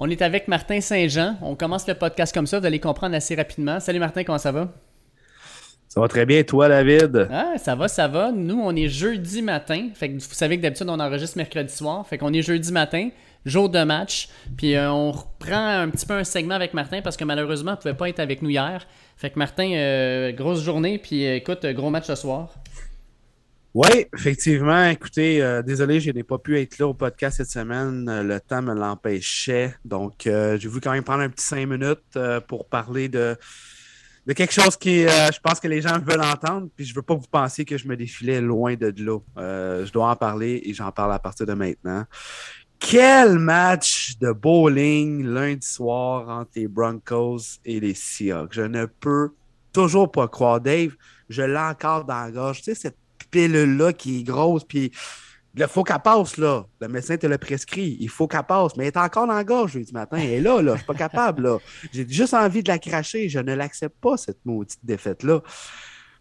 On 0.00 0.08
est 0.08 0.22
avec 0.22 0.46
Martin 0.46 0.80
Saint-Jean. 0.80 1.34
On 1.42 1.56
commence 1.56 1.88
le 1.88 1.94
podcast 1.94 2.32
comme 2.32 2.46
ça, 2.46 2.60
vous 2.60 2.66
allez 2.66 2.78
comprendre 2.78 3.16
assez 3.16 3.34
rapidement. 3.34 3.80
Salut 3.80 3.98
Martin, 3.98 4.22
comment 4.22 4.38
ça 4.38 4.52
va? 4.52 4.72
Ça 5.88 6.00
va 6.00 6.06
très 6.06 6.24
bien, 6.24 6.44
toi, 6.44 6.68
David? 6.68 7.26
Ah, 7.32 7.54
ça 7.58 7.74
va, 7.74 7.88
ça 7.88 8.06
va. 8.06 8.30
Nous, 8.30 8.60
on 8.62 8.76
est 8.76 8.88
jeudi 8.88 9.42
matin. 9.42 9.88
Fait 9.94 10.08
que 10.08 10.14
vous 10.14 10.20
savez 10.20 10.56
que 10.56 10.62
d'habitude, 10.62 10.88
on 10.88 11.00
enregistre 11.00 11.36
mercredi 11.36 11.74
soir. 11.74 12.06
Fait 12.06 12.16
qu'on 12.16 12.32
est 12.32 12.42
jeudi 12.42 12.70
matin, 12.70 13.08
jour 13.44 13.68
de 13.68 13.82
match. 13.82 14.28
Puis 14.56 14.76
euh, 14.76 14.88
on 14.92 15.10
reprend 15.10 15.80
un 15.80 15.88
petit 15.88 16.06
peu 16.06 16.14
un 16.14 16.22
segment 16.22 16.54
avec 16.54 16.74
Martin 16.74 17.00
parce 17.02 17.16
que 17.16 17.24
malheureusement, 17.24 17.72
il 17.72 17.74
ne 17.74 17.80
pouvait 17.80 17.94
pas 17.94 18.08
être 18.08 18.20
avec 18.20 18.40
nous 18.40 18.50
hier. 18.50 18.86
Fait 19.16 19.30
que 19.30 19.38
Martin, 19.40 19.72
euh, 19.72 20.30
grosse 20.30 20.62
journée. 20.62 20.98
Puis 20.98 21.26
euh, 21.26 21.34
écoute, 21.34 21.66
gros 21.66 21.90
match 21.90 22.04
ce 22.04 22.14
soir. 22.14 22.54
Oui, 23.80 24.06
effectivement. 24.12 24.86
Écoutez, 24.86 25.40
euh, 25.40 25.62
désolé, 25.62 26.00
je 26.00 26.10
n'ai 26.10 26.24
pas 26.24 26.38
pu 26.38 26.58
être 26.58 26.78
là 26.78 26.88
au 26.88 26.94
podcast 26.94 27.36
cette 27.36 27.50
semaine. 27.50 28.08
Euh, 28.08 28.24
le 28.24 28.40
temps 28.40 28.60
me 28.60 28.74
l'empêchait. 28.74 29.72
Donc, 29.84 30.26
euh, 30.26 30.58
j'ai 30.58 30.66
voulu 30.66 30.80
quand 30.80 30.90
même 30.90 31.04
prendre 31.04 31.22
un 31.22 31.28
petit 31.28 31.46
cinq 31.46 31.64
minutes 31.64 32.18
pour 32.48 32.68
parler 32.68 33.08
de, 33.08 33.36
de 34.26 34.32
quelque 34.32 34.52
chose 34.52 34.76
qui, 34.76 35.02
je 35.02 35.38
pense 35.40 35.60
que 35.60 35.68
les 35.68 35.80
gens 35.80 35.96
veulent 36.00 36.24
entendre. 36.24 36.66
Puis, 36.74 36.86
je 36.86 36.90
ne 36.90 36.96
veux 36.96 37.02
pas 37.02 37.14
vous 37.14 37.28
pensiez 37.30 37.64
que 37.64 37.78
je 37.78 37.86
me 37.86 37.96
défilais 37.96 38.40
loin 38.40 38.74
de 38.74 38.92
là. 38.98 39.20
je 39.36 39.92
dois 39.92 40.10
en 40.10 40.16
parler 40.16 40.60
et 40.64 40.74
j'en 40.74 40.90
parle 40.90 41.12
à 41.12 41.20
partir 41.20 41.46
de 41.46 41.54
maintenant. 41.54 42.04
Quel 42.80 43.38
match 43.38 44.18
de 44.18 44.32
bowling 44.32 45.24
lundi 45.24 45.64
soir 45.64 46.28
entre 46.28 46.50
les 46.56 46.66
Broncos 46.66 47.60
et 47.64 47.78
les 47.78 47.94
Seahawks? 47.94 48.54
Je 48.54 48.62
ne 48.62 48.86
peux 48.86 49.34
toujours 49.72 50.10
pas 50.10 50.26
croire, 50.26 50.60
Dave. 50.60 50.96
Je 51.28 51.42
l'ai 51.42 51.56
encore 51.56 52.04
dans 52.04 52.24
la 52.24 52.32
gorge. 52.32 52.58
Tu 52.58 52.64
sais, 52.64 52.74
cette 52.74 52.96
pilule-là 53.30 53.92
qui 53.92 54.20
est 54.20 54.22
grosse, 54.22 54.64
puis 54.64 54.92
il 55.56 55.66
faut 55.66 55.82
qu'elle 55.82 55.98
passe, 55.98 56.36
là. 56.36 56.66
Le 56.80 56.88
médecin 56.88 57.16
te 57.16 57.26
l'a 57.26 57.38
prescrit. 57.38 57.96
Il 58.00 58.08
faut 58.08 58.28
qu'elle 58.28 58.44
passe. 58.44 58.76
Mais 58.76 58.84
elle 58.84 58.88
est 58.88 58.96
encore 58.96 59.26
dans 59.26 59.34
la 59.34 59.44
gorge 59.44 59.72
jeudi 59.72 59.92
matin. 59.92 60.18
Et 60.18 60.40
là, 60.40 60.62
là, 60.62 60.72
je 60.72 60.78
suis 60.78 60.86
pas 60.86 60.94
capable, 60.94 61.42
là. 61.42 61.58
J'ai 61.92 62.08
juste 62.08 62.34
envie 62.34 62.62
de 62.62 62.68
la 62.68 62.78
cracher. 62.78 63.28
Je 63.28 63.38
ne 63.38 63.54
l'accepte 63.54 63.96
pas, 64.00 64.16
cette 64.16 64.44
maudite 64.44 64.78
défaite-là. 64.84 65.42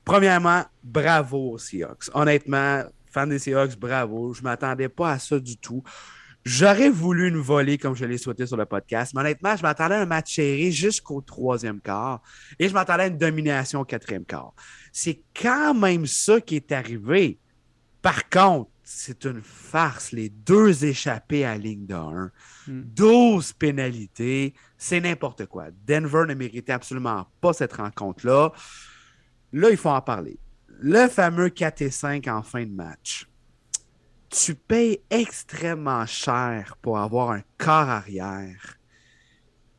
Premièrement, 0.04 0.64
bravo 0.84 1.52
aux 1.52 1.58
Seahawks. 1.58 2.10
Honnêtement, 2.14 2.84
fan 3.12 3.30
des 3.30 3.40
Seahawks, 3.40 3.78
bravo. 3.78 4.34
Je 4.34 4.42
m'attendais 4.42 4.90
pas 4.90 5.12
à 5.12 5.20
ça 5.20 5.40
du 5.40 5.58
tout. 5.58 5.84
J'aurais 6.50 6.90
voulu 6.90 7.28
une 7.28 7.40
volée 7.40 7.78
comme 7.78 7.94
je 7.94 8.06
l'ai 8.06 8.18
souhaité 8.18 8.46
sur 8.46 8.56
le 8.56 8.66
podcast, 8.66 9.12
mais 9.14 9.20
honnêtement, 9.20 9.58
je 9.58 9.64
m'attendais 9.64 9.96
à 9.96 10.00
un 10.00 10.06
match 10.06 10.36
serré 10.36 10.72
jusqu'au 10.72 11.20
troisième 11.20 11.82
quart 11.82 12.22
et 12.58 12.70
je 12.70 12.74
m'attendais 12.74 13.04
à 13.04 13.08
une 13.08 13.18
domination 13.18 13.82
au 13.82 13.84
quatrième 13.84 14.24
quart. 14.24 14.54
C'est 15.00 15.22
quand 15.40 15.76
même 15.76 16.08
ça 16.08 16.42
qui 16.42 16.56
est 16.56 16.72
arrivé. 16.72 17.38
Par 18.02 18.30
contre, 18.30 18.72
c'est 18.82 19.26
une 19.26 19.44
farce. 19.44 20.12
Les 20.12 20.30
deux 20.30 20.86
échappés 20.86 21.46
à 21.46 21.56
ligne 21.56 21.86
de 21.86 21.94
1, 21.94 22.32
12 22.68 23.54
pénalités, 23.54 24.56
c'est 24.76 25.00
n'importe 25.00 25.46
quoi. 25.46 25.68
Denver 25.86 26.24
ne 26.28 26.34
méritait 26.34 26.72
absolument 26.72 27.28
pas 27.42 27.54
cette 27.54 27.74
rencontre-là. 27.74 28.52
Là, 29.54 29.70
il 29.70 29.78
faut 29.78 29.90
en 29.90 30.02
parler. 30.02 30.40
Le 30.68 31.08
fameux 31.08 31.50
4 31.50 31.84
et 31.84 31.92
5 31.92 32.28
en 32.28 32.42
fin 32.42 32.66
de 32.66 32.72
match 32.72 33.28
tu 34.30 34.56
payes 34.56 35.00
extrêmement 35.10 36.06
cher 36.06 36.76
pour 36.82 36.98
avoir 36.98 37.32
un 37.32 37.44
corps 37.58 37.88
arrière 37.88 38.78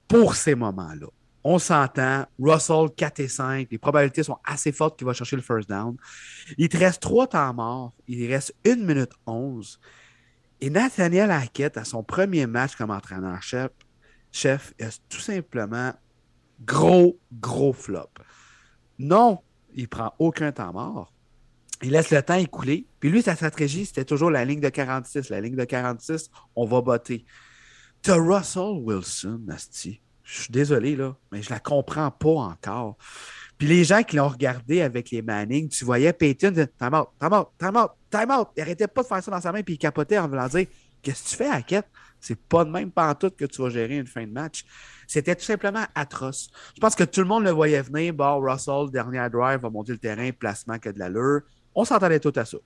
pour 0.06 0.36
ces 0.36 0.55
moments-là. 0.55 1.08
On 1.44 1.58
s'entend, 1.58 2.27
Russell 2.39 2.89
4 2.97 3.20
et 3.20 3.28
5, 3.28 3.69
les 3.70 3.78
probabilités 3.78 4.22
sont 4.22 4.39
assez 4.44 4.72
fortes 4.72 4.98
qu'il 4.98 5.06
va 5.06 5.12
chercher 5.12 5.36
le 5.36 5.42
first 5.42 5.69
down. 5.69 5.97
Il 6.56 6.69
te 6.69 6.77
reste 6.77 7.00
trois 7.00 7.27
temps 7.27 7.55
morts, 7.55 7.94
il 8.06 8.27
reste 8.31 8.55
1 8.67 8.77
minute 8.77 9.12
11. 9.27 9.81
Et 10.61 10.70
Nathaniel 10.70 11.31
Hackett, 11.31 11.77
à 11.77 11.84
son 11.84 12.03
premier 12.03 12.47
match 12.47 12.75
comme 12.75 12.91
entraîneur-chef, 12.91 13.70
chef, 14.33 14.75
est 14.78 15.00
tout 15.09 15.20
simplement 15.20 15.92
gros, 16.64 17.19
gros 17.33 17.72
flop. 17.72 18.11
Non, 18.98 19.41
il 19.75 19.89
prend 19.89 20.12
aucun 20.19 20.50
temps 20.50 20.72
mort 20.72 21.12
il 21.82 21.91
laisse 21.91 22.10
le 22.10 22.22
temps 22.22 22.34
écouler. 22.34 22.87
Puis 23.00 23.10
lui, 23.10 23.22
sa 23.22 23.37
stratégie, 23.37 23.87
c'était 23.87 24.05
toujours 24.05 24.31
la 24.31 24.44
ligne 24.44 24.60
de 24.60 24.69
46. 24.69 25.28
La 25.31 25.41
ligne 25.41 25.56
de 25.56 25.65
46, 25.65 26.31
on 26.56 26.66
va 26.66 26.81
botter. 26.81 27.25
T'as 28.03 28.16
Russell 28.16 28.81
Wilson, 28.82 29.41
Nasty. 29.47 30.00
Je 30.28 30.43
suis 30.43 30.53
désolé, 30.53 30.94
là, 30.94 31.16
mais 31.33 31.41
je 31.41 31.49
la 31.49 31.59
comprends 31.59 32.11
pas 32.11 32.28
encore. 32.28 32.99
Puis 33.56 33.66
les 33.66 33.83
gens 33.83 34.03
qui 34.03 34.16
l'ont 34.16 34.28
regardé 34.28 34.83
avec 34.83 35.11
les 35.11 35.22
Manning, 35.22 35.71
tu 35.71 35.87
voyais 35.87 36.12
Peyton, 36.12 36.53
time 36.53 36.94
out, 36.94 37.09
time 37.19 37.33
out, 37.33 37.49
time 37.59 37.77
out, 37.77 37.91
time 38.11 38.31
out. 38.31 38.49
Il 38.55 38.62
arrêtait 38.62 38.88
pas 38.88 39.03
de 39.03 39.06
faire 39.06 39.22
ça 39.22 39.31
dans 39.31 39.41
sa 39.41 39.53
main, 39.53 39.62
puis 39.62 39.75
il 39.75 39.78
capotait 39.78 40.19
en 40.19 40.28
voulant 40.28 40.47
dire 40.47 40.67
Qu'est-ce 41.00 41.25
que 41.25 41.28
tu 41.31 41.37
fais, 41.37 41.49
Hackett? 41.49 41.87
C'est 42.21 42.38
pas 42.38 42.67
de 42.67 42.71
même 42.71 42.91
pantoute 42.91 43.37
que 43.37 43.47
tu 43.47 43.62
vas 43.62 43.71
gérer 43.71 43.97
une 43.97 44.06
fin 44.06 44.27
de 44.27 44.33
match. 44.33 44.67
C'était 45.06 45.34
tout 45.34 45.44
simplement 45.44 45.84
atroce. 45.94 46.50
Je 46.75 46.81
pense 46.81 46.94
que 46.94 47.05
tout 47.05 47.21
le 47.21 47.27
monde 47.27 47.44
le 47.44 47.50
voyait 47.50 47.81
venir. 47.81 48.12
Bon, 48.12 48.38
Russell, 48.38 48.91
dernier 48.93 49.31
drive, 49.31 49.61
va 49.61 49.71
monter 49.71 49.93
le 49.93 49.99
terrain, 49.99 50.31
placement 50.33 50.78
que 50.78 50.91
de 50.91 50.99
l'allure. 50.99 51.41
On 51.75 51.87
s'entendait 51.87 52.21
tout 52.21 52.33
à 52.37 52.44
ça. 52.44 52.59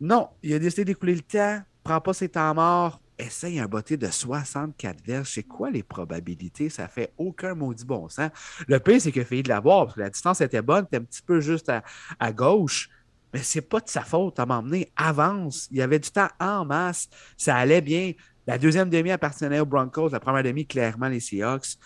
Non, 0.00 0.28
il 0.44 0.54
a 0.54 0.60
décidé 0.60 0.84
d'écouler 0.84 1.16
le 1.16 1.22
temps, 1.22 1.62
prend 1.82 2.00
pas 2.00 2.12
ses 2.12 2.28
temps 2.28 2.54
morts, 2.54 3.00
essaye 3.20 3.60
un 3.60 3.66
botté 3.66 3.96
de 3.96 4.06
64 4.06 5.04
verges. 5.04 5.30
C'est 5.34 5.42
quoi 5.42 5.70
les 5.70 5.82
probabilités? 5.82 6.68
Ça 6.68 6.88
fait 6.88 7.12
aucun 7.18 7.54
maudit 7.54 7.84
bon 7.84 8.08
sens. 8.08 8.30
Le 8.66 8.78
pire, 8.80 9.00
c'est 9.00 9.16
a 9.16 9.24
failli 9.24 9.42
de 9.42 9.48
l'avoir 9.48 9.86
parce 9.86 9.94
que 9.96 10.00
la 10.00 10.10
distance 10.10 10.40
était 10.40 10.62
bonne, 10.62 10.84
était 10.84 10.96
un 10.98 11.04
petit 11.04 11.22
peu 11.22 11.40
juste 11.40 11.70
à, 12.18 12.32
gauche. 12.32 12.90
Mais 13.32 13.40
c'est 13.42 13.60
pas 13.60 13.80
de 13.80 13.88
sa 13.88 14.02
faute 14.02 14.38
à 14.40 14.46
m'emmener. 14.46 14.90
Avance. 14.96 15.68
Il 15.70 15.78
y 15.78 15.82
avait 15.82 15.98
du 15.98 16.10
temps 16.10 16.28
en 16.40 16.64
masse. 16.64 17.08
Ça 17.36 17.56
allait 17.56 17.80
bien. 17.80 18.12
La 18.46 18.58
deuxième 18.58 18.90
demi 18.90 19.10
appartenait 19.12 19.60
aux 19.60 19.66
Broncos. 19.66 20.08
La 20.08 20.20
première 20.20 20.42
demi, 20.42 20.66
clairement, 20.66 21.08
les 21.08 21.20
Seahawks. 21.20 21.78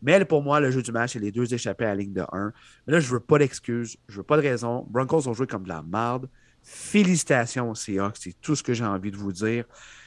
Mais 0.00 0.24
pour 0.24 0.42
moi, 0.42 0.60
le 0.60 0.70
jeu 0.70 0.82
du 0.82 0.92
match, 0.92 1.12
c'est 1.12 1.18
les 1.18 1.32
deux 1.32 1.52
échappés 1.52 1.84
à 1.84 1.88
la 1.88 1.96
ligne 1.96 2.12
de 2.12 2.24
1. 2.32 2.52
Mais 2.86 2.94
là, 2.94 3.00
je 3.00 3.08
veux 3.08 3.20
pas 3.20 3.38
d'excuses, 3.38 3.96
je 4.08 4.16
veux 4.16 4.22
pas 4.22 4.36
de 4.36 4.42
raison. 4.42 4.86
Broncos 4.90 5.28
ont 5.28 5.34
joué 5.34 5.46
comme 5.46 5.64
de 5.64 5.68
la 5.68 5.82
merde. 5.82 6.28
Félicitations 6.62 7.70
aux 7.70 7.74
Seahawks, 7.74 8.16
c'est 8.18 8.40
tout 8.40 8.54
ce 8.54 8.62
que 8.62 8.72
j'ai 8.72 8.84
envie 8.84 9.10
de 9.10 9.16
vous 9.16 9.32
dire. 9.32 9.64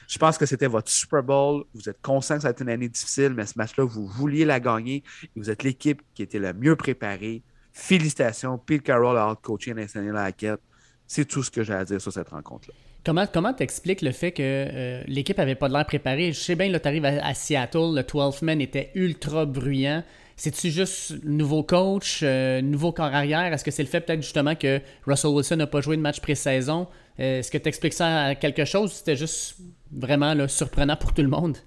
Je 0.07 0.17
pense 0.17 0.37
que 0.37 0.45
c'était 0.45 0.67
votre 0.67 0.89
Super 0.89 1.23
Bowl. 1.23 1.65
Vous 1.73 1.89
êtes 1.89 2.01
conscient 2.01 2.35
que 2.35 2.43
ça 2.43 2.49
a 2.49 2.51
été 2.51 2.63
une 2.63 2.69
année 2.69 2.89
difficile, 2.89 3.33
mais 3.35 3.45
ce 3.45 3.57
match-là, 3.57 3.83
vous 3.83 4.07
vouliez 4.07 4.45
la 4.45 4.59
gagner 4.59 5.03
et 5.23 5.39
vous 5.39 5.49
êtes 5.49 5.63
l'équipe 5.63 6.01
qui 6.13 6.23
était 6.23 6.39
la 6.39 6.53
mieux 6.53 6.75
préparée. 6.75 7.43
Félicitations. 7.73 8.57
Pete 8.57 8.83
Carroll 8.83 9.17
a 9.17 9.31
out-coaché 9.31 9.73
Nathaniel 9.73 10.15
Hackett. 10.17 10.59
C'est 11.07 11.25
tout 11.25 11.43
ce 11.43 11.51
que 11.51 11.63
j'ai 11.63 11.73
à 11.73 11.85
dire 11.85 12.01
sur 12.01 12.11
cette 12.11 12.29
rencontre-là. 12.29 12.73
Comment 13.05 13.27
comment 13.27 13.53
t'expliques 13.53 14.01
le 14.01 14.11
fait 14.11 14.31
que 14.31 14.41
euh, 14.41 15.03
l'équipe 15.05 15.37
avait 15.37 15.53
pas 15.53 15.67
de 15.67 15.73
l'air 15.73 15.85
préparée? 15.85 16.31
Je 16.31 16.39
sais 16.39 16.55
bien, 16.55 16.69
là, 16.69 16.79
tu 16.79 16.87
arrives 16.87 17.05
à, 17.05 17.33
Seattle, 17.35 17.93
le 17.93 18.01
12 18.01 18.41
man 18.41 18.59
était 18.59 18.91
ultra 18.95 19.45
bruyant. 19.45 20.03
C'est-tu 20.35 20.71
juste 20.71 21.23
nouveau 21.23 21.61
coach, 21.61 22.21
euh, 22.23 22.61
nouveau 22.61 22.91
corps 22.91 23.13
arrière? 23.13 23.53
Est-ce 23.53 23.63
que 23.63 23.71
c'est 23.71 23.83
le 23.83 23.89
fait 23.89 24.01
peut-être 24.01 24.23
justement 24.23 24.55
que 24.55 24.81
Russell 25.05 25.31
Wilson 25.31 25.57
n'a 25.57 25.67
pas 25.67 25.81
joué 25.81 25.97
de 25.97 26.01
match 26.01 26.19
pré-saison? 26.19 26.87
Euh, 27.19 27.39
est-ce 27.39 27.51
que 27.51 27.57
tu 27.57 27.69
expliques 27.69 27.93
ça 27.93 28.25
à 28.25 28.35
quelque 28.35 28.65
chose? 28.65 28.91
C'était 28.93 29.15
juste 29.15 29.57
vraiment 29.91 30.47
surprenant 30.47 30.97
pour 30.97 31.13
tout 31.13 31.21
le 31.21 31.29
monde? 31.29 31.57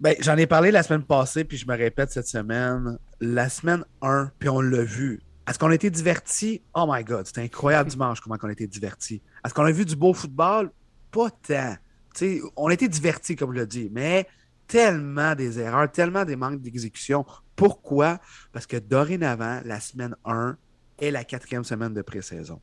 Ben, 0.00 0.14
j'en 0.20 0.36
ai 0.36 0.46
parlé 0.46 0.70
la 0.70 0.82
semaine 0.82 1.04
passée, 1.04 1.44
puis 1.44 1.56
je 1.56 1.66
me 1.66 1.76
répète 1.76 2.10
cette 2.10 2.28
semaine. 2.28 2.98
La 3.20 3.48
semaine 3.48 3.84
1, 4.02 4.32
puis 4.38 4.48
on 4.48 4.60
l'a 4.60 4.82
vu. 4.82 5.20
Est-ce 5.48 5.58
qu'on 5.58 5.70
a 5.70 5.74
été 5.74 5.90
divertis? 5.90 6.62
Oh 6.74 6.86
my 6.88 7.04
God, 7.04 7.26
c'était 7.26 7.42
incroyable 7.42 7.90
dimanche 7.90 8.20
comment 8.20 8.36
on 8.42 8.48
a 8.48 8.52
été 8.52 8.66
divertis. 8.66 9.22
Est-ce 9.44 9.54
qu'on 9.54 9.64
a 9.64 9.70
vu 9.70 9.84
du 9.84 9.96
beau 9.96 10.12
football? 10.12 10.70
Pas 11.10 11.30
tant. 11.30 11.76
on 12.56 12.68
a 12.68 12.74
été 12.74 12.88
divertis, 12.88 13.36
comme 13.36 13.54
je 13.54 13.60
l'ai 13.60 13.66
dit, 13.66 13.88
mais 13.92 14.26
tellement 14.66 15.34
des 15.34 15.60
erreurs, 15.60 15.90
tellement 15.90 16.24
des 16.24 16.36
manques 16.36 16.60
d'exécution. 16.60 17.24
Pourquoi? 17.54 18.18
Parce 18.52 18.66
que 18.66 18.76
dorénavant, 18.76 19.60
la 19.64 19.80
semaine 19.80 20.16
1 20.24 20.56
est 20.98 21.10
la 21.10 21.24
quatrième 21.24 21.64
semaine 21.64 21.94
de 21.94 22.02
pré-saison. 22.02 22.60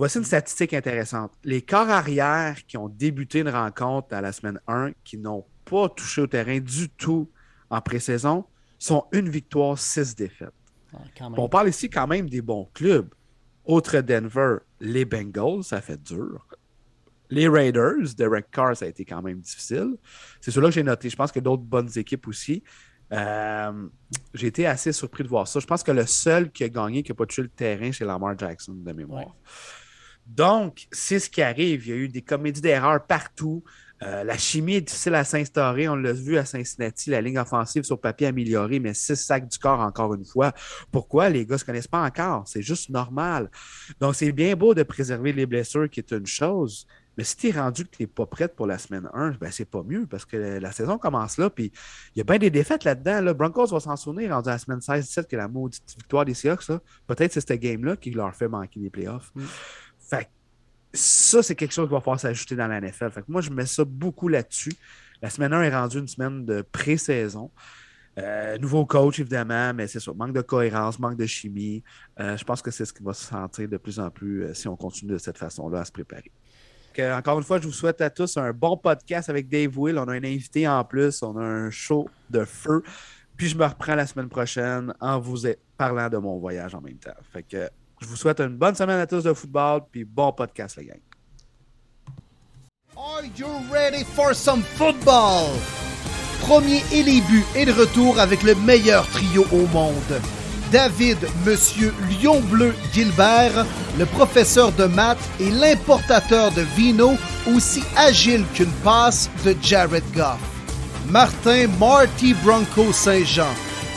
Voici 0.00 0.16
une 0.16 0.24
statistique 0.24 0.72
intéressante. 0.72 1.30
Les 1.44 1.60
corps 1.60 1.90
arrière 1.90 2.64
qui 2.66 2.78
ont 2.78 2.88
débuté 2.88 3.40
une 3.40 3.50
rencontre 3.50 4.14
à 4.14 4.22
la 4.22 4.32
semaine 4.32 4.58
1, 4.66 4.92
qui 5.04 5.18
n'ont 5.18 5.44
pas 5.66 5.90
touché 5.90 6.22
au 6.22 6.26
terrain 6.26 6.58
du 6.58 6.88
tout 6.88 7.30
en 7.68 7.82
pré-saison, 7.82 8.46
sont 8.78 9.04
une 9.12 9.28
victoire, 9.28 9.78
six 9.78 10.16
défaites. 10.16 10.54
Ah, 10.94 11.28
on 11.36 11.50
parle 11.50 11.68
ici 11.68 11.90
quand 11.90 12.06
même 12.06 12.30
des 12.30 12.40
bons 12.40 12.70
clubs. 12.72 13.12
Autre 13.66 14.00
Denver, 14.00 14.60
les 14.80 15.04
Bengals, 15.04 15.64
ça 15.64 15.82
fait 15.82 16.02
dur. 16.02 16.46
Les 17.28 17.46
Raiders, 17.46 18.14
Derek 18.16 18.50
Carr, 18.50 18.74
ça 18.74 18.86
a 18.86 18.88
été 18.88 19.04
quand 19.04 19.20
même 19.20 19.40
difficile. 19.40 19.98
C'est 20.40 20.50
cela 20.50 20.68
que 20.68 20.74
j'ai 20.76 20.82
noté. 20.82 21.10
Je 21.10 21.16
pense 21.16 21.30
que 21.30 21.40
d'autres 21.40 21.64
bonnes 21.64 21.90
équipes 21.96 22.26
aussi. 22.26 22.62
Euh, 23.12 23.86
j'ai 24.32 24.46
été 24.46 24.66
assez 24.66 24.92
surpris 24.92 25.24
de 25.24 25.28
voir 25.28 25.46
ça. 25.46 25.60
Je 25.60 25.66
pense 25.66 25.82
que 25.82 25.92
le 25.92 26.06
seul 26.06 26.50
qui 26.50 26.64
a 26.64 26.70
gagné, 26.70 27.02
qui 27.02 27.10
n'a 27.10 27.16
pas 27.16 27.26
touché 27.26 27.42
le 27.42 27.48
terrain, 27.48 27.92
c'est 27.92 28.06
Lamar 28.06 28.38
Jackson 28.38 28.72
de 28.72 28.92
mémoire. 28.92 29.36
Donc, 30.36 30.86
c'est 30.92 31.18
ce 31.18 31.28
qui 31.28 31.42
arrive. 31.42 31.86
Il 31.86 31.90
y 31.90 31.92
a 31.92 31.96
eu 31.96 32.08
des 32.08 32.22
comédies 32.22 32.60
d'erreurs 32.60 33.04
partout. 33.04 33.64
Euh, 34.02 34.24
la 34.24 34.38
chimie 34.38 34.76
est 34.76 34.80
difficile 34.80 35.14
à 35.14 35.24
s'instaurer. 35.24 35.88
On 35.88 35.96
l'a 35.96 36.12
vu 36.12 36.38
à 36.38 36.44
Cincinnati, 36.44 37.10
la 37.10 37.20
ligne 37.20 37.38
offensive 37.38 37.82
sur 37.82 38.00
papier 38.00 38.28
améliorée, 38.28 38.78
mais 38.78 38.94
six 38.94 39.16
sacs 39.16 39.48
du 39.48 39.58
corps 39.58 39.80
encore 39.80 40.14
une 40.14 40.24
fois. 40.24 40.52
Pourquoi? 40.92 41.28
Les 41.28 41.44
gars 41.44 41.56
ne 41.56 41.58
se 41.58 41.64
connaissent 41.64 41.88
pas 41.88 42.02
encore. 42.02 42.44
C'est 42.46 42.62
juste 42.62 42.90
normal. 42.90 43.50
Donc, 44.00 44.14
c'est 44.14 44.32
bien 44.32 44.54
beau 44.54 44.72
de 44.72 44.84
préserver 44.84 45.32
les 45.32 45.46
blessures, 45.46 45.90
qui 45.90 46.00
est 46.00 46.12
une 46.12 46.26
chose, 46.26 46.86
Mais 47.18 47.24
si 47.24 47.36
tu 47.36 47.48
es 47.48 47.50
rendu 47.50 47.84
que 47.84 47.90
tu 47.96 48.02
n'es 48.02 48.06
pas 48.06 48.24
prête 48.24 48.54
pour 48.54 48.66
la 48.66 48.78
semaine 48.78 49.10
1, 49.12 49.32
ben 49.32 49.50
c'est 49.50 49.68
pas 49.68 49.82
mieux 49.82 50.06
parce 50.06 50.24
que 50.24 50.36
la 50.36 50.72
saison 50.72 50.96
commence 50.96 51.36
là. 51.36 51.50
Puis 51.50 51.72
il 52.14 52.18
y 52.18 52.20
a 52.22 52.24
bien 52.24 52.38
des 52.38 52.50
défaites 52.50 52.84
là-dedans. 52.84 53.20
Là. 53.20 53.34
Broncos 53.34 53.66
va 53.66 53.80
s'en 53.80 53.96
souvenir 53.96 54.32
rendu 54.32 54.48
à 54.48 54.52
la 54.52 54.58
semaine 54.58 54.78
16-17 54.78 55.26
que 55.26 55.36
la 55.36 55.48
maudite 55.48 55.82
victoire 55.98 56.24
des 56.24 56.34
Seahawks. 56.34 56.68
Peut-être 57.06 57.32
c'est 57.32 57.46
cette 57.46 57.60
game-là 57.60 57.96
qui 57.96 58.12
leur 58.12 58.34
fait 58.34 58.48
manquer 58.48 58.80
les 58.80 58.90
playoffs. 58.90 59.32
Mm. 59.34 59.44
Ça, 60.92 61.42
c'est 61.42 61.54
quelque 61.54 61.72
chose 61.72 61.86
qui 61.86 61.92
va 61.92 62.00
falloir 62.00 62.20
s'ajouter 62.20 62.56
dans 62.56 62.66
la 62.66 62.80
NFL. 62.80 63.10
Fait 63.10 63.28
moi, 63.28 63.40
je 63.40 63.50
mets 63.50 63.66
ça 63.66 63.84
beaucoup 63.84 64.28
là-dessus. 64.28 64.72
La 65.22 65.30
semaine 65.30 65.52
1 65.52 65.62
est 65.62 65.74
rendue 65.74 65.98
une 65.98 66.08
semaine 66.08 66.44
de 66.44 66.62
pré-saison. 66.62 67.50
Euh, 68.18 68.58
nouveau 68.58 68.84
coach, 68.86 69.20
évidemment, 69.20 69.72
mais 69.72 69.86
c'est 69.86 70.00
ça. 70.00 70.12
Manque 70.12 70.32
de 70.32 70.40
cohérence, 70.40 70.98
manque 70.98 71.16
de 71.16 71.26
chimie. 71.26 71.82
Euh, 72.18 72.36
je 72.36 72.44
pense 72.44 72.60
que 72.60 72.70
c'est 72.70 72.84
ce 72.84 72.92
qui 72.92 73.02
va 73.02 73.12
se 73.12 73.24
sentir 73.24 73.68
de 73.68 73.76
plus 73.76 74.00
en 74.00 74.10
plus 74.10 74.44
euh, 74.44 74.54
si 74.54 74.68
on 74.68 74.76
continue 74.76 75.12
de 75.12 75.18
cette 75.18 75.38
façon-là 75.38 75.80
à 75.80 75.84
se 75.84 75.92
préparer. 75.92 76.30
encore 77.12 77.38
une 77.38 77.44
fois, 77.44 77.60
je 77.60 77.66
vous 77.66 77.72
souhaite 77.72 78.00
à 78.00 78.10
tous 78.10 78.36
un 78.36 78.52
bon 78.52 78.76
podcast 78.76 79.30
avec 79.30 79.48
Dave 79.48 79.78
Will. 79.78 79.96
On 79.98 80.08
a 80.08 80.12
un 80.12 80.24
invité 80.24 80.66
en 80.66 80.84
plus, 80.84 81.22
on 81.22 81.36
a 81.36 81.42
un 81.42 81.70
show 81.70 82.08
de 82.30 82.44
feu. 82.44 82.82
Puis 83.36 83.48
je 83.48 83.56
me 83.56 83.64
reprends 83.64 83.94
la 83.94 84.06
semaine 84.06 84.28
prochaine 84.28 84.92
en 85.00 85.18
vous 85.18 85.46
parlant 85.78 86.10
de 86.10 86.18
mon 86.18 86.38
voyage 86.38 86.74
en 86.74 86.80
même 86.80 86.98
temps. 86.98 87.16
Fait 87.32 87.42
que 87.42 87.70
je 88.00 88.06
vous 88.06 88.16
souhaite 88.16 88.40
une 88.40 88.56
bonne 88.56 88.74
semaine 88.74 88.98
à 88.98 89.06
tous 89.06 89.22
de 89.22 89.32
football, 89.32 89.82
puis 89.90 90.04
bon 90.04 90.32
podcast, 90.32 90.76
les 90.78 90.86
gars. 90.86 90.94
Are 92.96 93.22
you 93.36 93.46
ready 93.70 94.04
for 94.04 94.34
some 94.34 94.62
football? 94.62 95.48
Premier 96.40 96.82
et 96.92 97.02
les 97.02 97.20
buts 97.20 97.44
est 97.54 97.66
de 97.66 97.72
retour 97.72 98.18
avec 98.18 98.42
le 98.42 98.54
meilleur 98.54 99.06
trio 99.08 99.44
au 99.52 99.66
monde. 99.68 100.20
David, 100.72 101.18
Monsieur 101.44 101.92
Lion 102.08 102.40
Bleu 102.40 102.74
Gilbert, 102.92 103.66
le 103.98 104.06
professeur 104.06 104.72
de 104.72 104.84
maths 104.84 105.18
et 105.40 105.50
l'importateur 105.50 106.52
de 106.52 106.62
vino, 106.62 107.16
aussi 107.54 107.82
agile 107.96 108.44
qu'une 108.54 108.72
passe 108.84 109.28
de 109.44 109.54
Jared 109.60 110.04
Goff. 110.14 110.38
Martin 111.08 111.66
Marty 111.78 112.34
Bronco 112.34 112.92
Saint-Jean, 112.92 113.52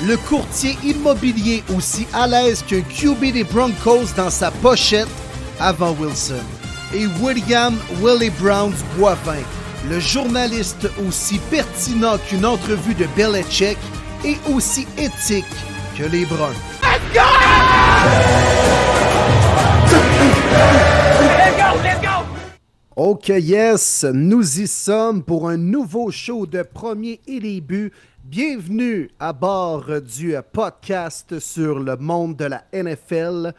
le 0.07 0.17
courtier 0.17 0.75
immobilier 0.83 1.63
aussi 1.75 2.05
à 2.13 2.27
l'aise 2.27 2.63
qu'un 2.67 2.81
QB 2.81 3.31
des 3.31 3.45
Broncos 3.45 4.13
dans 4.17 4.29
sa 4.29 4.51
pochette 4.51 5.07
avant 5.59 5.93
Wilson. 5.93 6.43
Et 6.93 7.07
William 7.21 7.75
Willie 8.01 8.31
Browns 8.31 8.75
Boivin, 8.97 9.41
le 9.89 9.99
journaliste 9.99 10.89
aussi 11.07 11.39
pertinent 11.49 12.17
qu'une 12.27 12.45
entrevue 12.45 12.95
de 12.95 13.05
Belichick 13.15 13.77
et 14.25 14.35
aussi 14.53 14.85
éthique 14.97 15.45
que 15.97 16.03
les 16.03 16.25
Bruns. 16.25 16.51
Let's 16.81 17.13
go! 17.13 17.21
Let's 21.21 21.57
go, 21.57 21.81
let's 21.81 22.01
go! 22.01 22.25
Ok, 22.95 23.29
yes, 23.29 24.05
nous 24.13 24.59
y 24.59 24.67
sommes 24.67 25.23
pour 25.23 25.49
un 25.49 25.57
nouveau 25.57 26.11
show 26.11 26.45
de 26.45 26.61
premier 26.61 27.21
et 27.25 27.39
début. 27.39 27.91
Bienvenue 28.23 29.11
à 29.19 29.33
bord 29.33 30.01
du 30.01 30.33
podcast 30.53 31.41
sur 31.41 31.77
le 31.79 31.97
monde 31.97 32.37
de 32.37 32.45
la 32.45 32.63
NFL. 32.71 33.53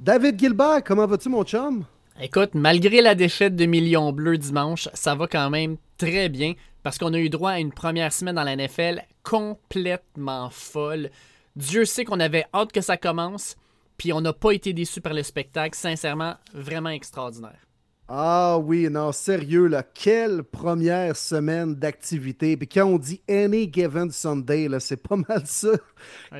David 0.00 0.40
Gilbert, 0.40 0.82
comment 0.82 1.06
vas-tu, 1.06 1.28
mon 1.28 1.44
chum? 1.44 1.84
Écoute, 2.18 2.54
malgré 2.54 3.02
la 3.02 3.14
défaite 3.14 3.54
de 3.54 3.66
Millions 3.66 4.12
Bleus 4.12 4.38
dimanche, 4.38 4.88
ça 4.94 5.14
va 5.14 5.26
quand 5.26 5.50
même 5.50 5.76
très 5.98 6.30
bien 6.30 6.54
parce 6.82 6.96
qu'on 6.96 7.12
a 7.12 7.18
eu 7.18 7.28
droit 7.28 7.50
à 7.50 7.60
une 7.60 7.72
première 7.72 8.14
semaine 8.14 8.36
dans 8.36 8.44
la 8.44 8.56
NFL 8.56 9.02
complètement 9.22 10.48
folle. 10.48 11.10
Dieu 11.54 11.84
sait 11.84 12.06
qu'on 12.06 12.20
avait 12.20 12.46
hâte 12.54 12.72
que 12.72 12.80
ça 12.80 12.96
commence, 12.96 13.56
puis 13.98 14.14
on 14.14 14.22
n'a 14.22 14.32
pas 14.32 14.52
été 14.52 14.72
déçus 14.72 15.02
par 15.02 15.12
le 15.12 15.22
spectacle. 15.22 15.76
Sincèrement, 15.76 16.36
vraiment 16.54 16.88
extraordinaire. 16.88 17.60
Ah 18.06 18.58
oui, 18.58 18.90
non, 18.90 19.12
sérieux, 19.12 19.66
là, 19.66 19.82
quelle 19.82 20.42
première 20.42 21.16
semaine 21.16 21.74
d'activité. 21.74 22.54
Puis 22.54 22.68
quand 22.68 22.84
on 22.84 22.98
dit 22.98 23.22
Any 23.30 23.72
Given 23.72 24.10
Sunday, 24.10 24.68
c'est 24.80 25.02
pas 25.02 25.16
mal 25.28 25.46
ça 25.46 25.70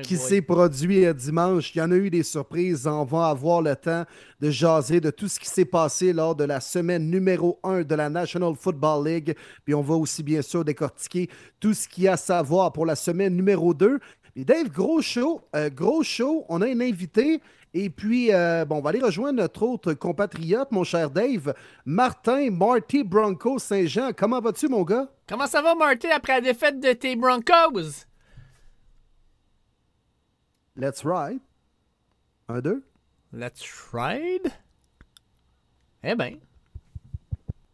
qui 0.03 0.15
s'est 0.15 0.43
produit 0.43 1.05
euh, 1.05 1.13
dimanche. 1.13 1.73
Il 1.73 1.79
y 1.79 1.81
en 1.81 1.91
a 1.91 1.95
eu 1.95 2.11
des 2.11 2.21
surprises. 2.21 2.85
On 2.85 3.03
va 3.03 3.29
avoir 3.29 3.63
le 3.63 3.75
temps 3.75 4.05
de 4.41 4.51
jaser 4.51 5.01
de 5.01 5.09
tout 5.09 5.27
ce 5.27 5.39
qui 5.39 5.49
s'est 5.49 5.65
passé 5.65 6.13
lors 6.13 6.35
de 6.35 6.43
la 6.43 6.59
semaine 6.59 7.09
numéro 7.09 7.59
1 7.63 7.81
de 7.81 7.95
la 7.95 8.11
National 8.11 8.53
Football 8.55 9.07
League. 9.07 9.35
Puis 9.63 9.73
on 9.73 9.81
va 9.81 9.95
aussi 9.95 10.21
bien 10.21 10.43
sûr 10.43 10.63
décortiquer 10.63 11.31
tout 11.59 11.73
ce 11.73 11.87
qu'il 11.87 12.03
y 12.03 12.07
a 12.07 12.13
à 12.13 12.17
savoir 12.17 12.73
pour 12.73 12.85
la 12.85 12.95
semaine 12.95 13.35
numéro 13.35 13.73
2. 13.73 13.99
Et 14.35 14.45
Dave, 14.45 14.69
gros 14.69 15.01
show, 15.01 15.41
euh, 15.55 15.71
gros 15.71 16.03
show. 16.03 16.45
On 16.47 16.61
a 16.61 16.67
un 16.67 16.81
invité 16.81 17.41
et 17.77 17.89
puis, 17.89 18.33
euh, 18.33 18.63
bon, 18.63 18.77
on 18.77 18.81
va 18.81 18.91
aller 18.91 19.01
rejoindre 19.01 19.41
notre 19.41 19.61
autre 19.63 19.93
compatriote, 19.93 20.71
mon 20.71 20.85
cher 20.85 21.11
Dave, 21.11 21.53
Martin 21.83 22.49
Marty 22.49 23.03
Bronco 23.03 23.59
Saint-Jean. 23.59 24.11
Comment 24.17 24.39
vas-tu, 24.39 24.69
mon 24.69 24.83
gars? 24.83 25.09
Comment 25.27 25.45
ça 25.45 25.61
va, 25.61 25.75
Marty, 25.75 26.07
après 26.07 26.35
la 26.35 26.41
défaite 26.41 26.79
de 26.79 26.93
tes 26.93 27.17
Broncos? 27.17 28.05
Let's 30.77 31.03
ride. 31.03 31.41
Un, 32.47 32.61
deux. 32.61 32.81
Let's 33.33 33.61
ride? 33.91 34.49
Eh 36.01 36.15
bien. 36.15 36.37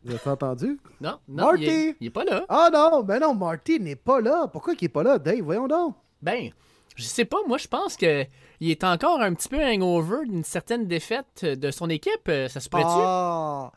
Vous 0.04 0.16
avez 0.16 0.30
entendu? 0.32 0.80
Non, 1.00 1.20
non. 1.28 1.46
Marty! 1.46 1.96
Il 2.00 2.08
est, 2.08 2.10
pas 2.10 2.24
là. 2.24 2.44
Ah 2.50 2.72
non, 2.74 3.04
ben 3.04 3.20
non, 3.20 3.36
Marty 3.36 3.80
n'est 3.80 3.96
pas 3.96 4.20
là. 4.20 4.48
Pourquoi 4.48 4.74
il 4.74 4.80
n'est 4.82 4.90
pas 4.90 5.04
là, 5.04 5.20
Dave? 5.20 5.42
Voyons 5.42 5.68
donc. 5.68 5.96
Ben, 6.24 6.50
je 6.96 7.04
sais 7.04 7.26
pas, 7.26 7.38
moi 7.48 7.58
je 7.58 7.68
pense 7.68 7.96
que 7.96 8.26
il 8.60 8.70
est 8.70 8.84
encore 8.84 9.22
un 9.22 9.34
petit 9.34 9.50
peu 9.50 9.64
hangover 9.64 10.26
d'une 10.28 10.44
certaine 10.44 10.88
défaite 10.88 11.46
de 11.46 11.72
son 11.72 11.90
équipe. 11.90 12.32
Ça 12.48 12.60
se 12.60 12.70
pourrait 12.70 12.84
Ah, 12.86 13.72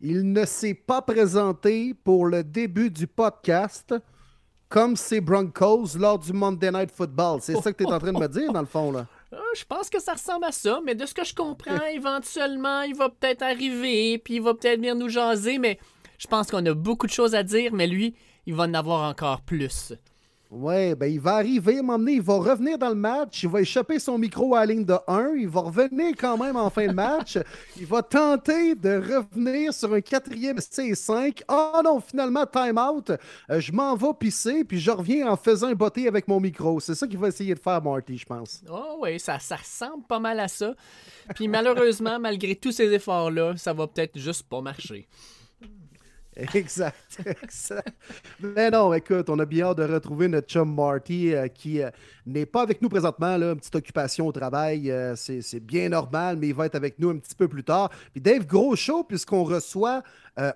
il 0.00 0.32
ne 0.32 0.46
s'est 0.46 0.74
pas 0.74 1.02
présenté 1.02 1.92
pour 1.92 2.24
le 2.26 2.42
début 2.42 2.90
du 2.90 3.06
podcast 3.06 3.94
comme 4.70 4.96
ses 4.96 5.20
Broncos 5.20 5.98
lors 5.98 6.18
du 6.18 6.32
Monday 6.32 6.70
Night 6.70 6.90
Football. 6.90 7.40
C'est 7.42 7.60
ça 7.60 7.72
que 7.72 7.82
tu 7.82 7.84
es 7.84 7.92
en 7.92 7.98
train 7.98 8.12
de 8.12 8.18
me 8.18 8.28
dire, 8.28 8.52
dans 8.52 8.60
le 8.60 8.66
fond, 8.66 8.92
là? 8.92 9.06
Ah, 9.32 9.38
je 9.56 9.64
pense 9.64 9.88
que 9.88 10.00
ça 10.02 10.14
ressemble 10.14 10.44
à 10.44 10.50
ça, 10.50 10.80
mais 10.84 10.96
de 10.96 11.06
ce 11.06 11.14
que 11.14 11.24
je 11.24 11.32
comprends, 11.36 11.84
éventuellement, 11.94 12.82
il 12.82 12.96
va 12.96 13.10
peut-être 13.10 13.42
arriver, 13.42 14.18
puis 14.18 14.34
il 14.34 14.42
va 14.42 14.54
peut-être 14.54 14.78
venir 14.78 14.96
nous 14.96 15.08
jaser, 15.08 15.58
mais 15.58 15.78
je 16.18 16.26
pense 16.26 16.50
qu'on 16.50 16.66
a 16.66 16.74
beaucoup 16.74 17.06
de 17.06 17.12
choses 17.12 17.36
à 17.36 17.44
dire, 17.44 17.72
mais 17.72 17.86
lui, 17.86 18.16
il 18.46 18.54
va 18.54 18.64
en 18.64 18.74
avoir 18.74 19.08
encore 19.08 19.42
plus. 19.42 19.92
Ouais, 20.50 20.96
ben 20.96 21.06
il 21.06 21.20
va 21.20 21.36
arriver, 21.36 21.80
m'emmener, 21.80 22.14
il 22.14 22.22
va 22.22 22.34
revenir 22.34 22.76
dans 22.76 22.88
le 22.88 22.96
match, 22.96 23.44
il 23.44 23.48
va 23.48 23.60
échapper 23.60 24.00
son 24.00 24.18
micro 24.18 24.56
à 24.56 24.66
la 24.66 24.74
ligne 24.74 24.84
de 24.84 24.96
1, 25.06 25.34
il 25.36 25.48
va 25.48 25.60
revenir 25.60 26.16
quand 26.18 26.36
même 26.36 26.56
en 26.56 26.68
fin 26.70 26.88
de 26.88 26.92
match, 26.92 27.38
il 27.78 27.86
va 27.86 28.02
tenter 28.02 28.74
de 28.74 28.96
revenir 28.96 29.72
sur 29.72 29.94
un 29.94 30.00
quatrième 30.00 30.56
C5. 30.56 31.42
Oh 31.48 31.80
non, 31.84 32.00
finalement, 32.00 32.44
time 32.46 32.78
out, 32.78 33.10
euh, 33.10 33.60
je 33.60 33.70
m'en 33.70 33.94
vais 33.94 34.12
pisser, 34.18 34.64
puis 34.64 34.80
je 34.80 34.90
reviens 34.90 35.30
en 35.30 35.36
faisant 35.36 35.68
un 35.68 35.74
botté 35.74 36.08
avec 36.08 36.26
mon 36.26 36.40
micro. 36.40 36.80
C'est 36.80 36.96
ça 36.96 37.06
qu'il 37.06 37.18
va 37.18 37.28
essayer 37.28 37.54
de 37.54 37.60
faire, 37.60 37.80
Marty, 37.80 38.18
je 38.18 38.26
pense. 38.26 38.60
Oh 38.68 38.98
oui, 39.02 39.20
ça, 39.20 39.38
ça 39.38 39.54
ressemble 39.54 40.02
pas 40.08 40.18
mal 40.18 40.40
à 40.40 40.48
ça. 40.48 40.74
Puis 41.36 41.46
malheureusement, 41.46 42.18
malgré 42.20 42.56
tous 42.56 42.72
ces 42.72 42.92
efforts-là, 42.92 43.56
ça 43.56 43.72
va 43.72 43.86
peut-être 43.86 44.18
juste 44.18 44.42
pas 44.48 44.60
marcher. 44.60 45.06
Exact, 46.54 47.18
exact. 47.26 47.92
Mais 48.38 48.70
non, 48.70 48.94
écoute, 48.94 49.28
on 49.28 49.38
a 49.40 49.44
bien 49.44 49.66
hâte 49.66 49.78
de 49.78 49.82
retrouver 49.84 50.28
notre 50.28 50.46
chum 50.46 50.72
Marty 50.72 51.34
euh, 51.34 51.48
qui 51.48 51.82
euh, 51.82 51.90
n'est 52.24 52.46
pas 52.46 52.62
avec 52.62 52.80
nous 52.80 52.88
présentement, 52.88 53.34
une 53.34 53.56
petite 53.56 53.74
occupation 53.74 54.28
au 54.28 54.32
travail, 54.32 54.92
euh, 54.92 55.16
c'est 55.16 55.60
bien 55.60 55.88
normal, 55.88 56.36
mais 56.36 56.48
il 56.48 56.54
va 56.54 56.66
être 56.66 56.76
avec 56.76 57.00
nous 57.00 57.10
un 57.10 57.18
petit 57.18 57.34
peu 57.34 57.48
plus 57.48 57.64
tard. 57.64 57.90
Puis 58.12 58.20
Dave, 58.20 58.46
gros 58.46 58.76
show, 58.76 59.02
puisqu'on 59.02 59.42
reçoit 59.42 60.04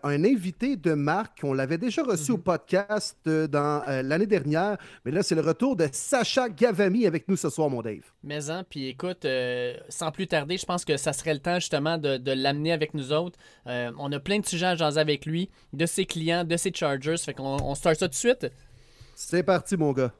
un 0.03 0.25
invité 0.25 0.77
de 0.77 0.95
marque. 0.95 1.41
On 1.43 1.53
l'avait 1.53 1.79
déjà 1.79 2.03
reçu 2.03 2.33
au 2.33 2.37
mhm. 2.37 2.43
podcast 2.43 3.29
dans 3.29 3.83
l'année 4.03 4.27
dernière, 4.27 4.79
mais 5.05 5.11
là, 5.11 5.23
c'est 5.23 5.35
le 5.35 5.41
retour 5.41 5.77
de 5.77 5.89
Sacha 5.93 6.49
Gavami 6.49 7.07
avec 7.07 7.29
nous 7.29 7.37
ce 7.37 7.51
soir, 7.51 7.71
mon 7.71 7.83
Dave. 7.83 8.05
Mais 8.23 8.51
hein, 8.51 8.65
puis 8.69 8.89
écoute, 8.89 9.27
sans 9.89 10.11
plus 10.11 10.27
tarder, 10.27 10.57
je 10.57 10.67
pense 10.67 10.85
que 10.85 10.97
ça 10.97 11.13
serait 11.13 11.35
le 11.35 11.41
temps 11.41 11.57
justement 11.57 11.99
de, 11.99 12.17
de 12.17 12.33
l'amener 12.33 12.73
avec 12.73 12.95
nous 12.95 13.13
autres. 13.13 13.39
on 13.67 14.13
a 14.13 14.21
plein 14.21 14.39
de 14.39 14.47
sujets 14.47 14.67
à 14.67 14.75
jaser 14.75 15.01
avec 15.01 15.27
lui 15.27 15.51
de 15.73 15.87
ses 15.87 16.07
clients, 16.07 16.45
de 16.45 16.57
ses 16.57 16.73
Chargers. 16.73 17.19
Fait 17.19 17.35
qu'on 17.35 17.57
on 17.63 17.75
start 17.75 17.97
ça 17.97 18.07
tout 18.07 18.11
de 18.11 18.15
suite. 18.15 18.47
C'est 19.15 19.43
parti, 19.43 19.77
mon 19.77 19.93
gars. 19.93 20.13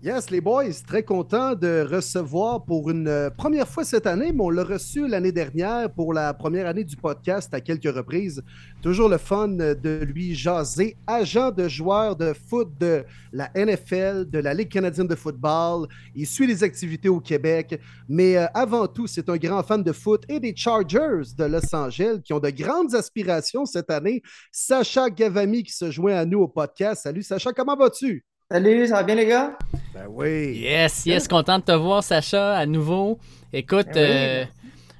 Yes, 0.00 0.30
les 0.30 0.40
boys, 0.40 0.70
très 0.86 1.02
content 1.02 1.56
de 1.56 1.84
recevoir 1.90 2.64
pour 2.64 2.88
une 2.88 3.08
euh, 3.08 3.30
première 3.30 3.66
fois 3.66 3.82
cette 3.82 4.06
année, 4.06 4.30
mais 4.30 4.44
on 4.44 4.48
l'a 4.48 4.62
reçu 4.62 5.08
l'année 5.08 5.32
dernière 5.32 5.92
pour 5.92 6.14
la 6.14 6.32
première 6.34 6.68
année 6.68 6.84
du 6.84 6.94
podcast 6.94 7.52
à 7.52 7.60
quelques 7.60 7.92
reprises. 7.92 8.40
Toujours 8.80 9.08
le 9.08 9.18
fun 9.18 9.48
de 9.48 10.04
lui 10.04 10.36
jaser, 10.36 10.96
agent 11.04 11.50
de 11.50 11.66
joueur 11.66 12.14
de 12.14 12.32
foot 12.32 12.68
de 12.78 13.04
la 13.32 13.50
NFL, 13.56 14.30
de 14.30 14.38
la 14.38 14.54
Ligue 14.54 14.68
canadienne 14.68 15.08
de 15.08 15.16
football. 15.16 15.88
Il 16.14 16.28
suit 16.28 16.46
les 16.46 16.62
activités 16.62 17.08
au 17.08 17.18
Québec, 17.18 17.80
mais 18.08 18.36
euh, 18.36 18.46
avant 18.54 18.86
tout, 18.86 19.08
c'est 19.08 19.28
un 19.28 19.36
grand 19.36 19.64
fan 19.64 19.82
de 19.82 19.92
foot 19.92 20.22
et 20.28 20.38
des 20.38 20.54
Chargers 20.54 21.34
de 21.36 21.44
Los 21.44 21.74
Angeles 21.74 22.20
qui 22.24 22.32
ont 22.32 22.38
de 22.38 22.50
grandes 22.50 22.94
aspirations 22.94 23.66
cette 23.66 23.90
année. 23.90 24.22
Sacha 24.52 25.10
Gavami 25.10 25.64
qui 25.64 25.72
se 25.72 25.90
joint 25.90 26.14
à 26.14 26.24
nous 26.24 26.38
au 26.38 26.46
podcast. 26.46 27.02
Salut 27.02 27.24
Sacha, 27.24 27.52
comment 27.52 27.74
vas-tu? 27.74 28.24
Salut, 28.50 28.86
ça 28.86 28.94
va 28.94 29.02
bien 29.02 29.14
les 29.14 29.26
gars? 29.26 29.58
Ben 29.92 30.06
oui. 30.08 30.60
Yes, 30.62 31.04
yes, 31.04 31.28
content 31.28 31.58
de 31.58 31.64
te 31.64 31.72
voir 31.72 32.02
Sacha 32.02 32.56
à 32.56 32.64
nouveau. 32.64 33.18
Écoute, 33.52 33.88
ben 33.92 33.98
euh, 33.98 34.44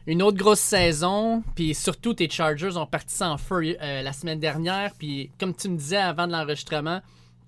une 0.07 0.23
autre 0.23 0.37
grosse 0.37 0.61
saison, 0.61 1.43
puis 1.55 1.75
surtout 1.75 2.12
tes 2.12 2.28
Chargers 2.28 2.76
ont 2.76 2.85
parti 2.85 3.14
sans 3.14 3.38
feu 3.38 3.75
euh, 3.81 4.02
la 4.02 4.12
semaine 4.12 4.38
dernière, 4.38 4.93
puis 4.99 5.31
comme 5.40 5.55
tu 5.55 5.71
me 5.71 5.78
disais 5.78 5.97
avant 5.97 6.26
de 6.26 6.33
l'enregistrement, 6.33 7.00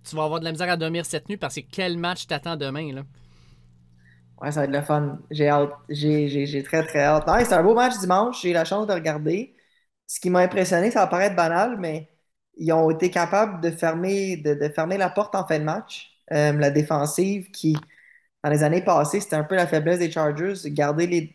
tu 0.09 0.17
vas 0.17 0.25
avoir 0.25 0.41
de 0.41 0.47
la 0.47 0.53
misère 0.53 0.71
à 0.71 0.79
dormir 0.79 1.05
cette 1.05 1.29
nuit 1.29 1.37
parce 1.37 1.57
que 1.57 1.61
quel 1.71 1.99
match 1.99 2.27
t'attends 2.27 2.57
demain 2.57 2.95
là? 2.95 3.03
Ouais, 4.41 4.51
ça 4.53 4.61
va 4.61 4.65
être 4.65 4.73
le 4.73 4.81
fun. 4.81 5.19
J'ai 5.31 5.51
hâte. 5.51 5.73
J'ai 5.91 6.63
très 6.63 6.83
très 6.83 7.05
hâte. 7.05 7.25
c'est 7.45 7.53
un 7.53 7.63
beau 7.63 7.75
match 7.75 7.99
dimanche, 7.99 8.41
j'ai 8.41 8.53
eu 8.53 8.55
la 8.55 8.65
chance 8.65 8.87
de 8.87 8.95
regarder. 8.95 9.55
Ce 10.07 10.19
qui 10.19 10.31
m'a 10.31 10.41
impressionné, 10.41 10.91
ça 10.91 11.01
va 11.01 11.09
paraître 11.09 11.37
banal, 11.37 11.77
mais 11.79 12.10
ils 12.61 12.73
ont 12.73 12.91
été 12.91 13.11
capables 13.11 13.61
de 13.63 13.71
fermer, 13.71 14.37
de, 14.37 14.69
fermer 14.69 14.99
la 14.99 15.11
porte 15.11 15.35
en 15.35 15.47
fin 15.47 15.59
de 15.59 15.65
match. 15.65 16.13
Euh, 16.33 16.53
la 16.53 16.71
défensive 16.71 17.51
qui, 17.51 17.77
dans 18.45 18.51
les 18.51 18.63
années 18.63 18.83
passées, 18.83 19.21
c'était 19.21 19.37
un 19.37 19.45
peu 19.45 19.57
la 19.57 19.67
faiblesse 19.67 19.99
des 19.99 20.11
Chargers, 20.11 20.55
garder 20.67 21.07
les, 21.07 21.35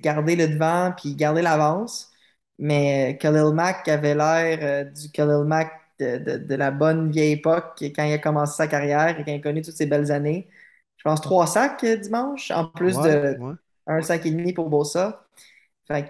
garder 0.00 0.36
le 0.36 0.48
devant 0.48 0.92
puis 0.96 1.14
garder 1.14 1.42
l'avance. 1.42 2.10
Mais 2.58 3.14
euh, 3.14 3.18
Khalil 3.18 3.54
Mack 3.54 3.86
avait 3.88 4.14
l'air 4.14 4.58
euh, 4.62 4.84
du 4.84 5.10
Khalil 5.12 5.44
Mack 5.44 5.70
de, 6.00 6.54
la 6.54 6.70
bonne 6.70 7.10
vieille 7.10 7.32
époque 7.32 7.82
quand 7.94 8.04
il 8.04 8.12
a 8.14 8.18
commencé 8.18 8.56
sa 8.56 8.68
carrière 8.68 9.20
et 9.20 9.24
quand 9.24 9.32
il 9.32 9.40
a 9.40 9.42
connu 9.42 9.62
toutes 9.62 9.76
ces 9.76 9.86
belles 9.86 10.10
années. 10.10 10.48
Je 10.96 11.04
pense 11.04 11.20
trois 11.20 11.46
sacs 11.46 11.84
dimanche, 11.84 12.50
en 12.50 12.66
plus 12.66 12.96
de 12.96 13.38
un 13.86 14.02
sac 14.02 14.26
et 14.26 14.30
demi 14.30 14.52
pour 14.52 14.68
Bossa. 14.68 15.26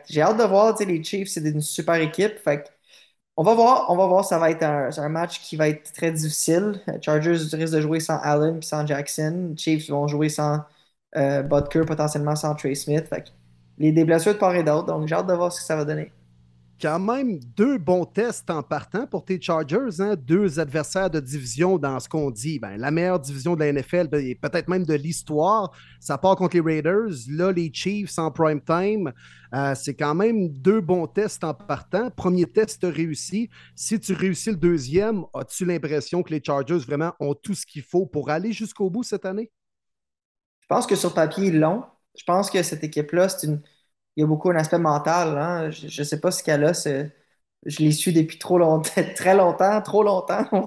j'ai 0.09 0.23
hâte 0.23 0.39
de 0.39 0.45
voir, 0.45 0.77
les 0.81 1.03
Chiefs, 1.05 1.29
c'est 1.29 1.41
une 1.41 1.61
super 1.61 1.95
équipe. 1.97 2.39
Fait 2.39 2.65
on 3.39 3.45
va 3.45 3.55
voir, 3.55 3.87
on 3.89 3.97
va 3.97 4.07
voir, 4.09 4.25
ça 4.25 4.37
va 4.39 4.51
être 4.51 4.65
un, 4.65 5.09
match 5.09 5.41
qui 5.41 5.55
va 5.57 5.69
être 5.69 5.93
très 5.93 6.11
difficile. 6.11 6.81
Chargers 7.01 7.31
risquent 7.55 7.77
de 7.77 7.81
jouer 7.81 8.01
sans 8.01 8.19
Allen 8.19 8.59
et 8.59 8.63
sans 8.63 8.85
Jackson. 8.85 9.55
Chiefs 9.57 9.89
vont 9.91 10.09
jouer 10.09 10.29
sans 10.29 10.65
euh, 11.17 11.43
Butker, 11.43 11.83
potentiellement 11.87 12.35
sans 12.35 12.57
Trey 12.57 12.75
Smith. 12.75 13.07
Fait 13.09 13.33
les, 13.79 13.93
des 13.93 14.05
de 14.05 14.33
part 14.33 14.57
et 14.57 14.65
d'autre. 14.65 14.87
Donc, 14.87 15.07
j'ai 15.07 15.15
hâte 15.15 15.29
de 15.29 15.35
voir 15.35 15.53
ce 15.53 15.61
que 15.61 15.67
ça 15.67 15.77
va 15.77 15.85
donner. 15.85 16.11
Quand 16.81 16.99
même 16.99 17.39
deux 17.41 17.79
bons 17.79 18.05
tests 18.05 18.49
en 18.51 18.63
partant 18.63 19.07
pour 19.07 19.25
tes 19.25 19.41
Chargers, 19.41 20.01
hein? 20.01 20.15
deux 20.17 20.61
adversaires 20.61 21.11
de 21.11 21.21
division 21.21 21.79
dans 21.79 21.99
ce 21.99 22.09
qu'on 22.09 22.31
dit. 22.31 22.59
Ben, 22.59 22.77
la 22.77 22.91
meilleure 22.91 23.19
division 23.19 23.55
de 23.55 23.61
la 23.61 23.73
NFL 23.73 24.09
ben, 24.09 24.25
et 24.25 24.35
peut-être 24.35 24.69
même 24.69 24.85
de 24.85 24.95
l'histoire. 24.95 25.73
Ça 26.01 26.19
part 26.19 26.37
contre 26.37 26.57
les 26.57 26.63
Raiders. 26.63 27.11
Là, 27.31 27.51
les 27.53 27.71
Chiefs 27.73 28.19
en 28.19 28.31
prime 28.31 28.61
time. 28.61 29.13
Euh, 29.55 29.75
c'est 29.75 29.95
quand 29.95 30.15
même 30.15 30.49
deux 30.49 30.81
bons 30.81 31.07
tests 31.07 31.43
en 31.43 31.55
partant. 31.55 32.11
Premier 32.11 32.47
test 32.47 32.85
réussi. 32.85 33.51
Si 33.75 33.99
tu 33.99 34.13
réussis 34.13 34.51
le 34.51 34.57
deuxième, 34.57 35.25
as-tu 35.35 35.65
l'impression 35.65 36.23
que 36.23 36.33
les 36.33 36.43
Chargers 36.45 36.79
vraiment 36.79 37.13
ont 37.19 37.35
tout 37.35 37.55
ce 37.55 37.67
qu'il 37.67 37.83
faut 37.83 38.07
pour 38.07 38.31
aller 38.31 38.53
jusqu'au 38.53 38.91
bout 38.91 39.03
cette 39.03 39.25
année? 39.25 39.51
Je 40.61 40.67
pense 40.69 40.87
que 40.87 40.97
sur 40.97 41.15
papier, 41.15 41.47
ils 41.47 41.59
l'ont 41.59 41.83
je 42.19 42.25
pense 42.25 42.51
que 42.51 42.63
cette 42.63 42.85
équipe-là, 42.85 43.29
c'est 43.29 43.47
une... 43.47 43.63
il 44.19 44.23
y 44.23 44.25
a 44.25 44.27
beaucoup 44.27 44.51
un 44.51 44.57
aspect 44.57 44.79
mental. 44.79 45.39
Hein. 45.39 45.71
Je 45.71 46.01
ne 46.01 46.05
sais 46.05 46.21
pas 46.21 46.33
ce 46.33 46.43
qu'elle 46.43 46.65
a. 46.65 46.73
Je 46.75 47.79
l'ai 47.79 47.93
su 47.93 48.13
depuis 48.13 48.39
trop 48.39 48.59
longtemps, 48.59 48.91
très 49.17 49.37
longtemps, 49.37 49.81
trop 49.83 50.03
longtemps, 50.03 50.45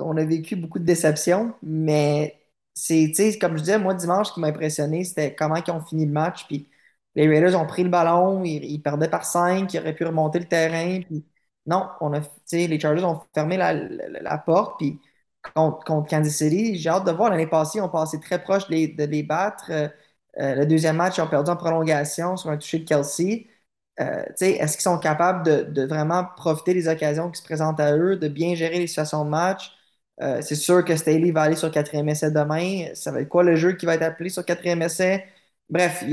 on 0.00 0.16
a 0.16 0.24
vécu 0.24 0.56
beaucoup 0.56 0.78
de 0.78 0.84
déceptions, 0.84 1.54
mais 1.62 2.38
c'est, 2.74 3.12
comme 3.38 3.56
je 3.56 3.62
disais, 3.62 3.78
moi, 3.78 3.94
dimanche, 3.94 4.28
ce 4.28 4.32
qui 4.34 4.40
m'a 4.40 4.48
impressionné, 4.48 5.04
c'était 5.04 5.34
comment 5.34 5.56
ils 5.56 5.70
ont 5.70 5.84
fini 5.84 6.06
le 6.06 6.12
match. 6.12 6.46
Puis 6.46 6.70
les 7.14 7.28
Raiders 7.28 7.60
ont 7.60 7.66
pris 7.66 7.84
le 7.84 7.90
ballon, 7.90 8.44
ils, 8.44 8.82
perdaient 8.82 9.10
par 9.10 9.24
5, 9.24 9.72
ils 9.72 9.80
auraient 9.80 9.94
pu 9.94 10.04
remonter 10.04 10.38
le 10.38 10.46
terrain. 10.46 11.00
Puis 11.02 11.26
non, 11.66 11.88
on 12.00 12.12
a, 12.14 12.20
les 12.52 12.80
Chargers 12.80 13.04
ont 13.04 13.20
fermé 13.34 13.56
la, 13.56 13.74
la 13.74 14.38
porte. 14.38 14.78
Puis 14.78 14.98
contre, 15.54 15.84
Kansas 16.08 16.34
City. 16.34 16.76
J'ai 16.76 16.88
hâte 16.90 17.06
de 17.06 17.12
voir. 17.12 17.30
L'année 17.30 17.46
passée, 17.46 17.80
on 17.80 17.88
passait 17.88 18.18
très 18.20 18.42
proche 18.42 18.68
de 18.68 19.04
les, 19.04 19.22
battre. 19.22 19.70
Euh, 20.38 20.42
euh, 20.42 20.54
le 20.56 20.66
deuxième 20.66 20.96
match, 20.96 21.18
ils 21.18 21.22
ont 21.22 21.28
perdu 21.28 21.50
en 21.50 21.56
prolongation 21.56 22.36
sur 22.36 22.50
un 22.50 22.56
toucher 22.56 22.80
de 22.80 22.84
Kelsey. 22.84 23.46
Euh, 24.00 24.24
est-ce 24.40 24.74
qu'ils 24.74 24.82
sont 24.82 24.98
capables 24.98 25.72
de, 25.72 25.84
vraiment 25.86 26.24
profiter 26.36 26.74
des 26.74 26.88
occasions 26.88 27.30
qui 27.30 27.38
se 27.40 27.44
présentent 27.44 27.80
à 27.80 27.96
eux, 27.96 28.16
de 28.16 28.28
bien 28.28 28.54
gérer 28.54 28.78
les 28.78 28.86
situations 28.86 29.24
de 29.24 29.30
match? 29.30 29.72
c'est 30.40 30.54
sûr 30.54 30.84
que 30.84 30.94
Staley 30.94 31.32
va 31.32 31.42
aller 31.42 31.56
sur 31.56 31.70
quatrième 31.72 32.08
essai 32.08 32.30
demain. 32.30 32.94
Ça 32.94 33.10
va 33.10 33.20
être 33.22 33.28
quoi 33.28 33.42
le 33.42 33.56
jeu 33.56 33.72
qui 33.72 33.86
va 33.86 33.96
être 33.96 34.02
appelé 34.02 34.30
sur 34.30 34.44
quatrième 34.44 34.80
essai? 34.82 35.24
Bref, 35.68 36.04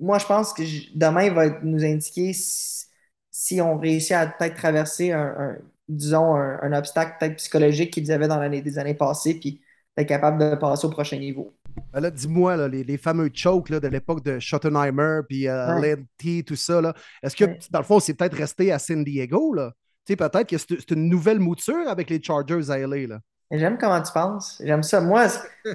moi, 0.00 0.18
je 0.18 0.26
pense 0.26 0.54
que 0.54 0.62
demain, 0.96 1.24
il 1.24 1.32
va 1.34 1.50
nous 1.62 1.84
indiquer 1.84 2.32
si, 2.32 3.60
on 3.60 3.78
réussit 3.78 4.12
à 4.12 4.26
peut-être 4.28 4.56
traverser 4.56 5.12
un 5.12 5.58
disons, 5.88 6.34
un, 6.36 6.72
obstacle 6.72 7.16
peut-être 7.18 7.36
psychologique 7.36 7.92
qu'ils 7.92 8.12
avaient 8.12 8.28
dans 8.28 8.38
l'année 8.38 8.62
des 8.62 8.78
années 8.78 8.94
passées, 8.94 9.34
puis 9.38 9.62
être 9.96 10.08
capable 10.08 10.38
de 10.38 10.54
passer 10.56 10.86
au 10.86 10.90
prochain 10.90 11.18
niveau. 11.18 11.54
Ben 11.92 12.00
là, 12.00 12.10
dis-moi, 12.10 12.68
les, 12.68 12.84
les, 12.84 12.96
fameux 12.96 13.30
chokes 13.32 13.70
de 13.70 13.88
l'époque 13.88 14.24
de 14.24 14.38
Schottenheimer, 14.38 15.20
puis 15.28 15.48
euh, 15.48 15.96
tout 16.46 16.56
ça, 16.56 16.94
est-ce 17.22 17.36
que, 17.36 17.44
dans 17.70 17.78
le 17.78 17.84
fond, 17.84 18.00
c'est 18.00 18.14
peut-être 18.14 18.36
resté 18.36 18.72
à 18.72 18.78
San 18.78 19.04
Diego? 19.04 19.54
Là? 19.54 19.72
Peut-être 20.06 20.46
que 20.46 20.56
c'est 20.56 20.90
une 20.90 21.08
nouvelle 21.08 21.38
mouture 21.38 21.88
avec 21.88 22.08
les 22.10 22.22
Chargers 22.22 22.70
à 22.70 22.78
LA. 22.78 23.06
Là. 23.06 23.20
J'aime 23.50 23.78
comment 23.78 24.02
tu 24.02 24.12
penses. 24.12 24.60
J'aime 24.64 24.82
ça. 24.82 25.00
Moi, 25.00 25.26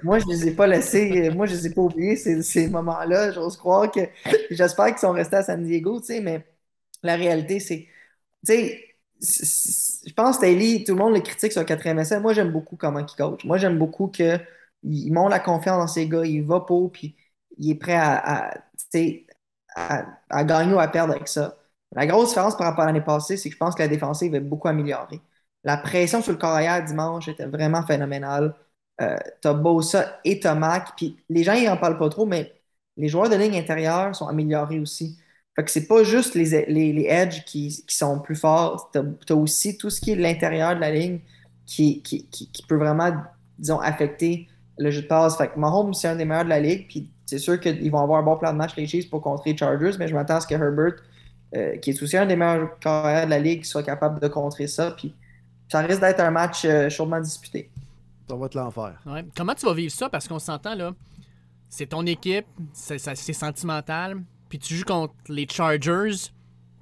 moi 0.03 0.19
je 0.19 0.25
ne 0.25 0.31
les 0.31 0.47
ai 0.47 0.51
pas 0.51 0.67
laissés, 0.67 1.29
moi, 1.31 1.45
je 1.45 1.53
ne 1.53 1.57
les 1.57 1.67
ai 1.67 1.69
pas 1.71 1.81
oubliés, 1.81 2.15
ces, 2.15 2.41
ces 2.41 2.67
moments-là. 2.67 3.31
J'ose 3.31 3.57
croire 3.57 3.91
que 3.91 4.01
j'espère 4.51 4.87
qu'ils 4.87 4.99
sont 4.99 5.11
restés 5.11 5.37
à 5.37 5.43
San 5.43 5.63
Diego, 5.63 6.01
mais 6.21 6.45
la 7.01 7.15
réalité, 7.15 7.59
c'est 7.59 7.87
je 9.23 10.13
pense 10.13 10.37
que 10.37 10.85
tout 10.85 10.93
le 10.93 10.97
monde 10.97 11.13
le 11.13 11.21
critique 11.21 11.51
sur 11.51 11.61
le 11.61 11.65
quatrième 11.65 11.99
essai. 11.99 12.19
Moi, 12.19 12.33
j'aime 12.33 12.51
beaucoup 12.51 12.75
comment 12.75 12.99
il 12.99 13.05
coach. 13.05 13.45
Moi, 13.45 13.57
j'aime 13.57 13.77
beaucoup 13.77 14.11
qu'il 14.83 15.13
montre 15.13 15.31
la 15.31 15.39
confiance 15.39 15.77
dans 15.79 15.87
ses 15.87 16.07
gars, 16.07 16.25
il 16.25 16.43
va 16.43 16.61
pour, 16.61 16.91
puis 16.91 17.15
il 17.57 17.71
est 17.71 17.75
prêt 17.75 17.95
à, 17.95 18.53
à, 19.75 20.43
gagner 20.43 20.73
ou 20.73 20.79
à 20.79 20.87
perdre 20.87 21.13
avec 21.13 21.27
ça. 21.27 21.57
La 21.91 22.07
grosse 22.07 22.29
différence 22.29 22.57
par 22.57 22.67
rapport 22.67 22.83
à 22.83 22.87
l'année 22.87 23.01
passée, 23.01 23.37
c'est 23.37 23.49
que 23.49 23.53
je 23.55 23.59
pense 23.59 23.75
que 23.75 23.81
la 23.81 23.87
défensive 23.87 24.33
est 24.35 24.39
beaucoup 24.39 24.67
améliorée. 24.67 25.21
La 25.63 25.77
pression 25.77 26.21
sur 26.21 26.31
le 26.33 26.37
carrière 26.37 26.83
dimanche 26.83 27.27
était 27.27 27.45
vraiment 27.45 27.83
phénoménale. 27.85 28.55
Euh, 29.01 29.17
t'as 29.41 29.53
Bosa 29.53 30.19
et 30.23 30.39
t'as 30.39 30.55
Mac, 30.55 30.95
puis 30.97 31.17
les 31.29 31.43
gens, 31.43 31.53
ils 31.53 31.65
n'en 31.65 31.77
parlent 31.77 31.97
pas 31.97 32.09
trop, 32.09 32.25
mais 32.25 32.53
les 32.97 33.07
joueurs 33.07 33.29
de 33.29 33.35
ligne 33.35 33.57
intérieure 33.57 34.15
sont 34.15 34.27
améliorés 34.27 34.79
aussi. 34.79 35.19
Fait 35.55 35.63
que 35.63 35.71
c'est 35.71 35.87
pas 35.87 36.03
juste 36.03 36.35
les, 36.35 36.65
les, 36.67 36.93
les 36.93 37.05
edges 37.05 37.43
qui, 37.45 37.71
sont 37.87 38.19
plus 38.19 38.35
forts, 38.35 38.91
tu 38.91 39.33
as, 39.33 39.35
aussi 39.35 39.77
tout 39.77 39.89
ce 39.89 40.01
qui 40.01 40.11
est 40.11 40.15
l'intérieur 40.15 40.75
de 40.75 40.81
la 40.81 40.91
ligne 40.91 41.19
qui, 41.65 42.01
qui, 42.01 42.27
qui, 42.27 42.65
peut 42.67 42.75
vraiment, 42.77 43.11
disons, 43.59 43.79
affecter 43.79 44.47
le 44.77 44.91
jeu 44.91 45.01
de 45.01 45.07
passe. 45.07 45.37
Fait 45.37 45.49
que 45.49 45.59
Mahomes, 45.59 45.93
c'est 45.93 46.07
un 46.07 46.15
des 46.15 46.25
meilleurs 46.25 46.45
de 46.45 46.49
la 46.49 46.59
ligue, 46.59 46.87
puis 46.87 47.09
c'est 47.25 47.37
sûr 47.37 47.59
qu'ils 47.59 47.91
vont 47.91 47.99
avoir 47.99 48.19
un 48.19 48.23
bon 48.23 48.37
plan 48.37 48.51
de 48.51 48.57
match, 48.57 48.75
les 48.75 48.87
Chiefs, 48.87 49.09
pour 49.09 49.21
contrer 49.21 49.51
les 49.51 49.57
Chargers, 49.57 49.91
mais 49.99 50.07
je 50.07 50.13
m'attends 50.13 50.35
à 50.35 50.41
ce 50.41 50.47
que 50.47 50.55
Herbert, 50.55 50.95
euh, 51.55 51.77
qui 51.77 51.91
est 51.91 52.03
aussi 52.03 52.17
un 52.17 52.25
des 52.25 52.35
meilleurs 52.35 52.77
carrières 52.79 53.25
de 53.25 53.29
la 53.29 53.39
ligue, 53.39 53.63
soit 53.63 53.83
capable 53.83 54.19
de 54.19 54.27
contrer 54.27 54.67
ça, 54.67 54.91
puis 54.91 55.13
ça 55.69 55.79
risque 55.79 56.01
d'être 56.01 56.19
un 56.19 56.31
match 56.31 56.65
euh, 56.65 56.89
chaudement 56.89 57.19
disputé. 57.19 57.69
Ça 58.27 58.35
va 58.35 58.45
être 58.45 58.55
l'enfer. 58.55 59.01
Ouais. 59.05 59.25
Comment 59.35 59.53
tu 59.53 59.65
vas 59.65 59.73
vivre 59.73 59.91
ça? 59.91 60.09
Parce 60.09 60.27
qu'on 60.27 60.39
s'entend, 60.39 60.75
là, 60.75 60.93
c'est 61.69 61.87
ton 61.87 62.05
équipe, 62.05 62.45
c'est 62.73 62.99
sentimental, 62.99 64.21
puis 64.49 64.59
tu 64.59 64.75
joues 64.75 64.85
contre 64.85 65.13
les 65.29 65.47
Chargers, 65.49 66.29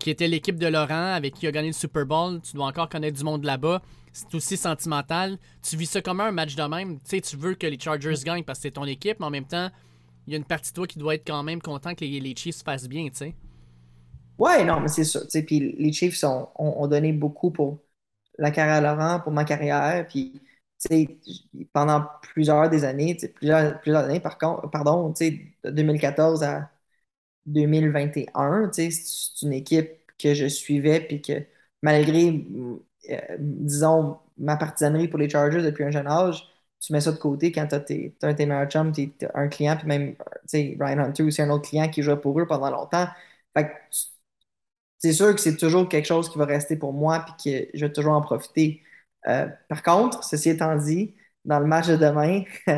qui 0.02 0.10
était 0.10 0.28
l'équipe 0.28 0.58
de 0.58 0.68
Laurent 0.68 1.14
avec 1.14 1.36
qui 1.36 1.46
il 1.46 1.50
a 1.50 1.52
gagné 1.52 1.68
le 1.68 1.74
Super 1.74 2.06
Bowl. 2.06 2.42
Tu 2.42 2.56
dois 2.56 2.66
encore 2.66 2.90
connaître 2.90 3.18
du 3.18 3.24
monde 3.24 3.44
là-bas. 3.44 3.82
C'est 4.13 4.34
aussi 4.36 4.58
sentimental. 4.58 5.38
Tu 5.62 5.77
vis 5.77 5.86
ça 5.86 6.01
comme 6.01 6.20
un 6.20 6.32
match 6.32 6.56
de 6.56 6.63
même. 6.63 7.00
Tu 7.01 7.22
tu 7.22 7.38
veux 7.38 7.56
que 7.56 7.68
les 7.68 7.80
Chargers 7.80 8.15
gagnent 8.24 8.44
parce 8.44 8.60
que 8.60 8.63
c'est 8.63 8.72
ton 8.72 8.86
équipe, 8.86 9.20
mais 9.20 9.25
en 9.25 9.30
même 9.30 9.46
temps, 9.46 9.70
il 10.27 10.34
y 10.34 10.36
a 10.36 10.38
une 10.38 10.46
partie 10.46 10.72
de 10.72 10.75
toi 10.75 10.88
qui 10.88 11.00
doit 11.00 11.15
être 11.15 11.25
quand 11.25 11.44
même 11.44 11.62
content 11.62 11.96
que 11.96 12.06
les, 12.06 12.20
les 12.20 12.36
Chiefs 12.36 12.63
fassent 12.63 12.89
bien, 12.89 13.08
tu 13.10 13.15
sais. 13.15 13.36
Ouais, 14.38 14.63
non, 14.65 14.80
mais 14.80 14.88
c'est 14.88 15.03
sûr. 15.03 15.22
Puis 15.46 15.75
les 15.77 15.94
Chiefs 15.94 16.24
ont, 16.24 16.88
donné 16.88 17.13
beaucoup 17.13 17.51
pour 17.51 17.84
la 18.38 18.51
carrière 18.51 18.82
Laurent, 18.82 19.20
pour 19.20 19.32
ma 19.32 19.46
carrière. 19.46 20.08
Puis 20.08 20.41
pendant 21.74 22.06
plusieurs 22.24 22.84
années, 22.84 23.18
plusieurs, 23.36 23.80
plusieurs 23.82 24.06
années, 24.06 24.20
par 24.20 24.38
contre, 24.38 24.70
pardon, 24.72 25.10
de 25.10 25.70
2014 25.70 26.44
à 26.44 26.72
2021. 27.46 28.72
C'est 28.74 28.91
une 29.44 29.53
équipe 29.53 29.91
que 30.20 30.34
je 30.34 30.48
suivais, 30.48 31.01
puis 31.01 31.22
que 31.22 31.46
malgré, 31.82 32.46
euh, 33.12 33.38
disons, 33.39 34.20
ma 34.38 34.58
partisanerie 34.58 35.08
pour 35.08 35.20
les 35.20 35.30
Chargers 35.30 35.62
depuis 35.62 35.84
un 35.84 35.91
jeune 35.91 36.08
âge, 36.08 36.48
tu 36.80 36.94
mets 36.94 37.01
ça 37.01 37.12
de 37.12 37.18
côté 37.18 37.51
quand 37.51 37.68
tu 37.68 37.75
as, 37.75 38.27
un 38.27 38.34
tes 38.34 38.46
meilleurs 38.46 38.70
chums, 38.70 38.91
un 39.36 39.48
client, 39.48 39.77
puis 39.77 39.88
même 39.88 40.15
Ryan 40.53 41.00
Hunter 41.00 41.24
aussi 41.24 41.41
un 41.41 41.50
autre 41.51 41.70
client 41.70 41.89
qui 41.89 42.01
joue 42.01 42.15
pour 42.18 42.39
eux 42.39 42.48
pendant 42.48 42.72
longtemps. 42.72 43.08
c'est 44.98 45.13
sûr 45.13 45.34
que 45.34 45.41
c'est 45.41 45.58
toujours 45.58 45.89
quelque 45.89 46.06
chose 46.06 46.30
qui 46.30 46.38
va 46.38 46.46
rester 46.46 46.75
pour 46.77 46.94
moi, 46.94 47.25
puis 47.25 47.51
que 47.72 47.77
je 47.77 47.86
vais 47.86 47.91
toujours 47.91 48.13
en 48.13 48.22
profiter. 48.22 48.82
Euh, 49.27 49.48
par 49.70 49.84
contre, 49.84 50.24
ceci 50.24 50.50
étant 50.50 50.75
dit, 50.77 51.15
dans 51.46 51.60
le 51.60 51.65
match 51.65 51.88
de 51.88 51.96
demain, 51.96 52.44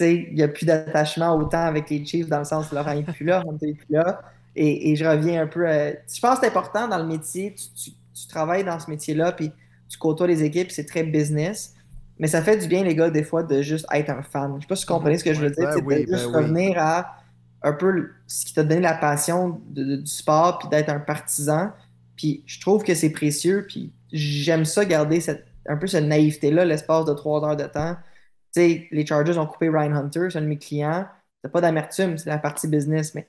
il 0.00 0.34
n'y 0.34 0.42
a 0.42 0.48
plus 0.48 0.66
d'attachement 0.66 1.36
autant 1.36 1.64
avec 1.64 1.90
les 1.90 2.04
Chiefs 2.04 2.28
dans 2.28 2.38
le 2.38 2.44
sens 2.44 2.70
où 2.72 2.74
Laurent 2.74 2.94
n'est 2.94 3.02
plus 3.04 3.24
là, 3.24 3.42
n'est 3.62 3.74
plus 3.74 3.86
là. 3.90 4.22
Et, 4.56 4.96
je 4.96 5.04
reviens 5.04 5.42
un 5.42 5.46
peu. 5.46 5.64
je 5.66 6.20
pense 6.20 6.40
que 6.40 6.46
c'est 6.46 6.48
important 6.48 6.88
dans 6.88 6.98
le 6.98 7.06
métier. 7.06 7.54
Tu, 7.54 7.92
travailles 8.28 8.64
dans 8.64 8.78
ce 8.78 8.90
métier-là, 8.90 9.32
puis 9.32 9.52
tu 9.88 9.98
côtoies 9.98 10.26
les 10.26 10.42
équipes, 10.42 10.70
c'est 10.70 10.86
très 10.86 11.02
business. 11.02 11.74
Mais 12.18 12.26
ça 12.26 12.42
fait 12.42 12.58
du 12.58 12.68
bien, 12.68 12.84
les 12.84 12.94
gars, 12.94 13.10
des 13.10 13.24
fois, 13.24 13.42
de 13.42 13.62
juste 13.62 13.86
être 13.92 14.10
un 14.10 14.22
fan. 14.22 14.50
Je 14.50 14.56
ne 14.56 14.60
sais 14.60 14.66
pas 14.66 14.76
si 14.76 14.84
vous 14.86 14.92
comprenez 14.92 15.18
ce 15.18 15.24
que 15.24 15.32
je 15.32 15.40
veux 15.40 15.50
dire. 15.50 15.70
Ben 15.82 16.04
de 16.04 16.06
juste 16.06 16.30
ben 16.30 16.36
revenir 16.36 16.74
à 16.78 17.16
un 17.62 17.72
peu 17.72 18.10
ce 18.26 18.44
qui 18.46 18.54
t'a 18.54 18.62
donné 18.62 18.80
la 18.80 18.94
passion 18.94 19.60
du 19.70 20.06
sport, 20.06 20.58
puis 20.58 20.68
d'être 20.68 20.90
un 20.90 21.00
partisan. 21.00 21.72
Puis 22.16 22.42
je 22.46 22.60
trouve 22.60 22.84
que 22.84 22.94
c'est 22.94 23.10
précieux, 23.10 23.66
puis 23.66 23.92
j'aime 24.12 24.64
ça 24.64 24.84
garder 24.84 25.20
cette, 25.20 25.46
un 25.66 25.76
peu 25.76 25.86
cette 25.86 26.04
naïveté-là 26.04 26.64
l'espace 26.64 27.04
de 27.06 27.14
trois 27.14 27.42
heures 27.44 27.56
de 27.56 27.64
temps. 27.64 27.96
Tu 28.54 28.60
sais, 28.60 28.88
les 28.90 29.06
Chargers 29.06 29.38
ont 29.38 29.46
coupé 29.46 29.68
Ryan 29.68 29.94
Hunter, 29.94 30.28
c'est 30.30 30.38
un 30.38 30.42
de 30.42 30.46
mes 30.46 30.58
clients. 30.58 31.06
C'est 31.42 31.50
pas 31.50 31.60
d'amertume, 31.60 32.18
c'est 32.18 32.28
la 32.28 32.38
partie 32.38 32.68
business, 32.68 33.14
mais 33.14 33.26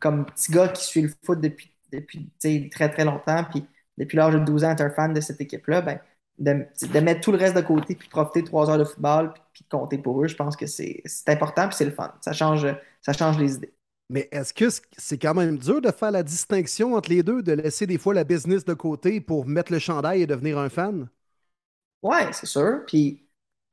comme 0.00 0.26
petit 0.26 0.50
gars 0.50 0.68
qui 0.68 0.84
suit 0.84 1.02
le 1.02 1.12
foot 1.24 1.40
depuis, 1.40 1.72
depuis 1.92 2.28
très 2.70 2.90
très 2.90 3.04
longtemps, 3.04 3.44
puis 3.50 3.64
depuis 3.98 4.16
l'âge 4.16 4.34
de 4.34 4.40
12 4.40 4.64
ans, 4.64 4.74
tu 4.74 4.82
es 4.82 4.86
un 4.86 4.90
fan 4.90 5.12
de 5.12 5.20
cette 5.20 5.40
équipe-là, 5.40 5.82
ben, 5.82 6.00
de, 6.38 7.00
mettre 7.00 7.20
tout 7.20 7.32
le 7.32 7.38
reste 7.38 7.56
de 7.56 7.60
côté, 7.60 7.94
puis 7.94 8.08
profiter 8.08 8.42
de 8.42 8.46
trois 8.46 8.70
heures 8.70 8.78
de 8.78 8.84
football, 8.84 9.32
puis, 9.52 9.64
de 9.64 9.68
compter 9.68 9.98
pour 9.98 10.22
eux, 10.22 10.28
je 10.28 10.36
pense 10.36 10.56
que 10.56 10.66
c'est 10.66 11.02
important, 11.26 11.68
puis 11.68 11.76
c'est 11.76 11.84
le 11.84 11.92
fun. 11.92 12.12
Ça 12.20 12.32
change, 12.32 12.66
ça 13.00 13.12
change 13.12 13.38
les 13.38 13.54
idées. 13.54 13.74
Mais 14.08 14.28
est-ce 14.30 14.52
que 14.52 14.66
c'est 14.98 15.18
quand 15.18 15.34
même 15.34 15.56
dur 15.56 15.80
de 15.80 15.90
faire 15.90 16.10
la 16.10 16.22
distinction 16.22 16.94
entre 16.94 17.08
les 17.10 17.22
deux, 17.22 17.42
de 17.42 17.52
laisser 17.52 17.86
des 17.86 17.98
fois 17.98 18.12
la 18.12 18.24
business 18.24 18.64
de 18.64 18.74
côté 18.74 19.20
pour 19.20 19.46
mettre 19.46 19.72
le 19.72 19.78
chandail 19.78 20.22
et 20.22 20.26
devenir 20.26 20.58
un 20.58 20.68
fan? 20.68 21.08
Ouais, 22.02 22.32
c'est 22.32 22.46
sûr. 22.46 22.84
Puis 22.86 23.26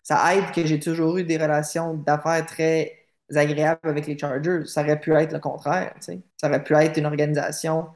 ça 0.03 0.35
aide 0.35 0.51
que 0.51 0.65
j'ai 0.65 0.79
toujours 0.79 1.17
eu 1.17 1.23
des 1.23 1.37
relations 1.37 1.93
d'affaires 1.93 2.45
très 2.45 3.05
agréables 3.35 3.79
avec 3.83 4.07
les 4.07 4.17
Chargers. 4.17 4.65
Ça 4.65 4.81
aurait 4.81 4.99
pu 4.99 5.13
être 5.13 5.33
le 5.33 5.39
contraire. 5.39 5.93
Ça 5.99 6.47
aurait 6.47 6.63
pu 6.63 6.73
être 6.75 6.97
une 6.97 7.05
organisation 7.05 7.89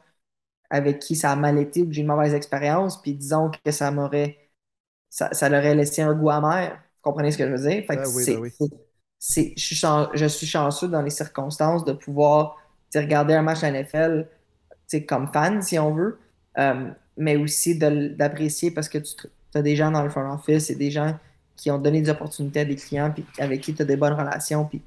avec 0.74 1.00
qui 1.00 1.16
ça 1.16 1.32
a 1.32 1.36
mal 1.38 1.60
été 1.60 1.84
ou 1.84 1.88
que 1.88 1.94
j'ai 1.94 2.02
une 2.02 2.08
mauvaise 2.08 2.34
expérience. 2.34 3.02
Puis 3.02 3.14
disons 3.16 3.52
que 3.52 3.72
ça 3.72 3.92
m'aurait. 3.92 4.40
Ça, 5.10 5.34
ça 5.34 5.50
leur 5.50 5.62
aurait 5.62 5.76
laissé 5.76 6.02
un 6.02 6.14
goût 6.16 6.32
amer. 6.32 6.72
Vous 6.72 7.12
comprenez 7.12 7.32
ce 7.32 7.38
que 7.38 7.46
je 7.48 7.52
veux 7.52 7.70
dire? 7.70 7.86
Fait 7.88 7.98
je, 8.06 8.08
suis 9.20 9.54
je 9.56 10.26
suis 10.28 10.48
chanceux 10.48 10.88
dans 10.90 11.02
les 11.02 11.12
circonstances 11.12 11.86
de 11.86 11.94
pouvoir 11.94 12.58
regarder 12.96 13.36
un 13.36 13.44
match 13.44 13.64
à 13.64 13.72
NFL 13.72 14.28
comme 15.08 15.32
fan, 15.34 15.62
si 15.62 15.80
on 15.80 15.94
veut, 15.96 16.20
euh, 16.58 16.92
mais 17.18 17.38
aussi 17.38 17.78
d'apprécier 17.78 18.72
parce 18.72 18.90
que 18.90 19.00
tu 19.00 19.28
as 19.56 19.62
des 19.62 19.76
gens 19.76 19.92
dans 19.92 20.04
le 20.04 20.10
front 20.10 20.32
office 20.34 20.70
et 20.70 20.76
des 20.76 20.92
gens 20.92 21.18
qui 21.56 21.72
ont 21.72 21.80
donné 21.80 22.02
des 22.02 22.10
opportunités 22.10 22.62
à 22.62 22.66
des 22.66 22.76
clients 22.76 23.12
puis 23.12 23.26
avec 23.40 23.62
qui 23.62 23.74
tu 23.74 23.82
as 23.82 23.86
des 23.86 23.98
bonnes 23.98 24.14
relations 24.14 24.66
puis 24.66 24.84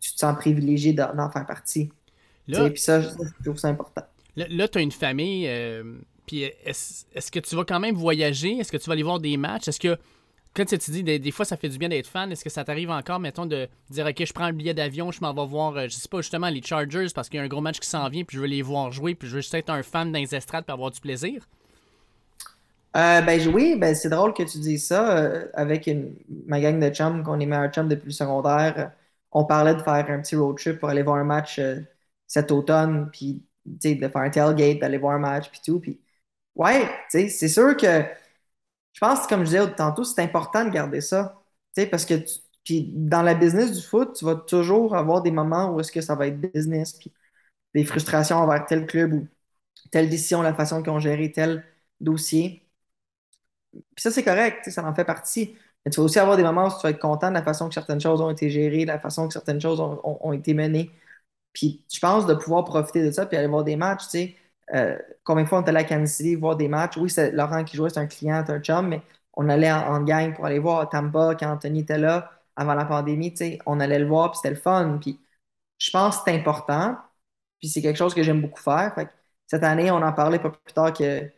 tu 0.00 0.12
te 0.14 0.18
sens 0.18 0.36
privilégié 0.36 0.92
d'en 0.94 1.30
faire 1.30 1.46
partie. 1.46 1.92
Puis 2.52 2.72
ça, 2.76 3.00
je 3.02 3.08
trouve 3.44 3.58
ça 3.58 3.68
important. 3.68 4.02
Là, 4.36 4.68
tu 4.68 4.78
as 4.78 4.80
une 4.80 4.92
famille, 4.92 5.46
euh, 5.48 5.98
puis 6.26 6.42
est-ce 6.42 7.30
que 7.30 7.40
tu 7.40 7.56
vas 7.56 7.64
quand 7.64 7.80
même 7.80 7.94
voyager? 7.94 8.58
Est-ce 8.58 8.70
que 8.70 8.76
tu 8.76 8.86
vas 8.86 8.92
aller 8.92 9.02
voir 9.02 9.20
des 9.20 9.36
matchs? 9.36 9.68
Est-ce 9.68 9.80
que 9.80 9.98
quand 10.54 10.64
tu 10.64 10.78
te 10.78 10.90
dis, 10.90 11.02
des, 11.04 11.30
fois, 11.30 11.44
ça 11.44 11.56
fait 11.56 11.68
du 11.68 11.78
bien 11.78 11.88
d'être 11.88 12.08
fan, 12.08 12.30
est-ce 12.32 12.42
que 12.42 12.50
ça 12.50 12.64
t'arrive 12.64 12.90
encore, 12.90 13.20
mettons, 13.20 13.46
de 13.46 13.68
dire, 13.88 14.06
OK, 14.06 14.24
je 14.24 14.32
prends 14.32 14.44
un 14.44 14.52
billet 14.52 14.74
d'avion, 14.74 15.12
je 15.12 15.20
m'en 15.20 15.32
vais 15.32 15.46
voir, 15.46 15.76
euh, 15.76 15.84
je 15.84 15.94
sais 15.94 16.08
pas, 16.08 16.18
justement, 16.18 16.48
les 16.48 16.62
Chargers 16.62 17.06
parce 17.14 17.28
qu'il 17.28 17.38
y 17.38 17.40
a 17.40 17.44
un 17.44 17.48
gros 17.48 17.60
match 17.60 17.78
qui 17.78 17.88
s'en 17.88 18.08
vient, 18.08 18.24
puis 18.24 18.36
je 18.36 18.42
veux 18.42 18.48
les 18.48 18.62
voir 18.62 18.90
jouer, 18.90 19.14
puis 19.14 19.28
je 19.28 19.34
veux 19.34 19.40
juste 19.40 19.54
être 19.54 19.70
un 19.70 19.82
fan 19.82 20.10
dans 20.10 20.18
estrades 20.18 20.64
pour 20.64 20.74
avoir 20.74 20.90
du 20.90 21.00
plaisir? 21.00 21.46
Euh, 22.96 23.20
ben 23.20 23.48
oui, 23.54 23.76
ben, 23.78 23.94
c'est 23.94 24.08
drôle 24.08 24.34
que 24.34 24.42
tu 24.42 24.58
dises 24.58 24.88
ça. 24.88 25.16
Euh, 25.16 25.46
avec 25.54 25.88
ma 26.46 26.60
gang 26.60 26.80
de 26.80 26.90
chums, 26.92 27.22
qu'on 27.22 27.38
est 27.38 27.46
meilleurs 27.46 27.70
chums 27.70 27.88
depuis 27.88 28.08
le 28.08 28.12
secondaire, 28.12 28.90
on 29.30 29.44
parlait 29.44 29.76
de 29.76 29.82
faire 29.82 30.10
un 30.10 30.20
petit 30.20 30.34
road 30.34 30.56
trip 30.56 30.80
pour 30.80 30.88
aller 30.88 31.02
voir 31.02 31.16
un 31.16 31.24
match 31.24 31.60
cet 32.26 32.50
automne, 32.50 33.08
puis 33.12 33.44
de 33.78 34.08
faire 34.08 34.16
un 34.22 34.30
tailgate, 34.30 34.78
d'aller 34.80 34.98
voir 34.98 35.14
un 35.14 35.18
match, 35.18 35.50
puis 35.50 35.60
tout. 35.64 35.80
Puis, 35.80 36.00
ouais, 36.56 36.88
c'est 37.10 37.28
sûr 37.48 37.76
que 37.76 38.04
je 38.92 39.00
pense, 39.00 39.26
comme 39.26 39.40
je 39.40 39.46
disais 39.46 39.74
tantôt, 39.74 40.04
c'est 40.04 40.22
important 40.22 40.64
de 40.64 40.70
garder 40.70 41.00
ça. 41.00 41.42
Parce 41.90 42.04
que 42.04 42.14
dans 42.94 43.22
la 43.22 43.34
business 43.34 43.72
du 43.72 43.82
foot, 43.82 44.14
tu 44.16 44.24
vas 44.24 44.34
toujours 44.36 44.96
avoir 44.96 45.22
des 45.22 45.30
moments 45.30 45.72
où 45.74 45.80
est-ce 45.80 45.92
que 45.92 46.00
ça 46.00 46.14
va 46.14 46.26
être 46.28 46.40
business, 46.40 46.92
puis 46.94 47.12
des 47.74 47.84
frustrations 47.84 48.36
envers 48.38 48.66
tel 48.66 48.86
club 48.86 49.14
ou 49.14 49.28
telle 49.90 50.10
décision, 50.10 50.42
la 50.42 50.54
façon 50.54 50.82
qu'ils 50.82 50.92
ont 50.92 51.00
géré 51.00 51.32
tel 51.32 51.64
dossier. 52.00 52.66
Puis 53.72 53.82
ça, 54.02 54.10
c'est 54.10 54.24
correct, 54.24 54.68
ça 54.70 54.84
en 54.84 54.94
fait 54.94 55.04
partie. 55.04 55.56
Mais 55.84 55.90
tu 55.90 55.98
vas 56.00 56.04
aussi 56.04 56.18
avoir 56.18 56.36
des 56.36 56.42
moments 56.42 56.66
où 56.66 56.70
tu 56.70 56.82
vas 56.82 56.90
être 56.90 56.98
content 56.98 57.28
de 57.28 57.34
la 57.34 57.42
façon 57.42 57.68
que 57.68 57.74
certaines 57.74 58.00
choses 58.00 58.20
ont 58.20 58.30
été 58.30 58.50
gérées, 58.50 58.82
de 58.82 58.88
la 58.88 58.98
façon 58.98 59.26
que 59.28 59.32
certaines 59.32 59.60
choses 59.60 59.80
ont, 59.80 60.32
été 60.32 60.54
menées. 60.54 60.90
Puis 61.52 61.84
je 61.92 61.98
pense 62.00 62.26
de 62.26 62.34
pouvoir 62.34 62.64
profiter 62.64 63.04
de 63.04 63.10
ça 63.10 63.26
puis 63.26 63.36
aller 63.36 63.48
voir 63.48 63.64
des 63.64 63.76
matchs, 63.76 64.04
tu 64.04 64.10
sais. 64.10 64.36
Euh, 64.74 64.96
combien 65.24 65.44
de 65.44 65.48
fois 65.48 65.58
on 65.58 65.62
était 65.62 65.70
allé 65.70 65.80
à 65.80 65.84
Kansas 65.84 66.16
City 66.16 66.36
voir 66.36 66.56
des 66.56 66.68
matchs? 66.68 66.96
Oui, 66.96 67.10
c'est 67.10 67.32
Laurent 67.32 67.64
qui 67.64 67.76
jouait, 67.76 67.90
c'est 67.90 67.98
un 68.00 68.06
client, 68.06 68.42
c'est 68.46 68.52
un 68.52 68.60
chum, 68.60 68.88
mais 68.88 69.02
on 69.34 69.48
allait 69.48 69.72
en, 69.72 70.02
gang 70.02 70.34
pour 70.34 70.46
aller 70.46 70.58
voir 70.58 70.88
Tampa 70.88 71.34
quand 71.38 71.50
Anthony 71.52 71.80
était 71.80 71.98
là 71.98 72.30
avant 72.56 72.74
la 72.74 72.84
pandémie. 72.84 73.34
On 73.66 73.80
allait 73.80 73.98
le 73.98 74.06
voir, 74.06 74.30
puis 74.30 74.38
c'était 74.38 74.54
le 74.54 74.60
fun. 74.60 74.98
Puis 75.00 75.18
je 75.78 75.90
pense 75.90 76.18
que 76.18 76.22
c'est 76.26 76.36
important. 76.36 76.96
Puis 77.58 77.68
c'est 77.68 77.82
quelque 77.82 77.96
chose 77.96 78.14
que 78.14 78.22
j'aime 78.22 78.40
beaucoup 78.42 78.60
faire. 78.60 78.94
cette 79.46 79.64
année, 79.64 79.90
on 79.90 79.96
en 80.02 80.12
parlait 80.12 80.38
pas 80.38 80.50
plus 80.50 80.72
tard 80.72 80.92
que, 80.92 81.30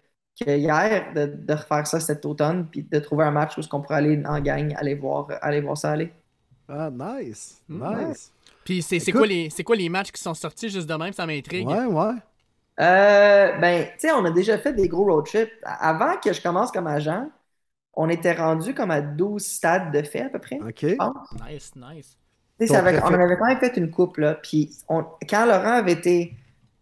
hier, 0.47 1.13
de, 1.15 1.53
refaire 1.53 1.87
ça 1.87 2.01
cet 2.01 2.25
automne, 2.27 2.69
puis 2.69 2.83
de 2.83 2.99
trouver 2.99 3.25
un 3.25 3.31
match 3.31 3.57
où 3.59 3.61
on 3.73 3.81
pourrait 3.81 3.97
aller 3.97 4.23
en 4.27 4.41
gang, 4.41 4.75
aller 4.77 4.95
voir, 4.95 5.29
aller 5.41 5.61
voir 5.61 5.77
ça 5.77 5.93
aller. 5.93 6.13
Ah, 6.69 6.91
nice. 6.91 7.63
Hmm. 7.69 8.09
Nice. 8.09 8.32
Puis 8.65 8.83
c'est 8.83 9.01
quoi, 9.13 9.27
les, 9.27 9.49
quoi 9.65 9.77
les 9.77 9.89
matchs 9.89 10.13
qui 10.13 10.23
sont 10.23 10.35
sortis 10.35 10.69
juste 10.69 10.89
de 10.89 10.95
même? 10.95 11.13
Ça 11.13 11.27
m'intrigue. 11.27 11.69
Ouais, 11.69 11.85
ouais. 11.85 12.15
Euh, 12.81 13.59
ben, 13.59 13.85
tu 13.85 14.09
sais, 14.09 14.13
on 14.13 14.25
a 14.25 14.31
déjà 14.31 14.59
fait 14.59 14.73
des 14.73 14.89
gros 14.89 15.05
road 15.05 15.27
trips. 15.27 15.53
Avant 15.65 16.17
que 16.23 16.33
je 16.33 16.41
commence 16.41 16.73
comme 16.73 16.87
agent, 16.87 17.29
on 17.95 18.09
était 18.09 18.33
rendu 18.33 18.75
comme 18.75 18.91
à 18.91 19.01
12 19.01 19.43
stades 19.45 19.93
de 19.93 20.03
fait 20.03 20.23
à 20.23 20.29
peu 20.29 20.39
près. 20.39 20.59
OK. 20.61 20.83
Nice, 20.83 21.73
nice. 21.77 22.17
on 22.71 22.75
avait 22.75 22.99
quand 22.99 23.47
même 23.47 23.59
fait 23.59 23.77
une 23.77 23.91
coupe, 23.91 24.17
là. 24.19 24.35
Puis 24.35 24.71
quand 24.89 25.47
Laurent 25.47 25.75
avait 25.79 25.93
été. 25.93 26.35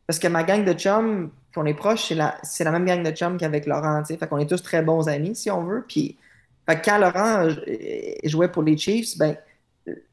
Parce 0.06 0.18
que 0.18 0.28
ma 0.28 0.42
gang 0.42 0.64
de 0.64 0.72
chums, 0.72 1.30
qu'on 1.54 1.66
est 1.66 1.74
proche, 1.74 2.08
c'est 2.08 2.14
la, 2.14 2.36
la 2.60 2.70
même 2.70 2.84
gang 2.84 3.02
de 3.02 3.10
chums 3.12 3.36
qu'avec 3.38 3.66
Laurent, 3.66 4.02
tu 4.02 4.14
sais. 4.14 4.16
Fait 4.18 4.26
qu'on 4.28 4.38
est 4.38 4.46
tous 4.48 4.62
très 4.62 4.82
bons 4.82 5.08
amis, 5.08 5.34
si 5.34 5.50
on 5.50 5.64
veut. 5.64 5.84
Puis 5.88 6.16
quand 6.84 6.98
Laurent 6.98 7.46
euh, 7.46 7.54
jouait 8.24 8.48
pour 8.48 8.62
les 8.62 8.76
Chiefs, 8.76 9.18
ben, 9.18 9.36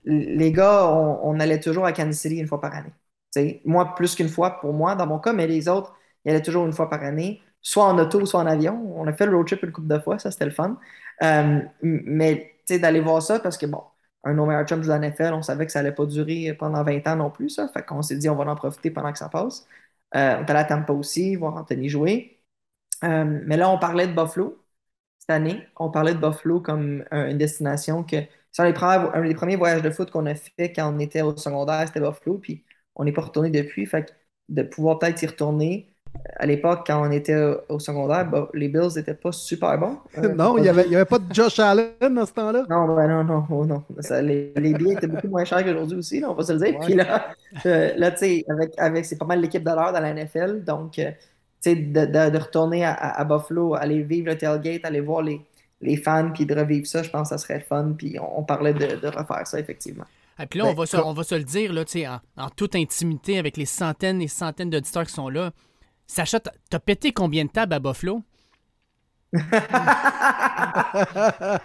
les 0.06 0.52
gars, 0.52 0.88
on 0.88 1.40
allait 1.40 1.60
toujours 1.60 1.86
à 1.86 1.94
Kansas 1.94 2.20
City 2.22 2.38
une 2.38 2.48
fois 2.48 2.62
par 2.62 2.76
année 2.76 2.92
moi, 3.66 3.96
plus 3.96 4.16
qu'une 4.16 4.30
fois 4.30 4.60
pour 4.60 4.74
moi, 4.74 4.96
dans 4.96 5.08
mon 5.08 5.20
cas, 5.20 5.34
mais 5.34 5.48
les 5.48 5.68
autres, 5.70 5.96
il 6.26 6.30
y 6.30 6.32
allait 6.36 6.44
toujours 6.44 6.66
une 6.66 6.74
fois 6.74 6.90
par 6.90 7.04
année, 7.04 7.42
soit 7.62 7.86
en 7.86 7.98
auto, 8.00 8.26
soit 8.26 8.40
en 8.42 8.46
avion. 8.48 8.94
On 9.00 9.08
a 9.08 9.14
fait 9.14 9.26
le 9.26 9.36
road 9.36 9.48
trip 9.48 9.64
une 9.64 9.72
couple 9.72 9.88
de 9.88 10.00
fois, 10.00 10.20
ça 10.20 10.32
c'était 10.32 10.46
le 10.46 10.52
fun. 10.52 10.80
Euh, 11.24 11.60
mais 11.82 12.54
d'aller 12.70 13.00
voir 13.02 13.22
ça 13.22 13.40
parce 13.40 13.58
que 13.58 13.66
bon, 13.66 13.82
un 14.24 14.34
no 14.34 14.46
meilleur 14.46 14.66
chum 14.68 14.82
de 14.82 14.88
la 14.88 14.98
NFL, 14.98 15.34
on 15.34 15.42
savait 15.42 15.66
que 15.66 15.72
ça 15.72 15.80
allait 15.80 15.94
pas 15.94 16.06
durer 16.06 16.54
pendant 16.60 16.84
20 16.84 17.08
ans 17.08 17.16
non 17.16 17.32
plus, 17.32 17.50
ça. 17.50 17.68
Fait 17.70 17.84
qu'on 17.86 18.02
s'est 18.02 18.18
dit 18.18 18.30
on 18.30 18.36
va 18.36 18.46
en 18.52 18.56
profiter 18.56 18.92
pendant 18.92 19.12
que 19.12 19.18
ça 19.20 19.30
passe. 19.30 19.68
Euh, 20.16 20.38
on 20.40 20.46
est 20.46 20.50
allé 20.50 20.60
à 20.60 20.64
Tampa 20.66 20.94
aussi, 20.94 21.36
voir 21.36 21.56
Anthony 21.56 21.90
jouer. 21.90 22.42
Euh, 23.04 23.42
mais 23.46 23.58
là, 23.58 23.70
on 23.70 23.80
parlait 23.80 24.08
de 24.08 24.14
Buffalo 24.14 24.64
cette 25.20 25.30
année. 25.32 25.68
On 25.78 25.92
parlait 25.92 26.14
de 26.16 26.20
Buffalo 26.20 26.62
comme 26.62 27.06
une 27.12 27.38
destination 27.38 28.04
que. 28.04 28.18
C'est 28.58 28.64
un, 28.64 29.12
un 29.14 29.22
des 29.22 29.36
premiers 29.36 29.56
voyages 29.56 29.84
de 29.84 29.92
foot 29.92 30.10
qu'on 30.10 30.26
a 30.26 30.34
fait 30.34 30.74
quand 30.74 30.92
on 30.92 30.98
était 30.98 31.22
au 31.22 31.38
secondaire, 31.38 31.84
c'était 31.86 32.00
Buffalo. 32.00 32.40
Puis 32.40 32.64
on 32.96 33.04
n'est 33.04 33.12
pas 33.12 33.22
retourné 33.22 33.52
depuis. 33.52 33.86
Fait 33.86 34.12
de 34.50 34.64
pouvoir 34.64 34.98
peut-être 34.98 35.22
y 35.22 35.28
retourner. 35.28 35.94
À 36.38 36.48
l'époque, 36.48 36.82
quand 36.88 37.08
on 37.08 37.12
était 37.12 37.36
au, 37.70 37.78
secondaire, 37.78 38.28
bah, 38.28 38.50
les 38.56 38.68
Bills 38.70 38.96
n'étaient 38.96 39.14
pas 39.14 39.32
super 39.32 39.78
bons. 39.78 40.00
Euh, 40.18 40.34
non, 40.34 40.58
il 40.58 40.64
n'y 40.64 40.70
avait, 40.70 40.88
avait, 40.96 41.06
pas 41.06 41.20
de 41.20 41.32
Josh 41.32 41.60
Allen 41.60 41.92
dans 42.02 42.26
ce 42.26 42.34
temps-là. 42.34 42.66
Non, 42.68 42.96
ben 42.96 43.08
non, 43.08 43.24
non, 43.24 43.46
oh, 43.52 43.66
non. 43.66 43.84
les, 44.24 44.52
billets 44.56 44.94
étaient 44.94 45.06
beaucoup 45.06 45.28
moins 45.28 45.46
chers 45.46 45.64
qu'aujourd'hui 45.64 45.98
aussi, 45.98 46.24
on 46.28 46.34
va 46.34 46.42
se 46.42 46.54
le 46.54 46.60
dire. 46.60 46.80
Puis 46.80 46.96
là, 46.96 47.28
euh, 47.68 47.94
là 47.96 48.10
tu 48.10 48.18
sais, 48.18 48.46
avec, 48.50 48.72
avec, 48.80 49.06
c'est 49.06 49.18
pas 49.18 49.26
mal 49.26 49.42
l'équipe 49.42 49.64
de 49.64 49.70
l'heure 49.70 49.94
dans 49.94 50.00
la 50.00 50.14
NFL. 50.16 50.64
Donc, 50.64 50.98
euh, 50.98 51.12
tu 51.62 51.70
sais, 51.70 51.76
de, 51.76 52.06
de, 52.06 52.38
retourner 52.40 52.84
à, 52.86 53.24
Buffalo, 53.24 53.76
aller 53.76 54.02
vivre 54.02 54.28
le 54.28 54.38
tailgate, 54.38 54.84
aller 54.86 55.02
voir 55.02 55.22
les, 55.22 55.46
les 55.82 55.98
fans, 55.98 56.32
puis 56.34 56.46
de 56.46 56.56
revivre 56.56 56.88
ça, 56.88 57.04
je 57.04 57.10
pense 57.10 57.30
que 57.30 57.36
ça 57.36 57.38
serait 57.38 57.60
fun. 57.60 57.94
Puis 57.98 58.18
on, 58.20 58.40
on 58.40 58.44
parlait 58.44 58.74
de, 58.74 59.08
refaire 59.08 59.46
ça, 59.46 59.60
effectivement. 59.60 60.06
Et 60.40 60.46
puis 60.46 60.60
là, 60.60 60.66
on, 60.66 60.70
ben, 60.70 60.78
va 60.78 60.86
se, 60.86 60.98
on 60.98 61.14
va 61.14 61.24
se 61.24 61.36
le 61.36 61.44
dire, 61.44 61.74
là, 61.74 61.84
en, 62.38 62.44
en 62.44 62.50
toute 62.50 62.76
intimité, 62.76 63.40
avec 63.40 63.58
les 63.58 63.66
centaines 63.66 64.22
et 64.22 64.28
centaines 64.28 64.70
d'auditeurs 64.70 65.06
qui 65.06 65.14
sont 65.14 65.30
là. 65.30 65.52
Sacha, 66.06 66.40
t'as 66.40 66.80
pété 66.80 67.12
combien 67.12 67.46
de 67.46 67.50
tables 67.50 67.74
à 67.74 67.80
Buffalo? 67.80 68.22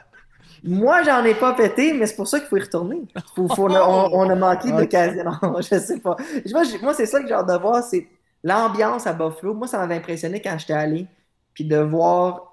Moi, 0.64 1.02
j'en 1.02 1.24
ai 1.24 1.34
pas 1.34 1.54
pété, 1.54 1.92
mais 1.92 2.06
c'est 2.06 2.16
pour 2.16 2.28
ça 2.28 2.38
qu'il 2.38 2.48
faut 2.48 2.56
y 2.56 2.60
retourner. 2.60 3.02
on, 3.36 4.30
a 4.30 4.34
manqué 4.34 4.70
d'occasion. 4.72 5.24
Non, 5.24 5.56
je 5.60 5.78
sais 5.78 5.98
pas. 5.98 6.16
Moi, 6.82 6.94
c'est 6.94 7.06
ça 7.06 7.20
que 7.20 7.26
j'ai 7.26 7.34
hâte 7.34 7.48
de 7.48 7.58
voir, 7.58 7.82
c'est 7.82 8.06
l'ambiance 8.44 9.06
à 9.06 9.12
Buffalo. 9.12 9.54
Moi, 9.54 9.66
ça 9.66 9.78
m'avait 9.78 9.96
impressionné 9.96 10.40
quand 10.40 10.56
j'étais 10.58 10.72
allé. 10.72 11.06
Puis 11.54 11.64
de 11.64 11.78
voir 11.78 12.51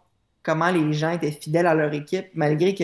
comment 0.50 0.72
les 0.72 0.94
gens 0.94 1.12
étaient 1.12 1.32
fidèles 1.32 1.68
à 1.68 1.76
leur 1.76 1.94
équipe, 1.94 2.26
malgré 2.34 2.74
que 2.74 2.84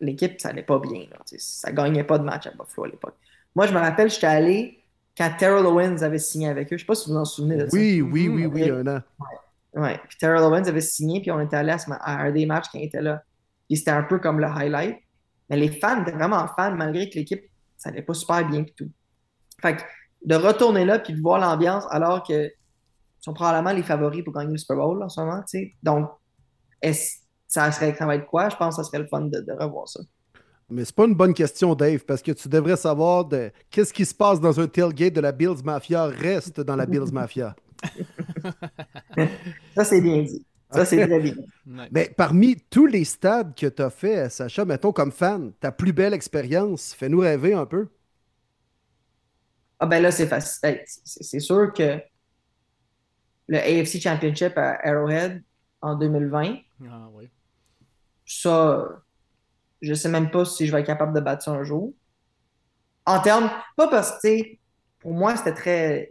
l'équipe, 0.00 0.38
ça 0.38 0.50
n'allait 0.50 0.62
pas 0.62 0.78
bien. 0.78 1.06
ça 1.24 1.70
ne 1.70 1.76
gagnait 1.76 2.04
pas 2.04 2.18
de 2.18 2.24
match 2.24 2.46
à 2.46 2.50
Buffalo 2.50 2.84
à 2.84 2.88
l'époque. 2.88 3.14
Moi, 3.54 3.66
je 3.66 3.72
me 3.72 3.78
rappelle, 3.78 4.10
j'étais 4.10 4.26
allé 4.26 4.84
quand 5.16 5.30
Terrell 5.38 5.64
Owens 5.64 6.02
avait 6.02 6.18
signé 6.18 6.48
avec 6.48 6.66
eux. 6.66 6.68
Je 6.72 6.74
ne 6.74 6.78
sais 6.80 6.84
pas 6.84 6.94
si 6.94 7.08
vous 7.08 7.14
vous 7.14 7.20
en 7.20 7.24
souvenez 7.24 7.56
de 7.56 7.66
ça. 7.66 7.74
Oui, 7.74 8.02
oui, 8.02 8.28
oui, 8.28 8.44
oui, 8.44 8.70
un 8.70 8.86
an. 8.86 9.00
Ouais. 9.74 9.98
Puis 10.06 10.18
Terrell 10.18 10.42
Owens 10.42 10.64
avait 10.64 10.82
signé, 10.82 11.22
puis 11.22 11.30
on 11.30 11.40
était 11.40 11.56
allé 11.56 11.72
à, 11.72 12.22
un 12.24 12.30
des 12.30 12.44
matchs 12.44 12.68
qui 12.68 12.82
était 12.82 13.00
là. 13.00 13.22
Puis 13.68 13.78
c'était 13.78 13.92
un 13.92 14.02
peu 14.02 14.18
comme 14.18 14.38
le 14.38 14.46
highlight. 14.46 14.98
Mais 15.48 15.56
les 15.56 15.70
fans 15.70 16.02
étaient 16.02 16.12
vraiment 16.12 16.46
fans, 16.48 16.74
malgré 16.74 17.08
que 17.08 17.14
l'équipe, 17.14 17.42
ça 17.78 17.88
n'allait 17.88 18.02
pas 18.02 18.12
super 18.12 18.46
bien 18.46 18.60
et 18.60 18.74
tout. 18.76 18.90
Fait 19.62 19.78
de 20.26 20.34
retourner 20.34 20.84
là 20.84 20.98
puis 20.98 21.14
de 21.14 21.20
voir 21.22 21.38
l'ambiance 21.38 21.84
alors 21.90 22.22
que 22.22 22.50
sont 23.20 23.32
probablement 23.32 23.72
les 23.72 23.82
favoris 23.82 24.22
pour 24.22 24.34
gagner 24.34 24.52
le 24.52 24.58
Super 24.58 24.76
Bowl 24.76 25.02
en 25.02 25.08
ce 25.08 25.20
moment. 25.20 25.42
sais. 25.46 25.72
Donc, 25.82 26.10
ça, 26.82 27.70
serait, 27.72 27.94
ça 27.94 28.06
va 28.06 28.16
être 28.16 28.26
quoi? 28.26 28.48
Je 28.48 28.56
pense 28.56 28.76
que 28.76 28.82
ça 28.82 28.88
serait 28.88 29.00
le 29.00 29.06
fun 29.06 29.22
de, 29.22 29.44
revoir 29.52 29.88
ça. 29.88 30.00
Mais 30.68 30.84
c'est 30.84 30.94
pas 30.94 31.04
une 31.04 31.14
bonne 31.14 31.34
question, 31.34 31.74
Dave, 31.74 32.04
parce 32.04 32.22
que 32.22 32.32
tu 32.32 32.48
devrais 32.48 32.76
savoir 32.76 33.26
de 33.26 33.50
qu'est-ce 33.70 33.92
qui 33.92 34.06
se 34.06 34.14
passe 34.14 34.40
dans 34.40 34.58
un 34.58 34.66
tailgate 34.66 35.12
de 35.12 35.20
la 35.20 35.32
Bills 35.32 35.62
Mafia 35.62 36.06
reste 36.06 36.60
dans 36.60 36.76
la 36.76 36.86
Bills 36.86 37.12
Mafia. 37.12 37.54
ça, 39.74 39.84
c'est 39.84 40.00
bien 40.00 40.22
dit. 40.22 40.46
Ça, 40.70 40.86
c'est 40.86 41.06
très 41.06 41.20
bien. 41.20 41.34
Mais 41.66 42.10
parmi 42.16 42.56
tous 42.70 42.86
les 42.86 43.04
stades 43.04 43.54
que 43.54 43.66
tu 43.66 43.82
as 43.82 43.90
fait, 43.90 44.30
Sacha, 44.30 44.64
mettons 44.64 44.92
comme 44.92 45.12
fan, 45.12 45.52
ta 45.60 45.70
plus 45.70 45.92
belle 45.92 46.14
expérience, 46.14 46.94
fais-nous 46.94 47.20
rêver 47.20 47.52
un 47.52 47.66
peu. 47.66 47.88
Ah 49.78 49.86
ben 49.86 50.00
là, 50.00 50.10
c'est 50.10 50.26
facile. 50.26 50.80
C'est 50.86 51.40
sûr 51.40 51.72
que 51.72 51.98
le 53.48 53.58
AFC 53.58 54.00
Championship 54.00 54.56
à 54.56 54.78
Arrowhead 54.82 55.42
en 55.82 55.96
2020, 55.96 56.56
ah, 56.90 57.08
oui. 57.12 57.30
ça, 58.24 59.02
je 59.80 59.94
sais 59.94 60.08
même 60.08 60.30
pas 60.30 60.44
si 60.44 60.66
je 60.66 60.72
vais 60.72 60.80
être 60.80 60.86
capable 60.86 61.14
de 61.14 61.20
battre 61.20 61.42
ça 61.42 61.52
un 61.52 61.64
jour. 61.64 61.92
En 63.04 63.20
termes, 63.20 63.50
pas 63.76 63.88
parce 63.88 64.20
que, 64.22 64.56
pour 65.00 65.12
moi, 65.12 65.36
c'était 65.36 65.54
très, 65.54 66.10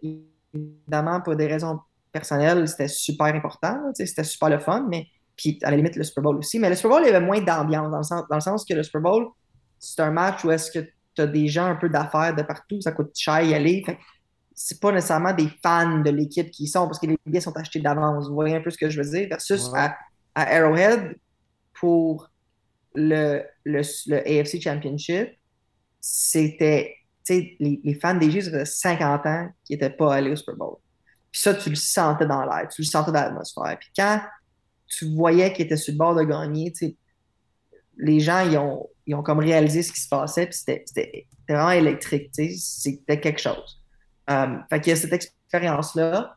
évidemment, 0.54 1.22
pour 1.22 1.36
des 1.36 1.48
raisons 1.48 1.80
personnelles, 2.12 2.68
c'était 2.68 2.90
super 2.90 3.28
important, 3.28 3.92
c'était 3.94 4.24
super 4.24 4.50
le 4.50 4.60
fun, 4.60 4.86
mais 4.90 5.08
puis 5.38 5.58
à 5.64 5.72
la 5.72 5.78
limite 5.78 5.96
le 5.96 6.04
Super 6.04 6.24
Bowl 6.24 6.38
aussi. 6.38 6.60
Mais 6.60 6.70
le 6.70 6.76
Super 6.76 6.92
Bowl, 6.92 7.02
il 7.04 7.08
y 7.08 7.16
avait 7.16 7.26
moins 7.26 7.42
d'ambiance, 7.42 7.90
dans, 7.90 7.98
le 7.98 8.04
sens, 8.04 8.24
dans 8.30 8.36
le 8.36 8.42
sens 8.42 8.66
que 8.66 8.74
le 8.74 8.84
Super 8.84 9.02
Bowl, 9.02 9.28
c'est 9.80 10.02
un 10.02 10.12
match 10.12 10.44
où 10.44 10.52
est-ce 10.52 10.72
que 10.72 10.86
tu 11.16 11.22
as 11.22 11.28
des 11.28 11.48
gens 11.48 11.66
un 11.66 11.76
peu 11.76 11.90
d'affaires 11.90 12.36
de 12.36 12.44
partout, 12.44 12.80
ça 12.82 12.92
coûte 12.92 13.12
cher 13.16 13.42
y 13.42 13.54
aller. 13.54 13.84
c'est 14.54 14.80
pas 14.80 14.92
nécessairement 14.92 15.34
des 15.34 15.50
fans 15.64 16.00
de 16.00 16.10
l'équipe 16.10 16.52
qui 16.52 16.64
y 16.64 16.68
sont 16.68 16.86
parce 16.86 17.00
que 17.00 17.08
les 17.08 17.18
billets 17.26 17.42
sont 17.42 17.56
achetés 17.58 17.80
d'avance. 17.80 18.28
Vous 18.28 18.36
voyez 18.36 18.56
un 18.56 18.62
peu 18.62 18.70
ce 18.70 18.78
que 18.78 18.90
je 18.90 19.02
veux 19.02 19.10
dire? 19.10 19.28
Versus 19.30 19.72
à, 19.74 19.96
Arrowhead, 20.36 21.16
pour 21.74 22.30
le, 22.94 23.44
AFC 23.66 24.62
Championship, 24.62 25.30
c'était 26.00 26.96
les, 27.30 27.80
les, 27.84 27.94
fans 27.96 28.16
des 28.16 28.30
G's, 28.30 28.46
ça 28.46 28.52
faisait 28.52 28.66
50 28.66 29.26
ans 29.26 29.50
qui 29.64 29.74
n'étaient 29.74 29.90
pas 29.90 30.16
allés 30.16 30.32
au 30.32 30.36
Super 30.36 30.56
Bowl. 30.56 30.76
Puis 31.32 31.42
ça, 31.42 31.54
tu 31.54 31.70
le 31.70 31.76
sentais 31.76 32.26
dans 32.26 32.44
l'air, 32.44 32.68
tu 32.68 32.82
le 32.82 32.88
sentais 32.88 33.12
dans 33.12 33.22
l'atmosphère. 33.22 33.78
Puis 33.80 33.90
quand 33.96 34.22
tu 34.88 35.14
voyais 35.16 35.54
qu'ils 35.54 35.66
étaient 35.66 35.78
sur 35.78 35.94
le 35.94 35.98
bord 35.98 36.16
de 36.16 36.24
gagner, 36.24 36.74
les 37.98 38.20
gens, 38.20 38.42
ils 38.42 38.58
ont, 38.58 38.90
ils 39.06 39.16
ont 39.16 39.24
comme 39.24 39.40
réalisé 39.40 39.84
ce 39.84 39.94
qui 39.94 40.02
se 40.02 40.10
passait, 40.10 40.48
puis 40.48 40.58
c'était 40.58 41.28
vraiment 41.48 41.72
électrique, 41.72 42.32
c'était 42.34 43.20
quelque 43.20 43.40
chose. 43.40 43.82
Euh, 44.30 44.58
fait 44.70 44.82
qu'il 44.82 44.92
y 44.92 44.94
a 44.94 44.96
cette 44.96 45.14
expérience-là. 45.14 46.36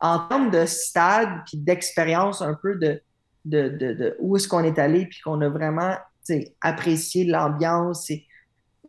En 0.00 0.28
termes 0.28 0.50
de 0.50 0.66
stade, 0.66 1.30
puis 1.46 1.56
d'expérience 1.56 2.42
un 2.42 2.54
peu 2.54 2.74
de, 2.76 3.00
de, 3.44 3.68
de, 3.68 4.16
où 4.20 4.36
est-ce 4.36 4.48
qu'on 4.48 4.64
est 4.64 4.78
allé, 4.78 5.06
puis 5.06 5.20
qu'on 5.20 5.40
a 5.40 5.48
vraiment 5.48 5.96
apprécié 6.60 7.24
l'ambiance 7.24 8.10
et, 8.10 8.26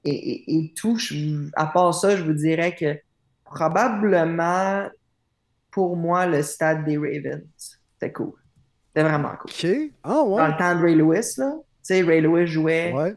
et, 0.06 0.58
et, 0.58 0.74
tout, 0.76 0.98
à 1.56 1.66
part 1.66 1.94
ça, 1.94 2.16
je 2.16 2.24
vous 2.24 2.34
dirais 2.34 2.76
que 2.76 2.98
probablement, 3.44 4.88
pour 5.72 5.98
moi, 5.98 6.28
le 6.28 6.44
stade 6.44 6.86
des 6.86 6.98
Ravens, 6.98 7.42
c'était 7.58 8.14
cool. 8.14 8.34
C'était 8.88 9.08
vraiment 9.08 9.34
cool. 9.40 9.52
OK. 9.52 9.92
Ah, 10.04 10.24
ouais. 10.24 10.38
Dans 10.38 10.48
le 10.48 10.58
temps 10.58 10.76
de 10.76 10.82
Ray 10.84 10.96
Lewis, 10.96 11.34
là. 11.38 11.54
Tu 11.58 11.64
sais, 11.82 12.02
Ray 12.02 12.22
Lewis 12.22 12.48
jouait. 12.48 12.94
Ouais 12.94 13.16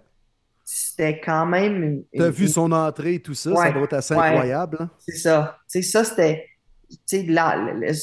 c'était 0.71 1.19
quand 1.19 1.47
même. 1.47 2.05
Tu 2.13 2.23
as 2.23 2.29
vu 2.29 2.47
son 2.47 2.71
entrée 2.73 3.15
et 3.15 3.23
tout 3.23 3.33
ça, 3.33 3.55
ça 3.55 3.71
doit 3.71 3.85
être 3.85 3.95
assez 3.95 4.13
incroyable. 4.13 4.77
Hein? 4.81 4.91
C'est 4.99 5.17
ça. 5.17 5.59
sais, 5.67 5.81
ça, 5.81 6.05
c'était 6.05 6.47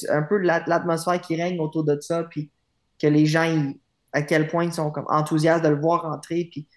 un 0.09 0.23
peu 0.23 0.37
l'atmosphère 0.37 1.21
qui 1.21 1.39
règne 1.39 1.59
autour 1.59 1.83
de 1.83 1.99
ça, 2.01 2.23
puis 2.23 2.49
que 2.99 3.07
les 3.07 3.25
gens, 3.25 3.73
à 4.11 4.21
quel 4.21 4.47
point 4.47 4.65
ils 4.65 4.73
sont 4.73 4.91
comme 4.91 5.05
enthousiastes 5.09 5.63
de 5.63 5.69
le 5.69 5.79
voir 5.79 6.05
entrer, 6.05 6.47
puis 6.51 6.67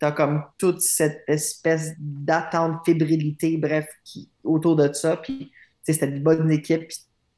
tu 0.00 0.06
as 0.06 0.12
comme 0.12 0.44
toute 0.58 0.80
cette 0.80 1.22
espèce 1.28 1.92
d'attente, 1.98 2.84
fébrilité, 2.84 3.56
bref, 3.56 3.86
qui, 4.04 4.30
autour 4.42 4.76
de 4.76 4.92
ça. 4.92 5.16
Puis 5.16 5.52
c'était 5.82 6.08
des 6.08 6.20
bonnes 6.20 6.50
équipes, 6.50 6.90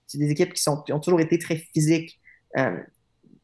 c'est 0.07 0.19
des 0.19 0.31
équipes 0.31 0.53
qui, 0.53 0.63
sont, 0.63 0.83
qui 0.83 0.93
ont 0.93 1.01
toujours 1.01 1.21
été 1.21 1.39
très 1.39 1.57
physiques, 1.57 2.21
euh, 2.57 2.79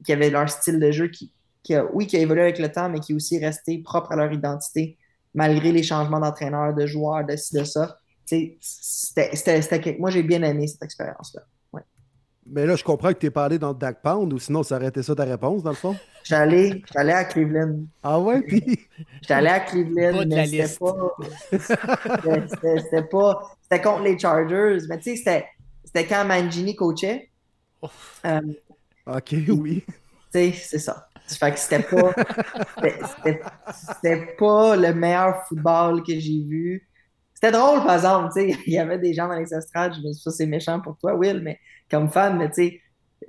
qui 0.05 0.12
avaient 0.12 0.31
leur 0.31 0.48
style 0.48 0.78
de 0.81 0.90
jeu 0.90 1.09
qui, 1.09 1.33
qui 1.62 1.74
oui, 1.92 2.07
qui 2.07 2.16
a 2.16 2.20
évolué 2.20 2.42
avec 2.42 2.59
le 2.59 2.70
temps, 2.70 2.88
mais 2.88 3.00
qui 3.00 3.12
est 3.12 3.14
aussi 3.14 3.38
resté 3.38 3.78
propre 3.78 4.12
à 4.12 4.16
leur 4.16 4.33
identité, 4.33 4.98
malgré 5.35 5.72
les 5.72 5.83
changements 5.83 6.20
d'entraîneur, 6.20 6.74
de 6.74 6.87
joueurs, 6.87 7.24
de 7.24 7.37
ci, 7.37 7.55
de 7.55 7.64
ça. 7.64 7.96
C'était, 8.24 9.96
moi, 9.98 10.11
j'ai 10.11 10.22
bien 10.22 10.42
aimé 10.42 10.66
cette 10.66 10.83
expérience-là. 10.83 11.42
Mais 12.46 12.66
là, 12.66 12.74
je 12.74 12.83
comprends 12.83 13.12
que 13.12 13.18
tu 13.18 13.26
es 13.26 13.31
parlé 13.31 13.59
dans 13.59 13.68
le 13.68 13.74
Dak 13.78 14.02
Pound, 14.02 14.33
ou 14.33 14.38
sinon, 14.38 14.62
ça 14.62 14.76
aurait 14.76 14.88
été 14.88 15.02
ça 15.02 15.14
ta 15.14 15.24
réponse, 15.24 15.62
dans 15.62 15.70
le 15.70 15.76
fond? 15.76 15.96
J'allais, 16.24 16.83
j'allais 16.94 17.12
à 17.12 17.24
Cleveland. 17.24 17.81
Ah 18.00 18.20
ouais, 18.20 18.42
puis? 18.42 18.78
J'allais 19.26 19.50
à 19.50 19.61
Cleveland, 19.61 20.24
mais 20.28 20.46
c'était 20.46 20.78
pas. 20.78 21.16
C'était 21.50 23.02
pas. 23.02 23.57
C'était 23.61 23.83
contre 23.83 24.02
les 24.05 24.16
Chargers, 24.16 24.78
mais 24.88 24.98
tu 24.98 25.16
sais, 25.16 25.44
c'était 25.85 26.07
quand 26.07 26.24
Mangini 26.24 26.76
coachait. 26.76 27.28
Euh, 28.24 28.40
ok, 29.05 29.35
oui. 29.48 29.85
Tu 29.87 29.92
sais, 30.33 30.52
c'est 30.52 30.78
ça. 30.78 31.09
Fait 31.26 31.52
que 31.52 31.59
c'était 31.59 31.83
pas, 31.83 32.12
c'était 33.98 34.37
pas 34.38 34.76
le 34.76 34.94
meilleur 34.94 35.44
football 35.48 36.05
que 36.05 36.12
j'ai 36.12 36.44
vu. 36.44 36.88
C'était 37.42 37.59
drôle, 37.59 37.83
par 37.83 37.94
exemple, 37.94 38.33
tu 38.33 38.52
sais, 38.52 38.57
il 38.66 38.72
y 38.72 38.78
avait 38.78 38.98
des 38.98 39.14
gens 39.14 39.26
dans 39.26 39.35
les 39.35 39.52
estrades, 39.52 39.94
je 39.94 40.07
me 40.07 40.12
suis 40.12 40.31
dit, 40.31 40.37
c'est 40.37 40.46
méchant 40.46 40.81
pour 40.81 40.96
toi, 40.96 41.16
Will, 41.16 41.40
mais 41.42 41.59
comme 41.90 42.09
fan, 42.09 42.37
mais 42.38 42.48
tu 42.50 42.55
sais, 42.55 42.81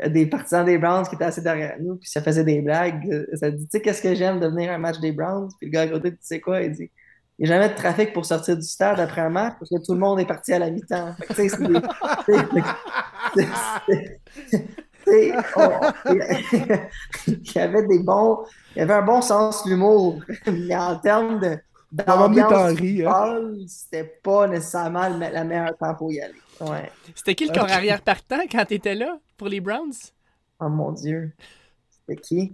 des 0.08 0.28
partisans 0.28 0.64
des 0.64 0.78
Browns 0.78 1.08
qui 1.08 1.16
étaient 1.16 1.24
assis 1.24 1.42
derrière 1.42 1.78
nous, 1.80 1.96
puis 1.96 2.08
ça 2.08 2.22
faisait 2.22 2.44
des 2.44 2.62
blagues. 2.62 3.26
Ça 3.34 3.50
dit, 3.50 3.64
tu 3.64 3.70
sais, 3.72 3.82
qu'est-ce 3.82 4.04
que 4.04 4.14
j'aime 4.14 4.40
de 4.40 4.48
venir 4.48 4.72
à 4.72 4.76
un 4.76 4.78
match 4.78 5.00
des 5.00 5.14
Browns? 5.14 5.50
Puis 5.60 5.68
le 5.68 5.72
gars 5.72 5.82
à 5.82 5.88
côté, 5.88 6.12
tu 6.12 6.18
sais 6.22 6.40
quoi? 6.40 6.62
Il 6.62 6.74
dit, 6.74 6.92
il 7.40 7.48
n'y 7.48 7.52
a 7.52 7.56
jamais 7.56 7.70
de 7.70 7.76
trafic 7.76 8.14
pour 8.14 8.26
sortir 8.26 8.56
du 8.56 8.62
stade 8.62 9.00
après 9.00 9.22
un 9.22 9.30
match 9.30 9.56
parce 9.58 9.72
que 9.72 9.84
tout 9.84 9.94
le 9.94 10.00
monde 10.00 10.20
est 10.20 10.26
parti 10.26 10.54
à 10.54 10.60
la 10.60 10.70
mi-temps. 10.70 11.16
Tu 11.30 11.34
sais, 11.34 11.48
il 17.28 17.42
y 17.56 17.60
avait 17.60 17.88
des 17.88 18.00
bons, 18.00 18.46
il 18.76 18.80
y 18.80 18.82
avait 18.82 18.94
un 18.94 19.02
bon 19.02 19.22
sens 19.22 19.66
de 19.66 19.72
l'humour, 19.72 20.20
mais 20.48 20.76
en 20.76 20.98
termes 21.00 21.40
de 21.40 21.58
d'ambiance, 21.94 22.80
hein? 22.82 23.54
c'était 23.68 24.20
pas 24.24 24.48
nécessairement 24.48 25.10
la 25.10 25.44
meilleure 25.44 25.78
temps 25.78 25.94
pour 25.96 26.12
y 26.12 26.20
aller. 26.20 26.34
Ouais. 26.60 26.92
C'était 27.16 27.36
qui 27.36 27.46
le 27.46 27.54
corps 27.54 27.70
arrière 27.70 28.02
partant 28.02 28.42
quand 28.52 28.66
tu 28.66 28.76
étais 28.76 28.96
là 28.96 29.20
pour 29.38 29.48
les 29.48 29.62
Browns? 29.62 29.94
Oh 30.60 30.70
mon 30.70 30.92
Dieu. 30.92 31.34
C'était 31.90 32.22
qui? 32.22 32.54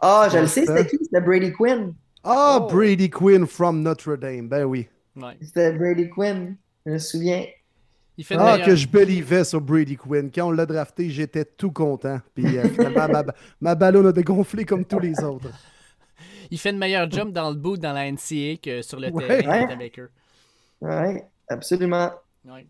Ah, 0.00 0.24
oh, 0.26 0.30
je 0.32 0.38
le 0.38 0.46
sais, 0.46 0.66
c'était 0.66 0.86
qui? 0.86 0.98
C'était 1.02 1.20
Brady 1.20 1.52
Quinn. 1.52 1.94
Ah, 2.22 2.58
oh, 2.60 2.66
Brady 2.72 3.10
Quinn 3.10 3.46
from 3.46 3.82
Notre 3.82 4.16
Dame. 4.16 4.48
Ben 4.48 4.64
oui. 4.64 4.88
C'était 5.40 5.72
Brady 5.72 6.08
Quinn. 6.08 6.56
Je 6.84 6.92
me 6.92 6.98
souviens 6.98 7.44
ah, 8.30 8.58
que 8.64 8.74
je 8.74 8.88
believais 8.88 9.44
sur 9.44 9.60
Brady 9.60 9.96
Quinn. 9.96 10.30
Quand 10.34 10.48
on 10.48 10.50
l'a 10.50 10.64
drafté, 10.64 11.10
j'étais 11.10 11.44
tout 11.44 11.70
content. 11.70 12.18
Puis 12.34 12.58
euh, 12.58 12.64
ma, 13.08 13.24
ma 13.60 13.74
ballon 13.74 14.06
a 14.06 14.12
dégonflé 14.12 14.64
comme 14.64 14.84
tous 14.84 15.00
les 15.00 15.22
autres. 15.22 15.50
Il 16.50 16.58
fait 16.58 16.70
une 16.70 16.78
meilleure 16.78 17.10
jump 17.10 17.32
dans 17.32 17.50
le 17.50 17.56
bout 17.56 17.76
dans 17.76 17.92
la 17.92 18.10
NCA 18.10 18.56
que 18.62 18.82
sur 18.82 19.00
le 19.00 19.10
terrain 19.10 19.68
avec 19.68 19.98
eux. 19.98 20.10
Oui, 20.80 21.20
absolument. 21.48 22.10
Ouais. 22.44 22.66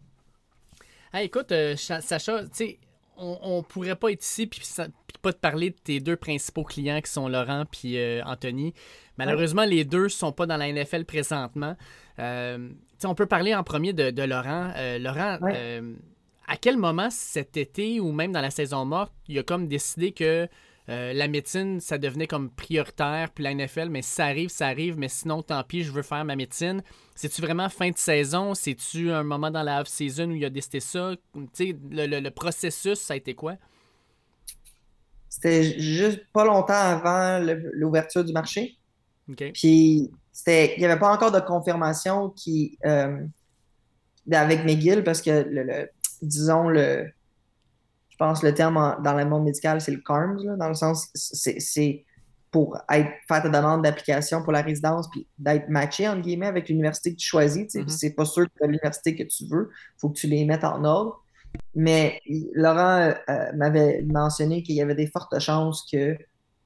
écoute, 1.24 1.52
euh, 1.52 1.76
Sacha, 1.76 2.44
tu 2.44 2.48
sais, 2.52 2.78
on, 3.16 3.58
ne 3.58 3.62
pourrait 3.62 3.96
pas 3.96 4.12
être 4.12 4.22
ici 4.22 4.46
puis, 4.46 4.62
pas 5.22 5.32
te 5.32 5.38
parler 5.38 5.70
de 5.70 5.76
tes 5.76 6.00
deux 6.00 6.16
principaux 6.16 6.62
clients 6.62 7.00
qui 7.00 7.10
sont 7.10 7.28
Laurent 7.28 7.64
puis 7.70 7.98
euh, 7.98 8.22
Anthony. 8.24 8.74
Malheureusement, 9.16 9.64
les 9.64 9.84
deux 9.84 10.04
ne 10.04 10.08
sont 10.08 10.32
pas 10.32 10.46
dans 10.46 10.56
la 10.56 10.70
NFL 10.72 11.04
présentement. 11.04 11.76
Euh, 12.18 12.68
on 13.04 13.14
peut 13.14 13.26
parler 13.26 13.54
en 13.54 13.64
premier 13.64 13.92
de, 13.92 14.22
Laurent. 14.22 14.72
Euh, 14.76 14.98
Laurent, 14.98 15.38
à 16.48 16.56
quel 16.56 16.76
moment 16.76 17.10
cet 17.10 17.56
été 17.56 17.98
ou 17.98 18.12
même 18.12 18.30
dans 18.30 18.40
la 18.40 18.50
saison 18.50 18.84
morte, 18.84 19.12
il 19.26 19.38
a 19.38 19.42
comme 19.42 19.66
décidé 19.66 20.12
que 20.12 20.48
la 20.88 21.28
médecine, 21.28 21.80
ça 21.80 21.98
devenait 21.98 22.26
comme 22.26 22.50
prioritaire, 22.50 23.30
puis 23.34 23.42
la 23.42 23.54
NFL, 23.54 23.88
mais 23.88 24.02
ça 24.02 24.26
arrive, 24.26 24.50
ça 24.50 24.68
arrive, 24.68 24.96
mais 24.96 25.08
sinon, 25.08 25.42
tant 25.42 25.62
pis, 25.64 25.82
je 25.82 25.90
veux 25.90 26.02
faire 26.02 26.24
ma 26.24 26.36
médecine. 26.36 26.82
C'est-tu 27.14 27.40
vraiment 27.42 27.68
fin 27.68 27.90
de 27.90 27.98
saison? 27.98 28.54
C'est-tu 28.54 29.10
un 29.10 29.24
moment 29.24 29.50
dans 29.50 29.62
la 29.62 29.80
off-season 29.80 30.30
où 30.30 30.34
il 30.34 30.44
a 30.44 30.50
décidé 30.50 30.80
ça? 30.80 31.14
Le, 31.34 32.20
le, 32.20 32.30
processus, 32.30 33.00
ça 33.00 33.14
a 33.14 33.16
été 33.16 33.34
quoi? 33.34 33.56
C'était 35.28 35.78
juste 35.78 36.20
pas 36.32 36.44
longtemps 36.44 36.74
avant 36.74 37.40
l'ouverture 37.74 38.24
du 38.24 38.32
marché. 38.32 38.78
Puis 39.36 40.10
il 40.46 40.78
n'y 40.78 40.84
avait 40.84 40.98
pas 40.98 41.12
encore 41.12 41.32
de 41.32 41.40
confirmation 41.40 42.30
qui, 42.30 42.78
euh, 42.84 43.24
avec 44.30 44.64
McGill 44.64 45.02
parce 45.02 45.20
que, 45.22 45.44
le, 45.48 45.88
disons, 46.22 46.68
le, 46.68 47.10
je 48.18 48.24
pense 48.24 48.42
le 48.42 48.54
terme 48.54 48.96
dans 49.04 49.12
le 49.12 49.26
monde 49.26 49.44
médical, 49.44 49.78
c'est 49.82 49.90
le 49.90 50.00
CARMS, 50.00 50.56
dans 50.56 50.68
le 50.68 50.74
sens, 50.74 51.10
c'est 51.14 52.06
pour 52.50 52.78
être, 52.90 53.10
faire 53.28 53.42
ta 53.42 53.50
demande 53.50 53.82
d'application 53.82 54.42
pour 54.42 54.52
la 54.52 54.62
résidence, 54.62 55.10
puis 55.10 55.26
d'être 55.38 55.68
matché, 55.68 56.08
entre 56.08 56.22
guillemets, 56.22 56.46
avec 56.46 56.70
l'université 56.70 57.10
que 57.12 57.16
tu 57.16 57.28
choisis. 57.28 57.74
Mm-hmm. 57.74 57.88
C'est 57.88 58.14
pas 58.14 58.24
sûr 58.24 58.46
que 58.46 58.52
c'est 58.58 58.66
l'université 58.66 59.14
que 59.14 59.24
tu 59.24 59.44
veux. 59.46 59.68
Il 59.70 60.00
faut 60.00 60.08
que 60.08 60.18
tu 60.18 60.28
les 60.28 60.46
mettes 60.46 60.64
en 60.64 60.82
ordre. 60.84 61.22
Mais 61.74 62.20
Laurent 62.54 63.12
euh, 63.28 63.52
m'avait 63.54 64.02
mentionné 64.10 64.62
qu'il 64.62 64.76
y 64.76 64.80
avait 64.80 64.94
des 64.94 65.08
fortes 65.08 65.38
chances 65.38 65.86
que, 65.92 66.16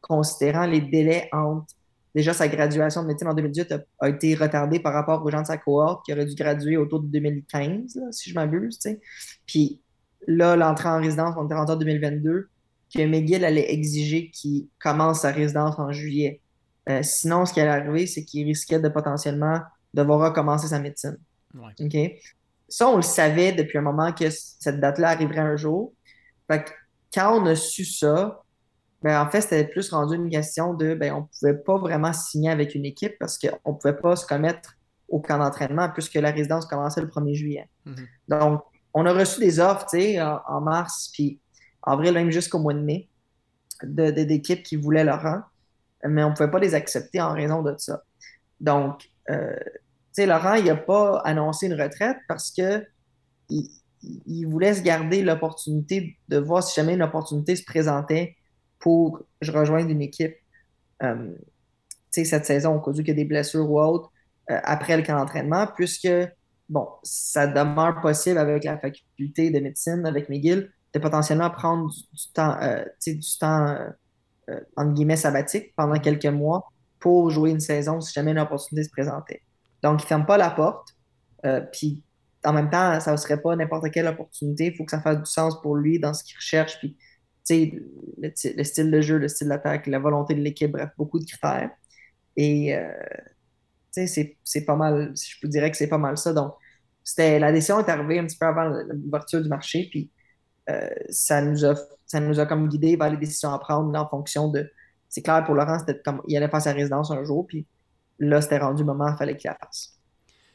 considérant 0.00 0.66
les 0.66 0.80
délais 0.80 1.28
entre 1.32 1.66
déjà 2.14 2.32
sa 2.32 2.46
graduation 2.46 3.02
de 3.02 3.08
médecine 3.08 3.28
en 3.28 3.34
2018 3.34 3.74
a, 3.98 4.08
été 4.08 4.36
retardée 4.36 4.78
par 4.78 4.92
rapport 4.92 5.24
aux 5.24 5.30
gens 5.30 5.42
de 5.42 5.46
sa 5.46 5.58
cohorte 5.58 6.04
qui 6.04 6.12
auraient 6.12 6.26
dû 6.26 6.34
graduer 6.36 6.76
autour 6.76 7.00
de 7.00 7.08
2015, 7.08 8.00
si 8.12 8.30
je 8.30 8.34
m'abuse. 8.36 8.78
Puis 9.46 9.80
là, 10.30 10.56
l'entrée 10.56 10.88
en 10.88 11.00
résidence, 11.00 11.34
on 11.36 11.46
était 11.46 11.54
en 11.54 11.76
2022, 11.76 12.48
que 12.94 13.06
McGill 13.06 13.44
allait 13.44 13.72
exiger 13.72 14.30
qu'il 14.30 14.68
commence 14.82 15.20
sa 15.20 15.30
résidence 15.30 15.78
en 15.78 15.92
juillet. 15.92 16.40
Euh, 16.88 17.02
sinon, 17.02 17.44
ce 17.46 17.52
qui 17.52 17.60
allait 17.60 17.70
arriver, 17.70 18.06
c'est 18.06 18.24
qu'il 18.24 18.46
risquait 18.46 18.80
de 18.80 18.88
potentiellement 18.88 19.60
devoir 19.92 20.30
recommencer 20.30 20.68
sa 20.68 20.78
médecine. 20.78 21.18
OK? 21.54 21.96
Ça, 22.68 22.88
on 22.88 22.96
le 22.96 23.02
savait 23.02 23.52
depuis 23.52 23.78
un 23.78 23.82
moment 23.82 24.12
que 24.12 24.30
cette 24.30 24.80
date-là 24.80 25.10
arriverait 25.10 25.40
un 25.40 25.56
jour. 25.56 25.92
Fait 26.48 26.64
que 26.64 26.70
quand 27.12 27.40
on 27.40 27.46
a 27.46 27.56
su 27.56 27.84
ça, 27.84 28.42
ben, 29.02 29.20
en 29.20 29.28
fait, 29.30 29.40
c'était 29.40 29.64
plus 29.64 29.90
rendu 29.90 30.14
une 30.14 30.30
question 30.30 30.74
de 30.74 30.94
ben, 30.94 31.12
on 31.12 31.20
ne 31.20 31.26
pouvait 31.38 31.62
pas 31.62 31.78
vraiment 31.78 32.12
signer 32.12 32.50
avec 32.50 32.74
une 32.74 32.84
équipe 32.84 33.14
parce 33.18 33.38
qu'on 33.38 33.72
ne 33.72 33.76
pouvait 33.76 33.96
pas 33.96 34.14
se 34.14 34.26
commettre 34.26 34.76
au 35.08 35.20
camp 35.20 35.38
d'entraînement 35.38 35.88
puisque 35.88 36.14
la 36.14 36.30
résidence 36.30 36.66
commençait 36.66 37.00
le 37.00 37.08
1er 37.08 37.34
juillet. 37.34 37.68
Mm-hmm. 37.86 38.06
Donc, 38.28 38.62
on 38.94 39.06
a 39.06 39.12
reçu 39.12 39.40
des 39.40 39.60
offres 39.60 39.86
en, 39.94 40.40
en 40.46 40.60
mars, 40.60 41.10
puis 41.12 41.38
avril, 41.82 42.12
même 42.14 42.30
jusqu'au 42.30 42.58
mois 42.58 42.74
de 42.74 42.80
mai, 42.80 43.08
d'équipes 43.82 44.62
qui 44.62 44.76
voulaient 44.76 45.04
Laurent, 45.04 45.42
mais 46.04 46.22
on 46.24 46.30
ne 46.30 46.34
pouvait 46.34 46.50
pas 46.50 46.58
les 46.58 46.74
accepter 46.74 47.20
en 47.20 47.32
raison 47.32 47.62
de 47.62 47.74
ça. 47.78 48.02
Donc, 48.60 49.08
euh, 49.30 49.54
tu 49.56 50.22
sais, 50.22 50.26
Laurent, 50.26 50.54
il 50.54 50.64
n'a 50.64 50.76
pas 50.76 51.18
annoncé 51.24 51.66
une 51.66 51.80
retraite 51.80 52.18
parce 52.28 52.50
que 52.50 52.84
il, 53.48 54.46
voulait 54.46 54.74
se 54.74 54.82
garder 54.82 55.22
l'opportunité 55.22 56.16
de 56.28 56.38
voir 56.38 56.62
si 56.62 56.74
jamais 56.74 56.94
une 56.94 57.02
opportunité 57.02 57.54
se 57.56 57.64
présentait 57.64 58.36
pour 58.78 59.22
rejoindre 59.42 59.90
une 59.90 60.00
équipe 60.00 60.36
euh, 61.02 61.34
cette 62.10 62.46
saison, 62.46 62.76
au 62.76 62.80
cas 62.80 62.90
où 62.90 63.00
il 63.00 63.08
y 63.08 63.10
a 63.10 63.14
des 63.14 63.24
blessures 63.24 63.70
ou 63.70 63.80
autres, 63.80 64.10
euh, 64.50 64.58
après 64.64 64.96
le 64.96 65.02
camp 65.02 65.16
d'entraînement, 65.18 65.66
puisque, 65.66 66.08
bon, 66.70 66.88
ça 67.02 67.46
demeure 67.46 68.00
possible 68.00 68.38
avec 68.38 68.64
la 68.64 68.78
faculté 68.78 69.50
de 69.50 69.60
médecine, 69.60 70.06
avec 70.06 70.28
McGill, 70.30 70.72
de 70.94 70.98
potentiellement 70.98 71.50
prendre 71.50 71.90
du, 71.90 72.32
temps, 72.32 72.56
euh, 72.62 72.82
du 73.06 73.38
temps 73.38 73.76
entre 74.76 74.92
guillemets, 74.94 75.16
sabbatique 75.16 75.74
pendant 75.76 75.98
quelques 76.00 76.26
mois 76.26 76.72
pour 76.98 77.30
jouer 77.30 77.50
une 77.50 77.60
saison 77.60 78.00
si 78.00 78.12
jamais 78.12 78.32
une 78.32 78.38
opportunité 78.38 78.84
se 78.84 78.90
présentait. 78.90 79.42
Donc, 79.82 80.00
il 80.00 80.04
ne 80.04 80.08
ferme 80.08 80.26
pas 80.26 80.38
la 80.38 80.50
porte. 80.50 80.88
puis, 81.72 82.02
en 82.44 82.52
même 82.52 82.70
temps, 82.70 82.98
ça 83.00 83.12
ne 83.12 83.16
serait 83.16 83.40
pas 83.40 83.54
n'importe 83.54 83.90
quelle 83.90 84.06
opportunité. 84.06 84.66
Il 84.66 84.76
faut 84.76 84.84
que 84.84 84.90
ça 84.90 85.00
fasse 85.00 85.18
du 85.18 85.30
sens 85.30 85.60
pour 85.60 85.76
lui 85.76 85.98
dans 85.98 86.14
ce 86.14 86.24
qu'il 86.24 86.36
recherche. 86.36 86.78
Puis, 86.78 86.96
le, 87.50 88.64
style 88.64 88.90
de 88.90 89.00
jeu, 89.00 89.18
le 89.18 89.28
style 89.28 89.48
d'attaque, 89.48 89.86
la 89.86 89.98
volonté 89.98 90.34
de 90.34 90.40
l'équipe, 90.40 90.70
bref, 90.70 90.90
beaucoup 90.96 91.18
de 91.18 91.24
critères. 91.24 91.70
Et 92.36 92.74
euh, 92.74 92.92
c'est 93.90 94.64
pas 94.66 94.76
mal, 94.76 95.12
je 95.16 95.36
vous 95.42 95.48
dirais 95.48 95.70
que 95.70 95.76
c'est 95.76 95.88
pas 95.88 95.98
mal 95.98 96.16
ça. 96.16 96.32
Donc, 96.32 96.54
c'était 97.02 97.38
la 97.38 97.52
décision 97.52 97.80
est 97.80 97.88
arrivée 97.88 98.18
un 98.18 98.26
petit 98.26 98.36
peu 98.36 98.46
avant 98.46 98.64
l'ouverture 98.64 99.42
du 99.42 99.48
marché, 99.48 99.88
puis 99.90 100.10
euh, 100.68 100.88
ça, 101.08 101.42
nous 101.42 101.64
a, 101.64 101.74
ça 102.06 102.20
nous 102.20 102.38
a 102.38 102.46
comme 102.46 102.68
guidé 102.68 102.96
vers 102.96 103.10
les 103.10 103.16
décisions 103.16 103.52
à 103.52 103.58
prendre 103.58 103.96
en 103.98 104.08
fonction 104.08 104.48
de. 104.48 104.70
C'est 105.08 105.22
clair 105.22 105.44
pour 105.44 105.54
Laurent, 105.54 105.78
c'était 105.78 106.00
comme 106.00 106.22
il 106.28 106.36
allait 106.36 106.48
faire 106.48 106.62
sa 106.62 106.72
résidence 106.72 107.10
un 107.10 107.24
jour, 107.24 107.46
puis 107.46 107.66
là, 108.18 108.40
c'était 108.40 108.58
rendu 108.58 108.82
le 108.82 108.86
moment, 108.86 109.08
il 109.08 109.16
fallait 109.16 109.36
qu'il 109.36 109.50
la 109.50 109.56
fasse. 109.56 109.98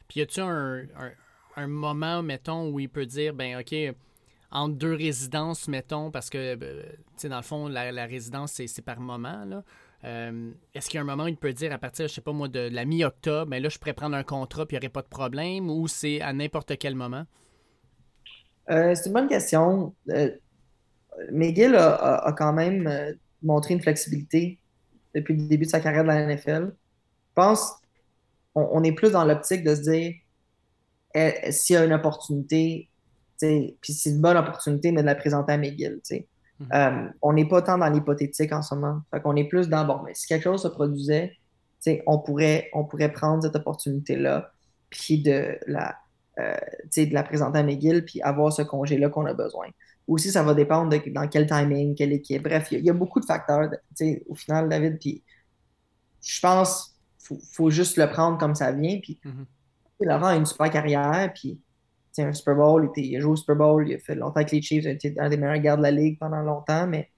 Puis 0.07 0.19
y 0.19 0.23
a-tu 0.23 0.39
un, 0.39 0.83
un, 0.97 1.11
un, 1.57 1.67
moment, 1.67 2.23
mettons, 2.23 2.69
où 2.69 2.79
il 2.79 2.87
peut 2.87 3.05
dire, 3.05 3.33
ben 3.33 3.59
OK, 3.59 3.75
entre 4.51 4.75
deux 4.75 4.93
résidences, 4.93 5.67
mettons, 5.67 6.11
parce 6.11 6.29
que, 6.29 6.37
euh, 6.37 6.83
tu 6.83 6.97
sais, 7.17 7.29
dans 7.29 7.37
le 7.37 7.43
fond, 7.43 7.67
la, 7.67 8.05
résidence, 8.05 8.53
c'est 8.53 8.81
par 8.81 8.99
moment, 8.99 9.43
là. 9.45 9.63
Euh, 10.05 10.51
est-ce 10.73 10.89
qu'il 10.89 10.97
y 10.97 10.99
a 10.99 11.01
un 11.01 11.05
moment 11.05 11.23
où 11.23 11.27
il 11.27 11.37
peut 11.37 11.53
dire 11.53 11.73
à 11.73 11.77
partir, 11.77 12.07
je 12.07 12.13
sais 12.13 12.21
pas 12.21 12.31
moi, 12.31 12.47
de, 12.47 12.69
la 12.71 12.85
mi-octobre, 12.85 13.49
mais 13.49 13.57
ben 13.57 13.63
là, 13.63 13.69
je 13.69 13.79
pourrais 13.79 13.93
prendre 13.93 14.15
un 14.15 14.23
contrat 14.23 14.65
puis 14.65 14.75
il 14.75 14.79
n'y 14.79 14.85
aurait 14.85 14.91
pas 14.91 15.01
de 15.01 15.07
problème 15.07 15.69
ou 15.69 15.87
c'est 15.87 16.21
à 16.21 16.31
n'importe 16.31 16.77
quel 16.77 16.95
moment? 16.95 17.25
Euh, 18.69 18.93
c'est 18.95 19.07
une 19.07 19.13
bonne 19.13 19.27
question. 19.27 19.95
McGill 21.31 21.75
a, 21.75 22.33
quand 22.37 22.53
même 22.53 23.15
montré 23.41 23.73
une 23.73 23.81
flexibilité 23.81 24.59
depuis 25.13 25.35
le 25.35 25.47
début 25.47 25.65
de 25.65 25.71
sa 25.71 25.79
carrière 25.79 26.03
dans 26.03 26.13
la 26.13 26.25
NFL. 26.25 26.71
Je 26.71 27.33
pense 27.33 27.79
on 28.55 28.83
est 28.83 28.93
plus 28.93 29.11
dans 29.11 29.25
l'optique 29.25 29.63
de 29.63 29.75
se 29.75 29.81
dire 29.81 30.13
eh, 31.13 31.51
s'il 31.51 31.75
y 31.75 31.77
a 31.77 31.85
une 31.85 31.93
opportunité, 31.93 32.89
puis 33.39 33.93
c'est 33.93 34.09
une 34.09 34.21
bonne 34.21 34.37
opportunité, 34.37 34.91
mais 34.91 35.01
de 35.01 35.05
la 35.05 35.15
présenter 35.15 35.53
à 35.53 35.57
McGill. 35.57 35.99
Mhm. 36.59 36.67
Euh, 36.73 37.07
on 37.21 37.33
n'est 37.33 37.47
pas 37.47 37.61
tant 37.61 37.77
dans 37.77 37.89
l'hypothétique 37.89 38.51
en 38.51 38.61
ce 38.61 38.75
moment. 38.75 39.01
Fait 39.11 39.21
qu'on 39.21 39.35
est 39.35 39.45
plus 39.45 39.67
dans 39.67 39.85
bon, 39.85 40.01
mais 40.05 40.13
si 40.13 40.27
quelque 40.27 40.43
chose 40.43 40.61
se 40.61 40.67
produisait, 40.67 41.33
on 42.07 42.19
pourrait, 42.19 42.69
on 42.73 42.85
pourrait 42.85 43.11
prendre 43.11 43.43
cette 43.43 43.55
opportunité-là, 43.55 44.51
puis 44.89 45.21
de 45.21 45.57
la, 45.67 45.95
euh, 46.39 46.55
de 46.97 47.13
la 47.13 47.23
présenter 47.23 47.59
à 47.59 47.63
McGill, 47.63 48.05
puis 48.05 48.21
avoir 48.21 48.51
ce 48.51 48.61
congé-là 48.61 49.09
qu'on 49.09 49.25
a 49.25 49.33
besoin. 49.33 49.67
Aussi, 50.07 50.31
ça 50.31 50.43
va 50.43 50.53
dépendre 50.53 50.89
de 50.89 51.11
dans 51.11 51.27
quel 51.27 51.47
timing, 51.47 51.95
quelle 51.95 52.13
équipe. 52.13 52.43
Bref, 52.43 52.69
il 52.71 52.85
y, 52.85 52.89
a 52.89 52.93
beaucoup 52.93 53.19
de 53.19 53.25
facteurs 53.25 53.69
au 54.27 54.35
final, 54.35 54.69
David. 54.69 54.99
Puis 54.99 55.23
je 56.21 56.39
pense 56.39 56.95
qu'il 57.25 57.37
faut, 57.51 57.69
juste 57.69 57.97
le 57.97 58.07
prendre 58.09 58.37
comme 58.37 58.55
ça 58.55 58.71
vient. 58.71 58.99
Puis 59.01 59.19
mhm. 59.23 59.45
Laurent 60.01 60.27
a 60.27 60.35
une 60.35 60.45
super 60.45 60.69
carrière, 60.69 61.31
puis 61.33 61.59
un 62.23 62.33
Super 62.33 62.55
Bowl, 62.55 62.89
il, 62.95 63.15
a 63.15 63.19
joué 63.19 63.31
au 63.31 63.35
Super 63.35 63.55
Bowl, 63.55 63.87
il 63.87 63.95
a 63.95 63.99
fait 63.99 64.15
longtemps 64.15 64.37
avec 64.37 64.51
les 64.51 64.61
Chiefs, 64.61 64.83
il 64.83 64.87
a 64.87 64.91
été 64.91 65.13
un 65.19 65.29
des 65.29 65.37
meilleurs 65.37 65.59
gardes 65.59 65.79
de 65.79 65.83
la 65.83 65.91
ligue 65.91 66.17
pendant 66.19 66.41
longtemps, 66.41 66.87
mais 66.87 67.09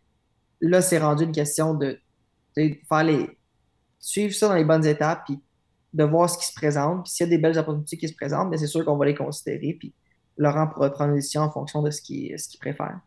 là, 0.62 0.82
c'est 0.82 0.98
rendu 0.98 1.24
une 1.24 1.32
question 1.32 1.74
de, 1.74 2.00
faire 2.56 3.04
les. 3.04 3.30
suivre 4.00 4.34
ça 4.34 4.48
dans 4.48 4.56
les 4.56 4.66
bonnes 4.66 4.86
étapes, 4.86 5.24
puis 5.26 5.40
de 5.94 6.04
voir 6.04 6.30
ce 6.30 6.38
qui 6.38 6.46
se 6.46 6.54
présente. 6.54 7.04
Puis 7.04 7.14
s'il 7.14 7.26
y 7.26 7.28
a 7.28 7.30
des 7.30 7.38
belles 7.38 7.58
opportunités 7.58 7.98
qui 7.98 8.08
se 8.08 8.16
présentent, 8.16 8.56
c'est 8.58 8.68
sûr 8.68 8.84
qu'on 8.86 8.98
va 8.98 9.06
les 9.06 9.16
considérer. 9.16 9.76
Puis 9.80 9.94
Laurent 10.38 10.68
pourra 10.68 10.90
prendre 10.92 11.12
une 11.12 11.18
décision 11.18 11.42
en 11.42 11.52
fonction 11.52 11.82
de 11.82 11.92
ce 11.92 12.02
qu'il 12.02 12.60
préfère 12.60 13.00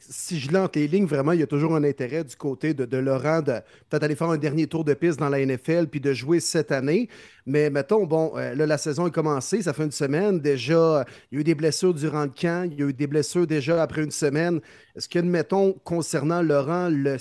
si 0.00 0.40
je 0.40 0.50
lis 0.50 0.68
tes 0.72 0.86
lignes, 0.88 1.06
vraiment, 1.06 1.32
il 1.32 1.40
y 1.40 1.42
a 1.42 1.46
toujours 1.46 1.74
un 1.74 1.84
intérêt 1.84 2.24
du 2.24 2.34
côté 2.34 2.74
de, 2.74 2.96
Laurent 2.96 3.42
de 3.42 3.52
peut-être 3.88 4.02
aller 4.02 4.16
faire 4.16 4.30
un 4.30 4.36
dernier 4.36 4.66
tour 4.66 4.84
de 4.84 4.92
piste 4.94 5.20
dans 5.20 5.28
la 5.28 5.44
NFL 5.44 5.86
puis 5.86 6.00
de 6.00 6.12
jouer 6.12 6.40
cette 6.40 6.72
année. 6.72 7.08
Mais 7.46 7.70
mettons, 7.70 8.04
bon, 8.04 8.32
euh, 8.36 8.54
là, 8.54 8.66
la 8.66 8.76
saison 8.78 9.06
est 9.06 9.12
commencée, 9.12 9.62
ça 9.62 9.72
fait 9.72 9.84
une 9.84 9.92
semaine. 9.92 10.40
Déjà, 10.40 11.04
il 11.30 11.36
y 11.36 11.38
a 11.38 11.40
eu 11.40 11.44
des 11.44 11.54
blessures 11.54 11.94
durant 11.94 12.24
le 12.24 12.30
camp, 12.30 12.68
il 12.70 12.78
y 12.78 12.82
a 12.82 12.86
eu 12.86 12.92
des 12.92 13.06
blessures 13.06 13.46
déjà 13.46 13.80
après 13.82 14.02
une 14.02 14.10
semaine. 14.10 14.60
Est-ce 14.96 15.08
que, 15.08 15.20
mettons, 15.20 15.74
concernant 15.84 16.42
Laurent, 16.42 16.88
le, 16.90 17.16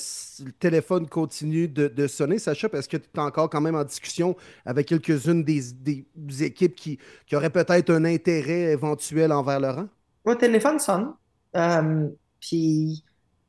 téléphone 0.59 1.07
continue 1.07 1.67
de, 1.67 2.07
sonner, 2.07 2.39
Sacha? 2.39 2.67
Est-ce 2.73 2.89
que 2.89 2.97
tu 2.97 3.07
es 3.15 3.19
encore 3.19 3.49
quand 3.49 3.61
même 3.61 3.75
en 3.75 3.83
discussion 3.83 4.35
avec 4.65 4.87
quelques-unes 4.87 5.43
des, 5.43 6.43
équipes 6.43 6.75
qui, 6.75 6.97
qui 7.27 7.35
auraient 7.35 7.51
peut-être 7.51 7.91
un 7.91 8.03
intérêt 8.05 8.71
éventuel 8.71 9.31
envers 9.31 9.59
Laurent? 9.59 9.87
Mon 10.25 10.35
téléphone 10.35 10.79
sonne. 10.79 11.13
Euh, 11.55 12.09
puis 12.39 13.03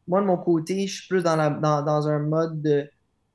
moi, 0.07 0.21
de 0.21 0.27
mon 0.27 0.39
côté, 0.39 0.87
je 0.87 1.01
suis 1.01 1.09
plus 1.09 1.23
dans, 1.23 1.37
dans, 1.61 2.09
un 2.09 2.19
mode 2.19 2.63
de, 2.63 2.89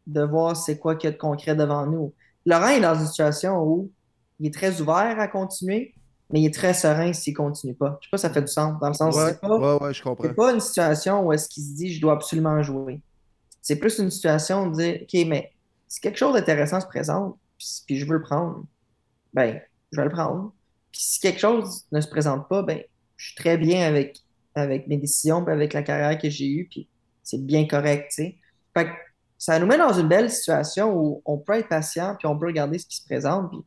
de 0.07 0.21
voir 0.21 0.57
c'est 0.57 0.79
quoi 0.79 0.95
qu'il 0.95 1.09
y 1.09 1.13
a 1.13 1.13
de 1.13 1.19
concret 1.21 1.55
devant 1.55 1.85
nous. 1.85 2.13
Laurent 2.45 2.69
est 2.69 2.81
dans 2.81 2.95
une 2.95 3.05
situation 3.05 3.61
où 3.63 3.91
il 4.39 4.47
est 4.47 4.53
très 4.53 4.81
ouvert 4.81 5.19
à 5.19 5.27
continuer, 5.27 5.93
mais 6.31 6.41
il 6.41 6.45
est 6.47 6.53
très 6.53 6.73
serein 6.73 7.13
s'il 7.13 7.33
ne 7.33 7.37
continue 7.37 7.75
pas. 7.75 7.99
Je 8.01 8.07
sais 8.07 8.11
pas 8.11 8.17
si 8.17 8.21
ça 8.23 8.29
fait 8.31 8.41
du 8.41 8.51
sens. 8.51 8.79
Dans 8.81 8.87
le 8.87 8.93
sens, 8.93 9.15
ouais, 9.15 9.35
pas, 9.35 9.77
ouais, 9.77 9.93
je 9.93 10.03
comprends. 10.03 10.33
pas 10.33 10.51
une 10.51 10.59
situation 10.59 11.25
où 11.25 11.31
est-ce 11.31 11.47
qu'il 11.47 11.63
se 11.63 11.73
dit 11.75 11.93
je 11.93 12.01
dois 12.01 12.13
absolument 12.13 12.61
jouer. 12.63 13.01
C'est 13.61 13.77
plus 13.77 13.99
une 13.99 14.09
situation 14.09 14.69
de 14.69 14.75
dire 14.75 14.99
OK, 15.03 15.27
mais 15.27 15.51
si 15.87 16.01
quelque 16.01 16.17
chose 16.17 16.33
d'intéressant 16.33 16.81
se 16.81 16.87
présente, 16.87 17.37
puis, 17.87 17.99
je 17.99 18.05
veux 18.05 18.13
le 18.13 18.21
prendre, 18.21 18.65
ben, 19.33 19.61
je 19.91 19.97
vais 20.01 20.05
le 20.05 20.11
prendre. 20.11 20.51
Puis 20.91 21.01
si 21.01 21.19
quelque 21.19 21.39
chose 21.39 21.83
ne 21.91 22.01
se 22.01 22.07
présente 22.07 22.49
pas, 22.49 22.61
ben, 22.63 22.81
je 23.15 23.27
suis 23.27 23.35
très 23.35 23.57
bien 23.57 23.87
avec 23.87 24.19
avec 24.55 24.87
mes 24.87 24.97
décisions, 24.97 25.45
avec 25.47 25.73
la 25.73 25.83
carrière 25.83 26.17
que 26.17 26.29
j'ai 26.29 26.49
eue, 26.49 26.67
puis 26.69 26.87
c'est 27.23 27.43
bien 27.43 27.67
correct, 27.67 28.11
tu 28.15 28.23
sais. 28.23 28.37
Ça 29.37 29.59
nous 29.59 29.65
met 29.65 29.77
dans 29.77 29.91
une 29.91 30.07
belle 30.07 30.29
situation 30.31 30.97
où 30.97 31.21
on 31.25 31.37
peut 31.37 31.53
être 31.53 31.67
patient, 31.67 32.15
puis 32.17 32.27
on 32.27 32.37
peut 32.37 32.45
regarder 32.45 32.79
ce 32.79 32.85
qui 32.85 32.97
se 32.97 33.05
présente, 33.05 33.49
puis 33.49 33.59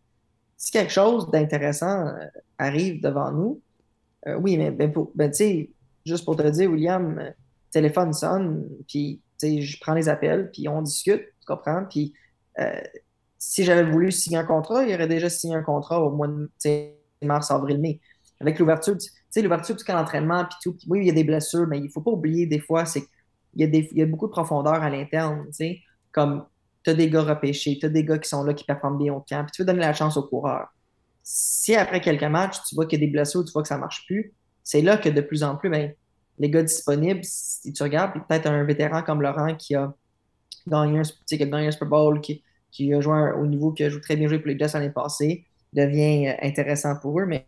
si 0.56 0.70
quelque 0.70 0.92
chose 0.92 1.30
d'intéressant 1.30 2.06
euh, 2.06 2.26
arrive 2.58 3.02
devant 3.02 3.30
nous, 3.30 3.60
euh, 4.26 4.36
oui, 4.36 4.56
mais 4.56 4.70
ben, 4.70 4.92
ben, 5.14 5.30
tu 5.30 5.36
sais, 5.36 5.70
juste 6.04 6.24
pour 6.24 6.36
te 6.36 6.48
dire, 6.48 6.70
William, 6.70 7.18
euh, 7.18 7.30
téléphone 7.70 8.12
sonne, 8.12 8.66
puis 8.88 9.20
je 9.42 9.78
prends 9.80 9.92
les 9.92 10.08
appels, 10.08 10.50
puis 10.50 10.66
on 10.66 10.80
discute, 10.80 11.20
tu 11.40 11.46
comprends? 11.46 11.84
Puis 11.84 12.14
si 13.38 13.64
j'avais 13.64 13.88
voulu 13.90 14.10
signer 14.10 14.38
un 14.38 14.44
contrat, 14.44 14.84
il 14.84 14.94
aurait 14.94 15.08
déjà 15.08 15.28
signé 15.28 15.56
un 15.56 15.62
contrat 15.62 16.00
au 16.02 16.10
mois 16.10 16.26
de 16.26 16.48
mars, 17.20 17.50
avril, 17.50 17.78
mai. 17.78 18.00
Avec 18.40 18.58
l'ouverture 18.58 18.96
du, 19.40 19.48
l'ouverture 19.48 19.76
du 19.76 19.84
camp 19.84 19.94
d'entraînement, 19.94 20.44
puis 20.44 20.56
tout. 20.62 20.76
oui, 20.88 21.00
il 21.00 21.06
y 21.06 21.10
a 21.10 21.14
des 21.14 21.24
blessures, 21.24 21.66
mais 21.66 21.78
il 21.78 21.84
ne 21.84 21.88
faut 21.90 22.00
pas 22.00 22.10
oublier 22.10 22.46
des 22.46 22.60
fois, 22.60 22.84
c'est 22.84 23.00
qu'il 23.00 23.10
y, 23.56 23.64
a 23.64 23.68
y 23.92 24.02
a 24.02 24.06
beaucoup 24.06 24.26
de 24.26 24.32
profondeur 24.32 24.74
à 24.74 24.90
l'interne, 24.90 25.46
tu 25.46 25.52
sais. 25.52 25.80
Comme 26.12 26.44
tu 26.82 26.90
as 26.90 26.94
des 26.94 27.10
gars 27.10 27.22
repêchés, 27.22 27.78
tu 27.78 27.86
as 27.86 27.88
des 27.88 28.04
gars 28.04 28.18
qui 28.18 28.28
sont 28.28 28.44
là, 28.44 28.54
qui 28.54 28.64
performent 28.64 28.98
bien 28.98 29.12
au 29.12 29.20
camp, 29.20 29.44
puis 29.44 29.52
tu 29.52 29.62
veux 29.62 29.66
donner 29.66 29.80
la 29.80 29.92
chance 29.92 30.16
aux 30.16 30.22
coureurs. 30.22 30.68
Si 31.22 31.74
après 31.74 32.00
quelques 32.00 32.22
matchs, 32.22 32.58
tu 32.68 32.74
vois 32.74 32.86
qu'il 32.86 33.00
y 33.00 33.02
a 33.02 33.06
des 33.06 33.12
blessures, 33.12 33.44
tu 33.44 33.52
vois 33.52 33.62
que 33.62 33.68
ça 33.68 33.76
ne 33.76 33.80
marche 33.80 34.04
plus, 34.06 34.32
c'est 34.62 34.82
là 34.82 34.96
que 34.96 35.08
de 35.08 35.20
plus 35.20 35.42
en 35.42 35.56
plus, 35.56 35.70
ben, 35.70 35.92
les 36.38 36.50
gars 36.50 36.62
disponibles, 36.62 37.20
si 37.22 37.72
tu 37.72 37.82
regardes, 37.82 38.14
peut-être 38.26 38.46
un 38.46 38.64
vétéran 38.64 39.02
comme 39.02 39.22
Laurent 39.22 39.54
qui 39.56 39.74
a 39.74 39.94
gagné 40.66 41.00
un, 41.00 41.04
Super 41.04 41.88
Bowl, 41.88 42.20
qui, 42.20 42.42
qui 42.70 42.92
a 42.92 43.00
joué 43.00 43.32
au 43.38 43.46
niveau 43.46 43.72
qui 43.72 43.84
a 43.84 43.90
joué 43.90 44.00
très 44.00 44.16
bien 44.16 44.28
joué 44.28 44.38
pour 44.38 44.48
les 44.48 44.58
Jets 44.58 44.72
l'année 44.74 44.90
passée, 44.90 45.46
devient 45.72 46.28
euh, 46.28 46.34
intéressant 46.42 46.96
pour 46.96 47.20
eux. 47.20 47.26
Mais 47.26 47.44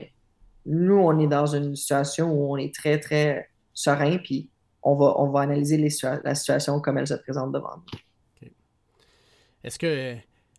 nous, 0.69 0.97
on 0.97 1.19
est 1.19 1.27
dans 1.27 1.47
une 1.47 1.75
situation 1.75 2.31
où 2.31 2.53
on 2.53 2.57
est 2.57 2.75
très, 2.75 3.01
très 3.01 3.49
serein, 3.73 4.19
puis 4.19 4.49
on 4.83 4.95
va, 4.95 5.15
on 5.19 5.31
va 5.31 5.41
analyser 5.41 5.77
la 6.03 6.35
situation 6.35 6.81
comme 6.81 6.99
elle 6.99 7.07
se 7.07 7.15
présente 7.15 7.53
devant 7.53 7.77
nous. 7.77 8.49
Est-ce 9.65 9.79
que 9.79 10.15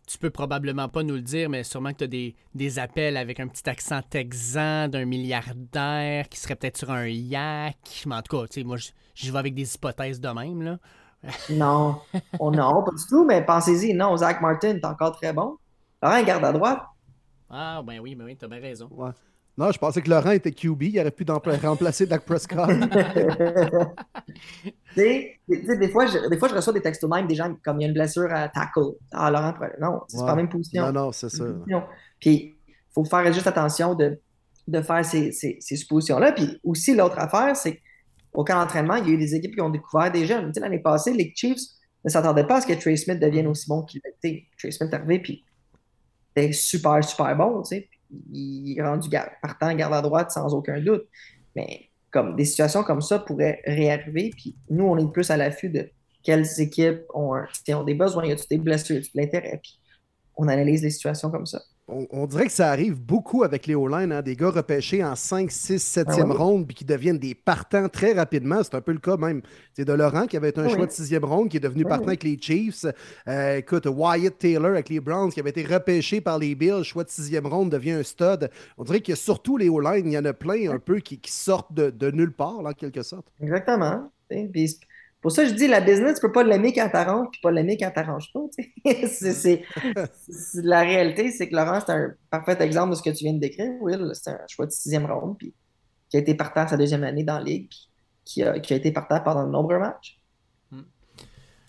tu 0.06 0.18
peux 0.18 0.30
probablement 0.30 0.88
pas 0.88 1.02
nous 1.04 1.14
le 1.14 1.22
dire, 1.22 1.48
mais 1.48 1.62
sûrement 1.62 1.92
que 1.92 1.98
tu 1.98 2.04
as 2.04 2.08
des, 2.08 2.34
des, 2.54 2.78
appels 2.78 3.16
avec 3.16 3.38
un 3.38 3.46
petit 3.46 3.68
accent 3.70 4.02
texan 4.02 4.88
d'un 4.88 5.04
milliardaire 5.04 6.28
qui 6.28 6.38
serait 6.38 6.56
peut-être 6.56 6.78
sur 6.78 6.90
un 6.90 7.06
yak. 7.06 7.76
Mais 8.06 8.16
en 8.16 8.22
tout 8.22 8.36
cas, 8.36 8.62
moi, 8.64 8.76
j'y 9.14 9.30
vais 9.30 9.38
avec 9.38 9.54
des 9.54 9.74
hypothèses 9.74 10.20
de 10.20 10.28
même. 10.28 10.62
Là. 10.62 10.78
non, 11.50 12.00
oh 12.38 12.50
non, 12.50 12.82
pas 12.82 12.90
du 12.90 13.06
tout, 13.08 13.24
mais 13.24 13.44
pensez-y, 13.44 13.94
non, 13.94 14.16
Zach 14.16 14.40
Martin 14.40 14.76
est 14.76 14.84
encore 14.84 15.12
très 15.12 15.32
bon. 15.32 15.58
Laurent 16.02 16.22
garde 16.24 16.44
à 16.44 16.52
droite. 16.52 16.82
Ah, 17.48 17.82
ben 17.84 18.00
oui, 18.00 18.14
ben 18.14 18.24
oui, 18.24 18.36
t'as 18.36 18.48
bien 18.48 18.60
raison. 18.60 18.88
Non, 19.58 19.72
je 19.72 19.78
pensais 19.78 20.00
que 20.00 20.08
Laurent 20.08 20.30
était 20.30 20.52
QB, 20.52 20.82
il 20.82 21.00
aurait 21.00 21.10
pu 21.10 21.26
remplacer 21.62 22.06
Dak 22.06 22.24
Prescott. 22.24 22.68
des, 24.96 25.38
fois, 25.90 26.06
je, 26.06 26.28
des 26.28 26.38
fois, 26.38 26.48
je 26.48 26.54
reçois 26.54 26.72
des 26.72 26.80
textos 26.80 27.10
même 27.10 27.26
des 27.26 27.34
gens 27.34 27.54
comme 27.62 27.78
il 27.78 27.82
y 27.82 27.84
a 27.84 27.88
une 27.88 27.94
blessure 27.94 28.32
à 28.32 28.48
tackle. 28.48 28.92
Ah, 29.12 29.30
Laurent, 29.30 29.54
non, 29.80 30.00
c'est 30.08 30.18
pas 30.18 30.26
la 30.26 30.36
même 30.36 30.48
position. 30.48 30.86
Non, 30.86 30.92
non, 30.92 31.12
c'est 31.12 31.28
ça. 31.28 31.44
Puis, 32.18 32.56
il 32.66 32.94
faut 32.94 33.04
faire 33.04 33.30
juste 33.32 33.46
attention 33.46 33.94
de, 33.94 34.18
de 34.66 34.80
faire 34.80 35.04
ces, 35.04 35.32
ces, 35.32 35.58
ces 35.60 35.76
suppositions-là. 35.76 36.32
Puis 36.32 36.58
aussi, 36.64 36.94
l'autre 36.94 37.18
affaire, 37.18 37.54
c'est 37.56 37.80
au 38.32 38.44
camp 38.44 38.60
d'entraînement, 38.60 38.96
il 38.96 39.08
y 39.08 39.10
a 39.10 39.14
eu 39.14 39.18
des 39.18 39.34
équipes 39.34 39.54
qui 39.54 39.60
ont 39.60 39.70
découvert 39.70 40.10
des 40.10 40.26
jeunes. 40.26 40.52
L'année 40.56 40.78
passée, 40.78 41.12
les 41.12 41.32
Chiefs 41.34 41.60
ne 42.04 42.10
s'attendaient 42.10 42.46
pas 42.46 42.56
à 42.56 42.60
ce 42.60 42.66
que 42.66 42.72
Trey 42.74 42.96
Smith 42.96 43.18
devienne 43.18 43.48
aussi 43.48 43.68
bon 43.68 43.82
qu'il 43.82 44.00
était. 44.04 44.46
Trey 44.58 44.70
Smith 44.70 44.90
est 44.92 44.96
arrivé, 44.96 45.18
puis 45.18 45.44
était 46.36 46.52
super, 46.52 47.02
super 47.04 47.36
bon. 47.36 47.62
Tu 47.62 47.76
sais. 47.76 47.88
Il 48.32 48.78
est 48.78 48.82
rendu 48.82 49.08
partant 49.42 49.74
garde 49.74 49.94
à 49.94 50.02
droite 50.02 50.30
sans 50.30 50.54
aucun 50.54 50.80
doute. 50.80 51.04
Mais 51.56 51.90
comme 52.10 52.36
des 52.36 52.44
situations 52.44 52.82
comme 52.82 53.00
ça 53.00 53.18
pourraient 53.18 53.60
réarriver, 53.64 54.30
puis 54.36 54.56
nous, 54.68 54.84
on 54.84 54.98
est 54.98 55.12
plus 55.12 55.30
à 55.30 55.36
l'affût 55.36 55.70
de 55.70 55.90
quelles 56.22 56.46
équipes 56.60 57.02
ont, 57.14 57.34
des 57.84 57.94
besoins, 57.94 58.26
y 58.26 58.32
a 58.32 58.36
des 58.50 58.58
blessures, 58.58 58.96
y 58.96 58.98
a 58.98 59.02
de 59.02 59.08
l'intérêt, 59.14 59.60
puis 59.62 59.80
on 60.36 60.48
analyse 60.48 60.82
les 60.82 60.90
situations 60.90 61.30
comme 61.30 61.46
ça 61.46 61.60
on, 62.10 62.26
dirait 62.26 62.46
que 62.46 62.52
ça 62.52 62.70
arrive 62.70 63.00
beaucoup 63.00 63.42
avec 63.42 63.66
les 63.66 63.74
O-line, 63.74 64.12
hein, 64.12 64.22
des 64.22 64.36
gars 64.36 64.50
repêchés 64.50 65.02
en 65.04 65.16
5, 65.16 65.50
6, 65.50 65.98
7e 65.98 66.32
ronde, 66.32 66.66
puis 66.66 66.74
qui 66.74 66.84
deviennent 66.84 67.18
des 67.18 67.34
partants 67.34 67.88
très 67.88 68.12
rapidement. 68.12 68.62
C'est 68.62 68.74
un 68.74 68.80
peu 68.80 68.92
le 68.92 68.98
cas 68.98 69.16
même 69.16 69.42
c'est 69.72 69.84
de 69.84 69.92
Laurent, 69.92 70.26
qui 70.26 70.36
avait 70.36 70.50
été 70.50 70.60
un 70.60 70.68
choix 70.68 70.86
de 70.86 70.90
6e 70.90 71.24
ronde, 71.24 71.48
qui 71.48 71.56
est 71.56 71.60
devenu 71.60 71.84
partant 71.84 72.08
avec 72.08 72.22
les 72.22 72.38
Chiefs. 72.40 72.86
Euh, 73.28 73.58
écoute, 73.58 73.86
Wyatt 73.86 74.38
Taylor 74.38 74.72
avec 74.72 74.88
les 74.88 75.00
Browns, 75.00 75.30
qui 75.30 75.40
avait 75.40 75.50
été 75.50 75.64
repêché 75.64 76.20
par 76.20 76.38
les 76.38 76.54
Bills, 76.54 76.84
choix 76.84 77.04
de 77.04 77.08
6e 77.08 77.46
ronde, 77.46 77.70
devient 77.70 77.92
un 77.92 78.02
stud. 78.02 78.50
On 78.78 78.84
dirait 78.84 79.00
que 79.00 79.14
surtout 79.14 79.56
les 79.56 79.68
O-line, 79.68 80.06
il 80.06 80.12
y 80.12 80.18
en 80.18 80.24
a 80.24 80.32
plein 80.32 80.70
un 80.70 80.78
peu 80.78 80.98
qui, 80.98 81.20
sortent 81.26 81.72
de, 81.72 82.10
nulle 82.10 82.32
part, 82.32 82.58
en 82.58 82.72
quelque 82.72 83.02
sorte. 83.02 83.32
Exactement. 83.40 84.10
Pour 85.20 85.32
ça, 85.32 85.44
je 85.44 85.52
dis, 85.52 85.68
la 85.68 85.82
business, 85.82 86.14
tu 86.14 86.22
peux 86.22 86.32
pas 86.32 86.42
l'aimer 86.42 86.72
quand 86.72 86.88
t'arranges, 86.88 87.28
puis 87.30 87.40
pas 87.42 87.50
l'aimer 87.50 87.76
quand 87.76 87.90
t'arranges 87.90 88.32
pas. 88.32 88.40
c'est, 89.06 89.62
la 90.54 90.80
réalité, 90.80 91.30
c'est 91.30 91.48
que 91.48 91.54
Laurent, 91.54 91.80
c'est 91.84 91.92
un 91.92 92.14
parfait 92.30 92.56
exemple 92.60 92.92
de 92.92 92.94
ce 92.96 93.02
que 93.02 93.10
tu 93.10 93.24
viens 93.24 93.34
de 93.34 93.38
décrire, 93.38 93.70
Will. 93.80 94.10
C'est 94.14 94.30
un 94.30 94.38
choix 94.48 94.64
de 94.64 94.70
sixième 94.70 95.04
ronde, 95.04 95.36
puis 95.38 95.52
qui 96.08 96.16
a 96.16 96.20
été 96.20 96.34
partant 96.34 96.66
sa 96.66 96.76
deuxième 96.78 97.04
année 97.04 97.22
dans 97.22 97.38
la 97.38 97.44
Ligue, 97.44 97.68
puis 97.68 97.88
qui 98.24 98.42
a, 98.42 98.58
qui 98.60 98.72
a 98.72 98.76
été 98.76 98.92
partant 98.92 99.20
pendant 99.20 99.46
de 99.46 99.50
nombreux 99.50 99.78
matchs. 99.78 100.18
Hmm. 100.70 100.82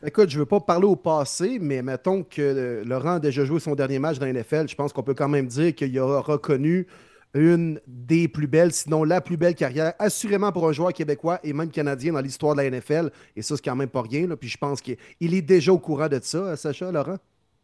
Écoute, 0.05 0.29
je 0.29 0.35
ne 0.35 0.39
veux 0.39 0.47
pas 0.47 0.61
parler 0.61 0.87
au 0.87 0.95
passé, 0.95 1.59
mais 1.59 1.81
mettons 1.81 2.23
que 2.23 2.83
Laurent 2.85 3.15
a 3.15 3.19
déjà 3.19 3.43
joué 3.43 3.59
son 3.59 3.75
dernier 3.75 3.99
match 3.99 4.17
dans 4.17 4.27
la 4.27 4.33
NFL. 4.33 4.69
Je 4.69 4.75
pense 4.75 4.93
qu'on 4.93 5.03
peut 5.03 5.13
quand 5.13 5.29
même 5.29 5.47
dire 5.47 5.75
qu'il 5.75 5.97
aura 5.99 6.21
reconnu 6.21 6.87
une 7.34 7.80
des 7.88 8.28
plus 8.28 8.48
belles, 8.48 8.74
sinon 8.74 9.04
la 9.04 9.22
plus 9.22 9.38
belle 9.38 9.56
carrière, 9.56 9.94
assurément 10.00 10.52
pour 10.52 10.67
un 10.67 10.74
joueur 10.74 10.91
québécois 10.91 11.39
et 11.44 11.54
même 11.54 11.72
canadien 11.72 12.13
dans 12.13 12.20
l'histoire 12.20 12.56
de 12.56 12.62
la 12.62 12.70
NFL. 12.70 13.10
Et 13.36 13.41
ça, 13.41 13.56
c'est 13.56 13.63
quand 13.63 13.76
même 13.76 13.89
pas 13.89 14.02
rien. 14.02 14.28
Puis 14.36 14.50
je 14.50 14.58
pense 14.58 14.82
qu'il 14.82 14.98
est 15.20 15.41
déjà 15.41 15.72
au 15.72 15.80
courant 15.80 16.10
de 16.10 16.20
ça, 16.22 16.58
Sacha, 16.58 16.91
Laurent? 16.91 17.17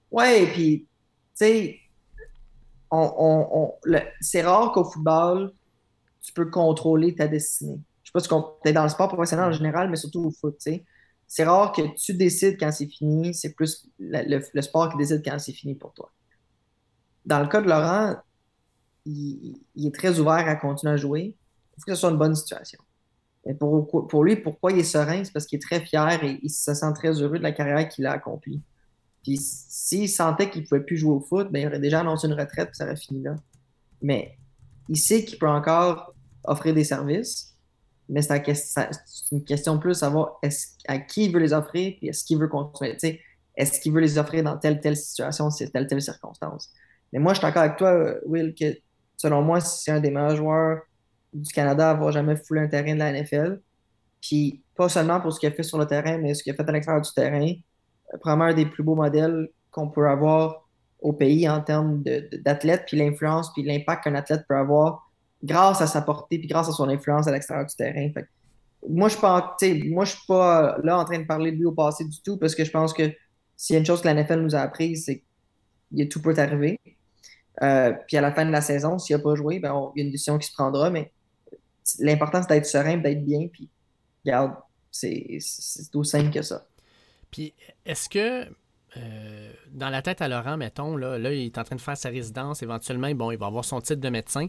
Ouais, 0.10 0.48
puis, 0.54 0.88
tu 1.38 1.46
sais, 1.46 1.80
c'est 4.22 4.42
rare 4.42 4.72
qu'au 4.72 4.86
football, 4.86 5.52
tu 6.22 6.32
peux 6.32 6.50
contrôler 6.50 7.14
ta 7.14 7.28
destinée. 7.28 7.80
Je 8.04 8.10
sais 8.10 8.14
pas 8.14 8.22
si 8.22 8.30
tu 8.30 8.70
es 8.70 8.74
dans 8.74 8.84
le 8.84 8.90
sport 8.90 9.10
professionnel 9.10 9.50
en 9.50 9.52
général, 9.52 9.90
mais 9.90 9.98
surtout 9.98 10.24
au 10.24 10.32
foot, 10.32 10.58
tu 10.60 10.72
sais. 10.72 10.86
C'est 11.28 11.44
rare 11.44 11.74
que 11.74 11.82
tu 11.98 12.14
décides 12.14 12.58
quand 12.58 12.72
c'est 12.72 12.88
fini, 12.88 13.34
c'est 13.34 13.54
plus 13.54 13.90
le 14.00 14.62
sport 14.62 14.90
qui 14.90 14.98
décide 14.98 15.22
quand 15.26 15.38
c'est 15.40 15.52
fini 15.52 15.76
pour 15.76 15.92
toi. 15.94 16.10
Dans 17.26 17.42
le 17.42 17.48
cas 17.48 17.60
de 17.60 17.68
Laurent, 17.68 18.16
il, 19.08 19.88
est 19.88 19.96
très 19.96 20.20
ouvert 20.20 20.48
à 20.48 20.56
continuer 20.56 20.94
à 20.94 20.98
jouer. 20.98 21.36
Il 21.78 21.82
faut 21.82 21.86
que 21.86 21.96
ce 21.96 22.02
soit 22.02 22.10
une 22.10 22.18
bonne 22.18 22.36
situation. 22.36 22.80
Mais 23.46 23.54
pour, 23.54 24.08
pour 24.08 24.24
lui, 24.24 24.36
pourquoi 24.36 24.72
il 24.72 24.80
est 24.80 24.84
serein? 24.84 25.24
C'est 25.24 25.32
parce 25.32 25.46
qu'il 25.46 25.58
est 25.58 25.62
très 25.62 25.80
fier 25.80 26.24
et 26.24 26.40
il 26.44 26.50
se 26.50 26.74
sent 26.74 26.94
très 26.96 27.22
heureux 27.22 27.38
de 27.38 27.44
la 27.44 27.52
carrière 27.52 27.88
qu'il 27.88 28.06
a 28.06 28.12
accomplie. 28.12 28.62
Puis 29.24 29.38
s'il 29.38 30.10
sentait 30.10 30.50
qu'il 30.50 30.64
ne 30.64 30.68
pouvait 30.68 30.84
plus 30.84 30.98
jouer 30.98 31.14
au 31.14 31.20
foot, 31.20 31.50
ben, 31.52 31.62
il 31.62 31.68
aurait 31.68 31.80
déjà 31.80 32.02
annoncé 32.02 32.28
une 32.28 32.34
retraite 32.34 32.70
et 32.70 32.74
ça 32.74 32.86
aurait 32.86 32.98
fini 32.98 33.24
là. 33.24 33.36
Mais 34.02 34.38
il 34.90 34.98
sait 34.98 35.24
qu'il 35.24 35.40
peut 35.40 35.48
encore 35.48 36.14
offrir 36.44 36.74
des 36.74 36.84
services, 36.84 37.56
mais 38.10 38.22
c'est 38.22 38.90
une 39.32 39.44
question 39.44 39.80
plus 39.80 39.90
de 39.90 39.94
savoir 39.94 40.40
à 40.88 41.00
qui 41.00 41.26
il 41.26 41.34
veut 41.34 41.40
les 41.40 41.54
offrir 41.54 41.96
et 42.02 42.08
est-ce 42.08 42.24
qu'il 42.24 42.38
veut 42.38 42.48
continuer? 42.48 42.98
Est-ce 43.56 43.80
qu'il 43.82 43.92
veut 43.92 44.02
les 44.02 44.18
offrir 44.18 44.44
dans 44.44 44.58
telle 44.58 44.80
telle 44.80 44.96
situation, 44.96 45.50
telle 45.50 45.88
telle 45.88 46.02
circonstance? 46.02 46.72
Mais 47.12 47.20
moi, 47.20 47.34
je 47.34 47.40
suis 47.40 47.46
d'accord 47.46 47.64
avec 47.64 47.78
toi, 47.78 48.16
Will, 48.26 48.54
que 48.54 48.78
selon 49.18 49.42
moi, 49.42 49.60
c'est 49.60 49.92
un 49.92 50.00
des 50.00 50.12
meilleurs 50.12 50.36
joueurs 50.36 50.82
du 51.34 51.52
Canada 51.52 51.90
à 51.90 51.92
avoir 51.92 52.12
jamais 52.12 52.36
foulé 52.36 52.62
un 52.62 52.68
terrain 52.68 52.94
de 52.94 53.00
la 53.00 53.12
NFL. 53.12 53.60
Puis 54.22 54.64
pas 54.76 54.90
seulement 54.90 55.20
pour 55.20 55.34
ce 55.34 55.40
qu'il 55.40 55.50
a 55.50 55.52
fait 55.52 55.64
sur 55.64 55.78
le 55.78 55.86
terrain, 55.86 56.18
mais 56.18 56.34
ce 56.34 56.44
qu'il 56.44 56.54
a 56.54 56.56
fait 56.56 56.68
à 56.68 56.72
l'extérieur 56.72 57.02
du 57.02 57.12
terrain. 57.12 57.52
Probablement 58.22 58.52
un 58.52 58.54
des 58.54 58.66
plus 58.66 58.84
beaux 58.84 58.96
modèles 58.96 59.50
qu'on 59.72 59.90
peut 59.90 60.08
avoir 60.08 60.68
au 61.02 61.14
pays 61.14 61.48
en 61.50 61.62
termes 61.62 62.04
d'athlète, 62.44 62.86
puis 62.88 62.98
l'influence, 62.98 63.52
puis 63.54 63.64
l'impact 63.64 64.06
qu'un 64.06 64.16
athlète 64.16 64.46
peut 64.48 64.56
avoir 64.56 65.12
grâce 65.44 65.82
à 65.82 65.88
sa 65.88 66.02
portée, 66.02 66.40
puis 66.40 66.48
grâce 66.48 66.70
à 66.70 66.72
son 66.72 66.90
influence 66.90 67.28
à 67.28 67.32
l'extérieur 67.32 67.66
du 67.66 67.76
terrain. 67.76 68.10
moi, 68.88 69.10
je 69.10 69.18
ne 69.18 69.94
moi, 69.94 70.06
je 70.06 70.12
suis 70.12 70.26
pas 70.28 70.78
là 70.84 70.98
en 70.98 71.06
train 71.06 71.20
de 71.20 71.26
parler 71.26 71.52
de 71.52 71.58
lui 71.58 71.66
au 71.66 71.72
passé 71.72 72.06
du 72.06 72.22
tout, 72.22 72.38
parce 72.38 72.56
que 72.56 72.64
je 72.64 72.72
pense 72.72 72.94
que 72.94 73.12
s'il 73.56 73.74
y 73.74 73.78
a 73.78 73.80
une 73.80 73.86
chose 73.86 74.02
que 74.02 74.08
la 74.08 74.16
NFL 74.16 74.42
nous 74.42 74.56
a 74.56 74.60
apprise, 74.60 75.06
c'est 75.06 75.24
que 75.96 76.04
tout 76.06 76.22
peut 76.22 76.36
arriver. 76.38 76.80
Euh, 77.64 77.94
puis 78.08 78.18
à 78.18 78.22
la 78.22 78.32
fin 78.32 78.46
de 78.46 78.52
la 78.52 78.62
saison, 78.62 79.00
s'il 79.00 79.16
n'a 79.16 79.24
pas 79.24 79.36
joué, 79.36 79.60
ben, 79.60 79.92
il 79.96 80.00
y 80.00 80.04
a 80.04 80.06
une 80.06 80.12
décision 80.12 80.38
qui 80.38 80.48
se 80.48 80.54
prendra, 80.54 80.90
mais 80.90 81.12
l'important, 82.00 82.42
c'est 82.42 82.50
d'être 82.50 82.66
serein, 82.66 82.98
d'être 82.98 83.24
bien, 83.26 83.48
puis 83.48 83.70
regarde, 84.26 84.54
c'est 84.92 85.40
aussi 85.94 86.10
simple 86.10 86.32
que 86.32 86.42
ça. 86.42 86.68
Puis 87.32 87.54
est-ce 87.86 88.10
que 88.10 88.48
euh, 88.98 89.52
dans 89.72 89.90
la 89.90 90.02
tête 90.02 90.22
à 90.22 90.28
Laurent, 90.28 90.58
mettons, 90.58 90.96
là, 90.96 91.18
là, 91.18 91.34
il 91.34 91.46
est 91.46 91.58
en 91.58 91.64
train 91.64 91.76
de 91.76 91.82
faire 91.82 91.98
sa 91.98 92.10
résidence, 92.10 92.64
éventuellement, 92.64 93.12
bon, 93.12 93.32
il 93.32 93.38
va 93.38 93.48
avoir 93.48 93.66
son 93.66 93.82
titre 93.82 94.02
de 94.02 94.10
médecin. 94.10 94.48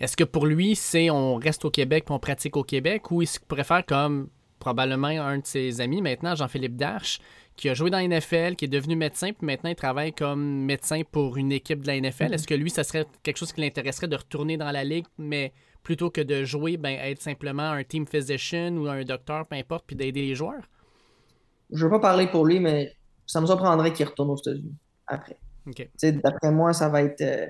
Est-ce 0.00 0.16
que 0.16 0.24
pour 0.24 0.46
lui, 0.46 0.76
c'est 0.76 1.10
on 1.10 1.36
reste 1.36 1.64
au 1.64 1.70
Québec 1.70 2.04
puis 2.06 2.14
on 2.14 2.18
pratique 2.18 2.56
au 2.56 2.64
Québec 2.64 3.10
ou 3.10 3.22
est-ce 3.22 3.38
qu'il 3.38 3.48
pourrait 3.48 3.64
faire 3.64 3.84
comme 3.84 4.28
probablement 4.58 5.08
un 5.08 5.38
de 5.38 5.46
ses 5.46 5.80
amis 5.80 6.02
maintenant, 6.02 6.34
Jean-Philippe 6.36 6.76
Darche, 6.76 7.20
qui 7.56 7.68
a 7.68 7.74
joué 7.74 7.90
dans 7.90 7.98
la 7.98 8.08
NFL, 8.08 8.56
qui 8.56 8.64
est 8.64 8.68
devenu 8.68 8.96
médecin, 8.96 9.32
puis 9.32 9.46
maintenant 9.46 9.70
il 9.70 9.76
travaille 9.76 10.12
comme 10.12 10.64
médecin 10.64 11.02
pour 11.10 11.36
une 11.36 11.52
équipe 11.52 11.82
de 11.82 11.86
la 11.86 12.00
NFL. 12.00 12.28
Mhm. 12.28 12.32
Est-ce 12.34 12.46
que 12.46 12.54
lui, 12.54 12.70
ça 12.70 12.84
serait 12.84 13.06
quelque 13.22 13.36
chose 13.36 13.52
qui 13.52 13.60
l'intéresserait 13.60 14.08
de 14.08 14.16
retourner 14.16 14.56
dans 14.56 14.70
la 14.70 14.84
ligue, 14.84 15.06
mais 15.18 15.52
plutôt 15.82 16.10
que 16.10 16.20
de 16.20 16.44
jouer, 16.44 16.76
ben, 16.76 16.98
être 17.00 17.20
simplement 17.20 17.70
un 17.70 17.84
team 17.84 18.06
physician 18.06 18.76
ou 18.76 18.88
un 18.88 19.04
docteur, 19.04 19.46
peu 19.46 19.56
importe, 19.56 19.84
puis 19.86 19.96
d'aider 19.96 20.22
les 20.22 20.34
joueurs? 20.34 20.62
Je 21.70 21.78
ne 21.78 21.84
veux 21.84 21.90
pas 21.90 22.00
parler 22.00 22.26
pour 22.26 22.46
lui, 22.46 22.60
mais 22.60 22.96
ça 23.26 23.40
me 23.40 23.46
surprendrait 23.46 23.92
qu'il 23.92 24.06
retourne 24.06 24.30
aux 24.30 24.36
États-Unis 24.36 24.76
après. 25.06 25.38
D'après 26.02 26.50
moi, 26.50 26.72
ça 26.72 26.88
va 26.88 27.02
être. 27.02 27.20
Euh, 27.20 27.46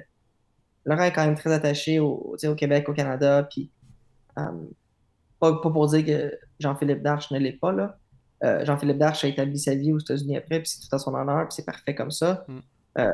Laurent 0.85 1.05
est 1.05 1.13
quand 1.13 1.25
même 1.25 1.37
très 1.37 1.53
attaché 1.53 2.01
au, 2.01 2.37
au 2.43 2.55
Québec, 2.55 2.89
au 2.89 2.93
Canada, 2.93 3.47
puis 3.51 3.71
euh, 4.39 4.43
pas, 5.39 5.55
pas, 5.61 5.71
pour 5.71 5.87
dire 5.89 6.05
que 6.05 6.39
Jean-Philippe 6.59 7.03
Darche 7.03 7.31
ne 7.31 7.39
l'est 7.39 7.53
pas, 7.53 7.73
là, 7.73 7.99
euh, 8.45 8.65
Jean-Philippe 8.65 8.99
Darche 8.99 9.25
a 9.25 9.29
établi 9.29 9.59
sa 9.59 9.75
vie 9.75 9.93
aux 9.93 9.99
États-Unis 9.99 10.37
après, 10.37 10.61
puis 10.61 10.69
c'est 10.69 10.81
tout 10.81 10.95
à 10.95 10.99
son 10.99 11.15
honneur, 11.15 11.47
puis 11.49 11.55
c'est 11.57 11.65
parfait 11.65 11.95
comme 11.95 12.11
ça. 12.11 12.45
Mm. 12.49 12.59
Euh, 12.99 13.13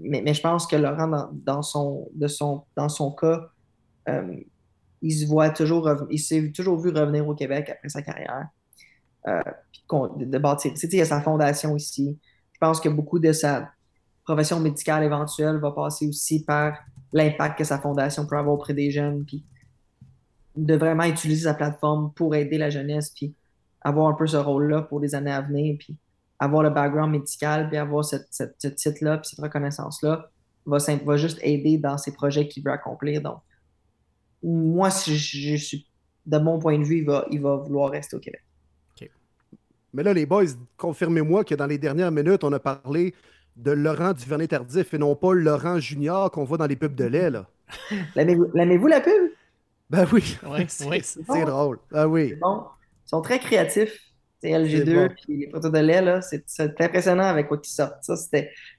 mais, 0.00 0.34
je 0.34 0.40
pense 0.40 0.66
que 0.66 0.76
Laurent, 0.76 1.30
dans, 1.32 1.62
son, 1.62 2.08
de 2.14 2.26
son, 2.26 2.64
dans 2.76 2.88
son 2.88 3.12
cas, 3.12 3.48
euh, 4.08 4.36
il 5.00 5.12
se 5.12 5.26
voit 5.26 5.50
toujours, 5.50 5.90
il 6.10 6.18
s'est 6.18 6.52
toujours 6.54 6.78
vu 6.78 6.90
revenir 6.90 7.26
au 7.26 7.34
Québec 7.34 7.68
après 7.70 7.88
sa 7.88 8.02
carrière. 8.02 8.48
de, 9.26 10.38
bâtir. 10.38 10.72
il 10.82 10.94
y 10.94 11.00
a 11.00 11.04
sa 11.04 11.20
fondation 11.20 11.76
ici. 11.76 12.18
Je 12.52 12.58
pense 12.58 12.80
que 12.80 12.88
beaucoup 12.88 13.18
de 13.18 13.32
sa 13.32 13.70
profession 14.24 14.60
médicale 14.60 15.02
éventuelle 15.02 15.56
va 15.56 15.72
passer 15.72 16.06
aussi 16.08 16.44
par 16.44 16.78
l'impact 17.12 17.58
que 17.58 17.64
sa 17.64 17.78
fondation 17.78 18.26
peut 18.26 18.36
avoir 18.36 18.54
auprès 18.54 18.74
des 18.74 18.90
jeunes, 18.90 19.24
puis 19.24 19.44
de 20.56 20.74
vraiment 20.74 21.04
utiliser 21.04 21.44
sa 21.44 21.54
plateforme 21.54 22.12
pour 22.14 22.34
aider 22.34 22.58
la 22.58 22.70
jeunesse, 22.70 23.10
puis 23.14 23.34
avoir 23.84 24.08
un 24.08 24.14
peu 24.14 24.26
ce 24.26 24.36
rôle-là 24.36 24.82
pour 24.82 25.00
les 25.00 25.14
années 25.14 25.32
à 25.32 25.40
venir, 25.40 25.76
puis 25.78 25.96
avoir 26.38 26.62
le 26.62 26.70
background 26.70 27.12
médical, 27.12 27.68
puis 27.68 27.76
avoir 27.76 28.04
ce 28.04 28.16
titre-là, 28.58 29.18
puis 29.18 29.30
cette 29.30 29.40
reconnaissance-là, 29.40 30.30
va, 30.66 30.78
va 31.04 31.16
juste 31.16 31.38
aider 31.42 31.78
dans 31.78 31.98
ces 31.98 32.12
projets 32.12 32.48
qu'il 32.48 32.64
veut 32.64 32.72
accomplir. 32.72 33.22
Donc, 33.22 33.38
moi, 34.42 34.90
si 34.90 35.16
je, 35.16 35.56
suis, 35.56 35.86
de 36.26 36.38
mon 36.38 36.58
point 36.58 36.78
de 36.78 36.84
vue, 36.84 36.98
il 36.98 37.06
va, 37.06 37.26
il 37.30 37.40
va 37.40 37.56
vouloir 37.56 37.90
rester 37.90 38.16
au 38.16 38.20
Québec. 38.20 38.42
Mais 39.94 40.02
là, 40.02 40.14
les 40.14 40.24
boys, 40.24 40.46
confirmez-moi 40.78 41.44
que 41.44 41.54
dans 41.54 41.66
les 41.66 41.76
dernières 41.76 42.10
minutes, 42.10 42.44
on 42.44 42.52
a 42.52 42.58
parlé 42.58 43.14
de 43.56 43.72
Laurent 43.72 44.14
Duvernay-Tardif 44.14 44.94
et 44.94 44.98
non 44.98 45.14
pas 45.14 45.34
Laurent 45.34 45.78
Junior 45.78 46.30
qu'on 46.30 46.44
voit 46.44 46.56
dans 46.56 46.66
les 46.66 46.76
pubs 46.76 46.94
de 46.94 47.04
lait. 47.04 47.30
L'aimez-vous 48.16 48.86
la 48.86 49.02
pub? 49.02 49.32
Ben 49.90 50.06
oui, 50.10 50.38
c'est 50.68 51.44
drôle. 51.44 51.78
Ben 51.90 52.06
oui. 52.06 52.34
Bon. 52.40 52.62
Ils 53.12 53.16
sont 53.16 53.22
très 53.22 53.38
créatifs. 53.38 53.98
C'est 54.40 54.50
LG2 54.50 55.10
puis 55.10 55.36
les 55.36 55.50
photos 55.50 55.70
de 55.70 55.78
lait, 55.78 56.20
c'est 56.46 56.80
impressionnant 56.80 57.24
avec 57.24 57.46
quoi 57.46 57.60
ils 57.62 57.68
sortent. 57.68 58.02
Ça, 58.02 58.14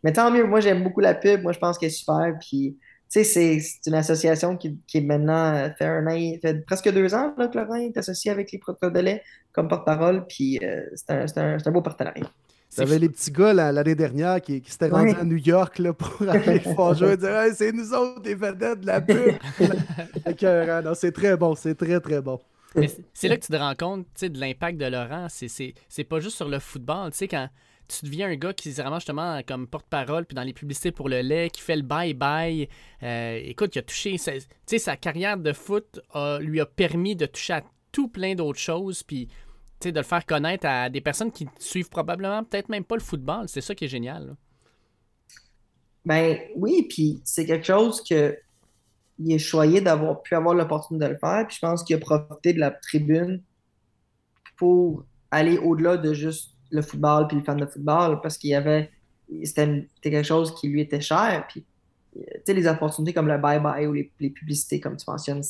Mais 0.03 0.11
tant 0.11 0.29
mieux, 0.31 0.43
moi 0.43 0.59
j'aime 0.59 0.83
beaucoup 0.83 0.99
la 0.99 1.13
pub, 1.13 1.43
moi 1.43 1.53
je 1.53 1.59
pense 1.59 1.77
qu'elle 1.77 1.87
est 1.87 1.91
super. 1.91 2.35
Puis 2.41 2.77
c'est 3.07 3.59
une 3.85 3.93
association 3.93 4.57
qui, 4.57 4.77
qui, 4.87 4.97
est 4.97 5.01
maintenant 5.01 5.53
euh, 5.55 5.69
fait 5.77 5.85
un 5.85 6.05
an, 6.07 6.17
fait 6.41 6.65
presque 6.65 6.91
deux 6.91 7.13
ans 7.13 7.33
là, 7.37 7.47
que 7.47 7.57
Laurent 7.57 7.75
est 7.75 7.95
associé 7.95 8.31
avec 8.31 8.51
les 8.51 8.59
photos 8.59 8.91
de 8.91 8.99
lait 8.99 9.23
comme 9.51 9.67
porte-parole, 9.67 10.25
puis 10.27 10.59
euh, 10.63 10.81
c'est 10.95 11.37
un, 11.37 11.57
un, 11.63 11.71
beau 11.71 11.81
partenariat. 11.81 12.25
Avez 12.79 12.97
les 12.97 13.07
petits 13.07 13.31
gars 13.31 13.53
l'année 13.53 13.93
dernière 13.93 14.41
qui, 14.41 14.59
qui 14.59 14.71
s'étaient 14.71 14.87
rendus 14.87 15.15
à 15.15 15.23
New 15.23 15.37
York 15.37 15.77
là, 15.77 15.93
pour 15.93 16.17
aller 16.27 16.59
faire 16.59 16.93
jouer 16.95 17.13
et 17.13 17.17
dire 17.17 17.39
c'est 17.53 17.71
nous 17.71 17.93
autres 17.93 18.23
les 18.25 18.33
vedettes 18.33 18.81
de 18.81 18.87
la 18.87 18.99
pub. 18.99 19.35
c'est 20.95 21.11
très 21.11 21.37
bon, 21.37 21.55
c'est 21.55 21.75
très 21.75 21.99
très 21.99 22.19
bon. 22.19 22.39
C'est 23.13 23.27
là 23.27 23.37
que 23.37 23.45
tu 23.45 23.51
te 23.51 23.57
rends 23.57 23.75
compte 23.75 24.07
de 24.21 24.39
l'impact 24.39 24.77
de 24.77 24.85
Laurent. 24.85 25.27
C'est 25.29 26.03
pas 26.03 26.19
juste 26.19 26.37
sur 26.37 26.49
le 26.49 26.59
football. 26.59 27.11
Tu 27.11 27.17
sais, 27.17 27.27
quand 27.27 27.49
tu 27.87 28.05
deviens 28.05 28.29
un 28.29 28.35
gars 28.35 28.53
qui 28.53 28.69
est 28.69 28.79
vraiment 28.79 28.99
justement 28.99 29.41
comme 29.45 29.67
porte-parole, 29.67 30.25
puis 30.25 30.35
dans 30.35 30.43
les 30.43 30.53
publicités 30.53 30.91
pour 30.91 31.09
le 31.09 31.21
lait, 31.21 31.49
qui 31.49 31.61
fait 31.61 31.75
le 31.75 31.83
bye-bye. 31.83 32.67
Euh, 33.03 33.39
écoute, 33.43 33.71
qui 33.71 33.79
a 33.79 33.83
touché. 33.83 34.17
Sa, 34.17 34.31
sa 34.65 34.97
carrière 34.97 35.37
de 35.37 35.53
foot 35.53 35.99
lui 36.39 36.59
a 36.59 36.65
permis 36.65 37.15
de 37.15 37.25
toucher 37.25 37.53
à 37.53 37.63
tout 37.91 38.07
plein 38.07 38.35
d'autres 38.35 38.59
choses, 38.59 39.03
puis 39.03 39.27
de 39.91 39.99
le 39.99 40.03
faire 40.03 40.25
connaître 40.25 40.65
à 40.65 40.89
des 40.89 41.01
personnes 41.01 41.31
qui 41.31 41.47
suivent 41.59 41.89
probablement 41.89 42.43
peut-être 42.43 42.69
même 42.69 42.85
pas 42.85 42.95
le 42.95 43.01
football. 43.01 43.47
C'est 43.47 43.61
ça 43.61 43.75
qui 43.75 43.85
est 43.85 43.89
génial. 43.89 44.35
Ben 46.05 46.37
oui, 46.55 46.85
puis 46.89 47.21
c'est 47.23 47.45
quelque 47.45 47.65
chose 47.65 48.03
que 48.03 48.37
il 49.19 49.31
est 49.31 49.39
choyé 49.39 49.81
d'avoir 49.81 50.21
pu 50.21 50.35
avoir 50.35 50.55
l'opportunité 50.55 51.05
de 51.05 51.11
le 51.11 51.17
faire. 51.17 51.45
Puis 51.47 51.57
je 51.57 51.61
pense 51.61 51.83
qu'il 51.83 51.95
a 51.95 51.99
profité 51.99 52.53
de 52.53 52.59
la 52.59 52.71
tribune 52.71 53.41
pour 54.57 55.05
aller 55.31 55.57
au-delà 55.57 55.97
de 55.97 56.13
juste 56.13 56.55
le 56.71 56.81
football 56.81 57.27
puis 57.27 57.37
le 57.37 57.43
fan 57.43 57.57
de 57.57 57.65
football 57.65 58.21
parce 58.21 58.37
qu'il 58.37 58.49
y 58.51 58.55
avait 58.55 58.91
c'était 59.43 59.87
quelque 60.01 60.23
chose 60.23 60.53
qui 60.55 60.67
lui 60.67 60.81
était 60.81 61.01
cher. 61.01 61.45
Puis 61.47 61.65
tu 62.13 62.21
sais, 62.45 62.53
les 62.53 62.67
opportunités 62.67 63.13
comme 63.13 63.27
le 63.27 63.37
bye-bye 63.37 63.87
ou 63.87 63.93
les, 63.93 64.29
publicités, 64.29 64.79
comme 64.79 64.97
tu 64.97 65.05
mentionnes, 65.07 65.41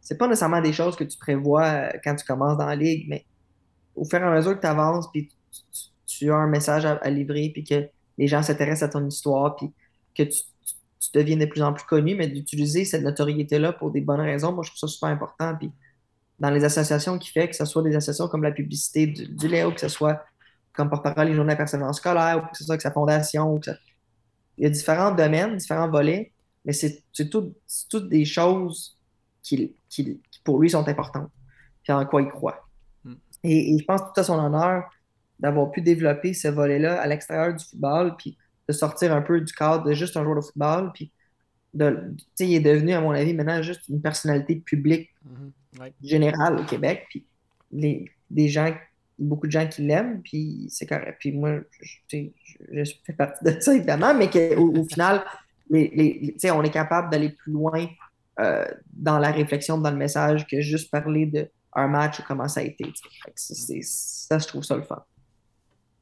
c'est 0.00 0.16
pas 0.16 0.26
nécessairement 0.26 0.62
des 0.62 0.72
choses 0.72 0.96
que 0.96 1.04
tu 1.04 1.18
prévois 1.18 1.64
euh, 1.64 1.90
quand 2.02 2.14
tu 2.14 2.24
commences 2.24 2.56
dans 2.56 2.66
la 2.66 2.76
ligue, 2.76 3.06
mais 3.08 3.26
au 3.94 4.04
fur 4.04 4.18
et 4.18 4.22
à 4.22 4.30
mesure 4.30 4.56
que 4.56 4.60
tu 4.60 4.66
avances, 4.66 5.10
puis 5.10 5.28
tu, 6.06 6.30
as 6.30 6.36
un 6.36 6.46
message 6.46 6.86
à, 6.86 6.92
à 6.94 7.10
livrer, 7.10 7.50
puis 7.52 7.64
que 7.64 7.88
les 8.16 8.26
gens 8.26 8.42
s'intéressent 8.42 8.88
à 8.88 8.92
ton 8.92 9.06
histoire, 9.06 9.56
puis 9.56 9.70
que 10.14 10.22
tu, 10.22 10.40
tu 11.00 11.10
deviens 11.14 11.36
de 11.36 11.46
plus 11.46 11.62
en 11.62 11.72
plus 11.72 11.84
connu, 11.84 12.14
mais 12.14 12.28
d'utiliser 12.28 12.84
cette 12.84 13.02
notoriété-là 13.02 13.72
pour 13.72 13.90
des 13.90 14.00
bonnes 14.00 14.20
raisons, 14.20 14.52
moi, 14.52 14.64
je 14.64 14.70
trouve 14.70 14.80
ça 14.80 14.88
super 14.88 15.08
important. 15.08 15.54
Puis 15.56 15.70
dans 16.38 16.50
les 16.50 16.64
associations 16.64 17.18
qui 17.18 17.30
fait, 17.30 17.48
que 17.48 17.56
ce 17.56 17.64
soit 17.64 17.82
des 17.82 17.94
associations 17.94 18.28
comme 18.28 18.42
la 18.42 18.52
publicité 18.52 19.06
du, 19.06 19.48
Léo, 19.48 19.72
que 19.72 19.80
ce 19.80 19.88
soit 19.88 20.24
comme 20.72 20.90
porte-parole 20.90 21.28
les 21.28 21.34
journées 21.34 21.56
personnellement 21.56 21.92
scolaire, 21.92 22.38
ou 22.38 22.50
que 22.50 22.56
ce 22.56 22.64
soit 22.64 22.74
avec 22.74 22.82
sa 22.82 22.92
fondation. 22.92 23.60
Il 24.56 24.64
y 24.64 24.66
a 24.66 24.70
différents 24.70 25.12
domaines, 25.12 25.56
différents 25.56 25.88
volets, 25.88 26.32
mais 26.64 26.72
c'est 26.72 27.02
toutes 27.12 28.08
des 28.08 28.24
choses 28.24 28.96
qui, 29.42 29.74
qui, 29.88 30.20
pour 30.44 30.60
lui, 30.60 30.70
sont 30.70 30.86
importantes, 30.86 31.30
puis 31.82 31.92
en 31.92 32.04
quoi 32.06 32.22
il 32.22 32.28
croit. 32.28 32.68
Hmm. 33.04 33.14
Et, 33.42 33.74
et, 33.74 33.78
je 33.78 33.84
pense 33.84 34.00
tout 34.00 34.20
à 34.20 34.22
son 34.22 34.38
honneur 34.38 34.84
d'avoir 35.38 35.70
pu 35.70 35.80
développer 35.80 36.34
ce 36.34 36.48
volet-là 36.48 37.00
à 37.00 37.06
l'extérieur 37.06 37.54
du 37.54 37.64
football, 37.64 38.16
puis 38.16 38.36
de 38.68 38.72
sortir 38.72 39.14
un 39.14 39.22
peu 39.22 39.40
du 39.40 39.52
cadre 39.52 39.84
de 39.84 39.92
juste 39.94 40.16
un 40.16 40.24
joueur 40.24 40.36
de 40.36 40.40
football. 40.42 40.92
Puis, 40.94 41.10
de, 41.74 42.14
il 42.40 42.54
est 42.54 42.60
devenu, 42.60 42.92
à 42.92 43.00
mon 43.00 43.12
avis, 43.12 43.34
maintenant 43.34 43.62
juste 43.62 43.88
une 43.88 44.00
personnalité 44.00 44.56
publique 44.56 45.10
mm-hmm. 45.26 45.92
générale 46.02 46.60
au 46.60 46.64
Québec. 46.64 47.06
Puis, 47.10 47.24
les, 47.72 48.10
des 48.30 48.48
gens, 48.48 48.74
beaucoup 49.18 49.46
de 49.46 49.52
gens 49.52 49.66
qui 49.66 49.82
l'aiment, 49.82 50.22
puis 50.22 50.66
c'est 50.70 50.86
correct. 50.86 51.16
Puis 51.18 51.32
moi, 51.32 51.60
je, 51.80 52.18
je, 52.72 52.92
fais 53.04 53.12
partie 53.12 53.44
de 53.44 53.60
ça, 53.60 53.74
évidemment, 53.74 54.14
mais 54.14 54.30
qu'au 54.30 54.74
au 54.76 54.84
final, 54.84 55.24
les, 55.70 56.34
les, 56.42 56.50
on 56.50 56.62
est 56.62 56.70
capable 56.70 57.10
d'aller 57.10 57.30
plus 57.30 57.52
loin 57.52 57.86
euh, 58.40 58.64
dans 58.92 59.18
la 59.18 59.30
réflexion, 59.30 59.78
dans 59.78 59.90
le 59.90 59.96
message, 59.96 60.46
que 60.46 60.60
juste 60.60 60.90
parler 60.90 61.26
d'un 61.26 61.88
match 61.88 62.20
ou 62.20 62.22
comment 62.26 62.48
ça 62.48 62.60
a 62.60 62.62
été. 62.62 62.86
ça, 63.34 64.38
je 64.38 64.46
trouve 64.46 64.62
ça 64.62 64.76
le 64.76 64.82
fun 64.82 65.04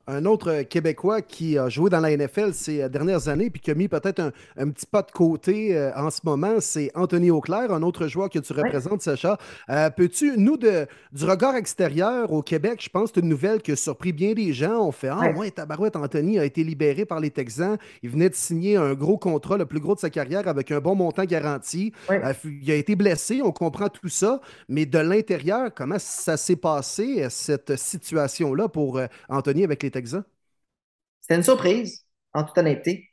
un 0.07 0.25
autre 0.25 0.63
Québécois 0.63 1.21
qui 1.21 1.59
a 1.59 1.69
joué 1.69 1.91
dans 1.91 2.01
la 2.01 2.17
NFL 2.17 2.55
ces 2.55 2.89
dernières 2.89 3.29
années 3.29 3.51
puis 3.51 3.61
qui 3.61 3.71
a 3.71 3.75
mis 3.75 3.89
peut-être 3.89 4.33
un, 4.57 4.69
petit 4.71 4.87
pas 4.87 5.03
de 5.03 5.11
côté 5.11 5.77
euh, 5.77 5.91
en 5.97 6.11
ce 6.11 6.21
moment, 6.25 6.57
c'est 6.61 6.91
Anthony 6.95 7.31
Auclair, 7.31 7.73
un 7.73 7.83
autre 7.83 8.07
joueur 8.07 8.31
que 8.31 8.39
tu 8.39 8.53
représentes, 8.53 9.03
Sacha. 9.03 9.39
Euh, 9.69 9.91
peux-tu, 9.91 10.35
nous, 10.37 10.57
de, 10.57 10.87
du 11.13 11.25
regard 11.25 11.57
extérieur 11.57 12.33
au 12.33 12.43
Québec, 12.43 12.81
je 12.83 12.89
pense 12.89 13.11
que 13.11 13.17
c'est 13.17 13.21
une 13.21 13.29
nouvelle 13.29 13.61
qui 13.63 13.73
a 13.73 13.77
surpris 13.77 14.13
bien 14.13 14.33
des 14.33 14.53
gens. 14.53 14.87
On 14.87 14.93
fait 14.93 15.09
Ah, 15.09 15.33
ouais, 15.37 15.51
Tabarouette, 15.51 15.97
Anthony 15.97 16.39
a 16.39 16.45
été 16.45 16.63
libéré 16.63 17.05
par 17.05 17.21
les 17.21 17.31
Texans. 17.31 17.77
Il 18.03 18.11
venait 18.11 18.29
de 18.29 18.35
signer 18.35 18.77
un 18.77 18.95
gros 18.95 19.19
contrat, 19.19 19.57
le 19.57 19.67
plus 19.67 19.81
gros 19.81 19.95
de 19.95 20.01
sa 20.01 20.11
carrière, 20.11 20.47
avec 20.47 20.71
un 20.71 20.81
bon 20.81 20.95
montant 20.95 21.25
garanti. 21.25 21.93
Euh, 22.11 22.33
il 22.45 22.71
a 22.71 22.75
été 22.75 22.95
blessé, 22.95 23.41
on 23.43 23.53
comprend 23.53 23.89
tout 23.89 24.09
ça. 24.09 24.41
Mais 24.69 24.87
de 24.87 24.99
l'intérieur, 24.99 25.71
comment 25.75 25.99
ça 25.99 26.37
s'est 26.37 26.57
passé, 26.57 27.27
cette 27.31 27.77
situation-là 27.77 28.69
pour 28.69 29.01
Anthony 29.29 29.65
avec 29.65 29.83
les 29.83 29.91
c'était 30.05 31.37
une 31.37 31.43
surprise, 31.43 32.05
en 32.35 32.45
toute 32.45 32.57
honnêteté. 32.59 33.11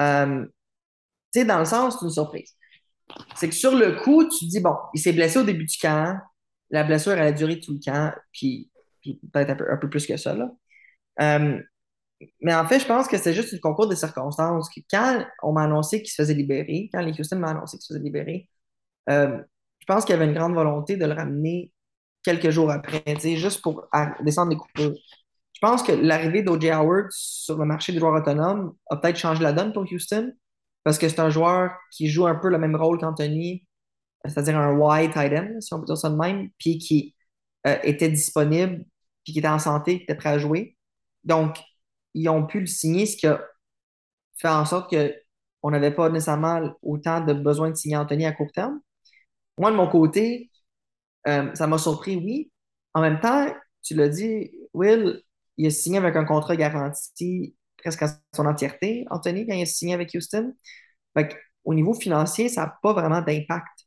Euh, 0.00 0.46
dans 1.34 1.58
le 1.58 1.64
sens, 1.64 1.98
c'est 1.98 2.06
une 2.06 2.12
surprise. 2.12 2.54
C'est 3.36 3.48
que 3.48 3.54
sur 3.54 3.74
le 3.74 4.02
coup, 4.02 4.28
tu 4.28 4.46
dis, 4.46 4.60
bon, 4.60 4.74
il 4.94 5.00
s'est 5.00 5.12
blessé 5.12 5.38
au 5.38 5.42
début 5.42 5.64
du 5.64 5.78
camp, 5.78 6.18
la 6.70 6.84
blessure, 6.84 7.12
a 7.12 7.32
duré 7.32 7.60
tout 7.60 7.72
le 7.72 7.80
camp, 7.84 8.12
puis, 8.32 8.70
peut-être 9.32 9.62
un 9.70 9.76
peu, 9.76 9.88
plus 9.88 10.06
que 10.06 10.16
ça. 10.16 10.34
Là. 10.34 10.50
Euh, 11.20 11.60
mais 12.40 12.54
en 12.54 12.66
fait, 12.66 12.80
je 12.80 12.86
pense 12.86 13.08
que 13.08 13.18
c'est 13.18 13.34
juste 13.34 13.52
une 13.52 13.60
concours 13.60 13.88
de 13.88 13.94
circonstances. 13.94 14.68
quand 14.90 15.24
on 15.42 15.52
m'a 15.52 15.64
annoncé 15.64 16.02
qu'il 16.02 16.10
se 16.10 16.22
faisait 16.22 16.34
libérer, 16.34 16.88
quand 16.92 17.00
les 17.00 17.18
Houston 17.18 17.38
m'a 17.38 17.50
annoncé 17.50 17.76
qu'il 17.76 17.84
se 17.84 17.94
faisait 17.94 18.04
libérer, 18.04 18.48
euh, 19.10 19.38
je 19.78 19.86
pense 19.86 20.04
qu'il 20.04 20.14
y 20.14 20.16
avait 20.16 20.26
une 20.26 20.34
grande 20.34 20.54
volonté 20.54 20.96
de 20.96 21.04
le 21.06 21.12
ramener 21.12 21.72
quelques 22.22 22.50
jours 22.50 22.70
après, 22.70 23.04
juste 23.36 23.62
pour 23.62 23.88
descendre 24.22 24.50
les 24.50 24.56
coupures. 24.56 24.94
Je 25.56 25.60
pense 25.62 25.82
que 25.82 25.92
l'arrivée 25.92 26.42
d'O.J. 26.42 26.68
Howard 26.68 27.06
sur 27.10 27.56
le 27.56 27.64
marché 27.64 27.90
des 27.90 27.98
joueurs 27.98 28.12
autonomes 28.12 28.74
a 28.90 28.96
peut-être 28.98 29.16
changé 29.16 29.42
la 29.42 29.54
donne 29.54 29.72
pour 29.72 29.90
Houston 29.90 30.30
parce 30.84 30.98
que 30.98 31.08
c'est 31.08 31.18
un 31.18 31.30
joueur 31.30 31.70
qui 31.90 32.08
joue 32.08 32.26
un 32.26 32.34
peu 32.34 32.50
le 32.50 32.58
même 32.58 32.76
rôle 32.76 32.98
qu'Anthony, 32.98 33.66
c'est-à-dire 34.26 34.58
un 34.58 34.76
wide 34.76 35.14
tight 35.14 35.62
si 35.62 35.72
on 35.72 35.80
peut 35.80 35.86
dire 35.86 35.96
ça 35.96 36.10
de 36.10 36.16
même, 36.16 36.50
puis 36.58 36.76
qui 36.76 37.14
euh, 37.66 37.78
était 37.84 38.10
disponible, 38.10 38.84
puis 39.24 39.32
qui 39.32 39.38
était 39.38 39.48
en 39.48 39.58
santé, 39.58 39.96
qui 39.96 40.02
était 40.04 40.14
prêt 40.14 40.28
à 40.28 40.38
jouer. 40.38 40.76
Donc, 41.24 41.56
ils 42.12 42.28
ont 42.28 42.46
pu 42.46 42.60
le 42.60 42.66
signer, 42.66 43.06
ce 43.06 43.16
qui 43.16 43.26
a 43.26 43.42
fait 44.38 44.48
en 44.48 44.66
sorte 44.66 44.94
qu'on 44.94 45.70
n'avait 45.70 45.94
pas 45.94 46.10
nécessairement 46.10 46.70
autant 46.82 47.24
de 47.24 47.32
besoin 47.32 47.70
de 47.70 47.76
signer 47.76 47.96
Anthony 47.96 48.26
à 48.26 48.32
court 48.32 48.52
terme. 48.52 48.78
Moi, 49.58 49.70
de 49.70 49.76
mon 49.76 49.88
côté, 49.88 50.50
euh, 51.26 51.54
ça 51.54 51.66
m'a 51.66 51.78
surpris, 51.78 52.16
oui. 52.16 52.52
En 52.92 53.00
même 53.00 53.20
temps, 53.20 53.48
tu 53.82 53.94
l'as 53.94 54.10
dit, 54.10 54.52
Will, 54.74 55.22
il 55.56 55.66
a 55.66 55.70
signé 55.70 55.98
avec 55.98 56.16
un 56.16 56.24
contrat 56.24 56.56
garanti 56.56 57.56
presque 57.78 58.02
à 58.02 58.08
son 58.34 58.46
entièreté, 58.46 59.06
Anthony, 59.10 59.46
quand 59.46 59.54
il 59.54 59.62
a 59.62 59.66
signé 59.66 59.94
avec 59.94 60.10
Houston. 60.14 60.54
au 61.64 61.74
niveau 61.74 61.94
financier, 61.94 62.48
ça 62.48 62.62
n'a 62.62 62.78
pas 62.82 62.92
vraiment 62.92 63.22
d'impact. 63.22 63.86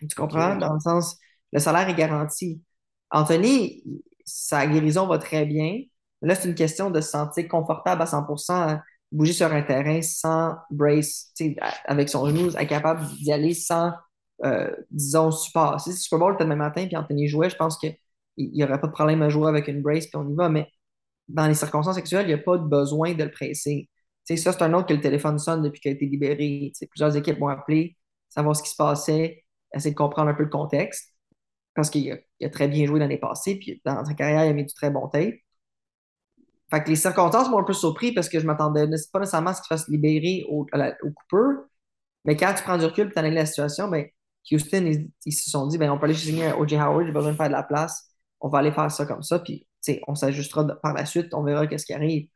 Tu 0.00 0.14
comprends? 0.16 0.56
Dans 0.56 0.74
le 0.74 0.80
sens, 0.80 1.18
le 1.52 1.58
salaire 1.58 1.88
est 1.88 1.94
garanti. 1.94 2.62
Anthony, 3.10 3.82
sa 4.24 4.66
guérison 4.66 5.06
va 5.06 5.18
très 5.18 5.44
bien. 5.46 5.80
Là, 6.22 6.34
c'est 6.34 6.48
une 6.48 6.54
question 6.54 6.90
de 6.90 7.00
se 7.00 7.10
sentir 7.10 7.48
confortable 7.48 8.02
à 8.02 8.06
100% 8.06 8.80
bouger 9.10 9.32
sur 9.32 9.52
un 9.52 9.62
terrain 9.62 10.02
sans 10.02 10.56
brace, 10.70 11.32
avec 11.86 12.08
son 12.08 12.28
genou, 12.28 12.50
être 12.50 12.68
capable 12.68 13.06
d'y 13.16 13.32
aller 13.32 13.54
sans, 13.54 13.92
euh, 14.44 14.70
disons, 14.90 15.30
support. 15.30 15.80
Si 15.80 15.92
Super 15.92 16.18
Bowl 16.18 16.34
était 16.34 16.44
demain 16.44 16.56
matin 16.56 16.86
puis 16.86 16.96
Anthony 16.96 17.28
jouait, 17.28 17.50
je 17.50 17.56
pense 17.56 17.78
qu'il 17.78 17.96
n'y 18.36 18.62
aurait 18.64 18.80
pas 18.80 18.86
de 18.86 18.92
problème 18.92 19.22
à 19.22 19.28
jouer 19.28 19.48
avec 19.48 19.68
une 19.68 19.82
brace 19.82 20.06
puis 20.06 20.16
on 20.16 20.28
y 20.28 20.34
va. 20.34 20.48
Mais 20.48 20.68
dans 21.28 21.46
les 21.46 21.54
circonstances 21.54 21.96
actuelles, 21.98 22.26
il 22.26 22.28
n'y 22.28 22.34
a 22.34 22.38
pas 22.38 22.58
de 22.58 22.64
besoin 22.64 23.14
de 23.14 23.24
le 23.24 23.30
presser. 23.30 23.88
ça, 24.24 24.36
c'est 24.36 24.62
un 24.62 24.74
autre 24.74 24.88
que 24.88 24.94
le 24.94 25.00
téléphone 25.00 25.38
sonne 25.38 25.62
depuis 25.62 25.80
qu'il 25.80 25.90
a 25.90 25.94
été 25.94 26.06
libéré. 26.06 26.72
plusieurs 26.90 27.16
équipes 27.16 27.38
m'ont 27.38 27.48
appelé, 27.48 27.96
savoir 28.28 28.56
ce 28.56 28.62
qui 28.62 28.70
se 28.70 28.76
passait, 28.76 29.44
essayer 29.74 29.92
de 29.92 29.96
comprendre 29.98 30.30
un 30.30 30.34
peu 30.34 30.44
le 30.44 30.50
contexte, 30.50 31.14
parce 31.74 31.90
qu'il 31.90 32.12
a, 32.12 32.50
très 32.50 32.68
bien 32.68 32.86
joué 32.86 32.98
l'année 32.98 33.18
passée, 33.18 33.56
puis 33.56 33.80
dans 33.84 34.04
sa 34.04 34.14
carrière, 34.14 34.44
il 34.44 34.48
a 34.50 34.52
mis 34.52 34.64
du 34.64 34.74
très 34.74 34.90
bon 34.90 35.08
tape. 35.08 35.34
Fait 36.70 36.84
que 36.84 36.90
les 36.90 36.96
circonstances 36.96 37.48
m'ont 37.50 37.58
un 37.58 37.64
peu 37.64 37.72
surpris 37.72 38.12
parce 38.12 38.28
que 38.28 38.40
je 38.40 38.46
m'attendais 38.46 38.86
pas 39.12 39.20
nécessairement 39.20 39.50
à 39.50 39.54
ce 39.54 39.62
qu'il 39.62 39.68
fasse 39.68 39.88
libérer 39.88 40.44
au, 40.50 40.66
au 41.02 41.10
Cooper. 41.10 41.62
Mais 42.24 42.36
quand 42.36 42.52
tu 42.54 42.62
prends 42.62 42.76
du 42.78 42.84
recul 42.84 43.08
et 43.08 43.12
tu 43.12 43.18
analyses 43.18 43.38
la 43.38 43.46
situation, 43.46 43.88
ben, 43.88 44.06
Houston, 44.50 45.08
ils, 45.24 45.32
se 45.32 45.50
sont 45.50 45.66
dit 45.66 45.78
ben, 45.78 45.90
on 45.90 45.98
peut 45.98 46.06
aller 46.06 46.14
signer 46.14 46.52
O.J. 46.52 46.76
Howard, 46.76 47.06
j'ai 47.06 47.12
besoin 47.12 47.32
de 47.32 47.36
faire 47.36 47.48
de 47.48 47.52
la 47.52 47.62
place. 47.62 48.12
On 48.40 48.48
va 48.48 48.58
aller 48.58 48.72
faire 48.72 48.90
ça 48.90 49.06
comme 49.06 49.22
ça. 49.22 49.38
Puis 49.38 49.66
on 50.06 50.14
s'ajustera 50.14 50.66
par 50.82 50.94
la 50.94 51.06
suite, 51.06 51.34
on 51.34 51.42
verra 51.42 51.66
qu'est-ce 51.66 51.86
qui 51.86 51.94
arrive. 51.94 52.28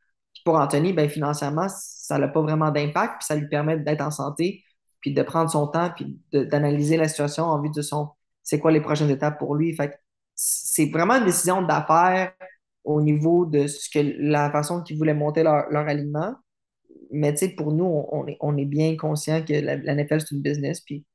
Pour 0.45 0.55
Anthony, 0.55 0.93
ben, 0.93 1.09
financièrement, 1.09 1.67
ça 1.69 2.17
n'a 2.17 2.27
pas 2.27 2.41
vraiment 2.41 2.71
d'impact, 2.71 3.19
puis 3.19 3.25
ça 3.25 3.35
lui 3.35 3.47
permet 3.47 3.77
d'être 3.77 4.01
en 4.01 4.11
santé, 4.11 4.63
puis 5.01 5.13
de 5.13 5.21
prendre 5.23 5.49
son 5.49 5.67
temps, 5.67 5.91
puis 5.95 6.19
d'analyser 6.31 6.97
la 6.97 7.07
situation 7.07 7.45
en 7.45 7.61
vue 7.61 7.69
de 7.69 7.81
son 7.81 8.09
c'est 8.43 8.59
quoi 8.59 8.71
les 8.71 8.81
prochaines 8.81 9.09
étapes 9.09 9.39
pour 9.39 9.55
lui. 9.55 9.75
C'est 10.35 10.89
vraiment 10.91 11.15
une 11.15 11.25
décision 11.25 11.61
d'affaires 11.61 12.33
au 12.83 13.01
niveau 13.01 13.45
de 13.45 13.67
ce 13.67 13.89
que 13.89 13.99
la 14.19 14.51
façon 14.51 14.83
qu'ils 14.83 14.97
voulaient 14.97 15.13
monter 15.13 15.43
leur, 15.43 15.69
leur 15.69 15.87
alignement. 15.87 16.35
Mais 17.11 17.33
pour 17.55 17.71
nous, 17.71 17.85
on, 17.85 18.27
est, 18.27 18.37
on 18.41 18.57
est 18.57 18.65
bien 18.65 18.97
conscient 18.97 19.43
que 19.43 19.53
la, 19.53 19.77
la 19.77 19.95
NFL, 19.95 20.21
c'est 20.21 20.31
une 20.35 20.41
business, 20.41 20.81
puis 20.81 21.05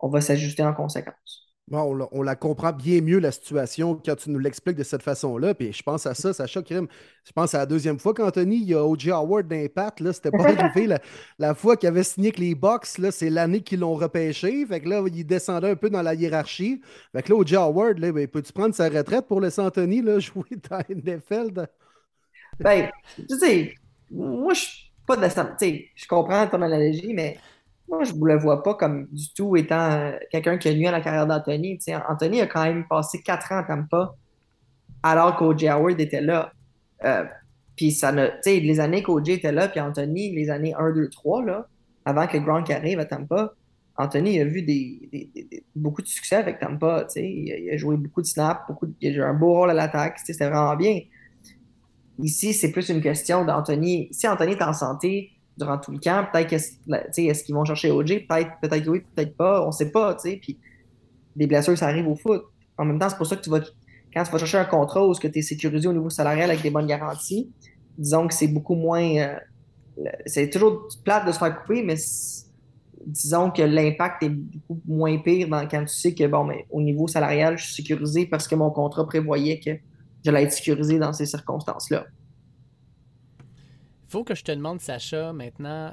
on 0.00 0.08
va 0.08 0.20
s'ajuster 0.20 0.62
en 0.62 0.72
conséquence 0.74 1.47
on, 1.70 2.22
la, 2.22 2.36
comprend 2.36 2.72
bien 2.72 3.00
mieux, 3.00 3.18
la 3.18 3.32
situation, 3.32 4.00
quand 4.04 4.16
tu 4.16 4.30
nous 4.30 4.38
l'expliques 4.38 4.76
de 4.76 4.82
cette 4.82 5.02
façon-là. 5.02 5.54
Puis 5.54 5.72
je 5.72 5.82
pense 5.82 6.06
à 6.06 6.14
ça, 6.14 6.32
ça 6.32 6.46
choque 6.46 6.68
Je 6.70 7.32
pense 7.34 7.54
à 7.54 7.58
la 7.58 7.66
deuxième 7.66 7.98
fois 7.98 8.14
qu'Anthony, 8.14 8.56
il 8.56 8.68
y 8.68 8.74
a 8.74 8.84
O.J. 8.84 9.10
Howard 9.10 9.48
d'impact. 9.48 10.12
C'était 10.12 10.30
pas 10.30 10.44
arrivé 10.58 10.86
la, 10.86 11.00
la, 11.38 11.54
fois 11.54 11.76
qu'il 11.76 11.88
avait 11.88 12.02
signé 12.02 12.28
avec 12.28 12.38
les 12.38 12.54
Bucks. 12.54 12.86
C'est 13.10 13.30
l'année 13.30 13.60
qu'ils 13.60 13.80
l'ont 13.80 13.94
repêché. 13.94 14.64
Fait 14.66 14.80
que 14.80 14.88
là, 14.88 15.02
il 15.06 15.24
descendait 15.24 15.70
un 15.70 15.76
peu 15.76 15.90
dans 15.90 16.02
la 16.02 16.14
hiérarchie. 16.14 16.80
Fait 17.12 17.22
que 17.22 17.32
là, 17.32 17.38
O.J. 17.38 17.56
Howard, 17.56 17.98
là, 17.98 18.12
ben, 18.12 18.26
peux-tu 18.26 18.52
prendre 18.52 18.74
sa 18.74 18.88
retraite 18.88 19.26
pour 19.26 19.40
laisser 19.40 19.60
Anthony 19.60 20.02
là, 20.02 20.18
jouer 20.18 20.56
dans 20.70 20.82
NFL? 20.88 21.68
Ben, 22.60 22.90
tu 23.16 23.38
sais, 23.38 23.74
moi, 24.10 24.54
je 24.54 24.60
suis 24.60 24.92
pas 25.06 25.16
de 25.16 25.22
la. 25.22 25.28
Tu 25.28 25.36
sais, 25.58 25.88
je 25.94 26.06
comprends 26.06 26.46
ton 26.46 26.62
analogie, 26.62 27.12
mais 27.14 27.38
moi, 27.88 28.04
je 28.04 28.12
ne 28.12 28.24
le 28.24 28.38
vois 28.38 28.62
pas 28.62 28.74
comme 28.74 29.06
du 29.10 29.32
tout 29.32 29.56
étant 29.56 29.90
euh, 29.90 30.12
quelqu'un 30.30 30.58
qui 30.58 30.68
a 30.68 30.74
nuit 30.74 30.86
à 30.86 30.90
la 30.90 31.00
carrière 31.00 31.26
d'Anthony. 31.26 31.78
Anthony 32.08 32.40
a 32.40 32.46
quand 32.46 32.64
même 32.64 32.86
passé 32.88 33.22
quatre 33.22 33.52
ans 33.52 33.58
à 33.58 33.62
Tampa 33.64 34.14
alors 35.02 35.36
qu'O.J. 35.36 35.68
Howard 35.68 36.00
était 36.00 36.20
là. 36.20 36.52
Euh, 37.04 37.24
puis 37.76 37.92
ça 37.92 38.12
les 38.44 38.80
années 38.80 39.02
qu'O.J. 39.02 39.32
était 39.32 39.52
là, 39.52 39.68
puis 39.68 39.80
Anthony, 39.80 40.34
les 40.34 40.50
années 40.50 40.74
1, 40.74 40.92
2, 40.92 41.08
3, 41.08 41.44
là, 41.44 41.68
avant 42.04 42.26
que 42.26 42.36
Gronk 42.38 42.70
arrive 42.70 42.98
à 42.98 43.04
Tampa, 43.04 43.54
Anthony 43.96 44.40
a 44.40 44.44
vu 44.44 44.62
des, 44.62 45.30
beaucoup 45.74 46.02
de 46.02 46.06
succès 46.06 46.36
avec 46.36 46.58
Tampa. 46.58 47.06
Il 47.16 47.52
a, 47.52 47.56
il 47.58 47.70
a 47.70 47.76
joué 47.76 47.96
beaucoup 47.96 48.22
de 48.22 48.26
snaps, 48.26 48.60
beaucoup 48.68 48.86
il 49.00 49.10
a 49.10 49.14
joué 49.14 49.24
un 49.24 49.34
beau 49.34 49.54
rôle 49.54 49.70
à 49.70 49.74
l'attaque. 49.74 50.18
C'était 50.24 50.48
vraiment 50.48 50.76
bien. 50.76 51.00
Ici, 52.18 52.52
c'est 52.52 52.70
plus 52.70 52.88
une 52.88 53.00
question 53.00 53.44
d'Anthony. 53.44 54.08
Si 54.12 54.26
Anthony 54.26 54.52
est 54.52 54.62
en 54.62 54.72
santé, 54.72 55.30
durant 55.58 55.78
tout 55.78 55.92
le 55.92 55.98
camp. 55.98 56.26
Peut-être 56.32 56.52
est-ce 56.52 57.44
qu'ils 57.44 57.54
vont 57.54 57.64
chercher 57.64 57.90
OJ? 57.90 58.26
Peut-être 58.28 58.50
peut 58.62 58.90
oui, 58.90 59.02
peut-être 59.14 59.36
pas. 59.36 59.66
On 59.66 59.72
sait 59.72 59.90
pas. 59.90 60.16
Puis 60.16 60.58
des 61.36 61.46
blessures, 61.46 61.76
ça 61.76 61.86
arrive 61.86 62.08
au 62.08 62.16
foot. 62.16 62.44
En 62.76 62.84
même 62.84 62.98
temps, 62.98 63.08
c'est 63.08 63.16
pour 63.16 63.26
ça 63.26 63.36
que 63.36 63.42
tu 63.42 63.50
vas, 63.50 63.60
quand 64.14 64.22
tu 64.22 64.30
vas 64.30 64.38
chercher 64.38 64.58
un 64.58 64.64
contrat 64.64 65.06
où 65.06 65.14
tu 65.14 65.26
es 65.26 65.42
sécurisé 65.42 65.88
au 65.88 65.92
niveau 65.92 66.10
salarial 66.10 66.50
avec 66.50 66.62
des 66.62 66.70
bonnes 66.70 66.86
garanties, 66.86 67.50
disons 67.96 68.28
que 68.28 68.34
c'est 68.34 68.48
beaucoup 68.48 68.74
moins. 68.74 69.16
Euh, 69.16 69.36
c'est 70.26 70.48
toujours 70.48 70.86
plate 71.04 71.26
de 71.26 71.32
se 71.32 71.38
faire 71.38 71.60
couper, 71.60 71.82
mais 71.82 71.96
disons 73.04 73.50
que 73.50 73.62
l'impact 73.62 74.22
est 74.22 74.28
beaucoup 74.28 74.80
moins 74.86 75.18
pire 75.18 75.48
quand 75.68 75.84
tu 75.84 75.94
sais 75.94 76.14
que, 76.14 76.26
bon, 76.26 76.44
mais 76.44 76.66
au 76.70 76.80
niveau 76.80 77.08
salarial, 77.08 77.58
je 77.58 77.64
suis 77.64 77.82
sécurisé 77.82 78.26
parce 78.26 78.46
que 78.46 78.54
mon 78.54 78.70
contrat 78.70 79.06
prévoyait 79.06 79.58
que 79.58 79.70
j'allais 80.24 80.44
être 80.44 80.52
sécurisé 80.52 80.98
dans 80.98 81.12
ces 81.12 81.26
circonstances-là 81.26 82.06
faut 84.08 84.24
que 84.24 84.34
je 84.34 84.42
te 84.42 84.52
demande, 84.52 84.80
Sacha, 84.80 85.32
maintenant, 85.32 85.92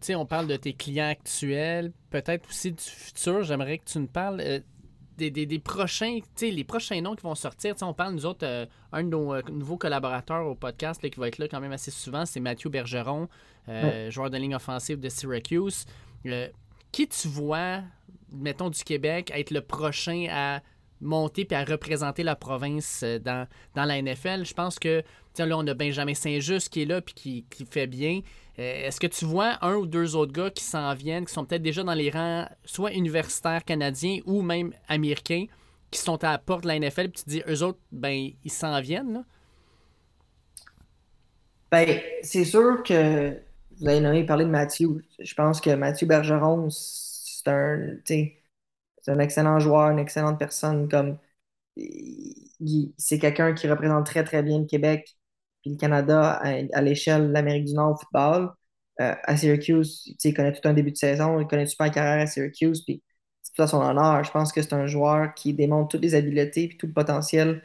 tu 0.00 0.06
sais, 0.06 0.14
on 0.16 0.26
parle 0.26 0.48
de 0.48 0.56
tes 0.56 0.72
clients 0.72 1.08
actuels, 1.08 1.92
peut-être 2.10 2.48
aussi 2.48 2.72
du 2.72 2.82
futur. 2.82 3.44
J'aimerais 3.44 3.78
que 3.78 3.84
tu 3.84 4.00
nous 4.00 4.08
parles 4.08 4.40
euh, 4.40 4.60
des, 5.16 5.30
des, 5.30 5.58
prochains, 5.60 6.18
tu 6.18 6.26
sais, 6.34 6.50
les 6.50 6.64
prochains 6.64 7.00
noms 7.00 7.14
qui 7.14 7.22
vont 7.22 7.36
sortir. 7.36 7.76
on 7.82 7.94
parle, 7.94 8.14
nous 8.14 8.26
autres, 8.26 8.44
euh, 8.44 8.66
un 8.90 9.04
de 9.04 9.10
nos 9.10 9.32
euh, 9.32 9.42
nouveaux 9.52 9.76
collaborateurs 9.76 10.44
au 10.46 10.56
podcast 10.56 11.08
qui 11.08 11.20
va 11.20 11.28
être 11.28 11.38
là 11.38 11.46
quand 11.46 11.60
même 11.60 11.70
assez 11.70 11.92
souvent, 11.92 12.26
c'est 12.26 12.40
Mathieu 12.40 12.68
Bergeron, 12.68 13.28
joueur 14.08 14.30
de 14.30 14.36
ligne 14.38 14.56
offensive 14.56 14.98
de 14.98 15.08
Syracuse. 15.08 15.84
qui 16.90 17.06
tu 17.06 17.28
vois, 17.28 17.82
mettons, 18.32 18.70
du 18.70 18.82
Québec, 18.82 19.30
être 19.32 19.52
le 19.52 19.60
prochain 19.60 20.26
à 20.30 20.62
monter 21.02 21.44
puis 21.44 21.56
à 21.56 21.64
représenter 21.64 22.22
la 22.22 22.36
province 22.36 23.04
dans, 23.22 23.46
dans 23.74 23.84
la 23.84 24.00
NFL? 24.00 24.44
Je 24.44 24.54
pense 24.54 24.78
que 24.78 25.02
là, 25.38 25.56
on 25.56 25.66
a 25.66 25.74
Benjamin 25.74 26.14
Saint-Just 26.14 26.68
qui 26.68 26.82
est 26.82 26.84
là 26.84 27.00
puis 27.00 27.44
qui, 27.48 27.66
fait 27.70 27.86
bien. 27.86 28.20
Euh, 28.58 28.86
est-ce 28.86 29.00
que 29.00 29.06
tu 29.06 29.24
vois 29.24 29.58
un 29.62 29.74
ou 29.76 29.86
deux 29.86 30.14
autres 30.14 30.32
gars 30.32 30.50
qui 30.50 30.64
s'en 30.64 30.92
viennent, 30.94 31.24
qui 31.24 31.32
sont 31.32 31.44
peut-être 31.44 31.62
déjà 31.62 31.82
dans 31.82 31.94
les 31.94 32.10
rangs 32.10 32.46
soit 32.64 32.92
universitaires 32.92 33.64
canadiens 33.64 34.18
ou 34.26 34.42
même 34.42 34.72
américains, 34.88 35.46
qui 35.90 36.00
sont 36.00 36.22
à 36.24 36.32
la 36.32 36.38
porte 36.38 36.64
de 36.64 36.68
la 36.68 36.78
NFL, 36.78 37.08
puis 37.08 37.12
tu 37.12 37.24
te 37.24 37.30
dis, 37.30 37.42
eux 37.48 37.62
autres, 37.62 37.78
ben, 37.90 38.30
ils 38.44 38.52
s'en 38.52 38.80
viennent, 38.80 39.12
là? 39.12 39.24
Ben, 41.70 42.00
c'est 42.22 42.44
sûr 42.44 42.82
que 42.82 43.38
vous 43.80 43.88
avez 43.88 44.24
parler 44.24 44.44
de 44.44 44.50
Mathieu. 44.50 45.02
Je 45.18 45.34
pense 45.34 45.58
que 45.58 45.70
Mathieu 45.70 46.06
Bergeron, 46.06 46.68
c'est 46.70 47.48
un, 47.48 47.96
c'est 49.02 49.12
un 49.12 49.18
excellent 49.18 49.58
joueur, 49.60 49.90
une 49.90 49.98
excellente 49.98 50.38
personne. 50.38 50.88
Comme 50.88 51.18
c'est 52.98 53.18
quelqu'un 53.18 53.54
qui 53.54 53.68
représente 53.68 54.06
très 54.06 54.24
très 54.24 54.42
bien 54.42 54.60
le 54.60 54.66
Québec 54.66 55.16
puis 55.62 55.70
le 55.72 55.76
Canada 55.76 56.40
à, 56.72 56.82
l'échelle 56.82 57.28
de 57.28 57.32
l'Amérique 57.32 57.66
du 57.66 57.74
Nord 57.74 57.92
au 57.92 57.96
football. 57.96 58.50
Euh, 59.00 59.14
à 59.24 59.36
Syracuse, 59.36 60.02
il 60.22 60.34
connaît 60.34 60.52
tout 60.52 60.68
un 60.68 60.74
début 60.74 60.92
de 60.92 60.96
saison, 60.96 61.40
il 61.40 61.46
connaît 61.46 61.66
super 61.66 61.90
carrière 61.90 62.22
à 62.22 62.26
Syracuse, 62.26 62.84
puis 62.84 63.02
c'est 63.42 63.52
tout 63.54 63.62
à 63.62 63.66
son 63.66 63.80
honneur. 63.80 64.22
Je 64.24 64.30
pense 64.30 64.52
que 64.52 64.62
c'est 64.62 64.74
un 64.74 64.86
joueur 64.86 65.34
qui 65.34 65.54
démontre 65.54 65.90
toutes 65.90 66.02
les 66.02 66.14
habiletés 66.14 66.64
et 66.64 66.76
tout 66.76 66.86
le 66.86 66.92
potentiel 66.92 67.62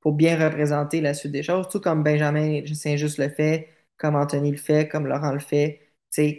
pour 0.00 0.12
bien 0.14 0.36
représenter 0.44 1.00
la 1.00 1.14
suite 1.14 1.32
des 1.32 1.42
choses, 1.42 1.68
tout 1.68 1.80
comme 1.80 2.02
Benjamin 2.02 2.62
Saint-Just 2.66 3.18
le 3.18 3.28
fait, 3.30 3.68
comme 3.96 4.16
Anthony 4.16 4.52
le 4.52 4.58
fait, 4.58 4.88
comme 4.88 5.06
Laurent 5.06 5.32
le 5.32 5.40
fait, 5.40 5.80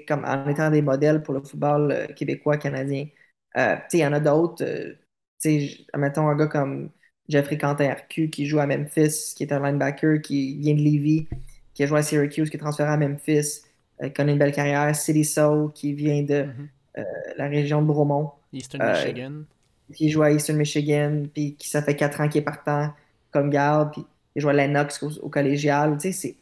comme 0.08 0.24
en 0.26 0.48
étant 0.50 0.70
des 0.72 0.82
modèles 0.82 1.24
pour 1.24 1.34
le 1.34 1.44
football 1.44 1.92
euh, 1.92 2.08
québécois, 2.08 2.58
canadien. 2.58 3.08
Euh, 3.56 3.76
il 3.94 4.00
y 4.00 4.06
en 4.06 4.14
a 4.14 4.20
d'autres. 4.20 4.66
mettons 5.96 6.28
un 6.28 6.36
gars 6.36 6.48
comme 6.48 6.92
Jeffrey 7.30 7.58
Quentin 7.58 7.94
RQ 7.94 8.30
qui 8.30 8.46
joue 8.46 8.60
à 8.60 8.68
Memphis, 8.68 9.34
qui 9.36 9.44
est 9.44 9.52
un 9.52 9.60
linebacker 9.60 10.22
qui 10.22 10.58
vient 10.58 10.76
de 10.76 10.80
Levy, 10.80 11.28
qui 11.74 11.84
a 11.84 11.86
joué 11.86 12.00
à 12.00 12.04
Syracuse, 12.04 12.50
qui 12.50 12.58
est 12.58 12.60
transféré 12.60 12.90
à 12.90 12.98
Memphis, 12.98 13.62
euh, 14.02 14.08
qui 14.08 14.14
connaît 14.14 14.34
une 14.34 14.40
belle 14.40 14.54
carrière. 14.54 14.96
City 14.96 15.26
Soul 15.26 15.72
qui 15.74 15.94
vient 15.94 16.24
de 16.24 16.44
mhm. 16.44 16.70
euh, 16.98 17.04
la 17.38 17.48
région 17.48 17.82
de 17.82 17.88
Bromont. 17.88 18.32
Eastern 18.54 18.92
Michigan. 18.92 19.32
Euh, 19.32 19.94
qui 19.94 20.10
joue 20.10 20.22
à 20.22 20.32
Eastern 20.32 20.58
Michigan, 20.58 21.24
puis 21.34 21.56
qui 21.56 21.70
ça 21.70 21.82
fait 21.82 21.96
quatre 21.96 22.20
ans 22.22 22.28
qu'il 22.28 22.42
est 22.42 22.46
partant 22.46 22.94
comme 23.32 23.50
garde, 23.50 23.92
puis 23.92 24.06
il 24.36 24.42
joue 24.42 24.50
à 24.50 24.54
Lennox 24.54 25.02
au, 25.04 25.30
collégial. 25.30 25.98
Tu 25.98 26.12
sais, 26.12 26.36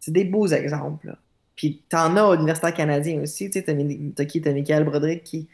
c'est 0.00 0.10
des 0.10 0.24
beaux 0.24 0.46
exemples. 0.48 1.16
Puis 1.54 1.82
t'en 1.88 2.16
as 2.16 2.24
au 2.24 2.34
universitaire 2.34 2.74
canadien 2.74 3.20
aussi. 3.20 3.50
Tu 3.50 3.62
qui? 3.62 4.40
T'as 4.40 4.52
Michael 4.52 4.84
Broderick 4.84 5.24
qui 5.24 5.48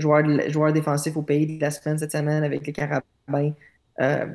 joueur, 0.00 0.24
joueur 0.48 0.72
défensif 0.72 1.16
au 1.16 1.22
pays 1.22 1.46
de 1.46 1.60
la 1.60 1.70
semaine 1.70 1.98
cette 1.98 2.12
semaine 2.12 2.44
avec 2.44 2.66
les 2.66 2.72
Carabins. 2.72 3.52
Euh, 4.00 4.26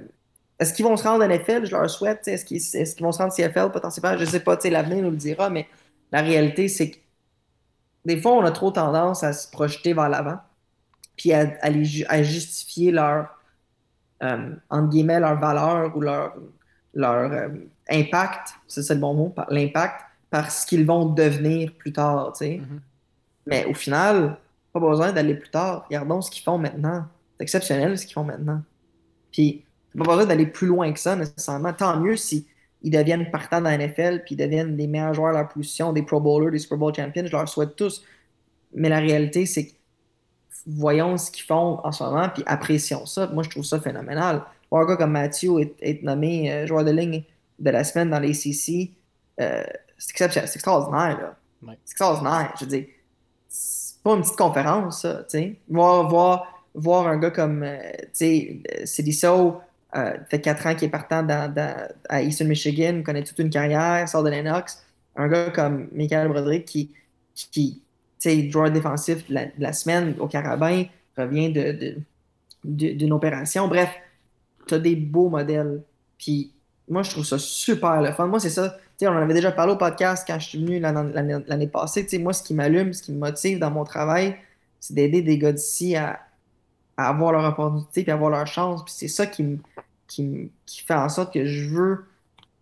est-ce 0.60 0.74
qu'ils 0.74 0.86
vont 0.86 0.96
se 0.96 1.04
rendre 1.04 1.24
en 1.24 1.28
NFL? 1.28 1.66
Je 1.66 1.72
leur 1.72 1.90
souhaite. 1.90 2.28
Est-ce 2.28 2.46
qu'ils 2.46 3.04
vont 3.04 3.12
se 3.12 3.18
rendre 3.18 3.34
CFL 3.34 3.72
potentiellement? 3.72 4.18
Je 4.18 4.24
ne 4.24 4.30
sais 4.30 4.40
pas, 4.40 4.58
l'avenir 4.66 5.04
nous 5.04 5.12
le 5.12 5.18
dira, 5.18 5.50
mais 5.50 5.68
la 6.12 6.22
réalité, 6.22 6.68
c'est 6.68 6.92
que 6.92 6.98
des 8.06 8.22
fois, 8.22 8.34
on 8.34 8.46
a 8.46 8.52
trop 8.52 8.72
tendance 8.72 9.24
à 9.24 9.34
se 9.34 9.50
projeter 9.50 9.94
vers 9.94 10.10
l'avant, 10.10 10.38
puis 11.18 11.34
à, 11.34 12.22
justifier 12.22 12.92
leur, 12.92 13.30
euh, 14.24 14.56
entre 14.70 14.90
guillemets, 14.90 15.20
leur 15.20 15.40
valeur 15.40 15.96
ou 15.98 16.02
leur, 16.02 16.36
leur 16.94 17.32
euh, 17.32 17.50
impact, 17.90 18.54
c'est 18.68 18.84
ça 18.84 18.94
le 18.94 19.00
bon 19.00 19.14
mot, 19.16 19.36
l'impact, 19.50 20.02
par 20.30 20.52
ce 20.52 20.66
qu'ils 20.66 20.86
vont 20.86 21.06
devenir 21.06 21.74
plus 21.74 21.94
tard. 21.94 22.34
Mm-hmm. 22.40 22.62
Mais 23.48 23.66
au 23.66 23.74
final, 23.74 24.38
pas 24.76 24.90
besoin 24.90 25.14
d'aller 25.14 25.36
plus 25.36 25.50
tard. 25.50 25.86
Regardons 25.86 26.22
ce 26.22 26.30
qu'ils 26.30 26.44
font 26.44 26.58
maintenant. 26.58 27.06
C'est 27.38 27.44
exceptionnel 27.44 27.98
ce 27.98 28.06
qu'ils 28.06 28.14
font 28.14 28.26
maintenant. 28.26 28.62
Puis, 29.32 29.64
pas 29.98 30.04
besoin 30.04 30.26
d'aller 30.26 30.48
plus 30.48 30.68
loin 30.68 30.92
que 30.92 31.00
ça 31.00 31.16
nécessairement. 31.16 31.72
Tant 31.72 31.98
mieux 31.98 32.18
si 32.18 32.46
ils 32.82 32.92
deviennent 32.92 33.32
partants 33.32 33.62
dans 33.62 33.70
la 33.70 33.78
NFL, 33.78 34.24
puis 34.26 34.36
ils 34.36 34.38
deviennent 34.38 34.76
les 34.76 34.88
meilleurs 34.88 35.14
joueurs 35.14 35.30
à 35.30 35.40
leur 35.40 35.48
position, 35.48 35.94
des 35.94 36.04
Pro 36.04 36.20
Bowlers, 36.20 36.52
des 36.52 36.60
Super 36.60 36.78
Bowl 36.78 36.94
champions. 36.94 37.26
Je 37.26 37.32
leur 37.32 37.48
souhaite 37.48 37.78
tous. 37.78 38.04
Mais 38.74 38.90
la 38.90 39.00
réalité, 39.00 39.46
c'est 39.46 39.68
que 39.68 39.72
voyons 40.68 41.18
ce 41.18 41.32
qu'ils 41.32 41.46
font 41.46 41.80
en 41.82 41.94
ce 41.94 42.04
moment, 42.04 42.28
puis 42.28 42.44
apprécions 42.46 43.06
ça. 43.06 43.28
Moi, 43.28 43.44
je 43.44 43.50
trouve 43.50 43.64
ça 43.64 43.80
phénoménal. 43.80 44.44
Voir 44.70 44.84
un 44.84 44.88
gars 44.88 44.98
comme 44.98 45.12
Mathieu 45.12 45.54
être, 45.82 46.04
nommé 46.04 46.52
euh, 46.52 46.68
joueur 46.68 46.84
de 46.84 46.92
ligne 46.92 47.24
de 47.60 47.70
la 47.70 47.86
semaine 47.86 48.10
dans 48.10 48.20
les 48.20 48.34
CC, 48.34 48.92
euh, 49.40 49.64
c'est 49.98 50.12
exceptionnel, 50.12 50.50
c'est 50.50 50.56
extraordinaire. 50.56 51.18
Là. 51.18 51.38
Ouais. 51.66 51.78
C'est 51.86 51.94
extraordinaire. 51.94 52.54
Je 52.60 52.66
veux 52.66 52.72
dire, 52.72 52.86
pas 54.06 54.14
une 54.14 54.22
petite 54.22 54.36
conférence, 54.36 55.02
ça. 55.02 55.26
tu 55.28 55.40
sais. 55.40 55.56
Voir, 55.68 56.08
voir, 56.08 56.64
voir 56.76 57.08
un 57.08 57.18
gars 57.18 57.32
comme 57.32 57.64
euh, 57.64 57.76
tu 58.00 58.08
sais, 58.14 58.62
Sidiso, 58.86 59.60
euh, 59.96 60.14
fait 60.30 60.40
4 60.40 60.68
ans 60.68 60.76
qu'il 60.76 60.88
est 60.88 60.92
partant 60.92 61.24
dans, 61.24 61.52
à 62.08 62.22
Eastern 62.22 62.48
Michigan, 62.48 63.02
connaît 63.04 63.24
toute 63.24 63.40
une 63.40 63.50
carrière, 63.50 64.08
sort 64.08 64.22
de 64.22 64.30
Lennox. 64.30 64.86
Un 65.16 65.28
gars 65.28 65.50
comme 65.50 65.88
Michael 65.92 66.28
Broderick 66.28 66.66
qui, 66.66 66.92
qui 67.34 67.82
tu 68.20 68.30
sais, 68.30 68.52
joueur 68.52 68.70
défensif 68.70 69.28
de 69.28 69.40
la, 69.58 69.74
semaine 69.74 70.14
au 70.20 70.28
Carabin, 70.28 70.84
revient 71.18 71.52
de- 71.52 71.98
d'une 72.64 73.12
opération. 73.12 73.68
Bref, 73.68 73.90
tu 74.68 74.76
as 74.76 74.80
des 74.80 74.96
beaux 74.96 75.30
modèles. 75.30 75.82
Puis 76.20 76.52
moi, 76.88 77.02
je 77.02 77.10
trouve 77.10 77.26
ça 77.26 77.40
super 77.40 78.02
le 78.04 78.12
fun. 78.12 78.28
Moi, 78.28 78.40
c'est 78.40 78.50
ça. 78.52 78.78
Tu 78.98 79.06
sais, 79.06 79.08
on 79.08 79.14
en 79.14 79.18
avait 79.22 79.34
déjà 79.34 79.52
parlé 79.52 79.74
au 79.74 79.78
podcast 79.78 80.24
quand 80.28 80.40
je 80.40 80.50
suis 80.50 80.60
venu 80.60 80.80
l'an- 80.80 81.12
l'année 81.14 81.68
passée. 81.68 82.04
Tu 82.04 82.12
sais, 82.12 82.18
moi, 82.20 82.34
ce 82.34 82.44
qui 82.44 82.54
m'allume, 82.54 82.94
ce 82.94 83.04
qui 83.04 83.12
me 83.12 83.20
motive 83.20 83.60
dans 83.60 83.72
mon 83.72 83.84
travail, 83.84 84.38
c'est 84.80 84.94
d'aider 84.94 85.22
des 85.22 85.38
gars 85.38 85.52
d'ici 85.52 85.96
à, 85.96 86.22
à 86.98 87.10
avoir 87.10 87.32
leur 87.34 87.46
opportunité 87.46 88.04
puis 88.04 88.12
avoir 88.12 88.30
leur 88.32 88.48
chance. 88.48 88.84
C'est 88.88 89.08
ça 89.10 89.28
qui, 89.28 89.60
qui, 90.08 90.52
qui 90.66 90.82
fait 90.84 90.94
en 90.96 91.10
sorte 91.10 91.34
que 91.34 91.46
je 91.46 91.70
veux 91.70 92.06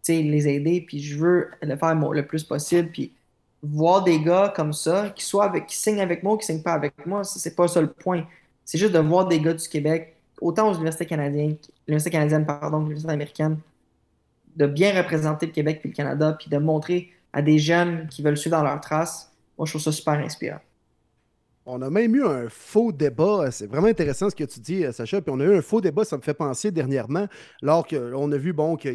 les 0.07 0.47
aider, 0.47 0.81
puis 0.81 1.01
je 1.01 1.17
veux 1.17 1.49
le 1.61 1.75
faire 1.77 1.95
le 1.95 2.25
plus 2.25 2.43
possible. 2.43 2.89
Puis 2.91 3.13
voir 3.61 4.03
des 4.03 4.21
gars 4.21 4.53
comme 4.55 4.73
ça, 4.73 5.09
qui, 5.15 5.25
avec, 5.39 5.67
qui 5.67 5.77
signent 5.77 6.01
avec 6.01 6.23
moi 6.23 6.33
ou 6.33 6.37
qui 6.37 6.45
signent 6.45 6.63
pas 6.63 6.73
avec 6.73 6.93
moi, 7.05 7.23
c'est 7.23 7.55
pas 7.55 7.67
ça 7.67 7.81
le 7.81 7.91
point. 7.91 8.25
C'est 8.65 8.77
juste 8.77 8.93
de 8.93 8.99
voir 8.99 9.27
des 9.27 9.39
gars 9.39 9.53
du 9.53 9.67
Québec, 9.67 10.15
autant 10.41 10.69
aux 10.69 10.73
universités 10.73 11.05
canadiennes, 11.05 11.57
l'université 11.87 12.11
canadienne, 12.11 12.45
pardon, 12.45 12.79
l'université 12.79 13.11
américaine, 13.13 13.57
de 14.55 14.65
bien 14.67 14.95
représenter 14.95 15.45
le 15.47 15.51
Québec 15.51 15.79
puis 15.79 15.89
le 15.89 15.95
Canada, 15.95 16.35
puis 16.39 16.49
de 16.49 16.57
montrer 16.57 17.11
à 17.31 17.41
des 17.41 17.57
jeunes 17.59 18.07
qui 18.07 18.21
veulent 18.21 18.37
suivre 18.37 18.57
dans 18.57 18.63
leurs 18.63 18.81
traces. 18.81 19.31
Moi, 19.57 19.65
je 19.65 19.71
trouve 19.71 19.81
ça 19.81 19.91
super 19.91 20.13
inspirant. 20.13 20.59
On 21.65 21.81
a 21.81 21.89
même 21.89 22.13
eu 22.15 22.25
un 22.25 22.49
faux 22.49 22.91
débat. 22.91 23.49
C'est 23.51 23.67
vraiment 23.67 23.87
intéressant 23.87 24.29
ce 24.29 24.35
que 24.35 24.43
tu 24.43 24.59
dis, 24.59 24.83
Sacha. 24.91 25.21
Puis 25.21 25.33
on 25.33 25.39
a 25.39 25.45
eu 25.45 25.55
un 25.55 25.61
faux 25.61 25.79
débat, 25.79 26.03
ça 26.03 26.17
me 26.17 26.21
fait 26.21 26.33
penser 26.33 26.71
dernièrement, 26.71 27.27
alors 27.61 27.87
qu'on 27.87 28.31
a 28.31 28.37
vu 28.37 28.51
bon, 28.51 28.75
que 28.75 28.89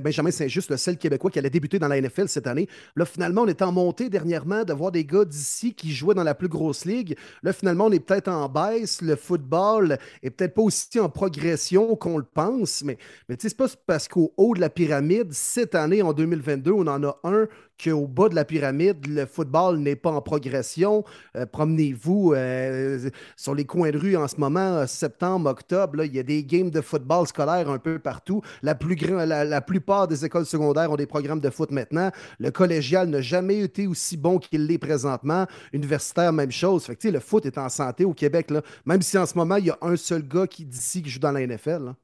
Benjamin 0.00 0.30
Saint-Just, 0.30 0.70
le 0.70 0.76
seul 0.76 0.96
Québécois 0.96 1.30
qui 1.30 1.38
allait 1.38 1.50
débuter 1.50 1.78
dans 1.78 1.88
la 1.88 2.00
NFL 2.00 2.28
cette 2.28 2.46
année. 2.46 2.68
Là, 2.96 3.04
finalement, 3.04 3.42
on 3.42 3.46
est 3.46 3.62
en 3.62 3.72
montée 3.72 4.08
dernièrement 4.08 4.64
de 4.64 4.72
voir 4.72 4.92
des 4.92 5.04
gars 5.04 5.24
d'ici 5.24 5.74
qui 5.74 5.92
jouaient 5.92 6.14
dans 6.14 6.24
la 6.24 6.34
plus 6.34 6.48
grosse 6.48 6.84
ligue. 6.84 7.16
Là, 7.42 7.52
finalement, 7.52 7.86
on 7.86 7.92
est 7.92 8.00
peut-être 8.00 8.28
en 8.28 8.48
baisse. 8.48 9.02
Le 9.02 9.16
football 9.16 9.98
est 10.22 10.30
peut-être 10.30 10.54
pas 10.54 10.62
aussi 10.62 11.00
en 11.00 11.08
progression 11.08 11.96
qu'on 11.96 12.18
le 12.18 12.24
pense. 12.24 12.82
Mais, 12.84 12.98
mais 13.28 13.36
c'est 13.38 13.56
pas 13.56 13.66
parce 13.86 14.08
qu'au 14.08 14.32
haut 14.36 14.54
de 14.54 14.60
la 14.60 14.70
pyramide, 14.70 15.32
cette 15.32 15.74
année, 15.74 16.02
en 16.02 16.12
2022, 16.12 16.72
on 16.72 16.86
en 16.86 17.02
a 17.04 17.18
un 17.24 17.46
qu'au 17.82 18.06
bas 18.06 18.28
de 18.28 18.34
la 18.34 18.44
pyramide, 18.44 19.06
le 19.06 19.26
football 19.26 19.78
n'est 19.78 19.96
pas 19.96 20.10
en 20.10 20.20
progression. 20.22 21.04
Euh, 21.36 21.46
Promenez-vous 21.46 22.32
euh, 22.34 23.10
sur 23.36 23.54
les 23.54 23.64
coins 23.64 23.90
de 23.90 23.98
rue 23.98 24.16
en 24.16 24.28
ce 24.28 24.36
moment, 24.36 24.60
euh, 24.60 24.86
septembre, 24.86 25.50
octobre, 25.50 25.96
là, 25.96 26.04
il 26.04 26.14
y 26.14 26.18
a 26.18 26.22
des 26.22 26.44
games 26.44 26.70
de 26.70 26.80
football 26.80 27.26
scolaire 27.26 27.68
un 27.68 27.78
peu 27.78 27.98
partout. 27.98 28.42
La, 28.62 28.74
plus 28.74 28.96
la, 28.96 29.44
la 29.44 29.60
plupart 29.60 30.08
des 30.08 30.24
écoles 30.24 30.46
secondaires 30.46 30.90
ont 30.90 30.96
des 30.96 31.06
programmes 31.06 31.40
de 31.40 31.50
foot 31.50 31.70
maintenant. 31.70 32.10
Le 32.38 32.50
collégial 32.50 33.08
n'a 33.08 33.20
jamais 33.20 33.58
été 33.60 33.86
aussi 33.86 34.16
bon 34.16 34.38
qu'il 34.38 34.66
l'est 34.66 34.78
présentement. 34.78 35.46
Universitaire, 35.72 36.32
même 36.32 36.52
chose. 36.52 36.84
Fait 36.84 36.96
que, 36.96 37.08
le 37.08 37.20
foot 37.20 37.46
est 37.46 37.58
en 37.58 37.68
santé 37.68 38.04
au 38.04 38.14
Québec, 38.14 38.50
là, 38.50 38.62
même 38.86 39.02
si 39.02 39.18
en 39.18 39.26
ce 39.26 39.36
moment, 39.36 39.56
il 39.56 39.66
y 39.66 39.70
a 39.70 39.78
un 39.82 39.96
seul 39.96 40.22
gars 40.26 40.46
qui 40.46 40.64
d'ici 40.64 41.02
qui 41.02 41.10
joue 41.10 41.20
dans 41.20 41.32
la 41.32 41.46
NFL. 41.46 41.94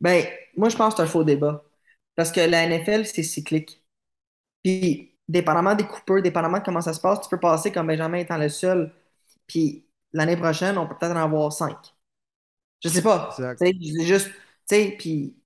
Ben, 0.00 0.26
moi, 0.56 0.68
je 0.68 0.76
pense 0.76 0.94
que 0.94 0.98
c'est 0.98 1.02
un 1.04 1.06
faux 1.06 1.24
débat. 1.24 1.64
Parce 2.16 2.32
que 2.32 2.40
la 2.40 2.66
NFL, 2.66 3.06
c'est 3.06 3.22
cyclique. 3.22 3.81
Puis, 4.62 5.14
dépendamment 5.28 5.74
des 5.74 5.86
coupeurs, 5.86 6.22
dépendamment 6.22 6.58
de 6.58 6.64
comment 6.64 6.80
ça 6.80 6.92
se 6.92 7.00
passe, 7.00 7.20
tu 7.22 7.28
peux 7.28 7.40
passer 7.40 7.72
comme 7.72 7.86
Benjamin 7.88 8.18
étant 8.18 8.38
le 8.38 8.48
seul. 8.48 8.92
Puis, 9.46 9.86
l'année 10.12 10.36
prochaine, 10.36 10.78
on 10.78 10.86
peut 10.86 10.96
peut-être 10.98 11.16
en 11.16 11.24
avoir 11.24 11.52
cinq. 11.52 11.76
Je 12.82 12.88
sais 12.88 13.02
pas. 13.02 13.50
Dis 13.60 14.06
juste, 14.06 14.28
tu 14.28 14.34
sais, 14.76 14.96
puis 14.98 15.36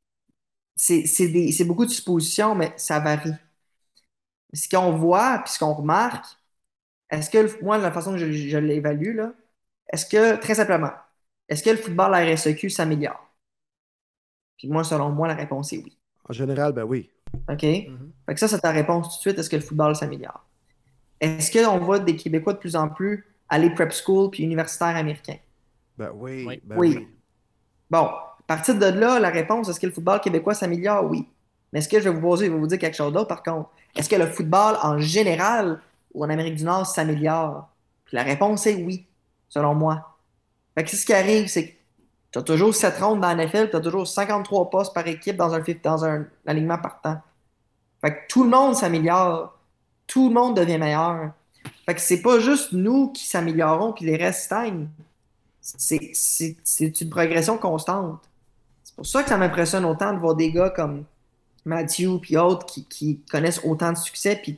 c'est 0.77 1.07
c'est 1.07 1.29
des- 1.29 1.53
c'est 1.53 1.65
beaucoup 1.65 1.87
de 1.87 1.91
suppositions, 1.93 2.55
mais 2.55 2.75
ça 2.79 3.01
varie. 3.01 3.33
Ce 4.53 4.69
qu'on 4.69 4.93
voit, 4.97 5.39
puis 5.45 5.53
ce 5.53 5.59
qu'on 5.59 5.75
remarque, 5.75 6.25
est-ce 7.11 7.31
que, 7.31 7.63
moi, 7.65 7.79
la 7.79 7.93
façon 7.93 8.13
que 8.13 8.19
je, 8.19 8.33
je 8.33 8.59
l'évalue, 8.59 9.17
là, 9.17 9.35
est-ce 9.93 10.07
que, 10.07 10.37
très 10.41 10.55
simplement, 10.57 10.93
est-ce 11.49 11.63
que 11.65 11.71
le 11.71 11.79
football 11.79 12.15
à 12.15 12.19
RSEQ 12.25 12.71
s'améliore? 12.71 13.31
Puis 14.59 14.69
moi, 14.69 14.85
selon 14.85 15.11
moi, 15.13 15.29
la 15.29 15.35
réponse 15.35 15.73
est 15.73 15.79
oui. 15.79 15.99
En 16.29 16.33
général, 16.35 16.73
ben 16.75 16.85
oui. 16.85 17.11
OK? 17.49 17.63
Mhm. 17.63 18.13
Fait 18.27 18.35
que 18.35 18.41
ça, 18.41 18.49
c'est 18.49 18.61
ta 18.61 18.71
réponse 18.71 19.09
tout 19.09 19.17
de 19.17 19.21
suite. 19.21 19.39
Est-ce 19.39 19.51
que 19.51 19.57
le 19.57 19.63
football 19.63 19.95
s'améliore? 19.95 20.45
Est-ce 21.21 21.51
qu'on 21.53 21.79
voit 21.79 21.99
des 21.99 22.17
Québécois 22.17 22.53
de 22.53 22.59
plus 22.59 22.77
en 22.77 22.89
plus 22.89 23.25
aller 23.49 23.71
prep 23.71 23.93
school 23.93 24.31
puis 24.31 24.43
universitaire 24.43 24.97
américain? 24.97 25.37
Ben 25.97 26.11
oui. 26.15 26.45
Oui. 26.47 26.61
ben 26.65 26.77
Oui. 26.77 27.09
Bon, 27.91 28.07
à 28.07 28.37
partir 28.47 28.75
de 28.75 28.87
là, 28.87 29.19
la 29.19 29.31
réponse, 29.31 29.69
est-ce 29.69 29.81
que 29.81 29.87
le 29.87 29.93
football 29.93 30.21
québécois 30.21 30.55
s'améliore? 30.55 31.05
Oui. 31.11 31.27
Mais 31.73 31.79
est-ce 31.79 31.89
que 31.89 31.99
je 31.99 32.09
vais 32.09 32.15
vous 32.15 32.21
poser, 32.21 32.47
je 32.47 32.53
vais 32.53 32.59
vous 32.59 32.67
dire 32.67 32.79
quelque 32.79 32.97
chose 32.97 33.13
d'autre 33.13 33.29
par 33.29 33.43
contre? 33.43 33.71
Est-ce 33.95 34.09
que 34.09 34.17
le 34.17 34.27
football 34.27 34.77
en 34.83 34.99
général 34.99 35.81
ou 36.15 36.25
en 36.25 36.31
Amérique 36.31 36.57
du 36.57 36.65
Nord 36.65 36.87
s'améliore? 36.87 37.69
Puis 38.05 38.17
la 38.17 38.23
réponse 38.23 38.67
est 38.67 38.75
oui, 38.75 39.07
selon 39.49 39.75
moi. 39.75 40.19
Fait 40.75 40.85
que 40.85 40.91
c'est 40.91 40.97
ce 40.97 41.07
qui 41.07 41.13
arrive, 41.13 41.49
c'est 41.49 41.69
que 41.69 41.76
tu 42.37 42.41
as 42.41 42.43
toujours 42.43 42.75
7 42.75 42.99
rondes 42.99 43.21
dans 43.23 43.35
la 43.35 43.47
NFL, 43.47 43.71
tu 43.71 43.77
as 43.77 43.81
toujours 43.81 44.07
53 44.07 44.69
postes 44.69 44.93
par 44.93 45.07
équipe 45.07 45.37
dans 45.37 45.55
un, 45.55 45.63
dans 45.83 46.05
un 46.05 46.27
alignement 46.47 46.77
partant. 46.77 47.19
Fait 48.03 48.13
que 48.13 48.19
tout 48.29 48.45
le 48.45 48.51
monde 48.51 48.75
s'améliore. 48.77 49.59
Tout 50.07 50.29
le 50.29 50.35
monde 50.35 50.55
devient 50.55 50.77
meilleur. 50.77 51.33
Fait 51.87 51.95
que 51.95 52.01
c'est 52.01 52.21
pas 52.21 52.39
juste 52.39 52.73
nous 52.73 53.11
qui 53.11 53.27
s'améliorons 53.27 53.95
puis 53.95 54.05
les 54.05 54.17
restes 54.17 54.45
stagnent. 54.45 54.89
C'est 55.63 57.01
une 57.01 57.09
progression 57.09 57.57
constante. 57.57 58.21
C'est 58.85 58.95
pour 58.95 59.07
ça 59.07 59.23
que 59.23 59.31
ça 59.31 59.39
m'impressionne 59.39 59.87
autant 59.87 60.13
de 60.13 60.19
voir 60.19 60.35
des 60.35 60.53
gars 60.53 60.69
comme 60.69 61.05
Matthew 61.65 62.21
puis 62.21 62.37
autres 62.37 62.67
qui, 62.67 62.85
qui 62.85 63.21
connaissent 63.31 63.63
autant 63.65 63.93
de 63.93 63.99
succès 63.99 64.37
puis 64.37 64.57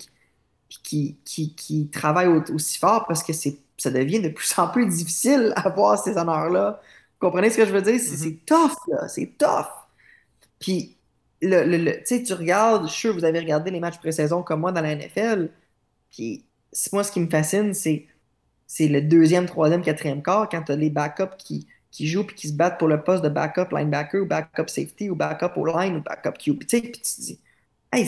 qui, 0.82 1.16
qui, 1.24 1.54
qui, 1.54 1.88
travaillent 1.88 2.26
au- 2.26 2.52
aussi 2.52 2.76
fort 2.76 3.06
parce 3.06 3.22
que 3.22 3.32
ça 3.32 3.90
devient 3.90 4.20
de 4.20 4.30
plus 4.30 4.58
en 4.58 4.66
plus 4.66 4.86
difficile 4.86 5.52
à 5.54 5.68
voir 5.68 5.96
ces 5.96 6.16
honneurs-là. 6.16 6.80
Vous 7.20 7.26
comprenez 7.28 7.50
ce 7.50 7.56
que 7.56 7.66
je 7.66 7.72
veux 7.72 7.82
dire? 7.82 8.00
C'est 8.00 8.12
Mhm. 8.12 8.16
c'est 8.16 8.44
tough, 8.46 8.76
là. 8.88 9.08
C'est 9.08 9.36
tough. 9.38 9.66
Puis, 10.60 10.96
le, 11.42 11.64
le- 11.64 11.78
le- 11.78 11.98
tu 11.98 12.06
sais, 12.06 12.22
tu 12.22 12.32
regardes, 12.34 12.86
je 12.88 12.92
suis 12.92 13.00
sûr 13.02 13.14
vous 13.14 13.24
avez 13.24 13.38
regardé 13.40 13.70
les 13.70 13.80
matchs 13.80 13.98
pré-saison 13.98 14.42
comme 14.42 14.60
moi 14.60 14.72
dans 14.72 14.80
la 14.80 14.92
NFL. 14.92 15.50
Puis, 16.10 16.44
c'est- 16.72 16.92
moi, 16.92 17.04
ce 17.04 17.12
qui 17.12 17.20
me 17.20 17.28
fascine, 17.30 17.74
c'est 17.74 18.08
le 18.88 19.00
deuxième, 19.02 19.46
troisième, 19.46 19.82
quatrième 19.82 20.22
quart 20.22 20.48
quand 20.48 20.62
tu 20.62 20.72
as 20.72 20.76
les 20.76 20.90
backups 20.90 21.36
qui, 21.38 21.66
qui 21.90 22.06
jouent 22.08 22.24
puis 22.24 22.36
qui 22.36 22.48
se 22.48 22.54
battent 22.54 22.78
pour 22.78 22.88
le 22.88 23.02
poste 23.02 23.24
de 23.24 23.28
backup 23.28 23.70
linebacker 23.76 24.22
ou 24.22 24.26
backup 24.26 24.68
safety 24.68 25.10
ou 25.10 25.14
backup 25.16 25.52
au 25.58 25.66
line 25.66 25.96
ou 25.96 26.02
backup 26.02 26.38
QB. 26.38 26.60
Tu 26.66 26.78
sais, 26.78 26.82
puis 26.82 26.92
tu 26.92 27.00
te 27.02 27.20
dis, 27.22 27.40
hey, 27.92 28.06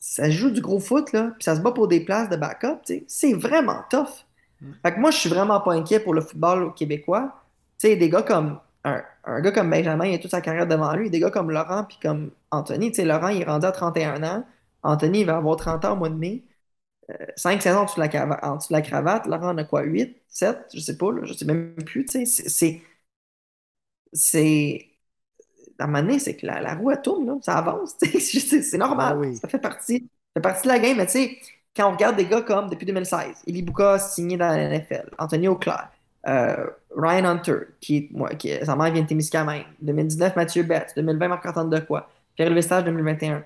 ça 0.00 0.30
joue 0.30 0.50
du 0.50 0.60
gros 0.60 0.80
foot, 0.80 1.12
là, 1.12 1.32
puis 1.38 1.44
ça 1.44 1.56
se 1.56 1.60
bat 1.60 1.72
pour 1.72 1.88
des 1.88 2.00
places 2.00 2.28
de 2.30 2.36
backup. 2.36 2.78
tu 2.86 2.94
sais. 2.94 3.04
C'est 3.08 3.32
vraiment 3.34 3.82
tough. 3.90 4.26
Mm. 4.60 4.72
Fait 4.84 4.94
que 4.94 5.00
moi, 5.00 5.10
je 5.10 5.18
suis 5.18 5.28
vraiment 5.30 5.60
pas 5.60 5.72
inquiet 5.74 6.00
pour 6.00 6.14
le 6.14 6.20
football 6.20 6.74
québécois. 6.74 7.43
Tu 7.78 7.88
sais, 7.88 7.96
des 7.96 8.08
gars 8.10 8.22
comme 8.22 8.60
un, 8.84 9.02
un 9.24 9.40
gars 9.40 9.52
comme 9.52 9.70
Benjamin, 9.70 10.06
il 10.06 10.14
a 10.14 10.18
toute 10.18 10.30
sa 10.30 10.40
carrière 10.40 10.66
devant 10.66 10.94
lui. 10.94 11.10
Des 11.10 11.20
gars 11.20 11.30
comme 11.30 11.50
Laurent 11.50 11.84
puis 11.84 11.98
comme 12.02 12.30
Anthony. 12.50 12.90
Tu 12.90 12.96
sais, 12.96 13.04
Laurent, 13.04 13.28
il 13.28 13.42
est 13.42 13.44
rendu 13.44 13.66
à 13.66 13.72
31 13.72 14.22
ans. 14.22 14.44
Anthony, 14.82 15.20
il 15.20 15.26
va 15.26 15.36
avoir 15.38 15.56
30 15.56 15.84
ans 15.84 15.92
au 15.94 15.96
mois 15.96 16.10
de 16.10 16.14
mai. 16.16 16.44
Euh, 17.10 17.26
cinq 17.36 17.62
saisons 17.62 17.80
en 17.80 17.84
dessous 17.86 17.96
de 17.96 18.00
la, 18.02 18.08
cava- 18.08 18.40
en 18.44 18.56
dessous 18.56 18.68
de 18.70 18.74
la 18.74 18.82
cravate. 18.82 19.26
Laurent 19.26 19.50
en 19.50 19.58
a 19.58 19.64
quoi? 19.64 19.82
8, 19.84 20.16
7? 20.28 20.58
Je 20.74 20.80
sais 20.80 20.98
pas, 20.98 21.12
là, 21.12 21.22
je 21.24 21.34
sais 21.34 21.44
même 21.46 21.74
plus. 21.84 22.06
tu 22.06 22.12
sais. 22.12 22.26
C'est. 22.26 22.48
c'est- 22.50 22.82
C'est. 24.12 24.86
À 25.78 25.84
un 25.84 25.86
moment 25.88 26.00
donné, 26.02 26.18
c'est 26.20 26.36
que 26.36 26.46
la, 26.46 26.60
la 26.60 26.74
roue, 26.76 26.90
elle 26.92 27.02
tourne, 27.02 27.26
là, 27.26 27.36
ça 27.42 27.58
avance. 27.58 27.96
C'est 28.00 28.20
c'est 28.62 28.78
normal. 28.78 29.14
Ah 29.16 29.18
oui. 29.20 29.36
Ça 29.36 29.48
fait 29.48 29.58
partie, 29.60 30.00
ça 30.00 30.40
fait 30.40 30.42
partie 30.42 30.64
de 30.64 30.68
la 30.72 30.78
game. 30.80 30.96
Mais 30.98 31.06
tu 31.06 31.12
sais, 31.12 31.38
quand 31.76 31.88
on 31.90 31.92
regarde 31.94 32.16
des 32.16 32.26
gars 32.26 32.42
comme 32.42 32.70
depuis 32.70 32.86
2016, 32.86 33.42
Eli 33.46 33.62
Buka 33.62 33.98
signé 34.00 34.36
dans 34.36 34.48
la 34.48 34.58
NFL, 34.58 35.10
Anthony 35.18 35.48
Auclair, 35.48 35.90
euh, 36.28 36.68
Ryan 36.96 37.24
Hunter, 37.24 37.56
qui, 37.80 37.96
est- 37.96 38.08
moi, 38.12 38.30
qui 38.34 38.52
sa 38.64 38.76
mère 38.76 38.92
vient 38.92 39.02
de 39.02 39.08
Témiscamingue, 39.08 39.64
2019, 39.82 40.36
Mathieu 40.36 40.62
Betts, 40.62 40.92
2020, 40.96 41.28
Marc-Antoine 41.28 41.70
Decoy, 41.70 42.00
Pierre 42.36 42.50
Lestage, 42.50 42.84
2021. 42.84 43.44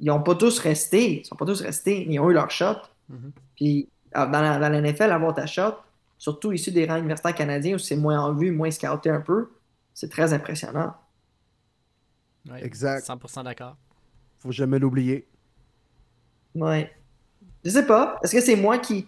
Ils 0.00 0.06
n'ont 0.06 0.22
pas 0.22 0.34
tous 0.34 0.58
resté, 0.58 1.20
ils 1.20 1.24
sont 1.24 1.36
pas 1.36 1.46
tous 1.46 1.62
restés, 1.62 2.04
mais 2.06 2.14
ils 2.14 2.20
ont 2.20 2.30
eu 2.30 2.34
leur 2.34 2.50
shot. 2.50 2.76
Mhm. 3.08 3.32
Puis 3.56 3.88
ah, 4.12 4.26
dans 4.26 4.40
la, 4.40 4.58
dans 4.58 4.68
la 4.68 4.80
NFL, 4.80 5.10
avoir 5.12 5.34
ta 5.34 5.46
shot, 5.46 5.74
surtout 6.18 6.52
issu 6.52 6.70
des 6.70 6.86
rangs 6.86 6.96
universitaires 6.96 7.34
canadiens 7.34 7.74
où 7.76 7.78
c'est 7.78 7.96
moins 7.96 8.20
en 8.20 8.32
vue, 8.34 8.50
moins 8.50 8.70
scouté 8.70 9.10
un 9.10 9.20
peu, 9.20 9.50
c'est 9.94 10.10
très 10.10 10.32
impressionnant. 10.32 10.94
Ouais, 12.50 12.64
Exact. 12.64 13.04
100% 13.06 13.44
d'accord. 13.44 13.76
Faut 14.38 14.52
jamais 14.52 14.78
l'oublier. 14.78 15.26
Ouais. 16.54 16.90
Je 17.64 17.70
sais 17.70 17.86
pas. 17.86 18.18
Est-ce 18.22 18.32
que 18.32 18.40
c'est 18.40 18.56
moi 18.56 18.78
qui, 18.78 19.06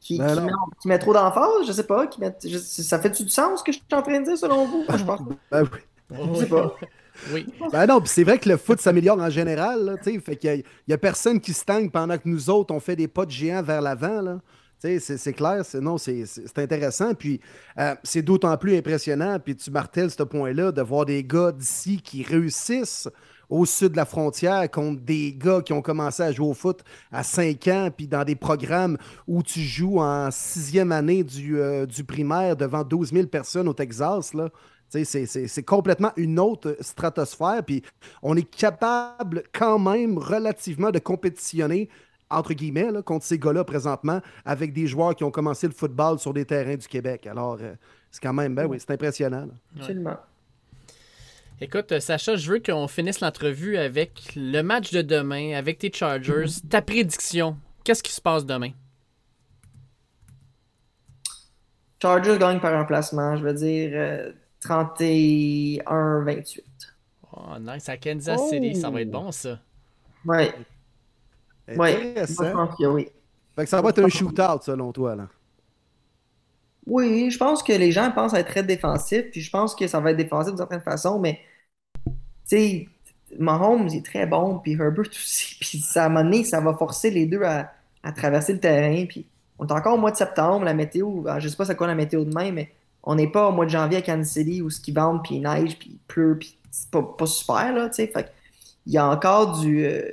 qui, 0.00 0.18
Ben 0.18 0.34
qui 0.34 0.40
met, 0.42 0.52
qui 0.82 0.88
met 0.88 0.98
trop 0.98 1.12
d'emphase? 1.12 1.66
Je 1.66 1.72
sais 1.72 1.84
pas. 1.86 2.06
Qui 2.06 2.20
met, 2.20 2.34
je- 2.44 2.58
ça 2.58 2.98
fait-tu 2.98 3.24
du 3.24 3.30
sens 3.30 3.60
ce 3.60 3.64
que 3.64 3.72
je 3.72 3.78
suis 3.78 3.86
en 3.92 4.02
train 4.02 4.20
de 4.20 4.24
dire 4.24 4.38
selon 4.38 4.64
vous? 4.66 4.84
Je 4.88 5.04
pense. 5.04 5.20
Ben 5.50 5.62
oui. 5.62 6.18
Je 6.34 6.40
sais 6.40 6.46
pas. 6.46 6.74
Oui. 7.34 7.48
Ben 7.72 7.84
non, 7.86 7.98
puis 8.00 8.08
c'est 8.10 8.22
vrai 8.22 8.38
que 8.38 8.48
le 8.48 8.56
foot 8.56 8.80
s'améliore 8.80 9.18
en 9.18 9.28
général. 9.28 9.84
Là, 9.84 9.96
tu 9.96 10.04
sais, 10.14 10.20
fait 10.20 10.36
qu'il 10.36 10.62
n'y 10.86 10.94
a, 10.94 10.94
a 10.94 10.98
personne 10.98 11.40
qui 11.40 11.52
stagne 11.52 11.90
pendant 11.90 12.16
que 12.16 12.22
nous 12.26 12.48
autres, 12.48 12.72
on 12.72 12.78
fait 12.78 12.94
des 12.94 13.08
pas 13.08 13.26
de 13.26 13.32
géants 13.32 13.60
vers 13.60 13.80
l'avant. 13.82 14.22
là. 14.22 14.38
Tu 14.80 15.00
sais, 15.00 15.18
C'est 15.18 15.32
clair, 15.32 15.64
c'est 15.64 15.80
non, 15.80 15.98
c'est 15.98 16.26
c'est 16.26 16.58
intéressant. 16.60 17.14
Puis 17.14 17.40
euh, 17.76 17.96
c'est 18.04 18.22
d'autant 18.22 18.56
plus 18.56 18.76
impressionnant, 18.76 19.36
puis 19.44 19.56
tu 19.56 19.68
martèles 19.72 20.12
ce 20.12 20.22
point-là, 20.22 20.70
de 20.70 20.80
voir 20.80 21.06
des 21.06 21.24
gars 21.24 21.50
d'ici 21.50 22.00
qui 22.00 22.22
réussissent 22.22 23.08
au 23.50 23.64
sud 23.64 23.92
de 23.92 23.96
la 23.96 24.04
frontière 24.04 24.70
contre 24.70 25.00
des 25.00 25.32
gars 25.32 25.62
qui 25.62 25.72
ont 25.72 25.80
commencé 25.82 26.22
à 26.22 26.32
jouer 26.32 26.46
au 26.48 26.54
foot 26.54 26.82
à 27.10 27.22
5 27.22 27.66
ans, 27.68 27.88
puis 27.96 28.06
dans 28.06 28.24
des 28.24 28.34
programmes 28.36 28.98
où 29.26 29.42
tu 29.42 29.60
joues 29.60 30.00
en 30.00 30.30
sixième 30.30 30.92
année 30.92 31.24
du, 31.24 31.58
euh, 31.58 31.86
du 31.86 32.04
primaire 32.04 32.56
devant 32.56 32.84
12 32.84 33.12
000 33.12 33.26
personnes 33.28 33.68
au 33.68 33.74
Texas. 33.74 34.34
Là. 34.34 34.50
Tu 34.90 34.98
sais, 35.00 35.04
C'est 35.04 35.26
c'est- 35.26 35.48
c'est 35.48 35.62
complètement 35.62 36.12
une 36.16 36.38
autre 36.38 36.76
stratosphère. 36.80 37.62
Puis 37.64 37.82
on 38.22 38.36
est 38.36 38.48
capable 38.50 39.42
quand 39.52 39.78
même 39.78 40.18
relativement 40.18 40.90
de 40.90 40.98
compétitionner, 40.98 41.88
entre 42.30 42.52
guillemets, 42.52 42.90
là, 42.90 43.00
contre 43.02 43.24
ces 43.24 43.38
gars-là 43.38 43.64
présentement, 43.64 44.20
avec 44.44 44.72
des 44.72 44.86
joueurs 44.86 45.14
qui 45.14 45.24
ont 45.24 45.30
commencé 45.30 45.66
le 45.66 45.72
football 45.72 46.18
sur 46.18 46.34
des 46.34 46.44
terrains 46.44 46.76
du 46.76 46.86
Québec. 46.86 47.26
Alors, 47.26 47.58
euh, 47.62 47.74
c'est 48.10 48.22
quand 48.22 48.32
même, 48.34 48.54
ben 48.54 48.66
oui, 48.66 48.78
c'est 48.80 48.90
impressionnant. 48.90 49.46
là. 49.46 49.52
Absolument. 49.78 50.16
Écoute, 51.60 51.90
euh, 51.90 51.98
Sacha, 51.98 52.36
je 52.36 52.52
veux 52.52 52.60
qu'on 52.60 52.86
finisse 52.86 53.18
l'entrevue 53.18 53.76
avec 53.76 54.32
le 54.36 54.62
match 54.62 54.92
de 54.92 55.02
demain, 55.02 55.54
avec 55.54 55.78
tes 55.78 55.90
Chargers. 55.92 56.60
Ta 56.70 56.82
prédiction, 56.82 57.56
qu'est-ce 57.82 58.02
qui 58.02 58.12
se 58.12 58.20
passe 58.20 58.46
demain? 58.46 58.70
Chargers 62.00 62.38
gagne 62.38 62.60
par 62.60 62.74
un 62.74 62.84
placement, 62.84 63.36
je 63.36 63.42
veux 63.42 63.54
dire 63.54 63.90
euh, 63.92 64.30
31-28. 64.62 66.62
Oh, 67.32 67.58
nice, 67.60 67.88
à 67.88 67.96
Kansas 67.96 68.48
City, 68.48 68.76
ça 68.76 68.90
va 68.90 69.00
être 69.00 69.10
bon, 69.10 69.32
ça. 69.32 69.58
Ouais, 70.24 70.54
ouais. 71.66 72.14
Que 72.14 72.86
oui. 72.86 73.08
Fait 73.56 73.64
que 73.64 73.68
ça 73.68 73.82
va 73.82 73.88
être 73.88 73.98
un 73.98 74.08
shootout, 74.08 74.62
selon 74.62 74.92
toi. 74.92 75.16
Là. 75.16 75.26
Oui, 76.86 77.30
je 77.30 77.36
pense 77.36 77.64
que 77.64 77.72
les 77.72 77.90
gens 77.90 78.12
pensent 78.12 78.34
être 78.34 78.48
très 78.48 78.62
défensifs, 78.62 79.32
puis 79.32 79.40
je 79.40 79.50
pense 79.50 79.74
que 79.74 79.88
ça 79.88 79.98
va 79.98 80.12
être 80.12 80.16
défensif 80.16 80.52
d'une 80.52 80.58
certaine 80.58 80.80
façon, 80.80 81.18
mais 81.18 81.40
sais, 82.56 82.88
Mahomes 83.38 83.88
est 83.88 84.04
très 84.04 84.26
bon, 84.26 84.58
puis 84.58 84.72
Herbert 84.72 85.08
aussi, 85.08 85.56
puis 85.60 85.78
ça, 85.78 86.04
à 86.04 86.06
un 86.06 86.08
moment 86.08 86.24
donné, 86.24 86.44
ça 86.44 86.60
va 86.60 86.74
forcer 86.74 87.10
les 87.10 87.26
deux 87.26 87.42
à, 87.42 87.72
à 88.02 88.12
traverser 88.12 88.52
le 88.52 88.60
terrain, 88.60 89.04
puis 89.06 89.26
on 89.58 89.66
est 89.66 89.72
encore 89.72 89.94
au 89.94 89.98
mois 89.98 90.12
de 90.12 90.16
septembre, 90.16 90.64
la 90.64 90.74
météo, 90.74 91.26
alors, 91.26 91.40
je 91.40 91.48
sais 91.48 91.56
pas 91.56 91.64
c'est 91.64 91.76
quoi 91.76 91.86
la 91.86 91.94
météo 91.94 92.24
demain, 92.24 92.52
mais 92.52 92.72
on 93.02 93.14
n'est 93.14 93.30
pas 93.30 93.48
au 93.48 93.52
mois 93.52 93.64
de 93.64 93.70
janvier 93.70 93.98
à 93.98 94.02
Kansas 94.02 94.32
City 94.32 94.62
où 94.62 94.70
ce 94.70 94.80
qui 94.80 94.92
vente, 94.92 95.24
puis 95.24 95.36
il 95.36 95.42
neige, 95.42 95.78
puis 95.78 95.90
il 95.92 95.98
pleut, 96.06 96.36
puis 96.38 96.56
c'est 96.70 96.90
pas, 96.90 97.02
pas 97.02 97.26
super, 97.26 97.72
là, 97.74 97.88
tu 97.88 97.96
sais, 97.96 98.06
fait 98.06 98.32
il 98.86 98.94
y 98.94 98.98
a 98.98 99.06
encore 99.06 99.60
du, 99.60 99.84
euh, 99.84 100.10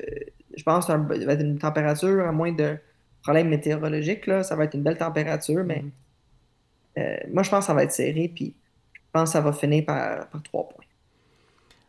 je 0.55 0.63
pense, 0.63 0.87
ça 0.87 0.97
va 0.97 1.15
être 1.15 1.41
une 1.41 1.57
température, 1.57 2.27
à 2.27 2.31
moins 2.31 2.51
de 2.51 2.77
problèmes 3.23 3.49
météorologiques, 3.49 4.27
là, 4.27 4.43
ça 4.43 4.55
va 4.55 4.65
être 4.65 4.73
une 4.73 4.83
belle 4.83 4.97
température, 4.97 5.63
mais 5.63 5.85
euh, 6.97 7.17
moi, 7.31 7.43
je 7.43 7.49
pense 7.49 7.61
que 7.61 7.65
ça 7.67 7.73
va 7.73 7.83
être 7.83 7.91
serré, 7.91 8.31
puis 8.33 8.53
je 8.93 8.99
pense 9.11 9.29
que 9.29 9.33
ça 9.33 9.41
va 9.41 9.53
finir 9.53 9.85
par, 9.85 10.27
par 10.27 10.43
trois 10.43 10.67
points. 10.67 10.84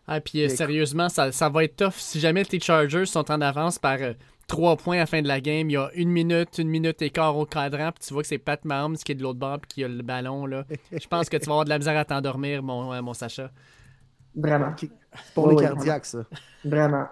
Ah, 0.06 0.20
puis 0.20 0.44
euh, 0.44 0.48
sérieusement, 0.48 1.08
ça, 1.08 1.32
ça 1.32 1.48
va 1.48 1.64
être 1.64 1.76
tough. 1.76 1.94
Si 1.96 2.20
jamais 2.20 2.44
tes 2.44 2.60
Chargers 2.60 3.06
sont 3.06 3.30
en 3.30 3.40
avance 3.40 3.78
par 3.78 3.98
3 4.46 4.76
points 4.76 4.96
à 4.96 5.00
la 5.00 5.06
fin 5.06 5.20
de 5.22 5.26
la 5.28 5.40
game, 5.40 5.68
il 5.68 5.72
y 5.72 5.76
a 5.76 5.90
une 5.94 6.10
minute, 6.10 6.58
une 6.58 6.68
minute 6.68 7.02
et 7.02 7.10
quart 7.10 7.36
au 7.36 7.44
cadran, 7.46 7.90
puis 7.92 8.06
tu 8.06 8.12
vois 8.14 8.22
que 8.22 8.28
c'est 8.28 8.38
Pat 8.38 8.64
Mahomes 8.64 8.96
qui 8.96 9.12
est 9.12 9.14
de 9.16 9.22
l'autre 9.22 9.38
bord, 9.40 9.58
puis 9.60 9.68
qui 9.68 9.84
a 9.84 9.88
le 9.88 10.02
ballon. 10.02 10.46
là. 10.46 10.64
Je 10.92 11.06
pense 11.08 11.28
que 11.28 11.36
tu 11.36 11.46
vas 11.46 11.52
avoir 11.52 11.64
de 11.64 11.70
la 11.70 11.78
misère 11.78 11.96
à 11.98 12.04
t'endormir, 12.04 12.62
mon, 12.62 12.92
euh, 12.92 13.02
mon 13.02 13.14
Sacha. 13.14 13.50
Vraiment. 14.34 14.74
C'est 14.78 14.90
pour 15.34 15.46
Oui, 15.46 15.54
les 15.56 15.56
oui, 15.56 15.62
cardiaques, 15.62 16.06
ça. 16.06 16.18
Vraiment. 16.64 17.06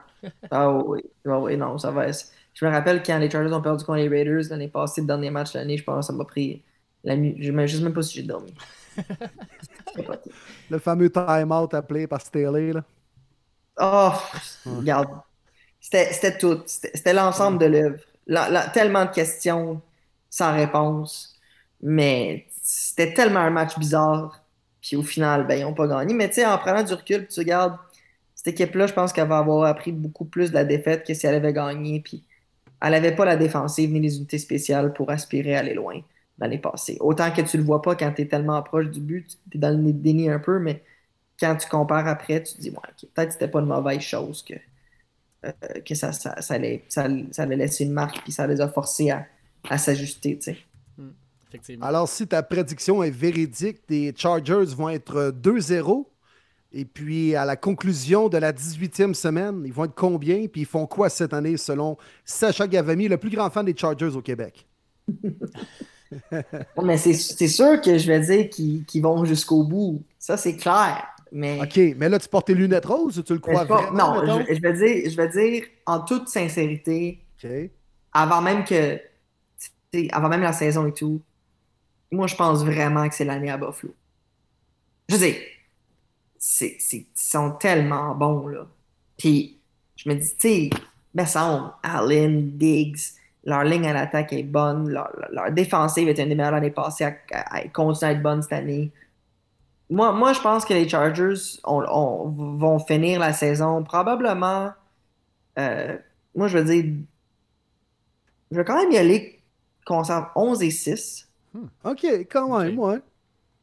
Ah 0.50 0.70
oui. 0.72 1.00
Ah 1.26 1.40
oui, 1.40 1.56
non, 1.56 1.78
ça 1.78 1.90
va. 1.90 2.08
être- 2.08 2.26
Je 2.54 2.64
me 2.64 2.70
rappelle 2.70 3.02
quand 3.02 3.18
les 3.18 3.28
Chargers 3.30 3.52
ont 3.52 3.62
perdu 3.62 3.84
contre 3.84 3.98
les 3.98 4.08
Raiders 4.08 4.44
l'année 4.50 4.68
passée, 4.68 5.00
le 5.00 5.06
dernier 5.06 5.30
match 5.30 5.52
de 5.52 5.58
l'année, 5.58 5.76
je 5.76 5.84
pense 5.84 6.06
que 6.06 6.12
ça 6.12 6.16
m'a 6.16 6.24
pris 6.24 6.62
la 7.02 7.16
nuit. 7.16 7.34
Je 7.40 7.50
ne 7.50 7.66
sais 7.66 7.80
même 7.80 7.92
pas 7.94 8.02
si 8.02 8.14
j'ai 8.14 8.22
dormi. 8.22 8.54
Capoté. 9.94 10.30
Le 10.70 10.78
fameux 10.78 11.10
time-out 11.10 11.74
appelé 11.74 12.06
par 12.06 12.20
Staley. 12.20 12.72
Là. 12.72 12.84
Oh, 13.80 14.12
regarde. 14.66 15.08
C'était 15.80 16.36
tout. 16.38 16.62
C'était 16.66 17.12
l'ensemble 17.12 17.58
de 17.58 17.66
l'œuvre. 17.66 18.00
Tellement 18.72 19.04
de 19.04 19.10
questions 19.10 19.80
sans 20.30 20.54
réponse. 20.54 21.38
Mais 21.82 22.46
c'était 22.62 23.12
tellement 23.12 23.40
un 23.40 23.50
match 23.50 23.78
bizarre. 23.78 24.40
Puis 24.80 24.96
au 24.96 25.02
final, 25.02 25.46
ben, 25.46 25.58
ils 25.58 25.62
n'ont 25.62 25.74
pas 25.74 25.86
gagné. 25.86 26.14
Mais 26.14 26.28
tu 26.28 26.34
sais, 26.36 26.46
en 26.46 26.58
prenant 26.58 26.82
du 26.82 26.94
recul, 26.94 27.26
tu 27.26 27.40
regardes, 27.40 27.76
cette 28.34 28.48
équipe-là, 28.48 28.86
je 28.86 28.92
pense 28.92 29.12
qu'elle 29.12 29.28
va 29.28 29.38
avoir 29.38 29.64
appris 29.64 29.92
beaucoup 29.92 30.24
plus 30.24 30.50
de 30.50 30.54
la 30.54 30.64
défaite 30.64 31.06
que 31.06 31.14
si 31.14 31.26
elle 31.26 31.34
avait 31.36 31.52
gagné. 31.52 32.00
Puis 32.00 32.24
elle 32.80 32.92
n'avait 32.92 33.14
pas 33.14 33.24
la 33.24 33.36
défensive 33.36 33.92
ni 33.92 34.00
les 34.00 34.16
unités 34.16 34.38
spéciales 34.38 34.92
pour 34.92 35.10
aspirer 35.10 35.56
à 35.56 35.60
aller 35.60 35.74
loin 35.74 36.00
l'année 36.38 36.58
passée. 36.58 36.96
Autant 37.00 37.30
que 37.32 37.42
tu 37.42 37.56
le 37.56 37.62
vois 37.62 37.82
pas 37.82 37.94
quand 37.94 38.12
tu 38.12 38.22
es 38.22 38.26
tellement 38.26 38.62
proche 38.62 38.86
du 38.86 39.00
but, 39.00 39.38
tu 39.50 39.56
es 39.56 39.60
dans 39.60 39.76
le 39.76 39.92
déni 39.92 40.28
un 40.28 40.38
peu, 40.38 40.58
mais 40.58 40.82
quand 41.38 41.56
tu 41.56 41.68
compares 41.68 42.06
après, 42.06 42.42
tu 42.42 42.54
te 42.54 42.60
dis, 42.60 42.70
ouais, 42.70 42.76
ok, 42.76 43.08
peut-être 43.14 43.28
que 43.28 43.32
c'était 43.32 43.48
pas 43.48 43.60
une 43.60 43.66
mauvaise 43.66 44.00
chose 44.00 44.42
que, 44.42 44.54
euh, 45.44 45.80
que 45.84 45.94
ça, 45.94 46.12
ça, 46.12 46.40
ça, 46.40 46.54
allait, 46.54 46.84
ça, 46.88 47.06
ça 47.30 47.42
allait 47.42 47.56
laisser 47.56 47.84
une 47.84 47.92
marque, 47.92 48.22
puis 48.22 48.32
ça 48.32 48.46
les 48.46 48.60
a 48.60 48.68
forcés 48.68 49.10
à, 49.10 49.26
à 49.68 49.78
s'ajuster, 49.78 50.36
tu 50.36 50.52
sais. 50.52 50.58
Effectivement. 51.48 51.86
Alors, 51.86 52.08
si 52.08 52.26
ta 52.26 52.42
prédiction 52.42 53.02
est 53.04 53.10
véridique, 53.10 53.78
les 53.88 54.12
Chargers 54.16 54.74
vont 54.76 54.88
être 54.88 55.16
euh, 55.16 55.30
2-0. 55.30 56.06
Et 56.72 56.84
puis, 56.84 57.36
à 57.36 57.44
la 57.44 57.54
conclusion 57.54 58.28
de 58.28 58.36
la 58.36 58.52
18e 58.52 59.14
semaine, 59.14 59.62
ils 59.64 59.72
vont 59.72 59.84
être 59.84 59.94
combien? 59.94 60.48
Puis, 60.48 60.62
ils 60.62 60.66
font 60.66 60.86
quoi 60.86 61.08
cette 61.08 61.32
année, 61.32 61.56
selon 61.56 61.96
Sacha 62.24 62.66
Gavami, 62.66 63.06
le 63.06 63.16
plus 63.16 63.30
grand 63.30 63.48
fan 63.50 63.64
des 63.64 63.76
Chargers 63.76 64.16
au 64.16 64.22
Québec? 64.22 64.66
Mais 66.82 66.98
c'est 66.98 67.48
sûr 67.48 67.80
que 67.80 67.98
je 67.98 68.06
vais 68.06 68.20
dire 68.20 68.50
qu'ils 68.50 69.02
vont 69.02 69.24
jusqu'au 69.24 69.64
bout. 69.64 70.02
Ça, 70.18 70.36
c'est 70.36 70.56
clair. 70.56 71.06
Mais 71.32 71.60
OK, 71.60 71.96
mais 71.96 72.08
là, 72.08 72.18
tu 72.18 72.28
portes 72.28 72.46
tes 72.46 72.54
lunettes 72.54 72.84
roses 72.86 73.18
ou 73.18 73.22
tu 73.22 73.32
le 73.32 73.40
crois 73.40 73.64
pas- 73.66 73.82
vraiment? 73.90 74.22
non, 74.22 74.44
je, 74.46 74.54
je 74.54 74.60
vais 74.60 74.72
dire, 74.72 75.10
je 75.10 75.16
vais 75.16 75.28
dire 75.28 75.64
en 75.84 76.00
toute 76.00 76.28
sincérité, 76.28 77.20
avant 78.12 78.40
même 78.40 78.64
que, 78.64 79.00
sais, 79.92 80.08
avant 80.12 80.28
même 80.28 80.42
la 80.42 80.52
saison 80.52 80.86
et 80.86 80.92
tout, 80.92 81.20
moi, 82.10 82.26
je 82.26 82.36
pense 82.36 82.64
vraiment 82.64 83.08
que 83.08 83.14
c'est 83.14 83.24
l'année 83.24 83.50
à 83.50 83.56
Buffalo. 83.56 83.94
Je 85.08 85.14
veux 85.16 85.20
dire, 85.26 85.36
c'est, 86.38 86.78
ils 86.92 87.06
sont 87.14 87.52
tellement 87.52 88.14
bons, 88.14 88.46
là. 88.48 88.66
Puis, 89.16 89.60
je 89.96 90.08
me 90.08 90.14
dis, 90.14 90.34
tu 90.36 90.48
sais, 90.48 91.26
semble, 91.26 91.72
Allen, 91.82 92.56
Diggs, 92.56 92.98
leur 93.44 93.64
ligne 93.64 93.86
à 93.86 93.92
l'attaque 93.92 94.32
est 94.32 94.42
bonne, 94.42 94.88
leur, 94.90 95.10
défensive 95.52 96.08
était 96.08 96.22
une 96.22 96.30
des 96.30 96.34
meilleures 96.34 96.52
l'année 96.52 96.70
passée, 96.70 97.04
elle, 97.30 97.72
continue 97.72 98.08
à 98.08 98.12
être 98.12 98.22
bonne 98.22 98.42
cette 98.42 98.52
année. 98.52 98.90
Moi, 99.90 100.12
moi, 100.12 100.32
je 100.32 100.40
pense 100.40 100.64
que 100.64 100.72
les 100.74 100.88
Chargers 100.88 101.58
on- 101.64 101.84
on- 101.88 102.28
vont 102.58 102.78
finir 102.78 103.20
la 103.20 103.32
saison 103.32 103.82
probablement, 103.84 104.72
euh, 105.58 105.96
moi, 106.34 106.48
je 106.48 106.58
veux 106.58 106.64
dire, 106.64 106.94
je 108.50 108.56
vais 108.56 108.64
quand 108.64 108.78
même 108.78 108.92
y 108.92 108.96
aller 108.98 109.42
concernant 109.84 110.28
11 110.34 110.62
et 110.62 110.70
6. 110.70 111.28
OK, 111.84 112.04
quand 112.30 112.58
même, 112.58 112.78
ouais. 112.78 113.00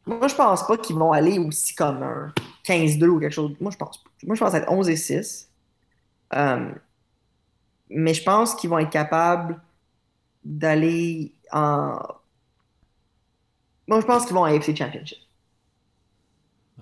Moi, 0.06 0.28
je 0.28 0.36
pense 0.36 0.66
pas 0.66 0.78
qu'ils 0.78 0.96
vont 0.96 1.12
aller 1.12 1.40
aussi 1.40 1.76
comme 1.76 2.04
un 2.04 2.34
15-2 2.64 3.10
ou 3.10 3.20
quelque 3.20 3.34
chose. 3.34 3.56
Moi, 3.60 3.72
je 3.72 3.78
pense 3.78 3.98
pas. 4.04 4.10
Moi, 4.26 4.36
je 4.36 4.40
pense 4.40 4.54
être 4.54 4.72
11 4.72 4.90
et 4.90 4.96
6. 4.96 5.50
Euh, 6.34 6.72
mais 7.90 8.14
je 8.14 8.24
pense 8.24 8.56
qu'ils 8.56 8.70
vont 8.70 8.80
être 8.80 8.90
capables 8.90 9.60
d'aller 10.44 11.34
en. 11.52 12.00
Moi, 13.88 14.00
je 14.02 14.06
pense 14.06 14.26
qu'ils 14.26 14.36
vont 14.36 14.44
à 14.44 14.50
AFC 14.52 14.76
Championship. 14.76 15.18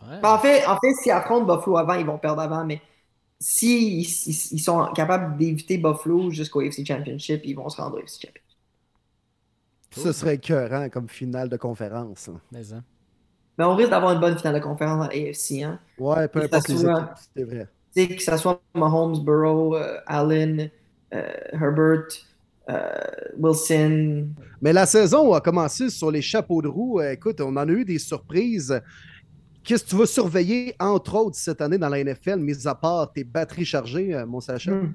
Ouais. 0.01 0.19
Ben, 0.21 0.29
en 0.33 0.39
fait, 0.39 0.65
en 0.65 0.77
fait, 0.79 0.93
s'ils 1.01 1.11
affrontent 1.11 1.45
Buffalo 1.45 1.77
avant, 1.77 1.93
ils 1.93 2.05
vont 2.05 2.17
perdre 2.17 2.41
avant, 2.41 2.65
mais 2.65 2.81
s'ils 3.39 3.99
ils, 4.01 4.29
ils 4.51 4.59
sont 4.59 4.85
capables 4.93 5.37
d'éviter 5.37 5.77
Buffalo 5.77 6.29
jusqu'au 6.31 6.61
AFC 6.61 6.85
Championship, 6.85 7.41
ils 7.45 7.53
vont 7.55 7.69
se 7.69 7.81
rendre 7.81 7.95
au 7.95 7.99
AFC 7.99 8.21
Championship. 8.21 8.43
Ce 9.91 10.11
serait 10.11 10.35
écœurant 10.35 10.87
comme 10.89 11.09
finale 11.09 11.49
de 11.49 11.57
conférence. 11.57 12.29
Mais, 12.51 12.73
hein. 12.73 12.83
Mais 13.57 13.65
on 13.65 13.75
risque 13.75 13.89
d'avoir 13.89 14.13
une 14.13 14.19
bonne 14.21 14.37
finale 14.37 14.55
de 14.55 14.59
conférence 14.59 14.99
dans 14.99 15.07
l'AFC, 15.11 15.63
hein. 15.63 15.79
Ouais, 15.97 16.27
peu 16.27 16.41
Que 16.41 16.45
importe 16.45 16.67
ça 16.67 16.73
les 16.73 16.79
soit- 16.79 17.01
équipes, 17.01 17.17
c'est 17.35 17.43
vrai. 17.43 17.67
Que 18.15 18.21
ce 18.23 18.37
soit 18.37 18.61
Mahomes, 18.75 19.23
Burrow, 19.25 19.75
euh, 19.75 19.99
Allen, 20.05 20.69
euh, 21.13 21.33
Herbert, 21.51 22.05
euh, 22.05 22.07
Wilson. 23.37 24.27
Mais 24.61 24.73
la 24.73 24.85
saison 24.85 25.33
a 25.33 25.41
commencé 25.41 25.89
sur 25.89 26.11
les 26.11 26.21
chapeaux 26.21 26.61
de 26.61 26.67
roue. 26.67 26.99
Euh, 26.99 27.11
Écoute, 27.13 27.41
on 27.41 27.55
en 27.55 27.67
a 27.67 27.71
eu 27.71 27.85
des 27.85 27.99
surprises. 27.99 28.79
Qu'est-ce 29.63 29.83
que 29.83 29.89
tu 29.89 29.95
vas 29.95 30.05
surveiller, 30.05 30.73
entre 30.79 31.15
autres, 31.15 31.37
cette 31.37 31.61
année 31.61 31.77
dans 31.77 31.89
la 31.89 32.03
NFL, 32.03 32.37
mis 32.37 32.67
à 32.67 32.75
part 32.75 33.11
tes 33.11 33.23
batteries 33.23 33.65
chargées, 33.65 34.13
euh, 34.15 34.25
mon 34.25 34.39
Sacha? 34.39 34.71
Hmm. 34.71 34.93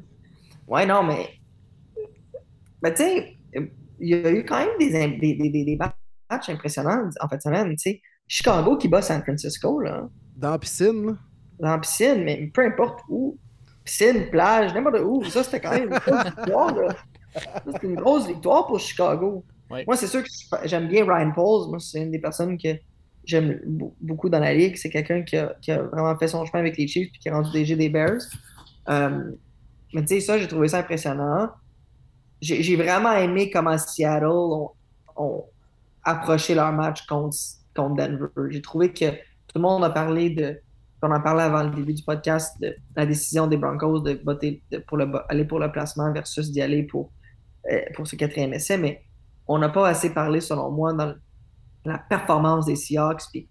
Ouais, 0.67 0.87
non, 0.87 1.03
mais. 1.03 1.29
Ben, 2.83 2.91
tu 2.91 3.03
sais, 3.03 3.37
euh, 3.57 3.67
il 4.01 4.09
y 4.09 4.15
a 4.15 4.31
eu 4.33 4.45
quand 4.45 4.59
même 4.59 4.71
des, 4.79 4.91
des, 4.91 5.35
des, 5.35 5.65
des- 5.65 5.77
matchs 5.77 6.49
impressionnants 6.49 7.09
en 7.21 7.29
fin 7.29 7.37
de 7.37 7.43
semaine. 7.43 7.69
Tu 7.77 7.79
sais, 7.79 8.01
Chicago 8.27 8.77
qui 8.77 8.89
bat 8.89 9.03
San 9.03 9.23
Francisco, 9.23 9.81
là. 9.81 10.09
Dans 10.37 10.51
la 10.51 10.59
piscine, 10.59 11.07
là? 11.07 11.13
dans 11.61 11.69
la 11.71 11.79
piscine, 11.79 12.25
mais 12.25 12.51
peu 12.53 12.67
importe 12.67 13.01
où. 13.09 13.39
Piscine, 13.85 14.29
plage, 14.31 14.73
n'importe 14.75 15.01
où. 15.05 15.23
Ça, 15.25 15.45
c'était 15.45 15.61
quand 15.61 15.71
même 15.73 15.91
une 16.07 16.23
victoire. 16.25 16.75
C'était 17.35 17.87
une 17.87 17.97
grosse 17.97 18.27
victoire 18.27 18.67
pour 18.67 18.79
Chicago. 18.79 19.45
Moi, 19.71 19.97
c'est 19.97 20.07
sûr 20.07 20.23
que 20.23 20.29
j'aime 20.65 20.89
bien 20.89 21.05
Ryan 21.05 21.33
Pauls. 21.33 21.69
Moi, 21.69 21.79
c'est 21.81 22.03
une 22.03 22.11
des 22.11 22.19
personnes 22.19 22.57
que 22.59 22.69
j'aime 23.25 23.61
beaucoup 24.01 24.29
dans 24.29 24.39
la 24.39 24.55
ligue. 24.55 24.77
C'est 24.77 24.91
quelqu'un 24.91 25.23
qui 25.23 25.37
a, 25.37 25.83
vraiment 25.83 26.17
fait 26.17 26.29
son 26.29 26.45
chemin 26.45 26.61
avec 26.61 26.77
les 26.77 26.87
Chiefs 26.87 27.09
et 27.15 27.19
qui 27.19 27.29
est 27.29 27.33
rendu 27.33 27.51
DG 27.51 27.77
des 27.77 27.89
Bears. 27.89 28.23
Euh, 28.89 29.33
mais 29.93 30.03
tu 30.03 30.09
sais, 30.09 30.21
ça, 30.21 30.39
j'ai 30.39 30.49
trouvé 30.49 30.69
ça 30.69 30.79
impressionnant. 30.79 31.51
J'ai 32.41 32.77
vraiment 32.77 33.13
aimé 33.13 33.51
comment 33.51 33.79
Seattle 33.79 34.27
ont, 35.17 35.45
approché 36.03 36.55
leur 36.55 36.71
match 36.73 37.07
contre, 37.07 37.37
contre 37.75 37.95
Denver. 37.95 38.27
J'ai 38.51 38.61
trouvé 38.61 38.93
que 38.93 39.11
tout 39.11 39.57
le 39.57 39.63
monde 39.63 39.85
a 39.85 39.91
parlé 39.91 40.31
de. 40.31 40.61
On 41.01 41.11
en 41.11 41.21
parlait 41.21 41.43
avant 41.43 41.63
le 41.63 41.71
début 41.71 41.93
du 41.93 42.03
podcast 42.03 42.59
de 42.63 42.75
la 42.97 43.05
décision 43.05 43.47
des 43.47 43.59
Broncos 43.59 44.01
de 44.01 44.19
voter 44.25 44.63
pour 44.87 44.97
le, 44.97 45.11
aller 45.29 45.45
pour 45.45 45.59
le 45.59 45.71
placement 45.71 46.11
versus 46.13 46.51
d'y 46.51 46.63
aller 46.63 46.83
pour, 46.83 47.11
pour 47.95 48.07
ce 48.07 48.17
quatrième 48.17 48.53
essai. 48.53 48.79
Mais 48.79 49.03
on 49.47 49.59
n'a 49.59 49.69
pas 49.69 49.89
assez 49.89 50.13
parlé, 50.13 50.41
selon 50.41 50.71
moi, 50.71 50.93
dans 50.93 51.15
la 51.85 51.99
performance 51.99 52.67
des 52.67 52.77
Seahawks, 52.77 53.25
puis 53.33 53.49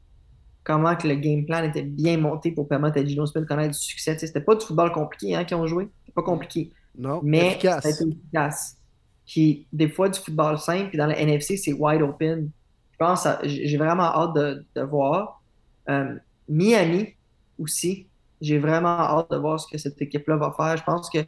comment 0.64 0.96
que 0.96 1.08
le 1.08 1.16
game 1.16 1.46
plan 1.46 1.64
était 1.64 1.84
bien 1.84 2.18
monté 2.18 2.52
pour 2.52 2.68
permettre 2.68 3.00
à 3.00 3.06
Gino 3.06 3.26
Smith 3.26 3.44
de 3.44 3.48
connaître 3.48 3.74
du 3.74 3.80
succès. 3.80 4.18
C'était 4.18 4.42
pas 4.42 4.56
du 4.56 4.66
football 4.66 4.92
compliqué 4.92 5.36
hein, 5.36 5.44
qu'ils 5.44 5.58
ont 5.58 5.68
joué. 5.68 5.90
C'était 6.00 6.14
pas 6.14 6.24
compliqué. 6.24 6.72
Non, 6.98 7.22
mais 7.24 7.48
efficace. 7.48 7.86
été 7.86 8.10
efficace. 8.10 8.78
Qui, 9.26 9.68
des 9.72 9.90
fois, 9.90 10.10
du 10.10 10.20
football 10.20 10.58
simple, 10.58 10.90
puis 10.90 10.98
dans 10.98 11.08
la 11.08 11.18
NFC, 11.18 11.58
c'est 11.58 11.74
wide 11.74 12.02
open. 12.02 12.50
Je 12.92 12.98
pense, 12.98 13.28
j'ai 13.44 13.78
vraiment 13.78 14.04
hâte 14.04 14.36
de, 14.36 14.82
voir. 14.82 15.42
Euh, 15.90 16.16
Miami 16.48 17.16
aussi, 17.58 18.08
j'ai 18.42 18.60
vraiment 18.60 19.00
hâte 19.00 19.32
de 19.32 19.38
voir 19.38 19.60
ce 19.60 19.68
que 19.72 19.78
cette 19.78 20.02
équipe-là 20.02 20.36
va 20.36 20.54
faire. 20.56 20.78
Je 20.78 20.84
pense 20.84 21.10
que 21.10 21.20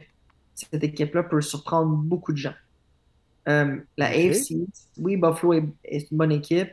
cette 0.54 0.84
équipe-là 0.84 1.22
peut 1.24 1.40
surprendre 1.40 1.96
beaucoup 1.96 2.32
de 2.32 2.38
gens. 2.38 2.54
Euh, 3.48 3.76
la 3.96 4.06
AFC, 4.06 4.54
oui, 4.98 5.16
Buffalo 5.16 5.52
est, 5.84 6.10
une 6.10 6.18
bonne 6.18 6.32
équipe, 6.32 6.68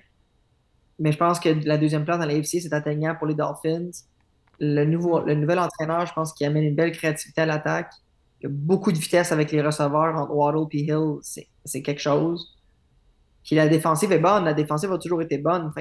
mais 0.99 1.11
je 1.11 1.17
pense 1.17 1.39
que 1.39 1.49
la 1.65 1.77
deuxième 1.77 2.03
place 2.03 2.17
dans 2.17 2.25
la 2.25 2.33
AFC, 2.33 2.61
c'est 2.61 2.73
atteignable 2.73 3.19
pour 3.19 3.27
les 3.27 3.35
Dolphins. 3.35 3.91
Le, 4.59 4.85
nouveau, 4.85 5.21
le 5.21 5.35
nouvel 5.35 5.59
entraîneur, 5.59 6.05
je 6.05 6.13
pense 6.13 6.33
qu'il 6.33 6.47
amène 6.47 6.63
une 6.63 6.75
belle 6.75 6.91
créativité 6.91 7.41
à 7.41 7.45
l'attaque. 7.45 7.91
Il 8.39 8.43
y 8.43 8.47
a 8.47 8.49
beaucoup 8.51 8.91
de 8.91 8.97
vitesse 8.97 9.31
avec 9.31 9.51
les 9.51 9.61
receveurs 9.61 10.15
entre 10.15 10.33
Waddle 10.33 10.67
et 10.71 10.81
Hill, 10.81 11.17
c'est 11.63 11.81
quelque 11.81 12.01
chose. 12.01 12.57
Puis 13.43 13.55
la 13.55 13.67
défensive 13.67 14.11
est 14.11 14.19
bonne, 14.19 14.45
la 14.45 14.53
défensive 14.53 14.91
a 14.91 14.97
toujours 14.97 15.21
été 15.21 15.37
bonne. 15.37 15.71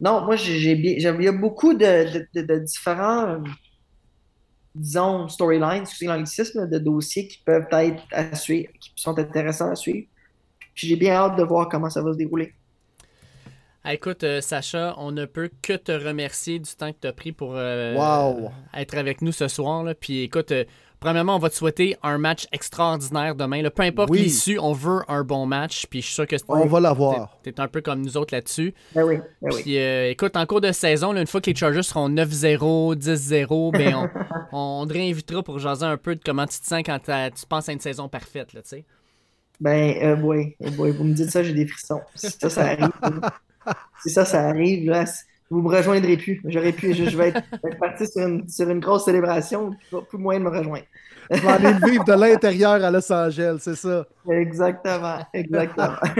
non, 0.00 0.24
moi, 0.24 0.36
j'ai 0.36 0.72
il 0.72 1.02
y 1.02 1.28
a 1.28 1.32
beaucoup 1.32 1.74
de, 1.74 2.26
de 2.34 2.58
différents 2.58 3.42
disons, 4.74 5.28
storylines, 5.28 5.82
excusez 5.82 6.06
l'anglicisme, 6.06 6.68
de 6.68 6.78
dossiers 6.78 7.28
qui 7.28 7.38
peuvent 7.44 7.66
être 7.72 8.02
à 8.12 8.34
suivre, 8.34 8.70
qui 8.80 8.92
sont 8.96 9.18
intéressants 9.18 9.70
à 9.70 9.76
suivre. 9.76 10.06
J'ai 10.74 10.96
bien 10.96 11.14
hâte 11.14 11.36
de 11.36 11.42
voir 11.42 11.68
comment 11.68 11.90
ça 11.90 12.02
va 12.02 12.12
se 12.12 12.18
dérouler. 12.18 12.54
Ah, 13.82 13.94
écoute, 13.94 14.24
euh, 14.24 14.42
Sacha, 14.42 14.94
on 14.98 15.10
ne 15.10 15.24
peut 15.24 15.50
que 15.62 15.72
te 15.72 15.92
remercier 15.92 16.58
du 16.58 16.70
temps 16.76 16.92
que 16.92 16.98
tu 17.00 17.06
as 17.06 17.14
pris 17.14 17.32
pour 17.32 17.54
euh, 17.56 17.96
être 18.74 18.96
avec 18.98 19.22
nous 19.22 19.32
ce 19.32 19.48
soir. 19.48 19.86
Puis 19.98 20.20
écoute, 20.20 20.52
euh, 20.52 20.64
Premièrement, 21.00 21.36
on 21.36 21.38
va 21.38 21.48
te 21.48 21.54
souhaiter 21.54 21.96
un 22.02 22.18
match 22.18 22.46
extraordinaire 22.52 23.34
demain. 23.34 23.62
Peu 23.70 23.82
importe 23.82 24.14
l'issue, 24.14 24.58
on 24.58 24.74
veut 24.74 25.00
un 25.08 25.24
bon 25.24 25.46
match. 25.46 25.86
Puis 25.88 26.02
je 26.02 26.06
suis 26.06 26.14
sûr 26.14 26.26
que 26.26 26.36
on 26.46 26.66
va 26.66 26.80
l'avoir. 26.80 27.38
Tu 27.42 27.48
es, 27.48 27.58
un 27.58 27.68
peu 27.68 27.80
comme 27.80 28.02
nous 28.02 28.18
autres 28.18 28.34
là-dessus. 28.34 28.74
Ben 28.94 29.04
oui. 29.04 29.18
Ben 29.40 29.50
puis 29.50 29.78
euh, 29.78 30.10
écoute, 30.10 30.36
en 30.36 30.44
cours 30.44 30.60
de 30.60 30.72
saison, 30.72 31.16
une 31.16 31.26
fois 31.26 31.40
que 31.40 31.48
les 31.48 31.56
Chargers 31.56 31.82
seront 31.82 32.10
9-0, 32.10 32.96
10-0, 32.96 33.72
ben 33.72 34.10
on, 34.52 34.86
te 34.86 34.92
réinvitera 34.92 35.42
pour 35.42 35.58
jaser 35.58 35.86
un 35.86 35.96
peu 35.96 36.16
de 36.16 36.20
comment 36.22 36.46
tu 36.46 36.60
te 36.60 36.66
sens 36.66 36.82
quand 36.84 36.98
tu 36.98 37.46
penses 37.48 37.68
à 37.70 37.72
une 37.72 37.80
saison 37.80 38.08
parfaite. 38.08 38.52
Là, 38.52 38.60
ben 39.58 39.94
euh, 40.02 40.16
oui, 40.22 40.56
vous 40.60 41.04
me 41.04 41.12
dites 41.12 41.30
ça, 41.30 41.42
j'ai 41.42 41.52
des 41.52 41.66
frissons. 41.66 42.00
Si 42.14 42.30
ça, 42.30 42.50
ça 42.50 42.64
arrive. 42.66 42.90
si 44.02 44.10
ça, 44.10 44.24
ça 44.24 44.48
arrive, 44.48 44.88
là, 44.88 45.04
vous 45.50 45.62
me 45.62 45.68
rejoindrez 45.68 46.16
plus. 46.16 46.40
J'aurais 46.44 46.72
pu, 46.72 46.94
je, 46.94 47.16
vais 47.16 47.28
être, 47.28 47.42
parti 47.78 48.06
sur 48.06 48.26
une, 48.26 48.48
sur 48.48 48.70
une, 48.70 48.78
grosse 48.78 49.04
célébration, 49.04 49.72
plus 50.08 50.18
moyen 50.18 50.40
de 50.40 50.44
me 50.44 50.50
rejoindre. 50.50 50.86
Je 51.30 51.40
vais 51.40 51.48
aller 51.48 51.72
vivre 51.84 52.04
de 52.04 52.12
l'intérieur 52.12 52.84
à 52.84 52.90
Los 52.90 53.12
Angeles, 53.12 53.58
c'est 53.60 53.76
ça. 53.76 54.06
Exactement, 54.30 55.18
exactement. 55.34 55.96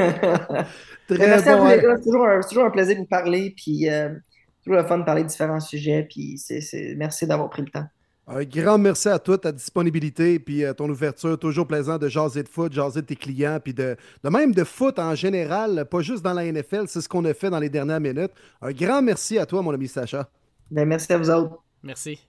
Très 1.06 1.26
merci 1.26 1.48
bon, 1.48 1.64
à 1.64 1.76
vous. 1.76 1.80
C'est 1.96 2.02
toujours, 2.02 2.26
toujours, 2.48 2.64
un 2.64 2.70
plaisir 2.70 2.96
de 2.96 3.00
vous 3.00 3.06
parler, 3.06 3.54
puis 3.56 3.88
euh, 3.88 4.10
toujours 4.64 4.80
le 4.80 4.86
fun 4.86 4.98
de 4.98 5.04
parler 5.04 5.22
de 5.22 5.28
différents 5.28 5.60
sujets, 5.60 6.06
puis 6.08 6.40
merci 6.96 7.26
d'avoir 7.26 7.50
pris 7.50 7.62
le 7.62 7.68
temps. 7.68 7.86
Un 8.32 8.44
grand 8.44 8.78
merci 8.78 9.08
à 9.08 9.18
toi, 9.18 9.36
ta 9.38 9.50
disponibilité, 9.50 10.38
puis 10.38 10.64
euh, 10.64 10.72
ton 10.72 10.88
ouverture. 10.88 11.36
Toujours 11.36 11.66
plaisant 11.66 11.98
de 11.98 12.08
jaser 12.08 12.44
de 12.44 12.48
foot, 12.48 12.72
jaser 12.72 13.00
de 13.02 13.06
tes 13.06 13.16
clients, 13.16 13.58
puis 13.62 13.74
de, 13.74 13.96
de 14.22 14.30
même 14.30 14.54
de 14.54 14.62
foot 14.62 15.00
en 15.00 15.16
général, 15.16 15.84
pas 15.90 16.00
juste 16.00 16.22
dans 16.22 16.32
la 16.32 16.44
NFL. 16.44 16.84
C'est 16.86 17.00
ce 17.00 17.08
qu'on 17.08 17.24
a 17.24 17.34
fait 17.34 17.50
dans 17.50 17.58
les 17.58 17.68
dernières 17.68 17.98
minutes. 17.98 18.30
Un 18.62 18.70
grand 18.70 19.02
merci 19.02 19.36
à 19.36 19.46
toi, 19.46 19.62
mon 19.62 19.74
ami 19.74 19.88
Sacha. 19.88 20.28
Ben, 20.70 20.86
merci 20.86 21.12
à 21.12 21.18
vous 21.18 21.28
autres. 21.28 21.60
Merci. 21.82 22.20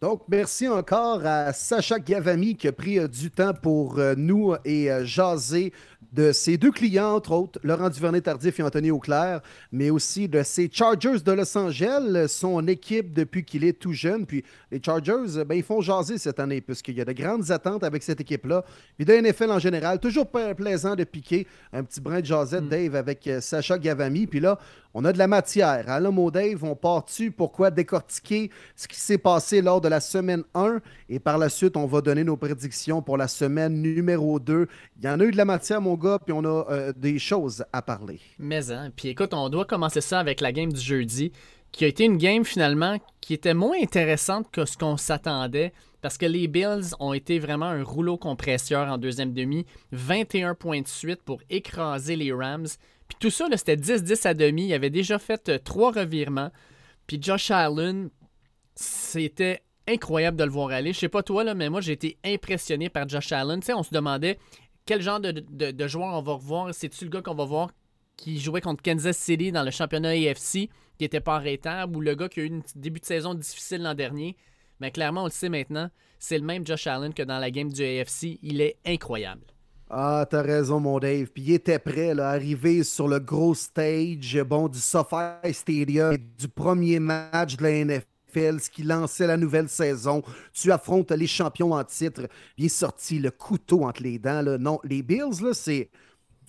Donc, 0.00 0.22
merci 0.28 0.66
encore 0.66 1.26
à 1.26 1.52
Sacha 1.52 1.98
Gavami 1.98 2.56
qui 2.56 2.68
a 2.68 2.72
pris 2.72 2.98
euh, 2.98 3.06
du 3.06 3.30
temps 3.30 3.52
pour 3.52 3.98
euh, 3.98 4.14
nous 4.16 4.54
et 4.64 4.88
jaser 5.02 5.74
de 6.12 6.32
ses 6.32 6.56
deux 6.56 6.70
clients, 6.70 7.14
entre 7.14 7.32
autres, 7.32 7.60
Laurent 7.62 7.90
Duvernay-Tardif 7.90 8.58
et 8.58 8.62
Anthony 8.62 8.90
Auclair, 8.90 9.40
mais 9.72 9.90
aussi 9.90 10.28
de 10.28 10.42
ses 10.42 10.70
Chargers 10.72 11.20
de 11.24 11.32
Los 11.32 11.56
Angeles, 11.56 12.28
son 12.28 12.66
équipe 12.66 13.12
depuis 13.12 13.44
qu'il 13.44 13.64
est 13.64 13.74
tout 13.74 13.92
jeune. 13.92 14.24
Puis 14.24 14.42
les 14.70 14.80
Chargers, 14.82 15.44
ben, 15.44 15.54
ils 15.54 15.62
font 15.62 15.80
jaser 15.80 16.16
cette 16.16 16.40
année, 16.40 16.60
puisqu'il 16.60 16.96
y 16.96 17.00
a 17.00 17.04
de 17.04 17.12
grandes 17.12 17.50
attentes 17.50 17.84
avec 17.84 18.02
cette 18.02 18.20
équipe-là. 18.20 18.64
Puis 18.96 19.04
de 19.04 19.12
NFL 19.12 19.50
en 19.50 19.58
général, 19.58 19.98
toujours 19.98 20.28
plaisant 20.28 20.96
de 20.96 21.04
piquer 21.04 21.46
un 21.72 21.84
petit 21.84 22.00
brin 22.00 22.20
de 22.20 22.26
jasette, 22.26 22.64
mm. 22.64 22.68
Dave, 22.68 22.94
avec 22.94 23.26
euh, 23.26 23.40
Sacha 23.40 23.78
Gavami. 23.78 24.26
Puis 24.26 24.40
là, 24.40 24.58
on 24.94 25.04
a 25.04 25.12
de 25.12 25.18
la 25.18 25.26
matière. 25.26 25.88
À 25.90 26.00
l'homme 26.00 26.30
Dave, 26.30 26.64
on 26.64 26.74
part 26.74 27.04
dessus 27.04 27.30
pourquoi 27.30 27.70
décortiquer 27.70 28.50
ce 28.74 28.88
qui 28.88 28.98
s'est 28.98 29.18
passé 29.18 29.60
lors 29.60 29.80
de 29.80 29.88
la 29.88 30.00
semaine 30.00 30.42
1 30.54 30.80
et 31.08 31.18
par 31.18 31.38
la 31.38 31.48
suite, 31.48 31.76
on 31.76 31.86
va 31.86 32.00
donner 32.00 32.24
nos 32.24 32.36
prédictions 32.36 33.02
pour 33.02 33.16
la 33.16 33.28
semaine 33.28 33.80
numéro 33.80 34.40
2. 34.40 34.66
Il 34.98 35.04
y 35.04 35.08
en 35.08 35.20
a 35.20 35.24
eu 35.24 35.30
de 35.30 35.36
la 35.36 35.44
matière, 35.44 35.80
puis 35.96 36.32
on 36.32 36.44
a 36.44 36.66
euh, 36.70 36.92
des 36.96 37.18
choses 37.18 37.64
à 37.72 37.82
parler. 37.82 38.20
Mais, 38.38 38.70
hein, 38.70 38.90
puis 38.94 39.08
écoute, 39.08 39.32
on 39.32 39.48
doit 39.48 39.64
commencer 39.64 40.00
ça 40.00 40.18
avec 40.18 40.40
la 40.40 40.52
game 40.52 40.72
du 40.72 40.80
jeudi, 40.80 41.32
qui 41.72 41.84
a 41.84 41.88
été 41.88 42.04
une 42.04 42.18
game 42.18 42.44
finalement 42.44 42.98
qui 43.20 43.34
était 43.34 43.54
moins 43.54 43.76
intéressante 43.80 44.50
que 44.50 44.64
ce 44.64 44.76
qu'on 44.76 44.96
s'attendait. 44.96 45.72
Parce 46.00 46.16
que 46.16 46.26
les 46.26 46.46
Bills 46.46 46.94
ont 47.00 47.12
été 47.12 47.38
vraiment 47.40 47.66
un 47.66 47.82
rouleau 47.82 48.16
compresseur 48.16 48.88
en 48.88 48.98
deuxième 48.98 49.32
demi. 49.32 49.66
21 49.92 50.54
points 50.54 50.80
de 50.80 50.88
suite 50.88 51.22
pour 51.22 51.40
écraser 51.50 52.14
les 52.14 52.32
Rams. 52.32 52.68
Puis 53.08 53.16
tout 53.18 53.30
ça, 53.30 53.46
c'était 53.56 53.76
10-10 53.76 54.26
à 54.26 54.34
demi. 54.34 54.66
Il 54.66 54.74
avait 54.74 54.90
déjà 54.90 55.18
fait 55.18 55.48
euh, 55.48 55.58
trois 55.58 55.90
revirements. 55.90 56.50
Puis 57.06 57.20
Josh 57.20 57.50
Allen, 57.50 58.10
c'était 58.76 59.62
incroyable 59.88 60.36
de 60.36 60.44
le 60.44 60.50
voir 60.50 60.68
aller. 60.68 60.92
Je 60.92 61.00
sais 61.00 61.08
pas 61.08 61.22
toi, 61.22 61.42
là, 61.42 61.54
mais 61.54 61.68
moi, 61.68 61.80
j'ai 61.80 61.92
été 61.92 62.18
impressionné 62.24 62.90
par 62.90 63.08
Josh 63.08 63.32
Allen. 63.32 63.60
Tu 63.60 63.66
sais, 63.66 63.72
on 63.72 63.82
se 63.82 63.92
demandait 63.92 64.38
quel 64.88 65.02
genre 65.02 65.20
de, 65.20 65.86
joueur 65.86 66.14
on 66.14 66.22
va 66.22 66.32
revoir? 66.32 66.74
C'est-tu 66.74 67.04
le 67.04 67.10
gars 67.10 67.20
qu'on 67.20 67.34
va 67.34 67.44
voir 67.44 67.70
qui 68.16 68.40
jouait 68.40 68.62
contre 68.62 68.82
Kansas 68.82 69.18
City 69.18 69.52
dans 69.52 69.62
le 69.62 69.70
championnat 69.70 70.08
AFC, 70.08 70.52
qui 70.52 70.70
n'était 71.02 71.20
pas 71.20 71.36
arrêtable, 71.36 71.94
ou 71.94 72.00
le 72.00 72.14
gars 72.14 72.28
qui 72.28 72.40
a 72.40 72.44
eu 72.44 72.56
un 72.56 72.60
début 72.74 72.98
de 72.98 73.04
saison 73.04 73.34
difficile 73.34 73.82
l'an 73.82 73.94
dernier? 73.94 74.34
Mais 74.80 74.90
clairement, 74.90 75.22
on 75.22 75.26
le 75.26 75.30
sait 75.30 75.50
maintenant, 75.50 75.90
c'est 76.18 76.38
le 76.38 76.44
même 76.44 76.66
Josh 76.66 76.86
Allen 76.86 77.12
que 77.12 77.22
dans 77.22 77.38
la 77.38 77.50
game 77.50 77.70
du 77.70 77.84
AFC. 77.84 78.38
Il 78.42 78.62
est 78.62 78.78
incroyable. 78.86 79.42
Ah, 79.90 80.26
t'as 80.28 80.42
raison, 80.42 80.80
mon 80.80 80.98
Dave. 80.98 81.28
Puis 81.32 81.44
il 81.44 81.52
était 81.52 81.78
prêt, 81.78 82.14
là, 82.14 82.30
arriver 82.30 82.82
sur 82.82 83.08
le 83.08 83.20
gros 83.20 83.54
stage 83.54 84.42
bon, 84.42 84.68
du 84.68 84.78
SoFi 84.78 85.52
Stadium, 85.52 86.16
du 86.16 86.48
premier 86.48 86.98
match 86.98 87.56
de 87.56 87.62
la 87.62 87.84
NFL, 87.84 88.07
ce 88.32 88.70
qui 88.70 88.82
lançait 88.82 89.26
la 89.26 89.36
nouvelle 89.36 89.68
saison. 89.68 90.22
Tu 90.52 90.70
affrontes 90.72 91.10
les 91.10 91.26
champions 91.26 91.72
en 91.72 91.84
titre. 91.84 92.28
Il 92.56 92.66
est 92.66 92.68
sorti 92.68 93.18
le 93.18 93.30
couteau 93.30 93.84
entre 93.84 94.02
les 94.02 94.18
dents. 94.18 94.42
Là. 94.42 94.58
Non, 94.58 94.80
les 94.84 95.02
Bills, 95.02 95.42
là, 95.42 95.54
c'est 95.54 95.90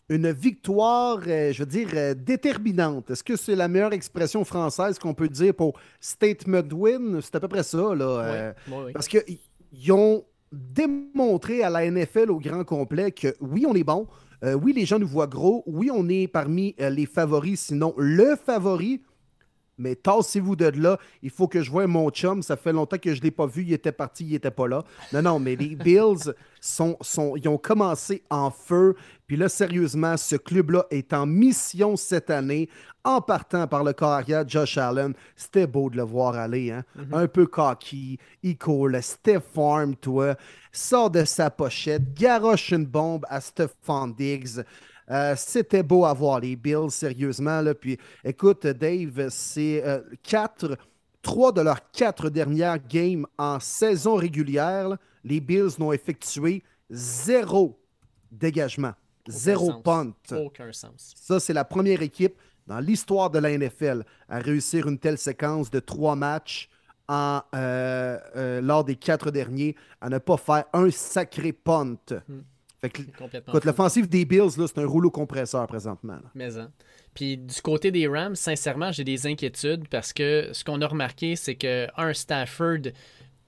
une 0.10 0.32
victoire, 0.32 1.20
euh, 1.28 1.54
je 1.54 1.60
veux 1.60 1.70
dire, 1.70 1.90
euh, 1.94 2.14
déterminante. 2.16 3.12
Est-ce 3.12 3.24
que 3.24 3.36
c'est 3.36 3.56
la 3.56 3.68
meilleure 3.68 3.94
expression 3.94 4.44
française 4.44 4.98
qu'on 4.98 5.14
peut 5.14 5.30
dire 5.30 5.54
pour 5.54 5.80
statement 6.00 6.68
win? 6.72 7.20
C'est 7.22 7.36
à 7.36 7.40
peu 7.40 7.48
près 7.48 7.64
ça, 7.64 7.94
là. 7.96 8.06
Euh, 8.06 8.54
parce 8.94 9.08
qu'ils 9.08 9.92
ont 9.92 10.26
démontrer 10.52 11.62
à 11.62 11.70
la 11.70 11.86
NFL 11.86 12.32
au 12.32 12.40
grand 12.40 12.64
complet 12.64 13.12
que 13.12 13.36
oui, 13.40 13.66
on 13.68 13.76
est 13.76 13.84
bon. 13.84 14.08
Oui, 14.42 14.74
les 14.74 14.86
gens 14.86 14.98
nous 14.98 15.08
voient 15.08 15.28
gros. 15.28 15.64
Oui, 15.68 15.92
on 15.94 16.08
est 16.10 16.28
parmi 16.28 16.74
les 16.80 17.06
favoris, 17.06 17.60
sinon 17.60 17.94
le 17.98 18.36
favori. 18.36 19.02
Mais 19.80 19.96
tassez-vous 19.96 20.56
de 20.56 20.66
là. 20.80 20.98
Il 21.24 21.30
faut 21.30 21.48
que 21.48 21.62
je 21.62 21.72
voie 21.72 21.88
mon 21.88 22.10
chum. 22.10 22.44
Ça 22.44 22.58
fait 22.58 22.74
longtemps 22.74 22.98
que 22.98 23.14
je 23.14 23.20
ne 23.20 23.24
l'ai 23.24 23.32
pas 23.32 23.48
vu. 23.48 23.64
Il 23.64 23.74
était 23.74 23.92
parti, 23.92 24.26
il 24.26 24.32
n'était 24.34 24.52
pas 24.52 24.68
là. 24.68 24.84
Non, 25.14 25.22
non, 25.22 25.40
mais 25.40 25.56
les 25.56 25.76
Bills, 25.76 26.34
sont, 26.60 26.98
sont, 27.02 27.36
ils 27.36 27.48
ont 27.48 27.58
commencé 27.58 28.24
en 28.30 28.52
feu. 28.52 28.96
Puis 29.28 29.38
là, 29.38 29.50
sérieusement, 29.50 30.18
ce 30.18 30.36
club-là 30.36 30.86
est 30.92 31.14
en 31.14 31.26
mission 31.26 31.96
cette 31.96 32.30
année 32.30 32.70
en 33.04 33.22
partant 33.22 33.68
par 33.68 33.84
le 33.84 33.94
carrière 33.94 34.48
Josh 34.48 34.78
Allen. 34.78 35.14
C'était 35.36 35.68
beau 35.68 35.90
de 35.90 35.98
le 35.98 36.04
voir 36.04 36.36
aller. 36.36 36.72
Hein? 36.72 36.84
Mhm. 36.96 37.14
Un 37.14 37.28
peu 37.28 37.46
cocky, 37.46 38.20
il 38.44 38.58
court, 38.58 38.90
Steph 39.02 39.42
Farm, 39.54 39.96
toi, 39.96 40.36
sort 40.72 41.10
de 41.10 41.24
sa 41.24 41.50
pochette, 41.50 42.14
garoche 42.14 42.72
une 42.72 42.86
bombe 42.86 43.26
à 43.30 43.40
Stephon 43.42 44.08
Diggs. 44.08 44.64
Euh, 45.12 45.34
C'était 45.38 45.84
beau 45.84 46.06
à 46.06 46.14
voir 46.14 46.40
les 46.40 46.56
Bills, 46.56 46.92
sérieusement. 46.92 47.62
Là. 47.62 47.74
Puis 47.74 47.98
écoute, 48.24 48.66
Dave, 48.68 49.30
c'est 49.30 49.84
euh, 49.86 50.02
quatre, 50.24 50.78
trois 51.22 51.52
de 51.52 51.62
leurs 51.62 51.90
quatre 51.92 52.30
dernières 52.30 52.80
games 52.88 53.26
en 53.38 53.60
saison 53.60 54.16
régulière. 54.16 54.90
là, 54.90 54.98
les 55.24 55.40
Bills 55.40 55.72
n'ont 55.80 55.92
effectué 55.92 56.64
zéro 56.90 57.80
dégagement, 58.32 58.94
zéro 59.28 59.72
sens. 59.72 59.84
punt. 59.84 60.14
Aucun 60.32 60.72
sens. 60.72 61.14
Ça, 61.16 61.40
c'est 61.40 61.54
la 61.54 61.66
première 61.66 62.02
équipe 62.02 62.36
dans 62.68 62.80
l'histoire 62.80 63.30
de 63.32 63.40
la 63.40 63.58
NFL 63.58 64.04
à 64.30 64.40
réussir 64.40 64.88
une 64.88 65.00
telle 65.00 65.18
séquence 65.18 65.70
de 65.72 65.80
trois 65.80 66.16
matchs 66.16 66.70
en, 67.08 67.42
euh, 67.56 68.20
euh, 68.36 68.62
lors 68.62 68.84
des 68.84 68.96
quatre 68.96 69.32
derniers, 69.32 69.76
à 70.00 70.10
ne 70.10 70.20
pas 70.20 70.38
faire 70.38 70.66
un 70.74 70.92
sacré 70.92 71.52
punt. 71.52 71.98
Hmm. 72.28 72.42
Fait 72.82 72.90
que, 72.90 73.02
Complètement. 73.18 73.54
écoute, 73.54 73.66
l'offensive 73.66 74.08
des 74.08 74.24
Bills, 74.26 74.58
là, 74.58 74.66
c'est 74.68 74.80
un 74.80 74.86
rouleau 74.88 75.12
compresseur 75.12 75.68
présentement. 75.68 76.14
là. 76.14 76.32
Mais 76.34 76.58
hein. 76.58 76.72
Puis 77.14 77.38
du 77.38 77.62
côté 77.62 77.92
des 77.92 78.08
Rams, 78.08 78.36
sincèrement, 78.36 78.92
j'ai 78.92 79.04
des 79.04 79.28
inquiétudes 79.28 79.88
parce 79.90 80.14
que 80.14 80.50
ce 80.54 80.64
qu'on 80.64 80.82
a 80.82 80.88
remarqué, 80.88 81.36
c'est 81.36 81.56
que 81.56 81.88
un 81.98 82.14
Stafford, 82.14 82.92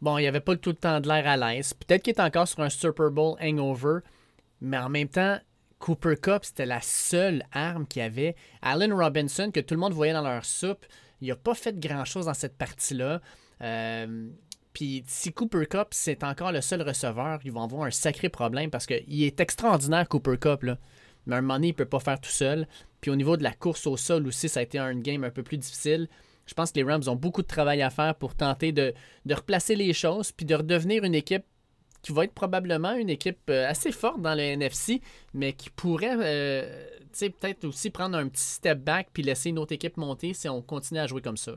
bon, 0.01 0.17
il 0.17 0.27
avait 0.27 0.41
pas 0.41 0.55
tout 0.57 0.71
le 0.71 0.75
temps 0.75 0.99
de 0.99 1.07
l'air 1.07 1.27
à 1.27 1.37
l'aise. 1.37 1.73
Peut-être 1.73 2.03
qu'il 2.03 2.13
est 2.13 2.21
encore 2.21 2.47
sur 2.47 2.59
un 2.59 2.69
Super 2.69 3.09
Bowl 3.11 3.37
hangover, 3.41 3.99
mais 4.59 4.77
en 4.77 4.89
même 4.89 5.07
temps, 5.07 5.37
Cooper 5.79 6.15
Cup, 6.21 6.43
c'était 6.43 6.65
la 6.65 6.81
seule 6.81 7.43
arme 7.51 7.87
qu'il 7.87 8.01
y 8.01 8.05
avait. 8.05 8.35
Allen 8.61 8.93
Robinson, 8.93 9.49
que 9.51 9.59
tout 9.59 9.73
le 9.73 9.79
monde 9.79 9.93
voyait 9.93 10.13
dans 10.13 10.21
leur 10.21 10.45
soupe, 10.45 10.85
il 11.21 11.29
n'a 11.29 11.35
pas 11.35 11.55
fait 11.55 11.79
grand-chose 11.79 12.25
dans 12.25 12.33
cette 12.33 12.57
partie-là. 12.57 13.21
Euh, 13.61 14.27
puis 14.73 15.03
si 15.07 15.33
Cooper 15.33 15.65
Cup, 15.65 15.89
c'est 15.91 16.23
encore 16.23 16.51
le 16.51 16.61
seul 16.61 16.81
receveur, 16.81 17.39
ils 17.43 17.51
vont 17.51 17.63
avoir 17.63 17.83
un 17.83 17.91
sacré 17.91 18.29
problème 18.29 18.69
parce 18.69 18.85
qu'il 18.85 19.23
est 19.23 19.39
extraordinaire, 19.39 20.07
Cooper 20.07 20.37
Cup, 20.37 20.63
là. 20.63 20.77
Mais 21.27 21.35
à 21.35 21.39
un 21.39 21.41
moment 21.41 21.59
il 21.61 21.67
ne 21.67 21.73
peut 21.73 21.85
pas 21.85 21.99
faire 21.99 22.19
tout 22.19 22.29
seul. 22.29 22.67
Puis 22.99 23.11
au 23.11 23.15
niveau 23.15 23.37
de 23.37 23.43
la 23.43 23.51
course 23.51 23.85
au 23.87 23.97
sol 23.97 24.27
aussi, 24.27 24.49
ça 24.49 24.59
a 24.59 24.63
été 24.63 24.79
un 24.79 24.95
game 24.95 25.23
un 25.23 25.29
peu 25.29 25.43
plus 25.43 25.57
difficile. 25.57 26.07
Je 26.45 26.53
pense 26.53 26.71
que 26.71 26.79
les 26.79 26.83
Rams 26.83 27.03
ont 27.07 27.15
beaucoup 27.15 27.41
de 27.41 27.47
travail 27.47 27.81
à 27.81 27.89
faire 27.89 28.15
pour 28.15 28.35
tenter 28.35 28.71
de, 28.71 28.93
de 29.25 29.33
replacer 29.33 29.75
les 29.75 29.93
choses 29.93 30.31
puis 30.31 30.45
de 30.45 30.55
redevenir 30.55 31.03
une 31.03 31.15
équipe 31.15 31.43
qui 32.01 32.11
va 32.11 32.23
être 32.23 32.33
probablement 32.33 32.93
une 32.93 33.09
équipe 33.09 33.49
euh, 33.49 33.69
assez 33.69 33.91
forte 33.91 34.21
dans 34.21 34.33
le 34.33 34.41
NFC, 34.41 35.01
mais 35.33 35.53
qui 35.53 35.69
pourrait 35.69 36.15
euh, 36.17 36.87
peut-être 37.19 37.65
aussi 37.65 37.89
prendre 37.89 38.17
un 38.17 38.27
petit 38.27 38.43
step 38.43 38.79
back 38.79 39.09
puis 39.13 39.23
laisser 39.23 39.49
une 39.49 39.59
autre 39.59 39.73
équipe 39.73 39.97
monter 39.97 40.33
si 40.33 40.49
on 40.49 40.61
continue 40.61 40.99
à 40.99 41.07
jouer 41.07 41.21
comme 41.21 41.37
ça. 41.37 41.53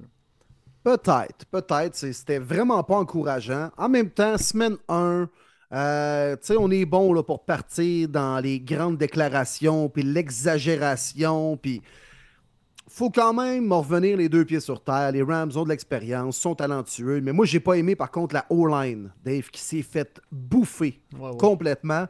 Peut-être, 0.84 1.46
peut-être. 1.50 1.96
C'était 1.96 2.38
vraiment 2.38 2.84
pas 2.84 2.96
encourageant. 2.96 3.70
En 3.78 3.88
même 3.88 4.10
temps, 4.10 4.36
semaine 4.36 4.76
1, 4.88 5.28
euh, 5.72 6.36
tu 6.36 6.38
sais, 6.42 6.56
on 6.58 6.70
est 6.70 6.84
bon 6.84 7.12
là, 7.14 7.22
pour 7.22 7.44
partir 7.44 8.08
dans 8.08 8.38
les 8.38 8.60
grandes 8.60 8.98
déclarations, 8.98 9.88
puis 9.88 10.02
l'exagération, 10.02 11.56
puis 11.56 11.82
faut 12.86 13.10
quand 13.10 13.32
même 13.32 13.72
revenir 13.72 14.16
les 14.16 14.28
deux 14.28 14.44
pieds 14.44 14.60
sur 14.60 14.84
terre. 14.84 15.10
Les 15.10 15.22
Rams 15.22 15.50
ont 15.56 15.64
de 15.64 15.70
l'expérience, 15.70 16.36
sont 16.36 16.54
talentueux, 16.54 17.20
mais 17.22 17.32
moi, 17.32 17.46
j'ai 17.46 17.60
pas 17.60 17.74
aimé 17.74 17.96
par 17.96 18.10
contre 18.10 18.34
la 18.34 18.46
O-line, 18.50 19.10
Dave, 19.24 19.48
qui 19.50 19.62
s'est 19.62 19.82
fait 19.82 20.20
bouffer 20.30 21.00
Ouais, 21.18 21.30
ouais. 21.30 21.36
complètement. 21.38 22.06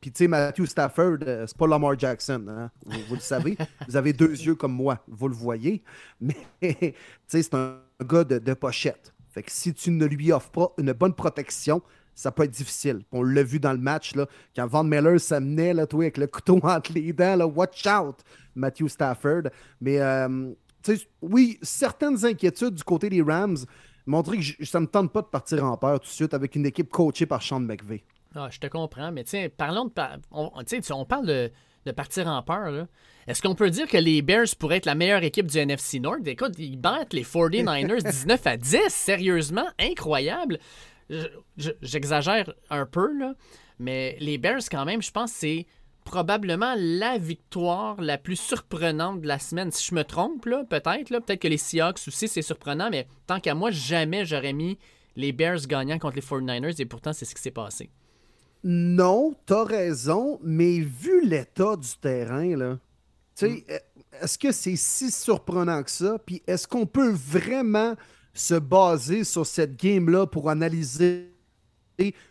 Puis, 0.00 0.10
tu 0.12 0.24
sais, 0.24 0.28
Matthew 0.28 0.66
Stafford, 0.66 1.18
euh, 1.26 1.46
c'est 1.46 1.56
pas 1.56 1.66
Lamar 1.66 1.98
Jackson, 1.98 2.44
hein? 2.48 2.70
vous, 2.84 3.00
vous 3.08 3.14
le 3.14 3.20
savez. 3.20 3.56
vous 3.88 3.96
avez 3.96 4.12
deux 4.12 4.32
yeux 4.32 4.54
comme 4.54 4.72
moi, 4.72 4.98
vous 5.08 5.28
le 5.28 5.34
voyez. 5.34 5.82
Mais, 6.20 6.36
tu 6.60 6.94
sais, 7.26 7.42
c'est 7.42 7.54
un 7.54 7.78
gars 8.04 8.24
de, 8.24 8.54
pochette. 8.54 9.14
Fait 9.30 9.42
que 9.42 9.50
si 9.50 9.74
tu 9.74 9.90
ne 9.90 10.06
lui 10.06 10.32
offres 10.32 10.50
pas 10.50 10.72
une 10.78 10.92
bonne 10.92 11.14
protection, 11.14 11.82
ça 12.14 12.30
peut 12.30 12.44
être 12.44 12.52
difficile. 12.52 13.02
On 13.10 13.22
l'a 13.22 13.42
vu 13.42 13.58
dans 13.58 13.72
le 13.72 13.78
match, 13.78 14.14
là, 14.14 14.26
quand 14.54 14.66
Van 14.66 14.84
Miller 14.84 15.18
s'amenait, 15.18 15.74
là, 15.74 15.86
toi, 15.86 16.04
avec 16.04 16.18
le 16.18 16.28
couteau 16.28 16.60
entre 16.62 16.92
les 16.92 17.12
dents, 17.12 17.36
là, 17.36 17.46
watch 17.46 17.84
out, 17.86 18.16
Matthew 18.54 18.88
Stafford. 18.88 19.42
Mais, 19.80 19.98
euh, 20.00 20.52
oui, 21.20 21.58
certaines 21.62 22.24
inquiétudes 22.24 22.74
du 22.74 22.84
côté 22.84 23.08
des 23.08 23.22
Rams 23.22 23.56
montraient 24.06 24.38
que 24.38 24.64
ça 24.64 24.78
ne 24.78 24.84
me 24.84 24.90
tente 24.90 25.12
pas 25.12 25.22
de 25.22 25.26
partir 25.26 25.64
en 25.64 25.76
peur 25.76 25.98
tout 25.98 26.06
de 26.06 26.12
suite 26.12 26.34
avec 26.34 26.54
une 26.54 26.66
équipe 26.66 26.90
coachée 26.90 27.26
par 27.26 27.42
Sean 27.42 27.60
McVay. 27.60 28.04
Ah, 28.34 28.48
je 28.50 28.58
te 28.58 28.66
comprends, 28.66 29.12
mais 29.12 29.24
tiens, 29.24 29.48
parlons 29.56 29.86
de. 29.86 29.92
On, 30.30 30.50
on 30.90 31.04
parle 31.04 31.26
de, 31.26 31.50
de 31.86 31.92
partir 31.92 32.26
en 32.28 32.42
peur. 32.42 32.70
là. 32.70 32.86
Est-ce 33.26 33.40
qu'on 33.42 33.54
peut 33.54 33.70
dire 33.70 33.86
que 33.88 33.96
les 33.96 34.20
Bears 34.22 34.46
pourraient 34.58 34.76
être 34.78 34.86
la 34.86 34.94
meilleure 34.94 35.22
équipe 35.22 35.46
du 35.50 35.58
NFC 35.58 35.98
North? 36.00 36.26
Écoute, 36.26 36.54
ils 36.58 36.76
battent 36.76 37.12
les 37.14 37.24
49ers 37.24 38.02
19 38.02 38.46
à 38.46 38.56
10. 38.56 38.78
Sérieusement, 38.88 39.66
incroyable. 39.78 40.58
Je- 41.10 41.26
je- 41.56 41.70
J'exagère 41.82 42.52
un 42.70 42.86
peu, 42.86 43.12
là, 43.18 43.34
mais 43.78 44.16
les 44.20 44.38
Bears, 44.38 44.62
quand 44.70 44.84
même, 44.84 45.02
je 45.02 45.10
pense 45.10 45.32
que 45.32 45.38
c'est 45.38 45.66
probablement 46.04 46.74
la 46.76 47.16
victoire 47.16 47.98
la 48.00 48.18
plus 48.18 48.36
surprenante 48.36 49.22
de 49.22 49.26
la 49.26 49.38
semaine. 49.38 49.70
Si 49.72 49.86
je 49.88 49.94
me 49.94 50.04
trompe, 50.04 50.44
là, 50.46 50.62
peut-être, 50.68 51.08
là, 51.10 51.20
peut-être 51.20 51.40
que 51.40 51.48
les 51.48 51.56
Seahawks 51.56 52.00
aussi, 52.06 52.28
c'est 52.28 52.42
surprenant, 52.42 52.90
mais 52.90 53.06
tant 53.26 53.40
qu'à 53.40 53.54
moi, 53.54 53.70
jamais 53.70 54.26
j'aurais 54.26 54.52
mis 54.52 54.78
les 55.16 55.32
Bears 55.32 55.66
gagnants 55.66 55.98
contre 55.98 56.16
les 56.16 56.22
49ers 56.22 56.78
et 56.80 56.84
pourtant, 56.84 57.12
c'est 57.14 57.24
ce 57.24 57.34
qui 57.34 57.40
s'est 57.40 57.50
passé. 57.50 57.88
Non, 58.64 59.34
t'as 59.46 59.64
raison, 59.64 60.38
mais 60.42 60.80
vu 60.80 61.26
l'état 61.26 61.76
du 61.76 61.88
terrain, 62.00 62.56
là, 62.56 62.78
tu 63.36 63.46
sais, 63.46 63.64
euh, 63.70 63.78
est-ce 64.22 64.38
que 64.38 64.52
c'est 64.52 64.76
si 64.76 65.10
surprenant 65.10 65.82
que 65.82 65.90
ça? 65.90 66.18
Puis 66.24 66.42
est-ce 66.46 66.66
qu'on 66.66 66.86
peut 66.86 67.10
vraiment 67.10 67.94
se 68.32 68.54
baser 68.54 69.24
sur 69.24 69.44
cette 69.46 69.76
game-là 69.76 70.26
pour 70.26 70.48
analyser 70.48 71.30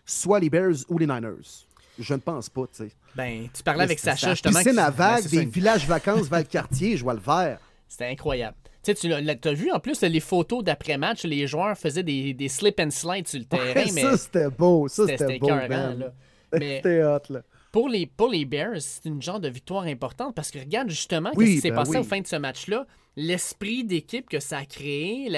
soit 0.06 0.40
les 0.40 0.50
Bears 0.50 0.76
ou 0.90 0.98
les 0.98 1.06
Niners? 1.06 1.68
Je 2.00 2.14
ne 2.16 2.20
pense 2.20 2.50
pas, 2.50 2.64
tu 2.64 2.86
sais. 2.88 2.92
Ben, 3.16 3.48
tu 3.54 3.62
parlais 3.62 3.84
avec 3.84 4.00
C'est- 4.00 4.06
Sacha 4.16 4.34
c'est 4.36 4.50
la 4.50 4.52
justement. 4.64 4.92
Ben, 4.98 5.18
c'est 5.22 5.30
des 5.30 5.38
ça, 5.38 5.44
une- 5.44 5.50
villages 5.50 5.88
vacances 5.88 6.28
Valcartier, 6.28 6.98
je 6.98 7.04
vois 7.04 7.14
le 7.14 7.20
vert. 7.20 7.60
C'était 7.88 8.08
incroyable. 8.08 8.58
Tu 8.84 8.94
sais, 8.94 8.96
tu 8.96 9.38
t'as 9.40 9.54
vu 9.54 9.72
en 9.72 9.80
plus 9.80 10.02
les 10.02 10.20
photos 10.20 10.64
d'après-match, 10.64 11.24
les 11.24 11.48
joueurs 11.48 11.78
faisaient 11.78 12.04
des, 12.04 12.34
des 12.34 12.50
slip 12.50 12.80
and 12.80 12.92
slide 12.92 13.28
sur 13.28 13.40
le 13.40 13.46
terrain, 13.46 13.74
mais 13.94 14.02
ça, 14.02 14.18
c'était 14.18 14.50
beau. 14.50 14.88
Ça, 14.90 15.08
c'était 15.08 15.40
beau. 15.40 15.50
Mais 16.52 16.76
C'était 16.84 17.04
hot, 17.04 17.20
là. 17.32 17.42
pour 17.72 17.90
les, 17.90 18.06
pour 18.06 18.28
les 18.30 18.46
Bears, 18.46 18.80
c'est 18.80 19.06
une 19.06 19.22
genre 19.22 19.40
de 19.40 19.48
victoire 19.50 19.86
importante 19.86 20.36
parce 20.36 20.52
que 20.52 20.60
regarde 20.60 20.90
justement 20.90 21.32
Oui, 21.36 21.48
ce 21.48 21.52
qui 21.56 21.60
s'est 21.62 21.70
ben 21.72 21.78
passé 21.78 21.92
oui. 21.92 21.98
au 21.98 22.04
fin 22.04 22.22
de 22.22 22.28
ce 22.28 22.36
match-là, 22.36 22.86
l'esprit 23.16 23.84
d'équipe 23.84 24.30
que 24.30 24.40
ça 24.40 24.60
a 24.60 24.66
créé, 24.66 25.30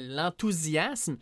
l'enthousiasme. 0.00 1.16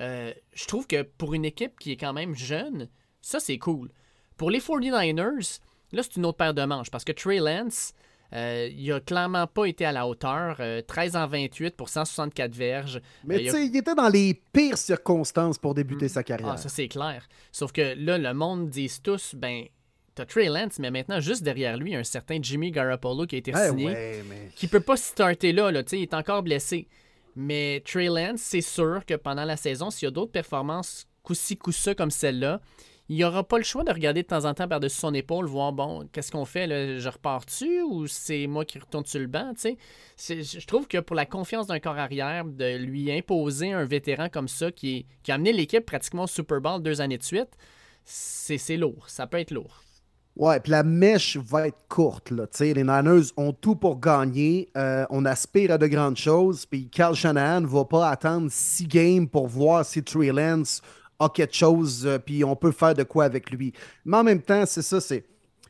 euh, 0.00 0.32
je 0.54 0.66
trouve 0.66 0.86
que 0.86 1.02
pour 1.02 1.34
une 1.34 1.44
équipe 1.44 1.78
qui 1.78 1.92
est 1.92 1.96
quand 1.96 2.12
même 2.12 2.34
jeune, 2.34 2.88
ça 3.22 3.40
c'est 3.40 3.58
cool. 3.58 3.90
Pour 4.36 4.50
les 4.50 4.60
49ers, 4.60 5.60
là 5.92 6.02
c'est 6.02 6.16
une 6.16 6.26
autre 6.26 6.36
paire 6.38 6.54
de 6.54 6.64
manches 6.64 6.90
parce 6.90 7.04
que 7.04 7.12
Trey 7.12 7.38
Lance, 7.38 7.92
euh, 8.34 8.68
il 8.70 8.92
a 8.92 9.00
clairement 9.00 9.46
pas 9.46 9.64
été 9.66 9.84
à 9.84 9.92
la 9.92 10.06
hauteur. 10.06 10.56
euh, 10.60 10.82
13 10.82 11.16
en 11.16 11.26
28 11.26 11.76
pour 11.76 11.88
164 11.88 12.54
verges. 12.54 13.00
Mais 13.24 13.36
Euh, 13.36 13.38
tu 13.40 13.48
a- 13.48 13.52
sais, 13.52 13.66
il 13.66 13.76
était 13.76 13.94
dans 13.94 14.08
les 14.08 14.40
pires 14.52 14.76
circonstances 14.78 15.58
pour 15.58 15.74
débuter 15.74 16.08
sa 16.08 16.22
carrière. 16.22 16.50
Ah, 16.52 16.56
ça 16.56 16.68
c'est 16.68 16.88
clair. 16.88 17.26
Sauf 17.52 17.72
que 17.72 17.94
là, 17.96 18.18
le 18.18 18.34
monde 18.34 18.68
dit 18.68 18.90
tous, 19.02 19.34
ben, 19.34 19.64
t'as 20.14 20.26
Trey 20.26 20.46
Lance, 20.48 20.78
mais 20.78 20.90
maintenant, 20.90 21.20
juste 21.20 21.42
derrière 21.42 21.76
lui, 21.76 21.90
il 21.90 21.92
y 21.94 21.96
a 21.96 22.00
un 22.00 22.04
certain 22.04 22.38
Jimmy 22.42 22.70
Garoppolo 22.70 23.24
qui 23.26 23.36
a 23.36 23.38
été 23.38 23.52
Eh 23.54 23.68
signé, 23.68 23.86
ouais, 23.86 24.22
mais... 24.28 24.48
qui 24.56 24.66
peut 24.68 24.80
pas 24.80 24.96
starter 24.96 25.52
là, 25.52 25.70
là 25.70 25.82
tu 25.82 25.90
sais, 25.90 25.98
il 25.98 26.02
est 26.02 26.14
encore 26.14 26.42
blessé. 26.42 26.86
Mais 27.36 27.82
Trey 27.84 28.06
Lance, 28.06 28.40
c'est 28.40 28.60
sûr 28.60 29.06
que 29.06 29.14
pendant 29.14 29.44
la 29.44 29.56
saison, 29.56 29.90
s'il 29.90 30.06
y 30.06 30.08
a 30.08 30.10
d'autres 30.10 30.32
performances 30.32 31.06
coup-ci, 31.22 31.56
coup-ça 31.56 31.94
comme 31.94 32.10
celle-là, 32.10 32.60
il 33.08 33.16
n'y 33.16 33.24
aura 33.24 33.42
pas 33.42 33.56
le 33.56 33.64
choix 33.64 33.84
de 33.84 33.92
regarder 33.92 34.22
de 34.22 34.26
temps 34.26 34.44
en 34.44 34.52
temps 34.52 34.68
par-dessus 34.68 34.98
son 34.98 35.14
épaule, 35.14 35.46
voir, 35.46 35.72
bon, 35.72 36.06
qu'est-ce 36.12 36.30
qu'on 36.30 36.44
fait, 36.44 36.66
là, 36.66 36.98
je 36.98 37.08
repars-tu 37.08 37.80
ou 37.82 38.06
c'est 38.06 38.46
moi 38.46 38.66
qui 38.66 38.78
retourne 38.78 39.06
sur 39.06 39.20
le 39.20 39.26
banc, 39.26 39.52
tu 39.54 39.76
sais? 40.16 40.42
Je 40.42 40.66
trouve 40.66 40.86
que 40.86 40.98
pour 40.98 41.16
la 41.16 41.24
confiance 41.24 41.66
d'un 41.66 41.80
corps 41.80 41.96
arrière, 41.96 42.44
de 42.44 42.76
lui 42.76 43.10
imposer 43.10 43.72
un 43.72 43.84
vétéran 43.84 44.28
comme 44.28 44.48
ça 44.48 44.70
qui, 44.70 45.06
a 45.28 45.34
amené 45.34 45.52
l'équipe 45.52 45.86
pratiquement 45.86 46.24
au 46.24 46.26
Super 46.26 46.60
Bowl 46.60 46.82
deux 46.82 47.00
années 47.00 47.18
de 47.18 47.22
suite, 47.22 47.56
c'est 48.04 48.76
lourd, 48.76 49.08
ça 49.08 49.26
peut 49.26 49.38
être 49.38 49.52
lourd. 49.52 49.82
Ouais, 50.36 50.60
puis 50.60 50.70
la 50.70 50.84
mèche 50.84 51.36
va 51.36 51.66
être 51.66 51.88
courte. 51.88 52.30
Là. 52.30 52.46
Tu 52.46 52.58
sais, 52.58 52.72
les 52.72 52.84
Niners 52.84 53.32
ont 53.36 53.52
tout 53.52 53.74
pour 53.74 53.98
gagner. 53.98 54.68
Euh, 54.76 55.04
on 55.10 55.24
aspire 55.24 55.72
à 55.72 55.78
de 55.78 55.88
grandes 55.88 56.16
choses. 56.16 56.64
Puis 56.64 56.88
Carl 56.88 57.16
Shanahan 57.16 57.62
ne 57.62 57.66
va 57.66 57.84
pas 57.84 58.08
attendre 58.08 58.46
six 58.48 58.86
games 58.86 59.28
pour 59.28 59.48
voir 59.48 59.84
si 59.84 60.00
Trey 60.04 60.30
Lance 60.30 60.80
a 61.18 61.28
quelque 61.28 61.54
chose, 61.54 62.06
euh, 62.06 62.18
puis 62.18 62.44
on 62.44 62.54
peut 62.56 62.70
faire 62.72 62.94
de 62.94 63.02
quoi 63.02 63.24
avec 63.24 63.50
lui. 63.50 63.72
Mais 64.04 64.16
en 64.18 64.24
même 64.24 64.40
temps, 64.42 64.64
c'est 64.66 64.82
ça, 64.82 65.00
c'est. 65.00 65.24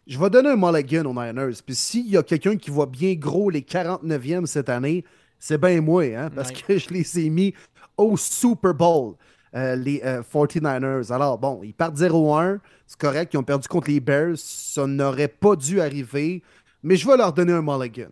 Je 0.07 0.19
vais 0.19 0.31
donner 0.31 0.51
un 0.51 0.57
mulligan 0.57 1.05
aux 1.05 1.13
Niners. 1.13 1.57
Puis 1.65 1.75
s'il 1.75 2.09
y 2.09 2.17
a 2.17 2.23
quelqu'un 2.23 2.57
qui 2.57 2.71
voit 2.71 2.87
bien 2.87 3.15
gros 3.15 3.51
les 3.51 3.61
49e 3.63 4.47
cette 4.47 4.69
année, 4.71 5.05
c'est 5.39 5.61
bien 5.61 5.81
moi, 5.81 6.03
hein, 6.05 6.31
parce 6.35 6.49
Ouais. 6.51 6.57
que 6.67 6.79
je 6.79 6.89
les 6.91 7.19
ai 7.21 7.29
mis 7.31 7.55
au 7.97 8.17
Super 8.17 8.73
Bowl. 8.75 9.15
euh, 9.55 9.77
les 9.77 10.01
49ers. 10.33 11.11
Alors, 11.13 11.39
bon, 11.39 11.61
ils 11.63 11.73
partent 11.75 11.97
0-1. 11.97 12.59
C'est 12.87 12.99
correct. 12.99 13.33
Ils 13.35 13.39
ont 13.39 13.43
perdu 13.43 13.67
contre 13.69 13.91
les 13.91 14.01
Bears. 14.01 14.37
Ça 14.37 14.87
n'aurait 14.87 15.29
pas 15.29 15.57
dû 15.57 15.81
arriver. 15.81 16.43
Mais 16.83 16.97
je 16.97 17.07
vais 17.07 17.17
leur 17.17 17.33
donner 17.33 17.53
un 17.53 17.63
mulligan. 17.63 18.11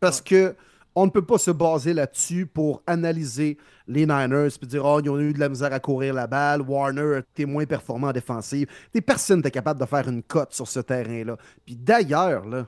Parce 0.00 0.20
que 0.20 0.54
on 0.94 1.06
ne 1.06 1.10
peut 1.10 1.24
pas 1.24 1.38
se 1.38 1.50
baser 1.50 1.92
là-dessus 1.94 2.46
pour 2.46 2.82
analyser 2.86 3.56
les 3.88 4.06
Niners 4.06 4.48
et 4.62 4.66
dire 4.66 4.84
Oh, 4.84 5.00
ils 5.02 5.10
ont 5.10 5.18
eu 5.18 5.32
de 5.32 5.40
la 5.40 5.48
misère 5.48 5.72
à 5.72 5.80
courir 5.80 6.14
la 6.14 6.26
balle. 6.26 6.62
Warner 6.62 7.18
était 7.18 7.46
moins 7.46 7.66
performant 7.66 8.08
en 8.08 8.12
défensive. 8.12 8.68
Des 8.92 9.00
personnes 9.00 9.40
étaient 9.40 9.50
capables 9.50 9.80
de 9.80 9.86
faire 9.86 10.08
une 10.08 10.22
cote 10.22 10.52
sur 10.52 10.68
ce 10.68 10.80
terrain-là. 10.80 11.36
Puis 11.64 11.76
d'ailleurs, 11.76 12.46
là, 12.46 12.66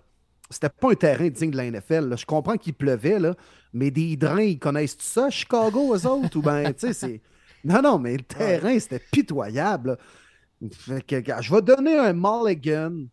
c'était 0.48 0.70
pas 0.70 0.90
un 0.90 0.94
terrain 0.94 1.28
digne 1.28 1.50
de 1.50 1.56
la 1.56 1.70
NFL. 1.70 2.16
Je 2.16 2.26
comprends 2.26 2.56
qu'il 2.56 2.74
pleuvait, 2.74 3.18
là, 3.18 3.34
mais 3.72 3.90
des 3.90 4.16
drains, 4.16 4.42
ils 4.42 4.58
connaissent 4.58 4.96
tout 4.96 5.04
ça, 5.04 5.30
Chicago, 5.30 5.94
eux 5.94 6.06
autres? 6.06 6.36
Ou 6.38 6.42
ben, 6.42 6.72
tu 6.72 6.88
sais, 6.88 6.92
c'est. 6.92 7.20
Non, 7.62 7.82
non, 7.82 7.98
mais 7.98 8.16
le 8.16 8.22
terrain, 8.22 8.78
c'était 8.78 9.02
pitoyable. 9.12 9.98
je 10.60 11.54
vais 11.54 11.62
donner 11.62 11.96
un 11.98 12.14
mulligan 12.14 13.06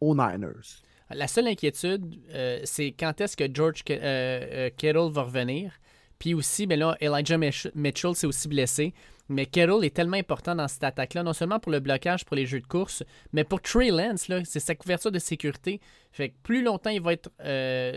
aux 0.00 0.14
Niners. 0.14 0.82
La 1.10 1.28
seule 1.28 1.46
inquiétude, 1.46 2.20
euh, 2.30 2.60
c'est 2.64 2.92
quand 2.92 3.20
est-ce 3.20 3.36
que 3.36 3.44
George 3.52 3.82
euh, 3.90 3.96
euh, 4.00 4.70
Kittle 4.76 5.10
va 5.12 5.22
revenir? 5.22 5.72
Puis 6.18 6.34
aussi, 6.34 6.66
ben 6.66 6.78
là, 6.78 6.96
Elijah 7.00 7.38
Mitchell 7.38 8.14
s'est 8.14 8.26
aussi 8.26 8.48
blessé. 8.48 8.94
Mais 9.28 9.46
Kittle 9.46 9.84
est 9.84 9.94
tellement 9.94 10.16
important 10.16 10.54
dans 10.54 10.68
cette 10.68 10.84
attaque-là, 10.84 11.24
non 11.24 11.32
seulement 11.32 11.58
pour 11.58 11.72
le 11.72 11.80
blocage, 11.80 12.24
pour 12.24 12.36
les 12.36 12.46
jeux 12.46 12.60
de 12.60 12.66
course, 12.66 13.02
mais 13.32 13.42
pour 13.42 13.60
Trey 13.60 13.90
Lance, 13.90 14.30
c'est 14.44 14.60
sa 14.60 14.76
couverture 14.76 15.10
de 15.10 15.18
sécurité. 15.18 15.80
Fait 16.12 16.28
que 16.28 16.34
plus 16.44 16.62
longtemps 16.62 16.90
il 16.90 17.00
va 17.00 17.12
être 17.12 17.30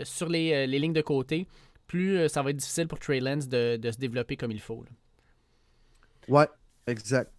sur 0.04 0.28
les, 0.28 0.66
lignes 0.66 0.92
de 0.92 1.02
côté, 1.02 1.46
plus 1.86 2.28
ça 2.28 2.42
va 2.42 2.50
être 2.50 2.56
difficile 2.56 2.88
pour 2.88 2.98
Trey 2.98 3.20
Lance 3.20 3.46
de, 3.48 3.78
se 3.80 3.98
développer 3.98 4.36
comme 4.36 4.50
il 4.50 4.60
faut. 4.60 4.84
Ouais, 6.26 6.48
exact. 6.88 7.30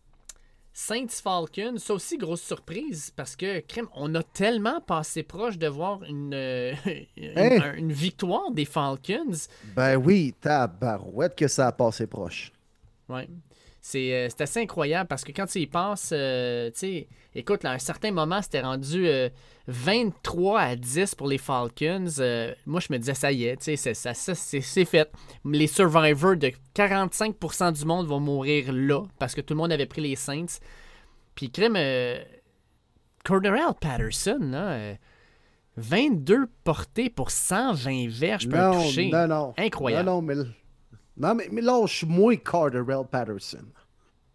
Saints 0.74 1.22
Falcons, 1.22 1.78
ça 1.78 1.94
aussi 1.94 2.18
grosse 2.18 2.42
surprise 2.42 3.12
parce 3.16 3.36
que 3.36 3.60
crème, 3.60 3.88
on 3.94 4.16
a 4.16 4.24
tellement 4.24 4.80
passé 4.80 5.22
proche 5.22 5.58
de 5.58 5.68
voir 5.68 6.04
une, 6.04 6.34
euh, 6.34 6.74
une, 7.78 7.92
victoire 7.92 8.52
des 8.52 8.66
Falcons. 8.66 9.48
Ben 9.76 9.98
oui, 9.98 10.34
tabarouette 10.40 11.36
que 11.36 11.48
ça 11.48 11.68
a 11.68 11.72
passé 11.72 12.08
proche. 12.08 12.54
Ouais. 13.10 13.28
Euh, 13.96 14.28
c'est 14.30 14.42
assez 14.42 14.60
incroyable 14.60 15.08
parce 15.08 15.24
que 15.24 15.32
quand 15.32 15.48
tu 15.48 15.60
y 15.60 15.68
penses, 15.68 16.12
euh, 16.14 16.70
tu 16.72 16.80
sais, 16.80 17.08
écoute, 17.34 17.66
à 17.66 17.72
un 17.72 17.80
certain 17.80 18.12
moment, 18.12 18.42
c'était 18.42 18.62
rendu 18.62 19.08
23 19.68 20.60
à 20.60 20.76
10 20.76 21.16
pour 21.16 21.28
les 21.28 21.38
Falcons. 21.38 22.08
moi, 22.66 22.80
je 22.80 22.94
me 22.94 22.98
disais, 22.98 23.16
ça 23.16 23.32
y 23.32 23.46
est, 23.46 23.58
tu 23.58 23.76
sais, 23.76 23.94
ça, 23.94 24.14
c'est 24.14 24.86
fait. 24.86 25.12
Les 25.46 25.68
survivors 25.68 26.36
de 26.36 26.52
45% 26.76 27.80
du 27.80 27.86
monde 27.86 28.08
vont 28.08 28.20
mourir 28.20 28.72
là 28.72 29.04
parce 29.18 29.34
que 29.34 29.42
tout 29.42 29.54
le 29.54 29.60
monde 29.60 29.72
avait 29.72 29.88
pris 29.88 30.02
les 30.02 30.16
Saints. 30.16 30.60
Puis, 31.34 31.50
crème, 31.50 31.78
Corderell 33.24 33.74
Patterson, 33.80 34.40
là. 34.42 34.96
22 35.78 36.48
portées 36.64 37.10
pour 37.10 37.32
120 37.32 38.10
verges 38.10 38.48
per 38.48 38.72
toucher. 38.74 39.10
Non, 39.10 39.28
non. 39.28 39.54
Incroyable. 39.58 40.10
Non, 40.10 40.16
non, 40.16 40.22
mais 40.22 40.36
non, 41.18 41.36
mais, 41.36 41.49
mais 41.51 41.62
lâche 41.62 42.05
moins 42.05 42.36
Carterell 42.36 43.05
Patterson. 43.09 43.66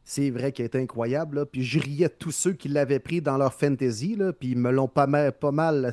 C'est 0.05 0.31
vrai 0.31 0.53
qu'il 0.53 0.65
était 0.65 0.81
incroyable. 0.81 1.39
Là. 1.39 1.47
Puis 1.47 1.65
je 1.65 1.81
riais 1.81 2.09
tous 2.09 2.31
ceux 2.31 2.53
qui 2.53 2.69
l'avaient 2.69 3.01
pris 3.01 3.21
dans 3.21 3.37
leur 3.37 3.53
fantasy. 3.53 4.15
Là, 4.15 4.33
puis 4.33 4.51
ils 4.51 4.59
me 4.59 4.71
l'ont 4.71 4.89
pas 4.89 5.07
mal, 5.07 5.33
pas 5.33 5.51
mal 5.51 5.93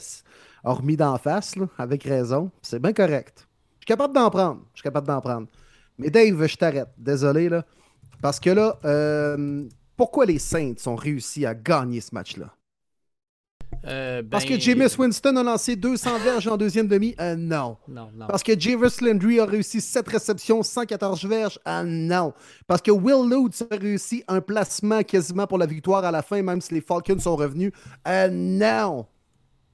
remis 0.63 0.95
d'en 0.95 1.17
face, 1.17 1.55
là, 1.55 1.67
avec 1.77 2.03
raison. 2.03 2.51
C'est 2.61 2.79
bien 2.79 2.93
correct. 2.93 3.47
Je 3.79 3.85
suis 3.85 3.87
capable 3.87 4.13
d'en 4.13 4.29
prendre. 4.29 4.61
Je 4.73 4.79
suis 4.79 4.83
capable 4.83 5.07
d'en 5.07 5.19
prendre. 5.19 5.47
Mais 5.97 6.09
Dave, 6.09 6.45
je 6.45 6.55
t'arrête. 6.55 6.89
Désolé. 6.97 7.49
Là. 7.49 7.65
Parce 8.21 8.39
que 8.39 8.49
là, 8.49 8.79
euh, 8.85 9.67
pourquoi 9.97 10.25
les 10.25 10.39
Saints 10.39 10.75
ont 10.85 10.95
réussi 10.95 11.45
à 11.45 11.53
gagner 11.53 12.01
ce 12.01 12.13
match-là? 12.13 12.53
Euh, 13.85 14.23
Parce 14.29 14.45
que 14.45 14.51
ben, 14.51 14.59
Jameis 14.59 14.95
Winston 14.97 15.35
a 15.35 15.43
lancé 15.43 15.75
200 15.75 16.19
verges 16.19 16.47
en 16.47 16.57
deuxième 16.57 16.87
demi? 16.87 17.15
Euh, 17.19 17.35
non. 17.35 17.77
non. 17.87 18.09
Non, 18.15 18.27
Parce 18.27 18.43
que 18.43 18.57
Jarvis 18.57 18.95
Landry 19.01 19.39
a 19.39 19.45
réussi 19.45 19.81
7 19.81 20.07
réceptions, 20.07 20.63
114 20.63 21.25
verges? 21.25 21.59
Ah 21.65 21.83
non. 21.83 22.33
Parce 22.67 22.81
que 22.81 22.91
Will 22.91 23.29
Lutz 23.29 23.63
a 23.69 23.75
réussi 23.75 24.23
un 24.27 24.41
placement 24.41 25.03
quasiment 25.03 25.47
pour 25.47 25.57
la 25.57 25.65
victoire 25.65 26.05
à 26.05 26.11
la 26.11 26.21
fin, 26.21 26.41
même 26.41 26.61
si 26.61 26.73
les 26.73 26.81
Falcons 26.81 27.19
sont 27.19 27.35
revenus? 27.35 27.71
Ah 28.05 28.29
non. 28.29 29.05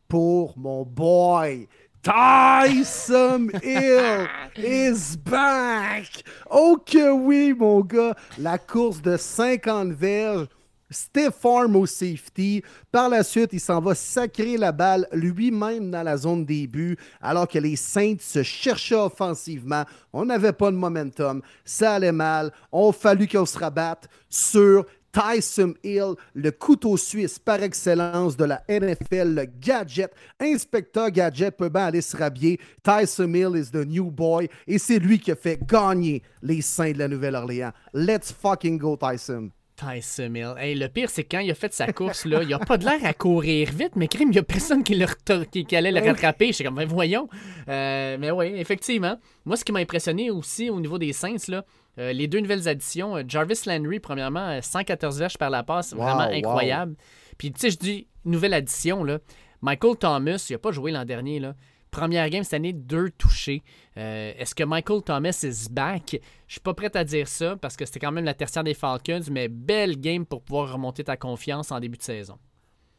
Pour 0.07 0.57
mon 0.57 0.84
boy, 0.86 1.68
Tyson 2.01 3.49
Hill 3.62 4.28
is 4.57 5.18
back! 5.18 6.24
Oh 6.49 6.78
que 6.84 7.12
oui, 7.12 7.53
mon 7.53 7.82
gars! 7.82 8.16
La 8.38 8.57
course 8.57 9.01
de 9.01 9.18
50 9.18 9.91
verges 9.91 10.47
Stiff 10.90 11.46
arm 11.46 11.76
au 11.76 11.86
safety. 11.86 12.64
Par 12.92 13.10
la 13.10 13.24
suite, 13.24 13.52
il 13.54 13.60
s'en 13.60 13.80
va 13.80 13.96
sacrer 13.96 14.58
la 14.58 14.72
balle 14.72 15.08
lui-même 15.12 15.92
dans 15.92 16.04
la 16.04 16.18
zone 16.18 16.46
début, 16.46 16.98
alors 17.22 17.48
que 17.48 17.60
les 17.60 17.76
Saints 17.76 18.18
se 18.20 18.44
cherchaient 18.44 18.96
offensivement. 18.96 19.84
On 20.14 20.26
n'avait 20.26 20.54
pas 20.54 20.72
de 20.72 20.78
momentum. 20.78 21.42
Ça 21.64 21.94
allait 21.94 22.12
mal. 22.12 22.52
On 22.72 22.92
fallu 22.92 23.28
qu'on 23.28 23.46
se 23.46 23.58
rabatte 23.58 24.10
sur 24.30 24.86
Tyson 25.12 25.74
Hill, 25.84 26.16
le 26.36 26.52
couteau 26.52 26.96
suisse 26.98 27.40
par 27.40 27.62
excellence 27.64 28.38
de 28.38 28.46
la 28.46 28.64
NFL, 28.70 29.34
le 29.34 29.46
gadget. 29.46 30.14
Inspecteur 30.40 31.10
Gadget 31.10 31.58
peut 31.58 31.70
bien 31.70 31.86
aller 31.86 32.02
se 32.02 32.16
rabier. 32.16 32.60
Tyson 32.84 33.34
Hill 33.34 33.56
is 33.56 33.72
the 33.72 33.86
new 33.86 34.12
boy 34.12 34.48
et 34.68 34.78
c'est 34.78 35.00
lui 35.00 35.20
qui 35.20 35.32
a 35.32 35.36
fait 35.36 35.60
gagner 35.66 36.22
les 36.42 36.62
Saints 36.62 36.92
de 36.92 37.00
la 37.00 37.08
Nouvelle-Orléans. 37.08 37.72
Let's 37.94 38.32
fucking 38.32 38.78
go, 38.78 38.98
Tyson. 38.98 39.52
Tyson 39.80 40.34
Hill. 40.36 40.80
le 40.80 40.88
pire, 40.88 41.10
c'est 41.10 41.24
quand 41.24 41.40
il 41.40 41.50
a 41.50 41.56
fait 41.56 41.74
sa 41.74 41.92
course, 41.94 42.26
là, 42.26 42.44
il 42.44 42.54
a 42.54 42.60
pas 42.60 42.78
de 42.78 42.86
l'air 42.86 43.00
à 43.04 43.14
courir 43.14 43.70
vite, 43.72 43.96
mais 43.96 44.08
crime, 44.08 44.30
il 44.30 44.34
n'y 44.34 44.40
a 44.40 44.44
personne 44.44 44.84
qui, 44.84 44.96
le 44.96 45.06
qui, 45.46 45.76
allait 45.76 45.92
le 45.92 46.02
rattraper. 46.02 46.48
Je 46.48 46.52
suis 46.54 46.64
comme, 46.64 46.76
ben, 46.76 46.88
voyons. 46.88 47.30
Euh, 47.70 48.18
mais 48.20 48.32
oui, 48.32 48.48
effectivement. 48.56 49.18
Moi, 49.46 49.56
ce 49.56 49.64
qui 49.64 49.72
m'a 49.72 49.80
impressionné 49.80 50.32
aussi 50.32 50.70
au 50.70 50.80
niveau 50.80 50.98
des 50.98 51.14
Saints, 51.14 51.48
là, 51.48 51.64
euh, 51.98 52.12
les 52.12 52.28
deux 52.28 52.40
nouvelles 52.40 52.68
additions, 52.68 53.18
euh, 53.18 53.24
Jarvis 53.28 53.62
Landry, 53.66 54.00
premièrement, 54.00 54.62
114 54.62 55.20
verges 55.20 55.38
par 55.38 55.50
la 55.50 55.64
passe, 55.64 55.94
vraiment 55.94 56.20
incroyable. 56.20 56.96
Puis, 57.38 57.52
tu 57.52 57.60
sais, 57.60 57.72
je 57.72 57.78
dis 57.78 58.08
nouvelle 58.26 58.54
addition, 58.54 59.04
là. 59.04 59.20
Michael 59.62 59.98
Thomas, 59.98 60.46
il 60.50 60.54
n'a 60.54 60.60
pas 60.60 60.72
joué 60.72 60.92
l'an 60.92 61.06
dernier, 61.06 61.40
là. 61.40 61.56
Première 61.92 62.30
game 62.30 62.44
cette 62.44 62.54
année, 62.54 62.74
deux 62.74 63.10
touchés. 63.10 63.64
Euh, 63.98 64.34
est-ce 64.38 64.54
que 64.54 64.64
Michael 64.64 65.02
Thomas 65.02 65.40
is 65.44 65.70
back? 65.70 66.20
Je 66.48 66.54
suis 66.54 66.62
pas 66.62 66.74
prêt 66.74 66.96
à 66.96 67.04
dire 67.04 67.28
ça 67.28 67.56
parce 67.56 67.76
que 67.76 67.86
c'était 67.86 68.00
quand 68.00 68.12
même 68.12 68.26
la 68.26 68.34
tertiaire 68.34 68.64
des 68.64 68.74
Falcons, 68.74 69.22
mais 69.32 69.48
belle 69.48 70.00
game 70.00 70.26
pour 70.26 70.44
pouvoir 70.44 70.72
remonter 70.72 71.04
ta 71.04 71.18
confiance 71.18 71.72
en 71.72 71.80
début 71.80 71.98
de 71.98 72.04
saison. 72.04 72.38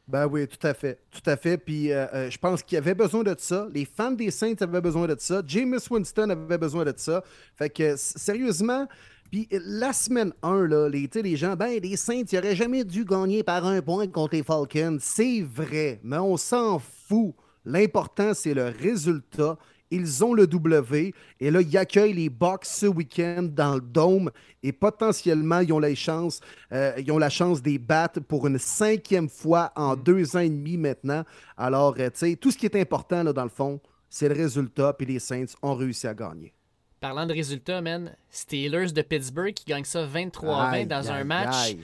Ben 0.09 0.27
oui, 0.27 0.49
tout 0.49 0.67
à 0.67 0.75
fait. 0.75 0.99
Tout 1.13 1.31
à 1.31 1.37
fait. 1.37 1.57
Puis 1.57 1.93
euh, 1.93 2.07
euh, 2.13 2.31
je 2.31 2.39
pense 2.39 2.65
qu'il 2.65 2.75
y 2.75 2.79
avait 2.79 2.95
besoin 2.95 3.23
de 3.23 3.35
ça. 3.39 3.69
Les 3.73 3.85
fans 3.85 4.11
des 4.11 4.33
Saints 4.33 4.57
avaient 4.61 4.81
besoin 4.81 5.07
de 5.07 5.15
ça. 5.17 5.41
James 5.47 5.79
Winston 5.89 6.31
avait 6.31 6.59
besoin 6.59 6.85
de 6.85 6.93
ça. 6.97 7.23
Fait 7.57 7.71
que 7.71 7.95
sérieusement, 7.97 8.89
puis 9.31 9.47
la 9.53 9.93
semaine 9.93 10.33
1, 10.43 10.67
là, 10.67 10.89
les, 10.89 11.09
les 11.15 11.37
gens, 11.37 11.55
ben 11.55 11.79
les 11.81 11.97
Saints, 11.97 12.25
ils 12.31 12.35
n'auraient 12.35 12.57
jamais 12.57 12.83
dû 12.83 13.05
gagner 13.05 13.45
par 13.45 13.65
un 13.65 13.81
point 13.81 14.09
contre 14.09 14.35
les 14.35 14.43
Falcons. 14.43 14.99
C'est 15.01 15.43
vrai, 15.43 16.01
mais 16.03 16.19
on 16.19 16.37
s'en 16.37 16.81
fout. 16.81 17.35
L'important, 17.65 18.35
c'est 18.35 18.55
le 18.55 18.67
résultat. 18.69 19.57
Ils 19.91 20.25
ont 20.25 20.35
le 20.35 20.47
W 20.47 21.13
et 21.41 21.51
là, 21.51 21.61
ils 21.61 21.77
accueillent 21.77 22.13
les 22.13 22.29
Bucks 22.29 22.65
ce 22.65 22.87
week-end 22.87 23.43
dans 23.51 23.75
le 23.75 23.81
Dôme 23.81 24.31
et 24.63 24.71
potentiellement, 24.71 25.59
ils 25.61 25.73
ont, 25.73 25.81
la 25.81 25.95
chance, 25.97 26.41
euh, 26.73 26.93
ils 26.97 27.11
ont 27.11 27.19
la 27.19 27.29
chance 27.29 27.61
des 27.61 27.79
battre 27.79 28.21
pour 28.21 28.47
une 28.47 28.59
cinquième 28.59 29.29
fois 29.29 29.73
en 29.75 29.97
mm. 29.97 30.03
deux 30.03 30.37
ans 30.37 30.41
et 30.41 30.49
demi 30.49 30.77
maintenant. 30.77 31.25
Alors, 31.57 31.97
euh, 31.99 32.09
tu 32.11 32.19
sais, 32.19 32.37
tout 32.37 32.53
ce 32.53 32.59
qui 32.59 32.67
est 32.67 32.77
important, 32.77 33.25
là, 33.25 33.33
dans 33.33 33.43
le 33.43 33.51
fond, 33.51 33.81
c'est 34.09 34.29
le 34.29 34.35
résultat, 34.35 34.93
puis 34.93 35.07
les 35.07 35.19
Saints 35.19 35.47
ont 35.61 35.75
réussi 35.75 36.07
à 36.07 36.15
gagner. 36.15 36.53
Parlant 37.01 37.27
de 37.27 37.33
résultats, 37.33 37.81
man, 37.81 38.15
Steelers 38.29 38.93
de 38.93 39.03
Pittsburgh 39.03 39.55
qui 39.55 39.65
gagnent 39.65 39.85
ça 39.85 40.07
23-20 40.07 40.87
dans 40.87 41.11
un 41.11 41.25
match 41.25 41.77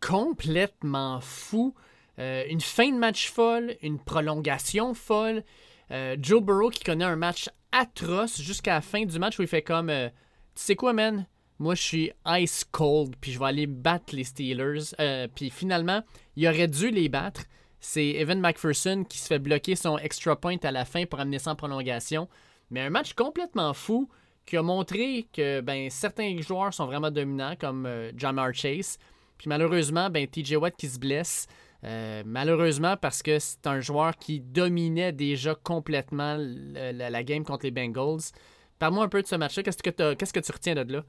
complètement 0.00 1.20
fou. 1.20 1.74
Euh, 2.18 2.44
une 2.48 2.60
fin 2.60 2.90
de 2.90 2.98
match 2.98 3.30
folle, 3.30 3.76
une 3.82 3.98
prolongation 3.98 4.94
folle. 4.94 5.44
Euh, 5.90 6.16
Joe 6.20 6.42
Burrow 6.42 6.70
qui 6.70 6.82
connaît 6.82 7.04
un 7.04 7.16
match 7.16 7.48
atroce 7.72 8.40
jusqu'à 8.40 8.74
la 8.74 8.80
fin 8.80 9.04
du 9.04 9.18
match 9.18 9.38
où 9.38 9.42
il 9.42 9.48
fait 9.48 9.62
comme 9.62 9.90
euh, 9.90 10.08
Tu 10.54 10.62
sais 10.62 10.76
quoi, 10.76 10.92
man? 10.92 11.26
Moi, 11.58 11.74
je 11.74 11.82
suis 11.82 12.12
ice 12.26 12.64
cold, 12.70 13.16
puis 13.20 13.32
je 13.32 13.38
vais 13.38 13.46
aller 13.46 13.66
battre 13.66 14.14
les 14.14 14.24
Steelers. 14.24 14.94
puis 15.34 15.48
finalement, 15.48 16.02
il 16.36 16.46
aurait 16.46 16.68
dû 16.68 16.90
les 16.90 17.08
battre. 17.08 17.44
C'est 17.80 18.08
Evan 18.08 18.40
McPherson 18.40 19.04
qui 19.08 19.16
se 19.16 19.26
fait 19.26 19.38
bloquer 19.38 19.74
son 19.74 19.96
extra 19.96 20.36
point 20.38 20.58
à 20.64 20.70
la 20.70 20.84
fin 20.84 21.06
pour 21.06 21.18
amener 21.18 21.38
ça 21.38 21.54
prolongation. 21.54 22.28
Mais 22.70 22.82
un 22.82 22.90
match 22.90 23.14
complètement 23.14 23.72
fou 23.72 24.06
qui 24.44 24.58
a 24.58 24.62
montré 24.62 25.28
que 25.32 25.62
ben, 25.62 25.88
certains 25.88 26.38
joueurs 26.42 26.74
sont 26.74 26.84
vraiment 26.84 27.10
dominants, 27.10 27.56
comme 27.58 27.88
Jamar 28.14 28.52
Chase. 28.52 28.98
Puis 29.38 29.48
malheureusement, 29.48 30.10
ben, 30.10 30.26
TJ 30.26 30.56
Watt 30.56 30.76
qui 30.76 30.88
se 30.88 30.98
blesse. 30.98 31.46
Euh, 31.86 32.22
malheureusement, 32.26 32.96
parce 32.96 33.22
que 33.22 33.38
c'est 33.38 33.66
un 33.66 33.80
joueur 33.80 34.16
qui 34.16 34.40
dominait 34.40 35.12
déjà 35.12 35.54
complètement 35.54 36.36
la, 36.38 37.22
game 37.22 37.44
contre 37.44 37.64
les 37.64 37.70
Bengals. 37.70 38.32
Parle-moi 38.78 39.04
un 39.04 39.08
peu 39.08 39.22
de 39.22 39.26
ce 39.26 39.36
match-là. 39.36 39.62
Qu'est-ce 39.62 39.82
que, 39.82 40.14
qu'est-ce 40.14 40.32
que 40.32 40.40
tu 40.40 40.52
retiens 40.52 40.74
de 40.74 40.92
là? 40.92 41.04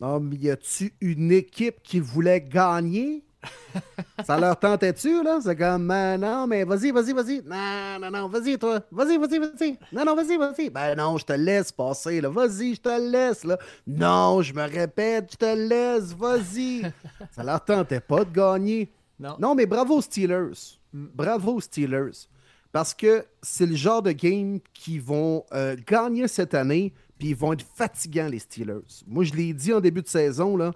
Non, 0.00 0.20
mais 0.20 0.36
y 0.36 0.50
a-tu 0.50 0.94
une 1.00 1.32
équipe 1.32 1.82
qui 1.82 2.00
voulait 2.00 2.40
gagner? 2.40 3.24
ça 4.26 4.38
leur 4.38 4.58
tentait-tu, 4.58 5.22
là? 5.22 5.40
C'est 5.42 5.56
comme, 5.56 5.86
non, 5.86 6.46
mais 6.46 6.64
vas-y, 6.64 6.90
vas-y, 6.90 7.12
vas-y. 7.12 7.42
Non, 7.42 7.98
non, 7.98 8.10
non, 8.10 8.28
vas-y, 8.28 8.58
toi. 8.58 8.80
Vas-y, 8.90 9.16
vas-y, 9.16 9.38
vas-y. 9.38 9.78
Non, 9.92 10.04
non, 10.04 10.14
vas-y, 10.14 10.36
vas-y. 10.36 10.70
Ben 10.70 10.94
non, 10.94 11.16
je 11.16 11.24
te 11.24 11.32
laisse 11.32 11.72
passer, 11.72 12.20
là. 12.20 12.28
Vas-y, 12.28 12.74
je 12.74 12.80
te 12.80 13.10
laisse, 13.10 13.44
là. 13.44 13.58
Non, 13.86 14.42
je 14.42 14.52
me 14.52 14.62
répète, 14.62 15.30
je 15.32 15.36
te 15.36 15.56
laisse, 15.56 16.12
vas-y. 16.14 16.82
ça 17.30 17.42
leur 17.42 17.64
tentait 17.64 18.00
pas 18.00 18.24
de 18.24 18.32
gagner. 18.32 18.90
Non. 19.20 19.36
Non, 19.38 19.54
mais 19.54 19.66
bravo, 19.66 20.00
Steelers. 20.00 20.78
Bravo, 20.92 21.60
Steelers. 21.60 22.26
Parce 22.72 22.94
que 22.94 23.24
c'est 23.42 23.66
le 23.66 23.76
genre 23.76 24.02
de 24.02 24.12
game 24.12 24.60
qui 24.72 24.98
vont 24.98 25.44
euh, 25.52 25.76
gagner 25.86 26.26
cette 26.26 26.54
année, 26.54 26.92
puis 27.18 27.28
ils 27.28 27.36
vont 27.36 27.52
être 27.52 27.66
fatigants, 27.74 28.28
les 28.28 28.38
Steelers. 28.38 29.04
Moi, 29.06 29.24
je 29.24 29.34
l'ai 29.34 29.52
dit 29.52 29.72
en 29.72 29.80
début 29.80 30.02
de 30.02 30.08
saison, 30.08 30.56
là 30.56 30.72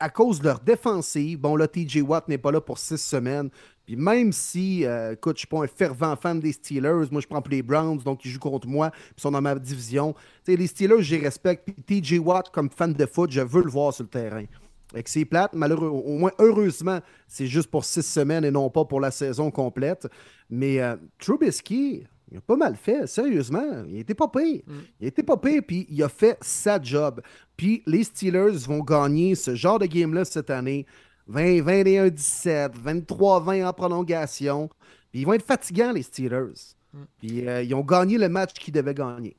à 0.00 0.10
cause 0.10 0.40
de 0.40 0.44
leur 0.44 0.60
défensive, 0.60 1.38
bon 1.38 1.56
là, 1.56 1.68
TJ 1.68 2.02
Watt 2.02 2.28
n'est 2.28 2.38
pas 2.38 2.50
là 2.50 2.60
pour 2.60 2.78
six 2.78 2.98
semaines. 2.98 3.50
Puis 3.84 3.96
même 3.96 4.32
si, 4.32 4.84
euh, 4.84 5.12
écoute, 5.12 5.36
je 5.36 5.40
suis 5.40 5.48
pas 5.48 5.62
un 5.62 5.66
fervent 5.66 6.16
fan 6.16 6.38
des 6.40 6.52
Steelers, 6.52 7.06
moi 7.10 7.20
je 7.20 7.26
prends 7.26 7.42
pour 7.42 7.50
les 7.50 7.62
Browns, 7.62 7.98
donc 7.98 8.24
ils 8.24 8.30
jouent 8.30 8.38
contre 8.38 8.68
moi, 8.68 8.90
puis 8.90 9.14
ils 9.18 9.20
sont 9.20 9.30
dans 9.30 9.40
ma 9.40 9.54
division. 9.56 10.14
les 10.46 10.66
Steelers, 10.66 11.02
je 11.02 11.16
les 11.16 11.22
respecte. 11.22 11.68
Puis 11.86 12.00
TJ 12.00 12.18
Watt, 12.18 12.50
comme 12.50 12.70
fan 12.70 12.92
de 12.92 13.06
foot, 13.06 13.30
je 13.30 13.40
veux 13.40 13.62
le 13.62 13.70
voir 13.70 13.92
sur 13.92 14.04
le 14.04 14.10
terrain. 14.10 14.44
Avec 14.92 15.08
ses 15.08 15.24
plates, 15.24 15.54
malheureux, 15.54 15.88
au 15.88 16.18
moins 16.18 16.32
heureusement, 16.38 17.00
c'est 17.26 17.46
juste 17.46 17.70
pour 17.70 17.84
six 17.84 18.02
semaines 18.02 18.44
et 18.44 18.50
non 18.50 18.68
pas 18.70 18.84
pour 18.84 19.00
la 19.00 19.10
saison 19.10 19.50
complète. 19.50 20.06
Mais 20.50 20.80
euh, 20.80 20.96
Trubisky, 21.18 22.04
il 22.30 22.38
a 22.38 22.40
pas 22.40 22.56
mal 22.56 22.76
fait, 22.76 23.06
sérieusement. 23.06 23.84
Il 23.88 23.98
était 23.98 24.14
pas 24.14 24.28
pire. 24.28 24.62
Mm. 24.66 24.72
Il 25.00 25.06
était 25.06 25.22
pas 25.22 25.36
pire, 25.36 25.62
puis 25.66 25.86
il 25.90 26.02
a 26.02 26.08
fait 26.08 26.38
sa 26.40 26.80
job. 26.80 27.20
Puis 27.56 27.82
les 27.86 28.04
Steelers 28.04 28.66
vont 28.66 28.80
gagner 28.80 29.34
ce 29.34 29.54
genre 29.54 29.78
de 29.78 29.86
game-là 29.86 30.24
cette 30.24 30.50
année. 30.50 30.86
20, 31.26 31.62
21, 31.62 32.08
17, 32.08 32.72
23, 32.76 33.40
20 33.40 33.68
en 33.68 33.72
prolongation. 33.72 34.70
Puis 35.10 35.20
ils 35.20 35.26
vont 35.26 35.34
être 35.34 35.44
fatigants, 35.44 35.92
les 35.92 36.02
Steelers. 36.02 36.74
Mm. 36.92 36.98
Puis 37.18 37.48
euh, 37.48 37.62
ils 37.62 37.74
ont 37.74 37.84
gagné 37.84 38.16
le 38.16 38.28
match 38.28 38.54
qu'ils 38.54 38.72
devaient 38.72 38.94
gagner. 38.94 39.36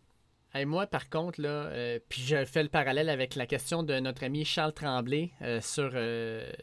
Et 0.56 0.66
moi, 0.66 0.86
par 0.86 1.10
contre, 1.10 1.42
là, 1.42 1.50
euh, 1.50 2.00
puis 2.10 2.22
je 2.22 2.46
fais 2.46 2.62
le 2.62 2.70
parallèle 2.70 3.10
avec 3.10 3.36
la 3.36 3.48
question 3.48 3.82
de 3.82 4.00
notre 4.00 4.24
ami 4.24 4.46
Charles 4.46 4.74
Tremblay 4.74 5.32
euh, 5.42 5.60
sur, 5.62 5.92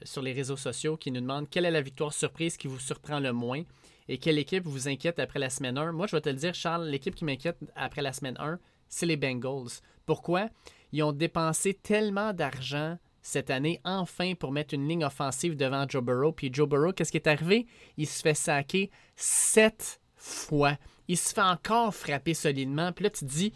sur 0.04 0.22
les 0.22 0.32
réseaux 0.32 0.56
sociaux 0.56 0.96
qui 0.96 1.10
nous 1.10 1.20
demande 1.20 1.50
quelle 1.50 1.64
est 1.64 1.70
la 1.70 1.82
victoire 1.82 2.12
surprise 2.12 2.56
qui 2.56 2.68
vous 2.68 2.78
surprend 2.78 3.18
le 3.18 3.32
moins 3.32 3.64
et 4.08 4.18
quelle 4.18 4.38
équipe 4.38 4.64
vous 4.64 4.88
inquiète 4.88 5.18
après 5.18 5.38
la 5.38 5.50
semaine 5.50 5.78
1. 5.78 5.92
Moi, 5.92 6.06
je 6.06 6.16
vais 6.16 6.20
te 6.20 6.28
le 6.28 6.34
dire, 6.34 6.54
Charles, 6.54 6.88
l'équipe 6.88 7.14
qui 7.14 7.24
m'inquiète 7.24 7.58
après 7.76 8.02
la 8.02 8.12
semaine 8.12 8.36
1, 8.38 8.58
c'est 8.88 9.06
les 9.06 9.16
Bengals. 9.16 9.80
Pourquoi? 10.04 10.48
Ils 10.92 11.04
ont 11.04 11.12
dépensé 11.12 11.74
tellement 11.74 12.32
d'argent 12.32 12.98
cette 13.22 13.50
année, 13.50 13.80
enfin, 13.84 14.34
pour 14.34 14.50
mettre 14.50 14.74
une 14.74 14.88
ligne 14.88 15.04
offensive 15.04 15.56
devant 15.56 15.86
Joe 15.88 16.02
Burrow. 16.02 16.32
Puis 16.32 16.50
Joe 16.52 16.68
Burrow, 16.68 16.92
qu'est-ce 16.92 17.12
qui 17.12 17.18
est 17.18 17.28
arrivé? 17.28 17.66
Il 17.96 18.06
se 18.06 18.20
fait 18.20 18.34
saquer 18.34 18.90
sept 19.14 20.00
fois. 20.16 20.76
Il 21.06 21.16
se 21.16 21.32
fait 21.32 21.40
encore 21.40 21.94
frapper 21.94 22.34
solidement. 22.34 22.92
Puis 22.92 23.04
là, 23.04 23.10
tu 23.10 23.20
te 23.20 23.30
dis, 23.30 23.52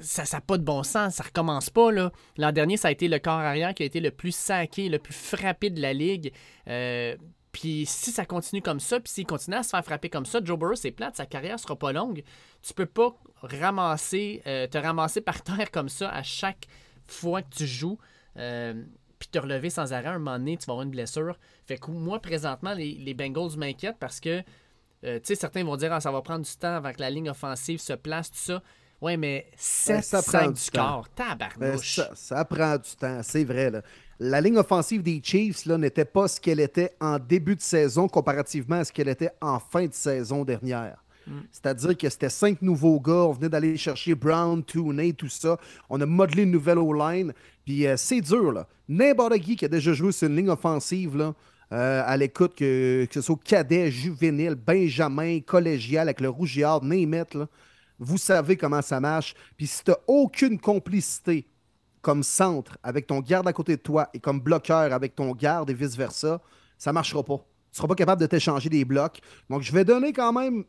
ça 0.00 0.24
n'a 0.32 0.40
pas 0.40 0.58
de 0.58 0.62
bon 0.62 0.82
sens, 0.82 1.16
ça 1.16 1.24
recommence 1.24 1.70
pas. 1.70 1.90
L'an 1.90 2.52
dernier, 2.52 2.76
ça 2.76 2.88
a 2.88 2.90
été 2.90 3.08
le 3.08 3.18
corps 3.18 3.34
arrière 3.34 3.74
qui 3.74 3.82
a 3.82 3.86
été 3.86 4.00
le 4.00 4.10
plus 4.10 4.34
saqué, 4.34 4.88
le 4.88 4.98
plus 4.98 5.14
frappé 5.14 5.70
de 5.70 5.80
la 5.80 5.92
ligue. 5.92 6.32
Euh, 6.68 7.16
puis 7.52 7.84
si 7.86 8.12
ça 8.12 8.24
continue 8.24 8.62
comme 8.62 8.80
ça, 8.80 9.00
puis 9.00 9.12
s'il 9.12 9.26
continue 9.26 9.56
à 9.56 9.62
se 9.62 9.70
faire 9.70 9.84
frapper 9.84 10.08
comme 10.08 10.26
ça, 10.26 10.40
Joe 10.42 10.58
Burrow, 10.58 10.76
c'est 10.76 10.92
plate, 10.92 11.16
sa 11.16 11.26
carrière 11.26 11.58
sera 11.58 11.76
pas 11.76 11.92
longue. 11.92 12.22
Tu 12.62 12.74
peux 12.74 12.86
pas 12.86 13.14
ramasser, 13.42 14.42
euh, 14.46 14.66
te 14.66 14.78
ramasser 14.78 15.20
par 15.20 15.42
terre 15.44 15.70
comme 15.70 15.88
ça 15.88 16.10
à 16.10 16.22
chaque 16.22 16.66
fois 17.06 17.42
que 17.42 17.54
tu 17.54 17.66
joues. 17.66 17.98
Euh, 18.36 18.82
puis 19.18 19.28
te 19.28 19.38
relever 19.38 19.68
sans 19.68 19.92
arrêt, 19.92 20.08
un 20.08 20.18
moment 20.18 20.38
donné, 20.38 20.56
tu 20.56 20.64
vas 20.64 20.72
avoir 20.72 20.84
une 20.84 20.90
blessure. 20.90 21.36
Fait 21.66 21.76
que 21.76 21.90
moi, 21.90 22.20
présentement, 22.20 22.72
les, 22.72 23.14
Bengals 23.14 23.58
m'inquiètent 23.58 23.98
parce 23.98 24.18
que, 24.18 24.40
tu 25.02 25.20
sais, 25.24 25.34
certains 25.34 25.62
vont 25.62 25.76
dire, 25.76 25.92
ah, 25.92 26.00
ça 26.00 26.10
va 26.10 26.22
prendre 26.22 26.46
du 26.46 26.56
temps 26.56 26.74
avant 26.74 26.90
que 26.90 27.00
la 27.00 27.10
ligne 27.10 27.28
offensive 27.28 27.80
se 27.80 27.92
place, 27.92 28.30
tout 28.30 28.38
ça. 28.38 28.62
Ouais, 29.00 29.16
mais 29.16 29.46
7 29.56 30.04
ça 30.04 30.22
prend 30.22 30.50
du 30.50 30.60
score. 30.60 31.08
Tabarnouche. 31.14 31.96
Ça, 31.96 32.10
ça, 32.14 32.44
prend 32.44 32.76
du 32.76 32.90
temps, 32.98 33.20
c'est 33.22 33.44
vrai. 33.44 33.70
Là 33.70 33.82
la 34.20 34.40
ligne 34.42 34.58
offensive 34.58 35.02
des 35.02 35.20
Chiefs 35.24 35.66
n'était 35.66 36.04
pas 36.04 36.28
ce 36.28 36.38
qu'elle 36.38 36.60
était 36.60 36.92
en 37.00 37.18
début 37.18 37.56
de 37.56 37.62
saison 37.62 38.06
comparativement 38.06 38.76
à 38.76 38.84
ce 38.84 38.92
qu'elle 38.92 39.08
était 39.08 39.30
en 39.40 39.58
fin 39.58 39.86
de 39.86 39.94
saison 39.94 40.44
dernière. 40.44 41.02
Mm. 41.26 41.38
C'est-à-dire 41.50 41.96
que 41.96 42.08
c'était 42.08 42.28
cinq 42.28 42.60
nouveaux 42.60 43.00
gars. 43.00 43.12
On 43.12 43.32
venait 43.32 43.48
d'aller 43.48 43.78
chercher 43.78 44.14
Brown, 44.14 44.62
Tooney, 44.62 45.14
tout 45.14 45.28
ça. 45.28 45.58
On 45.88 45.98
a 46.02 46.06
modelé 46.06 46.42
une 46.42 46.50
nouvelle 46.50 46.78
O-line. 46.78 47.32
Puis 47.64 47.86
euh, 47.86 47.96
c'est 47.96 48.20
dur, 48.20 48.52
là. 48.52 48.68
N'importe 48.88 49.38
qui 49.38 49.56
qui 49.56 49.64
a 49.64 49.68
déjà 49.68 49.94
joué 49.94 50.12
sur 50.12 50.28
une 50.28 50.36
ligne 50.36 50.50
offensive, 50.50 51.16
là, 51.16 51.32
euh, 51.72 52.02
à 52.04 52.16
l'écoute, 52.16 52.54
que, 52.56 53.06
ce 53.10 53.20
soit 53.22 53.38
cadet, 53.42 53.90
juvénile, 53.90 54.54
benjamin, 54.54 55.40
collégial, 55.40 56.08
avec 56.08 56.20
le 56.20 56.28
rougeard, 56.28 56.82
name 56.82 57.24
là, 57.34 57.46
vous 58.00 58.18
savez 58.18 58.56
comment 58.56 58.82
ça 58.82 58.98
marche. 58.98 59.34
Puis 59.56 59.66
si 59.66 59.84
tu 59.84 59.90
n'as 59.90 59.98
aucune 60.06 60.58
complicité 60.58 61.46
comme 62.00 62.22
centre 62.22 62.78
avec 62.82 63.06
ton 63.06 63.20
garde 63.20 63.46
à 63.46 63.52
côté 63.52 63.76
de 63.76 63.82
toi 63.82 64.08
et 64.14 64.18
comme 64.18 64.40
bloqueur 64.40 64.92
avec 64.92 65.14
ton 65.14 65.32
garde 65.32 65.70
et 65.70 65.74
vice-versa, 65.74 66.40
ça 66.78 66.90
ne 66.90 66.94
marchera 66.94 67.22
pas. 67.22 67.36
Tu 67.36 67.74
ne 67.74 67.76
seras 67.76 67.88
pas 67.88 67.94
capable 67.94 68.20
de 68.22 68.26
t'échanger 68.26 68.68
des 68.70 68.84
blocs. 68.84 69.20
Donc, 69.48 69.62
je 69.62 69.70
vais 69.70 69.84
donner 69.84 70.12
quand 70.12 70.32
même 70.32 70.64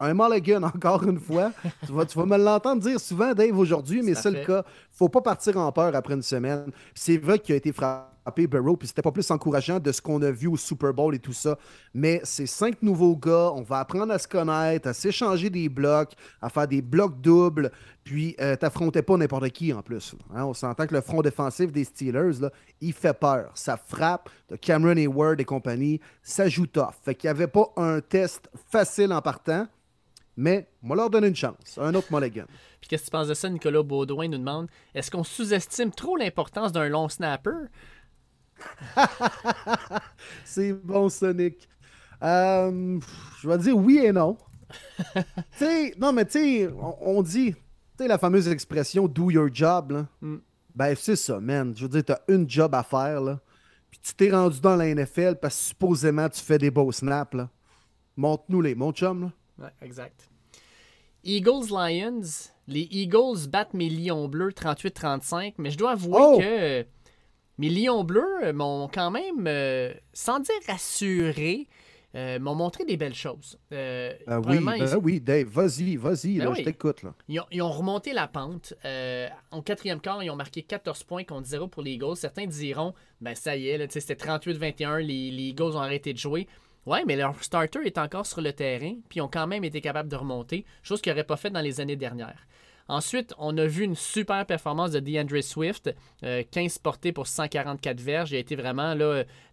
un 0.00 0.12
mulligan 0.12 0.62
encore 0.74 1.04
une 1.04 1.20
fois. 1.20 1.52
tu, 1.86 1.92
vas, 1.92 2.04
tu 2.04 2.18
vas 2.18 2.26
me 2.26 2.36
l'entendre 2.36 2.82
dire 2.82 2.98
souvent, 3.00 3.32
Dave, 3.32 3.56
aujourd'hui, 3.56 4.02
mais 4.02 4.14
c'est 4.14 4.32
le 4.32 4.44
cas. 4.44 4.64
faut 4.90 5.08
pas 5.08 5.22
partir 5.22 5.56
en 5.56 5.70
peur 5.70 5.94
après 5.94 6.14
une 6.14 6.22
semaine. 6.22 6.70
C'est 6.94 7.16
vrai 7.16 7.38
qu'il 7.38 7.54
a 7.54 7.56
été 7.56 7.72
frappé 7.72 8.13
Burrow, 8.46 8.76
puis 8.76 8.88
c'était 8.88 9.02
pas 9.02 9.12
plus 9.12 9.30
encourageant 9.30 9.78
de 9.78 9.92
ce 9.92 10.00
qu'on 10.00 10.20
a 10.22 10.30
vu 10.30 10.46
au 10.46 10.56
Super 10.56 10.92
Bowl 10.92 11.14
et 11.14 11.18
tout 11.18 11.32
ça. 11.32 11.58
Mais 11.92 12.20
c'est 12.24 12.46
cinq 12.46 12.82
nouveaux 12.82 13.16
gars, 13.16 13.52
on 13.54 13.62
va 13.62 13.80
apprendre 13.80 14.12
à 14.12 14.18
se 14.18 14.26
connaître, 14.26 14.88
à 14.88 14.94
s'échanger 14.94 15.50
des 15.50 15.68
blocs, 15.68 16.12
à 16.40 16.48
faire 16.48 16.66
des 16.66 16.82
blocs 16.82 17.20
doubles, 17.20 17.70
puis 18.02 18.34
euh, 18.40 18.56
t'affrontais 18.56 19.02
pas 19.02 19.16
n'importe 19.16 19.48
qui 19.50 19.72
en 19.72 19.82
plus. 19.82 20.14
Hein. 20.34 20.44
On 20.44 20.54
s'entend 20.54 20.86
que 20.86 20.94
le 20.94 21.00
front 21.00 21.22
défensif 21.22 21.70
des 21.72 21.84
Steelers, 21.84 22.40
là, 22.40 22.50
il 22.80 22.92
fait 22.92 23.18
peur. 23.18 23.50
Ça 23.54 23.76
frappe 23.76 24.28
de 24.48 24.56
Cameron 24.56 24.96
Hayward 24.96 25.40
et 25.40 25.44
compagnie, 25.44 26.00
ça 26.22 26.48
joue 26.48 26.66
tough. 26.66 26.94
Fait 27.02 27.14
qu'il 27.14 27.28
n'y 27.28 27.32
avait 27.32 27.46
pas 27.46 27.72
un 27.76 28.00
test 28.00 28.48
facile 28.70 29.12
en 29.12 29.20
partant. 29.20 29.66
Mais 30.36 30.68
on 30.82 30.94
leur 30.94 31.10
donner 31.10 31.28
une 31.28 31.36
chance. 31.36 31.78
Un 31.80 31.94
autre 31.94 32.12
mulligan. 32.12 32.44
Puis 32.80 32.88
qu'est-ce 32.88 33.02
que 33.02 33.06
tu 33.06 33.12
penses 33.12 33.28
de 33.28 33.34
ça? 33.34 33.48
Nicolas 33.48 33.82
Baudouin 33.82 34.28
nous 34.28 34.38
demande 34.38 34.68
est-ce 34.94 35.10
qu'on 35.10 35.22
sous-estime 35.22 35.92
trop 35.92 36.16
l'importance 36.16 36.72
d'un 36.72 36.88
long 36.88 37.08
snapper? 37.08 37.68
c'est 40.44 40.72
bon, 40.72 41.08
Sonic. 41.08 41.68
Euh, 42.22 42.98
je 43.40 43.48
vais 43.48 43.58
dire 43.58 43.76
oui 43.76 43.98
et 43.98 44.12
non. 44.12 44.36
non, 45.98 46.12
mais 46.12 46.24
tu 46.24 46.32
sais, 46.32 46.70
on, 47.00 47.22
dit, 47.22 47.54
la 47.98 48.18
fameuse 48.18 48.48
expression 48.48 49.06
do 49.06 49.30
your 49.30 49.48
job, 49.52 49.92
là. 49.92 50.06
Mm. 50.20 50.36
Ben, 50.74 50.94
c'est 50.96 51.16
ça, 51.16 51.38
man. 51.38 51.72
Je 51.76 51.82
veux 51.82 51.88
dire, 51.88 52.04
tu 52.04 52.12
as 52.12 52.20
une 52.28 52.48
job 52.50 52.74
à 52.74 52.82
faire, 52.82 53.20
là. 53.20 53.40
Puis 53.90 54.00
tu 54.02 54.14
t'es 54.14 54.30
rendu 54.32 54.60
dans 54.60 54.74
la 54.74 54.92
NFL 54.92 55.36
parce 55.40 55.56
que 55.56 55.62
supposément 55.62 56.28
tu 56.28 56.40
fais 56.40 56.58
des 56.58 56.70
beaux 56.70 56.90
snaps, 56.90 57.34
là. 57.34 57.48
Montre-nous 58.16 58.60
les, 58.60 58.74
mon 58.74 58.92
chum, 58.92 59.22
là. 59.22 59.32
Ouais, 59.64 59.72
exact. 59.82 60.28
Eagles 61.22 61.68
Lions. 61.70 62.50
Les 62.66 62.88
Eagles 62.90 63.48
battent 63.48 63.74
mes 63.74 63.88
Lions 63.88 64.28
bleus 64.28 64.50
38-35, 64.50 65.54
mais 65.58 65.70
je 65.70 65.78
dois 65.78 65.92
avouer 65.92 66.18
oh! 66.18 66.38
que 66.38 66.86
mes 67.58 67.68
Lions 67.70 68.04
bleus 68.04 68.44
euh, 68.44 68.52
m'ont 68.52 68.88
quand 68.92 69.10
même, 69.10 69.46
euh, 69.46 69.92
sans 70.12 70.40
dire 70.40 70.54
rassuré, 70.66 71.68
euh, 72.14 72.38
m'ont 72.38 72.54
montré 72.54 72.84
des 72.84 72.96
belles 72.96 73.14
choses. 73.14 73.58
Ah 73.70 74.40
oui, 74.40 74.58
ben 74.60 74.98
oui, 75.02 75.20
Dave, 75.20 75.48
vas-y, 75.48 75.96
vas-y, 75.96 76.38
ben 76.38 76.54
je 76.54 76.62
t'écoute. 76.62 77.02
Ils, 77.28 77.62
ont 77.62 77.70
remonté 77.70 78.12
la 78.12 78.28
pente. 78.28 78.74
en 79.50 79.62
quatrième 79.62 80.00
quart, 80.00 80.22
ils 80.22 80.30
ont 80.30 80.36
marqué 80.36 80.62
14 80.62 81.02
points 81.04 81.24
contre 81.24 81.48
0 81.48 81.68
pour 81.68 81.82
les 81.82 81.92
Eagles. 81.92 82.16
Certains 82.16 82.46
diront, 82.46 82.94
ben 83.20 83.34
ça 83.34 83.56
y 83.56 83.68
est, 83.68 83.90
c'était 83.90 84.14
38-21, 84.14 84.98
les, 84.98 85.30
les 85.30 85.42
Eagles 85.42 85.76
ont 85.76 85.80
arrêté 85.80 86.12
de 86.12 86.18
jouer. 86.18 86.46
Ouais, 86.86 87.02
mais 87.06 87.16
leur 87.16 87.42
starter 87.42 87.80
est 87.86 87.96
encore 87.96 88.26
sur 88.26 88.42
le 88.42 88.52
terrain, 88.52 88.94
puis 89.08 89.18
ils 89.18 89.22
ont 89.22 89.28
quand 89.28 89.46
même 89.46 89.64
été 89.64 89.80
capables 89.80 90.08
de 90.08 90.16
remonter, 90.16 90.66
chose 90.82 91.00
qu'ils 91.00 91.12
n'auraient 91.12 91.24
pas 91.24 91.36
fait 91.36 91.50
dans 91.50 91.62
les 91.62 91.80
années 91.80 91.96
dernières. 91.96 92.46
Ensuite, 92.88 93.34
on 93.38 93.56
a 93.56 93.66
vu 93.66 93.84
une 93.84 93.94
super 93.94 94.44
performance 94.44 94.90
de 94.90 95.00
DeAndre 95.00 95.42
Swift, 95.42 95.94
15 96.20 96.24
euh, 96.24 96.80
portées 96.82 97.12
pour 97.12 97.26
144 97.26 98.00
verges. 98.00 98.32
Il 98.32 98.36
a 98.36 98.40
été 98.40 98.56
vraiment 98.56 98.94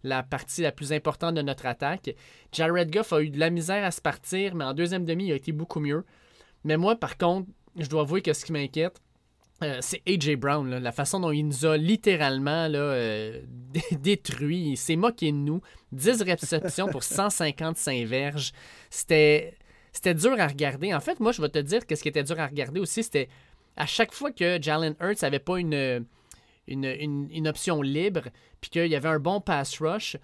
la 0.04 0.22
partie 0.22 0.60
la 0.60 0.72
plus 0.72 0.92
importante 0.92 1.34
de 1.34 1.42
notre 1.42 1.66
attaque. 1.66 2.14
Jared 2.52 2.92
Goff 2.92 3.12
a 3.12 3.22
eu 3.22 3.30
de 3.30 3.38
la 3.38 3.50
misère 3.50 3.84
à 3.84 3.90
se 3.90 4.02
partir, 4.02 4.54
mais 4.54 4.64
en 4.64 4.74
deuxième 4.74 5.06
demi, 5.06 5.26
il 5.26 5.32
a 5.32 5.36
été 5.36 5.52
beaucoup 5.52 5.80
mieux. 5.80 6.04
Mais 6.64 6.76
moi, 6.76 6.94
par 6.96 7.16
contre, 7.16 7.48
je 7.78 7.88
dois 7.88 8.02
avouer 8.02 8.20
que 8.20 8.34
ce 8.34 8.44
qui 8.44 8.52
m'inquiète, 8.52 9.00
euh, 9.62 9.78
c'est 9.80 10.02
AJ 10.08 10.36
Brown, 10.36 10.68
la 10.78 10.92
façon 10.92 11.20
dont 11.20 11.30
il 11.30 11.46
nous 11.46 11.64
a 11.64 11.76
littéralement 11.76 12.66
là, 12.68 12.78
euh, 12.78 13.40
détruit. 13.92 14.70
Il 14.70 14.76
s'est 14.76 14.96
moqué 14.96 15.30
de 15.30 15.36
nous. 15.36 15.62
10 15.92 16.22
réceptions 16.22 16.88
pour 16.88 17.02
155 17.02 18.04
verges. 18.06 18.52
C'était 18.90 19.54
c'était 19.92 20.14
dur 20.14 20.34
à 20.38 20.46
regarder. 20.46 20.94
En 20.94 21.00
fait, 21.00 21.20
moi, 21.20 21.32
je 21.32 21.42
vais 21.42 21.48
te 21.48 21.58
dire 21.58 21.86
que 21.86 21.94
ce 21.94 22.02
qui 22.02 22.08
était 22.08 22.24
dur 22.24 22.40
à 22.40 22.46
regarder 22.46 22.80
aussi, 22.80 23.02
c'était 23.02 23.28
à 23.76 23.86
chaque 23.86 24.12
fois 24.12 24.32
que 24.32 24.60
Jalen 24.60 24.94
Hurts 25.00 25.22
n'avait 25.22 25.38
pas 25.38 25.58
une, 25.58 26.04
une, 26.66 27.48
option 27.48 27.82
libre, 27.82 28.22
puis 28.60 28.70
qu'il 28.70 28.86
y 28.86 28.96
avait 28.96 29.08
un 29.08 29.18
bon 29.18 29.40
pass 29.40 29.78
rush, 29.80 30.16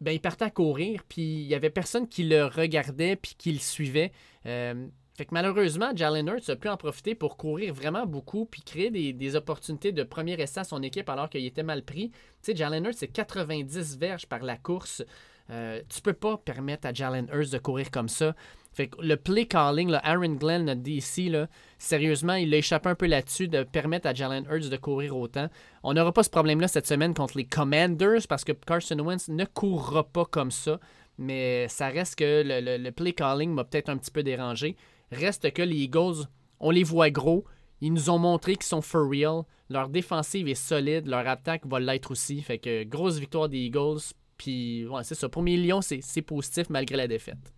ben, 0.00 0.12
il 0.12 0.20
partait 0.20 0.44
à 0.44 0.50
courir, 0.50 1.02
puis 1.08 1.22
il 1.22 1.46
y 1.46 1.54
avait 1.54 1.70
personne 1.70 2.08
qui 2.08 2.24
le 2.24 2.46
regardait, 2.46 3.16
puis 3.16 3.34
qui 3.36 3.52
le 3.52 3.58
suivait. 3.58 4.12
Euh, 4.46 4.86
fait 5.18 5.24
que 5.24 5.34
malheureusement, 5.34 5.90
Jalen 5.96 6.28
Hurts 6.28 6.48
a 6.48 6.54
pu 6.54 6.68
en 6.68 6.76
profiter 6.76 7.16
pour 7.16 7.36
courir 7.36 7.74
vraiment 7.74 8.06
beaucoup 8.06 8.44
puis 8.44 8.62
créer 8.62 8.90
des, 8.90 9.34
opportunités 9.34 9.90
de 9.90 10.04
premier 10.04 10.40
essai 10.40 10.60
à 10.60 10.64
son 10.64 10.80
équipe 10.80 11.08
alors 11.08 11.28
qu'il 11.28 11.44
était 11.44 11.64
mal 11.64 11.82
pris. 11.82 12.10
Tu 12.10 12.16
sais, 12.42 12.56
Jalen 12.56 12.84
Hurts, 12.84 12.98
c'est 12.98 13.08
90 13.08 13.98
verges 13.98 14.26
par 14.26 14.44
la 14.44 14.56
course. 14.56 15.02
Euh, 15.50 15.82
tu 15.88 16.02
peux 16.02 16.12
pas 16.12 16.36
permettre 16.36 16.86
à 16.86 16.92
Jalen 16.92 17.28
Hurts 17.32 17.50
de 17.50 17.58
courir 17.58 17.90
comme 17.90 18.08
ça. 18.08 18.36
Fait 18.72 18.88
que 18.88 19.00
le 19.00 19.16
play 19.16 19.46
calling, 19.46 19.92
Aaron 20.02 20.34
Glenn, 20.34 20.64
notre 20.66 20.82
DC, 20.82 21.30
là, 21.30 21.48
sérieusement, 21.78 22.34
il 22.34 22.52
a 22.54 22.58
échappé 22.58 22.88
un 22.88 22.94
peu 22.94 23.06
là-dessus 23.06 23.48
de 23.48 23.62
permettre 23.64 24.06
à 24.06 24.14
Jalen 24.14 24.44
Hurts 24.50 24.68
de 24.68 24.76
courir 24.76 25.16
autant. 25.16 25.48
On 25.82 25.94
n'aura 25.94 26.12
pas 26.12 26.22
ce 26.22 26.30
problème-là 26.30 26.68
cette 26.68 26.86
semaine 26.86 27.14
contre 27.14 27.36
les 27.36 27.44
Commanders 27.44 28.26
parce 28.28 28.44
que 28.44 28.52
Carson 28.52 28.98
Wentz 29.00 29.28
ne 29.28 29.44
courra 29.44 30.04
pas 30.04 30.24
comme 30.24 30.50
ça. 30.50 30.78
Mais 31.18 31.66
ça 31.68 31.88
reste 31.88 32.16
que 32.16 32.42
le 32.44 32.90
play 32.90 33.12
calling 33.12 33.52
m'a 33.52 33.64
peut-être 33.64 33.88
un 33.88 33.96
petit 33.96 34.12
peu 34.12 34.22
dérangé. 34.22 34.76
Reste 35.10 35.52
que 35.52 35.62
les 35.62 35.76
Eagles, 35.76 36.26
on 36.60 36.70
les 36.70 36.84
voit 36.84 37.10
gros. 37.10 37.44
Ils 37.80 37.92
nous 37.92 38.10
ont 38.10 38.18
montré 38.18 38.54
qu'ils 38.54 38.64
sont 38.64 38.82
for 38.82 39.08
real. 39.08 39.42
Leur 39.68 39.88
défensive 39.88 40.48
est 40.48 40.54
solide. 40.54 41.06
Leur 41.06 41.26
attaque 41.26 41.66
va 41.66 41.80
l'être 41.80 42.10
aussi. 42.10 42.40
Fait 42.42 42.58
que 42.58 42.84
grosse 42.84 43.18
victoire 43.18 43.48
des 43.48 43.58
Eagles. 43.58 44.00
Puis, 44.36 44.86
ouais, 44.86 45.02
c'est 45.02 45.16
ça. 45.16 45.28
Pour 45.28 45.42
mes 45.42 45.56
Lions, 45.56 45.80
c'est 45.80 46.22
positif 46.22 46.70
malgré 46.70 46.96
la 46.96 47.08
défaite. 47.08 47.52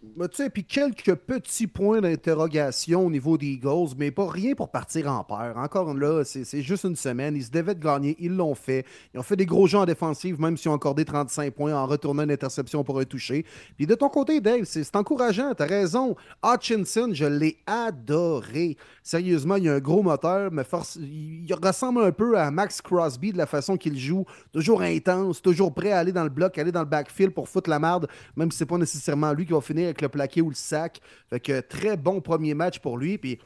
Tu 0.00 0.28
sais, 0.32 0.48
puis 0.48 0.64
quelques 0.64 1.16
petits 1.16 1.66
points 1.66 2.00
d'interrogation 2.00 3.06
au 3.06 3.10
niveau 3.10 3.36
des 3.36 3.46
Eagles, 3.46 3.96
mais 3.96 4.12
pas 4.12 4.28
rien 4.28 4.54
pour 4.54 4.70
partir 4.70 5.10
en 5.10 5.24
peur. 5.24 5.56
Encore 5.56 5.92
là, 5.92 6.22
c'est 6.24 6.62
juste 6.62 6.84
une 6.84 6.94
semaine. 6.94 7.34
Ils 7.34 7.42
se 7.42 7.50
devaient 7.50 7.74
de 7.74 7.82
gagner, 7.82 8.16
ils 8.20 8.34
l'ont 8.34 8.54
fait. 8.54 8.86
Ils 9.12 9.18
ont 9.18 9.24
fait 9.24 9.34
des 9.34 9.46
gros 9.46 9.66
jeux 9.66 9.78
en 9.78 9.86
défensive, 9.86 10.40
même 10.40 10.56
s'ils 10.56 10.70
ont 10.70 10.74
accordé 10.74 11.04
35 11.04 11.52
points 11.52 11.74
en 11.74 11.84
retournant 11.84 12.22
une 12.22 12.30
interception 12.30 12.84
pour 12.84 13.00
un 13.00 13.04
toucher. 13.04 13.44
Puis 13.76 13.86
de 13.86 13.94
ton 13.96 14.08
côté, 14.08 14.40
Dave, 14.40 14.62
c'est 14.64 14.94
encourageant, 14.94 15.52
t'as 15.56 15.66
raison. 15.66 16.14
Hutchinson, 16.44 17.10
je 17.12 17.24
l'ai 17.24 17.58
adoré. 17.66 18.76
Sérieusement, 19.02 19.56
il 19.56 19.68
a 19.68 19.74
un 19.74 19.80
gros 19.80 20.04
moteur, 20.04 20.52
mais 20.52 20.62
force... 20.62 20.96
il 20.96 21.52
ressemble 21.60 22.04
un 22.04 22.12
peu 22.12 22.38
à 22.38 22.52
Max 22.52 22.80
Crosby 22.80 23.32
de 23.32 23.38
la 23.38 23.46
façon 23.46 23.76
qu'il 23.76 23.98
joue. 23.98 24.24
Toujours 24.52 24.82
intense, 24.82 25.42
toujours 25.42 25.74
prêt 25.74 25.90
à 25.90 25.98
aller 25.98 26.12
dans 26.12 26.24
le 26.24 26.30
bloc, 26.30 26.56
aller 26.56 26.72
dans 26.72 26.82
le 26.82 26.86
backfield 26.86 27.34
pour 27.34 27.48
foutre 27.48 27.68
la 27.68 27.80
merde, 27.80 28.06
même 28.36 28.52
si 28.52 28.58
c'est 28.58 28.66
pas 28.66 28.78
nécessairement 28.78 29.32
lui 29.32 29.44
qui 29.44 29.52
va 29.52 29.60
finir 29.60 29.87
avec 29.88 30.02
le 30.02 30.08
plaqué 30.08 30.40
ou 30.40 30.48
le 30.48 30.54
sac. 30.54 31.00
Fait 31.28 31.40
que 31.40 31.60
très 31.60 31.96
bon 31.96 32.20
premier 32.20 32.54
match 32.54 32.78
pour 32.78 32.98
lui. 32.98 33.18
Puis 33.18 33.38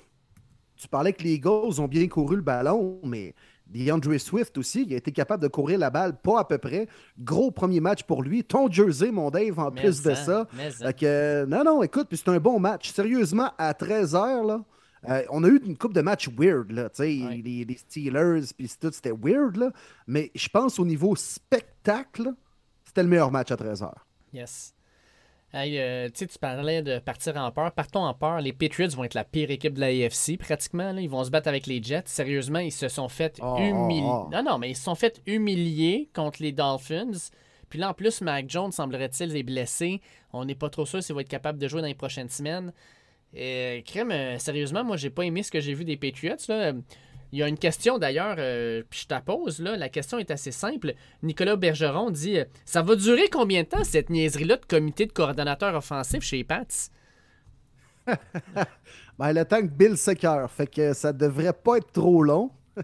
tu 0.77 0.89
parlais 0.89 1.13
que 1.13 1.23
les 1.23 1.35
Eagles 1.35 1.81
ont 1.81 1.89
bien 1.89 2.09
couru 2.09 2.37
le 2.37 2.43
ballon, 2.43 3.01
mais 3.05 3.35
DeAndre 3.67 4.19
Swift 4.19 4.59
aussi, 4.59 4.85
il 4.87 4.95
a 4.95 4.97
été 4.97 5.13
capable 5.13 5.43
de 5.43 5.49
courir 5.49 5.79
la 5.79 5.91
balle, 5.91 6.21
pas 6.21 6.41
à 6.41 6.45
peu 6.45 6.59
près. 6.59 6.89
Gros 7.19 7.51
premier 7.51 7.81
match 7.81 8.03
pour 8.03 8.23
lui. 8.23 8.45
Ton 8.45 8.71
jersey, 8.71 9.11
mon 9.11 9.31
Dave, 9.31 9.59
en 9.59 9.71
plus 9.71 10.03
de 10.03 10.15
ça. 10.15 10.47
Fait 10.79 10.97
que, 10.97 11.45
non, 11.47 11.65
non, 11.65 11.83
écoute, 11.83 12.09
puis 12.09 12.19
c'est 12.19 12.31
un 12.31 12.39
bon 12.39 12.59
match. 12.59 12.91
Sérieusement, 12.93 13.53
à 13.59 13.73
13h, 13.73 14.47
là, 14.47 14.65
euh, 15.09 15.23
on 15.31 15.43
a 15.43 15.49
eu 15.49 15.61
une 15.65 15.77
coupe 15.77 15.95
de 15.95 16.01
matchs 16.01 16.29
weird, 16.29 16.71
là, 16.71 16.89
les, 17.01 17.65
les, 17.65 17.77
Steelers, 17.77 18.43
puis 18.57 18.71
tout, 18.81 18.91
c'était 18.93 19.13
weird, 19.13 19.57
là. 19.57 19.73
Mais 20.07 20.31
je 20.35 20.49
pense 20.49 20.79
au 20.79 20.85
niveau 20.85 21.17
spectacle, 21.17 22.33
c'était 22.85 23.03
le 23.03 23.09
meilleur 23.09 23.33
match 23.33 23.51
à 23.51 23.57
13h. 23.57 23.91
Yes. 24.33 24.75
Euh, 25.55 26.09
tu 26.15 26.27
parlais 26.41 26.83
de 26.83 26.99
partir 26.99 27.37
en 27.37 27.51
peur. 27.51 27.73
Partons 27.73 28.05
en 28.05 28.15
peur. 28.15 28.41
Les 28.41 28.53
Patriots 28.53 28.89
vont 28.91 29.05
être 29.05 29.15
la 29.15 29.25
pire 29.25 29.51
équipe 29.51 29.75
de 29.75 29.81
la 29.81 29.89
AFC 29.89 30.39
pratiquement. 30.39 30.97
Ils 30.97 31.11
vont 31.11 31.25
se 31.25 31.31
battre 31.31 31.49
avec 31.49 31.67
les 31.67 31.83
Jets. 31.83 32.05
Sérieusement, 32.07 32.61
ils 32.61 32.73
se 32.73 32.89
sont 32.89 33.09
fait 33.09 33.39
oh, 33.43 33.59
humilier. 33.59 34.03
Oh, 34.05 34.25
oh. 34.27 34.31
Non, 34.33 34.43
non, 34.43 34.59
mais 34.59 34.71
ils 34.71 34.77
se 34.77 34.85
sont 34.85 34.95
fait 34.95 35.21
humilier 35.27 36.09
contre 36.15 36.43
les 36.43 36.53
Dolphins. 36.53 37.31
Puis 37.69 37.79
là, 37.79 37.91
en 37.91 37.95
plus, 37.95 38.21
Mac 38.23 38.49
Jones, 38.49 38.73
semblerait-il, 38.73 39.37
est 39.37 39.43
blessé. 39.43 40.01
On 40.33 40.45
n'est 40.45 40.55
pas 40.55 40.71
trop 40.71 40.87
sûr 40.87 41.03
s'il 41.03 41.15
va 41.15 41.21
être 41.21 41.29
capable 41.29 41.59
de 41.59 41.69
jouer 41.69 41.83
dans 41.83 41.87
les 41.87 41.95
prochaines 41.95 42.29
semaines. 42.29 42.73
Et, 43.35 43.83
crème, 43.87 44.11
euh, 44.11 44.39
sérieusement, 44.39 44.85
moi, 44.85 44.97
j'ai 44.97 45.11
pas 45.11 45.23
aimé 45.23 45.43
ce 45.43 45.51
que 45.51 45.61
j'ai 45.61 45.75
vu 45.75 45.85
des 45.85 45.97
Patriots. 45.97 46.37
Là. 46.49 46.73
Il 47.33 47.39
y 47.39 47.43
a 47.43 47.49
une 47.49 47.59
question 47.59 47.99
d'ailleurs, 47.99 48.37
euh, 48.39 48.83
puis 48.91 49.01
je 49.01 49.15
te 49.15 49.21
pose, 49.23 49.61
là. 49.61 49.77
La 49.77 49.89
question 49.89 50.19
est 50.19 50.31
assez 50.31 50.53
simple. 50.53 50.93
Nicolas 51.23 51.57
Bergeron 51.57 52.11
dit 52.11 52.39
euh, 52.39 52.45
Ça 52.67 52.83
va 52.83 52.95
durer 52.95 53.29
combien 53.29 53.63
de 53.63 53.69
temps 53.69 53.85
cette 53.85 54.11
niaiserie-là 54.11 54.59
de 54.59 54.67
comité 54.67 55.07
de 55.07 55.13
coordonnateur 55.13 55.75
offensif 55.75 56.23
chez 56.23 56.37
les 56.37 56.45
Pats 56.45 56.67
ben, 59.19 59.33
le 59.33 59.45
temps 59.45 59.61
que 59.61 59.69
Bill 59.69 59.97
Secker, 59.97 60.47
fait 60.51 60.67
que 60.67 60.93
ça 60.93 61.13
devrait 61.13 61.53
pas 61.53 61.79
être 61.79 61.93
trop 61.93 62.23
long. 62.23 62.51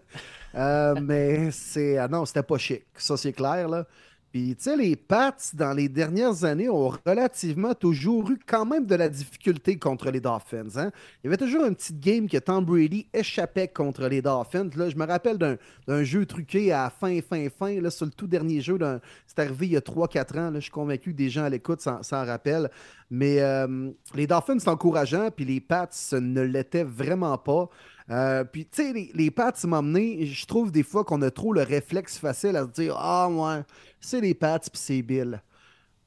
Euh, 0.55 0.95
mais 1.01 1.51
c'est. 1.51 1.99
Ah 1.99 2.09
non, 2.09 2.25
c'était 2.25 2.43
pas 2.43 2.57
chic. 2.57 2.83
Ça, 2.97 3.19
c'est 3.19 3.35
clair, 3.35 3.69
là. 3.69 3.87
Puis, 4.31 4.55
tu 4.57 4.65
sais, 4.65 4.77
les 4.77 4.95
Pats, 4.95 5.35
dans 5.55 5.73
les 5.73 5.89
dernières 5.89 6.45
années, 6.45 6.69
ont 6.69 6.93
relativement 7.07 7.75
toujours 7.75 8.31
eu 8.31 8.39
quand 8.47 8.67
même 8.67 8.85
de 8.85 8.95
la 8.95 9.09
difficulté 9.09 9.79
contre 9.79 10.11
les 10.11 10.21
Dolphins. 10.21 10.77
Hein? 10.77 10.91
Il 11.23 11.27
y 11.27 11.29
avait 11.29 11.39
toujours 11.39 11.65
une 11.65 11.75
petite 11.75 11.99
game 11.99 12.29
que 12.29 12.37
Tom 12.37 12.65
Brady 12.65 13.07
échappait 13.15 13.69
contre 13.69 14.07
les 14.07 14.21
Dolphins. 14.21 14.69
Je 14.75 14.97
me 14.97 15.07
rappelle 15.07 15.39
d'un 15.39 16.05
jeu 16.05 16.27
truqué 16.27 16.73
à 16.73 16.91
fin, 16.91 17.21
fin, 17.23 17.49
fin, 17.49 17.81
là, 17.81 17.91
sur 17.91 18.05
le 18.05 18.13
tout 18.13 18.27
dernier 18.27 18.61
jeu. 18.61 18.79
C'est 19.27 19.39
arrivé 19.39 19.67
il 19.67 19.73
y 19.73 19.77
a 19.77 19.81
3-4 19.81 20.39
ans. 20.39 20.51
Là, 20.51 20.55
je 20.57 20.65
suis 20.65 20.71
convaincu 20.71 21.13
que 21.13 21.17
des 21.17 21.31
gens 21.31 21.45
à 21.45 21.49
l'écoute 21.49 21.81
s'en 21.81 22.01
rappellent. 22.27 22.71
Mais 23.11 23.41
euh, 23.41 23.91
les 24.15 24.27
Dolphins, 24.27 24.59
c'est 24.59 24.69
encourageant, 24.69 25.31
puis 25.35 25.47
les 25.47 25.61
Pats 25.61 25.89
ne 26.13 26.43
l'étaient 26.43 26.85
vraiment 26.85 27.39
pas. 27.39 27.71
Euh, 28.11 28.45
puis, 28.45 28.65
tu 28.67 28.83
sais, 28.83 28.93
les, 28.93 29.11
les 29.15 29.31
Pats 29.31 29.53
m'ont 29.65 29.83
je 29.83 30.47
trouve 30.47 30.73
des 30.73 30.83
fois 30.83 31.05
qu'on 31.05 31.21
a 31.23 31.31
trop 31.31 31.53
le 31.53 31.63
réflexe 31.63 32.19
facile 32.19 32.57
à 32.57 32.63
se 32.63 32.71
dire 32.71 32.95
Ah, 32.97 33.29
ouais, 33.29 33.63
c'est 34.01 34.21
les 34.21 34.35
Pats 34.35 34.59
puis 34.61 34.71
c'est 34.75 35.03
Bill. 35.03 35.43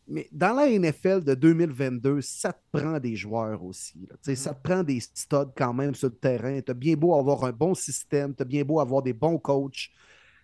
Mais 0.07 0.27
dans 0.31 0.53
la 0.53 0.67
NFL 0.67 1.23
de 1.23 1.35
2022, 1.35 2.21
ça 2.21 2.51
te 2.51 2.59
prend 2.77 2.99
des 2.99 3.15
joueurs 3.15 3.63
aussi. 3.63 4.07
Là. 4.09 4.35
Ça 4.35 4.53
te 4.53 4.61
prend 4.61 4.83
des 4.83 4.99
studs 4.99 5.53
quand 5.55 5.73
même 5.73 5.95
sur 5.95 6.09
le 6.09 6.15
terrain. 6.15 6.59
Tu 6.59 6.71
as 6.71 6.73
bien 6.73 6.95
beau 6.95 7.15
avoir 7.15 7.45
un 7.45 7.51
bon 7.51 7.73
système, 7.73 8.35
tu 8.35 8.41
as 8.41 8.45
bien 8.45 8.63
beau 8.63 8.79
avoir 8.79 9.01
des 9.03 9.13
bons 9.13 9.37
coachs. 9.37 9.89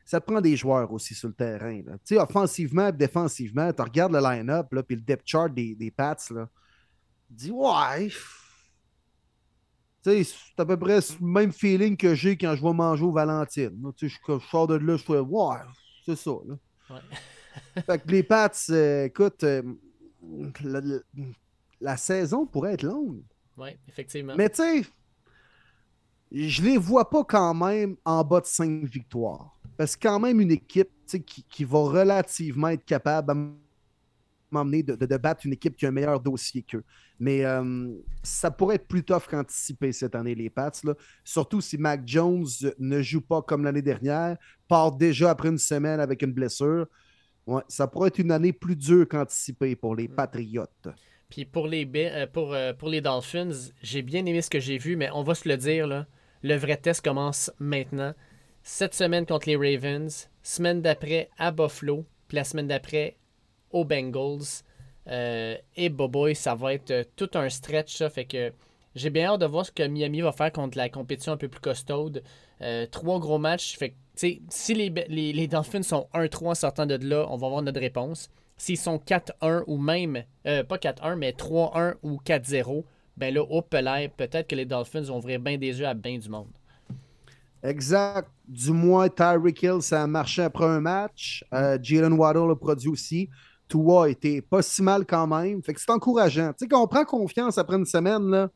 Ça 0.05 0.21
te 0.21 0.25
prend 0.31 0.39
des 0.39 0.55
joueurs 0.55 0.89
aussi 0.93 1.13
sur 1.13 1.27
le 1.27 1.33
terrain. 1.33 1.81
Là. 1.85 2.23
Offensivement 2.23 2.87
et 2.87 2.93
défensivement, 2.93 3.73
tu 3.73 3.81
regardes 3.81 4.13
le 4.13 4.21
line-up 4.21 4.67
puis 4.87 4.95
le 4.95 5.01
depth 5.01 5.23
chart 5.25 5.53
des, 5.53 5.75
des 5.75 5.91
Pats. 5.91 6.15
Là. 6.29 6.47
dis 7.29 7.51
Ouais, 7.51 8.09
c'est 10.07 10.59
à 10.61 10.65
peu 10.65 10.77
près 10.77 10.97
le 10.97 11.25
même 11.25 11.51
feeling 11.51 11.97
que 11.97 12.15
j'ai 12.15 12.37
quand 12.37 12.55
je 12.55 12.63
vais 12.63 12.73
manger 12.73 13.03
au 13.03 13.11
Valentine. 13.11 13.91
Je, 13.99 14.07
je, 14.07 14.39
sors 14.49 14.67
de 14.67 14.75
là, 14.75 14.97
je 14.97 15.03
fais 15.03 15.19
Ouais, 15.19 15.57
c'est 16.05 16.15
ça. 16.15 16.31
Là. 16.45 17.01
fait 17.85 17.99
que 17.99 18.11
les 18.11 18.23
Pats, 18.23 18.51
euh, 18.69 19.05
écoute, 19.05 19.43
euh, 19.43 19.61
la, 21.81 21.97
saison 21.97 22.45
pourrait 22.45 22.73
être 22.73 22.83
longue. 22.83 23.21
Oui, 23.57 23.69
effectivement. 23.87 24.35
Mais 24.37 24.49
tu 24.49 24.57
sais, 24.57 24.85
je 26.31 26.61
les 26.61 26.77
vois 26.77 27.09
pas 27.09 27.23
quand 27.23 27.53
même 27.53 27.97
en 28.05 28.23
bas 28.23 28.41
de 28.41 28.45
5 28.45 28.83
victoires. 28.85 29.59
Parce 29.77 29.95
que 29.95 30.07
quand 30.07 30.19
même 30.19 30.39
une 30.39 30.51
équipe 30.51 30.89
qui, 31.25 31.43
qui 31.43 31.63
va 31.63 31.79
relativement 31.79 32.69
être 32.69 32.85
capable 32.85 33.31
à 33.31 33.35
m'emmener 34.51 34.83
de, 34.83 34.95
de, 34.95 35.17
battre 35.17 35.45
une 35.45 35.53
équipe 35.53 35.75
qui 35.75 35.85
a 35.85 35.89
un 35.89 35.91
meilleur 35.91 36.19
dossier 36.19 36.63
qu'eux. 36.63 36.83
Mais 37.19 37.43
euh, 37.45 37.89
ça 38.23 38.51
pourrait 38.51 38.75
être 38.75 38.87
plus 38.87 39.03
tough 39.03 39.23
qu'anticipé 39.29 39.91
cette 39.91 40.15
année, 40.15 40.35
les 40.35 40.49
Pats. 40.49 40.71
Là. 40.83 40.93
Surtout 41.23 41.61
si 41.61 41.77
Mac 41.77 42.01
Jones 42.05 42.45
ne 42.79 43.01
joue 43.01 43.21
pas 43.21 43.41
comme 43.41 43.63
l'année 43.63 43.81
dernière, 43.81 44.37
part 44.67 44.91
déjà 44.91 45.31
après 45.31 45.49
une 45.49 45.57
semaine 45.57 45.99
avec 45.99 46.21
une 46.21 46.33
blessure. 46.33 46.87
Ouais, 47.45 47.61
ça 47.67 47.87
pourrait 47.87 48.09
être 48.09 48.19
une 48.19 48.31
année 48.31 48.53
plus 48.53 48.75
dure 48.75 49.07
qu'anticipé 49.07 49.75
pour 49.75 49.95
les 49.95 50.07
mm. 50.07 50.15
Patriotes. 50.15 50.89
Puis 51.29 51.45
pour 51.45 51.67
les, 51.67 51.89
euh, 51.95 52.27
pour, 52.27 52.53
euh, 52.53 52.73
pour 52.73 52.89
les 52.89 53.01
Dolphins, 53.01 53.71
j'ai 53.81 54.01
bien 54.01 54.25
aimé 54.25 54.41
ce 54.41 54.49
que 54.49 54.59
j'ai 54.59 54.77
vu, 54.77 54.95
mais 54.95 55.09
on 55.13 55.23
va 55.23 55.35
se 55.35 55.47
le 55.47 55.57
dire, 55.57 55.87
là, 55.87 56.07
le 56.43 56.55
vrai 56.55 56.77
test 56.77 57.03
commence 57.03 57.51
maintenant. 57.59 58.13
Cette 58.63 58.93
semaine 58.93 59.25
contre 59.25 59.49
les 59.49 59.55
Ravens, 59.55 60.29
semaine 60.43 60.81
d'après 60.81 61.29
à 61.37 61.51
Buffalo, 61.51 62.05
puis 62.27 62.35
la 62.35 62.43
semaine 62.43 62.67
d'après 62.67 63.17
aux 63.77 63.85
Bengals. 63.85 64.63
Euh, 65.09 65.55
et 65.75 65.89
Boboy, 65.89 66.35
ça 66.35 66.55
va 66.55 66.73
être 66.73 66.91
euh, 66.91 67.03
tout 67.15 67.29
un 67.35 67.49
stretch, 67.49 67.95
ça. 67.95 68.09
Fait 68.09 68.25
que 68.25 68.51
j'ai 68.95 69.09
bien 69.09 69.31
hâte 69.31 69.41
de 69.41 69.45
voir 69.45 69.65
ce 69.65 69.71
que 69.71 69.83
Miami 69.83 70.21
va 70.21 70.31
faire 70.31 70.51
contre 70.51 70.77
la 70.77 70.89
compétition 70.89 71.33
un 71.33 71.37
peu 71.37 71.47
plus 71.47 71.61
costaude. 71.61 72.23
Euh, 72.61 72.85
trois 72.87 73.19
gros 73.19 73.37
matchs. 73.37 73.77
Fait 73.77 73.95
si 74.15 74.73
les, 74.73 75.47
Dolphins 75.47 75.83
sont 75.83 76.07
1-3 76.13 76.47
en 76.47 76.55
sortant 76.55 76.87
de 76.87 76.95
là, 76.95 77.27
on 77.29 77.37
va 77.37 77.47
avoir 77.47 77.61
notre 77.61 77.79
réponse. 77.79 78.29
S'ils 78.57 78.77
sont 78.77 78.97
4-1 78.97 79.63
ou 79.67 79.77
même, 79.77 80.23
pas 80.43 80.77
4-1, 80.77 81.15
mais 81.17 81.33
3-1 81.33 81.93
ou 82.01 82.19
4-0, 82.25 82.83
ben 83.15 83.31
là, 83.31 83.43
au 83.43 83.61
peut-être 83.61 84.47
que 84.47 84.55
les 84.55 84.65
Dolphins 84.65 85.01
vont 85.01 85.19
ouvrir 85.19 85.39
bien 85.39 85.59
des 85.59 85.79
yeux 85.79 85.85
à 85.85 85.93
bien 85.93 86.17
du 86.17 86.29
monde. 86.29 86.49
Exact. 87.61 88.27
Du 88.47 88.71
moins, 88.71 89.07
Tyreek 89.07 89.61
Hill, 89.61 89.81
ça 89.83 90.01
a 90.01 90.07
marché 90.07 90.41
après 90.41 90.65
un 90.65 90.79
match. 90.79 91.45
Jalen 91.51 92.13
Waddle 92.13 92.49
a 92.49 92.55
produit 92.55 92.89
aussi. 92.89 93.29
Tua 93.67 94.09
était 94.09 94.41
pas 94.41 94.61
si 94.61 94.81
mal 94.81 95.05
quand 95.05 95.27
même. 95.27 95.61
Fait 95.61 95.73
que 95.73 95.81
c'est 95.81 95.91
encourageant. 95.91 96.53
Tu 96.53 96.59
sais, 96.59 96.67
quand 96.67 96.81
on 96.81 96.87
prend 96.87 97.05
confiance 97.05 97.57
après 97.57 97.77
une 97.77 97.85
semaine, 97.85 98.29
là, 98.29 98.49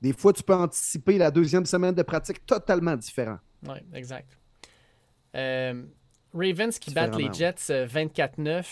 des 0.00 0.12
fois, 0.12 0.32
tu 0.32 0.42
peux 0.42 0.54
anticiper 0.54 1.18
la 1.18 1.30
deuxième 1.30 1.66
semaine 1.66 1.94
de 1.94 2.02
pratique 2.02 2.44
totalement 2.44 2.96
différent. 2.96 3.38
Oui, 3.66 3.78
exact. 3.94 4.36
Euh, 5.36 5.82
Ravens 6.34 6.78
qui 6.78 6.92
battent 6.92 7.16
les 7.16 7.32
Jets 7.32 7.70
24-9. 7.70 8.48
Euh, 8.48 8.62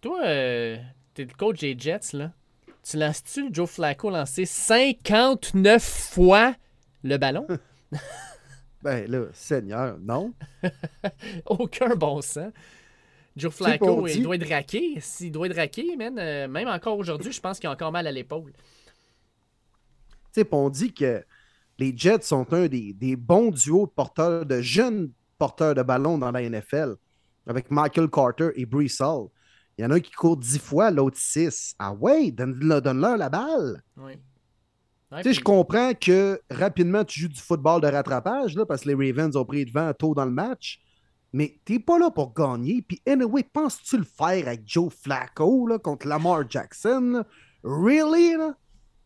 Toi, 0.00 0.20
euh, 0.24 0.76
t'es 1.14 1.24
le 1.24 1.34
coach 1.34 1.60
des 1.60 1.76
Jets, 1.78 2.12
là. 2.12 2.32
Tu 2.82 2.96
lances-tu 2.96 3.48
Joe 3.52 3.68
Flacco 3.68 4.10
lancer 4.10 4.44
59 4.44 5.82
fois 5.82 6.54
le 7.02 7.16
ballon? 7.16 7.46
ben 8.82 9.10
là, 9.10 9.26
Seigneur, 9.32 9.98
non. 10.00 10.32
Aucun 11.46 11.94
bon 11.96 12.20
sens. 12.20 12.52
Joe 13.38 13.52
Flacco, 13.52 14.06
il 14.06 14.22
doit 14.22 14.36
être 14.36 14.48
raqué. 14.48 14.98
S'il 15.00 15.32
doit 15.32 15.46
être 15.46 15.56
raqué, 15.56 15.96
man, 15.96 16.14
même 16.14 16.68
encore 16.68 16.98
aujourd'hui, 16.98 17.32
je 17.32 17.40
pense 17.40 17.58
qu'il 17.58 17.68
a 17.68 17.72
encore 17.72 17.92
mal 17.92 18.06
à 18.06 18.12
l'épaule. 18.12 18.52
Tu 20.32 20.42
sais, 20.42 20.48
on 20.52 20.68
dit 20.68 20.92
que 20.92 21.24
les 21.78 21.96
Jets 21.96 22.22
sont 22.22 22.52
un 22.52 22.66
des, 22.66 22.92
des 22.92 23.16
bons 23.16 23.50
duos 23.50 23.86
de 23.86 23.92
porteurs, 23.92 24.44
de 24.44 24.60
jeunes 24.60 25.10
porteurs 25.38 25.74
de 25.74 25.82
ballon 25.82 26.18
dans 26.18 26.30
la 26.30 26.42
NFL, 26.42 26.96
avec 27.46 27.70
Michael 27.70 28.10
Carter 28.10 28.50
et 28.56 28.66
Brees 28.66 29.00
Hall. 29.00 29.28
Il 29.78 29.82
y 29.82 29.86
en 29.86 29.90
a 29.92 29.94
un 29.94 30.00
qui 30.00 30.10
court 30.10 30.36
10 30.36 30.58
fois, 30.58 30.90
l'autre 30.90 31.16
6. 31.18 31.76
Ah 31.78 31.92
ouais, 31.92 32.32
donne-leur 32.32 33.16
la 33.16 33.28
balle. 33.28 33.80
Oui. 33.96 34.14
tu 35.18 35.22
sais, 35.22 35.32
je 35.34 35.40
comprends 35.40 35.94
que 35.94 36.40
rapidement 36.50 37.04
tu 37.04 37.20
joues 37.20 37.28
du 37.28 37.40
football 37.40 37.80
de 37.80 37.86
rattrapage, 37.86 38.56
là, 38.56 38.66
parce 38.66 38.82
que 38.82 38.90
les 38.90 39.12
Ravens 39.12 39.36
ont 39.36 39.44
pris 39.44 39.64
devant 39.64 39.92
tôt 39.94 40.14
dans 40.14 40.24
le 40.24 40.32
match. 40.32 40.80
Mais 41.32 41.58
t'es 41.64 41.78
pas 41.78 41.98
là 41.98 42.10
pour 42.10 42.32
gagner. 42.32 42.82
Puis 42.82 43.02
anyway, 43.06 43.42
penses-tu 43.42 43.98
le 43.98 44.04
faire 44.04 44.48
avec 44.48 44.62
Joe 44.66 44.92
Flacco 44.92 45.68
contre 45.82 46.06
Lamar 46.06 46.48
Jackson? 46.48 47.24
Really? 47.62 48.34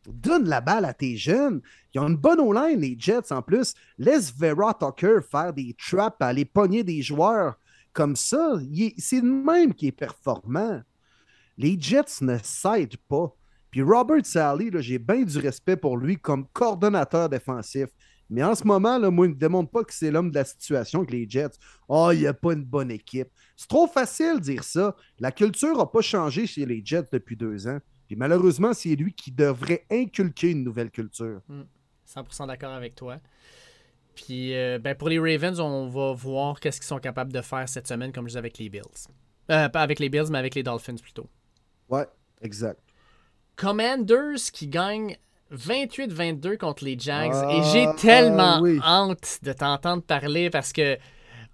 Donne 0.06 0.48
la 0.48 0.60
balle 0.60 0.84
à 0.84 0.94
tes 0.94 1.16
jeunes. 1.16 1.60
Ils 1.94 2.00
ont 2.00 2.08
une 2.08 2.16
bonne 2.16 2.40
O-line, 2.40 2.80
les 2.80 2.96
Jets 2.98 3.32
en 3.32 3.42
plus. 3.42 3.74
Laisse 3.98 4.32
Vera 4.36 4.74
Tucker 4.74 5.18
faire 5.28 5.52
des 5.52 5.74
traps, 5.74 6.16
à 6.20 6.28
aller 6.28 6.44
pogner 6.44 6.82
des 6.82 7.02
joueurs 7.02 7.56
comme 7.92 8.16
ça. 8.16 8.54
C'est 8.98 9.20
le 9.20 9.30
même 9.30 9.74
qui 9.74 9.88
est 9.88 9.92
performant. 9.92 10.82
Les 11.56 11.76
Jets 11.78 12.22
ne 12.22 12.38
cèdent 12.42 12.96
pas. 13.08 13.34
Puis 13.70 13.82
Robert 13.82 14.24
Sally, 14.26 14.70
j'ai 14.80 14.98
bien 14.98 15.22
du 15.22 15.38
respect 15.38 15.76
pour 15.76 15.96
lui 15.96 16.16
comme 16.18 16.46
coordonnateur 16.52 17.28
défensif. 17.28 17.88
Mais 18.32 18.42
en 18.42 18.54
ce 18.54 18.64
moment, 18.64 18.96
là, 18.96 19.10
moi, 19.10 19.26
il 19.26 19.30
ne 19.30 19.34
me 19.34 19.38
démontre 19.38 19.70
pas 19.70 19.84
que 19.84 19.92
c'est 19.92 20.10
l'homme 20.10 20.30
de 20.30 20.36
la 20.36 20.44
situation 20.44 21.00
avec 21.00 21.10
les 21.10 21.28
Jets. 21.28 21.58
Oh, 21.86 22.10
il 22.12 22.20
n'y 22.20 22.26
a 22.26 22.32
pas 22.32 22.54
une 22.54 22.64
bonne 22.64 22.90
équipe. 22.90 23.28
C'est 23.56 23.68
trop 23.68 23.86
facile 23.86 24.36
de 24.36 24.40
dire 24.40 24.64
ça. 24.64 24.96
La 25.18 25.32
culture 25.32 25.76
n'a 25.76 25.84
pas 25.84 26.00
changé 26.00 26.46
chez 26.46 26.64
les 26.64 26.80
Jets 26.82 27.08
depuis 27.12 27.36
deux 27.36 27.68
ans. 27.68 27.78
Et 28.08 28.16
malheureusement, 28.16 28.72
c'est 28.72 28.96
lui 28.96 29.12
qui 29.12 29.32
devrait 29.32 29.84
inculquer 29.90 30.52
une 30.52 30.64
nouvelle 30.64 30.90
culture. 30.90 31.42
100% 32.08 32.44
hmm. 32.44 32.46
d'accord 32.46 32.72
avec 32.72 32.94
toi. 32.94 33.20
Puis 34.14 34.54
euh, 34.54 34.78
ben 34.78 34.94
pour 34.94 35.10
les 35.10 35.18
Ravens, 35.18 35.60
on 35.60 35.88
va 35.88 36.12
voir 36.12 36.58
qu'est-ce 36.58 36.80
qu'ils 36.80 36.86
sont 36.86 36.98
capables 36.98 37.32
de 37.32 37.40
faire 37.42 37.68
cette 37.68 37.86
semaine, 37.86 38.12
comme 38.12 38.24
je 38.24 38.28
disais 38.28 38.38
avec 38.38 38.56
les 38.56 38.70
Bills. 38.70 39.08
Euh, 39.50 39.68
pas 39.68 39.82
avec 39.82 39.98
les 39.98 40.08
Bills, 40.08 40.30
mais 40.30 40.38
avec 40.38 40.54
les 40.54 40.62
Dolphins 40.62 40.96
plutôt. 40.96 41.28
Ouais, 41.90 42.06
exact. 42.40 42.80
Commanders 43.56 44.50
qui 44.52 44.68
gagnent 44.68 45.16
28-22 45.52 46.56
contre 46.56 46.84
les 46.84 46.98
Jags. 46.98 47.34
et 47.50 47.62
j'ai 47.72 47.86
ah, 47.86 47.94
tellement 47.98 48.62
hâte 48.82 49.40
de 49.42 49.52
t'entendre 49.52 50.02
parler 50.02 50.50
parce 50.50 50.72
que 50.72 50.98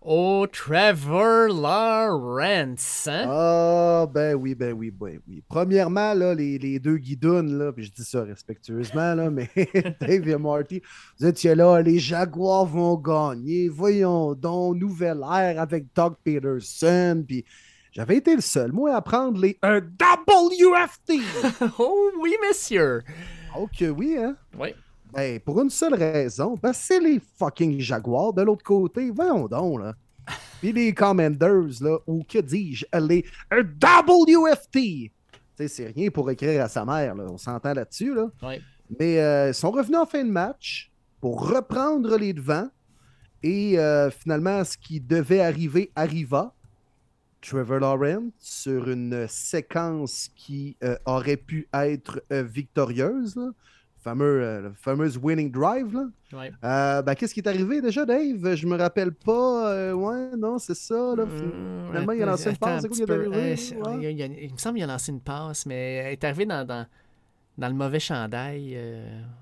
Oh, 0.01 0.47
Trevor 0.51 1.49
Lawrence. 1.49 3.09
Hein? 3.09 3.27
Ah, 3.29 4.07
ben 4.09 4.35
oui, 4.37 4.55
ben 4.55 4.73
oui, 4.73 4.93
ben 4.93 5.19
oui. 5.27 5.43
Premièrement, 5.49 6.15
là, 6.15 6.35
les, 6.35 6.57
les 6.57 6.79
deux 6.79 6.99
guidounes, 6.99 7.59
là, 7.59 7.73
puis 7.73 7.85
je 7.85 7.91
dis 7.91 8.05
ça 8.05 8.23
respectueusement, 8.23 9.15
là, 9.15 9.29
mais 9.29 9.51
Dave 10.01 10.29
et 10.29 10.39
Marty, 10.39 10.81
vous 11.19 11.27
étiez 11.27 11.57
là, 11.57 11.83
les 11.83 11.99
Jaguars 11.99 12.65
vont 12.65 12.97
gagner. 12.97 13.69
Voyons 13.69 14.35
donc, 14.35 14.77
nouvelle 14.77 15.21
ère 15.31 15.61
avec 15.61 15.87
Doug 15.95 16.15
Peterson, 16.23 17.25
puis 17.27 17.45
j'avais 17.91 18.19
été 18.19 18.37
le 18.37 18.41
seul, 18.41 18.71
moi, 18.71 18.95
à 18.95 19.03
prendre 19.03 19.41
les 19.41 19.59
un 19.63 19.81
WFT. 19.81 21.21
oh 21.79 22.11
oui, 22.21 22.35
monsieur. 22.49 23.03
Ok, 23.57 23.85
oui, 23.97 24.17
hein? 24.19 24.37
Oui. 24.59 24.69
Ben, 25.13 25.41
pour 25.41 25.61
une 25.63 25.71
seule 25.71 25.95
raison, 25.95 26.59
ben, 26.63 26.73
c'est 26.73 27.01
les 27.01 27.21
fucking 27.39 27.81
Jaguars 27.81 28.33
de 28.33 28.43
l'autre 28.43 28.65
côté. 28.65 29.11
Voyons 29.11 29.47
donc, 29.47 29.81
là. 29.81 29.95
Puis 30.61 30.73
les 30.73 30.93
Commanders, 30.93 31.81
là, 31.81 31.99
ou 32.07 32.23
que 32.25 32.39
dis-je, 32.39 32.85
les 32.99 33.25
WFT. 33.53 34.73
Tu 34.73 35.11
sais, 35.57 35.69
c'est 35.69 35.87
rien 35.87 36.11
pour 36.11 36.31
écrire 36.31 36.65
à 36.65 36.69
sa 36.69 36.85
mère, 36.85 37.15
là. 37.15 37.25
On 37.29 37.39
s'entend 37.39 37.73
là-dessus, 37.73 38.15
là. 38.15 38.27
Mais 38.99 39.19
euh, 39.21 39.49
ils 39.49 39.55
sont 39.55 39.71
revenus 39.71 39.99
en 39.99 40.07
fin 40.07 40.25
de 40.25 40.31
match 40.31 40.91
pour 41.21 41.49
reprendre 41.49 42.17
les 42.17 42.33
devants. 42.33 42.69
Et 43.43 43.79
euh, 43.79 44.11
finalement, 44.11 44.65
ce 44.65 44.77
qui 44.77 45.01
devait 45.01 45.41
arriver 45.41 45.91
arriva. 45.95 46.55
Trevor 47.41 47.81
Lawrence 47.81 48.33
sur 48.39 48.89
une 48.89 49.27
séquence 49.29 50.29
qui 50.35 50.77
euh, 50.83 50.97
aurait 51.07 51.37
pu 51.37 51.69
être 51.73 52.23
victorieuse. 52.31 53.37
Là 53.37 53.51
fameux, 54.09 54.43
euh, 54.43 54.71
fameuse 54.75 55.19
winning 55.19 55.51
drive. 55.51 55.93
Là. 55.95 56.49
Euh, 56.65 57.03
ben, 57.03 57.15
Qu'est-ce 57.15 57.35
qui 57.35 57.41
est 57.41 57.49
arrivé 57.49 57.81
déjà, 57.81 58.05
Dave? 58.05 58.55
Je 58.55 58.67
me 58.67 58.77
rappelle 58.77 59.13
pas. 59.13 59.71
Euh, 59.71 59.93
ouais, 59.93 60.37
non, 60.37 60.59
c'est 60.59 60.77
ça. 60.77 61.15
Là. 61.17 61.25
Mmh, 61.25 61.87
Finalement, 61.89 62.13
il 62.13 62.23
a 62.23 62.27
lancé 62.27 62.51
une 62.51 62.57
passe. 62.57 62.87
Quoi 62.87 62.97
il, 62.97 64.53
me 64.53 64.57
semble 64.57 64.77
qu'il 64.77 64.85
a 64.85 64.87
lancé 64.87 65.13
une 65.13 65.21
passe, 65.21 65.67
mais 65.67 66.05
il 66.07 66.13
est 66.13 66.25
arrivé 66.25 66.47
dans, 66.47 66.65
dans, 66.67 66.87
dans 67.57 67.69
le 67.69 67.75
mauvais 67.75 68.01
chandail. 68.01 68.79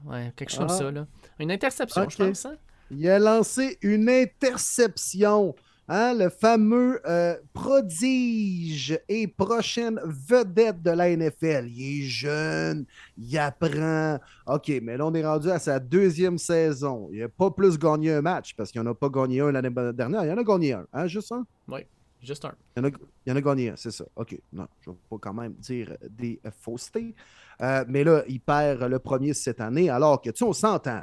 ouais, 0.07 0.33
quelque 0.37 0.51
chose 0.51 0.59
comme 0.59 0.69
ah. 0.71 0.79
ça. 0.79 0.91
Là. 0.91 1.07
Une 1.39 1.51
interception, 1.51 2.09
je 2.09 2.17
pense. 2.17 2.47
Hein? 2.47 2.57
Il 2.91 3.09
a 3.09 3.19
lancé 3.19 3.79
une 3.83 4.09
interception. 4.09 5.55
Hein, 5.89 6.15
le 6.15 6.31
fameux 6.31 7.01
euh, 7.07 7.37
prodige 7.53 8.99
et 9.09 9.29
prochaine 9.29 10.01
vedette 10.05 10.83
de 10.83 10.91
la 10.91 11.17
NFL. 11.17 11.69
Il 11.69 12.01
est 12.01 12.03
jeune, 12.03 12.87
il 13.17 13.39
apprend. 13.39 14.19
OK, 14.49 14.73
mais 14.83 14.97
là, 14.97 15.07
on 15.07 15.15
est 15.15 15.25
rendu 15.25 15.49
à 15.49 15.61
sa 15.61 15.79
deuxième 15.79 16.39
saison. 16.39 17.09
Il 17.13 17.21
n'a 17.21 17.29
pas 17.29 17.53
plus 17.53 17.79
gagné 17.79 18.13
un 18.15 18.21
match 18.21 18.55
parce 18.57 18.73
qu'il 18.73 18.83
n'en 18.83 18.91
a 18.91 18.95
pas 18.95 19.09
gagné 19.09 19.41
un 19.41 19.53
l'année 19.53 19.71
dernière. 19.93 20.25
Il 20.25 20.33
en 20.33 20.39
a 20.39 20.43
gagné 20.43 20.73
un, 20.73 20.87
hein, 20.93 21.07
juste 21.07 21.31
un? 21.31 21.47
Oui, 21.69 21.87
juste 22.21 22.45
un. 22.45 22.55
Il 22.77 22.85
en 22.85 22.89
a, 22.89 22.91
il 23.25 23.33
en 23.33 23.37
a 23.37 23.41
gagné 23.41 23.71
un, 23.71 23.77
c'est 23.77 23.93
ça. 23.93 24.05
OK, 24.17 24.37
non, 24.53 24.67
je 24.81 24.91
ne 24.91 24.95
vais 24.97 25.01
pas 25.09 25.19
quand 25.21 25.35
même 25.35 25.53
dire 25.53 25.97
des 26.11 26.41
faussetés. 26.63 27.15
Euh, 27.63 27.85
mais 27.87 28.03
là, 28.03 28.25
il 28.27 28.41
perd 28.41 28.83
le 28.83 28.99
premier 28.99 29.35
cette 29.35 29.61
année 29.61 29.89
alors 29.89 30.21
que, 30.21 30.31
tu 30.31 30.39
sais, 30.39 30.45
on 30.45 30.53
s'entend. 30.53 31.03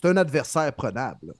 C'est 0.00 0.08
un 0.08 0.16
adversaire 0.16 0.72
prenable 0.72 1.34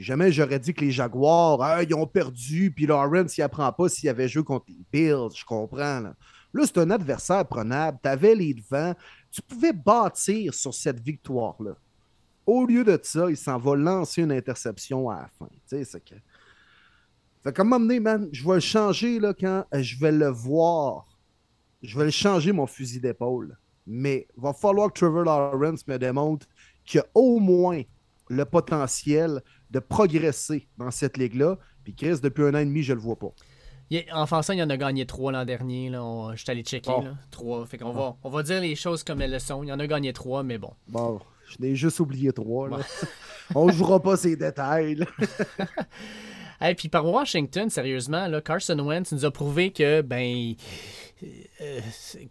jamais 0.00 0.32
j'aurais 0.32 0.58
dit 0.58 0.72
que 0.72 0.84
les 0.84 0.90
Jaguars, 0.90 1.82
ils 1.82 1.94
ont 1.94 2.06
perdu, 2.06 2.72
puis 2.74 2.86
Lawrence, 2.86 3.36
il 3.36 3.42
apprend 3.42 3.70
pas 3.72 3.88
s'il 3.88 4.08
avait 4.08 4.28
joué 4.28 4.42
contre 4.42 4.66
les 4.68 4.84
Bills, 4.92 5.36
je 5.36 5.44
comprends. 5.44 6.00
Là, 6.00 6.14
là 6.54 6.62
c'est 6.64 6.78
un 6.78 6.90
adversaire 6.90 7.46
prenable, 7.46 7.98
tu 8.02 8.08
avais 8.08 8.34
les 8.34 8.54
devants, 8.54 8.94
tu 9.30 9.42
pouvais 9.42 9.72
bâtir 9.72 10.54
sur 10.54 10.72
cette 10.72 11.00
victoire-là. 11.00 11.76
Au 12.46 12.64
lieu 12.64 12.84
de 12.84 12.98
ça, 13.02 13.28
il 13.28 13.36
s'en 13.36 13.58
va 13.58 13.74
lancer 13.74 14.22
une 14.22 14.32
interception 14.32 15.10
à 15.10 15.22
la 15.22 15.28
fin. 15.38 15.48
C'est 15.66 16.04
que... 16.04 16.14
Fait 17.42 17.52
comme 17.52 17.68
m'amener, 17.68 18.00
man, 18.00 18.28
je 18.32 18.46
vais 18.46 18.54
le 18.54 18.60
changer 18.60 19.20
là, 19.20 19.34
quand 19.34 19.64
je 19.72 19.98
vais 19.98 20.12
le 20.12 20.28
voir. 20.28 21.18
Je 21.82 21.98
vais 21.98 22.06
le 22.06 22.10
changer 22.10 22.52
mon 22.52 22.66
fusil 22.66 23.00
d'épaule. 23.00 23.58
Mais 23.86 24.26
il 24.36 24.42
va 24.42 24.52
falloir 24.52 24.92
que 24.92 24.98
Trevor 24.98 25.24
Lawrence 25.24 25.86
me 25.86 25.98
démontre 25.98 26.46
qu'il 26.84 27.00
a 27.00 27.06
au 27.14 27.38
moins 27.38 27.82
le 28.28 28.44
potentiel 28.44 29.42
de 29.76 29.80
progresser 29.80 30.68
dans 30.78 30.90
cette 30.90 31.18
ligue-là. 31.18 31.58
Puis 31.84 31.94
Chris, 31.94 32.18
depuis 32.22 32.44
un 32.44 32.54
an 32.54 32.58
et 32.58 32.64
demi, 32.64 32.82
je 32.82 32.94
le 32.94 33.00
vois 33.00 33.16
pas. 33.16 33.32
En 34.12 34.26
français, 34.26 34.56
il 34.56 34.58
y 34.58 34.62
en 34.62 34.70
a 34.70 34.76
gagné 34.76 35.06
trois 35.06 35.30
l'an 35.30 35.44
dernier. 35.44 35.90
Là. 35.90 36.32
Je 36.34 36.42
suis 36.42 36.50
allé 36.50 36.62
checker. 36.62 36.92
Trois. 37.30 37.66
Fait 37.66 37.78
qu'on 37.78 37.92
va, 37.92 38.16
on 38.24 38.30
va 38.30 38.42
dire 38.42 38.60
les 38.60 38.74
choses 38.74 39.04
comme 39.04 39.20
elles 39.20 39.30
le 39.30 39.38
sont. 39.38 39.62
Il 39.62 39.68
y 39.68 39.72
en 39.72 39.78
a 39.78 39.86
gagné 39.86 40.12
trois, 40.12 40.42
mais 40.42 40.58
bon. 40.58 40.72
Bon, 40.88 41.20
je 41.48 41.56
n'ai 41.60 41.76
juste 41.76 42.00
oublié 42.00 42.32
trois. 42.32 42.68
Là. 42.68 42.78
on 43.54 43.66
ne 43.66 43.72
jouera 43.72 44.02
pas 44.02 44.16
ces 44.16 44.36
détails. 44.36 45.04
Et 46.66 46.74
puis 46.74 46.88
par 46.88 47.04
Washington, 47.06 47.68
sérieusement, 47.68 48.28
là, 48.28 48.40
Carson 48.40 48.78
Wentz 48.78 49.12
nous 49.12 49.26
a 49.26 49.30
prouvé 49.30 49.72
que 49.72 50.00
ben 50.00 50.54
euh, 51.22 51.80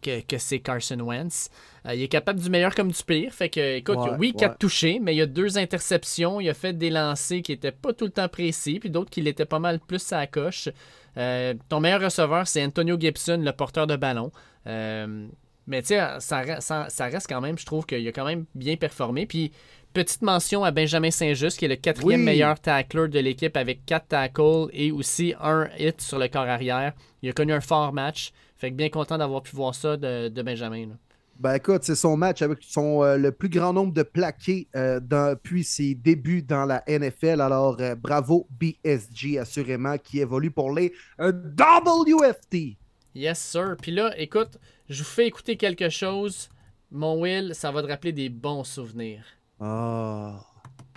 que, 0.01 0.37
c'est 0.37 0.59
Carson 0.59 0.99
Wentz. 0.99 1.49
Euh, 1.87 1.95
il 1.95 2.03
est 2.03 2.07
capable 2.07 2.39
du 2.39 2.49
meilleur 2.49 2.75
comme 2.75 2.91
du 2.91 3.03
pire. 3.03 3.33
Fait 3.33 3.49
que, 3.49 3.77
écoute, 3.77 3.97
oui, 4.19 4.33
quatre 4.33 4.57
touchés, 4.57 4.99
mais 5.01 5.15
il 5.15 5.17
y 5.17 5.21
a 5.21 5.25
deux 5.25 5.57
interceptions. 5.57 6.39
Il 6.39 6.49
a 6.49 6.53
fait 6.53 6.73
des 6.73 6.89
lancers 6.89 7.41
qui 7.41 7.51
n'étaient 7.51 7.71
pas 7.71 7.93
tout 7.93 8.05
le 8.05 8.11
temps 8.11 8.29
précis, 8.29 8.79
puis 8.79 8.89
d'autres 8.89 9.09
qui 9.09 9.21
l'étaient 9.21 9.45
pas 9.45 9.59
mal 9.59 9.79
plus 9.79 10.13
à 10.13 10.17
la 10.17 10.27
coche. 10.27 10.69
Euh, 11.17 11.53
ton 11.69 11.79
meilleur 11.79 12.01
receveur, 12.01 12.47
c'est 12.47 12.63
Antonio 12.63 12.97
Gibson, 12.99 13.41
le 13.43 13.51
porteur 13.53 13.87
de 13.87 13.95
ballon. 13.95 14.31
mais 14.65 15.81
tu 15.81 15.87
sais, 15.87 15.99
ça, 16.19 16.61
ça, 16.89 17.05
reste 17.05 17.27
quand 17.27 17.41
même, 17.41 17.57
je 17.57 17.65
trouve 17.65 17.85
qu'il 17.85 18.07
a 18.07 18.11
quand 18.11 18.25
même 18.25 18.45
bien 18.53 18.75
performé. 18.75 19.25
Puis 19.25 19.51
Petite 19.95 20.23
mention 20.23 20.65
à 20.65 20.71
Benjamin 20.71 21.09
Saint-Just, 21.09 21.57
qui 21.57 21.63
est 21.63 21.69
le 21.69 21.77
quatrième 21.77 22.21
meilleur 22.21 22.59
tackler 22.59 23.07
de 23.07 23.17
l'équipe 23.17 23.55
avec 23.55 23.85
quatre 23.85 24.09
tackles 24.09 24.67
et 24.73 24.91
aussi 24.91 25.33
un 25.39 25.69
hit 25.79 26.01
sur 26.01 26.19
le 26.19 26.27
corps 26.27 26.49
arrière. 26.49 26.91
Il 27.21 27.29
a 27.29 27.31
connu 27.31 27.53
un 27.53 27.61
fort 27.61 27.93
match. 27.93 28.33
Fait 28.57 28.71
que 28.71 28.75
bien 28.75 28.89
content 28.89 29.17
d'avoir 29.17 29.41
pu 29.41 29.55
voir 29.55 29.75
ça 29.75 29.97
de, 29.97 30.41
Benjamin. 30.41 30.97
Ben 31.39 31.55
écoute, 31.55 31.83
c'est 31.83 31.95
son 31.95 32.15
match 32.15 32.41
avec 32.41 32.59
son, 32.61 33.03
euh, 33.03 33.17
le 33.17 33.33
plus 33.33 33.49
grand 33.49 33.73
nombre 33.73 33.93
de 33.93 34.03
plaqués 34.03 34.69
euh, 34.75 35.01
depuis 35.01 35.65
ses 35.65 35.93
débuts 35.93 36.41
dans 36.41 36.63
la 36.63 36.81
NFL. 36.87 37.41
Alors, 37.41 37.75
euh, 37.81 37.93
bravo 37.95 38.47
BSG, 38.51 39.37
assurément, 39.37 39.97
qui 39.97 40.21
évolue 40.21 40.51
pour 40.51 40.71
les 40.71 40.93
WFT. 41.19 42.77
Yes, 43.13 43.39
sir. 43.39 43.75
Puis 43.81 43.91
là, 43.91 44.13
écoute, 44.17 44.57
je 44.87 45.03
vous 45.03 45.09
fais 45.09 45.27
écouter 45.27 45.57
quelque 45.57 45.89
chose. 45.89 46.49
Mon 46.89 47.21
Will, 47.21 47.53
ça 47.53 47.71
va 47.71 47.81
te 47.81 47.87
rappeler 47.87 48.13
des 48.13 48.29
bons 48.29 48.63
souvenirs. 48.63 49.25
Ah. 49.59 50.39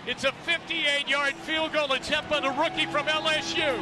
It's 0.06 0.24
a 0.24 0.32
58-yard 0.47 1.35
field 1.44 1.72
goal 1.72 1.93
attempt 1.93 2.30
by 2.30 2.40
the 2.40 2.51
rookie 2.51 2.86
from 2.86 3.06
LSU. 3.06 3.74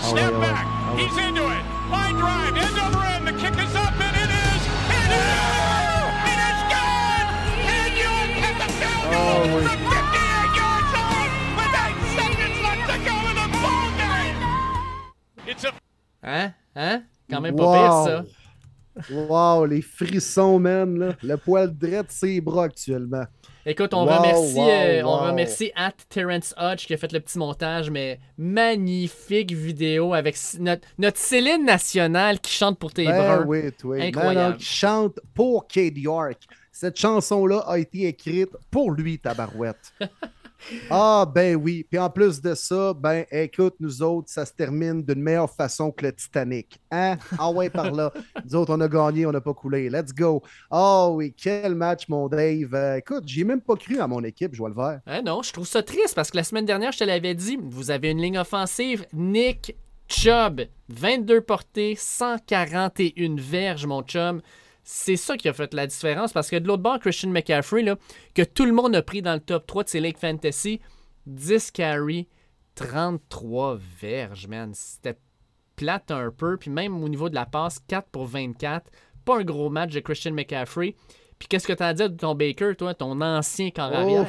Snap 0.00 0.32
ouais. 0.32 0.40
back. 0.40 0.66
He's 0.98 1.16
into 1.18 1.42
it. 1.48 1.64
Line 1.90 2.14
drive. 2.16 2.56
End 2.56 2.78
over 2.78 3.02
end. 3.04 3.26
The 3.26 3.32
kick 3.32 3.54
is 3.58 3.74
up, 3.74 3.94
and 4.00 4.14
it 4.16 4.30
is. 4.30 4.62
It 4.94 5.10
is. 5.10 6.12
It 6.30 6.40
is 6.50 6.60
good. 6.74 7.26
And 7.74 7.92
York 7.98 8.30
has 8.44 8.56
the 8.62 8.68
field 8.78 9.06
goal 9.10 9.34
Oh, 9.34 9.60
from 9.64 9.80
58 9.90 10.54
yards 10.60 10.92
out 11.02 11.30
with 11.58 11.74
eight 11.84 11.98
seconds 12.16 12.56
left 12.64 12.84
to 12.90 12.96
go 13.04 13.16
in 13.30 13.36
the 13.42 13.48
ball 13.62 13.88
game. 14.02 14.36
It's 15.46 15.64
a 15.64 15.72
Hein? 16.22 16.54
Hein? 16.76 17.02
Quand 17.30 17.40
même 17.40 17.56
pas 17.56 17.62
Wow. 17.64 18.04
pire, 18.04 18.04
ça. 18.04 19.14
Wow, 19.28 19.66
les 19.66 19.82
frissons, 19.82 20.58
man. 20.60 20.98
Là. 20.98 21.12
Le 21.22 21.36
poil 21.36 21.76
drette 21.76 22.12
ses 22.12 22.40
bras 22.40 22.64
actuellement. 22.64 23.24
Écoute, 23.66 23.94
on 23.94 24.04
Wow, 24.04 24.18
remercie, 24.18 24.54
wow, 24.58 24.68
euh, 24.68 25.02
on 25.04 25.16
remercie 25.28 25.72
at 25.74 25.92
Terrence 26.10 26.54
Hodge 26.58 26.86
qui 26.86 26.92
a 26.92 26.96
fait 26.98 27.12
le 27.12 27.20
petit 27.20 27.38
montage, 27.38 27.90
mais 27.90 28.20
magnifique 28.36 29.52
vidéo 29.52 30.12
avec 30.12 30.36
notre, 30.58 30.86
notre 30.98 31.16
Céline 31.18 31.64
nationale 31.64 32.40
qui 32.40 32.52
chante 32.52 32.78
pour 32.78 32.92
tes 32.92 33.06
Ben 33.06 33.16
bruns. 33.38 33.44
oui, 33.46 33.60
oui. 33.84 34.02
Incroyable. 34.02 34.38
Non, 34.38 34.50
non, 34.50 34.56
qui 34.56 34.64
chante 34.64 35.18
pour 35.32 35.66
Cade 35.66 35.96
York. 35.96 36.38
Cette 36.72 36.98
chanson-là 36.98 37.60
a 37.66 37.78
été 37.78 38.06
écrite 38.06 38.50
pour 38.70 38.90
lui, 38.90 39.18
Tabarouette. 39.18 39.92
ah, 40.90 41.26
ben 41.32 41.56
oui. 41.56 41.86
Puis 41.88 41.98
en 41.98 42.10
plus 42.10 42.40
de 42.40 42.54
ça, 42.54 42.94
ben 42.94 43.24
écoute, 43.30 43.74
nous 43.80 44.02
autres, 44.02 44.28
ça 44.30 44.44
se 44.46 44.52
termine 44.52 45.02
d'une 45.02 45.22
meilleure 45.22 45.50
façon 45.50 45.90
que 45.90 46.06
le 46.06 46.12
Titanic. 46.12 46.80
Hein? 46.90 47.16
Ah 47.38 47.50
ouais, 47.50 47.70
par 47.70 47.90
là. 47.90 48.12
Nous 48.44 48.54
autres, 48.54 48.74
on 48.74 48.80
a 48.80 48.88
gagné, 48.88 49.26
on 49.26 49.32
n'a 49.32 49.40
pas 49.40 49.54
coulé. 49.54 49.88
Let's 49.90 50.12
go. 50.12 50.42
Ah 50.70 51.08
oui, 51.10 51.34
quel 51.36 51.74
match, 51.74 52.08
mon 52.08 52.28
Dave. 52.28 52.74
Euh, 52.74 52.96
écoute, 52.96 53.24
j'ai 53.26 53.44
même 53.44 53.60
pas 53.60 53.76
cru 53.76 53.98
à 53.98 54.06
mon 54.06 54.22
équipe, 54.24 54.54
je 54.54 54.58
vois 54.58 54.68
le 54.68 54.74
vert. 54.74 55.00
Hein, 55.06 55.22
non, 55.22 55.42
je 55.42 55.52
trouve 55.52 55.66
ça 55.66 55.82
triste 55.82 56.14
parce 56.14 56.30
que 56.30 56.36
la 56.36 56.44
semaine 56.44 56.66
dernière, 56.66 56.92
je 56.92 56.98
te 56.98 57.04
l'avais 57.04 57.34
dit, 57.34 57.58
vous 57.60 57.90
avez 57.90 58.10
une 58.10 58.20
ligne 58.20 58.38
offensive. 58.38 59.06
Nick 59.12 59.76
Chubb, 60.08 60.62
22 60.88 61.40
portées, 61.40 61.96
141 61.96 63.36
verges, 63.36 63.86
mon 63.86 64.02
chum. 64.02 64.40
C'est 64.84 65.16
ça 65.16 65.36
qui 65.36 65.48
a 65.48 65.54
fait 65.54 65.72
la 65.72 65.86
différence 65.86 66.32
parce 66.32 66.50
que 66.50 66.56
de 66.56 66.68
l'autre 66.68 66.82
bord, 66.82 67.00
Christian 67.00 67.30
McCaffrey, 67.30 67.82
là, 67.82 67.96
que 68.34 68.42
tout 68.42 68.66
le 68.66 68.72
monde 68.72 68.94
a 68.94 69.02
pris 69.02 69.22
dans 69.22 69.32
le 69.32 69.40
top 69.40 69.66
3 69.66 69.84
de 69.84 69.88
ses 69.88 70.00
Lake 70.00 70.18
Fantasy, 70.18 70.80
10 71.26 71.70
carry, 71.70 72.28
33 72.74 73.78
verges, 74.00 74.46
man. 74.46 74.72
C'était 74.74 75.18
plate 75.76 76.10
un 76.10 76.30
peu. 76.30 76.56
Puis 76.56 76.70
même 76.70 77.02
au 77.02 77.08
niveau 77.08 77.28
de 77.28 77.34
la 77.34 77.46
passe, 77.46 77.78
4 77.88 78.08
pour 78.10 78.26
24. 78.26 78.90
Pas 79.24 79.38
un 79.38 79.44
gros 79.44 79.70
match 79.70 79.92
de 79.92 80.00
Christian 80.00 80.32
McCaffrey. 80.32 80.94
Puis 81.38 81.48
qu'est-ce 81.48 81.66
que 81.66 81.72
tu 81.72 81.82
as 81.82 81.88
à 81.88 81.94
dire 81.94 82.10
de 82.10 82.16
ton 82.16 82.34
Baker, 82.34 82.74
toi, 82.76 82.94
ton 82.94 83.20
ancien 83.20 83.70
camp 83.70 83.90
arrière? 83.90 84.28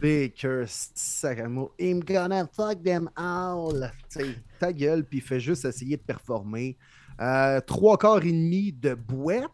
Baker, 0.00 0.64
sacrément. 0.66 1.70
I'm 1.78 2.04
gonna 2.04 2.46
fuck 2.52 2.82
them 2.82 3.08
all. 3.16 3.90
T'sais, 4.08 4.34
ta 4.60 4.72
gueule, 4.72 5.04
puis 5.04 5.18
il 5.18 5.22
fait 5.22 5.40
juste 5.40 5.64
essayer 5.64 5.96
de 5.96 6.02
performer. 6.02 6.76
Euh, 7.20 7.60
trois 7.60 7.96
quarts 7.96 8.24
et 8.24 8.32
demi 8.32 8.72
de 8.72 8.94
boîte, 8.94 9.50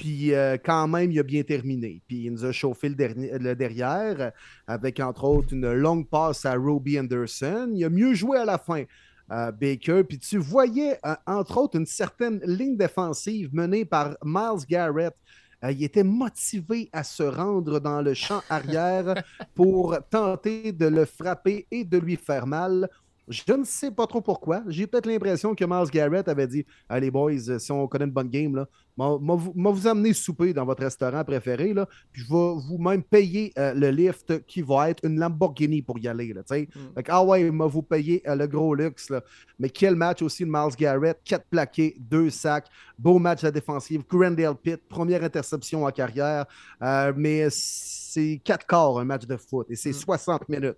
puis 0.00 0.32
euh, 0.34 0.56
quand 0.64 0.88
même, 0.88 1.12
il 1.12 1.18
a 1.20 1.22
bien 1.22 1.42
terminé. 1.42 2.00
Puis 2.08 2.24
il 2.24 2.32
nous 2.32 2.44
a 2.44 2.52
chauffé 2.52 2.88
le, 2.88 2.94
dernier- 2.94 3.38
le 3.38 3.54
derrière, 3.54 4.32
avec 4.66 4.98
entre 4.98 5.24
autres 5.24 5.52
une 5.52 5.70
longue 5.72 6.08
passe 6.08 6.44
à 6.46 6.54
Roby 6.54 6.98
Anderson. 6.98 7.70
Il 7.74 7.84
a 7.84 7.90
mieux 7.90 8.14
joué 8.14 8.38
à 8.38 8.44
la 8.46 8.58
fin. 8.58 8.84
euh, 9.30 9.52
Baker, 9.52 10.02
puis 10.08 10.18
tu 10.18 10.38
voyais 10.38 10.98
euh, 11.06 11.14
entre 11.26 11.58
autres 11.58 11.78
une 11.78 11.86
certaine 11.86 12.40
ligne 12.44 12.76
défensive 12.76 13.50
menée 13.52 13.84
par 13.84 14.16
Miles 14.24 14.64
Garrett, 14.68 15.14
il 15.62 15.84
était 15.84 16.02
motivé 16.02 16.88
à 16.92 17.04
se 17.04 17.22
rendre 17.22 17.78
dans 17.80 18.00
le 18.00 18.14
champ 18.14 18.40
arrière 18.48 19.14
pour 19.54 19.96
tenter 20.10 20.72
de 20.72 20.86
le 20.86 21.04
frapper 21.04 21.66
et 21.70 21.84
de 21.84 21.98
lui 21.98 22.16
faire 22.16 22.46
mal. 22.46 22.88
Je 23.30 23.52
ne 23.52 23.64
sais 23.64 23.90
pas 23.90 24.06
trop 24.06 24.20
pourquoi. 24.20 24.62
J'ai 24.66 24.86
peut-être 24.86 25.06
l'impression 25.06 25.54
que 25.54 25.64
Miles 25.64 25.90
Garrett 25.90 26.28
avait 26.28 26.48
dit 26.48 26.66
Allez, 26.88 27.10
boys, 27.10 27.48
euh, 27.48 27.58
si 27.58 27.70
on 27.70 27.86
connaît 27.86 28.04
une 28.04 28.10
bonne 28.10 28.28
game, 28.28 28.56
là, 28.56 28.66
m'a 28.96 29.34
vous 29.34 29.52
vous 29.54 29.86
amener 29.86 30.12
souper 30.12 30.52
dans 30.52 30.64
votre 30.64 30.82
restaurant 30.82 31.24
préféré, 31.24 31.72
là, 31.72 31.86
puis 32.12 32.22
je 32.22 32.28
vais 32.28 32.54
vous-même 32.68 33.02
payer 33.02 33.52
euh, 33.58 33.72
le 33.72 33.90
lift 33.90 34.44
qui 34.46 34.62
va 34.62 34.90
être 34.90 35.04
une 35.04 35.18
Lamborghini 35.18 35.82
pour 35.82 35.98
y 35.98 36.08
aller. 36.08 36.32
Là, 36.32 36.42
que, 36.42 37.02
ah 37.08 37.24
ouais, 37.24 37.50
m'a 37.50 37.66
vous 37.66 37.82
payer 37.82 38.22
euh, 38.28 38.34
le 38.34 38.46
gros 38.46 38.74
luxe. 38.74 39.10
Là. 39.10 39.22
Mais 39.58 39.70
quel 39.70 39.94
match 39.94 40.22
aussi 40.22 40.44
de 40.44 40.50
Miles 40.50 40.76
Garrett 40.76 41.18
4 41.24 41.46
plaqués, 41.48 41.96
2 42.00 42.30
sacs. 42.30 42.66
Beau 42.98 43.18
match 43.18 43.44
à 43.44 43.46
la 43.46 43.52
défensive. 43.52 44.02
Grandale 44.08 44.56
Pitt, 44.56 44.80
première 44.88 45.22
interception 45.22 45.84
en 45.84 45.90
carrière. 45.90 46.46
Euh, 46.82 47.12
mais 47.16 47.48
c'est 47.50 48.40
4 48.44 48.66
quarts 48.66 48.98
un 48.98 49.04
match 49.04 49.26
de 49.26 49.36
foot 49.36 49.66
et 49.70 49.76
c'est 49.76 49.92
60 49.92 50.48
minutes. 50.48 50.76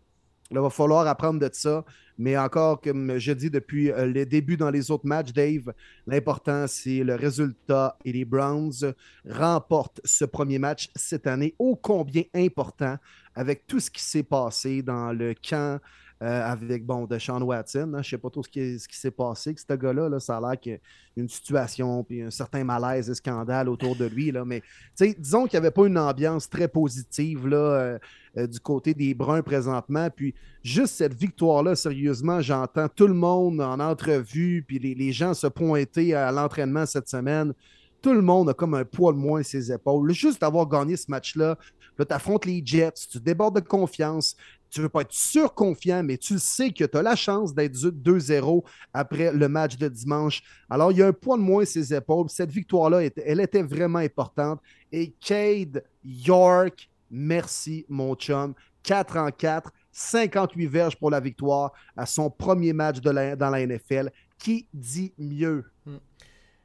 Il 0.53 0.59
va 0.59 0.71
falloir 0.71 1.07
apprendre 1.07 1.41
de 1.41 1.49
ça. 1.53 1.85
Mais 2.19 2.37
encore, 2.37 2.81
comme 2.81 3.19
je 3.19 3.33
dis 3.33 3.51
depuis 3.51 3.91
euh, 3.91 4.07
le 4.07 4.27
début 4.27 4.59
dans 4.59 4.71
les 4.71 4.91
autres 4.91 5.07
matchs, 5.07 5.33
Dave, 5.33 5.73
l'important, 6.07 6.67
c'est 6.67 7.03
le 7.03 7.15
résultat. 7.15 7.97
Et 8.05 8.13
les 8.13 8.25
Browns 8.27 8.93
remportent 9.29 10.01
ce 10.05 10.27
premier 10.27 10.59
match 10.59 10.91
cette 10.95 11.27
année, 11.27 11.55
ô 11.59 11.75
combien 11.75 12.25
important, 12.35 12.97
avec 13.35 13.67
tout 13.67 13.81
ce 13.81 13.91
qui 13.91 14.03
s'est 14.03 14.23
passé 14.23 14.83
dans 14.83 15.13
le 15.13 15.35
camp 15.35 15.81
euh, 16.23 16.53
avec, 16.53 16.87
bon, 16.87 17.07
de 17.07 17.19
Sean 17.19 17.43
Watson. 17.43 17.95
hein. 17.95 18.03
Je 18.03 18.09
ne 18.09 18.11
sais 18.11 18.19
pas 18.19 18.31
trop 18.31 18.45
ce 18.45 18.49
qui, 18.49 18.79
ce 18.79 18.87
qui 18.87 18.97
s'est 18.97 19.11
passé 19.11 19.51
avec 19.51 19.59
ce 19.59 19.75
gars-là. 19.75 20.09
là. 20.09 20.21
ça 20.21 20.37
a 20.37 20.41
l'air 20.41 20.61
qu'il 20.61 20.73
y 20.73 20.75
a 20.77 20.79
une 21.17 21.29
situation, 21.29 22.05
puis 22.05 22.23
un 22.23 22.31
certain 22.31 22.63
malaise 22.63 23.11
et 23.11 23.15
scandale 23.15 23.69
autour 23.69 23.97
de 23.97 24.05
lui. 24.05 24.31
Là. 24.31 24.45
Mais 24.45 24.63
disons 24.97 25.47
qu'il 25.47 25.59
n'y 25.59 25.67
avait 25.67 25.73
pas 25.73 25.87
une 25.87 25.99
ambiance 25.99 26.49
très 26.49 26.69
positive 26.69 27.49
là, 27.49 27.57
euh, 27.57 27.99
euh, 28.39 28.47
du 28.47 28.61
côté 28.61 28.95
des 28.95 29.13
Bruns 29.13 29.43
présentement. 29.43 30.09
Puis 30.09 30.35
juste 30.63 30.95
cette 30.95 31.15
victoire-là, 31.15 31.77
sérieusement, 31.77 32.41
j'entends 32.41 32.89
tout 32.89 33.07
le 33.07 33.15
monde 33.15 33.61
en 33.61 33.79
entrevue, 33.79 34.65
puis 34.67 34.79
les, 34.79 35.13
gens 35.13 35.35
se 35.35 35.47
pointer 35.47 36.15
à 36.15 36.33
l'entraînement 36.33 36.87
cette 36.87 37.09
semaine. 37.09 37.53
Tout 38.01 38.15
le 38.15 38.23
monde 38.23 38.49
a 38.49 38.55
comme 38.55 38.75
un 38.75 38.85
poids 38.85 39.13
de 39.13 39.19
moins 39.19 39.43
ses 39.43 39.71
épaules. 39.71 40.11
Juste 40.13 40.41
d'avoir 40.41 40.67
gagné 40.67 40.97
ce 40.97 41.11
match-là, 41.11 41.59
là, 41.99 42.05
tu 42.05 42.15
affrontes 42.15 42.47
les 42.47 42.63
Jets, 42.65 43.07
tu 43.11 43.21
débordes 43.21 43.57
de 43.57 43.61
confiance, 43.61 44.35
tu 44.71 44.81
ne 44.81 44.85
veux 44.85 44.89
pas 44.89 45.03
être 45.03 45.13
surconfiant, 45.13 46.03
mais 46.03 46.17
tu 46.17 46.39
sais 46.39 46.71
que 46.71 46.85
tu 46.85 46.97
as 46.97 47.03
la 47.03 47.15
chance 47.15 47.55
d'être 47.55 47.75
2-0 47.75 48.65
après 48.95 49.31
le 49.31 49.47
match 49.47 49.77
de 49.77 49.89
dimanche. 49.89 50.43
Alors, 50.71 50.91
il 50.91 50.99
y 50.99 51.03
a 51.03 51.07
un 51.07 51.13
poids 51.13 51.37
de 51.37 51.43
moins 51.43 51.67
ses 51.67 51.93
épaules. 51.93 52.31
Cette 52.31 52.51
victoire-là, 52.51 53.03
elle 53.27 53.41
était 53.41 53.63
vraiment 53.63 53.99
importante. 53.99 54.61
Et 54.91 55.13
Cade 55.21 55.85
York, 56.03 56.89
merci, 57.13 57.85
mon 57.89 58.15
chum. 58.17 58.55
4 58.83 59.17
en 59.17 59.31
4, 59.31 59.71
58 59.93 60.67
verges 60.67 60.97
pour 60.97 61.11
la 61.11 61.21
victoire 61.21 61.73
à 61.97 62.05
son 62.07 62.31
premier 62.31 62.73
match 62.73 63.01
de 63.01 63.11
la- 63.11 63.37
dans 63.37 63.51
la 63.51 63.61
NFL. 63.65 64.11
Qui 64.39 64.67
dit 64.75 65.13
mieux? 65.19 65.65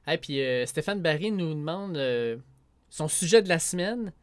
Et 0.08 0.18
puis 0.18 0.42
euh, 0.42 0.66
Stéphane 0.66 1.02
Barry 1.02 1.32
nous 1.32 1.54
demande 1.54 1.96
euh, 1.98 2.38
son 2.90 3.08
sujet 3.08 3.42
de 3.44 3.50
la 3.50 3.60
semaine. 3.60 4.14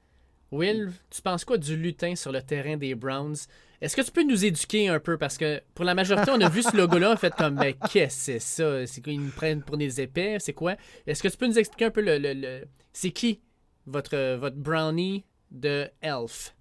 Will, 0.50 0.90
tu 1.10 1.20
penses 1.22 1.44
quoi 1.44 1.58
du 1.58 1.76
lutin 1.76 2.14
sur 2.16 2.32
le 2.32 2.40
terrain 2.42 2.76
des 2.76 2.94
Browns? 2.94 3.36
Est-ce 3.80 3.94
que 3.96 4.02
tu 4.02 4.10
peux 4.10 4.22
nous 4.24 4.44
éduquer 4.44 4.88
un 4.88 4.98
peu? 5.00 5.18
Parce 5.18 5.36
que 5.36 5.60
pour 5.74 5.84
la 5.84 5.94
majorité, 5.94 6.30
on 6.30 6.40
a 6.40 6.48
vu 6.48 6.62
ce 6.62 6.76
logo-là, 6.76 7.12
on 7.12 7.16
fait 7.16 7.34
comme, 7.34 7.54
mais 7.56 7.74
qu'est-ce 7.90 8.16
que 8.16 8.22
c'est 8.24 8.38
ça? 8.38 8.86
C'est 8.86 9.02
quoi, 9.02 9.12
ils 9.12 9.20
nous 9.20 9.30
prennent 9.30 9.62
pour 9.62 9.76
des 9.76 10.00
épais? 10.00 10.36
C'est 10.40 10.52
quoi? 10.52 10.76
Est-ce 11.06 11.22
que 11.22 11.28
tu 11.28 11.36
peux 11.36 11.46
nous 11.46 11.58
expliquer 11.58 11.84
un 11.86 11.90
peu 11.90 12.00
le... 12.02 12.18
le- 12.18 12.34
le- 12.34 12.64
C'est 12.92 13.10
qui 13.10 13.40
votre, 13.86 14.36
votre 14.36 14.56
brownie? 14.56 15.24
De 15.54 15.88
Elf? 16.02 16.54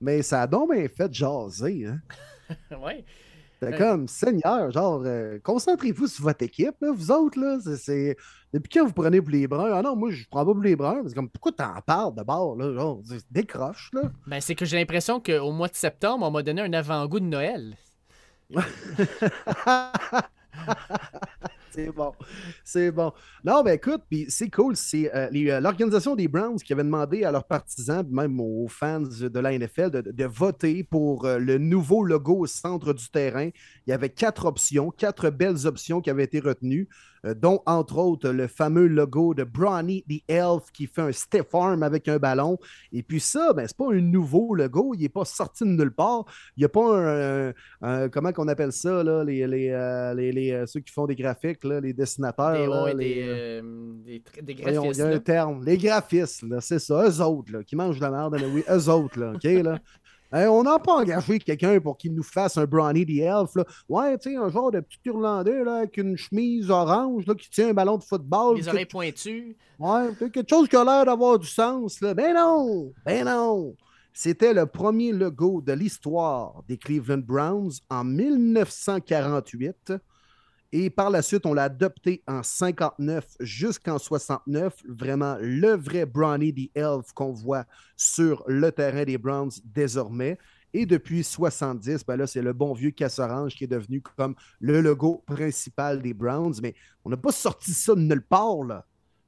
Mais 0.00 0.22
ça 0.22 0.42
a 0.42 0.46
donc 0.46 0.72
bien 0.72 0.88
fait 0.88 1.12
jaser. 1.12 1.86
Hein? 1.86 2.00
ouais. 2.82 3.04
C'est 3.60 3.68
Ouais. 3.70 3.78
comme, 3.78 4.08
Seigneur, 4.08 4.72
genre, 4.72 5.02
euh, 5.06 5.38
concentrez-vous 5.44 6.08
sur 6.08 6.24
votre 6.24 6.42
équipe, 6.44 6.74
là, 6.80 6.90
vous 6.92 7.12
autres, 7.12 7.38
là. 7.38 7.58
c'est- 7.76 8.16
Depuis 8.52 8.68
quand 8.70 8.84
vous 8.86 8.92
prenez 8.92 9.20
pour 9.22 9.30
les 9.30 9.46
bruns? 9.46 9.70
Ah 9.72 9.82
non, 9.82 9.94
moi, 9.94 10.10
je 10.10 10.24
prends 10.28 10.44
pas 10.44 10.52
pour 10.52 10.62
les 10.64 10.74
bruns. 10.74 11.02
C'est 11.06 11.14
comme, 11.14 11.30
pourquoi 11.30 11.52
t'en 11.52 11.80
parles 11.86 12.12
d'abord, 12.16 12.56
là? 12.56 12.72
Genre, 12.74 13.00
décroche, 13.30 13.90
là. 13.92 14.10
Ben, 14.26 14.40
c'est 14.40 14.56
que 14.56 14.64
j'ai 14.64 14.78
l'impression 14.78 15.20
qu'au 15.20 15.52
mois 15.52 15.68
de 15.68 15.76
septembre, 15.76 16.26
on 16.26 16.32
m'a 16.32 16.42
donné 16.42 16.62
un 16.62 16.72
avant-goût 16.72 17.20
de 17.20 17.26
Noël. 17.26 17.76
c'est 21.72 21.90
bon. 21.90 22.12
C'est 22.64 22.90
bon. 22.90 23.12
Non, 23.44 23.62
ben 23.62 23.74
écoute, 23.74 24.02
puis 24.08 24.26
c'est 24.28 24.50
cool. 24.50 24.76
C'est 24.76 25.14
euh, 25.14 25.28
euh, 25.34 25.60
l'organisation 25.60 26.14
des 26.14 26.28
Browns 26.28 26.56
qui 26.56 26.72
avait 26.72 26.84
demandé 26.84 27.24
à 27.24 27.32
leurs 27.32 27.44
partisans, 27.44 28.06
même 28.10 28.40
aux 28.40 28.68
fans 28.68 29.00
de 29.00 29.38
la 29.40 29.58
NFL, 29.58 29.90
de, 29.90 30.00
de 30.10 30.24
voter 30.24 30.84
pour 30.84 31.24
euh, 31.24 31.38
le 31.38 31.58
nouveau 31.58 32.04
logo 32.04 32.38
au 32.38 32.46
centre 32.46 32.92
du 32.92 33.08
terrain. 33.08 33.48
Il 33.86 33.90
y 33.90 33.92
avait 33.92 34.10
quatre 34.10 34.46
options, 34.46 34.90
quatre 34.90 35.30
belles 35.30 35.66
options 35.66 36.00
qui 36.00 36.10
avaient 36.10 36.24
été 36.24 36.40
retenues. 36.40 36.88
Euh, 37.26 37.34
dont 37.34 37.62
entre 37.66 37.98
autres 37.98 38.30
le 38.30 38.46
fameux 38.46 38.86
logo 38.86 39.34
de 39.34 39.44
Brawny 39.44 40.02
the 40.08 40.22
Elf 40.28 40.70
qui 40.72 40.86
fait 40.86 41.02
un 41.02 41.12
stiff 41.12 41.54
arm 41.54 41.82
avec 41.82 42.08
un 42.08 42.18
ballon. 42.18 42.58
Et 42.92 43.02
puis 43.02 43.20
ça, 43.20 43.52
ben, 43.52 43.66
c'est 43.66 43.76
pas 43.76 43.92
un 43.92 44.00
nouveau 44.00 44.54
logo, 44.54 44.92
il 44.94 45.02
n'est 45.02 45.08
pas 45.08 45.24
sorti 45.24 45.64
de 45.64 45.70
nulle 45.70 45.92
part. 45.94 46.24
Il 46.56 46.60
n'y 46.60 46.64
a 46.64 46.68
pas 46.68 46.96
un, 46.96 47.48
un- 47.48 47.52
un- 47.82 48.08
comment 48.08 48.32
qu'on 48.32 48.48
appelle 48.48 48.72
ça, 48.72 49.02
là, 49.02 49.24
les, 49.24 49.46
les, 49.46 49.70
euh, 49.70 50.14
les- 50.14 50.32
les, 50.32 50.52
euh, 50.52 50.66
ceux 50.66 50.80
qui 50.80 50.92
font 50.92 51.06
des 51.06 51.14
graphiques, 51.16 51.64
là, 51.64 51.80
les 51.80 51.92
dessinateurs. 51.92 52.52
Des, 52.52 52.66
là, 52.66 52.84
ouais, 52.84 52.94
les, 52.94 53.14
des, 53.14 53.22
euh, 53.22 53.62
graphistes. 54.54 54.96
Il 54.96 54.98
y 54.98 55.02
a 55.02 55.06
un 55.06 55.18
terme. 55.20 55.64
Les 55.64 55.76
graphistes, 55.78 56.44
c'est 56.60 56.78
ça. 56.78 57.04
Eux 57.08 57.20
autres, 57.20 57.52
là, 57.52 57.62
qui 57.62 57.76
mangent 57.76 57.96
de 57.98 58.02
la 58.04 58.10
merde, 58.10 58.36
mais 58.40 58.46
oui, 58.46 58.64
eux 58.70 58.88
autres, 58.88 59.18
là, 59.20 59.32
OK, 59.34 59.44
là. 59.44 59.78
Hein, 60.32 60.48
on 60.48 60.62
n'a 60.62 60.78
pas 60.78 60.94
engagé 60.94 61.38
quelqu'un 61.38 61.78
pour 61.78 61.98
qu'il 61.98 62.14
nous 62.14 62.22
fasse 62.22 62.56
un 62.56 62.64
Brownie 62.64 63.04
the 63.04 63.20
Elf, 63.20 63.54
là. 63.54 63.64
Ouais, 63.88 64.16
tu 64.18 64.30
sais, 64.30 64.36
un 64.36 64.48
genre 64.48 64.70
de 64.70 64.80
petit 64.80 64.98
Irlandais, 65.04 65.62
là, 65.62 65.76
avec 65.76 65.98
une 65.98 66.16
chemise 66.16 66.70
orange, 66.70 67.26
là, 67.26 67.34
qui 67.34 67.50
tient 67.50 67.68
un 67.68 67.74
ballon 67.74 67.98
de 67.98 68.02
football. 68.02 68.56
Les 68.56 68.68
oreilles 68.68 68.86
pointues. 68.86 69.56
Ouais, 69.78 70.08
quelque 70.18 70.48
chose 70.48 70.68
qui 70.68 70.76
a 70.76 70.84
l'air 70.84 71.04
d'avoir 71.04 71.38
du 71.38 71.46
sens, 71.46 72.00
là. 72.00 72.14
Ben 72.14 72.34
non! 72.34 72.92
Ben 73.04 73.26
non! 73.26 73.76
C'était 74.14 74.52
le 74.52 74.66
premier 74.66 75.12
logo 75.12 75.62
de 75.62 75.72
l'histoire 75.72 76.62
des 76.68 76.76
Cleveland 76.76 77.22
Browns 77.26 77.72
en 77.88 78.04
1948. 78.04 79.94
Et 80.74 80.88
par 80.88 81.10
la 81.10 81.20
suite, 81.20 81.44
on 81.44 81.52
l'a 81.52 81.64
adopté 81.64 82.22
en 82.26 82.42
59 82.42 83.26
jusqu'en 83.40 83.98
69. 83.98 84.74
Vraiment 84.88 85.36
le 85.38 85.76
vrai 85.76 86.06
Brownie 86.06 86.54
the 86.54 86.70
Elf 86.74 87.12
qu'on 87.14 87.32
voit 87.32 87.66
sur 87.94 88.42
le 88.46 88.72
terrain 88.72 89.04
des 89.04 89.18
Browns 89.18 89.52
désormais. 89.64 90.38
Et 90.72 90.86
depuis 90.86 91.22
70, 91.22 92.06
ben 92.06 92.16
là, 92.16 92.26
c'est 92.26 92.40
le 92.40 92.54
bon 92.54 92.72
vieux 92.72 92.90
casse-orange 92.90 93.54
qui 93.54 93.64
est 93.64 93.68
devenu 93.68 94.00
comme 94.00 94.34
le 94.60 94.80
logo 94.80 95.22
principal 95.26 96.00
des 96.00 96.14
Browns. 96.14 96.54
Mais 96.62 96.74
on 97.04 97.10
n'a 97.10 97.18
pas 97.18 97.32
sorti 97.32 97.72
ça 97.74 97.94
de 97.94 98.00
nulle 98.00 98.24
part. 98.24 98.84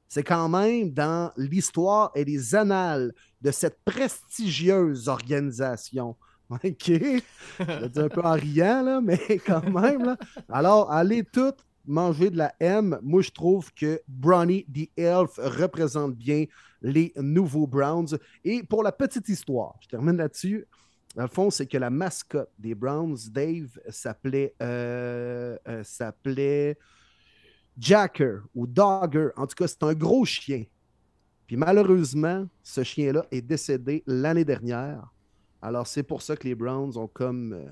C'est 0.07 0.23
quand 0.23 0.49
même 0.49 0.91
dans 0.91 1.31
l'histoire 1.37 2.11
et 2.15 2.25
les 2.25 2.55
annales 2.55 3.13
de 3.41 3.51
cette 3.51 3.77
prestigieuse 3.85 5.07
organisation. 5.07 6.15
OK? 6.49 6.63
Je 6.63 7.81
le 7.81 7.89
dis 7.89 7.99
un 7.99 8.09
peu 8.09 8.21
en 8.21 8.33
riant, 8.33 8.83
là, 8.83 9.01
mais 9.01 9.19
quand 9.45 9.63
même. 9.69 10.03
Là. 10.03 10.17
Alors, 10.49 10.91
allez 10.91 11.23
toutes 11.23 11.65
manger 11.87 12.29
de 12.29 12.37
la 12.37 12.53
M. 12.59 12.99
Moi, 13.01 13.21
je 13.21 13.31
trouve 13.31 13.73
que 13.73 14.01
Brownie 14.07 14.65
the 14.65 14.89
Elf 14.97 15.37
représente 15.37 16.15
bien 16.15 16.45
les 16.81 17.13
nouveaux 17.17 17.67
Browns. 17.67 18.17
Et 18.43 18.63
pour 18.63 18.83
la 18.83 18.91
petite 18.91 19.29
histoire, 19.29 19.75
je 19.81 19.87
termine 19.87 20.17
là-dessus. 20.17 20.67
Dans 21.15 21.23
le 21.23 21.29
fond, 21.29 21.49
c'est 21.49 21.65
que 21.65 21.77
la 21.77 21.89
mascotte 21.89 22.51
des 22.59 22.75
Browns, 22.75 23.17
Dave, 23.31 23.79
s'appelait 23.89 24.53
euh, 24.61 25.57
euh, 25.67 25.83
s'appelait 25.83 26.77
Jacker 27.77 28.39
ou 28.53 28.67
Dogger. 28.67 29.29
En 29.37 29.47
tout 29.47 29.55
cas, 29.55 29.67
c'est 29.67 29.83
un 29.83 29.93
gros 29.93 30.25
chien. 30.25 30.65
Puis 31.47 31.55
malheureusement, 31.55 32.47
ce 32.63 32.83
chien-là 32.83 33.25
est 33.31 33.41
décédé 33.41 34.03
l'année 34.07 34.45
dernière. 34.45 35.13
Alors, 35.65 35.87
c'est 35.87 36.03
pour 36.03 36.21
ça 36.21 36.37
que 36.37 36.47
les 36.47 36.53
Browns 36.53 36.95
ont 36.95 37.07
comme 37.07 37.53
euh, 37.53 37.65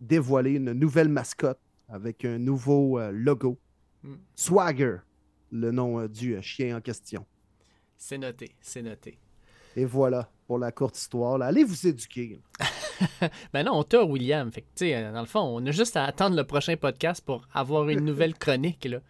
dévoilé 0.00 0.52
une 0.52 0.72
nouvelle 0.72 1.10
mascotte 1.10 1.60
avec 1.90 2.24
un 2.24 2.38
nouveau 2.38 2.98
euh, 2.98 3.10
logo. 3.12 3.58
Mm. 4.02 4.14
Swagger, 4.34 4.96
le 5.50 5.72
nom 5.72 6.00
euh, 6.00 6.08
du 6.08 6.40
chien 6.40 6.74
en 6.74 6.80
question. 6.80 7.26
C'est 7.98 8.16
noté, 8.16 8.56
c'est 8.62 8.80
noté. 8.80 9.18
Et 9.76 9.84
voilà 9.84 10.30
pour 10.46 10.58
la 10.58 10.72
courte 10.72 10.96
histoire. 10.96 11.36
là. 11.36 11.46
Allez 11.46 11.64
vous 11.64 11.86
éduquer. 11.86 12.40
Ben 13.52 13.64
non, 13.64 13.72
on 13.74 13.82
t'a, 13.82 14.02
William. 14.04 14.50
Fait 14.50 14.62
que, 14.62 14.66
tu 14.74 14.86
sais, 14.86 15.12
dans 15.12 15.20
le 15.20 15.26
fond, 15.26 15.40
on 15.40 15.66
a 15.66 15.70
juste 15.70 15.96
à 15.96 16.04
attendre 16.04 16.36
le 16.36 16.44
prochain 16.44 16.76
podcast 16.76 17.22
pour 17.22 17.46
avoir 17.52 17.88
une 17.90 18.00
nouvelle 18.06 18.32
chronique, 18.38 18.86
là. 18.86 19.00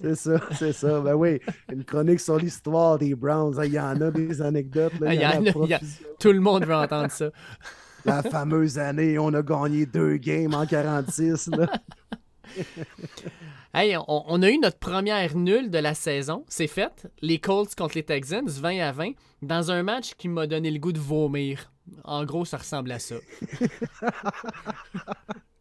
C'est 0.00 0.14
ça, 0.16 0.40
c'est 0.58 0.72
ça. 0.72 1.00
Ben 1.00 1.14
oui, 1.14 1.40
une 1.72 1.84
chronique 1.84 2.20
sur 2.20 2.36
l'histoire 2.38 2.98
des 2.98 3.14
Browns. 3.14 3.58
Il 3.64 3.72
y 3.72 3.80
en 3.80 4.00
a 4.00 4.10
des 4.10 4.42
anecdotes. 4.42 4.98
là, 5.00 5.14
il 5.14 5.20
y 5.20 5.26
en 5.26 5.44
a 5.44 5.66
y 5.66 5.74
a-. 5.74 5.80
Tout 6.18 6.32
le 6.32 6.40
monde 6.40 6.64
veut 6.64 6.74
entendre 6.74 7.10
ça. 7.10 7.30
La 8.04 8.22
fameuse 8.22 8.78
année, 8.78 9.18
on 9.18 9.32
a 9.32 9.42
gagné 9.42 9.86
deux 9.86 10.16
games 10.16 10.52
en 10.52 10.66
46. 10.66 11.48
là. 11.48 11.66
Hey, 13.72 13.96
on, 13.96 14.04
on 14.28 14.42
a 14.42 14.50
eu 14.50 14.58
notre 14.58 14.78
première 14.78 15.34
nulle 15.34 15.70
de 15.70 15.78
la 15.78 15.94
saison. 15.94 16.44
C'est 16.48 16.66
fait. 16.66 17.08
Les 17.22 17.38
Colts 17.38 17.74
contre 17.74 17.94
les 17.96 18.04
Texans, 18.04 18.46
20 18.46 18.80
à 18.80 18.92
20, 18.92 19.12
dans 19.42 19.70
un 19.70 19.82
match 19.82 20.14
qui 20.14 20.28
m'a 20.28 20.46
donné 20.46 20.70
le 20.70 20.78
goût 20.78 20.92
de 20.92 21.00
vomir. 21.00 21.72
En 22.04 22.24
gros, 22.24 22.44
ça 22.44 22.58
ressemble 22.58 22.92
à 22.92 22.98
ça. 22.98 23.16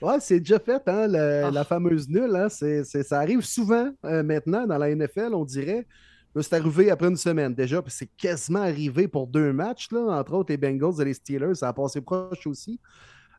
Ouais, 0.00 0.20
c'est 0.20 0.38
déjà 0.40 0.58
fait, 0.58 0.82
hein, 0.86 1.08
le- 1.08 1.44
Ah. 1.46 1.50
la 1.50 1.64
fameuse 1.64 2.08
nulle. 2.08 2.34
Hein, 2.36 2.48
c'est, 2.48 2.84
ça 2.84 3.18
arrive 3.20 3.40
souvent 3.42 3.90
euh, 4.04 4.22
maintenant 4.22 4.66
dans 4.66 4.78
la 4.78 4.90
NFL, 4.94 5.34
on 5.34 5.44
dirait. 5.44 5.86
Là, 6.34 6.42
C'est 6.42 6.54
arrivé 6.54 6.90
après 6.90 7.08
une 7.08 7.16
semaine 7.16 7.54
déjà, 7.54 7.82
puis 7.82 7.90
c'est 7.90 8.06
quasiment 8.16 8.60
arrivé 8.60 9.08
pour 9.08 9.26
deux 9.26 9.52
matchs, 9.52 9.90
là, 9.90 10.00
entre 10.20 10.34
autres 10.34 10.52
les 10.52 10.56
Bengals 10.56 11.00
et 11.00 11.04
les 11.06 11.14
Steelers. 11.14 11.54
Ça 11.54 11.68
a 11.68 11.72
passé 11.72 12.00
proche 12.00 12.46
aussi. 12.46 12.78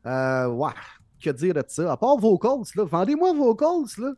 Euh, 0.06 0.48
ouais, 0.48 0.72
que 1.24 1.30
dire 1.30 1.54
de 1.54 1.64
ça? 1.68 1.92
À 1.94 1.98
part 1.98 2.18
vos 2.18 2.38
Colts, 2.38 2.74
là, 2.76 2.84
vendez-moi 2.84 3.34
vos 3.34 3.56
Colts. 3.56 3.98
Là. 3.98 4.14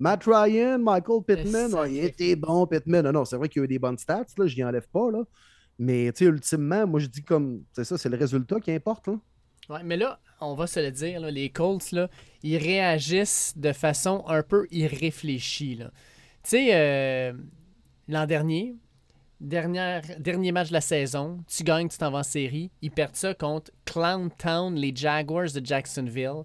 Matt 0.00 0.24
Ryan, 0.26 0.78
Michael 0.80 1.22
Pittman, 1.24 1.72
ouais, 1.74 1.92
il 1.92 2.04
était 2.04 2.34
bon, 2.34 2.66
Pittman. 2.66 3.04
Non, 3.04 3.12
non, 3.12 3.24
c'est 3.24 3.36
vrai 3.36 3.48
qu'il 3.48 3.60
y 3.60 3.62
a 3.62 3.64
eu 3.66 3.68
des 3.68 3.78
bonnes 3.78 3.98
stats, 3.98 4.24
là, 4.36 4.46
je 4.46 4.56
n'y 4.56 4.64
enlève 4.64 4.88
pas. 4.92 5.10
Là. 5.12 5.22
Mais 5.78 6.10
tu 6.12 6.24
sais, 6.24 6.30
ultimement, 6.30 6.86
moi 6.86 6.98
je 7.00 7.06
dis 7.06 7.22
comme, 7.22 7.62
c'est 7.72 7.84
ça, 7.84 7.96
c'est 7.98 8.08
le 8.08 8.16
résultat 8.16 8.58
qui 8.58 8.72
importe. 8.72 9.06
Là. 9.06 9.14
Ouais, 9.70 9.82
mais 9.84 9.96
là, 9.96 10.18
on 10.44 10.54
va 10.54 10.66
se 10.66 10.80
le 10.80 10.90
dire, 10.90 11.20
les 11.20 11.50
Colts, 11.50 11.92
là, 11.92 12.08
ils 12.42 12.56
réagissent 12.56 13.54
de 13.56 13.72
façon 13.72 14.24
un 14.26 14.42
peu 14.42 14.66
irréfléchie. 14.70 15.78
Tu 15.78 15.86
sais, 16.42 16.68
euh, 16.72 17.32
l'an 18.08 18.26
dernier, 18.26 18.76
dernier 19.40 20.52
match 20.52 20.68
de 20.68 20.72
la 20.72 20.80
saison, 20.80 21.42
tu 21.46 21.64
gagnes, 21.64 21.88
tu 21.88 21.98
t'en 21.98 22.10
vas 22.10 22.18
en 22.18 22.22
série. 22.22 22.70
Ils 22.82 22.90
perdent 22.90 23.16
ça 23.16 23.34
contre 23.34 23.70
Clown 23.84 24.30
Town, 24.30 24.74
les 24.74 24.94
Jaguars 24.94 25.52
de 25.52 25.64
Jacksonville. 25.64 26.44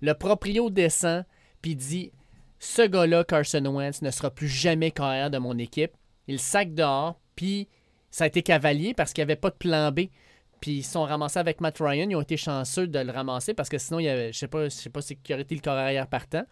Le 0.00 0.12
proprio 0.14 0.70
descend, 0.70 1.24
puis 1.60 1.76
dit 1.76 2.12
Ce 2.58 2.82
gars-là, 2.82 3.24
Carson 3.24 3.64
Wentz, 3.66 4.02
ne 4.02 4.10
sera 4.10 4.30
plus 4.30 4.48
jamais 4.48 4.90
carrière 4.90 5.30
de 5.30 5.38
mon 5.38 5.58
équipe. 5.58 5.92
Il 6.26 6.38
sac 6.38 6.74
dehors, 6.74 7.20
puis 7.34 7.68
ça 8.10 8.24
a 8.24 8.26
été 8.26 8.42
cavalier 8.42 8.94
parce 8.94 9.12
qu'il 9.12 9.22
n'y 9.22 9.30
avait 9.30 9.40
pas 9.40 9.50
de 9.50 9.56
plan 9.56 9.90
B. 9.92 10.00
Puis 10.60 10.78
ils 10.78 10.82
sont 10.82 11.04
ramassés 11.04 11.38
avec 11.38 11.60
Matt 11.60 11.78
Ryan. 11.80 12.08
Ils 12.08 12.16
ont 12.16 12.20
été 12.20 12.36
chanceux 12.36 12.86
de 12.86 12.98
le 12.98 13.12
ramasser 13.12 13.54
parce 13.54 13.68
que 13.68 13.78
sinon, 13.78 14.00
il 14.00 14.04
y 14.04 14.08
avait, 14.08 14.32
je 14.32 14.38
sais 14.38 14.48
pas, 14.48 14.64
je 14.64 14.68
sais 14.70 14.90
pas 14.90 15.00
aurait 15.30 15.42
été 15.42 15.54
le 15.54 15.60
corps 15.60 15.74
arrière 15.74 16.06
partant. 16.08 16.44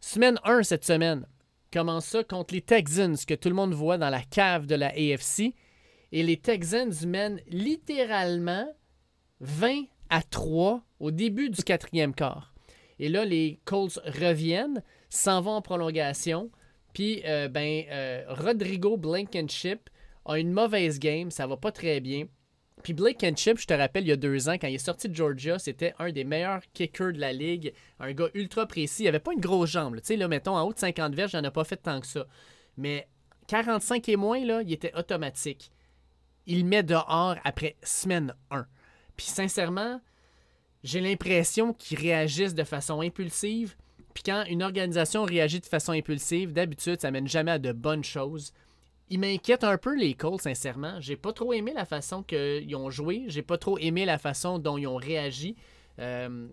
Semaine 0.00 0.38
1 0.44 0.62
cette 0.64 0.84
semaine. 0.84 1.26
Commence 1.72 2.04
ça 2.06 2.22
contre 2.22 2.52
les 2.52 2.60
Texans, 2.60 3.16
que 3.26 3.34
tout 3.34 3.48
le 3.48 3.54
monde 3.54 3.72
voit 3.72 3.96
dans 3.96 4.10
la 4.10 4.20
cave 4.20 4.66
de 4.66 4.74
la 4.74 4.88
AFC. 4.88 5.54
Et 6.12 6.22
les 6.22 6.36
Texans 6.36 6.92
mènent 7.06 7.40
littéralement 7.48 8.66
20 9.40 9.84
à 10.10 10.22
3 10.22 10.82
au 11.00 11.10
début 11.10 11.48
du 11.48 11.62
quatrième 11.62 12.14
quart. 12.14 12.52
Et 12.98 13.08
là, 13.08 13.24
les 13.24 13.58
Colts 13.64 13.98
reviennent, 14.04 14.82
s'en 15.08 15.40
vont 15.40 15.52
en 15.52 15.62
prolongation. 15.62 16.50
Puis, 16.92 17.22
euh, 17.24 17.48
ben, 17.48 17.84
euh, 17.90 18.24
Rodrigo 18.28 18.98
Blankenship 18.98 19.88
a 20.26 20.38
une 20.38 20.52
mauvaise 20.52 20.98
game, 20.98 21.30
ça 21.30 21.46
va 21.46 21.56
pas 21.56 21.72
très 21.72 22.00
bien. 22.00 22.26
Puis 22.82 22.92
Blankenship, 22.94 23.58
je 23.58 23.66
te 23.66 23.74
rappelle, 23.74 24.04
il 24.04 24.08
y 24.08 24.12
a 24.12 24.16
deux 24.16 24.48
ans, 24.48 24.54
quand 24.54 24.66
il 24.66 24.74
est 24.74 24.78
sorti 24.78 25.08
de 25.08 25.14
Georgia, 25.14 25.58
c'était 25.58 25.94
un 25.98 26.10
des 26.10 26.24
meilleurs 26.24 26.62
kickers 26.72 27.12
de 27.12 27.20
la 27.20 27.32
ligue. 27.32 27.72
Un 28.00 28.12
gars 28.12 28.28
ultra 28.34 28.66
précis. 28.66 29.04
Il 29.04 29.08
avait 29.08 29.20
pas 29.20 29.32
une 29.32 29.40
grosse 29.40 29.70
jambe. 29.70 29.96
Tu 29.96 30.02
sais, 30.04 30.16
là, 30.16 30.28
mettons, 30.28 30.56
en 30.56 30.62
haut 30.62 30.72
de 30.72 30.78
50 30.78 31.14
verges, 31.14 31.32
il 31.32 31.36
n'en 31.36 31.44
a 31.44 31.50
pas 31.50 31.64
fait 31.64 31.76
tant 31.76 32.00
que 32.00 32.06
ça. 32.06 32.26
Mais 32.76 33.08
45 33.46 34.08
et 34.08 34.16
moins, 34.16 34.44
là, 34.44 34.62
il 34.62 34.72
était 34.72 34.94
automatique. 34.96 35.70
Il 36.46 36.64
met 36.64 36.82
dehors 36.82 37.36
après 37.44 37.76
semaine 37.82 38.34
1. 38.50 38.66
Puis 39.16 39.26
sincèrement, 39.26 40.00
j'ai 40.82 41.00
l'impression 41.00 41.72
qu'ils 41.72 41.98
réagissent 41.98 42.54
de 42.54 42.64
façon 42.64 43.00
impulsive. 43.00 43.76
Puis 44.14 44.24
quand 44.24 44.44
une 44.48 44.62
organisation 44.62 45.24
réagit 45.24 45.60
de 45.60 45.66
façon 45.66 45.92
impulsive, 45.92 46.52
d'habitude, 46.52 47.00
ça 47.00 47.10
mène 47.10 47.28
jamais 47.28 47.52
à 47.52 47.58
de 47.58 47.72
bonnes 47.72 48.04
choses. 48.04 48.52
Il 49.12 49.20
m'inquiète 49.20 49.62
un 49.62 49.76
peu 49.76 49.94
les 49.94 50.14
Colts, 50.14 50.40
sincèrement. 50.40 50.98
J'ai 50.98 51.16
pas 51.16 51.34
trop 51.34 51.52
aimé 51.52 51.74
la 51.74 51.84
façon 51.84 52.22
qu'ils 52.22 52.74
ont 52.74 52.88
joué. 52.88 53.24
J'ai 53.28 53.42
pas 53.42 53.58
trop 53.58 53.76
aimé 53.76 54.06
la 54.06 54.16
façon 54.16 54.58
dont 54.58 54.78
ils 54.78 54.86
ont 54.86 54.96
réagi. 54.96 55.54
Euh, 55.98 56.48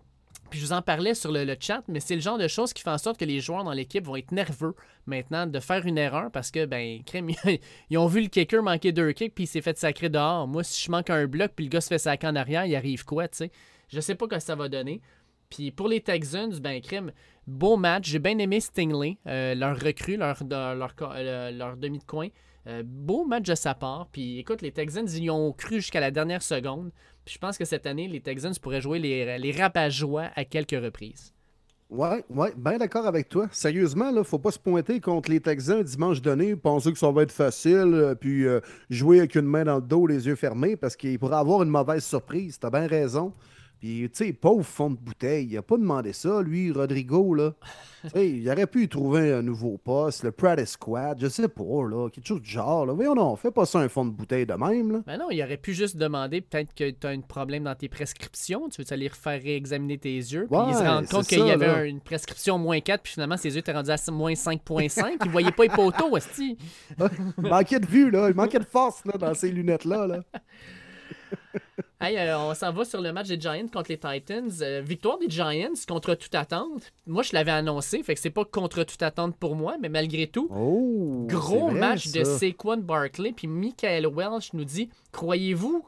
puis 0.50 0.60
je 0.60 0.66
vous 0.66 0.72
en 0.74 0.82
parlais 0.82 1.14
sur 1.14 1.32
le, 1.32 1.44
le 1.44 1.56
chat, 1.58 1.82
mais 1.88 2.00
c'est 2.00 2.16
le 2.16 2.20
genre 2.20 2.36
de 2.36 2.48
choses 2.48 2.74
qui 2.74 2.82
fait 2.82 2.90
en 2.90 2.98
sorte 2.98 3.18
que 3.18 3.24
les 3.24 3.40
joueurs 3.40 3.64
dans 3.64 3.72
l'équipe 3.72 4.04
vont 4.04 4.16
être 4.16 4.30
nerveux 4.30 4.74
maintenant 5.06 5.46
de 5.46 5.58
faire 5.58 5.86
une 5.86 5.96
erreur 5.96 6.30
parce 6.30 6.50
que, 6.50 6.66
ben, 6.66 7.02
crème, 7.02 7.30
ils 7.88 7.96
ont 7.96 8.06
vu 8.06 8.20
le 8.20 8.28
kicker 8.28 8.62
manquer 8.62 8.92
deux 8.92 9.10
kicks 9.12 9.34
puis 9.34 9.44
il 9.44 9.46
s'est 9.46 9.62
fait 9.62 9.78
sacrer 9.78 10.10
dehors. 10.10 10.46
Moi, 10.46 10.62
si 10.62 10.84
je 10.84 10.90
manque 10.90 11.08
un 11.08 11.26
bloc 11.26 11.52
puis 11.56 11.64
le 11.64 11.70
gars 11.70 11.80
se 11.80 11.88
fait 11.88 11.98
sacrer 11.98 12.28
en 12.28 12.36
arrière, 12.36 12.66
il 12.66 12.76
arrive 12.76 13.06
quoi, 13.06 13.26
tu 13.26 13.38
sais? 13.38 13.50
Je 13.88 14.00
sais 14.00 14.14
pas 14.14 14.26
ce 14.26 14.34
que 14.34 14.38
ça 14.38 14.54
va 14.54 14.68
donner. 14.68 15.00
Puis 15.48 15.70
pour 15.70 15.88
les 15.88 16.02
Texans, 16.02 16.52
ben, 16.60 16.78
crème, 16.82 17.12
beau 17.46 17.78
match. 17.78 18.08
J'ai 18.08 18.18
bien 18.18 18.36
aimé 18.36 18.60
Stingley, 18.60 19.16
euh, 19.26 19.54
leur 19.54 19.80
recrue, 19.80 20.18
leur, 20.18 20.36
euh, 20.42 21.50
leur 21.50 21.76
demi 21.78 21.98
de 21.98 22.04
coin. 22.04 22.28
Euh, 22.66 22.82
beau 22.84 23.24
match 23.24 23.46
de 23.48 23.54
sa 23.54 23.74
part. 23.74 24.08
Puis 24.12 24.38
écoute, 24.38 24.62
les 24.62 24.72
Texans, 24.72 25.06
ils 25.08 25.24
y 25.24 25.30
ont 25.30 25.52
cru 25.52 25.76
jusqu'à 25.76 26.00
la 26.00 26.10
dernière 26.10 26.42
seconde. 26.42 26.90
Puis 27.24 27.34
je 27.34 27.38
pense 27.38 27.56
que 27.58 27.64
cette 27.64 27.86
année, 27.86 28.08
les 28.08 28.20
Texans 28.20 28.54
pourraient 28.60 28.80
jouer 28.80 28.98
les, 28.98 29.38
les 29.38 29.52
rabat-joie 29.52 30.30
à 30.34 30.44
quelques 30.44 30.70
reprises. 30.82 31.32
Ouais, 31.90 32.24
ouais, 32.30 32.52
bien 32.56 32.78
d'accord 32.78 33.04
avec 33.04 33.28
toi. 33.28 33.48
Sérieusement, 33.50 34.12
là, 34.12 34.22
faut 34.22 34.38
pas 34.38 34.52
se 34.52 34.60
pointer 34.60 35.00
contre 35.00 35.28
les 35.28 35.40
Texans 35.40 35.82
dimanche 35.82 36.22
donné, 36.22 36.54
penser 36.54 36.92
que 36.92 36.98
ça 36.98 37.10
va 37.10 37.22
être 37.22 37.32
facile, 37.32 37.92
euh, 37.94 38.14
puis 38.14 38.46
euh, 38.46 38.60
jouer 38.90 39.18
avec 39.18 39.34
une 39.34 39.46
main 39.46 39.64
dans 39.64 39.76
le 39.76 39.82
dos, 39.82 40.06
les 40.06 40.28
yeux 40.28 40.36
fermés, 40.36 40.76
parce 40.76 40.94
qu'il 40.94 41.18
pourrait 41.18 41.38
avoir 41.38 41.64
une 41.64 41.68
mauvaise 41.68 42.04
surprise. 42.04 42.60
T'as 42.60 42.70
bien 42.70 42.86
raison. 42.86 43.32
Puis, 43.80 44.10
tu 44.12 44.26
sais, 44.26 44.32
pauvre 44.34 44.62
fond 44.62 44.90
de 44.90 44.96
bouteille, 44.96 45.46
il 45.50 45.56
a 45.56 45.62
pas 45.62 45.78
demandé 45.78 46.12
ça, 46.12 46.42
lui, 46.42 46.70
Rodrigo, 46.70 47.34
là. 47.34 47.54
Tu 48.02 48.08
sais, 48.08 48.30
il 48.30 48.50
aurait 48.50 48.66
pu 48.66 48.88
trouver 48.88 49.30
un 49.30 49.42
nouveau 49.42 49.76
poste, 49.76 50.24
le 50.24 50.32
Practice 50.32 50.70
Squad, 50.70 51.18
je 51.20 51.28
sais 51.28 51.48
pas, 51.48 51.62
là, 51.86 52.08
quelque 52.08 52.26
chose 52.26 52.40
du 52.40 52.48
genre, 52.48 52.86
là. 52.86 52.94
Voyons, 52.94 53.14
non, 53.14 53.36
fais 53.36 53.50
pas 53.50 53.66
ça 53.66 53.78
un 53.78 53.90
fond 53.90 54.06
de 54.06 54.10
bouteille 54.10 54.46
de 54.46 54.54
même, 54.54 54.90
là. 54.90 55.00
Ben 55.06 55.18
non, 55.18 55.30
il 55.30 55.42
aurait 55.42 55.58
pu 55.58 55.74
juste 55.74 55.98
demander 55.98 56.40
peut-être 56.40 56.72
que 56.72 56.90
tu 56.90 57.06
as 57.06 57.10
un 57.10 57.20
problème 57.20 57.64
dans 57.64 57.74
tes 57.74 57.90
prescriptions. 57.90 58.70
Tu 58.70 58.80
veux 58.80 58.90
aller 58.90 59.08
refaire 59.08 59.42
réexaminer 59.42 59.98
tes 59.98 60.16
yeux. 60.16 60.48
Puis 60.50 60.60
il 60.68 60.74
se 60.74 60.82
rend 60.82 61.04
compte 61.04 61.26
qu'il 61.26 61.44
y 61.44 61.50
avait 61.50 61.66
là. 61.66 61.84
une 61.84 62.00
prescription 62.00 62.56
moins 62.56 62.80
4, 62.80 63.02
puis 63.02 63.12
finalement 63.12 63.36
ses 63.36 63.50
yeux 63.50 63.58
étaient 63.58 63.72
rendus 63.72 63.90
à 63.90 64.10
moins 64.10 64.32
5.5. 64.32 65.18
il 65.22 65.30
voyait 65.30 65.52
pas 65.52 65.64
les 65.64 65.68
poteaux, 65.68 66.16
esti. 66.16 66.56
Il 66.98 67.48
manquait 67.50 67.80
de 67.80 67.86
vue, 67.86 68.10
là. 68.10 68.30
Il 68.30 68.34
manquait 68.34 68.60
de 68.60 68.64
force, 68.64 69.04
là, 69.04 69.18
dans 69.18 69.34
ces 69.34 69.50
lunettes-là, 69.50 70.06
là. 70.06 70.22
Hey, 72.02 72.16
euh, 72.16 72.38
on 72.38 72.54
s'en 72.54 72.72
va 72.72 72.86
sur 72.86 73.02
le 73.02 73.12
match 73.12 73.28
des 73.28 73.38
Giants 73.38 73.66
contre 73.70 73.90
les 73.90 73.98
Titans. 73.98 74.50
Euh, 74.62 74.80
victoire 74.80 75.18
des 75.18 75.28
Giants 75.28 75.74
contre 75.86 76.14
toute 76.14 76.34
attente. 76.34 76.90
Moi, 77.06 77.22
je 77.22 77.34
l'avais 77.34 77.50
annoncé, 77.50 78.02
fait 78.02 78.14
que 78.14 78.20
c'est 78.20 78.30
pas 78.30 78.46
contre 78.46 78.84
toute 78.84 79.02
attente 79.02 79.36
pour 79.36 79.54
moi, 79.54 79.76
mais 79.78 79.90
malgré 79.90 80.26
tout, 80.26 80.48
Oh! 80.50 81.26
gros 81.28 81.68
vrai, 81.68 81.78
match 81.78 82.10
de. 82.12 82.24
Saquon 82.24 82.78
Barkley. 82.78 83.32
Puis 83.32 83.48
Michael 83.48 84.06
Welch 84.06 84.54
nous 84.54 84.64
dit 84.64 84.88
Croyez-vous 85.12 85.86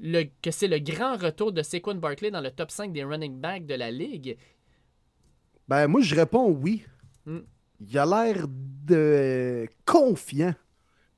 le- 0.00 0.24
que 0.42 0.50
c'est 0.50 0.66
le 0.66 0.80
grand 0.80 1.16
retour 1.16 1.52
de 1.52 1.62
Saquon 1.62 1.94
Barkley 1.94 2.32
dans 2.32 2.40
le 2.40 2.50
top 2.50 2.72
5 2.72 2.92
des 2.92 3.04
running 3.04 3.38
backs 3.38 3.64
de 3.66 3.74
la 3.74 3.92
ligue? 3.92 4.36
Ben, 5.68 5.86
moi, 5.86 6.00
je 6.00 6.16
réponds 6.16 6.50
oui. 6.50 6.84
Hmm. 7.24 7.38
Il 7.80 7.96
a 7.98 8.04
l'air 8.06 8.46
de 8.48 9.68
confiant 9.86 10.54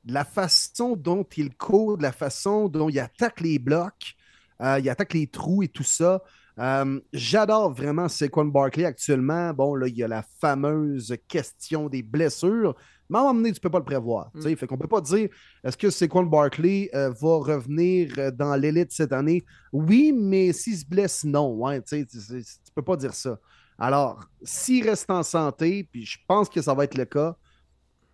la 0.07 0.25
façon 0.25 0.97
dont 0.97 1.27
il 1.37 1.57
court, 1.57 1.99
la 2.01 2.13
façon 2.13 2.69
dont 2.69 2.89
il 2.89 2.99
attaque 2.99 3.41
les 3.41 3.59
blocs, 3.59 4.15
euh, 4.61 4.79
il 4.79 4.89
attaque 4.89 5.15
les 5.15 5.27
trous 5.27 5.63
et 5.63 5.69
tout 5.69 5.83
ça. 5.83 6.23
Euh, 6.59 7.01
J'adore 7.13 7.73
vraiment 7.73 8.09
Saquon 8.09 8.45
Barkley 8.45 8.85
actuellement. 8.85 9.53
Bon, 9.53 9.75
là, 9.75 9.89
il 9.89 9.97
y 9.97 10.05
a 10.05 10.09
la 10.09 10.25
fameuse 10.41 11.17
question 11.27 11.89
des 11.89 12.03
blessures. 12.03 12.77
Mais 13.11 13.19
à 13.19 13.21
un 13.21 13.25
moment 13.25 13.35
donné, 13.35 13.53
tu 13.53 13.59
ne 13.59 13.61
peux 13.61 13.71
pas 13.71 13.81
le 13.81 13.85
prévoir. 13.85 14.31
sais. 14.41 14.55
Fait 14.57 14.67
qu'on 14.67 14.79
peut 14.79 14.89
pas 14.89 15.01
dire 15.01 15.29
est-ce 15.63 15.77
que 15.77 15.91
Saquon 15.91 16.23
Barkley 16.23 16.91
euh, 16.95 17.11
va 17.11 17.37
revenir 17.39 18.33
dans 18.33 18.55
l'élite 18.55 18.93
cette 18.93 19.13
année? 19.13 19.45
Oui, 19.73 20.13
mais 20.13 20.53
s'il 20.53 20.79
se 20.79 20.87
blesse, 20.87 21.25
non. 21.25 21.55
Ouais, 21.55 21.81
tu 21.83 21.99
sais, 21.99 22.07
tu 22.07 22.21
sais, 22.21 22.41
tu 22.41 22.73
peux 22.75 22.83
pas 22.83 22.97
dire 22.97 23.15
ça. 23.15 23.39
Alors, 23.79 24.25
s'il 24.43 24.89
reste 24.89 25.11
en 25.11 25.23
santé, 25.23 25.89
puis 25.91 26.07
je 26.07 26.19
pense 26.29 26.49
que 26.49 26.63
ça 26.63 26.75
va 26.75 26.85
être 26.85 26.97
le 26.97 27.05
cas, 27.05 27.37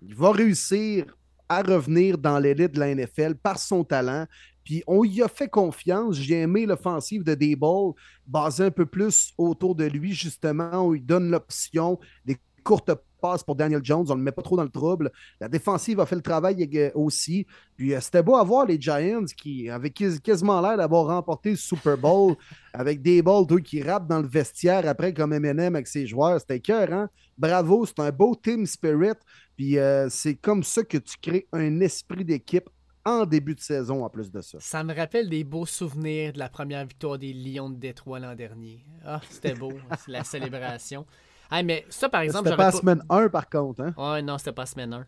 il 0.00 0.14
va 0.14 0.32
réussir 0.32 1.04
à 1.51 1.62
revenir 1.62 2.16
dans 2.16 2.39
l'élite 2.39 2.72
de 2.72 2.81
la 2.81 2.94
NFL 2.94 3.35
par 3.35 3.59
son 3.59 3.82
talent. 3.82 4.27
Puis 4.64 4.85
on 4.86 5.05
y 5.05 5.20
a 5.20 5.28
fait 5.28 5.48
confiance. 5.48 6.14
J'ai 6.14 6.40
aimé 6.40 6.64
l'offensive 6.64 7.24
de 7.24 7.35
Dayball, 7.35 7.93
basée 8.24 8.64
un 8.64 8.70
peu 8.70 8.86
plus 8.86 9.32
autour 9.36 9.74
de 9.74 9.85
lui, 9.85 10.12
justement, 10.12 10.86
où 10.86 10.94
il 10.94 11.05
donne 11.05 11.28
l'option 11.28 11.98
des 12.24 12.36
courtes 12.62 12.93
passes 13.20 13.42
pour 13.44 13.55
Daniel 13.56 13.80
Jones. 13.82 14.06
On 14.09 14.14
ne 14.14 14.18
le 14.18 14.24
met 14.24 14.32
pas 14.32 14.42
trop 14.42 14.56
dans 14.56 14.64
le 14.64 14.70
trouble. 14.70 15.10
La 15.40 15.48
défensive 15.48 16.01
a 16.01 16.06
fait 16.06 16.16
le 16.16 16.22
travail 16.22 16.68
euh, 16.74 16.90
aussi. 16.94 17.47
Puis 17.76 17.94
euh, 17.94 18.01
c'était 18.01 18.22
beau 18.22 18.36
à 18.36 18.44
voir 18.44 18.66
les 18.66 18.80
Giants 18.80 19.24
qui 19.36 19.68
avaient 19.68 19.90
quas- 19.90 20.18
quasiment 20.22 20.60
l'air 20.60 20.76
d'avoir 20.76 21.06
remporté 21.06 21.51
le 21.51 21.56
Super 21.56 21.97
Bowl 21.97 22.34
avec 22.72 23.02
des 23.02 23.22
balles, 23.22 23.47
deux 23.47 23.60
qui 23.60 23.82
rappent 23.82 24.09
dans 24.09 24.20
le 24.20 24.28
vestiaire 24.28 24.88
après 24.88 25.12
comme 25.14 25.32
M&M 25.32 25.74
avec 25.74 25.86
ses 25.86 26.06
joueurs. 26.06 26.40
C'était 26.40 26.60
cœur, 26.60 26.92
hein? 26.92 27.09
Bravo, 27.38 27.86
c'est 27.86 28.01
un 28.01 28.10
beau 28.10 28.34
team 28.34 28.66
spirit. 28.66 29.14
Puis 29.56 29.78
euh, 29.78 30.09
c'est 30.09 30.34
comme 30.34 30.62
ça 30.62 30.82
que 30.82 30.98
tu 30.98 31.16
crées 31.20 31.47
un 31.52 31.80
esprit 31.80 32.24
d'équipe 32.24 32.68
en 33.05 33.24
début 33.24 33.55
de 33.55 33.60
saison 33.60 34.05
en 34.05 34.10
plus 34.10 34.30
de 34.30 34.40
ça. 34.40 34.59
Ça 34.60 34.84
me 34.84 34.94
rappelle 34.94 35.28
des 35.30 35.42
beaux 35.44 35.66
souvenirs 35.66 36.34
de 36.34 36.38
la 36.38 36.48
première 36.51 36.84
victoire 36.86 37.18
des 37.18 37.32
Lions 37.32 37.70
de 37.70 37.76
Détroit 37.78 38.18
l'an 38.20 38.34
dernier. 38.34 38.84
Ah, 39.05 39.20
c'était 39.30 39.55
beau, 39.55 39.72
la 40.06 40.22
célébration. 40.22 41.06
Hey, 41.51 41.64
mais 41.64 41.85
ça, 41.89 42.09
par 42.09 42.20
exemple, 42.20 42.48
C'était 42.48 42.56
pas 42.56 42.66
la 42.66 42.72
semaine 42.72 43.02
1 43.09 43.28
par 43.28 43.48
contre. 43.48 43.82
Hein? 43.82 43.94
Ouais, 43.97 44.22
non, 44.22 44.39
c'était 44.39 44.52
pas 44.52 44.66
semaine 44.66 44.93
1. 44.93 45.06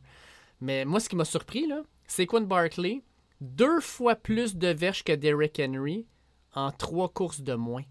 Mais 0.60 0.85
moi, 0.85 1.01
ce 1.01 1.09
qui 1.09 1.16
m'a 1.16 1.24
surpris, 1.24 1.66
là, 1.66 1.82
c'est 2.06 2.27
Quinn 2.27 2.44
Barkley, 2.47 3.02
deux 3.40 3.81
fois 3.81 4.14
plus 4.14 4.56
de 4.56 4.69
verges 4.69 5.05
que 5.05 5.12
Derrick 5.12 5.60
Henry 5.64 6.06
en 6.55 6.70
trois 6.70 7.09
courses 7.09 7.40
de 7.40 7.55
moins. 7.55 7.82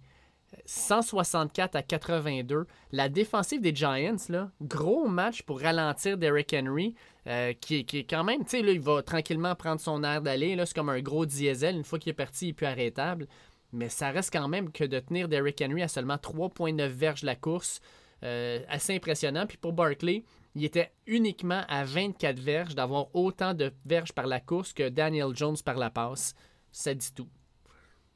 164 0.65 1.75
à 1.75 1.81
82. 1.81 2.67
La 2.91 3.09
défensive 3.09 3.61
des 3.61 3.73
Giants, 3.73 4.15
là, 4.29 4.51
gros 4.61 5.07
match 5.07 5.43
pour 5.43 5.61
ralentir 5.61 6.17
Derrick 6.17 6.53
Henry, 6.53 6.95
euh, 7.27 7.53
qui, 7.53 7.85
qui 7.85 7.99
est 7.99 8.03
quand 8.09 8.23
même, 8.23 8.43
tu 8.43 8.51
sais, 8.57 8.61
là, 8.61 8.71
il 8.71 8.81
va 8.81 9.01
tranquillement 9.01 9.55
prendre 9.55 9.79
son 9.79 10.03
air 10.03 10.21
d'aller. 10.21 10.55
là, 10.55 10.65
C'est 10.65 10.75
comme 10.75 10.89
un 10.89 11.01
gros 11.01 11.25
diesel. 11.25 11.75
Une 11.77 11.83
fois 11.83 11.99
qu'il 11.99 12.09
est 12.09 12.13
parti, 12.13 12.47
il 12.47 12.49
est 12.49 12.53
plus 12.53 12.65
arrêtable. 12.65 13.27
Mais 13.73 13.87
ça 13.87 14.09
reste 14.09 14.33
quand 14.33 14.47
même 14.49 14.71
que 14.71 14.83
de 14.83 14.99
tenir 14.99 15.29
Derrick 15.29 15.61
Henry 15.65 15.81
à 15.81 15.87
seulement 15.87 16.15
3,9 16.15 16.87
verges 16.87 17.23
la 17.23 17.35
course, 17.35 17.79
euh, 18.23 18.59
assez 18.69 18.95
impressionnant. 18.95 19.45
Puis 19.47 19.57
pour 19.57 19.73
Barkley, 19.73 20.23
il 20.55 20.63
était 20.65 20.91
uniquement 21.07 21.63
à 21.67 21.83
24 21.85 22.39
verges, 22.39 22.75
d'avoir 22.75 23.07
autant 23.15 23.53
de 23.53 23.71
verges 23.85 24.11
par 24.13 24.27
la 24.27 24.39
course 24.39 24.73
que 24.73 24.89
Daniel 24.89 25.35
Jones 25.35 25.57
par 25.63 25.77
la 25.77 25.89
passe. 25.89 26.33
Ça 26.71 26.93
dit 26.93 27.13
tout. 27.13 27.27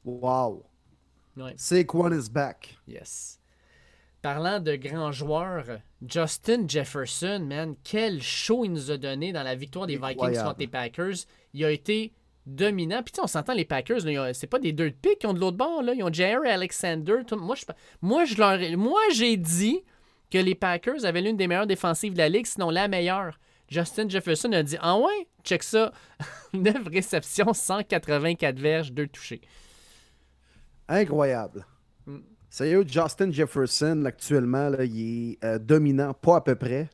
Wow. 0.04 0.64
Ouais. 1.36 1.54
Saquon 1.56 2.12
is 2.12 2.30
back? 2.30 2.76
Yes. 2.86 3.38
Parlant 4.22 4.60
de 4.60 4.74
grands 4.76 5.12
joueurs, 5.12 5.66
Justin 6.06 6.66
Jefferson, 6.66 7.44
man, 7.48 7.76
quel 7.84 8.22
show 8.22 8.64
il 8.64 8.72
nous 8.72 8.90
a 8.90 8.96
donné 8.96 9.32
dans 9.32 9.42
la 9.42 9.54
victoire 9.54 9.86
des 9.86 9.96
Vikings 9.96 10.42
contre 10.42 10.58
les 10.58 10.66
Packers. 10.66 11.14
Il 11.52 11.64
a 11.64 11.70
été 11.70 12.12
dominant. 12.44 13.02
Puis 13.02 13.12
tu 13.12 13.16
sais, 13.16 13.22
on 13.22 13.26
s'entend, 13.28 13.52
les 13.54 13.64
Packers, 13.64 14.06
ils 14.08 14.34
c'est 14.34 14.46
pas 14.46 14.58
des 14.58 14.72
deux 14.72 14.90
de 14.90 14.96
pique 14.96 15.20
qui 15.20 15.26
ont 15.26 15.34
de 15.34 15.38
l'autre 15.40 15.56
bord. 15.56 15.82
Là. 15.82 15.94
Ils 15.94 16.02
ont 16.02 16.12
Jair 16.12 16.40
Alexander. 16.44 17.18
Tout- 17.26 17.36
Moi, 17.36 17.54
je, 17.56 17.64
moi, 18.02 18.24
je 18.24 18.36
leur, 18.36 18.58
moi, 18.78 19.00
j'ai 19.14 19.36
dit 19.36 19.82
que 20.30 20.38
les 20.38 20.54
Packers 20.54 21.04
avaient 21.04 21.22
l'une 21.22 21.36
des 21.36 21.46
meilleures 21.46 21.66
défensives 21.66 22.12
de 22.12 22.18
la 22.18 22.28
ligue, 22.28 22.46
sinon 22.46 22.70
la 22.70 22.88
meilleure. 22.88 23.38
Justin 23.68 24.08
Jefferson 24.08 24.52
a 24.52 24.62
dit 24.62 24.76
Ah 24.80 24.98
ouais, 24.98 25.26
check 25.44 25.62
ça. 25.62 25.92
9 26.52 26.88
réceptions, 26.88 27.52
184 27.52 28.58
verges, 28.58 28.92
2 28.92 29.06
touchés. 29.08 29.40
Incroyable. 30.88 31.66
Mm. 32.06 32.18
Sérieux, 32.48 32.84
Justin 32.86 33.30
Jefferson, 33.32 34.04
actuellement, 34.06 34.68
là, 34.68 34.84
il 34.84 35.32
est 35.32 35.44
euh, 35.44 35.58
dominant, 35.58 36.14
pas 36.14 36.36
à 36.36 36.40
peu 36.40 36.54
près. 36.54 36.88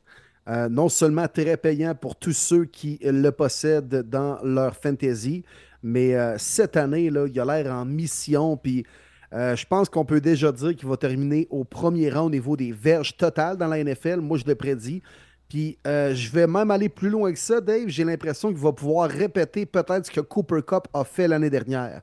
Euh, 0.49 0.69
non 0.69 0.89
seulement 0.89 1.29
très 1.29 1.57
payant 1.57 1.95
pour 1.95 2.17
tous 2.17 2.33
ceux 2.33 2.65
qui 2.65 2.99
le 3.03 3.31
possèdent 3.31 4.03
dans 4.09 4.43
leur 4.43 4.75
fantasy, 4.75 5.45
mais 5.85 6.17
euh, 6.17 6.37
cette 6.37 6.77
année, 6.77 7.11
là, 7.11 7.27
il 7.29 7.39
a 7.39 7.45
l'air 7.45 7.73
en 7.73 7.85
mission. 7.85 8.57
Puis 8.57 8.85
euh, 9.33 9.57
je 9.57 9.67
pense 9.67 9.89
qu'on 9.89 10.05
peut 10.05 10.21
déjà 10.21 10.53
dire 10.53 10.77
qu'il 10.77 10.89
va 10.89 10.97
terminer 10.97 11.47
au 11.51 11.65
premier 11.65 12.11
rang 12.11 12.27
au 12.27 12.31
niveau 12.31 12.57
des 12.57 12.73
verges 12.73 13.17
totales 13.17 13.57
dans 13.57 13.67
la 13.67 13.83
NFL. 13.83 14.21
Moi, 14.21 14.39
je 14.39 14.45
le 14.45 14.55
prédis. 14.55 15.03
Puis 15.49 15.79
euh, 15.87 16.15
je 16.15 16.31
vais 16.31 16.47
même 16.47 16.71
aller 16.71 16.89
plus 16.89 17.11
loin 17.11 17.33
que 17.33 17.39
ça, 17.39 17.61
Dave. 17.61 17.89
J'ai 17.89 18.05
l'impression 18.05 18.49
qu'il 18.49 18.59
va 18.59 18.73
pouvoir 18.73 19.09
répéter 19.11 19.67
peut-être 19.67 20.07
ce 20.07 20.11
que 20.11 20.21
Cooper 20.21 20.61
Cup 20.67 20.85
a 20.95 21.05
fait 21.05 21.29
l'année 21.29 21.51
dernière, 21.51 22.01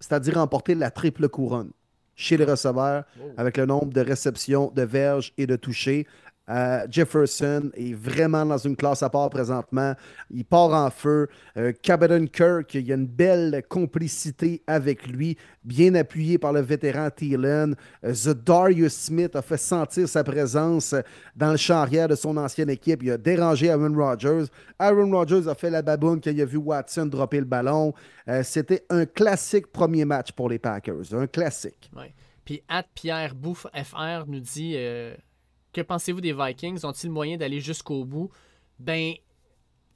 c'est-à-dire 0.00 0.34
remporter 0.34 0.74
la 0.74 0.90
triple 0.90 1.28
couronne 1.28 1.70
chez 2.14 2.36
les 2.36 2.44
receveurs 2.44 3.04
avec 3.36 3.56
le 3.56 3.66
nombre 3.66 3.92
de 3.92 4.00
réceptions, 4.00 4.70
de 4.74 4.82
verges 4.82 5.32
et 5.38 5.46
de 5.46 5.56
touchés. 5.56 6.06
Euh, 6.50 6.86
Jefferson 6.90 7.70
est 7.74 7.94
vraiment 7.94 8.44
dans 8.44 8.58
une 8.58 8.76
classe 8.76 9.02
à 9.02 9.08
part 9.08 9.30
présentement. 9.30 9.94
Il 10.30 10.44
part 10.44 10.72
en 10.72 10.90
feu. 10.90 11.28
Euh, 11.56 11.72
Kirk, 11.72 12.74
il 12.74 12.86
y 12.86 12.92
a 12.92 12.96
une 12.96 13.06
belle 13.06 13.62
complicité 13.68 14.62
avec 14.66 15.06
lui, 15.06 15.38
bien 15.62 15.94
appuyé 15.94 16.38
par 16.38 16.52
le 16.52 16.60
vétéran 16.60 17.08
Thielen. 17.10 17.74
Euh, 18.04 18.34
Darius 18.34 18.94
Smith 18.94 19.34
a 19.36 19.42
fait 19.42 19.56
sentir 19.56 20.08
sa 20.08 20.22
présence 20.22 20.94
dans 21.34 21.52
le 21.52 21.56
champ 21.56 21.84
de 21.84 22.14
son 22.14 22.36
ancienne 22.36 22.70
équipe. 22.70 23.02
Il 23.02 23.12
a 23.12 23.18
dérangé 23.18 23.70
Aaron 23.70 23.94
Rodgers. 23.94 24.44
Aaron 24.78 25.10
Rodgers 25.10 25.48
a 25.48 25.54
fait 25.54 25.70
la 25.70 25.82
baboune 25.82 26.20
quand 26.20 26.30
il 26.30 26.40
a 26.40 26.44
vu 26.44 26.58
Watson 26.58 27.06
dropper 27.06 27.38
le 27.38 27.44
ballon. 27.46 27.94
Euh, 28.28 28.42
C'était 28.42 28.84
un 28.90 29.06
classique 29.06 29.68
premier 29.68 30.04
match 30.04 30.32
pour 30.32 30.48
les 30.48 30.58
Packers. 30.58 31.14
Un 31.14 31.26
classique. 31.26 31.90
Puis 32.44 32.62
Pierre 32.94 33.34
Bouffe 33.34 33.66
FR 33.74 34.26
nous 34.26 34.40
dit 34.40 34.76
Que 35.74 35.80
pensez-vous 35.80 36.20
des 36.20 36.32
Vikings? 36.32 36.84
Ont-ils 36.84 37.10
moyen 37.10 37.36
d'aller 37.36 37.60
jusqu'au 37.60 38.04
bout? 38.04 38.30
Ben, 38.78 39.14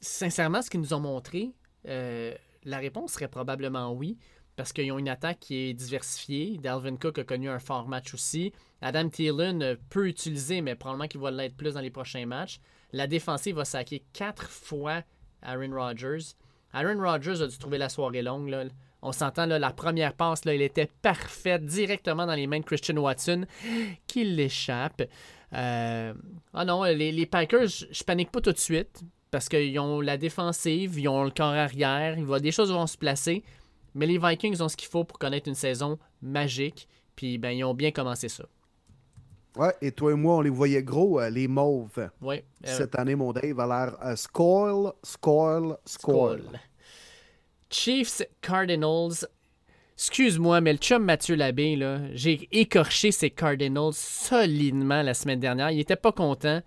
sincèrement, 0.00 0.60
ce 0.60 0.68
qu'ils 0.70 0.80
nous 0.80 0.92
ont 0.92 1.00
montré, 1.00 1.52
euh, 1.86 2.34
la 2.64 2.78
réponse 2.78 3.12
serait 3.12 3.28
probablement 3.28 3.92
oui. 3.92 4.18
Parce 4.56 4.72
qu'ils 4.72 4.90
ont 4.90 4.98
une 4.98 5.08
attaque 5.08 5.38
qui 5.38 5.54
est 5.54 5.74
diversifiée. 5.74 6.58
Dalvin 6.58 6.96
Cook 6.96 7.20
a 7.20 7.24
connu 7.24 7.48
un 7.48 7.60
fort 7.60 7.86
match 7.86 8.12
aussi. 8.12 8.52
Adam 8.82 9.08
Thielen 9.08 9.76
peut 9.88 10.08
utiliser, 10.08 10.62
mais 10.62 10.74
probablement 10.74 11.06
qu'il 11.06 11.20
va 11.20 11.30
l'être 11.30 11.56
plus 11.56 11.74
dans 11.74 11.80
les 11.80 11.90
prochains 11.90 12.26
matchs. 12.26 12.58
La 12.92 13.06
défensive 13.06 13.54
va 13.54 13.64
saquer 13.64 14.02
quatre 14.12 14.50
fois 14.50 15.04
Aaron 15.42 15.70
Rodgers. 15.72 16.34
Aaron 16.72 17.00
Rodgers 17.00 17.40
a 17.40 17.46
dû 17.46 17.56
trouver 17.56 17.78
la 17.78 17.88
soirée 17.88 18.22
longue. 18.22 18.48
là. 18.48 18.64
On 19.00 19.12
s'entend, 19.12 19.46
la 19.46 19.72
première 19.72 20.12
passe, 20.12 20.44
là, 20.44 20.56
elle 20.56 20.62
était 20.62 20.90
parfaite 21.02 21.64
directement 21.64 22.26
dans 22.26 22.34
les 22.34 22.48
mains 22.48 22.58
de 22.58 22.64
Christian 22.64 22.96
Watson, 22.96 23.46
qui 24.08 24.24
l'échappe. 24.24 25.02
Euh, 25.54 26.14
ah 26.52 26.64
non, 26.64 26.82
les, 26.84 27.12
les 27.12 27.26
Packers, 27.26 27.68
je, 27.68 28.04
panique 28.04 28.30
pas 28.30 28.40
tout 28.40 28.52
de 28.52 28.58
suite 28.58 29.02
parce 29.30 29.48
qu'ils 29.48 29.78
ont 29.78 30.00
la 30.00 30.16
défensive, 30.16 30.98
ils 30.98 31.08
ont 31.08 31.24
le 31.24 31.30
corps 31.30 31.46
arrière, 31.52 32.18
il 32.18 32.24
va, 32.24 32.40
des 32.40 32.52
choses 32.52 32.72
vont 32.72 32.86
se 32.86 32.96
placer. 32.96 33.42
Mais 33.94 34.06
les 34.06 34.18
Vikings 34.18 34.60
ont 34.60 34.68
ce 34.68 34.76
qu'il 34.76 34.88
faut 34.88 35.04
pour 35.04 35.18
connaître 35.18 35.48
une 35.48 35.54
saison 35.54 35.98
magique. 36.22 36.88
Puis 37.16 37.38
ben, 37.38 37.50
ils 37.50 37.64
ont 37.64 37.74
bien 37.74 37.90
commencé 37.90 38.28
ça. 38.28 38.44
Ouais, 39.56 39.74
et 39.80 39.90
toi 39.90 40.12
et 40.12 40.14
moi, 40.14 40.36
on 40.36 40.40
les 40.40 40.50
voyait 40.50 40.82
gros, 40.82 41.20
euh, 41.20 41.30
les 41.30 41.48
mauves. 41.48 42.08
Ouais. 42.20 42.44
euh, 42.66 42.76
Cette 42.76 42.94
année, 42.96 43.16
mon 43.16 43.32
Dave 43.32 43.58
a 43.58 43.66
l'air 43.66 43.96
euh, 44.04 44.14
scoil, 44.14 44.92
scoil, 45.02 45.76
scoil. 45.84 46.42
Chiefs 47.70 48.22
Cardinals. 48.40 49.26
Excuse-moi, 49.98 50.60
mais 50.60 50.72
le 50.72 50.78
chum 50.78 51.02
Mathieu 51.04 51.34
Labbé, 51.34 51.74
là, 51.74 51.98
j'ai 52.12 52.48
écorché 52.52 53.10
ses 53.10 53.30
Cardinals 53.30 53.92
solidement 53.94 55.02
la 55.02 55.12
semaine 55.12 55.40
dernière. 55.40 55.72
Il 55.72 55.80
était 55.80 55.96
pas 55.96 56.12
content. 56.12 56.62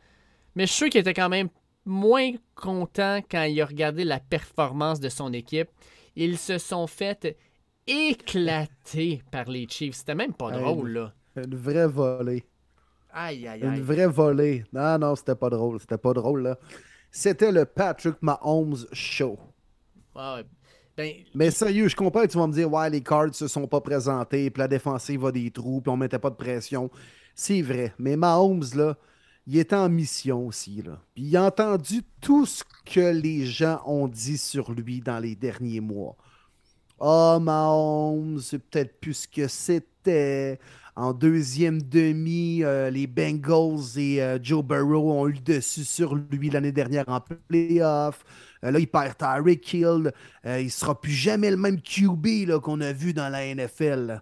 Mais 0.56 0.66
je 0.66 0.72
suis 0.72 0.78
sûr 0.80 0.90
qu'il 0.90 1.00
était 1.00 1.14
quand 1.14 1.30
même 1.30 1.48
moins 1.86 2.32
content 2.56 3.22
quand 3.32 3.44
il 3.44 3.62
a 3.62 3.66
regardé 3.66 4.04
la 4.04 4.20
performance 4.20 5.00
de 5.00 5.08
son 5.08 5.32
équipe. 5.32 5.70
Ils 6.18 6.38
se 6.38 6.58
sont 6.58 6.88
fait 6.88 7.38
éclater 7.88 9.22
par 9.32 9.50
les 9.50 9.66
Chiefs. 9.70 9.96
C'était 9.96 10.16
même 10.16 10.34
pas 10.34 10.52
drôle, 10.52 10.90
là. 10.92 11.14
Une 11.38 11.56
vraie 11.56 11.88
volée. 11.88 12.44
Aïe, 13.14 13.48
aïe, 13.48 13.62
Une 13.62 13.70
aïe. 13.76 13.80
vraie 13.80 14.08
volée. 14.08 14.66
Non, 14.74 15.00
non, 15.00 15.16
c'était 15.16 15.36
pas 15.36 15.50
drôle. 15.50 15.80
C'était 15.80 15.98
pas 15.98 16.12
drôle, 16.14 16.44
là. 16.44 16.60
C'était 17.12 17.54
le 17.54 17.64
Patrick 17.64 18.16
Mahomes 18.22 18.86
Show. 18.92 19.40
Ah 20.16 20.36
ouais. 20.36 20.44
Ben, 21.02 21.14
Mais 21.34 21.52
sérieux, 21.52 21.88
je 21.88 21.96
comprends 21.96 22.22
que 22.22 22.28
tu 22.28 22.38
vas 22.38 22.48
me 22.48 22.54
dire, 22.54 22.72
ouais, 22.72 22.90
les 22.90 23.02
cards 23.02 23.34
se 23.34 23.48
sont 23.48 23.68
pas 23.68 23.82
présentés, 23.82 24.50
puis 24.50 24.60
la 24.60 24.68
défensive 24.68 25.26
a 25.26 25.32
des 25.32 25.50
trous, 25.52 25.82
puis 25.82 25.92
on 25.92 25.98
mettait 25.98 26.20
pas 26.20 26.30
de 26.30 26.36
pression. 26.36 26.90
C'est 27.36 27.62
vrai. 27.62 27.94
Mais 27.98 28.16
Mahomes, 28.16 28.64
là, 28.76 28.96
il 29.48 29.58
était 29.58 29.76
en 29.76 29.90
mission 29.90 30.48
aussi, 30.48 30.82
là. 30.82 31.02
Puis 31.16 31.24
il 31.24 31.38
a 31.38 31.46
entendu 31.46 32.02
tout 32.22 32.46
ce 32.46 32.64
que 32.86 33.12
les 33.12 33.46
gens 33.46 33.82
ont 33.86 34.08
dit 34.08 34.38
sur 34.38 34.72
lui 34.72 35.02
dans 35.02 35.20
les 35.20 35.36
derniers 35.36 35.82
mois. 35.82 36.16
Ah, 37.04 37.40
Mahomes, 37.42 38.40
c'est 38.40 38.60
peut-être 38.60 39.00
plus 39.00 39.26
que 39.26 39.48
c'était. 39.48 40.60
En 40.96 41.14
deuxième 41.14 41.82
demi, 41.82 42.64
euh, 42.64 42.92
les 42.92 43.08
Bengals 43.08 43.98
et 43.98 44.22
euh, 44.22 44.38
Joe 44.40 44.64
Burrow 44.64 45.12
ont 45.12 45.28
eu 45.28 45.32
le 45.32 45.40
dessus 45.40 45.84
sur 45.84 46.14
lui 46.14 46.52
l'année 46.52 46.72
dernière 46.72 47.06
en 47.10 47.20
playoff. 47.20 48.24
Euh, 48.64 48.70
là, 48.70 48.78
il 48.78 48.88
perd 48.88 49.18
Tyreek 49.18 49.74
Hill. 49.74 50.12
Il 50.46 50.70
sera 50.70 51.00
plus 51.02 51.12
jamais 51.12 51.50
le 51.50 51.58
même 51.58 51.82
QB 51.82 52.60
qu'on 52.62 52.82
a 52.82 52.94
vu 52.94 53.14
dans 53.14 53.30
la 53.30 53.52
NFL. 53.52 54.22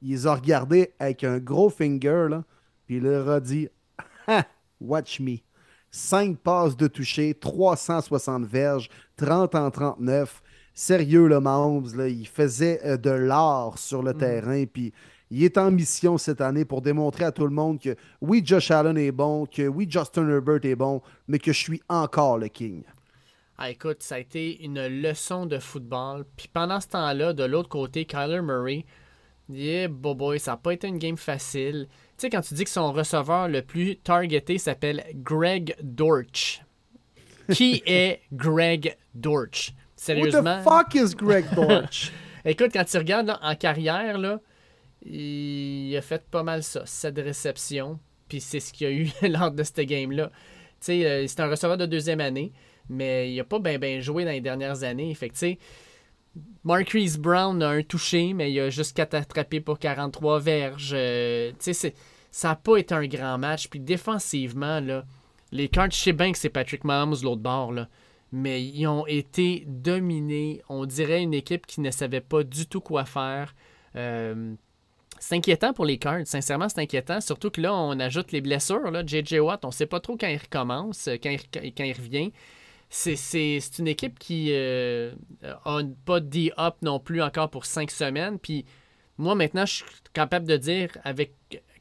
Il 0.00 0.10
les 0.10 0.26
a 0.28 0.36
regardés 0.36 0.92
avec 1.00 1.24
un 1.24 1.38
gros 1.38 1.70
finger, 1.70 2.26
là, 2.30 2.44
puis 2.86 2.98
il 2.98 3.02
leur 3.02 3.28
a 3.28 3.40
dit 3.40 3.68
Watch 4.80 5.18
me. 5.18 5.38
5 5.90 6.38
passes 6.38 6.76
de 6.76 6.86
toucher, 6.86 7.34
360 7.34 8.44
verges, 8.46 8.88
30 9.16 9.56
en 9.56 9.70
39. 9.72 10.40
Sérieux, 10.74 11.26
le 11.26 11.40
Mahomes, 11.40 11.96
là, 11.96 12.08
il 12.08 12.26
faisait 12.26 12.80
euh, 12.84 12.96
de 12.96 13.10
l'art 13.10 13.78
sur 13.78 14.02
le 14.02 14.14
terrain, 14.14 14.64
puis 14.64 14.92
il 15.30 15.44
est 15.44 15.56
en 15.58 15.70
mission 15.70 16.18
cette 16.18 16.40
année 16.40 16.64
pour 16.64 16.82
démontrer 16.82 17.24
à 17.24 17.32
tout 17.32 17.46
le 17.46 17.54
monde 17.54 17.80
que 17.80 17.96
oui, 18.20 18.42
Josh 18.44 18.70
Allen 18.70 18.98
est 18.98 19.12
bon, 19.12 19.46
que 19.46 19.66
oui, 19.66 19.86
Justin 19.88 20.28
Herbert 20.28 20.64
est 20.64 20.74
bon, 20.74 21.00
mais 21.26 21.38
que 21.38 21.52
je 21.52 21.58
suis 21.58 21.82
encore 21.88 22.38
le 22.38 22.48
king. 22.48 22.82
Ah, 23.56 23.70
écoute, 23.70 24.02
ça 24.02 24.16
a 24.16 24.18
été 24.18 24.62
une 24.62 24.86
leçon 24.86 25.46
de 25.46 25.58
football. 25.58 26.24
Puis 26.36 26.48
pendant 26.52 26.80
ce 26.80 26.88
temps-là, 26.88 27.32
de 27.32 27.44
l'autre 27.44 27.68
côté, 27.68 28.04
Kyler 28.04 28.42
Murray, 28.42 28.84
yeah, 29.48 29.88
boy, 29.88 30.40
ça 30.40 30.52
n'a 30.52 30.56
pas 30.56 30.72
été 30.72 30.88
une 30.88 30.98
game 30.98 31.16
facile. 31.16 31.86
Tu 32.18 32.22
sais, 32.22 32.30
quand 32.30 32.40
tu 32.40 32.54
dis 32.54 32.64
que 32.64 32.70
son 32.70 32.92
receveur 32.92 33.48
le 33.48 33.62
plus 33.62 33.96
targeté 33.96 34.58
s'appelle 34.58 35.04
Greg 35.14 35.76
Dortch. 35.82 36.62
Qui 37.52 37.82
est 37.86 38.20
Greg 38.32 38.96
Dortch? 39.14 39.72
What 40.02 40.16
Sérieusement? 40.16 40.58
the 40.58 40.64
fuck 40.64 40.94
is 40.94 41.14
Greg 41.14 41.44
Dortch? 41.54 42.12
Écoute, 42.44 42.70
quand 42.72 42.84
tu 42.84 42.98
regardes 42.98 43.28
là, 43.28 43.38
en 43.42 43.54
carrière, 43.54 44.18
là, 44.18 44.40
il 45.04 45.94
a 45.96 46.02
fait 46.02 46.24
pas 46.28 46.42
mal 46.42 46.62
ça. 46.62 46.84
7 46.84 47.18
réceptions. 47.18 48.00
Puis 48.28 48.40
c'est 48.40 48.60
ce 48.60 48.72
qu'il 48.72 48.88
y 48.88 48.90
a 48.90 48.92
eu 48.92 49.10
lors 49.28 49.52
de 49.52 49.62
cette 49.62 49.80
game-là. 49.80 50.30
Tu 50.80 50.86
sais, 50.86 51.06
euh, 51.06 51.26
c'est 51.28 51.40
un 51.40 51.48
receveur 51.48 51.76
de 51.76 51.86
deuxième 51.86 52.20
année, 52.20 52.52
mais 52.88 53.32
il 53.32 53.38
a 53.38 53.44
pas 53.44 53.60
bien 53.60 53.78
ben 53.78 54.00
joué 54.00 54.24
dans 54.24 54.32
les 54.32 54.40
dernières 54.40 54.82
années. 54.82 55.14
Fait 55.14 55.28
que, 55.28 55.36
Marquise 56.64 57.18
Brown 57.18 57.62
a 57.62 57.68
un 57.68 57.82
touché, 57.82 58.32
mais 58.32 58.50
il 58.50 58.58
a 58.58 58.70
juste 58.70 58.96
qu'à 58.96 59.06
attrapé 59.16 59.60
pour 59.60 59.78
43 59.78 60.40
verges. 60.40 60.92
Euh, 60.94 61.52
tu 61.62 61.74
sais, 61.74 61.94
ça 62.30 62.48
n'a 62.48 62.56
pas 62.56 62.78
été 62.78 62.94
un 62.94 63.06
grand 63.06 63.38
match. 63.38 63.68
Puis 63.68 63.78
défensivement, 63.78 64.80
là, 64.80 65.04
les 65.52 65.68
Cards, 65.68 65.90
je 65.90 65.98
sais 65.98 66.12
bien 66.12 66.32
que 66.32 66.38
c'est 66.38 66.48
Patrick 66.48 66.84
Mahomes 66.84 67.16
l'autre 67.22 67.42
bord, 67.42 67.72
là, 67.72 67.88
mais 68.32 68.64
ils 68.64 68.86
ont 68.86 69.06
été 69.06 69.64
dominés. 69.66 70.62
On 70.68 70.86
dirait 70.86 71.22
une 71.22 71.34
équipe 71.34 71.66
qui 71.66 71.80
ne 71.80 71.90
savait 71.90 72.22
pas 72.22 72.42
du 72.42 72.66
tout 72.66 72.80
quoi 72.80 73.04
faire. 73.04 73.54
Euh, 73.94 74.54
c'est 75.18 75.36
inquiétant 75.36 75.72
pour 75.72 75.84
les 75.84 75.98
Cards, 75.98 76.26
sincèrement, 76.26 76.68
c'est 76.68 76.80
inquiétant. 76.80 77.20
Surtout 77.20 77.50
que 77.50 77.60
là, 77.60 77.74
on 77.74 78.00
ajoute 78.00 78.32
les 78.32 78.40
blessures. 78.40 78.90
Là. 78.90 79.04
JJ 79.06 79.34
Watt, 79.34 79.64
on 79.64 79.68
ne 79.68 79.72
sait 79.72 79.86
pas 79.86 80.00
trop 80.00 80.16
quand 80.16 80.26
il 80.26 80.38
recommence, 80.38 81.06
euh, 81.06 81.16
quand 81.22 81.30
il, 81.30 81.92
revient. 81.92 82.32
C'est, 82.88 83.78
une 83.78 83.88
équipe 83.88 84.18
qui 84.18 84.48
euh, 84.50 85.12
a 85.64 85.80
pas 86.04 86.20
de 86.20 86.26
D-up 86.26 86.74
non 86.82 86.98
plus 86.98 87.22
encore 87.22 87.50
pour 87.50 87.66
cinq 87.66 87.90
semaines. 87.90 88.38
Puis 88.38 88.64
moi, 89.18 89.34
maintenant, 89.34 89.66
je 89.66 89.76
suis 89.76 89.84
capable 90.12 90.46
de 90.46 90.56
dire 90.56 90.90
avec 91.04 91.34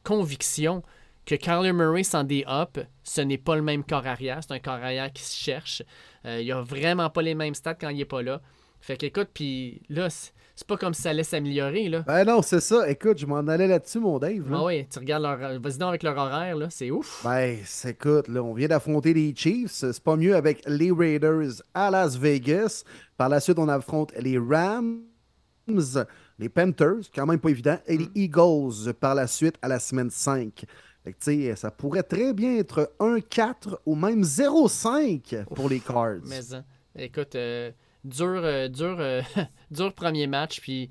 conviction 0.03 0.83
que 1.25 1.35
Kyler 1.35 1.73
Murray 1.73 2.03
sans 2.03 2.23
D-up, 2.23 2.79
ce 3.03 3.21
n'est 3.21 3.37
pas 3.37 3.55
le 3.55 3.61
même 3.61 3.83
corps 3.83 4.07
arrière. 4.07 4.39
C'est 4.41 4.53
un 4.53 4.59
corps 4.59 4.73
arrière 4.73 5.11
qui 5.11 5.23
se 5.23 5.35
cherche. 5.35 5.83
Euh, 6.25 6.41
il 6.41 6.51
a 6.51 6.61
vraiment 6.61 7.09
pas 7.09 7.21
les 7.21 7.35
mêmes 7.35 7.55
stats 7.55 7.75
quand 7.75 7.89
il 7.89 7.99
est 8.01 8.05
pas 8.05 8.21
là. 8.21 8.41
Fait 8.79 8.97
qu'écoute, 8.97 9.29
puis 9.33 9.81
là, 9.89 10.09
c'est 10.09 10.67
pas 10.67 10.75
comme 10.77 10.93
si 10.93 11.03
ça 11.03 11.11
allait 11.11 11.23
s'améliorer, 11.23 11.87
là. 11.87 12.01
ben 12.01 12.25
non, 12.25 12.41
c'est 12.41 12.59
ça. 12.59 12.89
Écoute, 12.89 13.19
je 13.19 13.25
m'en 13.27 13.39
allais 13.47 13.67
là-dessus, 13.67 13.99
mon 13.99 14.17
Dave. 14.17 14.49
là. 14.49 14.57
Ah 14.59 14.65
oui, 14.65 14.87
tu 14.91 14.97
regardes 14.99 15.23
leur. 15.23 15.37
Vas-y 15.37 15.77
donc 15.77 15.89
avec 15.89 16.03
leur 16.03 16.17
horaire, 16.17 16.55
là. 16.55 16.67
C'est 16.69 16.89
ouf. 16.89 17.21
Ben, 17.23 17.57
écoute, 17.85 18.27
là, 18.27 18.41
on 18.41 18.53
vient 18.53 18.67
d'affronter 18.67 19.13
les 19.13 19.33
Chiefs. 19.35 19.71
C'est 19.71 20.03
pas 20.03 20.15
mieux 20.15 20.35
avec 20.35 20.63
les 20.67 20.91
Raiders 20.91 21.61
à 21.73 21.91
Las 21.91 22.17
Vegas. 22.17 22.83
Par 23.17 23.29
la 23.29 23.39
suite, 23.39 23.59
on 23.59 23.69
affronte 23.69 24.11
les 24.19 24.39
Rams, 24.39 25.01
les 26.39 26.49
Panthers, 26.49 27.01
quand 27.13 27.27
même 27.27 27.39
pas 27.39 27.49
évident, 27.49 27.77
et 27.85 27.97
les 27.97 28.09
Eagles 28.15 28.93
par 28.99 29.13
la 29.13 29.27
suite 29.27 29.55
à 29.61 29.67
la 29.67 29.79
semaine 29.79 30.09
5. 30.09 30.65
Fait 31.03 31.55
ça 31.55 31.71
pourrait 31.71 32.03
très 32.03 32.31
bien 32.33 32.57
être 32.57 32.93
1-4 32.99 33.77
ou 33.85 33.95
même 33.95 34.21
0-5 34.21 35.45
pour 35.45 35.67
les 35.67 35.79
Cards. 35.79 36.19
Mais 36.27 36.53
hein, 36.53 36.63
écoute, 36.95 37.35
euh, 37.35 37.71
dur, 38.03 38.41
euh, 38.43 38.67
dur, 38.67 38.97
euh, 38.99 39.21
dur 39.71 39.93
premier 39.93 40.27
match. 40.27 40.61
Puis, 40.61 40.89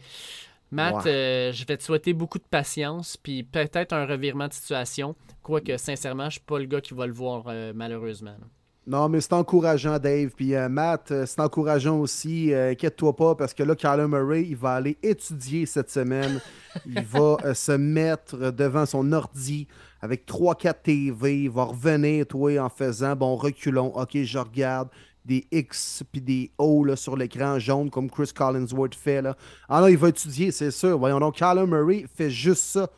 Matt, 0.73 1.05
Ouais. 1.05 1.51
je 1.55 1.65
vais 1.65 1.77
te 1.77 1.82
souhaiter 1.82 2.12
beaucoup 2.12 2.39
de 2.39 2.45
patience. 2.51 3.16
Puis, 3.16 3.45
peut-être 3.45 3.93
un 3.93 4.05
revirement 4.05 4.49
de 4.49 4.53
situation. 4.53 5.15
Quoique, 5.43 5.77
sincèrement, 5.77 6.27
je 6.27 6.32
suis 6.32 6.41
pas 6.41 6.59
le 6.59 6.66
gars 6.66 6.81
qui 6.81 6.95
va 6.95 7.07
le 7.07 7.12
voir, 7.12 7.45
malheureusement. 7.74 8.31
là. 8.32 8.47
Non, 8.87 9.09
mais 9.09 9.20
c'est 9.20 9.35
encourageant, 9.35 9.99
Dave. 9.99 10.31
Puis 10.35 10.55
euh, 10.55 10.69
Matt, 10.69 11.11
euh, 11.12 11.24
c'est 11.27 11.41
encourageant 11.41 11.99
aussi. 12.01 12.53
Euh, 12.53 12.70
Inquiète-toi 12.70 13.15
pas, 13.15 13.35
parce 13.35 13.53
que 13.55 13.62
là, 13.62 13.77
Kyler 13.77 14.09
Murray, 14.09 14.43
il 14.49 14.57
va 14.57 14.73
aller 14.73 14.99
étudier 15.03 15.66
cette 15.66 15.91
semaine. 15.91 16.41
il 16.87 17.01
va 17.03 17.55
se 17.55 17.73
mettre 17.73 18.51
devant 18.51 18.87
son 18.87 19.12
ordi 19.12 19.69
avec 20.01 20.27
3-4 20.27 20.82
TV. 20.82 21.48
Va 21.48 21.64
revenir, 21.64 22.27
toi, 22.27 22.59
en 22.59 22.68
faisant, 22.68 23.16
bon, 23.16 23.36
reculons. 23.36 23.97
OK, 23.97 24.22
je 24.22 24.39
regarde 24.39 24.89
des 25.24 25.47
X 25.51 26.02
puis 26.10 26.20
des 26.20 26.51
O 26.59 26.85
là, 26.85 26.97
sur 26.97 27.16
l'écran 27.16 27.59
jaune, 27.59 27.90
comme 27.90 28.10
Chris 28.10 28.31
Collinsworth 28.35 28.94
fait. 28.94 29.22
Là. 29.22 29.36
Ah 29.68 29.81
non, 29.81 29.89
il 29.89 29.98
va 29.98 30.09
étudier, 30.09 30.51
c'est 30.51 30.70
sûr. 30.70 30.98
Voyons 30.98 31.20
donc, 31.20 31.36
Kyler 31.36 31.66
Murray 31.66 32.06
fait 32.14 32.31
juste 32.31 32.62
ça 32.64 32.90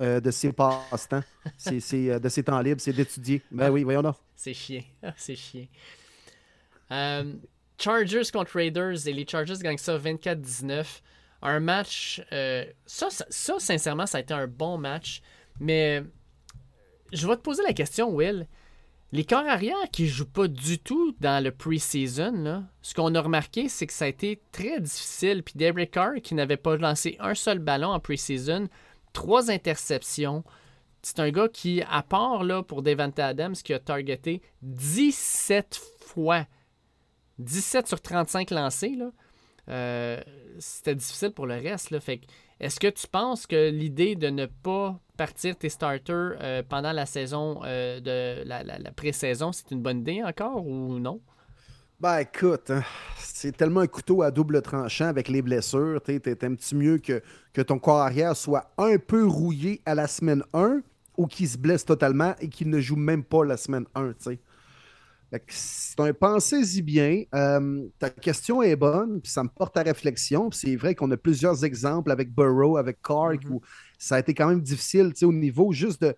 euh, 0.00 0.20
de 0.20 0.30
ses 0.30 0.52
passe-temps. 0.52 1.22
Euh, 1.66 2.18
de 2.18 2.28
ses 2.28 2.42
temps 2.44 2.60
libres, 2.60 2.80
c'est 2.80 2.92
d'étudier. 2.92 3.42
Ben 3.50 3.70
oui, 3.70 3.82
voyons 3.82 4.02
donc. 4.02 4.14
C'est 4.36 4.54
chiant. 4.54 4.82
C'est 5.16 5.34
chiant. 5.34 5.66
Euh, 6.92 7.34
Chargers 7.78 8.30
contre 8.32 8.52
Raiders 8.54 9.08
et 9.08 9.12
les 9.12 9.26
Chargers 9.26 9.58
gagnent 9.60 9.78
ça 9.78 9.98
24-19. 9.98 10.84
Un 11.42 11.58
match. 11.58 12.22
ça, 12.86 13.08
ça, 13.10 13.54
sincèrement, 13.58 14.06
ça 14.06 14.18
a 14.18 14.20
été 14.20 14.34
un 14.34 14.46
bon 14.46 14.78
match. 14.78 15.20
Mais 15.58 16.04
je 17.12 17.26
vais 17.26 17.36
te 17.36 17.42
poser 17.42 17.62
la 17.62 17.72
question, 17.72 18.10
Will. 18.14 18.46
Les 19.12 19.24
corps 19.24 19.46
arrière 19.46 19.76
qui 19.92 20.08
jouent 20.08 20.24
pas 20.24 20.48
du 20.48 20.78
tout 20.78 21.14
dans 21.20 21.44
le 21.44 21.50
pre-season, 21.50 22.64
ce 22.80 22.94
qu'on 22.94 23.14
a 23.14 23.20
remarqué, 23.20 23.68
c'est 23.68 23.86
que 23.86 23.92
ça 23.92 24.06
a 24.06 24.08
été 24.08 24.40
très 24.52 24.80
difficile. 24.80 25.42
Puis 25.42 25.54
Derek 25.56 25.90
Carr, 25.90 26.14
qui 26.22 26.34
n'avait 26.34 26.56
pas 26.56 26.76
lancé 26.78 27.16
un 27.20 27.34
seul 27.34 27.58
ballon 27.58 27.88
en 27.88 28.00
pre-season, 28.00 28.68
trois 29.12 29.50
interceptions. 29.50 30.44
C'est 31.02 31.20
un 31.20 31.30
gars 31.30 31.48
qui, 31.48 31.82
à 31.90 32.02
part 32.02 32.42
là, 32.42 32.62
pour 32.62 32.80
Devante 32.82 33.18
Adams, 33.18 33.54
qui 33.54 33.74
a 33.74 33.78
targeté 33.78 34.40
17 34.62 35.78
fois, 36.06 36.46
17 37.38 37.88
sur 37.88 38.00
35 38.00 38.50
lancés, 38.50 38.96
euh, 39.68 40.20
c'était 40.58 40.94
difficile 40.94 41.32
pour 41.32 41.46
le 41.46 41.54
reste. 41.54 41.98
Fait 42.00 42.18
que, 42.18 42.26
est-ce 42.62 42.80
que 42.80 42.88
tu 42.88 43.06
penses 43.08 43.46
que 43.46 43.70
l'idée 43.70 44.14
de 44.16 44.28
ne 44.28 44.46
pas 44.46 44.98
partir 45.16 45.56
tes 45.56 45.68
starters 45.68 46.36
euh, 46.40 46.62
pendant 46.68 46.92
la 46.92 47.06
saison 47.06 47.60
euh, 47.64 48.00
de 48.00 48.46
la, 48.48 48.62
la- 48.62 48.92
pré-saison, 48.92 49.52
c'est 49.52 49.70
une 49.72 49.82
bonne 49.82 50.00
idée 50.00 50.22
encore 50.22 50.66
ou 50.66 50.98
non? 50.98 51.20
Ben 52.00 52.18
écoute, 52.18 52.70
hein, 52.70 52.82
c'est 53.18 53.56
tellement 53.56 53.80
un 53.80 53.86
couteau 53.86 54.22
à 54.22 54.30
double 54.30 54.60
tranchant 54.62 55.06
avec 55.06 55.28
les 55.28 55.40
blessures. 55.42 56.00
Tu 56.04 56.20
T'aimes-tu 56.20 56.74
mieux 56.74 56.98
que, 56.98 57.22
ton 57.62 57.78
corps 57.78 58.00
arrière 58.00 58.36
soit 58.36 58.72
un 58.78 58.96
peu 58.98 59.24
rouillé 59.26 59.80
à 59.86 59.94
la 59.94 60.08
semaine 60.08 60.42
1 60.52 60.80
ou 61.16 61.26
qu'il 61.26 61.48
se 61.48 61.58
blesse 61.58 61.84
totalement 61.84 62.34
et 62.40 62.48
qu'il 62.48 62.70
ne 62.70 62.80
joue 62.80 62.96
même 62.96 63.22
pas 63.22 63.44
la 63.44 63.56
semaine 63.56 63.86
1, 63.94 64.08
tu 64.08 64.14
sais? 64.18 64.30
Fait 64.30 64.36
que 64.36 64.50
c'est 65.48 65.98
un 66.00 66.12
pensez-y 66.12 66.82
bien. 66.82 67.22
Euh, 67.34 67.82
ta 67.98 68.10
question 68.10 68.62
est 68.62 68.76
bonne, 68.76 69.20
puis 69.20 69.32
ça 69.32 69.42
me 69.42 69.48
porte 69.48 69.76
à 69.76 69.82
réflexion. 69.82 70.50
C'est 70.50 70.76
vrai 70.76 70.94
qu'on 70.94 71.10
a 71.10 71.16
plusieurs 71.16 71.64
exemples 71.64 72.10
avec 72.10 72.34
Burrow, 72.34 72.76
avec 72.76 73.00
Clark, 73.02 73.44
Mhm. 73.44 73.52
où 73.54 73.60
ça 73.98 74.16
a 74.16 74.18
été 74.20 74.34
quand 74.34 74.48
même 74.48 74.60
difficile, 74.62 75.12
au 75.22 75.32
niveau 75.32 75.72
juste 75.72 76.02
de 76.02 76.14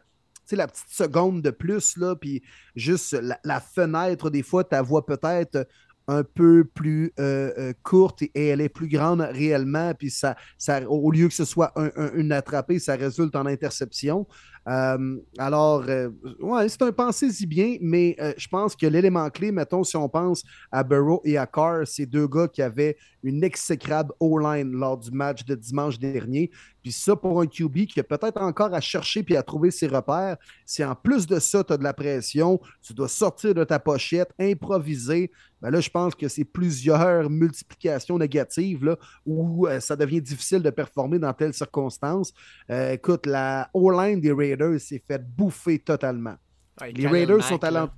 la 0.52 0.66
petite 0.68 0.90
seconde 0.90 1.42
de 1.42 1.50
plus, 1.50 1.96
là, 1.96 2.16
puis 2.16 2.42
juste 2.76 3.12
la, 3.14 3.38
la 3.44 3.60
fenêtre, 3.60 4.30
des 4.30 4.42
fois, 4.42 4.64
ta 4.64 4.82
voix 4.82 5.06
peut-être 5.06 5.66
un 6.06 6.22
peu 6.22 6.64
plus 6.64 7.12
euh, 7.18 7.50
euh, 7.58 7.72
courte 7.82 8.20
et, 8.22 8.30
et 8.34 8.48
elle 8.48 8.60
est 8.60 8.68
plus 8.68 8.88
grande 8.88 9.22
réellement, 9.22 9.94
puis 9.94 10.10
ça, 10.10 10.36
ça, 10.58 10.82
au 10.86 11.10
lieu 11.10 11.28
que 11.28 11.34
ce 11.34 11.46
soit 11.46 11.72
un- 11.76 11.90
un- 11.96 12.12
une 12.14 12.30
attrapée, 12.32 12.78
ça 12.78 12.94
résulte 12.94 13.34
en 13.36 13.46
interception. 13.46 14.26
Euh, 14.66 15.16
alors, 15.38 15.84
euh, 15.88 16.08
ouais, 16.40 16.68
c'est 16.68 16.82
un 16.82 16.92
pensez-y 16.92 17.46
bien, 17.46 17.76
mais 17.80 18.16
euh, 18.18 18.32
je 18.36 18.48
pense 18.48 18.74
que 18.74 18.86
l'élément 18.86 19.28
clé, 19.28 19.52
mettons, 19.52 19.84
si 19.84 19.96
on 19.96 20.08
pense 20.08 20.42
à 20.72 20.82
Burrow 20.82 21.20
et 21.24 21.36
à 21.36 21.46
Carr, 21.46 21.86
c'est 21.86 22.06
deux 22.06 22.26
gars 22.26 22.48
qui 22.48 22.62
avaient 22.62 22.96
une 23.24 23.42
exécrable 23.42 24.12
O-line 24.20 24.70
lors 24.72 24.96
du 24.98 25.10
match 25.10 25.44
de 25.44 25.54
dimanche 25.54 25.98
dernier. 25.98 26.50
Puis 26.82 26.92
ça, 26.92 27.16
pour 27.16 27.40
un 27.40 27.46
QB 27.46 27.86
qui 27.86 27.98
a 28.00 28.04
peut-être 28.04 28.40
encore 28.40 28.72
à 28.74 28.80
chercher 28.80 29.22
puis 29.22 29.36
à 29.36 29.42
trouver 29.42 29.70
ses 29.70 29.86
repères, 29.86 30.36
si 30.66 30.84
en 30.84 30.94
plus 30.94 31.26
de 31.26 31.38
ça, 31.38 31.64
tu 31.64 31.72
as 31.72 31.76
de 31.76 31.82
la 31.82 31.94
pression, 31.94 32.60
tu 32.82 32.92
dois 32.92 33.08
sortir 33.08 33.54
de 33.54 33.64
ta 33.64 33.78
pochette, 33.78 34.30
improviser, 34.38 35.30
ben 35.60 35.70
là, 35.70 35.80
je 35.80 35.88
pense 35.88 36.14
que 36.14 36.28
c'est 36.28 36.44
plusieurs 36.44 37.30
multiplications 37.30 38.18
négatives 38.18 38.84
là, 38.84 38.96
où 39.24 39.66
euh, 39.66 39.80
ça 39.80 39.96
devient 39.96 40.20
difficile 40.20 40.62
de 40.62 40.70
performer 40.70 41.18
dans 41.18 41.32
telles 41.32 41.54
circonstances. 41.54 42.32
Euh, 42.70 42.92
écoute, 42.92 43.24
la 43.26 43.70
O-line 43.72 44.20
des 44.20 44.32
Raiders 44.32 44.78
s'est 44.80 45.02
fait 45.08 45.22
bouffer 45.26 45.78
totalement. 45.78 46.34
Ouais, 46.80 46.92
Les 46.92 47.06
Raiders 47.06 47.42
sont 47.42 47.58
talentueux. 47.58 47.92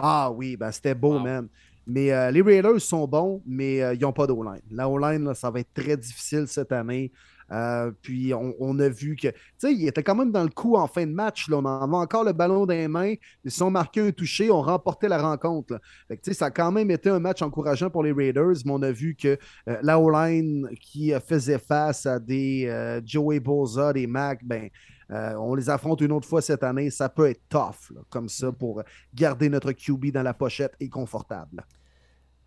Ah 0.00 0.30
oui, 0.30 0.56
ben 0.56 0.70
c'était 0.70 0.94
beau, 0.94 1.14
Wow. 1.14 1.20
man. 1.24 1.48
Mais 1.88 2.12
euh, 2.12 2.30
les 2.30 2.42
Raiders 2.42 2.80
sont 2.80 3.08
bons, 3.08 3.42
mais 3.46 3.82
euh, 3.82 3.94
ils 3.94 4.00
n'ont 4.00 4.12
pas 4.12 4.26
d'O-line. 4.26 4.60
La 4.70 4.88
O-line, 4.88 5.24
là, 5.24 5.34
ça 5.34 5.50
va 5.50 5.60
être 5.60 5.72
très 5.72 5.96
difficile 5.96 6.46
cette 6.46 6.70
année. 6.70 7.10
Euh, 7.50 7.90
puis 8.02 8.34
on, 8.34 8.54
on 8.60 8.78
a 8.78 8.88
vu 8.88 9.16
que, 9.16 9.28
tu 9.28 9.34
sais, 9.56 9.72
il 9.72 9.86
était 9.86 10.02
quand 10.02 10.14
même 10.14 10.30
dans 10.30 10.42
le 10.42 10.50
coup 10.50 10.76
en 10.76 10.86
fin 10.86 11.06
de 11.06 11.12
match. 11.12 11.48
Là. 11.48 11.58
On 11.58 11.64
avait 11.64 11.96
encore 11.96 12.24
le 12.24 12.32
ballon 12.32 12.66
dans 12.66 12.74
les 12.74 12.88
mains. 12.88 13.14
Ils 13.44 13.50
sont 13.50 13.70
marqués 13.70 14.00
un 14.00 14.10
touché, 14.10 14.50
on 14.50 14.62
remportait 14.62 15.08
la 15.08 15.20
rencontre. 15.20 15.74
là. 15.74 15.80
Fait 16.08 16.16
que, 16.16 16.22
tu 16.22 16.30
sais, 16.30 16.38
ça 16.38 16.46
a 16.46 16.50
quand 16.50 16.70
même 16.72 16.90
été 16.90 17.08
un 17.08 17.18
match 17.18 17.42
encourageant 17.42 17.90
pour 17.90 18.02
les 18.02 18.12
Raiders, 18.12 18.56
mais 18.64 18.72
on 18.72 18.82
a 18.82 18.90
vu 18.90 19.14
que 19.14 19.38
euh, 19.68 19.76
la 19.82 19.98
O-line 19.98 20.68
qui 20.80 21.12
faisait 21.26 21.58
face 21.58 22.06
à 22.06 22.18
des 22.18 22.66
euh, 22.66 23.00
Joey 23.04 23.40
Boza, 23.40 23.92
des 23.92 24.06
Mac, 24.06 24.44
ben, 24.44 24.68
on 25.10 25.54
les 25.54 25.70
affronte 25.70 26.02
une 26.02 26.12
autre 26.12 26.28
fois 26.28 26.42
cette 26.42 26.62
année. 26.62 26.90
Ça 26.90 27.08
peut 27.08 27.30
être 27.30 27.40
tough, 27.48 27.90
là, 27.94 28.02
comme 28.10 28.28
ça, 28.28 28.52
pour 28.52 28.82
garder 29.14 29.48
notre 29.48 29.72
QB 29.72 30.12
dans 30.12 30.22
la 30.22 30.34
pochette 30.34 30.74
et 30.80 30.90
confortable. 30.90 31.64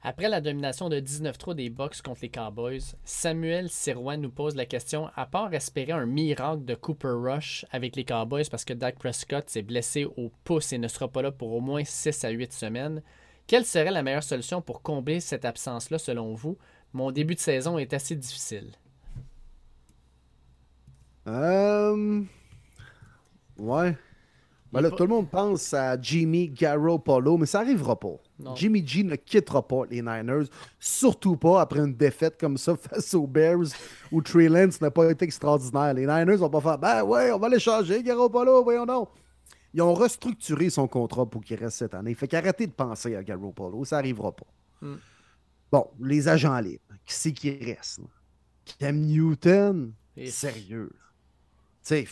Après 0.03 0.29
la 0.29 0.41
domination 0.41 0.89
de 0.89 0.99
19-3 0.99 1.53
des 1.53 1.69
Bucks 1.69 2.01
contre 2.01 2.21
les 2.23 2.29
Cowboys, 2.29 2.95
Samuel 3.03 3.69
Sirois 3.69 4.17
nous 4.17 4.31
pose 4.31 4.55
la 4.55 4.65
question 4.65 5.11
à 5.15 5.27
part 5.27 5.53
espérer 5.53 5.91
un 5.91 6.07
miracle 6.07 6.65
de 6.65 6.73
Cooper 6.73 7.13
Rush 7.13 7.67
avec 7.69 7.95
les 7.95 8.03
Cowboys 8.03 8.49
parce 8.49 8.65
que 8.65 8.73
Dak 8.73 8.97
Prescott 8.97 9.47
s'est 9.47 9.61
blessé 9.61 10.05
au 10.05 10.31
pouce 10.43 10.73
et 10.73 10.79
ne 10.79 10.87
sera 10.87 11.07
pas 11.07 11.21
là 11.21 11.31
pour 11.31 11.53
au 11.53 11.59
moins 11.59 11.83
6 11.83 12.25
à 12.25 12.29
8 12.29 12.51
semaines, 12.51 13.03
quelle 13.45 13.65
serait 13.65 13.91
la 13.91 14.01
meilleure 14.01 14.23
solution 14.23 14.59
pour 14.61 14.81
combler 14.81 15.19
cette 15.19 15.45
absence-là 15.45 15.99
selon 15.99 16.33
vous? 16.33 16.57
Mon 16.93 17.11
début 17.11 17.35
de 17.35 17.39
saison 17.39 17.77
est 17.77 17.93
assez 17.93 18.15
difficile. 18.15 18.71
Euh... 21.27 22.23
Ouais. 23.59 23.95
Ben 24.71 24.79
Il 24.79 24.83
là, 24.83 24.91
tout 24.91 25.03
le 25.03 25.09
monde 25.09 25.29
pense 25.29 25.73
à 25.73 25.99
Jimmy 26.01 26.47
Garoppolo, 26.49 27.37
mais 27.37 27.45
ça 27.45 27.59
n'arrivera 27.59 27.99
pas. 27.99 28.15
Non. 28.39 28.55
Jimmy 28.55 28.85
G 28.87 29.03
ne 29.03 29.15
quittera 29.15 29.67
pas 29.67 29.81
les 29.89 30.01
Niners, 30.01 30.45
surtout 30.79 31.35
pas 31.35 31.61
après 31.61 31.79
une 31.79 31.93
défaite 31.93 32.39
comme 32.39 32.57
ça 32.57 32.75
face 32.77 33.13
aux 33.13 33.27
Bears 33.27 33.67
où 34.11 34.21
Trey 34.21 34.47
Lance 34.47 34.79
n'a 34.79 34.89
pas 34.89 35.11
été 35.11 35.25
extraordinaire. 35.25 35.93
Les 35.93 36.05
Niners 36.07 36.37
vont 36.37 36.49
pas 36.49 36.61
faire 36.61 36.77
Ben 36.77 37.03
ouais, 37.03 37.31
on 37.31 37.37
va 37.39 37.49
l'échanger, 37.49 38.01
Garoppolo, 38.01 38.63
voyons 38.63 38.85
donc. 38.85 39.09
Ils 39.73 39.81
ont 39.81 39.93
restructuré 39.93 40.69
son 40.69 40.87
contrat 40.87 41.25
pour 41.25 41.41
qu'il 41.43 41.57
reste 41.57 41.77
cette 41.77 41.93
année. 41.93 42.13
Fait 42.13 42.27
qu'arrêtez 42.27 42.67
de 42.67 42.71
penser 42.73 43.15
à 43.15 43.23
Garoppolo, 43.23 43.83
ça 43.85 43.97
n'arrivera 43.97 44.31
pas. 44.31 44.47
Hmm. 44.81 44.95
Bon, 45.71 45.87
les 46.01 46.27
agents 46.27 46.59
libres, 46.59 46.81
qui 47.05 47.13
c'est 47.13 47.31
qui 47.31 47.51
reste? 47.51 48.01
Cam 48.79 48.97
Newton, 48.97 49.93
Et- 50.17 50.29
sérieux. 50.29 50.91
Tu 51.83 52.05
sais, 52.05 52.07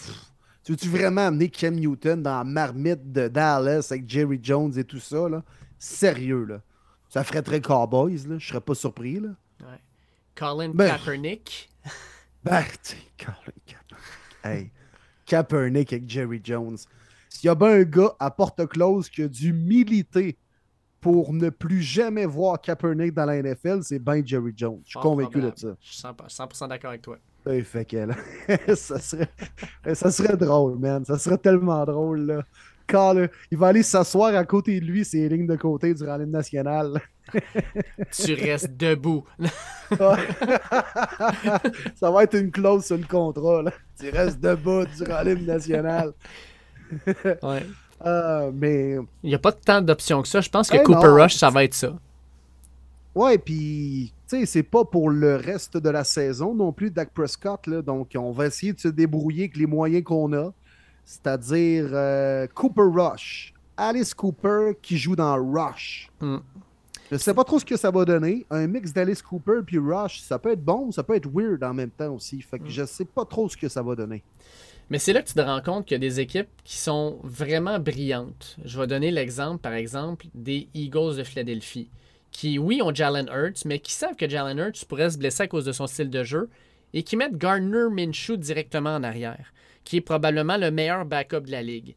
tu 0.78 0.86
veux-tu 0.88 0.90
vraiment 0.90 1.26
amener 1.26 1.50
Cam 1.50 1.74
Newton 1.74 2.22
dans 2.22 2.38
la 2.38 2.44
marmite 2.44 3.12
de 3.12 3.28
Dallas 3.28 3.88
avec 3.90 4.08
Jerry 4.08 4.40
Jones 4.42 4.72
et 4.78 4.84
tout 4.84 5.00
ça, 5.00 5.28
là? 5.28 5.44
Sérieux, 5.80 6.46
là. 6.46 6.62
Ça 7.08 7.24
ferait 7.24 7.42
très 7.42 7.60
Cowboys, 7.60 8.28
là. 8.28 8.38
Je 8.38 8.48
serais 8.48 8.62
pas 8.62 8.76
surpris, 8.76 9.20
là. 9.20 9.30
Ouais. 9.62 9.80
Colin 10.36 10.70
Ben- 10.70 10.90
Kaepernick. 10.90 11.70
Ben, 12.44 12.64
Colin 13.18 13.34
Kaepernick. 13.66 13.78
Hey, 14.44 14.72
Kaepernick 15.26 15.92
avec 15.92 16.08
Jerry 16.08 16.40
Jones. 16.44 16.78
S'il 17.30 17.48
y 17.48 17.50
a 17.50 17.56
bien 17.56 17.70
un 17.70 17.84
gars 17.84 18.16
à 18.20 18.30
porte 18.30 18.66
close 18.68 19.10
qui 19.10 19.24
a 19.24 19.28
dû 19.28 19.52
militer 19.52 20.38
pour 21.02 21.34
ne 21.34 21.50
plus 21.50 21.82
jamais 21.82 22.28
voir 22.28 22.62
Kaepernick 22.62 23.14
dans 23.14 23.26
la 23.26 23.42
NFL, 23.42 23.82
c'est 23.82 24.00
ben 24.00 24.26
Jerry 24.26 24.54
Jones. 24.56 24.82
Je 24.86 24.92
suis 24.92 25.00
convaincu 25.00 25.42
de 25.42 25.52
ça. 25.56 25.76
Je 25.82 25.92
suis 25.92 26.02
100%, 26.02 26.30
100% 26.30 26.68
d'accord 26.70 26.92
avec 26.92 27.02
toi. 27.02 27.18
Ouais, 27.50 27.64
fait 27.64 27.86
que, 27.86 27.98
là, 27.98 28.16
ça, 28.76 29.00
serait, 29.00 29.30
ça 29.94 30.12
serait 30.12 30.38
drôle, 30.38 30.78
man. 30.78 31.04
Ça 31.04 31.18
serait 31.18 31.38
tellement 31.38 31.84
drôle, 31.84 32.22
là. 32.22 32.44
Quand 32.88 33.14
là, 33.14 33.28
il 33.52 33.58
va 33.58 33.68
aller 33.68 33.84
s'asseoir 33.84 34.36
à 34.36 34.44
côté 34.46 34.80
de 34.80 34.86
lui, 34.86 35.06
ses 35.06 35.30
lignes 35.30 35.48
de 35.48 35.56
côté 35.56 35.94
durant 35.94 36.18
l'hymne 36.18 36.32
national. 36.32 37.02
Tu 38.12 38.34
restes 38.34 38.76
debout. 38.76 39.24
ça 41.96 42.10
va 42.10 42.24
être 42.24 42.36
une 42.36 42.50
clause 42.50 42.86
sur 42.86 42.98
le 42.98 43.06
contrat, 43.06 43.62
là. 43.62 43.72
Tu 44.00 44.10
restes 44.10 44.40
debout 44.40 44.86
durant 44.98 45.22
l'hymne 45.22 45.46
national. 45.46 46.14
Ouais. 47.44 47.66
Euh, 48.04 48.52
mais, 48.52 48.98
Il 49.22 49.30
n'y 49.30 49.36
a 49.36 49.40
pas 49.40 49.52
tant 49.52 49.82
d'options 49.82 50.24
que 50.24 50.28
ça. 50.28 50.42
Je 50.42 50.50
pense 50.50 50.70
que 50.70 50.78
Eh 50.78 50.84
Cooper 50.84 51.08
non. 51.08 51.22
Rush, 51.22 51.36
ça 51.36 51.52
va 51.52 51.64
être 51.64 51.76
ça. 51.76 51.94
ouais, 53.14 53.38
puis, 53.38 54.12
sais, 54.30 54.46
c'est 54.46 54.64
pas 54.64 54.86
pour 54.86 55.10
le 55.10 55.36
reste 55.36 55.78
de 55.78 55.90
la 55.90 56.04
saison 56.04 56.54
non 56.54 56.72
plus, 56.72 56.92
Dak 56.92 57.12
Prescott, 57.14 57.68
là. 57.68 57.82
Donc, 57.82 58.12
on 58.16 58.32
va 58.32 58.48
essayer 58.48 58.74
de 58.74 58.80
se 58.80 58.88
débrouiller 58.88 59.44
avec 59.44 59.58
les 59.58 59.66
moyens 59.66 60.04
qu'on 60.04 60.34
a. 60.34 60.54
C'est-à-dire 61.06 61.90
euh, 61.92 62.48
Cooper 62.54 62.84
Rush. 62.94 63.54
Alice 63.78 64.14
Cooper 64.14 64.74
qui 64.82 64.98
joue 64.98 65.16
dans 65.16 65.36
Rush. 65.36 66.10
Hmm. 66.20 66.38
Je 67.12 67.18
sais 67.18 67.34
pas 67.34 67.44
trop 67.44 67.58
ce 67.58 67.66
que 67.66 67.78
ça 67.78 67.90
va 67.90 68.06
donner. 68.06 68.46
Un 68.52 68.68
mix 68.68 68.94
d'Alice 68.94 69.22
Cooper 69.22 69.62
puis 69.66 69.80
Rush, 69.80 70.20
ça 70.22 70.38
peut 70.38 70.52
être 70.52 70.64
bon 70.64 70.92
ça 70.92 71.02
peut 71.02 71.16
être 71.16 71.28
weird 71.34 71.64
en 71.64 71.74
même 71.74 71.90
temps 71.90 72.14
aussi. 72.14 72.42
Fait 72.42 72.60
que 72.60 72.66
Hmm. 72.66 72.70
je 72.70 72.86
sais 72.86 73.06
pas 73.06 73.26
trop 73.26 73.50
ce 73.50 73.58
que 73.58 73.68
ça 73.68 73.82
va 73.82 73.96
donner. 73.96 74.24
Mais 74.92 75.00
c'est 75.00 75.14
là 75.14 75.22
que 75.22 75.28
tu 75.28 75.34
te 75.36 75.42
rends 75.42 75.62
compte 75.62 75.86
qu'il 75.86 75.96
y 75.96 75.96
a 75.96 76.00
des 76.00 76.20
équipes 76.20 76.50
qui 76.64 76.78
sont 76.78 77.20
vraiment 77.24 77.80
brillantes. 77.80 78.58
Je 78.66 78.80
vais 78.80 78.88
donner 78.88 79.12
l'exemple, 79.12 79.60
par 79.60 79.74
exemple, 79.74 80.26
des 80.34 80.68
Eagles 80.74 81.16
de 81.16 81.24
Philadelphie, 81.24 81.90
qui, 82.32 82.60
oui, 82.60 82.82
ont 82.82 82.94
Jalen 82.94 83.30
Hurts, 83.30 83.66
mais 83.66 83.80
qui 83.80 83.94
savent 83.94 84.16
que 84.16 84.30
Jalen 84.30 84.58
Hurts 84.58 84.86
pourrait 84.88 85.10
se 85.10 85.18
blesser 85.18 85.44
à 85.44 85.48
cause 85.48 85.66
de 85.66 85.72
son 85.72 85.88
style 85.88 86.10
de 86.10 86.24
jeu 86.24 86.50
et 86.94 87.04
qui 87.04 87.16
mettent 87.16 87.38
Gardner 87.38 87.88
Minshew 87.92 88.38
directement 88.38 88.96
en 88.96 89.04
arrière, 89.04 89.54
qui 89.84 89.98
est 89.98 90.02
probablement 90.02 90.58
le 90.58 90.72
meilleur 90.72 91.06
backup 91.06 91.42
de 91.42 91.52
la 91.52 91.62
ligue. 91.62 91.96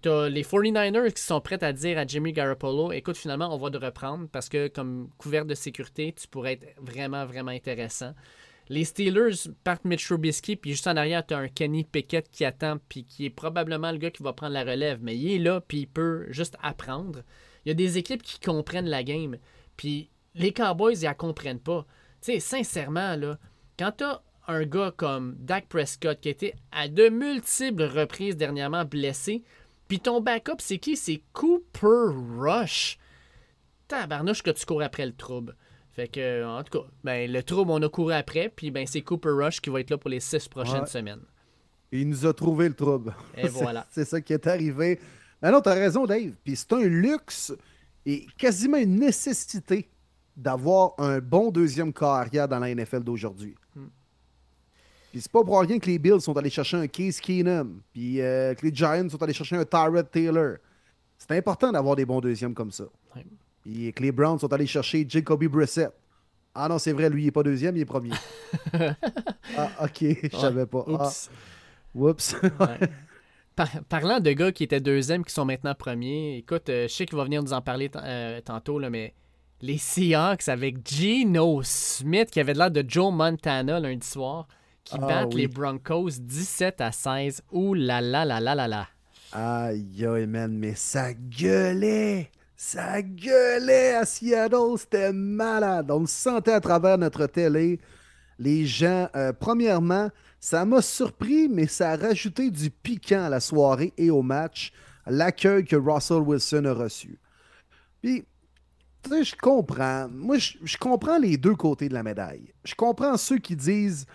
T'as 0.00 0.28
les 0.28 0.44
49ers 0.44 1.12
qui 1.12 1.22
sont 1.22 1.40
prêts 1.40 1.62
à 1.64 1.72
dire 1.72 1.98
à 1.98 2.06
Jimmy 2.06 2.32
Garoppolo 2.32 2.92
écoute, 2.92 3.16
finalement, 3.16 3.52
on 3.52 3.58
va 3.58 3.70
te 3.70 3.84
reprendre 3.84 4.28
parce 4.30 4.48
que, 4.48 4.68
comme 4.68 5.10
couvert 5.18 5.44
de 5.44 5.54
sécurité, 5.54 6.12
tu 6.12 6.28
pourrais 6.28 6.52
être 6.52 6.66
vraiment, 6.80 7.26
vraiment 7.26 7.50
intéressant. 7.50 8.14
Les 8.68 8.84
Steelers 8.84 9.50
partent 9.64 9.84
Mitch 9.86 10.06
Trubisky, 10.06 10.54
puis 10.54 10.72
juste 10.72 10.86
en 10.86 10.96
arrière, 10.96 11.26
tu 11.26 11.32
as 11.32 11.38
un 11.38 11.48
Kenny 11.48 11.84
Pickett 11.84 12.30
qui 12.30 12.44
attend, 12.44 12.76
puis 12.88 13.04
qui 13.04 13.24
est 13.24 13.30
probablement 13.30 13.90
le 13.90 13.98
gars 13.98 14.10
qui 14.10 14.22
va 14.22 14.34
prendre 14.34 14.52
la 14.52 14.62
relève, 14.62 15.00
mais 15.02 15.16
il 15.16 15.32
est 15.32 15.38
là, 15.38 15.60
puis 15.60 15.78
il 15.78 15.86
peut 15.86 16.26
juste 16.30 16.56
apprendre. 16.62 17.22
Il 17.64 17.68
y 17.68 17.72
a 17.72 17.74
des 17.74 17.98
équipes 17.98 18.22
qui 18.22 18.38
comprennent 18.38 18.88
la 18.88 19.02
game, 19.02 19.38
puis 19.78 20.10
les 20.34 20.52
Cowboys, 20.52 20.94
ils 21.00 21.04
la 21.04 21.14
comprennent 21.14 21.58
pas. 21.60 21.86
Tu 22.20 22.32
sais, 22.32 22.40
sincèrement, 22.40 23.16
là, 23.16 23.38
quand 23.78 23.92
tu 23.96 24.04
as 24.04 24.20
un 24.46 24.64
gars 24.64 24.92
comme 24.96 25.36
Dak 25.38 25.68
Prescott 25.68 26.20
qui 26.20 26.28
a 26.28 26.30
été 26.32 26.54
à 26.72 26.88
de 26.88 27.08
multiples 27.08 27.84
reprises 27.84 28.36
dernièrement 28.36 28.84
blessé, 28.84 29.42
puis 29.88 30.00
ton 30.00 30.20
backup, 30.20 30.56
c'est 30.58 30.78
qui? 30.78 30.96
C'est 30.96 31.22
Cooper 31.32 32.12
Rush. 32.38 32.98
Tabarnouche 33.88 34.42
que 34.42 34.50
tu 34.50 34.66
cours 34.66 34.82
après 34.82 35.06
le 35.06 35.14
trouble. 35.14 35.56
Fait 35.92 36.08
que, 36.08 36.44
en 36.44 36.62
tout 36.62 36.78
cas, 36.80 36.86
ben, 37.04 37.30
le 37.30 37.42
trouble, 37.42 37.70
on 37.70 37.82
a 37.82 37.88
couru 37.88 38.12
après, 38.12 38.52
puis 38.54 38.70
ben, 38.70 38.86
c'est 38.86 39.00
Cooper 39.02 39.30
Rush 39.30 39.60
qui 39.60 39.70
va 39.70 39.80
être 39.80 39.90
là 39.90 39.98
pour 39.98 40.10
les 40.10 40.20
six 40.20 40.46
prochaines 40.48 40.80
Ouais. 40.82 40.86
semaines. 40.86 41.22
Il 41.90 42.08
nous 42.08 42.26
a 42.26 42.34
trouvé 42.34 42.68
le 42.68 42.74
trouble. 42.74 43.14
Et 43.36 43.48
voilà. 43.48 43.86
C'est 43.90 44.04
ça 44.04 44.20
qui 44.20 44.34
est 44.34 44.46
arrivé. 44.46 45.00
Mais 45.40 45.50
non, 45.50 45.62
t'as 45.62 45.72
raison, 45.72 46.04
Dave. 46.04 46.32
Puis 46.44 46.54
c'est 46.56 46.72
un 46.74 46.82
luxe 46.84 47.54
et 48.06 48.26
quasiment 48.36 48.78
une 48.78 48.96
nécessité 48.96 49.88
d'avoir 50.36 50.92
un 50.98 51.18
bon 51.18 51.50
deuxième 51.50 51.92
carrière 51.92 52.48
dans 52.48 52.58
la 52.58 52.74
NFL 52.74 53.00
d'aujourd'hui. 53.00 53.54
Hmm. 53.74 53.86
Puis 55.10 55.22
c'est 55.22 55.32
pas 55.32 55.42
pour 55.42 55.60
rien 55.60 55.78
que 55.78 55.86
les 55.86 55.98
Bills 55.98 56.20
sont 56.20 56.36
allés 56.36 56.50
chercher 56.50 56.76
un 56.76 56.86
Case 56.86 57.20
Keenum, 57.20 57.80
puis 57.92 58.20
euh, 58.20 58.54
que 58.54 58.64
les 58.64 58.74
Giants 58.74 59.08
sont 59.08 59.22
allés 59.22 59.32
chercher 59.32 59.56
un 59.56 59.64
Tyrod 59.64 60.10
Taylor. 60.10 60.56
C'est 61.18 61.36
important 61.36 61.72
d'avoir 61.72 61.96
des 61.96 62.04
bons 62.04 62.20
deuxièmes 62.20 62.54
comme 62.54 62.70
ça. 62.70 62.84
Puis 63.62 63.92
que 63.92 64.02
les 64.02 64.12
Browns 64.12 64.38
sont 64.38 64.52
allés 64.52 64.66
chercher 64.66 65.04
Jacoby 65.08 65.48
Brissett. 65.48 65.92
Ah 66.54 66.68
non, 66.68 66.78
c'est 66.78 66.92
vrai, 66.92 67.10
lui, 67.10 67.24
il 67.24 67.26
est 67.28 67.32
pas 67.32 67.42
deuxième, 67.42 67.76
il 67.76 67.80
est 67.80 67.84
premier. 67.84 68.10
ah, 69.56 69.70
ok, 69.84 70.04
je 70.32 70.36
savais 70.36 70.66
pas. 70.66 70.84
Ah, 70.86 71.06
Oups. 71.06 71.30
whoops. 71.94 72.36
Ouais. 72.42 72.88
Par- 73.58 73.82
parlant 73.88 74.20
de 74.20 74.30
gars 74.30 74.52
qui 74.52 74.62
étaient 74.62 74.80
deuxième, 74.80 75.24
qui 75.24 75.34
sont 75.34 75.44
maintenant 75.44 75.74
premiers, 75.74 76.36
écoute, 76.38 76.68
euh, 76.68 76.86
je 76.86 76.94
sais 76.94 77.06
qu'il 77.06 77.16
va 77.18 77.24
venir 77.24 77.42
nous 77.42 77.52
en 77.52 77.60
parler 77.60 77.90
euh, 77.96 78.40
tantôt, 78.40 78.78
là, 78.78 78.88
mais 78.88 79.14
les 79.60 79.78
Seahawks 79.78 80.46
avec 80.48 80.88
Geno 80.88 81.60
Smith, 81.64 82.30
qui 82.30 82.38
avait 82.38 82.54
l'air 82.54 82.70
de 82.70 82.84
Joe 82.86 83.12
Montana 83.12 83.80
lundi 83.80 84.06
soir, 84.06 84.46
qui 84.84 84.94
Ah, 85.02 85.06
battent 85.06 85.34
oui. 85.34 85.40
les 85.42 85.48
Broncos 85.48 86.10
17 86.20 86.80
à 86.80 86.92
16. 86.92 87.42
Ouh 87.50 87.74
là 87.74 88.00
là 88.00 88.24
là 88.24 88.38
là 88.38 88.54
là 88.54 88.68
là. 88.68 88.86
Aïe, 89.32 90.06
aïe, 90.06 90.26
man, 90.28 90.56
mais 90.56 90.74
ça 90.76 91.12
gueulait! 91.12 92.30
Ça 92.56 93.02
gueulait 93.02 93.94
à 93.94 94.04
Seattle, 94.04 94.76
c'était 94.78 95.12
malade. 95.12 95.90
On 95.90 96.00
le 96.00 96.06
sentait 96.06 96.52
à 96.52 96.60
travers 96.60 96.96
notre 96.98 97.26
télé. 97.26 97.80
Les 98.38 98.66
gens, 98.66 99.08
euh, 99.16 99.32
premièrement, 99.32 100.10
ça 100.40 100.64
m'a 100.64 100.82
surpris, 100.82 101.48
mais 101.48 101.66
ça 101.66 101.90
a 101.90 101.96
rajouté 101.96 102.50
du 102.50 102.70
piquant 102.70 103.24
à 103.24 103.28
la 103.28 103.40
soirée 103.40 103.92
et 103.96 104.10
au 104.10 104.22
match, 104.22 104.72
l'accueil 105.06 105.64
que 105.64 105.76
Russell 105.76 106.18
Wilson 106.18 106.64
a 106.66 106.74
reçu. 106.74 107.18
Puis, 108.02 108.24
tu 109.02 109.10
sais, 109.10 109.24
je 109.24 109.36
comprends. 109.36 110.08
Moi, 110.08 110.38
je, 110.38 110.76
comprends 110.76 111.18
les 111.18 111.36
deux 111.36 111.54
côtés 111.54 111.88
de 111.88 111.94
la 111.94 112.02
médaille. 112.02 112.52
Je 112.64 112.74
comprends 112.74 113.16
ceux 113.16 113.38
qui 113.38 113.56
disent 113.56 114.06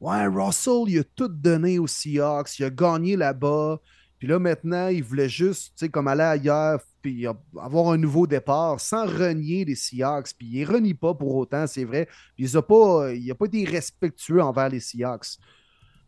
Ouais, 0.00 0.26
Russell, 0.26 0.84
il 0.86 1.00
a 1.00 1.04
tout 1.04 1.28
donné 1.28 1.78
aux 1.78 1.86
Seahawks, 1.86 2.58
il 2.58 2.64
a 2.64 2.70
gagné 2.70 3.16
là-bas. 3.16 3.80
Puis 4.18 4.26
là, 4.26 4.38
maintenant, 4.38 4.88
il 4.88 5.02
voulait 5.02 5.28
juste, 5.28 5.74
tu 5.76 5.84
sais, 5.84 5.88
comme 5.88 6.08
aller 6.08 6.22
ailleurs, 6.22 6.80
puis 7.02 7.26
avoir 7.26 7.90
un 7.90 7.98
nouveau 7.98 8.26
départ 8.26 8.80
sans 8.80 9.06
renier 9.06 9.64
les 9.64 9.76
Seahawks. 9.76 10.32
Puis 10.36 10.48
il 10.48 10.60
ne 10.62 10.66
renie 10.66 10.94
pas 10.94 11.14
pour 11.14 11.36
autant, 11.36 11.66
c'est 11.66 11.84
vrai. 11.84 12.06
Puis 12.34 12.46
il 12.46 12.52
n'a 12.52 12.62
pas, 12.62 13.10
pas 13.38 13.46
été 13.46 13.64
respectueux 13.64 14.42
envers 14.42 14.68
les 14.68 14.80
Seahawks. 14.80 15.38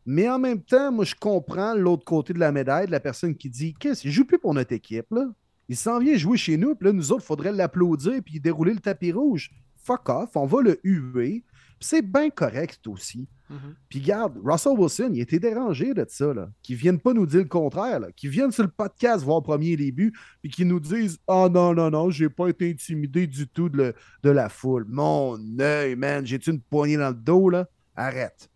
Mais 0.06 0.28
en 0.28 0.38
même 0.38 0.62
temps, 0.62 0.90
moi, 0.90 1.04
je 1.04 1.14
comprends 1.14 1.74
l'autre 1.74 2.04
côté 2.04 2.32
de 2.32 2.38
la 2.38 2.52
médaille 2.52 2.86
de 2.86 2.90
la 2.92 3.00
personne 3.00 3.34
qui 3.36 3.48
dit 3.50 3.74
Qu'est-ce 3.78 4.02
qu'il 4.02 4.10
joue 4.10 4.24
plus 4.24 4.38
pour 4.38 4.54
notre 4.54 4.72
équipe, 4.72 5.06
là 5.10 5.26
Il 5.68 5.76
s'en 5.76 5.98
vient 5.98 6.16
jouer 6.16 6.36
chez 6.36 6.56
nous, 6.56 6.74
puis 6.74 6.86
là, 6.86 6.92
nous 6.92 7.12
autres, 7.12 7.22
il 7.22 7.26
faudrait 7.26 7.52
l'applaudir 7.52 8.20
puis 8.24 8.40
dérouler 8.40 8.72
le 8.74 8.80
tapis 8.80 9.12
rouge. 9.12 9.50
Fuck 9.82 10.08
off, 10.08 10.30
on 10.36 10.46
va 10.46 10.62
le 10.62 10.78
huer. 10.84 11.44
Puis 11.78 11.88
c'est 11.88 12.02
bien 12.02 12.28
correct 12.28 12.86
aussi. 12.88 13.26
Mhm. 13.48 13.74
Puis 13.88 14.00
garde, 14.00 14.38
Russell 14.44 14.72
Wilson, 14.78 15.10
il 15.14 15.20
était 15.20 15.38
dérangé 15.38 15.94
de 15.94 16.04
ça, 16.08 16.32
là. 16.34 16.50
Qu'ils 16.62 16.76
viennent 16.76 17.00
pas 17.00 17.14
nous 17.14 17.24
dire 17.26 17.40
le 17.40 17.46
contraire, 17.48 17.98
là. 18.00 18.08
Qu'ils 18.12 18.28
viennent 18.30 18.52
sur 18.52 18.62
le 18.64 18.68
podcast 18.70 19.24
voir 19.24 19.42
premier 19.42 19.76
début, 19.76 20.12
puis 20.42 20.50
qu'ils 20.50 20.68
nous 20.68 20.78
disent 20.80 21.18
Ah 21.26 21.48
non, 21.50 21.72
non, 21.74 21.90
non, 21.90 22.10
j'ai 22.10 22.28
pas 22.28 22.48
été 22.48 22.70
intimidé 22.70 23.26
du 23.26 23.48
tout 23.48 23.68
de, 23.70 23.76
le- 23.76 23.94
de 24.22 24.30
la 24.30 24.48
foule. 24.50 24.84
Mon 24.88 25.38
œil, 25.58 25.96
man, 25.96 26.26
j'ai-tu 26.26 26.50
une 26.50 26.60
poignée 26.60 26.96
dans 26.98 27.08
le 27.08 27.14
dos, 27.14 27.48
là? 27.48 27.66
Arrête. 27.96 28.49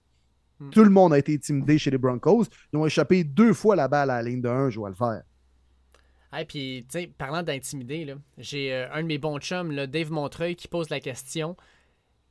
Hmm. 0.65 0.71
Tout 0.71 0.85
le 0.85 0.91
monde 0.91 1.13
a 1.13 1.19
été 1.19 1.35
intimidé 1.35 1.79
chez 1.79 1.91
les 1.91 1.99
Broncos. 1.99 2.45
Ils 2.73 2.77
ont 2.79 2.87
échappé 2.87 3.25
deux 3.25 3.53
fois 3.53 3.77
la 3.77 3.89
balle 3.89 4.11
à 4.11 4.23
la 4.23 4.29
ligne 4.29 4.41
de 4.41 4.49
1, 4.49 4.71
je 4.71 4.81
vais 4.81 4.89
le 4.89 4.95
faire. 4.95 5.23
Hey, 6.33 6.45
puis, 6.47 6.85
tu 6.91 6.99
sais, 6.99 7.07
parlant 7.07 7.43
d'intimider, 7.43 8.15
j'ai 8.39 8.73
euh, 8.73 8.93
un 8.93 9.03
de 9.03 9.07
mes 9.07 9.19
bons 9.19 9.39
chums, 9.39 9.71
là, 9.71 9.87
Dave 9.87 10.11
Montreuil, 10.11 10.57
qui 10.57 10.67
pose 10.67 10.91
la 10.91 10.99
question. 10.99 11.57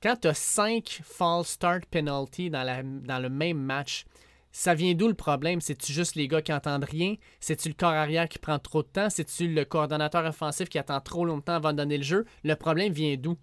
Quand 0.01 0.17
tu 0.17 0.27
as 0.27 0.33
5 0.33 1.01
false 1.03 1.47
start 1.47 1.85
penalty 1.85 2.49
dans, 2.49 2.63
la, 2.63 2.83
dans 2.83 3.19
le 3.19 3.29
même 3.29 3.57
match, 3.57 4.05
ça 4.51 4.73
vient 4.73 4.93
d'où 4.93 5.07
le 5.07 5.13
problème? 5.13 5.61
C'est-tu 5.61 5.93
juste 5.93 6.15
les 6.15 6.27
gars 6.27 6.41
qui 6.41 6.51
entendent 6.51 6.83
rien? 6.83 7.15
C'est-tu 7.39 7.69
le 7.69 7.75
corps 7.75 7.91
arrière 7.91 8.27
qui 8.27 8.39
prend 8.39 8.59
trop 8.59 8.83
de 8.83 8.87
temps? 8.87 9.09
C'est-tu 9.09 9.47
le 9.47 9.63
coordonnateur 9.63 10.25
offensif 10.25 10.67
qui 10.67 10.77
attend 10.77 10.99
trop 10.99 11.25
longtemps 11.25 11.53
avant 11.53 11.71
de 11.71 11.77
donner 11.77 11.97
le 11.97 12.03
jeu? 12.03 12.25
Le 12.43 12.55
problème 12.55 12.91
vient 12.91 13.15
d'où? 13.15 13.37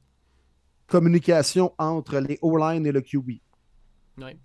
Communication 0.86 1.74
entre 1.78 2.18
les 2.18 2.38
O-line 2.42 2.84
et 2.84 2.92
le 2.92 3.00
QB. 3.00 3.30
Ouais. 4.18 4.36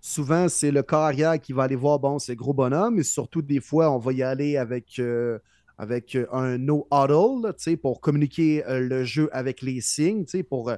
Souvent, 0.00 0.48
c'est 0.48 0.70
le 0.70 0.82
carrière 0.82 1.40
qui 1.40 1.52
va 1.52 1.64
aller 1.64 1.76
voir, 1.76 1.98
bon, 1.98 2.18
c'est 2.18 2.36
gros 2.36 2.54
bonhomme, 2.54 2.98
et 2.98 3.02
surtout, 3.02 3.42
des 3.42 3.60
fois, 3.60 3.90
on 3.90 3.98
va 3.98 4.12
y 4.12 4.22
aller 4.22 4.56
avec, 4.56 4.98
euh, 4.98 5.38
avec 5.78 6.16
euh, 6.16 6.26
un 6.32 6.58
no 6.58 6.86
huddle, 6.90 7.46
là, 7.46 7.52
tu 7.52 7.62
sais, 7.62 7.76
pour 7.76 8.00
communiquer 8.00 8.64
euh, 8.66 8.80
le 8.80 9.04
jeu 9.04 9.28
avec 9.32 9.62
les 9.62 9.80
signes, 9.80 10.24
pour 10.48 10.72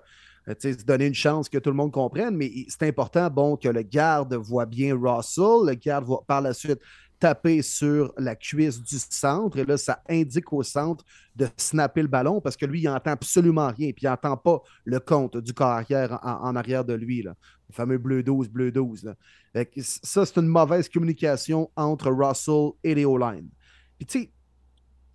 donner 0.86 1.06
une 1.06 1.14
chance 1.14 1.48
que 1.48 1.58
tout 1.58 1.70
le 1.70 1.76
monde 1.76 1.92
comprenne. 1.92 2.36
Mais 2.36 2.50
c'est 2.68 2.82
important, 2.82 3.30
bon, 3.30 3.56
que 3.56 3.68
le 3.68 3.82
garde 3.82 4.34
voit 4.34 4.66
bien 4.66 4.96
Russell, 4.96 5.66
le 5.66 5.74
garde 5.74 6.04
va 6.04 6.16
par 6.26 6.40
la 6.40 6.52
suite 6.52 6.80
taper 7.20 7.62
sur 7.62 8.12
la 8.18 8.34
cuisse 8.34 8.82
du 8.82 8.96
centre, 8.98 9.56
et 9.56 9.64
là, 9.64 9.76
ça 9.76 10.02
indique 10.08 10.52
au 10.52 10.64
centre 10.64 11.04
de 11.36 11.46
snapper 11.56 12.02
le 12.02 12.08
ballon 12.08 12.40
parce 12.40 12.56
que 12.56 12.66
lui, 12.66 12.80
il 12.80 12.86
n'entend 12.86 13.12
absolument 13.12 13.68
rien, 13.68 13.92
puis 13.92 14.02
il 14.02 14.08
n'entend 14.08 14.36
pas 14.36 14.60
le 14.84 14.98
compte 14.98 15.36
du 15.36 15.54
carrière 15.54 16.18
en, 16.24 16.48
en 16.48 16.56
arrière 16.56 16.84
de 16.84 16.94
lui. 16.94 17.24
Le 17.72 17.76
fameux 17.76 17.98
bleu 17.98 18.22
12, 18.22 18.48
bleu 18.48 18.70
12. 18.70 19.04
là. 19.04 19.14
Fait 19.52 19.66
que 19.66 19.80
c- 19.80 20.00
ça, 20.02 20.24
c'est 20.24 20.38
une 20.38 20.46
mauvaise 20.46 20.88
communication 20.88 21.70
entre 21.76 22.10
Russell 22.10 22.72
et 22.84 22.94
les 22.94 23.04
O-line. 23.04 23.48
Puis, 23.98 24.06
tu 24.06 24.20
sais, 24.20 24.32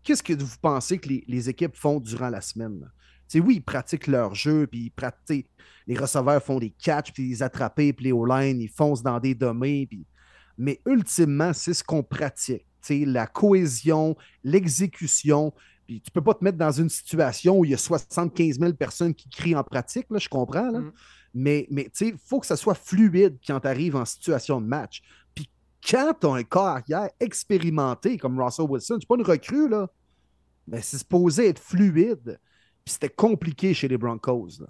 qu'est-ce 0.04 0.24
que 0.24 0.34
vous 0.34 0.58
pensez 0.62 0.98
que 0.98 1.10
les, 1.10 1.50
équipes 1.50 1.76
font 1.76 2.00
durant 2.00 2.30
la 2.30 2.42
semaine? 2.42 2.80
là? 2.80 2.88
Tu 3.28 3.40
sais, 3.40 3.46
oui, 3.46 3.56
ils 3.56 3.64
pratiquent 3.64 4.08
leur 4.08 4.34
jeu, 4.36 4.68
puis 4.68 4.92
ils. 5.30 5.46
Les 5.86 5.98
receveurs 5.98 6.42
font 6.42 6.60
des 6.60 6.70
catchs, 6.70 7.12
puis 7.12 7.30
ils 7.30 7.44
attrapent, 7.44 7.76
puis 7.76 7.96
les 8.00 8.12
O-line, 8.12 8.62
ils 8.62 8.70
foncent 8.70 9.04
dans 9.04 9.20
des 9.20 9.36
domaines. 9.36 9.88
Mais 10.58 10.82
ultimement, 10.86 11.54
c'est 11.54 11.74
ce 11.74 11.84
qu'on 11.84 12.04
pratique. 12.04 12.66
Tu 12.82 13.00
sais, 13.00 13.06
la 13.06 13.28
cohésion, 13.28 14.16
l'exécution. 14.44 15.54
Puis 15.86 16.02
tu 16.02 16.12
peux 16.12 16.22
pas 16.22 16.34
te 16.34 16.44
mettre 16.44 16.58
dans 16.58 16.72
une 16.72 16.90
situation 16.90 17.60
où 17.60 17.66
il 17.66 17.72
y 17.72 17.74
a 17.74 17.78
75 17.78 18.60
000 18.60 18.74
personnes 18.74 19.14
qui 19.14 19.30
crient 19.30 19.56
en 19.56 19.64
pratique, 19.64 20.08
là, 20.10 20.20
je 20.20 20.28
comprends. 20.28 20.70
Là. 20.72 20.80
Mm. 20.80 20.94
Mais, 21.40 21.68
mais 21.70 21.84
tu 21.84 21.90
sais, 21.94 22.08
il 22.08 22.18
faut 22.18 22.40
que 22.40 22.48
ça 22.48 22.56
soit 22.56 22.74
fluide 22.74 23.38
quand 23.46 23.60
tu 23.60 23.68
arrives 23.68 23.96
en 23.96 24.06
situation 24.06 24.60
de 24.60 24.66
match. 24.66 25.04
Puis 25.36 25.48
quand 25.88 26.16
tu 26.20 26.26
as 26.26 26.32
un 26.32 26.44
carrière 26.44 27.10
expérimenté 27.20 28.18
comme 28.18 28.42
Russell 28.42 28.66
Wilson, 28.68 28.98
c'est 29.00 29.08
pas 29.08 29.16
une 29.16 29.22
recrue, 29.26 29.70
là. 29.70 29.88
Mais 30.68 30.82
c'est 30.82 30.98
supposé 30.98 31.50
être 31.50 31.60
fluide. 31.60 32.40
Puis 32.84 32.94
c'était 32.94 33.10
compliqué 33.10 33.76
chez 33.76 33.88
les 33.88 33.98
Broncos. 33.98 34.50
là. 34.60 34.66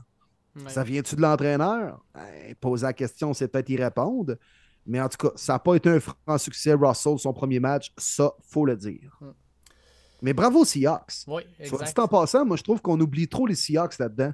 Ouais. 0.62 0.70
Ça 0.70 0.84
vient-tu 0.84 1.16
de 1.16 1.22
l'entraîneur? 1.22 2.04
Ben, 2.14 2.54
poser 2.60 2.86
la 2.86 2.94
question, 2.94 3.34
c'est 3.34 3.48
peut-être 3.48 3.70
y 3.70 3.78
répondre. 3.78 4.36
Mais 4.86 5.00
en 5.00 5.08
tout 5.08 5.18
cas, 5.18 5.34
ça 5.36 5.54
n'a 5.54 5.60
pas 5.60 5.76
été 5.76 5.90
un 5.90 6.00
franc 6.02 6.38
succès, 6.38 6.74
Russell, 6.74 7.18
son 7.18 7.32
premier 7.32 7.62
match. 7.62 7.94
Ça, 7.98 8.34
faut 8.44 8.66
le 8.66 8.76
dire. 8.76 9.18
Mm. 9.22 9.26
Mais 10.24 10.34
bravo 10.34 10.66
Seahawks. 10.66 11.24
Oui, 11.28 11.44
Soit 11.64 11.80
exact. 11.80 11.96
dit 11.96 12.02
en 12.02 12.08
passant, 12.08 12.46
moi, 12.46 12.58
je 12.58 12.64
trouve 12.64 12.82
qu'on 12.82 13.00
oublie 13.00 13.28
trop 13.28 13.46
les 13.48 13.56
Seahawks 13.56 13.98
là-dedans. 14.00 14.34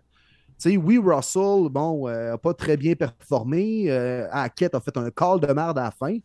Oui, 0.66 0.98
Russell, 0.98 1.70
bon, 1.70 2.08
n'a 2.08 2.38
pas 2.38 2.54
très 2.54 2.78
bien 2.78 2.96
performé. 2.96 3.92
Euh, 3.92 4.28
Hackett 4.32 4.74
a 4.76 4.80
fait 4.80 4.96
un 4.98 5.10
call 5.12 5.40
de 5.40 5.52
merde 5.54 5.78
à 5.78 5.84
la 5.84 5.92
fin. 5.92 6.18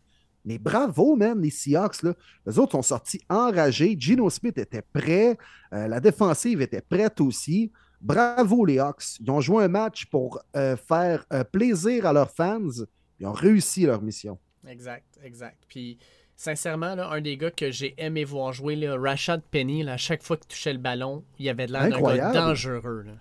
Mais 0.45 0.57
bravo, 0.57 1.15
man, 1.15 1.39
les 1.41 1.49
Seahawks. 1.49 2.03
Là. 2.03 2.13
Les 2.45 2.57
autres 2.59 2.71
sont 2.71 2.81
sortis 2.81 3.21
enragés. 3.29 3.95
Gino 3.99 4.29
Smith 4.29 4.57
était 4.57 4.81
prêt. 4.81 5.37
Euh, 5.73 5.87
la 5.87 5.99
défensive 5.99 6.61
était 6.61 6.81
prête 6.81 7.19
aussi. 7.21 7.71
Bravo, 8.01 8.65
les 8.65 8.79
Hawks. 8.79 9.19
Ils 9.19 9.29
ont 9.29 9.41
joué 9.41 9.65
un 9.65 9.67
match 9.67 10.05
pour 10.05 10.41
euh, 10.55 10.77
faire 10.77 11.25
euh, 11.33 11.43
plaisir 11.43 12.05
à 12.05 12.13
leurs 12.13 12.31
fans. 12.31 12.85
Ils 13.19 13.27
ont 13.27 13.33
réussi 13.33 13.85
leur 13.85 14.01
mission. 14.01 14.39
Exact, 14.67 15.19
exact. 15.21 15.63
Puis, 15.67 15.97
sincèrement, 16.37 16.95
là, 16.95 17.09
un 17.09 17.19
des 17.19 17.35
gars 17.35 17.51
que 17.51 17.71
j'ai 17.71 17.93
aimé 17.97 18.23
voir 18.23 18.53
jouer, 18.53 18.77
là, 18.77 18.95
Rashad 18.97 19.41
Penny, 19.51 19.83
là, 19.83 19.93
à 19.93 19.97
chaque 19.97 20.23
fois 20.23 20.37
qu'il 20.37 20.47
touchait 20.47 20.73
le 20.73 20.79
ballon, 20.79 21.25
il 21.37 21.49
avait 21.49 21.67
de 21.67 21.73
l'air 21.73 21.89
d'un 21.89 22.15
gars 22.15 22.31
dangereux. 22.31 23.03
Là. 23.05 23.13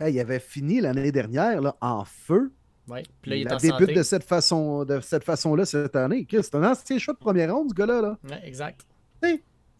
Hey, 0.00 0.14
il 0.14 0.20
avait 0.20 0.40
fini 0.40 0.80
l'année 0.80 1.12
dernière 1.12 1.60
là, 1.60 1.76
en 1.80 2.04
feu. 2.04 2.52
Ouais. 2.88 3.02
Puis 3.22 3.30
là, 3.30 3.36
il 3.36 3.40
il 3.40 3.46
est 3.46 3.52
en 3.52 3.56
débute 3.56 3.78
santé. 3.80 3.94
de 3.94 4.02
cette 4.02 4.24
façon, 4.24 4.84
de 4.84 5.00
cette 5.00 5.24
façon-là 5.24 5.64
cette 5.64 5.96
année. 5.96 6.26
C'est 6.30 6.54
un 6.54 6.64
ancien 6.64 6.98
choix 6.98 7.14
de 7.14 7.18
première 7.18 7.54
ronde, 7.54 7.70
ce 7.70 7.74
gars-là. 7.74 8.02
Là. 8.02 8.18
Ouais, 8.28 8.40
exact. 8.44 8.82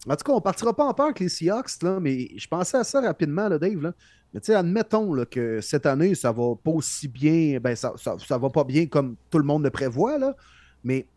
En 0.07 0.15
tout 0.15 0.23
cas, 0.23 0.33
on 0.33 0.41
partira 0.41 0.75
pas 0.75 0.85
en 0.85 0.93
peur 0.93 1.07
avec 1.07 1.19
les 1.19 1.29
Seahawks, 1.29 1.81
là, 1.81 1.99
mais 1.99 2.29
je 2.37 2.47
pensais 2.47 2.77
à 2.77 2.83
ça 2.83 3.01
rapidement, 3.01 3.47
là, 3.47 3.57
Dave. 3.57 3.81
Là. 3.81 3.93
Mais 4.33 4.39
tu 4.39 4.47
sais, 4.47 4.55
admettons 4.55 5.13
là, 5.13 5.25
que 5.25 5.61
cette 5.61 5.85
année, 5.85 6.13
ça 6.13 6.31
va 6.31 6.55
pas 6.55 6.71
aussi 6.71 7.07
bien, 7.07 7.59
ben 7.59 7.75
ça, 7.75 7.93
ça, 7.97 8.15
ça 8.19 8.37
va 8.37 8.49
pas 8.49 8.63
bien 8.63 8.85
comme 8.85 9.15
tout 9.31 9.39
le 9.39 9.45
monde 9.45 9.63
le 9.63 9.71
prévoit, 9.71 10.17
là. 10.17 10.35
Mais 10.83 11.07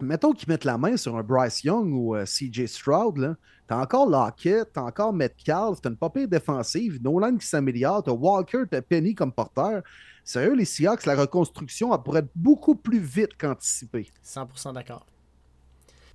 mettons 0.00 0.32
qu'ils 0.32 0.48
mettent 0.48 0.64
la 0.64 0.78
main 0.78 0.96
sur 0.96 1.16
un 1.16 1.22
Bryce 1.22 1.64
Young 1.64 1.92
ou 1.92 2.14
euh, 2.14 2.24
CJ 2.24 2.66
Stroud. 2.66 3.36
T'as 3.66 3.80
encore 3.80 4.08
Lockett, 4.08 4.72
t'as 4.72 4.82
encore 4.82 5.12
Metcalf, 5.12 5.80
t'as 5.82 5.90
une 5.90 5.96
pas 5.96 6.10
défensive, 6.26 7.02
Nolan 7.02 7.36
qui 7.36 7.46
s'améliore, 7.46 8.02
t'as 8.02 8.12
Walker, 8.12 8.64
t'as 8.70 8.80
Penny 8.80 9.14
comme 9.14 9.32
porteur. 9.32 9.82
Sérieux, 10.24 10.54
les 10.54 10.64
Seahawks, 10.64 11.06
la 11.06 11.14
reconstruction, 11.16 11.96
pourrait 11.98 12.20
être 12.20 12.30
beaucoup 12.34 12.74
plus 12.74 13.00
vite 13.00 13.36
qu'anticipé. 13.38 14.10
100% 14.24 14.74
d'accord. 14.74 15.06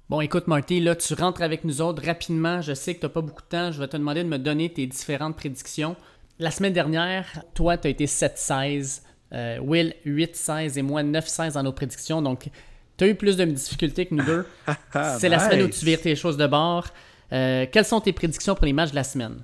Bon, 0.09 0.19
écoute, 0.21 0.47
Marty, 0.47 0.79
là, 0.79 0.95
tu 0.95 1.13
rentres 1.13 1.41
avec 1.41 1.63
nous 1.63 1.81
autres 1.81 2.05
rapidement. 2.05 2.61
Je 2.61 2.73
sais 2.73 2.93
que 2.93 2.99
tu 2.99 3.05
n'as 3.05 3.11
pas 3.11 3.21
beaucoup 3.21 3.41
de 3.41 3.47
temps. 3.47 3.71
Je 3.71 3.79
vais 3.79 3.87
te 3.87 3.97
demander 3.97 4.23
de 4.23 4.29
me 4.29 4.37
donner 4.37 4.71
tes 4.71 4.85
différentes 4.85 5.35
prédictions. 5.37 5.95
La 6.39 6.51
semaine 6.51 6.73
dernière, 6.73 7.25
toi, 7.53 7.77
tu 7.77 7.87
as 7.87 7.91
été 7.91 8.05
7-16. 8.05 9.01
euh, 9.33 9.59
Will, 9.59 9.95
8-16 10.05 10.77
et 10.77 10.81
moi, 10.81 11.03
9-16 11.03 11.53
dans 11.53 11.63
nos 11.63 11.73
prédictions. 11.73 12.21
Donc, 12.21 12.49
tu 13.03 13.09
as 13.09 13.11
eu 13.11 13.15
plus 13.15 13.37
de 13.37 13.45
difficultés 13.45 14.05
que 14.05 14.15
nous 14.15 14.23
deux. 14.23 14.45
C'est 15.19 15.29
la 15.29 15.39
semaine 15.39 15.63
où 15.63 15.67
tu 15.67 15.83
vires 15.85 16.01
tes 16.01 16.15
choses 16.15 16.37
de 16.37 16.47
bord. 16.47 16.87
Euh, 17.31 17.65
quelles 17.71 17.85
sont 17.85 17.99
tes 17.99 18.13
prédictions 18.13 18.55
pour 18.55 18.65
les 18.65 18.73
matchs 18.73 18.91
de 18.91 18.95
la 18.95 19.03
semaine? 19.03 19.41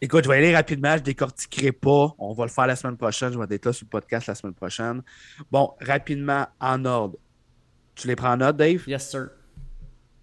Écoute, 0.00 0.24
je 0.24 0.28
vais 0.28 0.36
aller 0.36 0.54
rapidement, 0.54 0.96
je 0.96 1.02
décortiquerai 1.02 1.72
pas. 1.72 2.14
On 2.18 2.32
va 2.32 2.44
le 2.44 2.50
faire 2.50 2.66
la 2.66 2.76
semaine 2.76 2.96
prochaine. 2.96 3.32
Je 3.32 3.38
vais 3.38 3.54
être 3.54 3.66
là 3.66 3.72
sur 3.72 3.84
le 3.84 3.90
podcast 3.90 4.26
la 4.26 4.34
semaine 4.34 4.54
prochaine. 4.54 5.02
Bon, 5.50 5.72
rapidement, 5.80 6.46
en 6.60 6.84
ordre. 6.84 7.18
Tu 7.94 8.06
les 8.08 8.16
prends 8.16 8.32
en 8.32 8.36
note, 8.36 8.56
Dave? 8.56 8.82
Yes, 8.86 9.10
sir. 9.10 9.28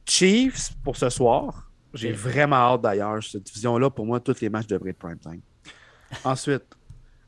Chiefs 0.06 0.74
pour 0.84 0.96
ce 0.96 1.10
soir. 1.10 1.72
J'ai 1.94 2.12
vraiment 2.12 2.56
hâte 2.56 2.82
d'ailleurs. 2.82 3.24
Cette 3.24 3.44
division-là, 3.44 3.90
pour 3.90 4.06
moi, 4.06 4.20
tous 4.20 4.42
les 4.42 4.50
matchs 4.50 4.68
devraient 4.68 4.92
être 4.92 5.00
prime 5.00 5.20
time. 5.20 5.42
Ensuite, 6.24 6.66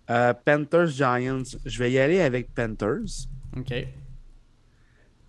euh, 0.09 0.33
Panthers 0.33 0.87
Giants. 0.87 1.43
Je 1.65 1.79
vais 1.79 1.91
y 1.91 1.99
aller 1.99 2.21
avec 2.21 2.53
Panthers. 2.53 3.27
OK. 3.57 3.73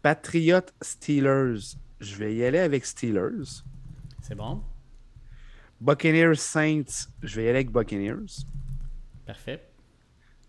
Patriots 0.06 0.70
Steelers. 0.80 1.74
Je 1.98 2.14
vais 2.14 2.32
y 2.32 2.44
aller 2.44 2.60
avec 2.60 2.86
Steelers. 2.86 3.64
C'est 4.22 4.36
bon? 4.36 4.62
Buccaneers 5.80 6.36
Saints. 6.36 7.08
Je 7.24 7.34
vais 7.34 7.46
y 7.46 7.48
aller 7.48 7.58
avec 7.58 7.72
Buccaneers. 7.72 8.44
Parfait. 9.26 9.68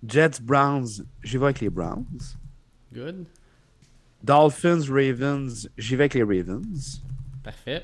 Jets 0.08 0.40
Browns. 0.44 1.04
J'y 1.24 1.38
vais 1.38 1.46
avec 1.46 1.62
les 1.62 1.72
Browns. 1.72 2.38
Good. 2.94 3.26
Dolphins 4.24 4.84
Ravens. 4.92 5.68
J'y 5.76 5.96
vais 5.96 6.04
avec 6.04 6.14
les 6.14 6.22
Ravens. 6.22 7.02
Parfait. 7.44 7.84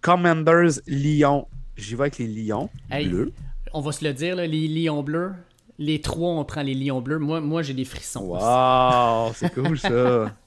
Commanders 0.00 0.78
Lyon. 0.86 1.48
J'y 1.76 1.96
vais 1.96 2.02
avec 2.02 2.18
les 2.18 2.28
Lions. 2.28 2.70
Hey, 2.88 3.08
Bleus. 3.08 3.32
on 3.72 3.80
va 3.80 3.90
se 3.90 4.04
le 4.04 4.12
dire, 4.12 4.36
là, 4.36 4.46
les 4.46 4.68
lions 4.68 5.02
bleus. 5.02 5.34
Les 5.78 6.00
trois, 6.00 6.30
on 6.30 6.44
prend 6.44 6.62
les 6.62 6.74
lions 6.74 7.00
bleus. 7.00 7.18
Moi, 7.18 7.40
moi 7.40 7.62
j'ai 7.62 7.74
des 7.74 7.84
frissons. 7.84 8.26
Wow, 8.26 9.32
c'est 9.34 9.52
cool 9.52 9.76
ça. 9.76 10.36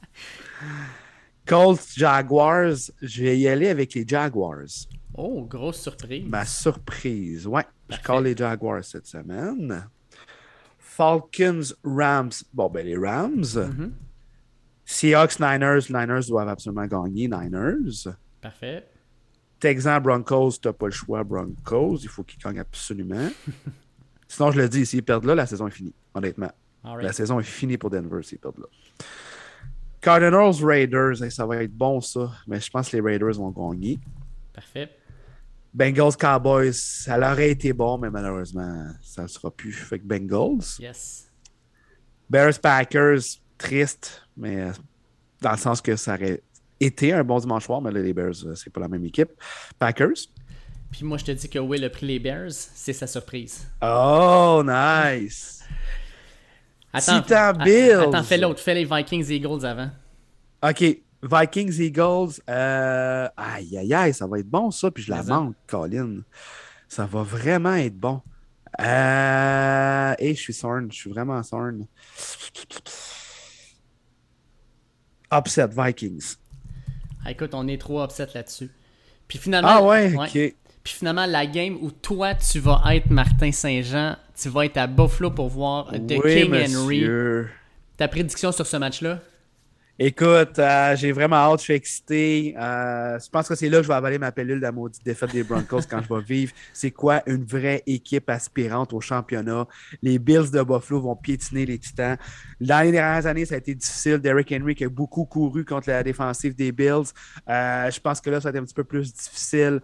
Colts 1.46 1.94
Jaguars, 1.96 2.92
je 3.02 3.24
vais 3.24 3.38
y 3.38 3.48
aller 3.48 3.68
avec 3.68 3.94
les 3.94 4.06
Jaguars. 4.08 4.88
Oh, 5.14 5.46
grosse 5.46 5.82
surprise. 5.82 6.26
Ma 6.28 6.46
surprise, 6.46 7.48
ouais, 7.48 7.66
je 7.90 7.98
call 7.98 8.24
les 8.24 8.36
Jaguars 8.36 8.84
cette 8.84 9.08
semaine. 9.08 9.88
Falcons 10.80 11.74
Rams, 11.84 12.32
bon 12.54 12.70
ben 12.70 12.86
les 12.86 12.98
Rams. 12.98 13.46
Mhm. 13.56 13.94
Seahawks 14.86 15.40
Niners, 15.40 15.90
Niners 15.90 16.28
doivent 16.28 16.50
absolument 16.50 16.86
gagner, 16.86 17.28
Niners. 17.28 18.08
Parfait. 18.42 18.88
Texans 19.60 20.02
Broncos, 20.02 20.52
t'as 20.62 20.74
pas 20.74 20.86
le 20.88 20.92
choix, 20.92 21.24
Broncos, 21.24 21.98
il 22.04 22.10
faut 22.10 22.24
qu'ils 22.24 22.40
gagnent 22.40 22.60
absolument. 22.60 23.30
Sinon, 24.28 24.52
je 24.52 24.62
le 24.62 24.70
dis, 24.70 24.86
s'ils 24.86 25.04
perdent 25.04 25.26
là, 25.26 25.36
la 25.36 25.46
saison 25.46 25.68
est 25.68 25.72
finie, 25.72 25.94
honnêtement. 26.14 26.52
La 26.84 27.14
saison 27.14 27.40
est 27.40 27.44
finie 27.44 27.78
pour 27.78 27.90
Denver 27.90 28.22
s'ils 28.22 28.38
perdent 28.38 28.60
là. 28.60 28.68
Cardinals 30.06 30.64
Raiders, 30.64 31.32
ça 31.32 31.48
va 31.48 31.64
être 31.64 31.76
bon 31.76 32.00
ça, 32.00 32.32
mais 32.46 32.60
je 32.60 32.70
pense 32.70 32.90
que 32.90 32.98
les 32.98 33.02
Raiders 33.02 33.34
vont 33.34 33.50
gagner. 33.50 34.00
Parfait. 34.54 34.96
Bengals 35.74 36.16
Cowboys, 36.16 36.74
ça 36.74 37.18
aurait 37.18 37.50
été 37.50 37.74
bon, 37.74 37.98
mais 37.98 38.12
malheureusement, 38.12 38.86
ça 39.02 39.24
ne 39.24 39.28
sera 39.28 39.50
plus. 39.50 39.74
Fait 39.74 39.98
que 39.98 40.06
Bengals. 40.06 40.64
Yes. 40.80 41.32
Bears 42.30 42.60
Packers, 42.62 43.40
triste, 43.58 44.22
mais 44.38 44.62
euh, 44.62 44.72
dans 45.42 45.54
le 45.54 45.58
sens 45.58 45.82
que 45.82 45.96
ça 45.96 46.14
aurait 46.14 46.44
été 46.80 47.12
un 47.12 47.24
bon 47.24 47.40
dimanche 47.40 47.66
soir, 47.66 47.82
mais 47.82 47.90
là, 47.90 48.00
les 48.00 48.14
Bears, 48.14 48.46
euh, 48.46 48.54
c'est 48.54 48.72
pas 48.72 48.82
la 48.82 48.88
même 48.88 49.06
équipe. 49.06 49.32
Packers. 49.80 50.30
Puis 50.92 51.04
moi, 51.04 51.18
je 51.18 51.26
te 51.26 51.32
dis 51.32 51.50
que 51.50 51.58
Will 51.58 51.84
a 51.84 51.90
pris 51.90 52.06
les 52.06 52.20
Bears. 52.20 52.52
C'est 52.52 52.94
sa 52.94 53.08
surprise. 53.08 53.68
Oh, 53.82 54.62
nice! 54.64 55.64
Titan 57.00 57.36
a- 57.36 57.54
Bills. 57.54 57.92
Attends, 58.02 58.24
fais 58.24 58.38
l'autre. 58.38 58.60
Fais 58.60 58.74
les 58.74 58.86
Vikings 58.86 59.30
Eagles 59.32 59.66
avant. 59.66 59.90
OK. 60.64 60.84
Vikings 61.24 61.80
Eagles. 61.82 62.40
euh, 62.50 63.28
Aïe, 63.36 63.78
aïe, 63.78 63.94
aïe, 63.94 64.14
ça 64.14 64.28
va 64.28 64.40
être 64.40 64.48
bon 64.50 64.70
ça. 64.72 64.92
Puis 64.92 65.04
je 65.04 65.12
la 65.12 65.24
manque, 65.24 65.56
Colin. 65.68 66.20
Ça 66.88 67.06
va 67.06 67.24
vraiment 67.24 67.74
être 67.76 67.98
bon. 67.98 68.22
Euh... 68.80 70.14
Et 70.20 70.36
je 70.36 70.40
suis 70.40 70.54
sorn. 70.54 70.92
Je 70.92 70.98
suis 70.98 71.10
vraiment 71.10 71.42
sorn. 71.44 71.86
Upset 75.34 75.68
Vikings. 75.76 76.36
Ah, 77.26 77.32
écoute, 77.32 77.52
on 77.54 77.68
est 77.68 77.80
trop 77.80 78.04
upset 78.04 78.28
là-dessus. 78.34 78.70
Puis 79.28 79.40
finalement, 79.40 79.70
Ah 79.72 79.84
ouais, 79.84 80.14
ok. 80.16 80.56
Puis 80.86 80.94
finalement, 80.94 81.26
la 81.26 81.48
game 81.48 81.80
où 81.82 81.90
toi, 81.90 82.36
tu 82.36 82.60
vas 82.60 82.80
être 82.92 83.10
Martin 83.10 83.52
Saint-Jean, 83.52 84.16
tu 84.40 84.50
vas 84.50 84.66
être 84.66 84.78
à 84.78 84.86
Buffalo 84.86 85.32
pour 85.32 85.50
voir 85.50 85.92
The 85.92 86.14
oui, 86.24 86.44
King 86.44 86.78
Henry. 86.78 87.06
Ta 87.98 88.08
prédiction 88.08 88.52
sur 88.52 88.68
ce 88.68 88.78
match-là? 88.78 89.20
Écoute, 89.98 90.60
euh, 90.60 90.94
j'ai 90.98 91.14
vraiment 91.14 91.38
hâte, 91.38 91.60
je 91.60 91.64
suis 91.64 91.74
excité. 91.74 92.54
Euh, 92.60 93.18
je 93.18 93.30
pense 93.30 93.48
que 93.48 93.56
c'est 93.56 93.70
là 93.70 93.78
que 93.78 93.84
je 93.84 93.88
vais 93.88 93.94
avaler 93.94 94.18
ma 94.18 94.30
pilule 94.34 94.58
de 94.58 94.62
la 94.62 94.74
maudite 94.74 95.06
défaite 95.06 95.32
des 95.32 95.44
Broncos 95.44 95.84
quand 95.90 96.02
je 96.04 96.14
vais 96.14 96.22
vivre. 96.22 96.52
C'est 96.74 96.92
quoi 96.92 97.24
une 97.28 97.46
vraie 97.46 97.82
équipe 97.88 98.30
aspirante 98.30 98.92
au 98.92 99.00
championnat? 99.00 99.66
Les 100.02 100.20
Bills 100.20 100.52
de 100.52 100.62
Buffalo 100.64 101.00
vont 101.00 101.16
piétiner 101.16 101.66
les 101.66 101.80
Titans. 101.80 102.18
Dans 102.60 102.82
les 102.82 102.92
dernières 102.92 103.26
années, 103.26 103.46
ça 103.46 103.56
a 103.56 103.58
été 103.58 103.74
difficile. 103.74 104.18
Derrick 104.18 104.52
Henry 104.52 104.76
qui 104.76 104.84
a 104.84 104.90
beaucoup 104.90 105.24
couru 105.24 105.64
contre 105.64 105.90
la 105.90 106.04
défensive 106.04 106.56
des 106.56 106.74
Bills. 106.74 107.14
Euh, 107.48 107.90
je 107.90 108.00
pense 108.02 108.20
que 108.20 108.30
là, 108.30 108.42
ça 108.42 108.52
va 108.52 108.58
être 108.58 108.64
un 108.64 108.66
petit 108.66 108.76
peu 108.76 108.84
plus 108.84 109.14
difficile. 109.14 109.80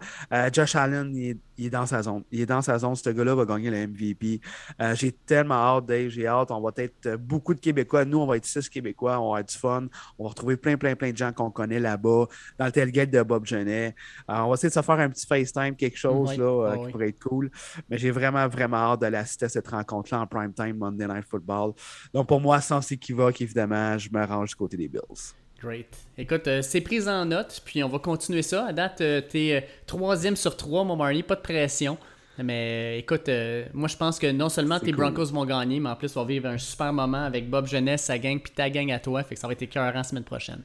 Josh 0.52 0.76
Allen, 0.76 1.10
il 1.16 1.30
est, 1.30 1.38
il 1.62 1.66
est 1.66 1.70
dans 1.70 1.86
sa 1.86 2.02
zone. 2.02 2.24
Il 2.30 2.40
est 2.40 2.46
dans 2.46 2.62
sa 2.62 2.78
zone. 2.78 2.96
Ce 2.96 3.08
gars-là 3.08 3.34
va 3.34 3.44
gagner 3.44 3.70
le 3.70 3.86
MVP. 3.86 4.40
Euh, 4.80 4.94
j'ai 4.94 5.12
tellement 5.12 5.54
hâte, 5.54 5.86
Dave. 5.86 6.08
J'ai 6.08 6.26
hâte. 6.26 6.50
On 6.50 6.60
va 6.60 6.70
être 6.76 7.06
euh, 7.06 7.16
beaucoup 7.16 7.54
de 7.54 7.60
Québécois. 7.60 8.04
Nous, 8.04 8.18
on 8.18 8.26
va 8.26 8.36
être 8.36 8.44
six 8.44 8.68
Québécois. 8.68 9.12
On 9.12 9.32
va 9.32 9.38
avoir 9.38 9.44
du 9.44 9.56
fun. 9.56 9.86
On 10.18 10.24
va 10.24 10.30
retrouver 10.30 10.56
plein, 10.56 10.76
plein, 10.76 10.96
plein 10.96 11.12
de 11.12 11.16
gens 11.16 11.32
qu'on 11.32 11.50
connaît 11.50 11.78
là-bas, 11.78 12.26
dans 12.58 12.66
le 12.66 12.72
tailgate 12.72 13.10
de 13.10 13.22
Bob 13.22 13.46
Genet. 13.46 13.94
Euh, 14.28 14.34
on 14.38 14.48
va 14.48 14.54
essayer 14.54 14.70
de 14.70 14.74
se 14.74 14.82
faire 14.82 14.98
un 14.98 15.08
petit 15.08 15.26
FaceTime, 15.26 15.76
quelque 15.76 15.98
chose 15.98 16.30
Oui, 16.30 16.36
là, 16.36 16.44
euh, 16.44 16.76
oui, 16.76 16.86
qui 16.86 16.92
pourrait 16.92 17.08
être 17.10 17.22
cool. 17.22 17.50
Mais 17.88 17.98
j'ai 17.98 18.10
vraiment, 18.10 18.48
vraiment 18.48 18.78
hâte 18.78 19.00
d'aller 19.00 19.18
assister 19.18 19.46
à 19.46 19.48
cette 19.48 19.68
rencontre-là 19.68 20.20
en 20.20 20.26
prime 20.26 20.52
time 20.52 20.76
Monday 20.76 21.06
Night 21.06 21.24
Football. 21.28 21.74
Donc, 22.12 22.26
pour 22.26 22.40
moi, 22.40 22.60
sans 22.60 22.90
équivoque, 22.90 23.40
évidemment, 23.40 23.96
je 23.98 24.10
me 24.12 24.24
range 24.24 24.50
du 24.50 24.56
côté 24.56 24.76
des 24.76 24.88
Bills. 24.88 25.34
Great. 25.62 25.96
Écoute, 26.18 26.48
euh, 26.48 26.60
c'est 26.60 26.80
pris 26.80 27.08
en 27.08 27.24
note, 27.24 27.62
puis 27.64 27.84
on 27.84 27.88
va 27.88 28.00
continuer 28.00 28.42
ça. 28.42 28.66
À 28.66 28.72
date, 28.72 29.00
euh, 29.00 29.20
t'es 29.20 29.52
euh, 29.52 29.60
troisième 29.86 30.34
sur 30.34 30.56
trois, 30.56 30.82
mon 30.82 30.96
Marley, 30.96 31.22
pas 31.22 31.36
de 31.36 31.40
pression. 31.40 31.98
Mais 32.38 32.98
écoute, 32.98 33.28
moi 33.74 33.88
je 33.88 33.96
pense 33.96 34.18
que 34.18 34.26
non 34.26 34.48
seulement 34.48 34.80
tes 34.80 34.86
cool. 34.86 35.12
Broncos 35.12 35.26
vont 35.26 35.44
gagner, 35.44 35.78
mais 35.80 35.90
en 35.90 35.96
plus 35.96 36.16
on 36.16 36.22
va 36.22 36.26
vivre 36.26 36.48
un 36.48 36.56
super 36.56 36.92
moment 36.92 37.22
avec 37.22 37.48
Bob 37.48 37.66
Jeunesse, 37.66 38.04
sa 38.04 38.18
gang, 38.18 38.40
puis 38.40 38.52
ta 38.52 38.70
gang 38.70 38.90
à 38.90 38.98
toi. 38.98 39.22
Fait 39.22 39.34
que 39.34 39.40
ça 39.40 39.46
va 39.46 39.52
être 39.52 39.62
écœurant 39.62 39.92
la 39.92 40.02
semaine 40.02 40.24
prochaine. 40.24 40.62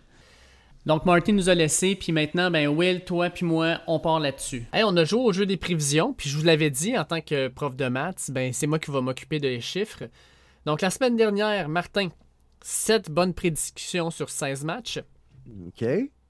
Donc 0.86 1.06
Martin 1.06 1.34
nous 1.34 1.50
a 1.50 1.54
laissé, 1.54 1.96
puis 1.96 2.14
maintenant, 2.14 2.50
ben 2.50 2.70
Will, 2.70 3.04
toi 3.04 3.30
puis 3.30 3.46
moi, 3.46 3.82
on 3.86 4.00
part 4.00 4.22
là-dessus. 4.22 4.66
Hey, 4.72 4.84
on 4.86 4.96
a 4.96 5.04
joué 5.04 5.20
au 5.20 5.34
jeu 5.34 5.46
des 5.46 5.58
prévisions, 5.58 6.14
puis 6.14 6.30
je 6.30 6.38
vous 6.38 6.46
l'avais 6.46 6.70
dit 6.70 6.98
en 6.98 7.04
tant 7.04 7.20
que 7.20 7.50
prof 7.50 7.76
de 7.76 7.90
maths, 7.90 8.32
ben 8.32 8.54
c'est 8.54 8.66
moi 8.66 8.80
qui 8.80 8.90
va 8.90 9.02
m'occuper 9.02 9.40
des 9.40 9.60
chiffres. 9.60 10.06
Donc 10.66 10.82
la 10.82 10.90
semaine 10.90 11.18
dernière, 11.18 11.68
Martin, 11.68 12.10
7 12.62 13.10
bonnes 13.12 13.34
prédictions 13.34 14.12
sur 14.12 14.30
16 14.30 14.64
matchs. 14.64 15.00
OK. 15.68 15.86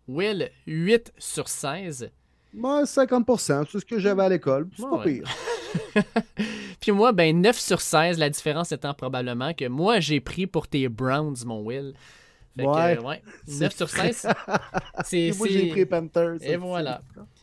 Will, 0.07 0.49
8 0.67 1.13
sur 1.17 1.47
16. 1.49 2.09
Moi, 2.53 2.83
50%, 2.83 3.65
c'est 3.69 3.79
ce 3.79 3.85
que 3.85 3.99
j'avais 3.99 4.23
à 4.23 4.29
l'école. 4.29 4.67
C'est 4.75 4.83
pas 4.83 4.95
ouais. 4.97 5.03
pire. 5.21 6.03
Puis 6.79 6.91
moi, 6.91 7.11
ben 7.11 7.39
9 7.41 7.57
sur 7.59 7.81
16, 7.81 8.17
la 8.17 8.29
différence 8.29 8.71
étant 8.71 8.93
probablement 8.93 9.53
que 9.53 9.67
moi, 9.67 9.99
j'ai 9.99 10.19
pris 10.21 10.47
pour 10.47 10.67
tes 10.67 10.87
Browns, 10.87 11.35
mon 11.45 11.61
Will. 11.61 11.93
Fait 12.55 12.63
que, 12.63 12.67
Ouais. 12.69 12.97
euh, 12.97 13.01
ouais. 13.01 13.21
9 13.47 13.75
sur 13.75 13.89
16, 13.89 14.27
c'est... 15.03 15.19
Et 15.19 15.31
moi, 15.33 15.47
j'ai 15.49 15.67
pris 15.69 15.85
Panthers. 15.85 16.37
Et 16.41 16.55
voilà. 16.55 17.01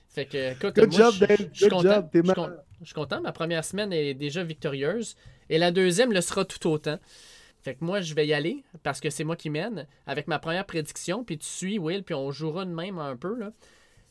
Fait 0.09 0.25
que, 0.27 0.53
écoute, 0.53 0.75
Good 0.75 0.89
moi, 0.91 0.99
job, 0.99 1.15
je- 1.15 1.25
Dave. 1.27 1.49
je 1.53 1.65
Good 1.65 1.71
content. 1.73 1.83
job. 1.95 2.09
T'es 2.13 2.23
Je 2.25 2.33
je 2.81 2.85
suis 2.87 2.95
content. 2.95 3.21
Ma 3.21 3.33
première 3.33 3.65
semaine 3.65 3.93
est 3.93 4.15
déjà 4.15 4.43
victorieuse. 4.43 5.17
Et 5.51 5.59
la 5.59 5.71
deuxième 5.71 6.13
le 6.13 6.21
sera 6.21 6.45
tout 6.45 6.67
autant. 6.69 6.99
Fait 7.65 7.75
que 7.75 7.85
moi, 7.85 8.03
je 8.03 8.15
vais 8.15 8.27
y 8.27 8.35
aller 8.35 8.63
parce 8.83 9.01
que 9.01 9.09
c'est 9.09 9.25
moi 9.25 9.37
qui 9.37 9.49
mène 9.49 9.87
avec 10.07 10.29
ma 10.29 10.39
première 10.39 10.67
prédiction. 10.67 11.25
Puis 11.25 11.39
tu 11.39 11.47
suis, 11.47 11.79
Will, 11.79 12.05
puis 12.05 12.15
on 12.15 12.31
jouera 12.31 12.67
de 12.67 12.71
même 12.71 12.99
un 12.99 13.17
peu. 13.17 13.35
Là. 13.39 13.53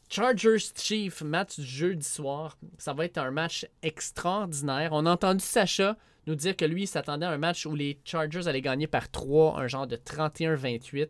Chargers 0.10 0.72
Chief, 0.76 1.22
match 1.22 1.60
du 1.60 1.66
jeudi 1.66 2.06
soir. 2.06 2.58
Ça 2.80 2.94
va 2.94 3.06
être 3.06 3.20
un 3.20 3.30
match 3.30 3.68
extraordinaire. 3.84 4.90
On 4.94 5.06
a 5.06 5.12
entendu 5.12 5.44
Sacha 5.44 5.98
nous 6.26 6.34
dire 6.34 6.56
que 6.56 6.66
lui, 6.66 6.84
il 6.84 6.88
s'attendait 6.88 7.28
à 7.28 7.30
un 7.30 7.38
match 7.38 7.68
où 7.68 7.76
les 7.76 8.00
Chargers 8.04 8.48
allaient 8.48 8.62
gagner 8.62 8.88
par 8.88 9.12
3, 9.12 9.60
un 9.60 9.68
genre 9.68 9.86
de 9.86 9.98
31-28. 9.98 11.10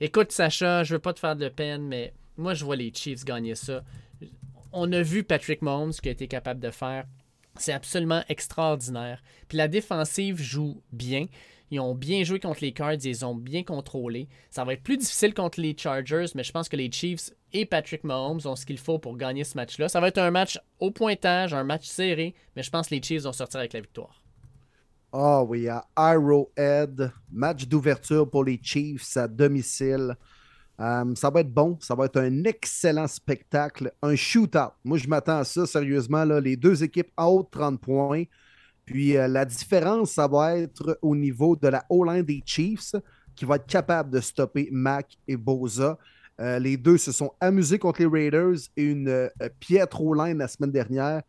Écoute, 0.00 0.32
Sacha, 0.32 0.84
je 0.84 0.94
veux 0.94 1.00
pas 1.00 1.12
te 1.12 1.20
faire 1.20 1.36
de 1.36 1.50
peine, 1.50 1.86
mais 1.86 2.14
moi, 2.38 2.54
je 2.54 2.64
vois 2.64 2.76
les 2.76 2.94
Chiefs 2.94 3.26
gagner 3.26 3.56
ça. 3.56 3.84
On 4.72 4.90
a 4.92 5.02
vu 5.02 5.22
Patrick 5.22 5.60
Mahomes 5.60 5.92
ce 5.92 6.00
qu'il 6.00 6.08
a 6.08 6.12
été 6.12 6.28
capable 6.28 6.60
de 6.60 6.70
faire. 6.70 7.04
C'est 7.56 7.72
absolument 7.72 8.22
extraordinaire. 8.28 9.22
Puis 9.48 9.58
la 9.58 9.68
défensive 9.68 10.40
joue 10.40 10.82
bien. 10.92 11.26
Ils 11.70 11.80
ont 11.80 11.94
bien 11.94 12.22
joué 12.22 12.38
contre 12.38 12.60
les 12.60 12.72
Cards, 12.72 13.02
ils 13.04 13.24
ont 13.24 13.34
bien 13.34 13.62
contrôlés. 13.62 14.28
Ça 14.50 14.62
va 14.62 14.74
être 14.74 14.82
plus 14.82 14.98
difficile 14.98 15.32
contre 15.32 15.58
les 15.58 15.74
Chargers, 15.76 16.26
mais 16.34 16.44
je 16.44 16.52
pense 16.52 16.68
que 16.68 16.76
les 16.76 16.92
Chiefs 16.92 17.30
et 17.54 17.64
Patrick 17.64 18.04
Mahomes 18.04 18.40
ont 18.44 18.56
ce 18.56 18.66
qu'il 18.66 18.76
faut 18.76 18.98
pour 18.98 19.16
gagner 19.16 19.44
ce 19.44 19.56
match-là. 19.56 19.88
Ça 19.88 19.98
va 19.98 20.08
être 20.08 20.18
un 20.18 20.30
match 20.30 20.60
au 20.80 20.90
pointage, 20.90 21.54
un 21.54 21.64
match 21.64 21.86
serré, 21.86 22.34
mais 22.56 22.62
je 22.62 22.70
pense 22.70 22.88
que 22.88 22.94
les 22.94 23.02
Chiefs 23.02 23.22
vont 23.22 23.32
sortir 23.32 23.60
avec 23.60 23.72
la 23.72 23.80
victoire. 23.80 24.22
Ah 25.14 25.42
oui, 25.42 25.68
à 25.68 25.84
Arrowhead, 25.96 27.10
match 27.30 27.66
d'ouverture 27.66 28.28
pour 28.28 28.44
les 28.44 28.60
Chiefs 28.62 29.16
à 29.16 29.26
domicile. 29.26 30.16
Euh, 30.82 31.14
ça 31.14 31.30
va 31.30 31.40
être 31.40 31.52
bon, 31.52 31.78
ça 31.80 31.94
va 31.94 32.06
être 32.06 32.18
un 32.18 32.42
excellent 32.44 33.06
spectacle, 33.06 33.92
un 34.02 34.16
shootout. 34.16 34.72
Moi, 34.84 34.98
je 34.98 35.06
m'attends 35.06 35.38
à 35.38 35.44
ça, 35.44 35.64
sérieusement. 35.64 36.24
Les 36.24 36.56
deux 36.56 36.82
équipes 36.82 37.12
à 37.16 37.28
haut 37.28 37.42
de 37.42 37.48
30 37.50 37.80
points. 37.80 38.24
Puis 38.84 39.16
euh, 39.16 39.28
la 39.28 39.44
différence, 39.44 40.12
ça 40.12 40.26
va 40.26 40.56
être 40.56 40.98
au 41.00 41.14
niveau 41.14 41.54
de 41.54 41.68
la 41.68 41.84
O-line 41.88 42.22
des 42.22 42.42
Chiefs, 42.44 42.96
qui 43.36 43.44
va 43.44 43.56
être 43.56 43.66
capable 43.66 44.10
de 44.10 44.20
stopper 44.20 44.68
Mac 44.72 45.16
et 45.28 45.36
Boza. 45.36 45.96
Euh, 46.40 46.58
les 46.58 46.76
deux 46.76 46.98
se 46.98 47.12
sont 47.12 47.32
amusés 47.40 47.78
contre 47.78 48.00
les 48.00 48.08
Raiders 48.08 48.58
et 48.76 48.82
une 48.82 49.30
piètre 49.60 50.00
O-line 50.00 50.38
la 50.38 50.48
semaine 50.48 50.72
dernière. 50.72 51.22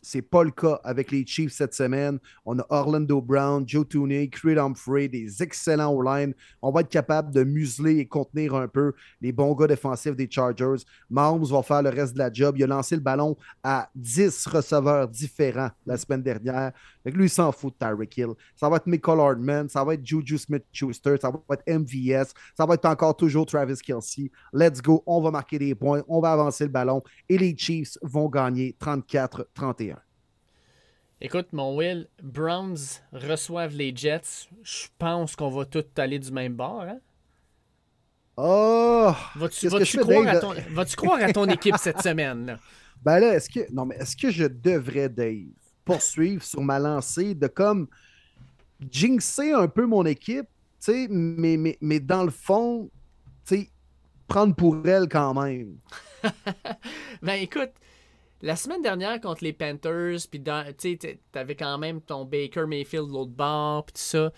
C'est 0.00 0.22
pas 0.22 0.44
le 0.44 0.50
cas 0.50 0.80
avec 0.84 1.10
les 1.10 1.26
Chiefs 1.26 1.52
cette 1.52 1.74
semaine. 1.74 2.18
On 2.46 2.58
a 2.58 2.66
Orlando 2.70 3.20
Brown, 3.20 3.64
Joe 3.66 3.86
Tooney, 3.88 4.28
Creed 4.28 4.58
Humphrey, 4.58 5.08
des 5.08 5.42
excellents 5.42 5.92
O-line. 5.92 6.34
On 6.62 6.70
va 6.70 6.80
être 6.80 6.88
capable 6.88 7.32
de 7.34 7.42
museler 7.42 7.98
et 7.98 8.06
contenir 8.06 8.54
un 8.54 8.68
peu 8.68 8.92
les 9.20 9.32
bons 9.32 9.54
gars 9.54 9.66
défensifs 9.66 10.16
des 10.16 10.28
Chargers. 10.30 10.84
Mahomes 11.10 11.44
va 11.44 11.62
faire 11.62 11.82
le 11.82 11.90
reste 11.90 12.14
de 12.14 12.18
la 12.18 12.32
job. 12.32 12.56
Il 12.58 12.64
a 12.64 12.66
lancé 12.68 12.94
le 12.94 13.02
ballon 13.02 13.36
à 13.62 13.90
10 13.94 14.46
receveurs 14.46 15.08
différents 15.08 15.70
la 15.84 15.96
semaine 15.96 16.22
dernière. 16.22 16.72
Que 17.04 17.10
lui, 17.10 17.26
il 17.26 17.30
s'en 17.30 17.50
fout 17.52 17.74
de 17.78 17.86
Tyreek 17.86 18.16
Hill. 18.18 18.34
Ça 18.54 18.68
va 18.68 18.76
être 18.76 18.86
Michael 18.86 19.20
Hardman, 19.20 19.68
ça 19.68 19.82
va 19.82 19.94
être 19.94 20.04
Juju 20.04 20.38
Smith-Schuster, 20.38 21.16
ça 21.20 21.30
va 21.30 21.40
être 21.54 21.64
MVS, 21.66 22.32
ça 22.56 22.66
va 22.66 22.74
être 22.74 22.84
encore 22.84 23.16
toujours 23.16 23.46
Travis 23.46 23.76
Kelsey. 23.76 24.30
Let's 24.52 24.82
go, 24.82 25.02
on 25.06 25.20
va 25.20 25.30
marquer 25.30 25.58
des 25.58 25.74
points, 25.74 26.02
on 26.06 26.20
va 26.20 26.32
avancer 26.32 26.64
le 26.64 26.70
ballon 26.70 27.02
et 27.28 27.38
les 27.38 27.56
Chiefs 27.56 27.98
vont 28.02 28.28
gagner 28.28 28.76
34-31. 28.80 29.97
Écoute, 31.20 31.48
mon 31.52 31.76
Will, 31.76 32.06
Browns 32.22 33.00
reçoivent 33.12 33.74
les 33.74 33.92
Jets. 33.94 34.48
Je 34.62 34.86
pense 34.98 35.34
qu'on 35.34 35.50
va 35.50 35.64
tous 35.64 35.84
aller 35.96 36.20
du 36.20 36.30
même 36.30 36.54
bord. 36.54 36.82
Hein? 36.82 37.00
Oh! 38.36 39.12
Vas-tu 39.34 39.68
croire, 39.98 40.28
à 40.28 40.38
ton, 40.38 40.54
vas-tu 40.70 40.94
croire 40.94 41.20
à 41.20 41.32
ton 41.32 41.46
équipe 41.46 41.76
cette 41.76 42.02
semaine? 42.02 42.46
là? 42.46 42.58
Ben 43.00 43.20
là, 43.20 43.34
est-ce 43.36 43.48
que. 43.48 43.72
Non, 43.72 43.84
mais 43.86 43.94
est-ce 43.94 44.16
que 44.16 44.28
je 44.32 44.44
devrais, 44.44 45.08
Dave, 45.08 45.46
poursuivre 45.84 46.42
sur 46.42 46.60
ma 46.60 46.80
lancée 46.80 47.32
de 47.32 47.46
comme 47.46 47.86
jinxer 48.90 49.52
un 49.52 49.68
peu 49.68 49.86
mon 49.86 50.04
équipe, 50.04 50.48
tu 50.80 50.92
sais, 50.92 51.06
mais, 51.08 51.56
mais, 51.56 51.78
mais 51.80 52.00
dans 52.00 52.24
le 52.24 52.30
fond, 52.30 52.90
tu 53.46 53.68
prendre 54.26 54.54
pour 54.54 54.84
elle 54.84 55.08
quand 55.08 55.34
même? 55.34 55.76
Ben 57.22 57.34
écoute, 57.34 57.70
la 58.42 58.56
semaine 58.56 58.82
dernière 58.82 59.20
contre 59.20 59.44
les 59.44 59.52
Panthers, 59.52 60.18
puis 60.30 60.42
t'avais 61.32 61.54
quand 61.56 61.78
même 61.78 62.00
ton 62.00 62.24
Baker 62.24 62.66
Mayfield 62.66 63.08
de 63.08 63.12
l'autre 63.12 63.32
bord, 63.32 63.84
puis 63.86 63.94
tout 63.94 64.00
ça. 64.00 64.32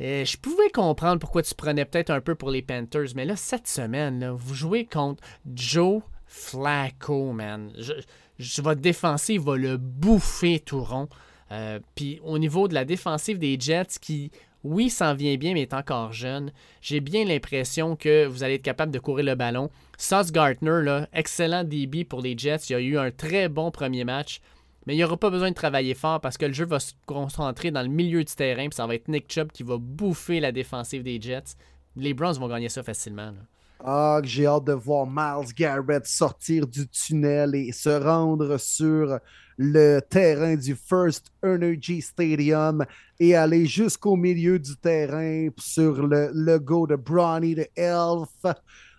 Euh, 0.00 0.24
je 0.24 0.36
pouvais 0.38 0.70
comprendre 0.70 1.20
pourquoi 1.20 1.42
tu 1.42 1.54
prenais 1.54 1.84
peut-être 1.84 2.10
un 2.10 2.20
peu 2.20 2.34
pour 2.34 2.50
les 2.50 2.62
Panthers, 2.62 3.08
mais 3.14 3.24
là, 3.24 3.36
cette 3.36 3.68
semaine, 3.68 4.28
vous 4.30 4.54
jouez 4.54 4.86
contre 4.86 5.22
Joe 5.54 6.02
Flacco, 6.26 7.32
man. 7.32 7.72
Je, 7.78 7.92
je- 8.38 8.62
votre 8.62 8.80
défensive 8.80 9.42
va 9.42 9.56
le 9.56 9.76
bouffer 9.76 10.58
tout 10.60 10.82
rond. 10.82 11.08
Euh, 11.52 11.78
Puis 11.94 12.20
au 12.24 12.38
niveau 12.38 12.66
de 12.68 12.74
la 12.74 12.84
défensive 12.84 13.38
des 13.38 13.56
Jets, 13.60 13.98
qui, 14.00 14.32
oui, 14.64 14.88
s'en 14.88 15.14
vient 15.14 15.36
bien, 15.36 15.52
mais 15.52 15.62
est 15.62 15.74
encore 15.74 16.12
jeune, 16.12 16.50
j'ai 16.80 17.00
bien 17.00 17.24
l'impression 17.24 17.96
que 17.96 18.26
vous 18.26 18.42
allez 18.42 18.54
être 18.54 18.62
capable 18.62 18.92
de 18.92 18.98
courir 18.98 19.26
le 19.26 19.34
ballon. 19.34 19.70
Sauce 19.98 20.32
Gardner, 20.32 20.82
là, 20.82 21.06
excellent 21.12 21.64
DB 21.64 22.04
pour 22.04 22.22
les 22.22 22.36
Jets. 22.36 22.66
Il 22.70 22.74
a 22.74 22.80
eu 22.80 22.98
un 22.98 23.10
très 23.10 23.48
bon 23.48 23.70
premier 23.70 24.04
match. 24.04 24.40
Mais 24.86 24.94
il 24.94 24.96
n'y 24.98 25.04
aura 25.04 25.16
pas 25.16 25.30
besoin 25.30 25.50
de 25.50 25.54
travailler 25.54 25.94
fort 25.94 26.20
parce 26.20 26.36
que 26.36 26.44
le 26.44 26.52
jeu 26.52 26.66
va 26.66 26.78
se 26.78 26.92
concentrer 27.06 27.70
dans 27.70 27.82
le 27.82 27.88
milieu 27.88 28.22
du 28.22 28.34
terrain. 28.34 28.68
Puis 28.68 28.76
ça 28.76 28.86
va 28.86 28.94
être 28.94 29.08
Nick 29.08 29.32
Chubb 29.32 29.50
qui 29.50 29.62
va 29.62 29.76
bouffer 29.78 30.40
la 30.40 30.52
défensive 30.52 31.02
des 31.02 31.20
Jets. 31.20 31.56
Les 31.96 32.12
Browns 32.12 32.36
vont 32.36 32.48
gagner 32.48 32.68
ça 32.68 32.82
facilement. 32.82 33.26
là. 33.26 33.38
Ah, 33.82 34.20
j'ai 34.22 34.46
hâte 34.46 34.64
de 34.64 34.72
voir 34.72 35.06
Miles 35.06 35.52
Garrett 35.54 36.06
sortir 36.06 36.66
du 36.66 36.88
tunnel 36.88 37.54
et 37.54 37.72
se 37.72 37.90
rendre 37.90 38.56
sur 38.58 39.18
le 39.56 40.00
terrain 40.00 40.56
du 40.56 40.74
First 40.74 41.32
Energy 41.42 42.00
Stadium 42.00 42.84
et 43.20 43.34
aller 43.34 43.66
jusqu'au 43.66 44.16
milieu 44.16 44.58
du 44.58 44.76
terrain 44.76 45.48
sur 45.58 46.06
le 46.06 46.30
logo 46.32 46.86
de 46.86 46.96
Bronny 46.96 47.54
the 47.54 47.70
Elf. 47.76 48.54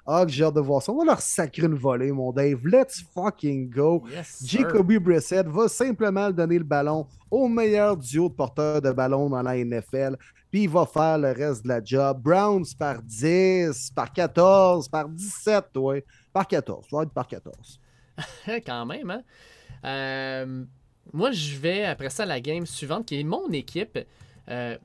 Ah, 0.08 0.24
que 0.24 0.32
j'ai 0.32 0.44
hâte 0.44 0.54
de 0.54 0.62
voir 0.62 0.84
ça. 0.84 0.92
On 0.92 1.00
va 1.00 1.06
leur 1.06 1.22
sacrer 1.22 1.66
une 1.66 1.74
volée, 1.74 2.12
mon 2.12 2.32
Dave. 2.32 2.60
Let's 2.64 3.04
fucking 3.14 3.70
go. 3.72 4.04
Yes. 4.12 4.44
Jacoby 4.46 5.00
Brissett 5.00 5.48
va 5.48 5.68
simplement 5.68 6.30
donner 6.30 6.60
le 6.60 6.64
ballon 6.64 7.08
au 7.32 7.48
meilleur 7.48 7.98
duo 7.98 8.30
de 8.30 8.34
porteurs 8.34 8.82
de 8.82 8.92
ballon 8.92 9.30
dans 9.30 9.42
la 9.42 9.58
NFL, 9.58 10.16
puis 10.52 10.64
il 10.64 10.70
va 10.70 10.86
faire 10.86 11.18
le 11.18 11.32
reste 11.32 11.64
de 11.64 11.70
la 11.70 11.84
job. 11.84 12.22
Browns 12.22 12.66
par 12.78 13.02
10, 13.02 13.92
par 13.96 14.14
14, 14.14 14.88
par 14.90 15.10
17, 15.10 15.66
ouais. 15.78 16.06
Par 16.32 16.48
14, 16.48 16.86
ça 16.90 16.98
va 16.98 17.04
être 17.04 17.12
par 17.12 17.28
14. 17.28 17.80
Quand 18.66 18.86
même, 18.86 19.10
hein? 19.10 19.22
Euh, 19.86 20.66
moi, 21.14 21.32
je 21.32 21.58
vais 21.58 21.84
après 21.84 22.10
ça 22.10 22.24
à 22.24 22.26
la 22.28 22.40
game 22.40 22.66
suivante, 22.66 23.08
qui 23.08 23.20
est 23.20 23.24
mon 23.24 23.50
équipe. 23.52 24.00
Euh, 24.50 24.78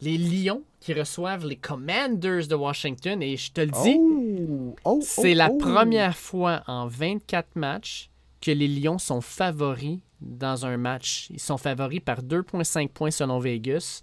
les 0.00 0.18
Lions 0.18 0.62
qui 0.80 0.92
reçoivent 0.92 1.46
les 1.46 1.56
Commanders 1.56 2.46
de 2.46 2.54
Washington. 2.54 3.22
Et 3.22 3.36
je 3.36 3.52
te 3.52 3.60
le 3.60 3.68
dis, 3.68 3.96
Oh! 3.98 4.76
Oh, 4.84 5.00
c'est 5.02 5.32
oh, 5.32 5.38
la 5.38 5.50
oh. 5.50 5.58
première 5.58 6.16
fois 6.16 6.62
en 6.66 6.86
24 6.86 7.56
matchs 7.56 8.10
que 8.40 8.50
les 8.50 8.68
Lions 8.68 8.98
sont 8.98 9.20
favoris 9.20 9.98
dans 10.20 10.66
un 10.66 10.76
match. 10.76 11.28
Ils 11.30 11.40
sont 11.40 11.58
favoris 11.58 12.00
par 12.00 12.22
2,5 12.22 12.88
points 12.88 13.10
selon 13.10 13.38
Vegas. 13.38 14.02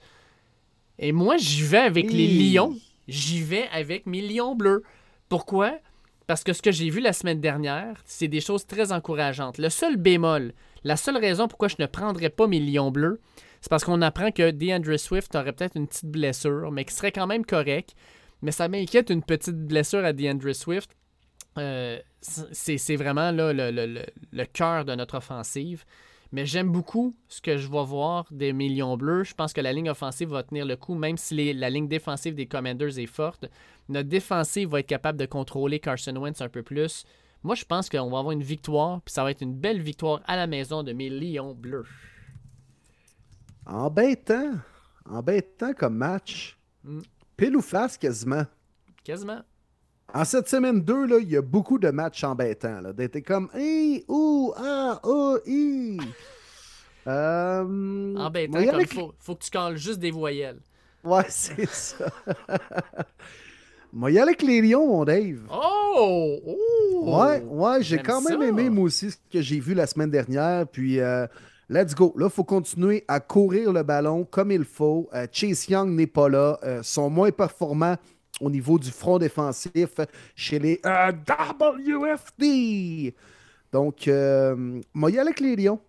Et 1.00 1.12
moi, 1.12 1.38
j'y 1.38 1.64
vais 1.64 1.78
avec 1.78 2.12
les. 2.12 2.28
Lions. 2.28 2.76
J'y 3.08 3.42
vais 3.42 3.68
avec 3.72 4.06
mes 4.06 4.22
Lions 4.22 4.56
bleus. 4.56 4.84
Pourquoi? 5.30 5.74
Parce 6.28 6.44
que 6.44 6.54
ce 6.54 6.62
que 6.62 6.72
j'ai 6.72 6.90
vu 6.90 7.02
la 7.02 7.12
semaine 7.12 7.42
dernière, 7.42 8.02
c'est 8.06 8.30
des 8.30 8.40
choses 8.40 8.66
très 8.66 8.92
encourageantes. 8.92 9.58
Le 9.58 9.70
seul 9.70 9.98
bémol, 9.98 10.54
la 10.84 10.96
seule 10.96 11.18
raison 11.18 11.48
pourquoi 11.48 11.68
je 11.68 11.76
ne 11.80 11.86
prendrais 11.86 12.30
pas 12.30 12.48
mes 12.48 12.60
Lions 12.60 12.92
bleus, 12.92 13.20
c'est 13.64 13.70
parce 13.70 13.86
qu'on 13.86 14.02
apprend 14.02 14.30
que 14.30 14.52
DeAndre 14.52 15.00
Swift 15.00 15.34
aurait 15.36 15.54
peut-être 15.54 15.78
une 15.78 15.88
petite 15.88 16.12
blessure, 16.12 16.70
mais 16.70 16.84
qui 16.84 16.94
serait 16.94 17.14
quand 17.14 17.28
même 17.28 17.46
correct. 17.46 17.96
Mais 18.42 18.52
ça 18.52 18.68
m'inquiète 18.68 19.10
une 19.10 19.24
petite 19.24 19.56
blessure 19.56 20.04
à 20.04 20.12
DeAndre 20.12 20.54
Swift. 20.54 20.92
Euh, 21.58 21.98
c'est 22.20 22.96
vraiment 22.98 23.32
le, 23.32 24.44
cœur 24.52 24.84
de 24.84 24.94
notre 24.96 25.16
offensive. 25.16 25.86
Mais 26.34 26.46
j'aime 26.46 26.74
beaucoup 26.74 27.16
ce 27.30 27.40
que 27.40 27.56
je 27.56 27.70
vais 27.70 27.86
voir 27.86 28.26
des 28.32 28.52
millions 28.52 28.98
bleus. 28.98 29.24
Je 29.24 29.34
pense 29.34 29.54
que 29.54 29.62
la 29.62 29.72
ligne 29.72 29.90
offensive 29.90 30.28
va 30.28 30.44
tenir 30.44 30.66
le 30.66 30.76
coup, 30.76 30.96
même 30.96 31.16
si 31.16 31.54
la 31.54 31.70
ligne 31.70 31.88
défensive 31.88 32.36
des 32.36 32.48
Commanders 32.48 33.00
est 33.00 33.06
forte. 33.06 33.46
Notre 33.88 34.10
défensive 34.10 34.68
va 34.72 34.82
être 34.82 34.88
capable 34.88 35.18
de 35.18 35.26
contrôler 35.26 35.80
Carson 35.80 36.18
Wentz 36.18 36.42
un 36.42 36.50
peu 36.50 36.64
plus. 36.64 37.06
Moi, 37.44 37.56
je 37.56 37.64
pense 37.64 37.90
qu'on 37.90 38.10
va 38.10 38.20
avoir 38.20 38.32
une 38.34 38.44
victoire, 38.44 39.00
puis 39.04 39.14
ça 39.14 39.24
va 39.24 39.32
être 39.32 39.42
une 39.42 39.56
belle 39.56 39.82
victoire 39.82 40.20
à 40.26 40.36
la 40.36 40.48
maison 40.48 40.84
de 40.84 40.92
mes 40.92 41.10
Lions 41.10 41.54
bleus. 41.54 41.86
Embêtant. 43.66 44.54
Embêtant 45.06 45.74
comme 45.74 45.96
match. 45.96 46.58
Mm. 46.84 47.00
Pile 47.38 47.56
ou 47.58 47.62
face 47.62 47.98
quasiment. 47.98 48.46
Quasiment. 49.04 49.42
En 50.14 50.26
cette 50.26 50.48
semaine 50.48 50.82
2, 50.82 51.08
là, 51.08 51.18
il 51.20 51.30
y 51.30 51.38
a 51.38 51.42
beaucoup 51.42 51.80
de 51.80 51.90
matchs 51.90 52.24
embêtants. 52.24 52.82
D'être 52.94 53.20
comme 53.22 53.50
Hi, 53.56 54.04
ou, 54.08 54.54
ah, 54.58 55.00
oh, 55.04 55.38
hi. 55.46 55.98
Euh, 57.06 58.16
Embêtant, 58.16 58.60
comme 58.60 58.76
avec- 58.76 58.94
faut, 58.94 59.14
faut 59.20 59.36
que 59.36 59.44
tu 59.44 59.50
cales 59.50 59.76
juste 59.76 60.00
des 60.00 60.12
voyelles. 60.12 60.62
Ouais, 61.04 61.26
c'est 61.28 61.68
ça. 61.68 62.06
Moi, 63.92 64.12
y 64.12 64.18
aller 64.20 64.30
avec 64.30 64.42
les 64.42 64.62
Lions, 64.62 64.88
mon 64.88 65.04
Dave. 65.04 65.42
Oh! 65.52 66.40
oh! 66.48 67.20
Ouais, 67.20 67.42
ouais, 67.42 67.84
j'ai 67.84 67.98
quand 67.98 68.22
même 68.22 68.40
ça. 68.42 68.48
aimé, 68.48 68.70
moi 68.70 68.86
aussi, 68.86 69.12
ce 69.12 69.18
que 69.32 69.42
j'ai 69.42 69.60
vu 69.60 69.74
la 69.74 69.86
semaine 69.86 70.10
dernière. 70.10 70.66
Puis, 70.66 71.00
euh, 71.00 71.28
let's 71.74 71.96
go. 71.96 72.14
Là, 72.18 72.28
il 72.28 72.32
faut 72.32 72.44
continuer 72.44 73.04
à 73.08 73.20
courir 73.20 73.74
le 73.74 73.84
ballon 73.84 74.26
comme 74.26 74.52
il 74.52 74.64
faut. 74.64 75.10
Euh, 75.14 75.28
Chase 75.32 75.68
Young 75.68 75.90
n'est 75.90 76.08
pas 76.08 76.30
là. 76.30 76.60
Euh, 76.64 76.84
sont 76.84 77.10
moins 77.10 77.32
performants 77.32 77.98
au 78.40 78.50
niveau 78.50 78.80
du 78.80 78.92
front 78.92 79.18
défensif 79.18 79.96
chez 80.36 80.60
les 80.60 80.80
euh, 80.86 81.12
WFD. 81.12 83.14
Donc, 83.72 84.08
moi, 84.94 85.10
y 85.10 85.18
aller 85.18 85.30
avec 85.30 85.40
les 85.40 85.56
Lions. 85.56 85.80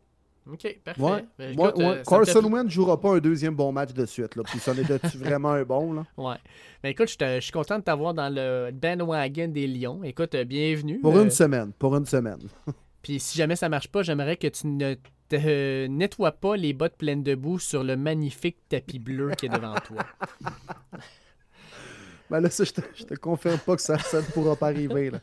Ok, 0.51 0.79
parfait. 0.85 1.03
Ouais. 1.03 1.25
Ben, 1.39 1.57
Moi- 1.57 1.69
écoute, 1.71 1.83
ouais, 1.83 1.87
euh, 1.87 2.03
Carson 2.07 2.53
Wentz 2.53 2.67
ne 2.67 2.71
jouera 2.71 3.01
pas 3.01 3.15
un 3.15 3.19
deuxième 3.19 3.55
bon 3.55 3.73
match 3.73 3.95
de 3.95 4.05
suite. 4.05 4.37
Là. 4.37 4.43
Puis 4.45 4.59
ça 4.59 4.73
en 4.73 4.77
était 4.77 4.99
vraiment 5.17 5.53
un 5.53 5.65
bon. 5.65 5.95
Là? 5.95 6.05
Ouais. 6.19 6.37
Ben 6.83 6.91
écoute, 6.91 7.09
je 7.19 7.41
suis 7.41 7.53
content 7.53 7.79
de 7.79 7.85
t'avoir 7.85 8.13
dans 8.13 8.29
le 8.29 8.71
bandwagon 8.71 9.49
des 9.49 9.67
Lions. 9.67 10.05
Écoute, 10.05 10.37
bienvenue. 10.37 11.01
Pour 11.01 11.19
une 11.19 11.31
semaine. 11.31 11.73
Pour 11.79 11.97
une 11.97 12.05
semaine. 12.05 12.41
Puis 13.03 13.21
si 13.21 13.39
jamais 13.39 13.57
ça 13.57 13.71
marche 13.71 13.89
pas, 13.89 14.03
j'aimerais 14.03 14.37
que 14.37 14.49
tu 14.49 14.67
ne 14.67 14.95
te 15.37 15.47
euh, 15.47 15.89
nettoies 15.89 16.33
pas 16.33 16.57
les 16.57 16.73
bottes 16.73 16.97
pleines 16.97 17.23
de 17.23 17.35
boue 17.35 17.59
sur 17.59 17.85
le 17.85 17.97
magnifique 17.97 18.57
tapis 18.69 18.99
bleu 18.99 19.33
qui 19.37 19.47
est 19.47 19.51
devant 19.51 19.75
toi. 19.77 20.05
Ben 22.31 22.41
là, 22.41 22.49
ça, 22.49 22.65
je 22.65 22.73
te, 22.73 22.81
je 22.95 23.05
te 23.05 23.15
confirme 23.15 23.59
pas 23.59 23.77
que 23.77 23.83
ça, 23.83 23.99
ça 23.99 24.23
ne 24.23 24.27
pourra 24.27 24.57
pas 24.57 24.69
arriver. 24.69 25.11
Là. 25.11 25.21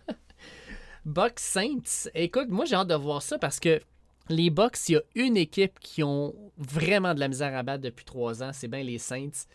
Bucks 1.04 1.40
Saints. 1.40 2.10
Écoute, 2.14 2.50
moi 2.50 2.66
j'ai 2.66 2.76
hâte 2.76 2.90
de 2.90 2.96
voir 2.96 3.24
ça 3.24 3.40
parce 3.40 3.60
que 3.60 3.82
les 4.30 4.52
Bucks, 4.52 4.78
il 4.88 4.94
y 4.94 4.96
a 4.98 5.02
une 5.16 5.36
équipe 5.36 5.80
qui 5.80 6.04
ont 6.04 6.36
vraiment 6.58 7.16
de 7.16 7.20
la 7.20 7.28
misère 7.28 7.58
à 7.58 7.64
battre 7.64 7.82
depuis 7.82 8.06
trois 8.06 8.44
ans, 8.44 8.52
c'est 8.54 8.68
bien 8.68 8.84
les 8.84 9.00
Saints. 9.00 9.48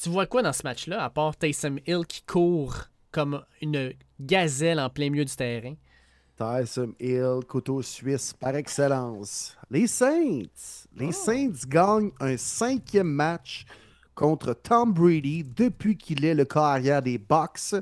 Tu 0.00 0.10
vois 0.10 0.26
quoi 0.26 0.42
dans 0.42 0.52
ce 0.52 0.62
match-là, 0.62 1.02
à 1.02 1.10
part 1.10 1.36
Taysom 1.36 1.78
Hill 1.86 2.06
qui 2.06 2.22
court 2.22 2.84
comme 3.10 3.42
une 3.62 3.94
gazelle 4.20 4.78
en 4.78 4.90
plein 4.90 5.10
milieu 5.10 5.24
du 5.24 5.34
terrain? 5.34 5.74
Tyson 6.38 6.92
Hill, 7.00 7.40
couteau 7.48 7.82
suisse 7.82 8.32
par 8.32 8.54
excellence. 8.54 9.56
Les 9.70 9.88
Saints. 9.88 10.44
Les 10.96 11.10
Saints 11.10 11.66
gagnent 11.66 12.12
un 12.20 12.36
cinquième 12.36 13.08
match 13.08 13.66
contre 14.14 14.54
Tom 14.54 14.92
Brady 14.92 15.42
depuis 15.42 15.96
qu'il 15.96 16.24
est 16.24 16.34
le 16.34 16.44
carrière 16.44 17.02
des 17.02 17.18
Bucks. 17.18 17.74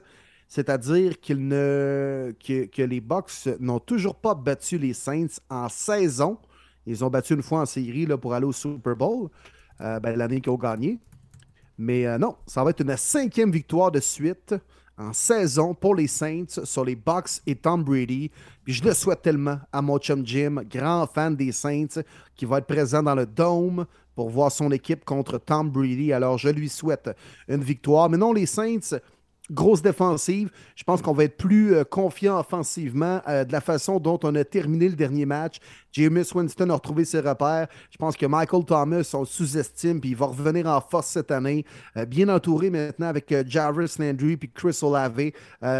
C'est-à-dire 0.48 1.20
qu'il 1.20 1.46
ne, 1.46 2.34
que, 2.42 2.64
que 2.64 2.82
les 2.82 3.00
Bucks 3.02 3.46
n'ont 3.60 3.78
toujours 3.78 4.14
pas 4.14 4.34
battu 4.34 4.78
les 4.78 4.94
Saints 4.94 5.38
en 5.50 5.68
saison. 5.68 6.38
Ils 6.86 7.04
ont 7.04 7.10
battu 7.10 7.34
une 7.34 7.42
fois 7.42 7.60
en 7.60 7.66
série 7.66 8.06
là, 8.06 8.16
pour 8.16 8.32
aller 8.32 8.46
au 8.46 8.52
Super 8.52 8.96
Bowl, 8.96 9.28
euh, 9.82 10.00
ben, 10.00 10.16
l'année 10.16 10.40
qu'ils 10.40 10.52
ont 10.52 10.56
gagné. 10.56 10.98
Mais 11.76 12.06
euh, 12.06 12.16
non, 12.16 12.36
ça 12.46 12.64
va 12.64 12.70
être 12.70 12.80
une 12.80 12.96
cinquième 12.96 13.50
victoire 13.50 13.90
de 13.90 14.00
suite 14.00 14.54
en 14.98 15.12
saison 15.12 15.74
pour 15.74 15.94
les 15.94 16.06
Saints 16.06 16.64
sur 16.64 16.84
les 16.84 16.96
Bucks 16.96 17.40
et 17.46 17.54
Tom 17.54 17.84
Brady. 17.84 18.30
Puis 18.64 18.74
je 18.74 18.84
le 18.84 18.94
souhaite 18.94 19.22
tellement 19.22 19.58
à 19.72 19.82
mon 19.82 19.98
chum 19.98 20.26
Jim, 20.26 20.62
grand 20.68 21.06
fan 21.06 21.36
des 21.36 21.52
Saints, 21.52 22.02
qui 22.34 22.44
va 22.44 22.58
être 22.58 22.66
présent 22.66 23.02
dans 23.02 23.14
le 23.14 23.26
Dome 23.26 23.86
pour 24.14 24.30
voir 24.30 24.50
son 24.50 24.70
équipe 24.70 25.04
contre 25.04 25.38
Tom 25.38 25.70
Brady. 25.70 26.12
Alors 26.12 26.38
je 26.38 26.48
lui 26.48 26.68
souhaite 26.68 27.10
une 27.48 27.62
victoire. 27.62 28.08
Mais 28.08 28.16
non, 28.16 28.32
les 28.32 28.46
Saints, 28.46 28.98
grosse 29.50 29.82
défensive. 29.82 30.50
Je 30.74 30.84
pense 30.84 31.02
qu'on 31.02 31.12
va 31.12 31.24
être 31.24 31.36
plus 31.36 31.74
euh, 31.74 31.84
confiant 31.84 32.38
offensivement 32.38 33.20
euh, 33.28 33.44
de 33.44 33.52
la 33.52 33.60
façon 33.60 33.98
dont 33.98 34.18
on 34.22 34.34
a 34.34 34.44
terminé 34.44 34.88
le 34.88 34.96
dernier 34.96 35.26
match. 35.26 35.56
Jameis 35.92 36.32
Winston 36.34 36.70
a 36.70 36.74
retrouvé 36.74 37.04
ses 37.04 37.20
repères. 37.20 37.68
Je 37.90 37.96
pense 37.96 38.16
que 38.16 38.26
Michael 38.26 38.64
Thomas, 38.64 39.10
on 39.14 39.24
sous-estime, 39.24 40.00
puis 40.00 40.10
il 40.10 40.16
va 40.16 40.26
revenir 40.26 40.66
en 40.66 40.80
force 40.80 41.08
cette 41.08 41.30
année. 41.30 41.64
Euh, 41.96 42.04
bien 42.04 42.28
entouré 42.28 42.70
maintenant 42.70 43.06
avec 43.06 43.34
Jarvis 43.46 43.94
Landry 43.98 44.36
puis 44.36 44.50
Chris 44.50 44.78
Olave. 44.82 45.30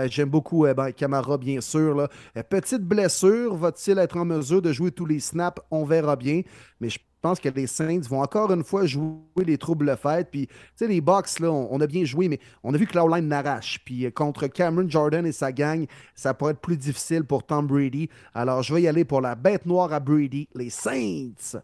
J'aime 0.08 0.30
beaucoup 0.30 0.66
ben, 0.74 0.92
Camara, 0.92 1.36
bien 1.36 1.60
sûr. 1.60 2.08
petite 2.48 2.82
blessure, 2.82 3.54
va-t-il 3.56 3.98
être 3.98 4.16
en 4.16 4.24
mesure 4.24 4.62
de 4.62 4.72
jouer 4.72 4.90
tous 4.90 5.06
les 5.06 5.20
snaps? 5.20 5.60
On 5.70 5.84
verra 5.84 6.16
bien. 6.16 6.42
Mais 6.80 6.88
je 6.88 6.98
pense 7.26 7.40
que 7.40 7.48
les 7.48 7.66
Saints 7.66 8.02
vont 8.08 8.22
encore 8.22 8.52
une 8.52 8.62
fois 8.62 8.86
jouer 8.86 9.16
les 9.44 9.58
troubles 9.58 9.96
fêtes. 9.96 10.28
Puis, 10.30 10.46
tu 10.46 10.54
sais, 10.76 10.86
les 10.86 11.00
Bucks, 11.00 11.40
là, 11.40 11.50
on, 11.50 11.80
a 11.80 11.86
bien 11.88 12.04
joué, 12.04 12.28
mais 12.28 12.38
on 12.62 12.72
a 12.72 12.76
vu 12.76 12.86
que 12.86 12.92
Caroline 12.92 13.26
n'arrache. 13.26 13.80
Puis, 13.84 14.06
euh, 14.06 14.12
contre 14.12 14.46
Cameron 14.46 14.88
Jordan 14.88 15.26
et 15.26 15.32
sa 15.32 15.50
gang, 15.50 15.86
ça 16.14 16.34
pourrait 16.34 16.52
être 16.52 16.60
plus 16.60 16.76
difficile 16.76 17.24
pour 17.24 17.44
Tom 17.44 17.66
Brady. 17.66 18.08
Alors, 18.32 18.62
je 18.62 18.72
vais 18.72 18.82
y 18.82 18.86
aller 18.86 19.04
pour 19.04 19.20
la 19.20 19.34
bête 19.34 19.66
noire 19.66 19.92
à 19.92 19.98
Brady, 19.98 20.48
les 20.54 20.70
Saints. 20.70 21.58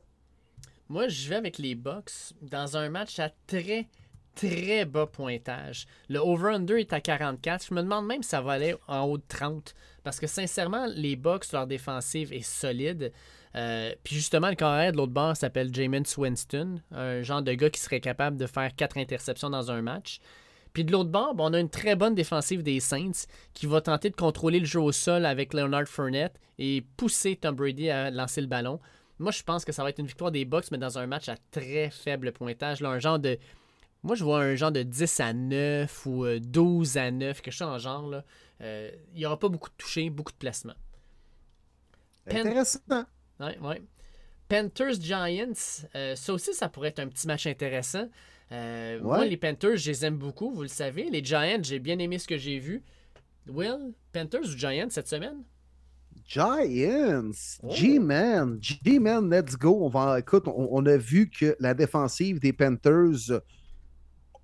Moi, 0.88 1.06
je 1.06 1.28
vais 1.28 1.36
avec 1.36 1.58
les 1.58 1.76
Bucks 1.76 2.34
dans 2.42 2.76
un 2.76 2.88
match 2.88 3.20
à 3.20 3.30
très, 3.46 3.86
très 4.34 4.84
bas 4.84 5.06
pointage. 5.06 5.86
Le 6.08 6.18
over-under 6.18 6.76
est 6.76 6.92
à 6.92 7.00
44. 7.00 7.66
Je 7.68 7.74
me 7.74 7.82
demande 7.82 8.06
même 8.06 8.24
si 8.24 8.30
ça 8.30 8.40
va 8.40 8.54
aller 8.54 8.74
en 8.88 9.02
haut 9.04 9.18
de 9.18 9.22
30. 9.28 9.76
Parce 10.02 10.18
que 10.18 10.26
sincèrement, 10.26 10.86
les 10.92 11.14
Bucks, 11.14 11.52
leur 11.52 11.68
défensive 11.68 12.32
est 12.32 12.42
solide. 12.42 13.12
Euh, 13.54 13.92
puis 14.02 14.14
justement, 14.16 14.48
le 14.48 14.54
carrière 14.54 14.92
de 14.92 14.96
l'autre 14.96 15.12
bord 15.12 15.36
s'appelle 15.36 15.72
Jamin 15.74 16.02
Winston, 16.16 16.80
un 16.90 17.22
genre 17.22 17.42
de 17.42 17.52
gars 17.52 17.70
qui 17.70 17.80
serait 17.80 18.00
capable 18.00 18.36
de 18.36 18.46
faire 18.46 18.74
quatre 18.74 18.96
interceptions 18.96 19.50
dans 19.50 19.70
un 19.70 19.82
match. 19.82 20.20
Puis 20.72 20.84
de 20.84 20.92
l'autre 20.92 21.10
bord, 21.10 21.34
on 21.38 21.52
a 21.52 21.60
une 21.60 21.68
très 21.68 21.96
bonne 21.96 22.14
défensive 22.14 22.62
des 22.62 22.80
Saints 22.80 23.26
qui 23.52 23.66
va 23.66 23.80
tenter 23.80 24.08
de 24.08 24.16
contrôler 24.16 24.58
le 24.58 24.64
jeu 24.64 24.80
au 24.80 24.92
sol 24.92 25.26
avec 25.26 25.52
Leonard 25.52 25.86
Fournette 25.86 26.40
et 26.58 26.82
pousser 26.96 27.36
Tom 27.36 27.54
Brady 27.54 27.90
à 27.90 28.10
lancer 28.10 28.40
le 28.40 28.46
ballon. 28.46 28.80
Moi, 29.18 29.32
je 29.32 29.42
pense 29.42 29.64
que 29.64 29.72
ça 29.72 29.82
va 29.82 29.90
être 29.90 29.98
une 29.98 30.06
victoire 30.06 30.30
des 30.30 30.44
Bucks, 30.44 30.70
mais 30.70 30.78
dans 30.78 30.98
un 30.98 31.06
match 31.06 31.28
à 31.28 31.36
très 31.50 31.90
faible 31.90 32.32
pointage. 32.32 32.80
Là, 32.80 32.88
un 32.88 32.98
genre 32.98 33.18
de. 33.18 33.38
Moi, 34.02 34.16
je 34.16 34.24
vois 34.24 34.40
un 34.40 34.54
genre 34.54 34.72
de 34.72 34.82
10 34.82 35.20
à 35.20 35.32
9 35.32 36.06
ou 36.06 36.24
euh, 36.24 36.40
12 36.40 36.96
à 36.96 37.10
9, 37.10 37.42
quelque 37.42 37.54
chose 37.54 37.68
en 37.68 37.78
genre. 37.78 38.08
là. 38.08 38.24
Euh, 38.62 38.90
il 39.12 39.18
n'y 39.18 39.26
aura 39.26 39.38
pas 39.38 39.48
beaucoup 39.48 39.68
de 39.68 39.74
touchés, 39.76 40.08
beaucoup 40.10 40.32
de 40.32 40.38
placements. 40.38 40.74
Intéressant. 42.26 43.04
Ouais, 43.42 43.58
ouais. 43.60 43.82
Panthers 44.48 45.00
Giants, 45.00 45.52
euh, 45.94 46.14
ça 46.14 46.32
aussi, 46.32 46.54
ça 46.54 46.68
pourrait 46.68 46.88
être 46.88 46.98
un 47.00 47.08
petit 47.08 47.26
match 47.26 47.46
intéressant. 47.46 48.08
Euh, 48.52 49.00
Moi, 49.02 49.24
les 49.24 49.36
Panthers, 49.38 49.76
je 49.78 49.90
les 49.90 50.04
aime 50.04 50.16
beaucoup, 50.16 50.50
vous 50.52 50.62
le 50.62 50.68
savez. 50.68 51.08
Les 51.10 51.24
Giants, 51.24 51.62
j'ai 51.62 51.78
bien 51.78 51.98
aimé 51.98 52.18
ce 52.18 52.28
que 52.28 52.36
j'ai 52.36 52.58
vu. 52.58 52.82
Will, 53.48 53.94
Panthers 54.12 54.42
ou 54.44 54.56
Giants 54.58 54.88
cette 54.90 55.08
semaine? 55.08 55.42
Giants, 56.26 57.30
Oh. 57.62 57.70
G-Man, 57.70 58.58
G-Man, 58.60 59.30
let's 59.30 59.56
go. 59.56 59.84
On 59.84 59.88
va, 59.88 60.18
écoute, 60.18 60.46
on, 60.46 60.68
on 60.70 60.86
a 60.86 60.96
vu 60.96 61.28
que 61.30 61.56
la 61.58 61.74
défensive 61.74 62.38
des 62.40 62.52
Panthers, 62.52 63.40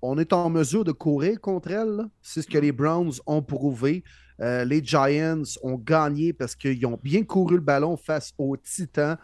on 0.01 0.17
est 0.17 0.33
en 0.33 0.49
mesure 0.49 0.83
de 0.83 0.91
courir 0.91 1.39
contre 1.39 1.71
elle. 1.71 2.05
C'est 2.21 2.41
ce 2.41 2.47
que 2.47 2.57
les 2.57 2.71
Browns 2.71 3.13
ont 3.25 3.41
prouvé. 3.41 4.03
Euh, 4.41 4.63
les 4.63 4.83
Giants 4.83 5.43
ont 5.63 5.75
gagné 5.75 6.33
parce 6.33 6.55
qu'ils 6.55 6.85
ont 6.85 6.99
bien 7.01 7.23
couru 7.23 7.55
le 7.55 7.61
ballon 7.61 7.97
face 7.97 8.33
aux 8.37 8.55
Titans. 8.57 9.17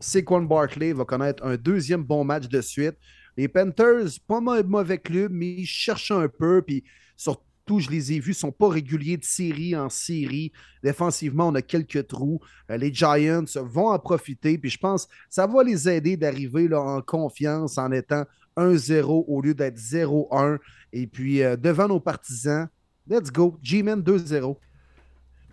Saquon 0.00 0.42
Barkley 0.42 0.92
va 0.92 1.04
connaître 1.04 1.44
un 1.44 1.56
deuxième 1.56 2.02
bon 2.02 2.24
match 2.24 2.48
de 2.48 2.60
suite. 2.60 2.96
Les 3.36 3.48
Panthers, 3.48 4.08
pas 4.26 4.38
un 4.38 4.62
mauvais 4.62 4.98
club, 4.98 5.32
mais 5.32 5.48
ils 5.48 5.66
cherchent 5.66 6.10
un 6.10 6.28
peu. 6.28 6.62
Puis 6.62 6.84
surtout, 7.16 7.78
je 7.78 7.90
les 7.90 8.12
ai 8.12 8.18
vus, 8.18 8.32
ils 8.32 8.34
sont 8.34 8.52
pas 8.52 8.68
réguliers 8.68 9.16
de 9.16 9.24
série 9.24 9.76
en 9.76 9.88
série. 9.88 10.52
Défensivement, 10.82 11.48
on 11.48 11.54
a 11.54 11.62
quelques 11.62 12.08
trous. 12.08 12.40
Euh, 12.70 12.76
les 12.76 12.92
Giants 12.92 13.44
vont 13.56 13.88
en 13.88 13.98
profiter. 13.98 14.58
Puis 14.58 14.70
je 14.70 14.78
pense 14.78 15.06
que 15.06 15.12
ça 15.30 15.46
va 15.46 15.62
les 15.62 15.88
aider 15.88 16.16
d'arriver 16.16 16.72
en 16.74 17.00
confiance 17.00 17.78
en 17.78 17.92
étant 17.92 18.24
1-0 18.56 19.24
au 19.28 19.40
lieu 19.40 19.54
d'être 19.54 19.78
0-1. 19.78 20.58
Et 20.92 21.06
puis 21.06 21.42
euh, 21.42 21.56
devant 21.56 21.86
nos 21.86 22.00
partisans, 22.00 22.68
let's 23.08 23.30
go. 23.30 23.56
G-Men 23.62 24.02
2-0. 24.02 24.56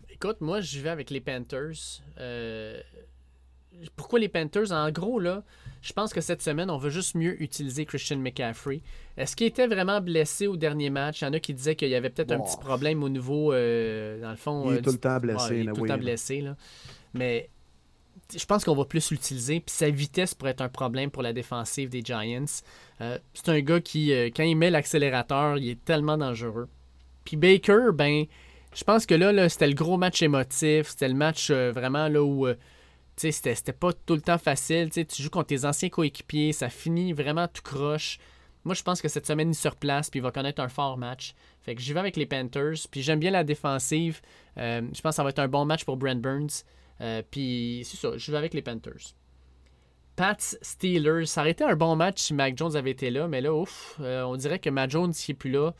Écoute, 0.10 0.38
moi, 0.40 0.62
je 0.62 0.80
vais 0.80 0.90
avec 0.90 1.10
les 1.10 1.20
Panthers. 1.20 2.02
Euh, 2.20 2.80
Pourquoi 3.96 4.20
les 4.20 4.30
Panthers? 4.30 4.72
En 4.72 4.90
gros, 4.92 5.20
là, 5.20 5.44
je 5.82 5.92
pense 5.94 6.14
que 6.14 6.22
cette 6.22 6.42
semaine, 6.42 6.70
on 6.70 6.78
veut 6.78 6.90
juste 6.90 7.16
mieux 7.16 7.42
utiliser 7.42 7.86
Christian 7.86 8.18
McCaffrey. 8.18 8.82
Est-ce 9.18 9.36
qu'il 9.36 9.48
était 9.48 9.68
vraiment 9.68 10.00
blessé 10.00 10.48
au 10.48 10.56
dernier 10.56 10.90
match? 10.90 11.22
Il 11.22 11.26
y 11.26 11.28
en 11.28 11.34
a 11.34 11.40
qui 11.40 11.54
disaient 11.54 11.76
qu'il 11.76 11.90
y 11.90 11.96
avait 11.96 12.10
peut-être 12.10 12.32
un 12.32 12.40
petit 12.40 12.58
problème 12.58 13.04
au 13.04 13.10
niveau, 13.10 13.52
euh, 13.52 14.22
dans 14.22 14.32
le 14.32 14.38
fond... 14.38 14.72
Il 14.72 14.76
est 14.76 14.78
euh, 14.78 14.82
tout 14.82 14.92
le 14.92 14.98
temps 14.98 15.20
blessé. 15.20 15.50
Ouais, 15.50 15.56
il 15.58 15.62
est 15.62 15.64
là, 15.66 15.74
tout 15.74 15.82
oui, 15.82 15.88
le 15.90 15.94
temps 15.94 15.98
là. 15.98 16.04
blessé, 16.04 16.42
là. 16.42 16.56
Mais 17.14 17.50
je 18.36 18.46
pense 18.46 18.64
qu'on 18.64 18.76
va 18.76 18.86
plus 18.86 19.12
l'utiliser. 19.12 19.60
Puis 19.60 19.76
sa 19.76 19.90
vitesse 19.90 20.34
pourrait 20.34 20.52
être 20.52 20.62
un 20.62 20.70
problème 20.70 21.12
pour 21.12 21.24
la 21.24 21.34
défensive 21.34 21.90
des 21.90 22.02
Giants. 22.02 22.46
Euh, 23.02 23.20
c'est 23.34 23.50
un 23.50 23.60
gars 23.60 23.82
qui, 23.82 24.12
quand 24.34 24.44
il 24.44 24.56
met 24.56 24.72
l'accélérateur, 24.72 25.58
il 25.58 25.70
est 25.70 25.84
tellement 25.84 26.18
dangereux. 26.18 26.70
Puis 27.26 27.36
Baker, 27.36 27.90
ben, 27.94 28.26
je 28.74 28.84
pense 28.84 29.06
que 29.06 29.16
là, 29.16 29.32
là 29.32 29.50
c'était 29.50 29.68
le 29.68 29.74
gros 29.74 29.98
match 29.98 30.22
émotif. 30.22 30.90
C'était 30.90 31.10
le 31.10 31.16
match 31.16 31.50
euh, 31.50 31.72
vraiment 31.72 32.08
là 32.08 32.24
où. 32.24 32.48
euh, 32.48 32.56
c'était, 33.18 33.56
pas 33.74 33.92
tout 33.94 34.16
le 34.16 34.22
temps 34.22 34.38
facile. 34.38 34.90
Tu 34.90 35.22
joues 35.22 35.30
contre 35.30 35.48
tes 35.48 35.66
anciens 35.66 35.90
coéquipiers. 35.90 36.54
Ça 36.54 36.70
finit 36.70 37.14
vraiment 37.14 37.48
tout 37.48 37.62
croche. 37.62 38.20
Moi, 38.66 38.74
je 38.74 38.82
pense 38.82 39.02
que 39.02 39.08
cette 39.08 39.28
semaine, 39.28 39.52
il 39.52 39.56
se 39.56 39.68
replace 39.68 40.10
puis 40.10 40.20
il 40.20 40.24
va 40.24 40.32
connaître 40.32 40.62
un 40.62 40.68
fort 40.68 40.98
match. 40.98 41.36
Fait 41.62 41.76
que 41.76 41.82
j'y 41.82 41.94
vais 41.94 42.00
avec 42.00 42.18
les 42.18 42.26
Panthers. 42.26 42.88
Puis 42.90 43.04
j'aime 43.04 43.20
bien 43.20 43.32
la 43.32 43.44
défensive. 43.44 44.22
Euh, 44.58 44.82
je 44.92 45.02
pense 45.02 45.12
que 45.12 45.16
ça 45.16 45.24
va 45.24 45.30
être 45.30 45.40
un 45.40 45.48
bon 45.48 45.66
match 45.66 45.86
pour 45.86 45.98
Brent 45.98 46.20
Burns. 46.20 46.64
Euh, 47.02 47.22
puis 47.30 47.84
c'est 47.86 47.98
ça, 47.98 48.18
je 48.18 48.32
vais 48.32 48.38
avec 48.38 48.54
les 48.54 48.62
Panthers. 48.62 49.14
Pats 50.16 50.38
Steelers, 50.40 51.26
ça 51.26 51.42
aurait 51.42 51.52
été 51.52 51.64
un 51.64 51.76
bon 51.76 51.96
match 51.96 52.22
si 52.22 52.34
Mac 52.34 52.58
Jones 52.58 52.76
avait 52.76 52.92
été 52.92 53.10
là, 53.10 53.28
mais 53.28 53.42
là, 53.42 53.54
ouf, 53.54 54.00
on 54.00 54.38
dirait 54.38 54.60
que 54.60 54.70
Mac 54.70 54.90
Jones 54.90 55.12
qui 55.12 55.32
est 55.32 55.36
plus 55.36 55.52
là. 55.52 55.74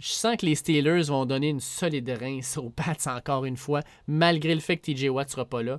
Je 0.00 0.08
sens 0.08 0.36
que 0.38 0.46
les 0.46 0.54
Steelers 0.54 1.08
vont 1.08 1.26
donner 1.26 1.50
une 1.50 1.60
solide 1.60 2.08
rince 2.18 2.56
aux 2.56 2.70
Pats 2.70 2.96
encore 3.14 3.44
une 3.44 3.58
fois, 3.58 3.82
malgré 4.06 4.54
le 4.54 4.62
fait 4.62 4.78
que 4.78 4.90
TJ 4.90 5.10
Watt 5.10 5.28
sera 5.28 5.44
pas 5.44 5.62
là. 5.62 5.78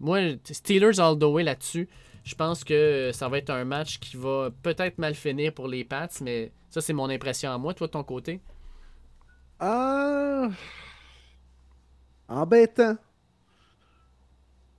Moi, 0.00 0.36
Steelers 0.42 0.98
all 0.98 1.18
the 1.18 1.24
way 1.24 1.42
là-dessus. 1.42 1.86
Je 2.24 2.34
pense 2.34 2.64
que 2.64 3.10
ça 3.12 3.28
va 3.28 3.36
être 3.36 3.50
un 3.50 3.66
match 3.66 3.98
qui 3.98 4.16
va 4.16 4.50
peut-être 4.62 4.96
mal 4.96 5.14
finir 5.14 5.52
pour 5.52 5.68
les 5.68 5.84
Pats, 5.84 6.08
mais 6.22 6.50
ça, 6.70 6.80
c'est 6.80 6.94
mon 6.94 7.10
impression 7.10 7.50
à 7.50 7.58
moi. 7.58 7.74
Toi, 7.74 7.88
de 7.88 7.92
ton 7.92 8.04
côté? 8.04 8.40
Ah. 9.60 10.48
Embêtant. 12.26 12.96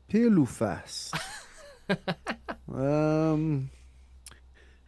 Pile 0.07 0.39
ou 0.39 0.45
face? 0.45 1.11
Euh, 2.71 3.57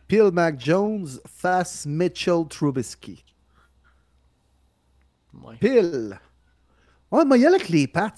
Bill 0.08 0.30
Mac 0.32 0.60
Jones 0.60 1.08
face 1.26 1.88
Mitchell 1.88 2.48
Trubisky. 2.48 3.24
Ouais. 5.34 5.56
Bill. 5.62 6.20
Ouais, 7.12 7.26
moi, 7.26 7.38
il 7.38 7.42
y 7.42 7.46
a 7.46 7.50
avec 7.50 7.70
les 7.70 7.88
Pats. 7.88 8.14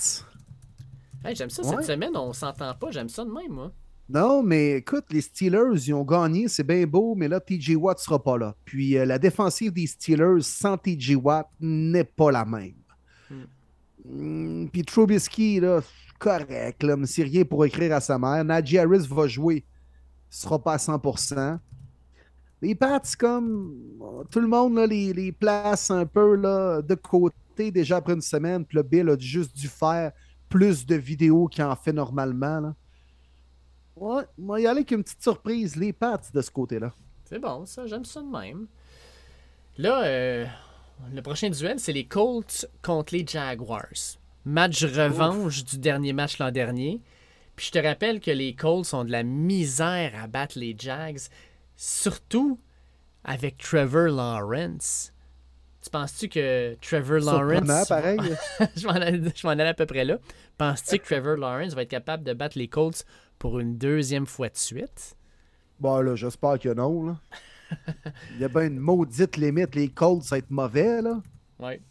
Hey, 1.25 1.35
j'aime 1.35 1.49
ça 1.49 1.61
Ouais. 1.63 1.75
cette 1.77 1.85
semaine, 1.85 2.15
on 2.15 2.33
s'entend 2.33 2.73
pas, 2.75 2.91
j'aime 2.91 3.09
ça 3.09 3.23
de 3.23 3.31
même, 3.31 3.51
moi. 3.51 3.71
Non, 4.09 4.43
mais 4.43 4.73
écoute, 4.77 5.05
les 5.11 5.21
Steelers, 5.21 5.87
ils 5.87 5.93
ont 5.93 6.03
gagné, 6.03 6.47
c'est 6.49 6.63
bien 6.63 6.85
beau, 6.85 7.15
mais 7.15 7.27
là, 7.29 7.39
TJ 7.39 7.75
Watt 7.77 7.99
sera 7.99 8.21
pas 8.21 8.37
là. 8.37 8.53
Puis 8.65 8.97
euh, 8.97 9.05
la 9.05 9.17
défensive 9.17 9.71
des 9.71 9.87
Steelers 9.87 10.41
sans 10.41 10.77
TJ 10.77 11.15
Watt 11.15 11.47
n'est 11.61 12.03
pas 12.03 12.29
la 12.31 12.43
même. 12.43 12.75
Hmm, 14.05 14.67
Puis 14.67 14.83
Trubisky, 14.83 15.61
là, 15.61 15.81
correct, 16.19 16.83
là, 16.83 16.97
mais 16.97 17.05
c'est 17.07 17.23
rien 17.23 17.45
pour 17.45 17.63
écrire 17.63 17.95
à 17.95 18.01
sa 18.01 18.19
mère. 18.19 18.43
Najee 18.43 18.77
Harris 18.77 19.07
va 19.09 19.27
jouer, 19.27 19.63
il 19.65 20.35
sera 20.35 20.61
pas 20.61 20.73
à 20.73 20.77
100%. 20.77 21.57
Les 22.63 22.75
Pats, 22.75 23.01
comme 23.19 23.75
tout 24.31 24.39
le 24.39 24.47
monde 24.47 24.75
là, 24.75 24.87
les, 24.87 25.11
les 25.11 25.33
place 25.33 25.91
un 25.91 26.05
peu 26.05 26.35
là, 26.35 26.81
de 26.81 26.95
côté 26.95 27.71
déjà 27.71 27.97
après 27.97 28.13
une 28.13 28.21
semaine. 28.21 28.63
Puis 28.63 28.77
le 28.77 28.83
Bill 28.83 29.09
a 29.09 29.17
juste 29.19 29.53
dû 29.53 29.67
faire 29.67 30.13
plus 30.47 30.85
de 30.85 30.95
vidéos 30.95 31.47
qu'il 31.49 31.61
en 31.65 31.75
fait 31.75 31.91
normalement. 31.91 32.61
Là. 32.61 32.75
Ouais, 33.97 34.23
moi, 34.37 34.61
il 34.61 34.63
y 34.63 34.67
aller 34.67 34.77
avec 34.77 34.91
une 34.91 35.03
petite 35.03 35.21
surprise, 35.21 35.75
les 35.75 35.91
Pats 35.91 36.21
de 36.33 36.41
ce 36.41 36.49
côté-là. 36.49 36.93
C'est 37.25 37.37
bon, 37.37 37.65
ça, 37.65 37.85
j'aime 37.85 38.05
ça 38.05 38.21
de 38.21 38.27
même. 38.27 38.67
Là, 39.77 40.05
euh, 40.05 40.45
le 41.13 41.21
prochain 41.21 41.49
duel, 41.49 41.81
c'est 41.81 41.91
les 41.91 42.05
Colts 42.05 42.65
contre 42.81 43.13
les 43.13 43.27
Jaguars. 43.27 44.17
Match 44.45 44.85
revanche 44.85 45.65
du 45.65 45.79
dernier 45.79 46.13
match 46.13 46.37
l'an 46.37 46.51
dernier. 46.51 47.01
Puis 47.57 47.65
je 47.65 47.71
te 47.71 47.85
rappelle 47.85 48.21
que 48.21 48.31
les 48.31 48.55
Colts 48.55 48.93
ont 48.93 49.03
de 49.03 49.11
la 49.11 49.23
misère 49.23 50.13
à 50.15 50.27
battre 50.27 50.57
les 50.57 50.73
Jags, 50.77 51.19
surtout 51.83 52.59
avec 53.25 53.57
Trevor 53.57 54.07
Lawrence. 54.07 55.13
Tu 55.81 55.89
penses-tu 55.89 56.29
que 56.29 56.75
Trevor 56.75 57.19
Lawrence. 57.19 57.87
pareil. 57.89 58.17
je 58.77 58.87
m'en 58.87 58.93
allais, 58.93 59.21
je 59.35 59.45
m'en 59.45 59.51
allais 59.51 59.67
à 59.67 59.73
peu 59.73 59.85
près 59.85 60.05
là. 60.05 60.17
Penses-tu 60.57 60.99
que 60.99 61.03
Trevor 61.03 61.35
Lawrence 61.35 61.73
va 61.73 61.81
être 61.81 61.89
capable 61.89 62.23
de 62.23 62.33
battre 62.33 62.57
les 62.57 62.69
Colts 62.69 63.03
pour 63.37 63.59
une 63.59 63.77
deuxième 63.77 64.25
fois 64.25 64.47
de 64.47 64.55
suite? 64.55 65.17
bon, 65.77 65.99
là, 65.99 66.15
j'espère 66.15 66.57
que 66.57 66.73
non. 66.73 67.03
Là. 67.03 67.17
Il 68.35 68.39
y 68.39 68.45
a 68.45 68.47
bien 68.47 68.67
une 68.67 68.79
maudite 68.79 69.35
limite. 69.35 69.75
Les 69.75 69.89
Colts, 69.89 70.23
ça 70.23 70.35
va 70.35 70.39
être 70.39 70.51
mauvais, 70.51 71.01
là. 71.01 71.21
Ouais. 71.59 71.81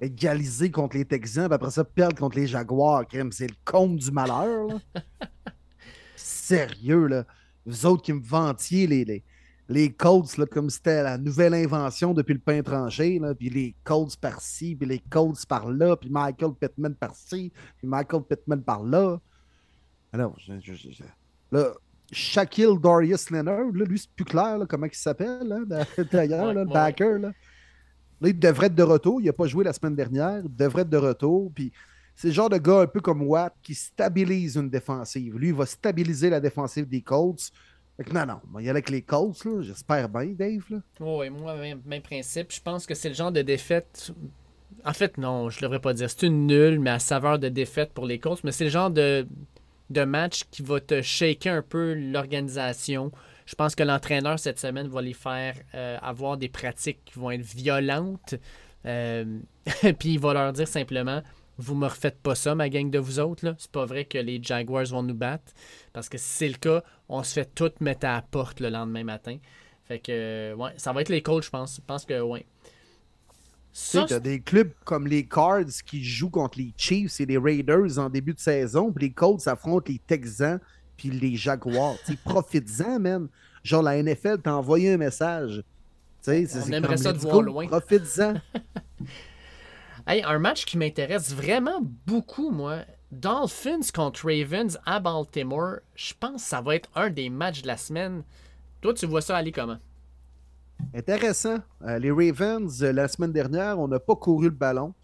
Égaliser 0.00 0.70
contre 0.70 0.96
les 0.96 1.04
Texans, 1.04 1.46
puis 1.46 1.54
après 1.54 1.70
ça, 1.70 1.84
perdre 1.84 2.16
contre 2.16 2.38
les 2.38 2.46
Jaguars. 2.46 3.06
crème, 3.06 3.32
C'est 3.32 3.48
le 3.48 3.56
compte 3.66 3.96
du 3.96 4.10
malheur, 4.10 4.68
là. 4.68 4.78
Sérieux, 6.16 7.06
là. 7.06 7.26
Vous 7.66 7.84
autres 7.86 8.02
qui 8.02 8.12
me 8.12 8.22
vantiez 8.22 8.86
les, 8.86 9.04
les, 9.04 9.24
les 9.68 9.92
Colts, 9.92 10.36
là, 10.38 10.46
comme 10.46 10.70
c'était 10.70 11.02
la 11.02 11.18
nouvelle 11.18 11.54
invention 11.54 12.14
depuis 12.14 12.34
le 12.34 12.40
pain 12.40 12.62
tranché, 12.62 13.18
là, 13.18 13.34
puis 13.34 13.50
les 13.50 13.74
Colts 13.84 14.16
par-ci, 14.16 14.76
puis 14.76 14.88
les 14.88 15.00
Colts 15.00 15.44
par-là, 15.46 15.96
puis 15.96 16.08
Michael 16.08 16.52
Pittman 16.60 16.94
par-ci, 16.94 17.52
puis 17.78 17.86
Michael 17.86 18.22
Pittman 18.28 18.62
par-là. 18.62 19.18
Alors, 20.12 20.36
je, 20.38 20.52
je- 20.60 21.02
là, 21.50 21.72
Shaquille 22.12 22.78
Darius 22.80 23.30
Leonard, 23.30 23.72
là, 23.74 23.84
lui, 23.84 23.98
c'est 23.98 24.10
plus 24.10 24.24
clair 24.24 24.58
là, 24.58 24.66
comment 24.66 24.86
il 24.86 24.94
s'appelle, 24.94 25.50
hein, 25.52 25.64
d'ailleurs, 26.12 26.54
le 26.54 26.64
backer. 26.64 27.18
Là. 27.18 27.32
Là, 28.20 28.28
il 28.28 28.38
devrait 28.38 28.68
être 28.68 28.74
de 28.74 28.82
retour. 28.82 29.20
Il 29.20 29.26
n'a 29.26 29.32
pas 29.32 29.46
joué 29.46 29.64
la 29.64 29.72
semaine 29.72 29.94
dernière. 29.96 30.40
Il 30.44 30.54
devrait 30.56 30.82
être 30.82 30.88
de 30.88 30.96
retour. 30.96 31.52
Puis 31.54 31.72
c'est 32.16 32.28
le 32.28 32.34
genre 32.34 32.48
de 32.48 32.56
gars 32.56 32.80
un 32.80 32.86
peu 32.86 33.00
comme 33.00 33.22
Watt 33.22 33.54
qui 33.62 33.74
stabilise 33.74 34.56
une 34.56 34.70
défensive. 34.70 35.36
Lui, 35.36 35.48
il 35.48 35.54
va 35.54 35.66
stabiliser 35.66 36.30
la 36.30 36.40
défensive 36.40 36.88
des 36.88 37.02
Colts. 37.02 37.52
Fait 37.98 38.04
que 38.04 38.12
non, 38.12 38.24
non, 38.24 38.40
il 38.58 38.64
y 38.64 38.68
a 38.68 38.70
avec 38.70 38.88
les 38.88 39.02
Colts. 39.02 39.46
J'espère 39.60 40.08
bien, 40.08 40.32
Dave. 40.32 40.64
Là. 40.70 40.78
Moi, 40.98 41.28
même, 41.56 41.82
même 41.84 42.02
principe. 42.02 42.52
Je 42.52 42.60
pense 42.62 42.86
que 42.86 42.94
c'est 42.94 43.10
le 43.10 43.14
genre 43.14 43.32
de 43.32 43.42
défaite. 43.42 44.12
En 44.86 44.94
fait, 44.94 45.18
non, 45.18 45.50
je 45.50 45.58
ne 45.58 45.62
devrais 45.62 45.78
pas 45.78 45.92
dire. 45.92 46.08
C'est 46.08 46.26
une 46.26 46.46
nulle, 46.46 46.80
mais 46.80 46.90
à 46.90 46.98
saveur 46.98 47.38
de 47.38 47.50
défaite 47.50 47.92
pour 47.92 48.06
les 48.06 48.18
Colts. 48.18 48.42
Mais 48.44 48.52
c'est 48.52 48.64
le 48.64 48.70
genre 48.70 48.90
de, 48.90 49.26
de 49.90 50.04
match 50.04 50.44
qui 50.50 50.62
va 50.62 50.80
te 50.80 51.02
shaker 51.02 51.54
un 51.54 51.62
peu 51.62 51.92
l'organisation. 51.92 53.12
Je 53.44 53.54
pense 53.54 53.74
que 53.74 53.82
l'entraîneur 53.82 54.38
cette 54.38 54.58
semaine 54.58 54.88
va 54.88 55.02
les 55.02 55.12
faire 55.12 55.54
euh, 55.74 55.98
avoir 56.00 56.38
des 56.38 56.48
pratiques 56.48 57.00
qui 57.04 57.18
vont 57.18 57.30
être 57.30 57.44
violentes. 57.44 58.36
Euh, 58.86 59.38
Puis 59.98 60.14
il 60.14 60.18
va 60.18 60.32
leur 60.32 60.52
dire 60.54 60.66
simplement 60.66 61.22
Vous 61.58 61.74
me 61.74 61.86
refaites 61.86 62.18
pas 62.20 62.34
ça, 62.34 62.54
ma 62.54 62.68
gang 62.68 62.90
de 62.90 62.98
vous 62.98 63.18
autres. 63.18 63.54
C'est 63.58 63.70
pas 63.70 63.86
vrai 63.86 64.04
que 64.04 64.18
les 64.18 64.42
Jaguars 64.42 64.84
vont 64.86 65.02
nous 65.02 65.14
battre. 65.14 65.52
Parce 65.92 66.08
que 66.08 66.18
si 66.18 66.24
c'est 66.28 66.48
le 66.48 66.56
cas, 66.56 66.82
on 67.08 67.22
se 67.22 67.32
fait 67.32 67.48
tout 67.54 67.70
mettre 67.80 68.06
à 68.06 68.14
la 68.16 68.22
porte 68.22 68.60
le 68.60 68.68
lendemain 68.68 69.04
matin. 69.04 69.38
Fait 69.84 69.98
que, 69.98 70.12
euh, 70.12 70.54
ouais, 70.56 70.72
ça 70.76 70.92
va 70.92 71.00
être 71.00 71.08
les 71.08 71.22
Colts, 71.22 71.44
je 71.44 71.50
pense. 71.50 71.76
Je 71.76 71.80
pense 71.86 72.04
que, 72.04 72.20
ouais. 72.20 72.44
Tu 73.72 74.04
t'as 74.06 74.20
des 74.20 74.40
clubs 74.40 74.70
comme 74.84 75.06
les 75.06 75.26
Cards 75.26 75.66
qui 75.84 76.02
jouent 76.02 76.30
contre 76.30 76.58
les 76.58 76.72
Chiefs 76.78 77.20
et 77.20 77.26
les 77.26 77.36
Raiders 77.36 77.98
en 77.98 78.08
début 78.08 78.32
de 78.32 78.40
saison, 78.40 78.90
puis 78.90 79.08
les 79.08 79.12
Colts 79.12 79.46
affrontent 79.46 79.84
les 79.92 79.98
Texans 79.98 80.60
puis 80.96 81.10
les 81.10 81.36
Jaguars. 81.36 81.96
Profites-en, 82.24 82.98
man. 82.98 83.28
Genre, 83.62 83.82
la 83.82 84.02
NFL 84.02 84.40
t'a 84.42 84.54
envoyé 84.56 84.92
un 84.94 84.96
message. 84.96 85.62
Tu 86.22 86.30
sais, 86.30 86.46
c'est- 86.46 86.58
On 86.70 86.72
aimerait 86.72 86.94
comme, 86.94 86.96
ça 86.96 87.12
let's 87.12 87.22
voir 87.22 87.42
loin. 87.42 87.66
Profites-en. 87.66 88.34
Hey, 90.08 90.22
un 90.22 90.38
match 90.38 90.66
qui 90.66 90.78
m'intéresse 90.78 91.34
vraiment 91.34 91.80
beaucoup, 92.06 92.50
moi. 92.50 92.82
Dolphins 93.10 93.90
contre 93.92 94.26
Ravens 94.26 94.78
à 94.86 95.00
Baltimore. 95.00 95.78
Je 95.96 96.12
pense 96.20 96.44
que 96.44 96.48
ça 96.48 96.60
va 96.60 96.76
être 96.76 96.88
un 96.94 97.10
des 97.10 97.28
matchs 97.28 97.62
de 97.62 97.66
la 97.66 97.76
semaine. 97.76 98.22
Toi, 98.80 98.94
tu 98.94 99.04
vois 99.04 99.20
ça 99.20 99.36
aller 99.36 99.50
comment? 99.50 99.78
Intéressant. 100.94 101.56
Euh, 101.82 101.98
les 101.98 102.12
Ravens, 102.12 102.84
euh, 102.84 102.92
la 102.92 103.08
semaine 103.08 103.32
dernière, 103.32 103.80
on 103.80 103.88
n'a 103.88 103.98
pas 103.98 104.14
couru 104.14 104.44
le 104.44 104.50
ballon. 104.50 104.94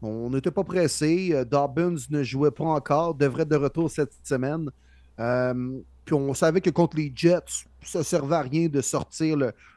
On 0.00 0.30
n'était 0.30 0.52
pas 0.52 0.62
pressé. 0.62 1.30
Euh, 1.32 1.44
Dobbins 1.44 1.96
ne 2.10 2.22
jouait 2.22 2.52
pas 2.52 2.62
encore, 2.62 3.16
devrait 3.16 3.42
être 3.42 3.48
de 3.48 3.56
retour 3.56 3.90
cette 3.90 4.12
semaine. 4.22 4.70
Puis 6.04 6.14
on 6.14 6.34
savait 6.34 6.60
que 6.60 6.70
contre 6.70 6.98
les 6.98 7.10
Jets, 7.12 7.66
ça 7.82 7.98
ne 7.98 8.04
servait 8.04 8.36
à 8.36 8.42
rien 8.42 8.68
de 8.68 8.80
sortir 8.80 9.36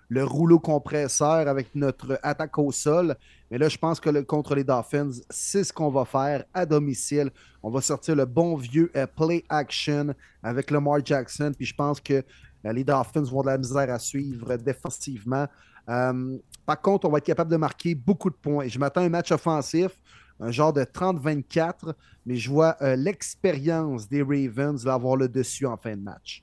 le 0.10 0.24
rouleau 0.24 0.60
compresseur 0.60 1.48
avec 1.48 1.74
notre 1.74 2.20
attaque 2.22 2.60
au 2.60 2.72
sol. 2.72 3.16
Mais 3.52 3.58
là, 3.58 3.70
je 3.70 3.78
pense 3.78 4.00
que 4.00 4.22
contre 4.22 4.56
les 4.56 4.64
Dolphins, 4.64 5.12
c'est 5.30 5.64
ce 5.64 5.72
qu'on 5.72 5.90
va 5.90 6.06
faire 6.06 6.44
à 6.54 6.66
domicile. 6.66 7.30
On 7.62 7.70
va 7.70 7.82
sortir 7.82 8.16
le 8.16 8.26
bon 8.26 8.56
vieux 8.56 8.92
euh, 8.96 9.06
play 9.06 9.44
action 9.50 10.14
avec 10.42 10.72
Lamar 10.72 11.06
Jackson. 11.06 11.52
Puis 11.56 11.68
je 11.68 11.76
pense 11.76 12.00
que 12.00 12.14
euh, 12.14 12.74
les 12.74 12.84
Dolphins 12.84 13.24
vont 13.24 13.42
de 13.42 13.48
la 13.48 13.58
misère 13.58 13.90
à 13.94 14.00
suivre 14.00 14.56
défensivement. 14.58 15.46
Euh, 15.90 16.38
par 16.66 16.82
contre, 16.82 17.08
on 17.08 17.12
va 17.12 17.20
être 17.20 17.26
capable 17.26 17.52
de 17.52 17.58
marquer 17.58 17.94
beaucoup 17.94 18.32
de 18.32 18.36
points. 18.36 18.68
Je 18.68 18.80
m'attends 18.80 19.02
à 19.02 19.06
un 19.06 19.10
match 19.10 19.32
offensif, 19.32 19.92
un 20.40 20.50
genre 20.50 20.74
de 20.74 20.82
30-24, 20.84 21.94
mais 22.26 22.38
je 22.38 22.50
vois 22.50 22.76
l'expérience 22.96 24.10
des 24.10 24.24
Ravens 24.24 24.84
là, 24.84 24.96
avoir 24.96 25.16
le 25.16 25.30
dessus 25.30 25.68
en 25.68 25.78
fin 25.78 25.96
de 25.96 26.02
match. 26.02 26.42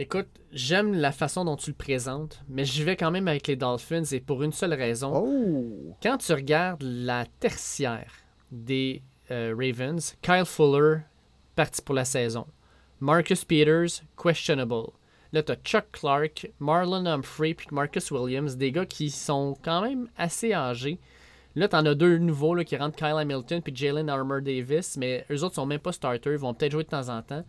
Écoute, 0.00 0.28
j'aime 0.52 0.94
la 0.94 1.10
façon 1.10 1.44
dont 1.44 1.56
tu 1.56 1.70
le 1.70 1.76
présentes, 1.76 2.40
mais 2.48 2.64
j'y 2.64 2.84
vais 2.84 2.94
quand 2.94 3.10
même 3.10 3.26
avec 3.26 3.48
les 3.48 3.56
Dolphins 3.56 4.04
et 4.12 4.20
pour 4.20 4.44
une 4.44 4.52
seule 4.52 4.74
raison. 4.74 5.12
Oh! 5.12 5.96
Quand 6.00 6.18
tu 6.18 6.32
regardes 6.32 6.84
la 6.84 7.26
tertiaire 7.40 8.12
des 8.52 9.02
euh, 9.32 9.52
Ravens, 9.58 10.14
Kyle 10.22 10.44
Fuller, 10.44 10.98
parti 11.56 11.82
pour 11.82 11.96
la 11.96 12.04
saison. 12.04 12.46
Marcus 13.00 13.44
Peters, 13.44 14.04
questionable. 14.16 14.92
Là, 15.32 15.42
tu 15.42 15.50
as 15.50 15.56
Chuck 15.56 15.86
Clark, 15.90 16.48
Marlon 16.60 17.04
Humphrey 17.04 17.54
puis 17.54 17.66
Marcus 17.72 18.12
Williams, 18.12 18.56
des 18.56 18.70
gars 18.70 18.86
qui 18.86 19.10
sont 19.10 19.58
quand 19.64 19.82
même 19.82 20.08
assez 20.16 20.52
âgés. 20.52 21.00
Là, 21.56 21.66
tu 21.66 21.74
en 21.74 21.84
as 21.86 21.96
deux 21.96 22.18
nouveaux 22.18 22.54
là, 22.54 22.62
qui 22.62 22.76
rentrent 22.76 22.96
Kyle 22.96 23.16
Hamilton 23.18 23.60
puis 23.62 23.74
Jalen 23.74 24.08
Armour 24.08 24.42
Davis, 24.42 24.96
mais 24.96 25.26
eux 25.28 25.42
autres 25.42 25.56
sont 25.56 25.66
même 25.66 25.80
pas 25.80 25.90
starters, 25.90 26.34
ils 26.34 26.38
vont 26.38 26.54
peut-être 26.54 26.70
jouer 26.70 26.84
de 26.84 26.88
temps 26.88 27.08
en 27.08 27.20
temps. 27.20 27.44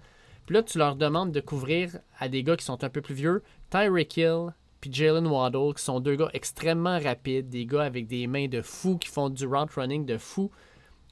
Puis 0.49 0.55
là, 0.55 0.63
tu 0.63 0.80
leur 0.80 0.95
demandes 0.95 1.31
de 1.31 1.41
couvrir 1.41 1.99
à 2.17 2.27
des 2.27 2.41
gars 2.41 2.57
qui 2.57 2.65
sont 2.65 2.84
un 2.84 2.89
peu 2.89 3.01
plus 3.01 3.13
vieux, 3.13 3.43
Tyreek 3.69 4.17
Hill 4.17 4.47
puis 4.81 4.91
Jalen 4.91 5.27
Waddle, 5.27 5.76
qui 5.76 5.84
sont 5.84 5.99
deux 5.99 6.15
gars 6.15 6.31
extrêmement 6.34 6.97
rapides, 6.97 7.49
des 7.49 7.67
gars 7.67 7.84
avec 7.84 8.07
des 8.07 8.26
mains 8.26 8.47
de 8.47 8.63
fou, 8.63 8.97
qui 8.97 9.09
font 9.09 9.30
du 9.30 9.45
route 9.45 9.69
running 9.76 10.07
de 10.07 10.17
fou. 10.17 10.49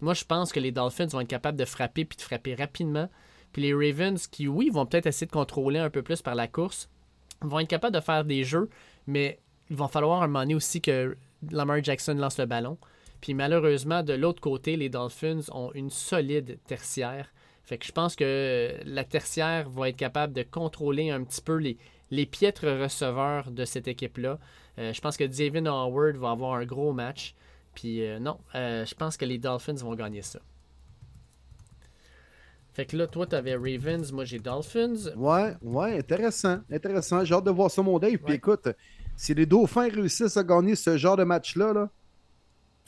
Moi, 0.01 0.15
je 0.15 0.23
pense 0.23 0.51
que 0.51 0.59
les 0.59 0.72
Dolphins 0.72 1.05
vont 1.05 1.19
être 1.19 1.27
capables 1.27 1.55
de 1.55 1.65
frapper 1.65 2.03
puis 2.03 2.18
de 2.18 2.23
frapper 2.23 2.55
rapidement. 2.55 3.11
Puis 3.53 3.61
les 3.61 3.76
Ravens, 3.76 4.26
qui, 4.26 4.47
oui, 4.47 4.72
vont 4.72 4.88
peut-être 4.88 5.05
essayer 5.05 5.27
de 5.27 5.31
contrôler 5.31 5.77
un 5.77 5.91
peu 5.91 6.01
plus 6.01 6.23
par 6.23 6.34
la 6.34 6.47
course, 6.47 6.89
vont 7.41 7.59
être 7.59 7.69
capables 7.69 7.93
de 7.95 8.01
faire 8.01 8.26
des 8.26 8.43
jeux, 8.43 8.72
mais 9.05 9.39
il 9.69 9.76
va 9.76 9.88
falloir 9.88 10.23
un 10.23 10.27
moment 10.27 10.39
donné 10.39 10.55
aussi 10.55 10.81
que 10.81 11.15
Lamar 11.51 11.84
Jackson 11.84 12.15
lance 12.15 12.39
le 12.39 12.47
ballon. 12.47 12.80
Puis 13.22 13.35
malheureusement, 13.35 14.01
de 14.01 14.14
l'autre 14.14 14.41
côté, 14.41 14.77
les 14.77 14.89
Dolphins 14.89 15.41
ont 15.51 15.72
une 15.76 15.91
solide 15.91 16.57
tertiaire. 16.65 17.31
Fait 17.68 17.77
que 17.77 17.85
je 17.85 17.91
pense 17.91 18.15
que 18.15 18.77
la 18.85 19.03
tertiaire 19.03 19.69
va 19.69 19.89
être 19.89 19.98
capable 19.98 20.31
de 20.31 20.41
contrôler 20.41 21.10
un 21.10 21.22
petit 21.26 21.41
peu 21.41 21.57
les, 21.57 21.77
les 22.11 22.26
piètres 22.26 22.65
receveurs 22.65 23.52
de 23.52 23.65
cette 23.65 23.89
équipe-là. 23.89 24.39
Euh, 24.80 24.94
je 24.94 25.02
pense 25.02 25.18
que 25.18 25.26
David 25.26 25.68
Howard 25.68 26.15
va 26.15 26.31
avoir 26.31 26.53
un 26.53 26.64
gros 26.64 26.94
match. 26.94 27.35
Puis 27.76 28.06
euh, 28.06 28.19
non, 28.19 28.38
euh, 28.56 28.85
je 28.85 28.95
pense 28.95 29.18
que 29.18 29.26
les 29.26 29.38
Dolphins 29.38 29.73
vont 29.73 29.95
gagner 29.95 30.22
ça. 30.22 30.39
Fait 32.72 32.85
que 32.85 32.95
là, 32.95 33.06
toi, 33.06 33.27
t'avais 33.27 33.56
Ravens, 33.56 34.14
moi 34.14 34.23
j'ai 34.23 34.39
Dolphins. 34.39 35.14
Ouais, 35.18 35.53
ouais, 35.61 35.98
intéressant. 35.98 36.60
Intéressant. 36.72 37.26
J'ai 37.26 37.34
hâte 37.34 37.44
de 37.44 37.52
voir 37.52 37.69
ça, 37.69 37.81
mon 37.81 37.99
Dave. 37.99 38.18
Puis 38.19 38.35
écoute, 38.35 38.69
si 39.18 39.34
les 39.34 39.45
Dauphins 39.45 39.89
réussissent 39.89 40.38
à 40.38 40.44
gagner 40.45 40.77
ce 40.77 40.95
genre 40.95 41.18
de 41.18 41.26
match-là, 41.26 41.73
là, 41.73 41.89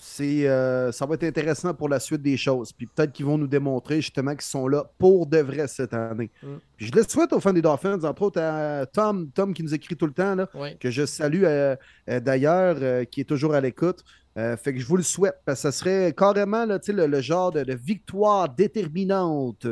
c'est, 0.02 0.48
euh, 0.48 0.94
ça 0.94 1.06
va 1.06 1.16
être 1.16 1.26
intéressant 1.26 1.74
pour 1.74 1.90
la 1.90 2.00
suite 2.00 2.22
des 2.22 2.38
choses. 2.38 2.72
Puis 2.72 2.88
peut-être 2.88 3.12
qu'ils 3.12 3.26
vont 3.26 3.38
nous 3.38 3.48
démontrer 3.48 3.98
justement 3.98 4.32
qu'ils 4.32 4.42
sont 4.44 4.68
là 4.68 4.90
pour 4.98 5.28
de 5.28 5.40
vrai 5.40 5.68
cette 5.68 5.94
année. 5.94 6.32
Mm. 6.42 6.48
Puis 6.78 6.88
je 6.88 6.92
le 6.94 7.04
souhaite 7.04 7.34
aux 7.34 7.40
fans 7.42 7.52
des 7.52 7.62
Dolphins, 7.62 8.02
entre 8.04 8.22
autres 8.22 8.42
à 8.42 8.86
Tom, 8.86 9.30
Tom 9.32 9.54
qui 9.54 9.62
nous 9.62 9.74
écrit 9.74 9.98
tout 9.98 10.06
le 10.06 10.14
temps, 10.14 10.36
là, 10.36 10.48
que 10.80 10.90
je 10.90 11.06
salue 11.06 11.44
euh, 11.44 11.76
euh, 12.10 12.20
d'ailleurs, 12.22 12.78
euh, 12.80 13.04
qui 13.04 13.22
est 13.22 13.26
toujours 13.26 13.54
à 13.54 13.62
l'écoute. 13.62 14.04
Fait 14.36 14.74
que 14.74 14.80
je 14.80 14.86
vous 14.86 14.96
le 14.96 15.04
souhaite, 15.04 15.42
parce 15.44 15.64
que 15.64 15.70
ce 15.70 15.80
serait 15.80 16.14
carrément 16.14 16.66
là, 16.66 16.80
le, 16.88 17.08
le 17.08 17.20
genre 17.20 17.52
de, 17.52 17.66
de 17.66 17.74
victoire 17.74 18.48
déterminante 18.48 19.68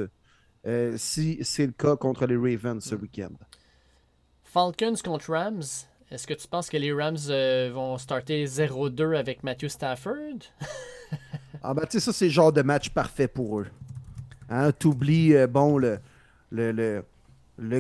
si 0.97 1.39
c'est 1.41 1.65
le 1.65 1.71
cas 1.71 1.95
contre 1.95 2.25
les 2.25 2.35
Ravens 2.35 2.83
ce 2.83 2.95
week-end. 2.95 3.31
Falcons 4.43 4.95
contre 5.01 5.31
Rams. 5.31 5.63
Est-ce 6.09 6.25
que 6.25 6.33
tu 6.33 6.47
penses 6.47 6.69
que 6.69 6.77
les 6.77 6.93
Rams 6.93 7.17
euh, 7.29 7.69
vont 7.73 7.97
starter 7.97 8.45
0-2 8.45 9.17
avec 9.17 9.43
Matthew 9.43 9.67
Stafford? 9.67 10.39
Ah 11.63 11.73
ben 11.73 11.83
tu 11.85 11.93
sais, 11.93 11.99
ça 11.99 12.13
c'est 12.13 12.25
le 12.25 12.31
genre 12.31 12.53
de 12.53 12.61
match 12.61 12.89
parfait 12.89 13.27
pour 13.27 13.59
eux. 13.59 13.67
Hein, 14.49 14.71
T'oublies, 14.71 15.35
euh, 15.35 15.47
bon, 15.47 15.77
le, 15.79 16.81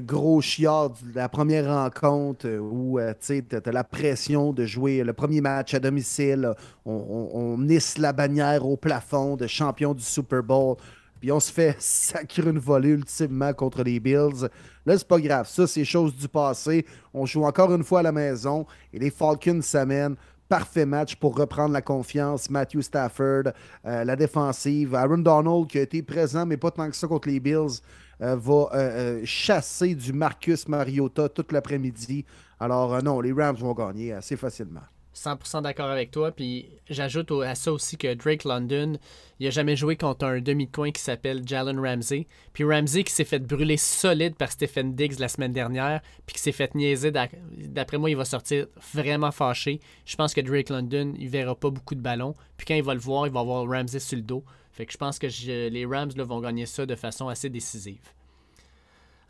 gros 0.01 0.41
chiard 0.41 0.89
de 0.89 1.15
la 1.15 1.29
première 1.29 1.67
rencontre 1.67 2.47
euh, 2.47 2.59
où 2.59 2.99
euh, 2.99 3.13
tu 3.19 3.43
t'as 3.43 3.71
la 3.71 3.83
pression 3.83 4.51
de 4.51 4.65
jouer 4.65 5.03
le 5.03 5.13
premier 5.13 5.41
match 5.41 5.73
à 5.73 5.79
domicile. 5.79 6.53
on, 6.85 7.29
on 7.33 7.67
hisse 7.69 7.97
la 7.97 8.11
bannière 8.11 8.65
au 8.65 8.75
plafond 8.75 9.37
de 9.37 9.47
champion 9.47 9.93
du 9.93 10.03
Super 10.03 10.43
Bowl. 10.43 10.75
Puis 11.19 11.31
on 11.31 11.39
se 11.39 11.51
fait 11.51 11.75
sacrer 11.79 12.49
une 12.49 12.59
volée 12.59 12.89
ultimement 12.89 13.53
contre 13.53 13.83
les 13.83 13.99
Bills. 13.99 14.49
Là, 14.87 14.97
c'est 14.97 15.05
pas 15.05 15.19
grave. 15.19 15.49
Ça, 15.49 15.67
c'est 15.67 15.83
chose 15.83 16.15
du 16.15 16.29
passé. 16.29 16.85
On 17.13 17.25
joue 17.25 17.43
encore 17.43 17.75
une 17.75 17.83
fois 17.83 17.99
à 17.99 18.03
la 18.03 18.13
maison 18.13 18.65
et 18.93 18.99
les 18.99 19.09
Falcons 19.09 19.61
s'amènent. 19.61 20.15
Parfait 20.47 20.85
match 20.85 21.17
pour 21.17 21.35
reprendre 21.35 21.73
la 21.73 21.81
confiance. 21.81 22.49
Matthew 22.49 22.79
Stafford, 22.79 23.51
euh, 23.85 24.05
la 24.05 24.15
défensive. 24.15 24.95
Aaron 24.95 25.17
Donald, 25.17 25.67
qui 25.67 25.77
a 25.77 25.81
été 25.81 26.01
présent, 26.01 26.45
mais 26.45 26.55
pas 26.55 26.71
tant 26.71 26.89
que 26.89 26.95
ça 26.95 27.05
contre 27.05 27.27
les 27.27 27.41
Bills, 27.41 27.81
euh, 28.21 28.37
va 28.37 28.69
euh, 28.75 29.21
chasser 29.25 29.93
du 29.93 30.13
Marcus 30.13 30.69
Mariota 30.69 31.27
toute 31.27 31.51
l'après-midi. 31.51 32.23
Alors, 32.57 33.03
non, 33.03 33.19
les 33.19 33.33
Rams 33.33 33.57
vont 33.57 33.73
gagner 33.73 34.13
assez 34.13 34.37
facilement. 34.37 34.83
100% 35.17 35.63
d'accord 35.63 35.89
avec 35.89 36.11
toi. 36.11 36.31
Puis 36.31 36.67
j'ajoute 36.89 37.31
à 37.43 37.55
ça 37.55 37.71
aussi 37.71 37.97
que 37.97 38.13
Drake 38.13 38.43
London, 38.43 38.97
il 39.39 39.47
a 39.47 39.49
jamais 39.49 39.75
joué 39.75 39.95
contre 39.95 40.25
un 40.25 40.39
demi-coin 40.39 40.91
qui 40.91 41.01
s'appelle 41.01 41.41
Jalen 41.45 41.79
Ramsey. 41.79 42.27
Puis 42.53 42.63
Ramsey 42.63 43.03
qui 43.03 43.13
s'est 43.13 43.25
fait 43.25 43.39
brûler 43.39 43.77
solide 43.77 44.35
par 44.35 44.51
Stephen 44.51 44.95
Diggs 44.95 45.19
la 45.19 45.27
semaine 45.27 45.53
dernière, 45.53 46.01
puis 46.25 46.35
qui 46.35 46.41
s'est 46.41 46.51
fait 46.51 46.73
niaiser. 46.75 47.11
D'après 47.11 47.97
moi, 47.97 48.09
il 48.09 48.15
va 48.15 48.25
sortir 48.25 48.67
vraiment 48.93 49.31
fâché. 49.31 49.79
Je 50.05 50.15
pense 50.15 50.33
que 50.33 50.41
Drake 50.41 50.69
London, 50.69 51.13
il 51.17 51.29
verra 51.29 51.55
pas 51.55 51.69
beaucoup 51.69 51.95
de 51.95 52.01
ballons. 52.01 52.35
Puis 52.57 52.65
quand 52.67 52.75
il 52.75 52.83
va 52.83 52.93
le 52.93 52.99
voir, 52.99 53.27
il 53.27 53.33
va 53.33 53.39
avoir 53.39 53.67
Ramsey 53.67 53.99
sur 53.99 54.17
le 54.17 54.23
dos. 54.23 54.43
Fait 54.71 54.85
que 54.85 54.93
je 54.93 54.97
pense 54.97 55.17
que 55.17 55.27
les 55.69 55.85
Rams 55.85 56.11
là, 56.15 56.23
vont 56.23 56.39
gagner 56.39 56.67
ça 56.67 56.85
de 56.85 56.95
façon 56.95 57.27
assez 57.27 57.49
décisive. 57.49 58.13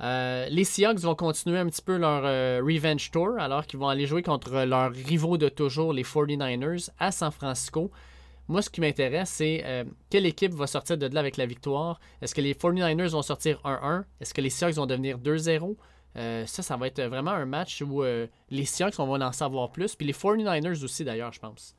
Euh, 0.02 0.48
les 0.49 0.64
Seahawks 0.64 0.99
vont 0.99 1.15
continuer 1.15 1.57
un 1.57 1.65
petit 1.65 1.82
peu 1.82 1.98
leur 1.98 2.22
euh, 2.24 2.61
Revenge 2.64 3.10
Tour 3.10 3.40
alors 3.40 3.65
qu'ils 3.65 3.80
vont 3.80 3.88
aller 3.88 4.06
jouer 4.06 4.22
contre 4.22 4.64
leurs 4.64 4.91
rivaux 4.91 5.38
de 5.38 5.49
toujours, 5.49 5.91
les 5.94 6.03
49ers, 6.03 6.90
à 6.99 7.11
San 7.11 7.32
Francisco. 7.32 7.91
Moi, 8.48 8.61
ce 8.61 8.69
qui 8.69 8.80
m'intéresse, 8.80 9.30
c'est 9.30 9.64
euh, 9.65 9.84
quelle 10.10 10.26
équipe 10.26 10.53
va 10.53 10.68
sortir 10.68 10.98
de 10.98 11.07
là 11.07 11.19
avec 11.19 11.36
la 11.36 11.45
victoire? 11.45 11.99
Est-ce 12.22 12.34
que 12.34 12.41
les 12.41 12.53
49ers 12.53 13.10
vont 13.10 13.22
sortir 13.22 13.60
1-1 13.65 14.03
Est-ce 14.22 14.34
que 14.34 14.41
les 14.41 14.49
Seahawks 14.49 14.76
vont 14.76 14.86
devenir 14.86 15.18
2-0 15.18 15.76
Euh, 16.15 16.45
Ça, 16.45 16.64
ça 16.64 16.78
va 16.78 16.88
être 16.88 17.02
vraiment 17.02 17.32
un 17.32 17.45
match 17.45 17.82
où 17.82 18.03
les 18.03 18.65
Seahawks 18.65 18.99
on 18.99 19.07
va 19.07 19.28
en 19.28 19.32
savoir 19.32 19.72
plus. 19.72 19.95
Puis 19.95 20.07
les 20.07 20.14
49ers 20.14 20.84
aussi, 20.84 21.03
d'ailleurs, 21.03 21.34
je 21.34 21.40
pense. 21.40 21.76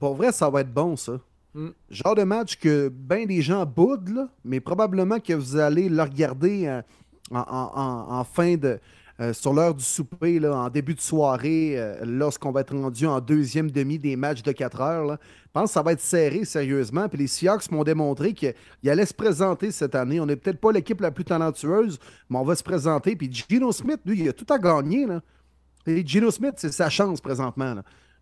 Pour 0.00 0.14
vrai, 0.14 0.32
ça 0.32 0.48
va 0.50 0.62
être 0.62 0.72
bon, 0.72 0.96
ça. 0.96 1.20
Mm. 1.54 1.68
Genre 1.90 2.14
de 2.14 2.24
match 2.24 2.56
que 2.56 2.88
ben 2.88 3.26
des 3.26 3.40
gens 3.40 3.64
boudent, 3.64 4.08
là, 4.08 4.28
mais 4.44 4.60
probablement 4.60 5.20
que 5.20 5.34
vous 5.34 5.56
allez 5.56 5.88
le 5.88 6.02
regarder 6.02 6.80
en, 7.30 8.24
fin 8.24 8.56
de. 8.56 8.78
euh, 9.20 9.32
sur 9.32 9.52
l'heure 9.52 9.74
du 9.74 9.82
souper, 9.82 10.38
là, 10.38 10.54
en 10.54 10.68
début 10.68 10.94
de 10.94 11.00
soirée, 11.00 11.74
euh, 11.76 12.04
lorsqu'on 12.04 12.52
va 12.52 12.60
être 12.60 12.76
rendu 12.76 13.04
en 13.04 13.20
deuxième 13.20 13.70
demi 13.70 13.98
des 13.98 14.14
matchs 14.14 14.42
de 14.42 14.52
4 14.52 14.80
heures. 14.80 15.18
Je 15.46 15.50
pense 15.52 15.70
que 15.70 15.72
ça 15.72 15.82
va 15.82 15.92
être 15.92 16.00
serré, 16.00 16.44
sérieusement. 16.44 17.08
Puis 17.08 17.18
les 17.18 17.26
Seahawks 17.26 17.68
m'ont 17.72 17.82
démontré 17.82 18.32
qu'ils 18.32 18.54
allaient 18.86 19.06
se 19.06 19.14
présenter 19.14 19.72
cette 19.72 19.96
année. 19.96 20.20
On 20.20 20.26
n'est 20.26 20.36
peut-être 20.36 20.60
pas 20.60 20.70
l'équipe 20.70 21.00
la 21.00 21.10
plus 21.10 21.24
talentueuse, 21.24 21.98
mais 22.30 22.38
on 22.38 22.44
va 22.44 22.54
se 22.54 22.62
présenter. 22.62 23.16
Puis 23.16 23.28
Gino 23.32 23.72
Smith, 23.72 24.00
lui, 24.06 24.20
il 24.20 24.28
a 24.28 24.32
tout 24.32 24.46
à 24.52 24.58
gagner. 24.58 25.06
Là. 25.06 25.20
Et 25.86 26.06
Gino 26.06 26.30
Smith, 26.30 26.54
c'est 26.56 26.72
sa 26.72 26.88
chance 26.88 27.20
présentement. 27.20 27.74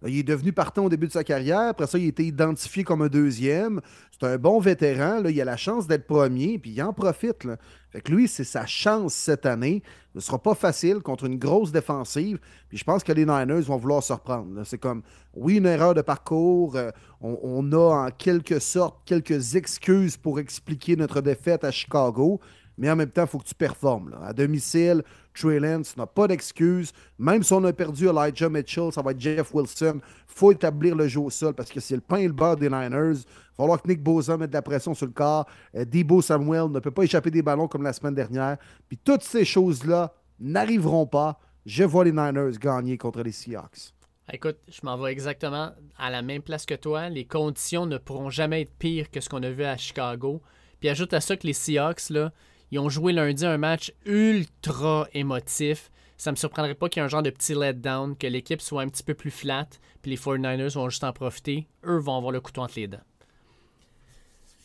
Il 0.07 0.19
est 0.19 0.23
devenu 0.23 0.53
partant 0.53 0.85
au 0.85 0.89
début 0.89 1.07
de 1.07 1.13
sa 1.13 1.25
carrière. 1.25 1.69
Après 1.69 1.87
ça, 1.87 1.99
il 1.99 2.05
a 2.05 2.09
été 2.09 2.25
identifié 2.25 2.85
comme 2.85 3.03
un 3.03 3.09
deuxième. 3.09 3.81
C'est 4.13 4.27
un 4.27 4.37
bon 4.39 4.61
vétéran. 4.61 5.23
Il 5.25 5.41
a 5.41 5.45
la 5.45 5.57
chance 5.57 5.87
d'être 5.87 6.07
premier, 6.07 6.59
puis 6.59 6.71
il 6.71 6.83
en 6.83 6.93
profite. 6.93 7.45
là. 7.45 7.57
Fait 7.91 8.01
que 8.01 8.13
lui, 8.13 8.29
c'est 8.29 8.45
sa 8.45 8.67
chance 8.67 9.15
cette 9.15 9.47
année. 9.47 9.83
Ce 10.13 10.19
ne 10.19 10.23
sera 10.23 10.39
pas 10.39 10.55
facile 10.55 11.01
contre 11.01 11.25
une 11.25 11.39
grosse 11.39 11.73
défensive. 11.73 12.39
Puis 12.69 12.79
je 12.79 12.85
pense 12.85 13.05
que 13.05 13.13
les 13.13 13.25
Niners 13.25 13.63
vont 13.63 13.77
vouloir 13.77 14.03
se 14.03 14.13
reprendre. 14.13 14.63
C'est 14.65 14.79
comme, 14.79 15.03
oui, 15.35 15.57
une 15.57 15.67
erreur 15.67 15.95
de 15.95 16.03
parcours. 16.03 16.77
euh, 16.77 16.91
on 17.21 17.73
a 17.73 18.07
en 18.07 18.11
quelque 18.11 18.59
sorte 18.59 18.99
quelques 19.05 19.57
excuses 19.57 20.17
pour 20.17 20.39
expliquer 20.39 20.97
notre 20.97 21.21
défaite 21.21 21.65
à 21.65 21.71
Chicago. 21.71 22.41
Mais 22.79 22.91
en 22.91 22.97
même 22.97 23.11
temps, 23.11 23.23
il 23.23 23.29
faut 23.29 23.39
que 23.39 23.47
tu 23.47 23.55
performes. 23.55 24.11
là. 24.11 24.19
À 24.27 24.33
domicile, 24.33 25.03
Trey 25.35 25.59
Lance 25.59 25.97
n'a 25.97 26.07
pas 26.07 26.29
d'excuses. 26.29 26.93
Même 27.19 27.43
si 27.43 27.53
on 27.53 27.65
a 27.65 27.73
perdu 27.73 28.07
Elijah 28.07 28.49
Mitchell, 28.49 28.93
ça 28.93 29.03
va 29.03 29.13
être 29.13 29.21
Jeff 29.21 29.53
Wilson. 29.55 30.01
Il 30.03 30.35
faut 30.35 30.53
établir 30.53 30.95
le 30.95 31.09
jeu 31.09 31.21
au 31.21 31.31
sol 31.31 31.55
parce 31.55 31.71
que 31.71 31.81
c'est 31.81 31.95
le 31.95 32.01
pain 32.01 32.17
et 32.17 32.27
le 32.27 32.33
beurre 32.33 32.57
des 32.57 32.69
Niners. 32.69 33.21
Il 33.21 33.59
va 33.59 33.65
falloir 33.65 33.83
que 33.83 33.89
Nick 33.89 34.03
Bosa 34.03 34.37
mette 34.37 34.51
de 34.51 34.55
la 34.55 34.63
pression 34.63 34.95
sur 34.95 35.07
le 35.07 35.13
corps. 35.13 35.47
Euh, 35.75 35.85
Debo 35.85 36.21
Samuel 36.21 36.71
ne 36.71 36.81
peut 36.81 36.91
pas 36.91 37.05
échapper 37.05 37.31
des 37.31 37.43
ballons 37.43 37.69
comme 37.69 37.83
la 37.83 37.93
semaine 37.93 38.15
dernière. 38.15 38.59
Puis 38.89 38.99
toutes 39.03 39.23
ces 39.23 39.45
choses-là 39.45 40.13
n'arriveront 40.39 41.07
pas. 41.07 41.39
Je 41.65 41.85
vois 41.85 42.05
les 42.05 42.13
Niners 42.13 42.59
gagner 42.61 42.99
contre 42.99 43.23
les 43.23 43.33
Seahawks. 43.33 43.93
Écoute, 44.33 44.59
je 44.69 44.81
m'en 44.83 44.97
vais 44.99 45.13
exactement 45.13 45.73
à 45.97 46.11
la 46.11 46.21
même 46.21 46.43
place 46.43 46.67
que 46.67 46.75
toi. 46.75 47.09
Les 47.09 47.25
conditions 47.25 47.87
ne 47.87 47.97
pourront 47.97 48.29
jamais 48.29 48.63
être 48.63 48.75
pires 48.77 49.11
que 49.11 49.21
ce 49.21 49.29
qu'on 49.29 49.43
a 49.43 49.51
vu 49.51 49.65
à 49.65 49.77
Chicago. 49.77 50.43
Puis 50.81 50.89
ajoute 50.89 51.15
à 51.15 51.21
ça 51.21 51.37
que 51.37 51.47
les 51.47 51.53
Seahawks, 51.53 52.11
là, 52.11 52.33
ils 52.71 52.79
ont 52.79 52.89
joué 52.89 53.13
lundi 53.13 53.45
un 53.47 53.59
match 53.59 53.93
ultra 54.05 55.09
émotif. 55.13 55.91
Ça 56.17 56.31
me 56.31 56.37
surprendrait 56.37 56.75
pas 56.75 56.89
qu'il 56.89 57.01
y 57.01 57.03
ait 57.03 57.07
un 57.07 57.09
genre 57.09 57.23
de 57.23 57.31
petit 57.31 57.55
letdown, 57.55 58.17
que 58.17 58.27
l'équipe 58.27 58.61
soit 58.61 58.83
un 58.83 58.89
petit 58.89 59.03
peu 59.03 59.15
plus 59.15 59.31
flat, 59.31 59.69
puis 60.03 60.11
les 60.11 60.17
49ers 60.17 60.75
vont 60.75 60.89
juste 60.89 61.05
en 61.05 61.13
profiter. 61.13 61.69
Eux 61.85 61.99
vont 61.99 62.17
avoir 62.17 62.33
le 62.33 62.41
couteau 62.41 62.63
entre 62.63 62.75
les 62.77 62.89
dents. 62.89 63.05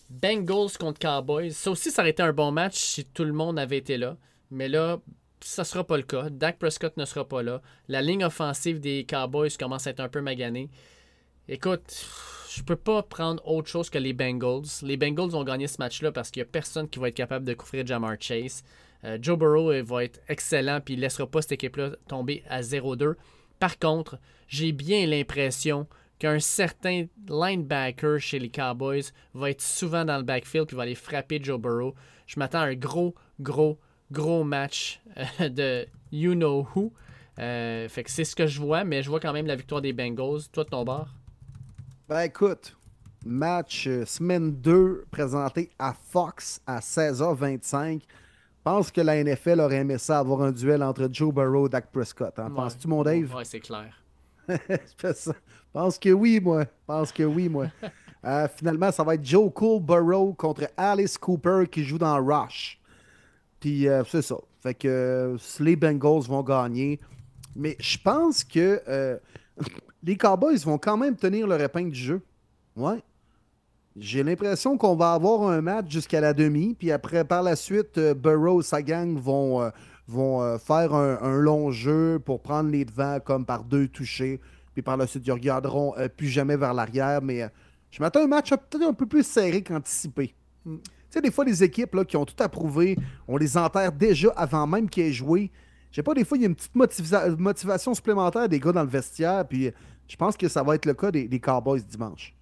Bengals 0.09 0.77
contre 0.79 0.99
Cowboys. 0.99 1.51
Ça 1.51 1.71
aussi, 1.71 1.91
ça 1.91 2.01
aurait 2.01 2.11
été 2.11 2.23
un 2.23 2.33
bon 2.33 2.51
match 2.51 2.77
si 2.77 3.05
tout 3.05 3.23
le 3.23 3.33
monde 3.33 3.57
avait 3.57 3.77
été 3.77 3.97
là. 3.97 4.17
Mais 4.49 4.67
là, 4.67 4.99
ça 5.39 5.63
sera 5.63 5.85
pas 5.85 5.97
le 5.97 6.03
cas. 6.03 6.29
Dak 6.29 6.59
Prescott 6.59 6.97
ne 6.97 7.05
sera 7.05 7.27
pas 7.27 7.43
là. 7.43 7.61
La 7.87 8.01
ligne 8.01 8.25
offensive 8.25 8.79
des 8.79 9.05
Cowboys 9.05 9.51
commence 9.57 9.87
à 9.87 9.91
être 9.91 10.01
un 10.01 10.09
peu 10.09 10.21
maganée. 10.21 10.69
Écoute, 11.47 12.05
je 12.53 12.63
peux 12.63 12.75
pas 12.75 13.01
prendre 13.03 13.45
autre 13.47 13.69
chose 13.69 13.89
que 13.89 13.97
les 13.97 14.13
Bengals. 14.13 14.65
Les 14.81 14.97
Bengals 14.97 15.29
vont 15.29 15.43
gagner 15.43 15.67
ce 15.67 15.77
match-là 15.79 16.11
parce 16.11 16.31
qu'il 16.31 16.41
y 16.41 16.43
a 16.43 16.45
personne 16.45 16.89
qui 16.89 16.99
va 16.99 17.07
être 17.07 17.15
capable 17.15 17.45
de 17.45 17.53
couvrir 17.53 17.85
Jamar 17.85 18.15
Chase. 18.19 18.63
Euh, 19.05 19.17
Joe 19.21 19.37
Burrow 19.37 19.71
va 19.83 20.03
être 20.03 20.19
excellent 20.27 20.81
puis 20.81 20.95
il 20.95 20.99
laissera 20.99 21.25
pas 21.27 21.41
cette 21.41 21.53
équipe-là 21.53 21.91
tomber 22.07 22.43
à 22.49 22.61
0-2. 22.61 23.15
Par 23.59 23.79
contre, 23.79 24.17
j'ai 24.47 24.73
bien 24.73 25.05
l'impression 25.05 25.87
qu'un 26.19 26.39
certain 26.39 27.05
linebacker 27.29 28.19
chez 28.19 28.37
les 28.37 28.49
Cowboys 28.49 29.05
va 29.33 29.49
être 29.49 29.61
souvent 29.61 30.03
dans 30.03 30.17
le 30.17 30.23
backfield 30.23 30.67
puis 30.67 30.75
va 30.75 30.83
aller 30.83 30.95
frapper 30.95 31.39
Joe 31.41 31.59
Burrow. 31.59 31.95
Je 32.27 32.37
m'attends 32.37 32.59
à 32.59 32.65
un 32.65 32.75
gros, 32.75 33.15
gros, 33.39 33.79
gros 34.11 34.43
match 34.43 34.99
euh, 35.39 35.49
de 35.49 35.87
you 36.11 36.33
know 36.33 36.67
who. 36.75 36.91
Euh, 37.39 37.87
fait 37.87 38.03
c'est 38.07 38.25
ce 38.25 38.35
que 38.35 38.45
je 38.45 38.59
vois, 38.59 38.83
mais 38.83 39.03
je 39.03 39.09
vois 39.09 39.21
quand 39.21 39.33
même 39.33 39.47
la 39.47 39.55
victoire 39.55 39.81
des 39.81 39.93
Bengals. 39.93 40.41
Toi 40.51 40.65
de 40.65 40.69
ton 40.69 40.83
bord? 40.83 41.07
Ben 42.11 42.23
écoute, 42.23 42.75
match 43.25 43.87
euh, 43.87 44.03
semaine 44.05 44.51
2 44.51 45.05
présenté 45.09 45.69
à 45.79 45.93
Fox 45.93 46.59
à 46.67 46.79
16h25. 46.81 48.01
Pense 48.65 48.91
que 48.91 48.99
la 48.99 49.23
NFL 49.23 49.61
aurait 49.61 49.77
aimé 49.77 49.97
ça 49.97 50.19
avoir 50.19 50.41
un 50.41 50.51
duel 50.51 50.83
entre 50.83 51.07
Joe 51.09 51.33
Burrow 51.33 51.67
et 51.67 51.69
Dak 51.69 51.89
Prescott. 51.89 52.37
En 52.37 52.47
Ouais. 52.47 52.53
penses-tu, 52.53 52.89
mon 52.89 53.01
Dave? 53.01 53.33
Ouais, 53.33 53.45
c'est 53.45 53.61
clair. 53.61 53.93
Je. 54.49 55.31
Pense 55.71 55.97
que 55.97 56.09
oui, 56.09 56.41
moi. 56.41 56.65
Pense 56.85 57.13
que 57.13 57.23
oui, 57.23 57.47
moi. 57.47 57.67
Euh, 58.25 58.47
finalement, 58.55 58.91
ça 58.91 59.03
va 59.03 59.15
être 59.15 59.25
Joe 59.25 59.49
Cool 59.51 59.81
Burrow 59.81 60.33
contre 60.33 60.67
Alice 60.77 61.17
Cooper 61.17 61.63
qui 61.71 61.83
joue 61.85 61.97
dans 61.97 62.23
Rush. 62.23 62.79
Puis 63.59 63.87
euh, 63.87 64.03
c'est 64.03 64.21
ça. 64.21 64.35
Fait 64.61 64.75
que 64.75 64.87
euh, 64.87 65.37
les 65.59 65.75
Bengals 65.77 66.27
vont 66.27 66.43
gagner. 66.43 66.99
Mais 67.55 67.75
je 67.79 67.97
pense 67.97 68.43
que 68.43 68.79
les 70.03 70.17
Cowboys 70.17 70.57
vont 70.65 70.77
quand 70.77 70.97
même 70.97 71.15
tenir 71.15 71.47
leur 71.47 71.61
épingle 71.61 71.91
du 71.91 71.99
jeu. 71.99 72.21
Ouais. 72.75 73.01
J'ai 73.97 74.23
l'impression 74.23 74.77
qu'on 74.77 74.95
va 74.95 75.13
avoir 75.13 75.49
un 75.49 75.61
match 75.61 75.91
jusqu'à 75.91 76.21
la 76.21 76.33
demi, 76.33 76.75
puis 76.77 76.91
après, 76.91 77.25
par 77.25 77.43
la 77.43 77.55
suite, 77.55 77.97
euh, 77.97 78.13
Burrow 78.13 78.61
et 78.61 78.63
sa 78.63 78.81
gang 78.81 79.17
vont, 79.17 79.61
euh, 79.61 79.69
vont 80.07 80.41
euh, 80.41 80.57
faire 80.57 80.93
un, 80.93 81.17
un 81.21 81.37
long 81.37 81.71
jeu 81.71 82.19
pour 82.23 82.41
prendre 82.41 82.69
les 82.69 82.85
devants 82.85 83.19
comme 83.19 83.45
par 83.45 83.65
deux 83.65 83.89
touchés, 83.89 84.39
puis 84.73 84.81
par 84.81 84.95
la 84.95 85.07
suite, 85.07 85.27
ils 85.27 85.31
regarderont 85.31 85.93
euh, 85.97 86.07
plus 86.07 86.27
jamais 86.27 86.55
vers 86.55 86.73
l'arrière, 86.73 87.21
mais 87.21 87.49
je 87.89 88.01
m'attends 88.01 88.21
à 88.21 88.23
un 88.23 88.27
match 88.27 88.49
peut-être 88.51 88.87
un 88.87 88.93
peu 88.93 89.05
plus 89.05 89.25
serré 89.25 89.61
qu'anticipé. 89.61 90.33
Tu 90.63 90.79
sais, 91.09 91.21
des 91.21 91.31
fois, 91.31 91.43
les 91.43 91.61
équipes 91.61 91.93
là, 91.95 92.05
qui 92.05 92.15
ont 92.15 92.23
tout 92.23 92.41
approuvé, 92.41 92.97
on 93.27 93.35
les 93.35 93.57
enterre 93.57 93.91
déjà 93.91 94.29
avant 94.37 94.65
même 94.65 94.89
qu'ils 94.89 95.03
aient 95.07 95.11
joué. 95.11 95.51
Je 95.91 95.97
sais 95.97 96.03
pas, 96.03 96.13
des 96.13 96.23
fois, 96.23 96.37
il 96.37 96.41
y 96.41 96.45
a 96.45 96.47
une 96.47 96.55
petite 96.55 96.75
motiva- 96.75 97.35
motivation 97.37 97.93
supplémentaire 97.93 98.47
des 98.47 98.59
gars 98.59 98.71
dans 98.71 98.83
le 98.83 98.89
vestiaire, 98.89 99.45
puis 99.47 99.71
je 100.07 100.15
pense 100.15 100.37
que 100.37 100.47
ça 100.47 100.63
va 100.63 100.75
être 100.75 100.85
le 100.85 100.93
cas 100.93 101.11
des, 101.11 101.27
des 101.27 101.39
Cowboys 101.39 101.81
dimanche. 101.81 102.33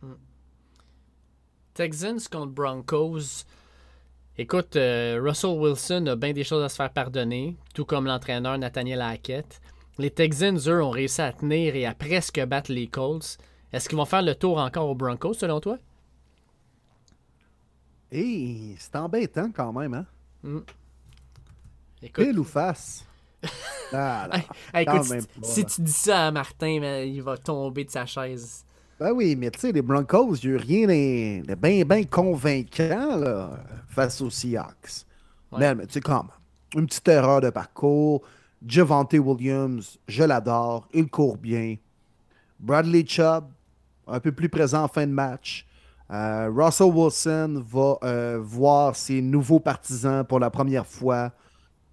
Texans 1.73 2.19
contre 2.31 2.51
Broncos. 2.51 3.45
Écoute, 4.37 4.75
euh, 4.75 5.19
Russell 5.21 5.57
Wilson 5.57 6.05
a 6.07 6.15
bien 6.15 6.31
des 6.31 6.43
choses 6.43 6.63
à 6.63 6.69
se 6.69 6.75
faire 6.75 6.93
pardonner, 6.93 7.57
tout 7.73 7.85
comme 7.85 8.05
l'entraîneur 8.05 8.57
Nathaniel 8.57 9.01
Hackett. 9.01 9.59
Les 9.97 10.11
Texans, 10.11 10.57
eux, 10.67 10.83
ont 10.83 10.91
réussi 10.91 11.21
à 11.21 11.33
tenir 11.33 11.75
et 11.75 11.85
à 11.85 11.93
presque 11.93 12.39
battre 12.45 12.71
les 12.71 12.87
Colts. 12.87 13.37
Est-ce 13.73 13.89
qu'ils 13.89 13.97
vont 13.97 14.05
faire 14.05 14.21
le 14.21 14.35
tour 14.35 14.57
encore 14.59 14.87
aux 14.87 14.95
Broncos, 14.95 15.33
selon 15.33 15.59
toi? 15.59 15.77
Et 18.11 18.75
c'est 18.77 18.95
embêtant 18.95 19.51
quand 19.51 19.73
même, 19.73 19.93
hein? 19.93 20.05
Écoute, 22.01 22.25
Pile 22.25 22.39
ou 22.39 22.43
face? 22.43 23.05
Ah, 23.93 24.27
non. 24.33 24.39
hey, 24.73 24.85
quand 24.85 24.95
écoute, 24.95 25.09
même 25.09 25.21
si, 25.21 25.27
pas, 25.27 25.47
si 25.47 25.61
là. 25.61 25.67
tu 25.67 25.81
dis 25.81 25.91
ça 25.91 26.27
à 26.27 26.31
Martin, 26.31 26.79
ben, 26.79 27.07
il 27.07 27.21
va 27.21 27.37
tomber 27.37 27.85
de 27.85 27.91
sa 27.91 28.05
chaise. 28.05 28.65
Ben 28.99 29.11
oui, 29.11 29.35
mais 29.35 29.49
tu 29.49 29.59
sais, 29.59 29.71
les 29.71 29.81
Broncos, 29.81 30.35
il 30.43 30.51
n'y 30.51 30.55
a 30.57 30.59
rien 30.59 30.87
de, 30.87 31.47
de 31.47 31.55
bien, 31.55 31.83
bien 31.85 32.03
convaincant 32.03 33.15
là, 33.17 33.51
face 33.87 34.19
aux 34.21 34.29
Seahawks. 34.29 35.05
Ouais. 35.51 35.59
Mais, 35.59 35.75
mais 35.75 35.87
tu 35.87 35.93
sais, 35.93 36.01
quand 36.01 36.23
même, 36.23 36.31
une 36.75 36.87
petite 36.87 37.07
erreur 37.07 37.41
de 37.41 37.49
parcours. 37.49 38.21
Javante 38.65 39.13
Williams, 39.13 39.97
je 40.07 40.23
l'adore, 40.23 40.87
il 40.93 41.09
court 41.09 41.37
bien. 41.37 41.77
Bradley 42.59 43.05
Chubb, 43.07 43.45
un 44.05 44.19
peu 44.19 44.31
plus 44.31 44.49
présent 44.49 44.83
en 44.83 44.87
fin 44.87 45.07
de 45.07 45.13
match. 45.13 45.65
Euh, 46.11 46.49
Russell 46.53 46.91
Wilson 46.91 47.63
va 47.65 47.97
euh, 48.03 48.39
voir 48.41 48.95
ses 48.95 49.21
nouveaux 49.21 49.59
partisans 49.59 50.25
pour 50.25 50.39
la 50.39 50.49
première 50.49 50.85
fois. 50.85 51.31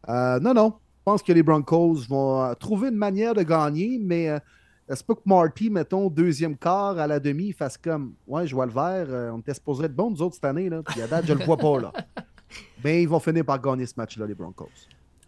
Euh, 0.09 0.41
non, 0.41 0.55
non. 0.55 0.75
Je 1.07 1.13
pense 1.13 1.23
que 1.23 1.33
les 1.33 1.45
Broncos 1.45 2.01
vont 2.09 2.43
euh, 2.43 2.55
trouver 2.55 2.89
une 2.89 2.97
manière 2.97 3.33
de 3.33 3.45
gagner, 3.45 3.97
mais 4.03 4.29
euh, 4.29 4.41
est-ce 4.89 5.05
pas 5.05 5.15
que 5.15 5.21
Marty, 5.25 5.71
mettons, 5.71 6.11
deuxième 6.11 6.57
quart 6.57 6.99
à 6.99 7.07
la 7.07 7.21
demi, 7.21 7.53
fasse 7.53 7.79
comme 7.79 8.15
Ouais, 8.27 8.45
je 8.45 8.53
vois 8.57 8.67
le 8.67 8.73
vert, 8.73 9.07
euh, 9.09 9.31
on 9.31 9.39
était 9.39 9.55
supposé 9.55 9.85
être 9.85 9.95
bons, 9.95 10.11
nous 10.11 10.21
autres, 10.21 10.35
cette 10.35 10.47
année, 10.47 10.69
là. 10.69 10.83
Puis 10.83 11.01
à 11.01 11.07
date, 11.07 11.27
je 11.29 11.33
le 11.33 11.45
vois 11.45 11.59
pas, 11.59 11.79
là. 11.79 11.93
Mais 12.85 13.05
ils 13.05 13.09
vont 13.09 13.21
finir 13.21 13.45
par 13.45 13.63
gagner 13.63 13.87
ce 13.87 13.95
match-là, 13.97 14.27
les 14.27 14.35
Broncos. 14.35 14.69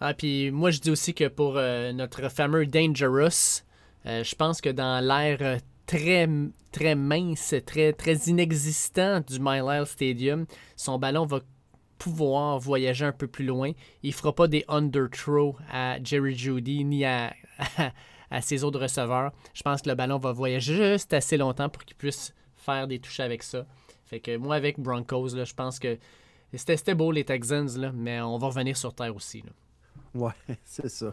Ah, 0.00 0.14
puis 0.14 0.50
moi, 0.50 0.72
je 0.72 0.80
dis 0.80 0.90
aussi 0.90 1.14
que 1.14 1.28
pour 1.28 1.56
euh, 1.56 1.92
notre 1.92 2.28
fameux 2.28 2.66
Dangerous, 2.66 3.62
je 4.04 4.34
pense 4.34 4.60
que 4.60 4.70
dans 4.70 4.98
l'air 4.98 5.38
euh, 5.42 5.58
très, 5.86 6.28
très 6.72 6.96
mince, 6.96 7.54
très, 7.64 7.92
très 7.92 8.14
inexistant 8.26 9.20
du 9.20 9.38
Mile 9.40 9.64
High 9.68 9.84
Stadium, 9.84 10.46
son 10.74 10.98
ballon 10.98 11.24
va 11.24 11.38
pouvoir 11.98 12.58
voyager 12.58 13.04
un 13.04 13.12
peu 13.12 13.26
plus 13.26 13.44
loin. 13.44 13.72
Il 14.02 14.12
fera 14.12 14.34
pas 14.34 14.48
des 14.48 14.64
under-throw 14.68 15.56
à 15.70 16.02
Jerry 16.02 16.34
Judy 16.34 16.84
ni 16.84 17.04
à, 17.04 17.34
à 18.30 18.40
ses 18.40 18.64
autres 18.64 18.80
receveurs. 18.80 19.32
Je 19.54 19.62
pense 19.62 19.82
que 19.82 19.88
le 19.88 19.94
ballon 19.94 20.18
va 20.18 20.32
voyager 20.32 20.74
juste 20.92 21.12
assez 21.12 21.36
longtemps 21.36 21.68
pour 21.68 21.84
qu'il 21.84 21.96
puisse 21.96 22.34
faire 22.56 22.86
des 22.86 22.98
touches 22.98 23.20
avec 23.20 23.42
ça. 23.42 23.66
Fait 24.06 24.20
que 24.20 24.36
moi, 24.36 24.56
avec 24.56 24.78
Broncos, 24.78 25.34
là, 25.34 25.44
je 25.44 25.54
pense 25.54 25.78
que 25.78 25.98
c'était 26.54 26.76
c'était 26.76 26.94
beau 26.94 27.12
les 27.12 27.24
Texans, 27.24 27.68
là, 27.76 27.92
mais 27.92 28.20
on 28.20 28.38
va 28.38 28.46
revenir 28.46 28.76
sur 28.76 28.94
terre 28.94 29.14
aussi. 29.14 29.42
là. 29.42 29.50
Ouais, 30.14 30.32
c'est 30.64 30.88
ça. 30.88 31.12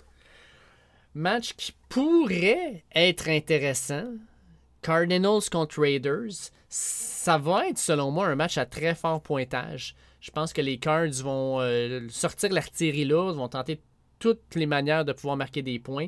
Match 1.14 1.54
qui 1.54 1.74
pourrait 1.90 2.84
être 2.94 3.30
intéressant. 3.30 4.06
Cardinals 4.82 5.50
contre 5.52 5.82
Raiders. 5.82 6.52
Ça 6.70 7.38
va 7.38 7.70
être, 7.70 7.78
selon 7.78 8.12
moi, 8.12 8.28
un 8.28 8.36
match 8.36 8.58
à 8.58 8.66
très 8.66 8.96
fort 8.96 9.22
pointage. 9.22 9.96
Je 10.26 10.32
pense 10.32 10.54
que 10.54 10.62
les 10.62 10.80
Cards 10.80 11.22
vont 11.22 11.62
euh, 11.62 12.08
sortir 12.10 12.52
l'artillerie 12.52 13.06
là, 13.06 13.32
vont 13.32 13.48
tenter 13.48 13.80
toutes 14.18 14.56
les 14.56 14.66
manières 14.66 15.06
de 15.06 15.14
pouvoir 15.14 15.38
marquer 15.38 15.62
des 15.62 15.78
points. 15.78 16.08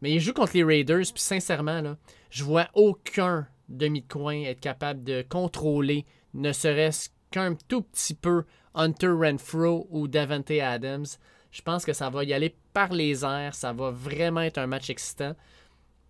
Mais 0.00 0.12
ils 0.12 0.18
jouent 0.18 0.32
contre 0.32 0.52
les 0.54 0.64
Raiders, 0.64 1.04
puis 1.12 1.22
sincèrement, 1.22 1.82
là, 1.82 1.98
je 2.30 2.42
vois 2.42 2.68
aucun 2.72 3.46
demi 3.68 4.00
de 4.00 4.08
coin 4.08 4.44
être 4.44 4.60
capable 4.60 5.04
de 5.04 5.22
contrôler, 5.28 6.06
ne 6.32 6.52
serait-ce 6.52 7.10
qu'un 7.30 7.54
tout 7.68 7.82
petit 7.82 8.14
peu, 8.14 8.44
Hunter 8.74 9.10
Renfro 9.10 9.86
ou 9.90 10.08
Davante 10.08 10.52
Adams. 10.52 11.04
Je 11.50 11.60
pense 11.60 11.84
que 11.84 11.92
ça 11.92 12.08
va 12.08 12.24
y 12.24 12.32
aller 12.32 12.56
par 12.72 12.94
les 12.94 13.26
airs. 13.26 13.54
Ça 13.54 13.74
va 13.74 13.90
vraiment 13.90 14.40
être 14.40 14.56
un 14.56 14.68
match 14.68 14.88
excitant. 14.88 15.36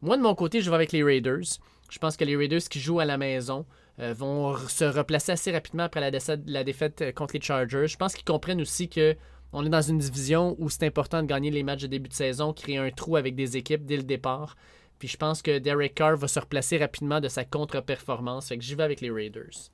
Moi, 0.02 0.16
de 0.16 0.22
mon 0.22 0.36
côté, 0.36 0.60
je 0.60 0.70
vais 0.70 0.76
avec 0.76 0.92
les 0.92 1.02
Raiders. 1.02 1.58
Je 1.90 1.98
pense 1.98 2.16
que 2.16 2.24
les 2.24 2.36
Raiders 2.36 2.60
qui 2.70 2.78
jouent 2.78 3.00
à 3.00 3.04
la 3.04 3.18
maison 3.18 3.66
euh, 4.00 4.14
vont 4.16 4.56
se 4.68 4.84
replacer 4.84 5.32
assez 5.32 5.52
rapidement 5.52 5.84
après 5.84 6.00
la, 6.00 6.10
défaite- 6.10 7.02
euh, 7.02 7.12
contre 7.12 7.34
les 7.34 7.40
Chargers. 7.40 7.86
Je 7.86 7.96
pense 7.96 8.14
qu'ils 8.14 8.24
comprennent 8.24 8.60
aussi 8.60 8.88
que 8.88 9.16
on 9.52 9.66
est 9.66 9.68
dans 9.68 9.82
une 9.82 9.98
division 9.98 10.54
où 10.58 10.68
c'est 10.70 10.86
important 10.86 11.22
de 11.22 11.26
gagner 11.26 11.50
les 11.50 11.62
matchs 11.64 11.82
de 11.82 11.88
début 11.88 12.08
de 12.08 12.14
saison, 12.14 12.52
créer 12.52 12.78
un 12.78 12.90
trou 12.90 13.16
avec 13.16 13.34
des 13.34 13.56
équipes 13.56 13.84
dès 13.84 13.96
le 13.96 14.04
départ. 14.04 14.56
Puis 15.00 15.08
je 15.08 15.16
pense 15.16 15.42
que 15.42 15.58
Derek 15.58 15.94
Carr 15.94 16.16
va 16.16 16.28
se 16.28 16.38
replacer 16.38 16.78
rapidement 16.78 17.20
de 17.20 17.28
sa 17.28 17.44
contre-performance. 17.44 18.48
Fait 18.48 18.58
que 18.58 18.62
j'y 18.62 18.74
vais 18.74 18.84
avec 18.84 19.00
les 19.00 19.10
Raiders. 19.10 19.70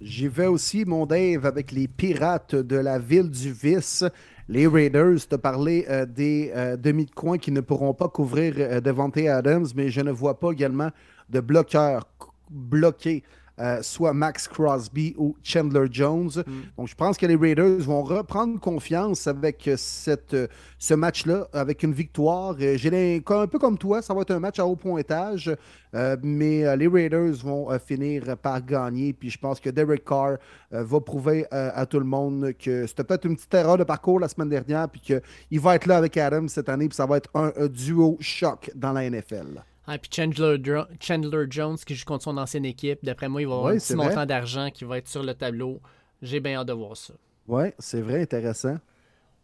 J'y 0.00 0.28
vais 0.28 0.46
aussi, 0.46 0.84
mon 0.84 1.06
Dave, 1.06 1.44
avec 1.44 1.70
les 1.72 1.86
pirates 1.88 2.54
de 2.54 2.76
la 2.76 2.98
ville 2.98 3.30
du 3.30 3.52
vice. 3.52 4.04
Les 4.48 4.66
Raiders, 4.66 5.26
te 5.28 5.36
parler 5.36 5.84
euh, 5.88 6.06
des 6.06 6.52
demi 6.78 7.04
de 7.04 7.10
coin 7.10 7.36
qui 7.36 7.52
ne 7.52 7.60
pourront 7.60 7.94
pas 7.94 8.08
couvrir 8.08 8.54
euh, 8.58 8.80
Devante 8.80 9.18
Adams, 9.18 9.66
mais 9.74 9.90
je 9.90 10.00
ne 10.00 10.10
vois 10.10 10.40
pas 10.40 10.52
également 10.52 10.90
de 11.28 11.40
bloqueur 11.40 12.02
c- 12.20 12.26
bloqué 12.50 13.22
euh, 13.60 13.82
soit 13.82 14.12
Max 14.12 14.48
Crosby 14.48 15.14
ou 15.18 15.36
Chandler 15.42 15.86
Jones. 15.90 16.30
Donc, 16.76 16.88
je 16.88 16.94
pense 16.94 17.16
que 17.16 17.26
les 17.26 17.36
Raiders 17.36 17.78
vont 17.80 18.02
reprendre 18.02 18.58
confiance 18.60 19.26
avec 19.26 19.66
euh, 19.68 19.74
cette, 19.76 20.34
euh, 20.34 20.46
ce 20.78 20.94
match-là, 20.94 21.48
avec 21.52 21.82
une 21.82 21.92
victoire. 21.92 22.56
J'ai 22.58 23.22
un 23.26 23.46
peu 23.46 23.58
comme 23.58 23.78
toi, 23.78 24.02
ça 24.02 24.14
va 24.14 24.22
être 24.22 24.30
un 24.30 24.40
match 24.40 24.58
à 24.58 24.66
haut 24.66 24.76
pointage, 24.76 25.50
euh, 25.94 26.16
mais 26.22 26.76
les 26.76 26.86
Raiders 26.86 27.34
vont 27.42 27.68
finir 27.78 28.36
par 28.36 28.64
gagner. 28.64 29.12
Puis 29.12 29.30
je 29.30 29.38
pense 29.38 29.60
que 29.60 29.70
Derek 29.70 30.04
Carr 30.04 30.36
va 30.70 31.00
prouver 31.00 31.46
à 31.50 31.84
tout 31.86 31.98
le 31.98 32.04
monde 32.04 32.52
que 32.58 32.86
c'était 32.86 33.04
peut-être 33.04 33.24
une 33.24 33.36
petite 33.36 33.54
erreur 33.54 33.78
de 33.78 33.84
parcours 33.84 34.20
la 34.20 34.28
semaine 34.28 34.48
dernière, 34.48 34.88
puis 34.88 35.00
qu'il 35.00 35.60
va 35.60 35.76
être 35.76 35.86
là 35.86 35.96
avec 35.96 36.16
Adams 36.16 36.48
cette 36.48 36.68
année, 36.68 36.88
puis 36.88 36.96
ça 36.96 37.06
va 37.06 37.16
être 37.16 37.30
un, 37.34 37.52
un 37.56 37.66
duo 37.66 38.16
choc 38.20 38.70
dans 38.74 38.92
la 38.92 39.08
NFL. 39.08 39.62
Ah, 39.90 39.96
puis 39.98 40.10
Chandler, 40.12 41.46
Jones 41.48 41.76
qui 41.78 41.94
joue 41.94 42.04
contre 42.04 42.24
son 42.24 42.36
ancienne 42.36 42.66
équipe. 42.66 42.98
D'après 43.02 43.28
moi, 43.28 43.40
il 43.40 43.48
va 43.48 43.54
avoir 43.54 43.68
Ouais, 43.70 43.76
un 43.76 43.78
petit 43.80 43.94
vrai. 43.94 44.06
montant 44.08 44.26
d'argent 44.26 44.68
qui 44.70 44.84
va 44.84 44.98
être 44.98 45.08
sur 45.08 45.22
le 45.22 45.32
tableau. 45.32 45.80
J'ai 46.20 46.40
bien 46.40 46.58
hâte 46.60 46.68
de 46.68 46.74
voir 46.74 46.96
ça. 46.96 47.14
Oui, 47.46 47.64
c'est 47.78 48.02
vrai, 48.02 48.20
intéressant. 48.20 48.76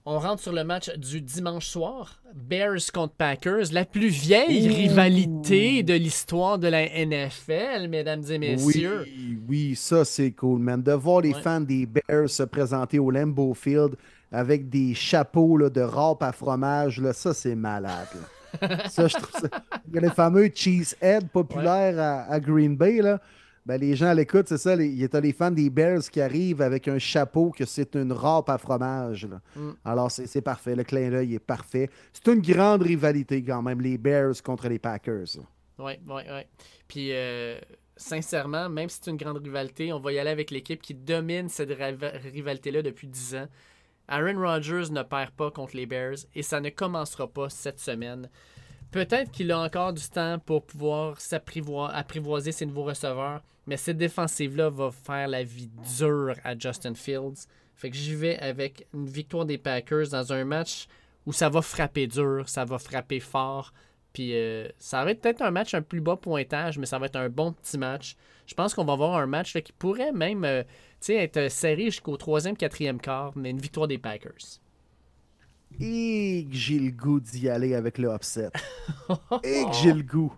On 0.06 0.18
rentre 0.18 0.42
sur 0.42 0.52
le 0.52 0.64
match 0.64 0.90
du 0.98 1.22
dimanche 1.22 1.66
soir. 1.66 2.20
Bears 2.34 2.92
contre 2.92 3.14
Packers, 3.14 3.72
la 3.72 3.86
plus 3.86 4.08
vieille 4.08 4.68
Ouh. 4.68 4.74
rivalité 4.74 5.82
de 5.82 5.94
l'histoire 5.94 6.58
de 6.58 6.68
la 6.68 6.84
NFL, 7.06 7.88
mesdames 7.88 8.22
et 8.28 8.38
messieurs. 8.38 9.04
Oui, 9.06 9.38
oui, 9.48 9.74
ça 9.76 10.04
c'est 10.04 10.32
cool, 10.32 10.58
man. 10.60 10.82
De 10.82 10.92
voir 10.92 11.22
les 11.22 11.32
Ouais. 11.32 11.40
fans 11.40 11.62
des 11.62 11.86
Bears 11.86 12.28
se 12.28 12.42
présenter 12.42 12.98
au 12.98 13.10
Lambeau 13.10 13.54
Field 13.54 13.96
avec 14.30 14.68
des 14.68 14.92
chapeaux 14.92 15.56
là, 15.56 15.70
de 15.70 15.80
râpe 15.80 16.22
à 16.22 16.32
fromage, 16.32 17.00
là, 17.00 17.14
ça 17.14 17.32
c'est 17.32 17.54
malade. 17.54 18.08
Ça, 18.88 19.06
je 19.08 19.14
trouve 19.16 19.40
ça. 19.40 19.48
Il 19.88 19.94
y 19.94 19.98
a 19.98 20.00
les 20.02 20.10
fameux 20.10 20.50
cheesehead 20.54 21.28
populaires 21.30 21.98
à, 21.98 22.32
à 22.32 22.40
Green 22.40 22.76
Bay. 22.76 23.00
Là. 23.02 23.20
Ben, 23.66 23.80
les 23.80 23.96
gens 23.96 24.08
à 24.08 24.14
l'écoute, 24.14 24.46
c'est 24.48 24.58
ça. 24.58 24.74
Il 24.76 24.94
y 24.94 25.04
a 25.10 25.20
les 25.20 25.32
fans 25.32 25.50
des 25.50 25.70
Bears 25.70 26.02
qui 26.10 26.20
arrivent 26.20 26.60
avec 26.60 26.86
un 26.86 26.98
chapeau 26.98 27.50
que 27.50 27.64
c'est 27.64 27.94
une 27.96 28.12
râpe 28.12 28.50
à 28.50 28.58
fromage. 28.58 29.26
là. 29.26 29.40
Mm. 29.56 29.70
Alors, 29.84 30.10
c'est 30.10 30.42
parfait. 30.42 30.76
Le 30.76 30.84
clin 30.84 31.10
d'œil 31.10 31.34
est 31.34 31.38
parfait. 31.38 31.88
C'est 32.12 32.30
une 32.32 32.42
grande 32.42 32.82
rivalité 32.82 33.42
quand 33.42 33.62
même, 33.62 33.80
les 33.80 33.96
Bears 33.96 34.34
contre 34.42 34.68
les 34.68 34.78
Packers. 34.78 35.38
Oui, 35.78 35.92
oui, 36.06 36.22
oui. 36.30 36.42
Puis, 36.86 37.08
euh, 37.12 37.58
sincèrement, 37.96 38.68
même 38.68 38.88
si 38.90 39.00
c'est 39.02 39.10
une 39.10 39.16
grande 39.16 39.38
rivalité, 39.38 39.92
on 39.92 39.98
va 40.00 40.12
y 40.12 40.18
aller 40.18 40.30
avec 40.30 40.50
l'équipe 40.50 40.82
qui 40.82 40.92
domine 40.94 41.48
cette 41.48 41.70
riva- 41.70 42.12
rivalité-là 42.32 42.82
depuis 42.82 43.06
10 43.06 43.34
ans. 43.36 43.48
Aaron 44.08 44.38
Rodgers 44.38 44.90
ne 44.90 45.02
perd 45.02 45.30
pas 45.30 45.50
contre 45.50 45.76
les 45.76 45.86
Bears 45.86 46.16
et 46.34 46.42
ça 46.42 46.60
ne 46.60 46.70
commencera 46.70 47.26
pas 47.26 47.48
cette 47.48 47.80
semaine. 47.80 48.28
Peut-être 48.90 49.32
qu'il 49.32 49.50
a 49.50 49.58
encore 49.58 49.92
du 49.92 50.08
temps 50.08 50.38
pour 50.38 50.64
pouvoir 50.64 51.18
s'apprivo- 51.18 51.90
apprivoiser 51.92 52.52
ses 52.52 52.66
nouveaux 52.66 52.84
receveurs, 52.84 53.42
mais 53.66 53.76
cette 53.76 53.96
défensive-là 53.96 54.70
va 54.70 54.90
faire 54.90 55.26
la 55.26 55.42
vie 55.42 55.70
dure 55.98 56.34
à 56.44 56.56
Justin 56.56 56.94
Fields. 56.94 57.46
Fait 57.74 57.90
que 57.90 57.96
j'y 57.96 58.14
vais 58.14 58.38
avec 58.38 58.86
une 58.94 59.06
victoire 59.06 59.46
des 59.46 59.58
Packers 59.58 60.08
dans 60.10 60.32
un 60.32 60.44
match 60.44 60.86
où 61.26 61.32
ça 61.32 61.48
va 61.48 61.62
frapper 61.62 62.06
dur, 62.06 62.48
ça 62.48 62.64
va 62.64 62.78
frapper 62.78 63.18
fort. 63.20 63.72
Puis 64.12 64.30
euh, 64.34 64.68
ça 64.78 65.04
va 65.04 65.10
être 65.10 65.20
peut-être 65.20 65.42
un 65.42 65.50
match 65.50 65.74
un 65.74 65.82
plus 65.82 66.00
bas 66.00 66.16
pointage, 66.16 66.78
mais 66.78 66.86
ça 66.86 67.00
va 67.00 67.06
être 67.06 67.16
un 67.16 67.28
bon 67.28 67.52
petit 67.52 67.78
match. 67.78 68.14
Je 68.46 68.54
pense 68.54 68.74
qu'on 68.74 68.84
va 68.84 68.92
avoir 68.92 69.14
un 69.16 69.26
match 69.26 69.58
qui 69.60 69.72
pourrait 69.72 70.12
même 70.12 70.44
euh, 70.44 70.62
sais, 71.06 71.14
être 71.16 71.50
serré 71.50 71.86
jusqu'au 71.86 72.16
troisième, 72.16 72.56
quatrième 72.56 73.00
quart, 73.00 73.32
mais 73.36 73.50
une 73.50 73.58
victoire 73.60 73.88
des 73.88 73.98
Packers. 73.98 74.60
Et 75.80 76.46
que 76.48 76.56
j'ai 76.56 76.78
le 76.78 76.90
goût 76.92 77.18
d'y 77.20 77.48
aller 77.48 77.74
avec 77.74 77.98
le 77.98 78.12
upset. 78.14 78.50
Et 79.42 79.64
que 79.64 79.72
j'ai 79.82 79.92
le 79.92 80.02
goût. 80.02 80.32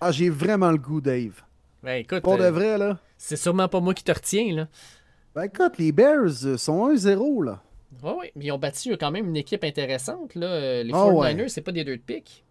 Ah, 0.00 0.10
j'ai 0.10 0.30
vraiment 0.30 0.70
le 0.72 0.78
goût, 0.78 1.00
Dave. 1.00 1.42
Ben 1.82 2.00
écoute, 2.00 2.22
Pour 2.22 2.36
de 2.36 2.42
euh, 2.44 2.50
vrai, 2.50 2.76
là. 2.76 2.98
c'est 3.16 3.36
sûrement 3.36 3.68
pas 3.68 3.80
moi 3.80 3.94
qui 3.94 4.02
te 4.04 4.12
retiens, 4.12 4.52
là. 4.54 4.68
Ben 5.34 5.44
écoute, 5.44 5.78
les 5.78 5.92
Bears 5.92 6.44
euh, 6.44 6.56
sont 6.56 6.92
1-0, 6.92 7.44
là. 7.44 7.62
Oui, 8.02 8.12
oui, 8.20 8.26
mais 8.34 8.44
ils 8.46 8.52
ont 8.52 8.58
battu 8.58 8.96
quand 8.96 9.10
même 9.10 9.26
une 9.28 9.36
équipe 9.36 9.62
intéressante, 9.64 10.34
là. 10.34 10.46
Euh, 10.46 10.82
Les 10.82 10.92
Ah 10.92 11.06
49ers, 11.06 11.36
ouais. 11.42 11.48
c'est 11.48 11.60
pas 11.62 11.72
des 11.72 11.84
deux 11.84 11.96
de 11.96 12.02
pique. 12.02 12.44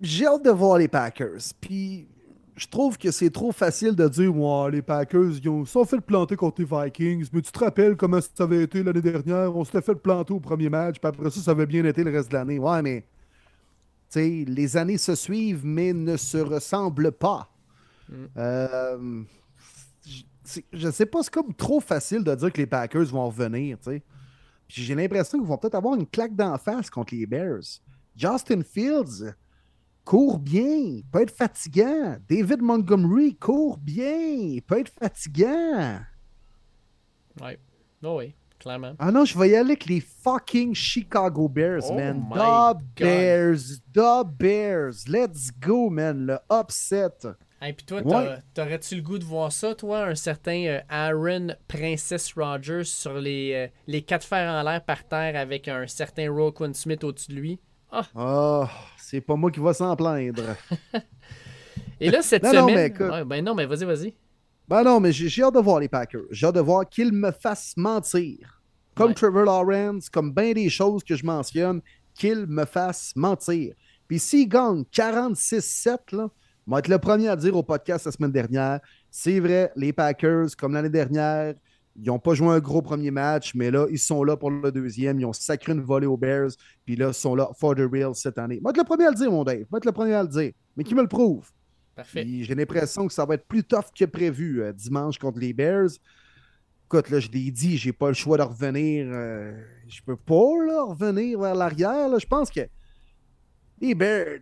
J'ai 0.00 0.26
hâte 0.26 0.44
de 0.44 0.50
voir 0.50 0.78
les 0.78 0.88
Packers. 0.88 1.38
Puis 1.60 2.06
je 2.60 2.68
trouve 2.68 2.98
que 2.98 3.10
c'est 3.10 3.30
trop 3.30 3.52
facile 3.52 3.96
de 3.96 4.06
dire 4.08 4.36
ouais, 4.36 4.70
les 4.70 4.82
Packers, 4.82 5.30
ils 5.42 5.48
ont, 5.48 5.64
se 5.64 5.72
sont 5.72 5.84
fait 5.84 5.96
le 5.96 6.02
planter 6.02 6.36
contre 6.36 6.60
les 6.60 6.66
Vikings. 6.66 7.28
Mais 7.32 7.40
tu 7.40 7.50
te 7.50 7.58
rappelles 7.58 7.96
comment 7.96 8.20
ça 8.20 8.44
avait 8.44 8.62
été 8.64 8.82
l'année 8.82 9.00
dernière? 9.00 9.56
On 9.56 9.64
s'était 9.64 9.80
fait 9.80 9.92
le 9.92 9.98
planter 9.98 10.34
au 10.34 10.40
premier 10.40 10.68
match, 10.68 10.98
puis 11.00 11.08
après 11.08 11.30
ça, 11.30 11.40
ça 11.40 11.50
avait 11.52 11.66
bien 11.66 11.84
été 11.86 12.04
le 12.04 12.10
reste 12.10 12.28
de 12.30 12.34
l'année. 12.34 12.58
Ouais, 12.58 12.82
mais 12.82 13.00
tu 14.10 14.20
sais, 14.20 14.44
les 14.46 14.76
années 14.76 14.98
se 14.98 15.14
suivent, 15.14 15.64
mais 15.64 15.92
ne 15.92 16.16
se 16.16 16.36
ressemblent 16.38 17.12
pas. 17.12 17.48
Euh, 18.36 19.22
j- 20.04 20.26
c'est- 20.44 20.64
je 20.72 20.90
sais 20.90 21.06
pas, 21.06 21.22
c'est 21.22 21.32
comme 21.32 21.54
trop 21.54 21.80
facile 21.80 22.24
de 22.24 22.34
dire 22.34 22.52
que 22.52 22.58
les 22.58 22.66
Packers 22.66 23.06
vont 23.06 23.26
revenir, 23.28 23.78
tu 23.78 23.90
sais. 23.90 24.02
Puis 24.68 24.82
J'ai 24.82 24.94
l'impression 24.94 25.38
qu'ils 25.38 25.46
vont 25.48 25.56
peut-être 25.56 25.76
avoir 25.76 25.94
une 25.94 26.06
claque 26.06 26.34
d'en 26.36 26.58
face 26.58 26.90
contre 26.90 27.14
les 27.14 27.24
Bears. 27.26 27.62
Justin 28.16 28.62
Fields 28.62 29.32
court 30.04 30.38
bien, 30.38 30.62
il 30.62 31.04
peut 31.10 31.22
être 31.22 31.34
fatigant. 31.36 32.16
David 32.28 32.62
Montgomery 32.62 33.36
court 33.36 33.78
bien, 33.78 34.16
il 34.16 34.62
peut 34.62 34.80
être 34.80 34.92
fatigant. 35.00 36.00
Ouais. 37.40 37.58
Oh 38.02 38.16
oui, 38.18 38.34
clairement. 38.58 38.94
Ah 38.98 39.10
non, 39.12 39.24
je 39.24 39.38
vais 39.38 39.50
y 39.50 39.54
aller 39.54 39.70
avec 39.72 39.86
les 39.86 40.00
fucking 40.00 40.74
Chicago 40.74 41.48
Bears, 41.48 41.84
Oh 41.90 41.94
man. 41.94 42.24
The 42.30 42.34
God. 42.34 42.82
Bears, 42.96 43.80
the 43.92 44.24
Bears. 44.26 45.06
Let's 45.06 45.50
go, 45.60 45.90
man. 45.90 46.26
Le 46.26 46.38
upset. 46.50 47.08
Et 47.62 47.74
puis 47.74 47.84
toi, 47.84 48.00
Ouais. 48.02 48.38
t'aurais-tu 48.54 48.96
le 48.96 49.02
goût 49.02 49.18
de 49.18 49.24
voir 49.24 49.52
ça, 49.52 49.74
toi, 49.74 50.06
un 50.06 50.14
certain 50.14 50.64
euh, 50.64 50.80
Aaron 50.88 51.48
Princess 51.68 52.32
Rogers 52.32 52.84
sur 52.84 53.14
les, 53.14 53.52
euh, 53.54 53.68
les 53.86 54.00
quatre 54.00 54.24
fers 54.26 54.50
en 54.50 54.62
l'air 54.62 54.82
par 54.82 55.06
terre 55.06 55.36
avec 55.38 55.68
un 55.68 55.86
certain 55.86 56.30
Roquan 56.32 56.72
Smith 56.72 57.04
au-dessus 57.04 57.32
de 57.32 57.36
lui? 57.36 57.60
Ah, 58.14 58.68
c'est 58.96 59.20
pas 59.20 59.36
moi 59.36 59.50
qui 59.50 59.60
va 59.60 59.72
s'en 59.74 59.94
plaindre. 59.96 60.42
Et 62.00 62.10
là, 62.10 62.22
cette 62.22 62.42
Non, 62.44 62.52
non, 62.52 62.68
semaine... 62.68 62.94
mais. 62.98 63.04
Ouais, 63.10 63.24
ben 63.24 63.44
non, 63.44 63.54
mais 63.54 63.66
vas-y, 63.66 63.84
vas-y. 63.84 64.14
Ben 64.68 64.82
non, 64.84 65.00
mais 65.00 65.12
j'ai 65.12 65.28
j'ai 65.28 65.42
hâte 65.42 65.54
de 65.54 65.60
voir 65.60 65.80
les 65.80 65.88
Packers. 65.88 66.22
J'ai 66.30 66.46
hâte 66.46 66.54
de 66.54 66.60
voir 66.60 66.88
qu'ils 66.88 67.12
me 67.12 67.30
fassent 67.32 67.74
mentir. 67.76 68.62
Comme 68.94 69.08
Ouais. 69.08 69.14
Trevor 69.14 69.44
Lawrence, 69.44 70.08
comme 70.08 70.32
bien 70.32 70.52
des 70.52 70.68
choses 70.68 71.02
que 71.04 71.16
je 71.16 71.24
mentionne, 71.24 71.80
qu'ils 72.14 72.46
me 72.46 72.64
fassent 72.64 73.12
mentir. 73.16 73.74
Puis 74.06 74.18
s'ils 74.18 74.48
gagnent 74.48 74.84
46-7, 74.92 76.14
là, 76.16 76.28
je 76.66 76.72
vais 76.72 76.78
être 76.78 76.88
le 76.88 76.98
premier 76.98 77.28
à 77.28 77.36
dire 77.36 77.56
au 77.56 77.62
podcast 77.62 78.06
la 78.06 78.12
semaine 78.12 78.32
dernière, 78.32 78.80
c'est 79.10 79.40
vrai, 79.40 79.72
les 79.76 79.92
Packers, 79.92 80.48
comme 80.56 80.72
l'année 80.74 80.88
dernière, 80.90 81.54
ils 82.02 82.06
n'ont 82.06 82.18
pas 82.18 82.34
joué 82.34 82.48
un 82.48 82.60
gros 82.60 82.80
premier 82.80 83.10
match, 83.10 83.54
mais 83.54 83.70
là, 83.70 83.86
ils 83.90 83.98
sont 83.98 84.24
là 84.24 84.36
pour 84.36 84.50
le 84.50 84.72
deuxième. 84.72 85.20
Ils 85.20 85.26
ont 85.26 85.32
sacré 85.32 85.72
une 85.72 85.82
volée 85.82 86.06
aux 86.06 86.16
Bears, 86.16 86.50
puis 86.84 86.96
là, 86.96 87.08
ils 87.08 87.14
sont 87.14 87.34
là 87.34 87.50
for 87.58 87.74
the 87.74 87.86
real 87.90 88.14
cette 88.14 88.38
année. 88.38 88.60
Vais 88.62 88.70
être 88.70 88.78
le 88.78 88.84
premier 88.84 89.06
à 89.06 89.10
le 89.10 89.16
dire, 89.16 89.30
mon 89.30 89.44
Dave. 89.44 89.58
Vais 89.70 89.76
être 89.76 89.84
le 89.84 89.92
premier 89.92 90.14
à 90.14 90.22
le 90.22 90.28
dire. 90.28 90.52
Mais 90.76 90.84
qui 90.84 90.94
me 90.94 91.02
le 91.02 91.08
prouve? 91.08 91.50
Parfait. 91.94 92.26
J'ai 92.26 92.54
l'impression 92.54 93.06
que 93.06 93.12
ça 93.12 93.26
va 93.26 93.34
être 93.34 93.46
plus 93.46 93.62
tough 93.62 93.86
que 93.94 94.06
prévu 94.06 94.62
euh, 94.62 94.72
dimanche 94.72 95.18
contre 95.18 95.38
les 95.38 95.52
Bears. 95.52 95.90
Écoute, 96.86 97.10
là, 97.10 97.20
je 97.20 97.28
l'ai 97.28 97.50
dit, 97.50 97.76
j'ai 97.76 97.92
pas 97.92 98.08
le 98.08 98.14
choix 98.14 98.38
de 98.38 98.42
revenir. 98.42 99.06
euh, 99.10 99.52
je 99.86 100.00
peux 100.02 100.16
pas 100.16 100.64
là, 100.66 100.84
revenir 100.84 101.38
vers 101.38 101.54
l'arrière. 101.54 102.18
Je 102.18 102.26
pense 102.26 102.50
que 102.50 102.60
les 103.80 103.94
Bears, 103.94 104.38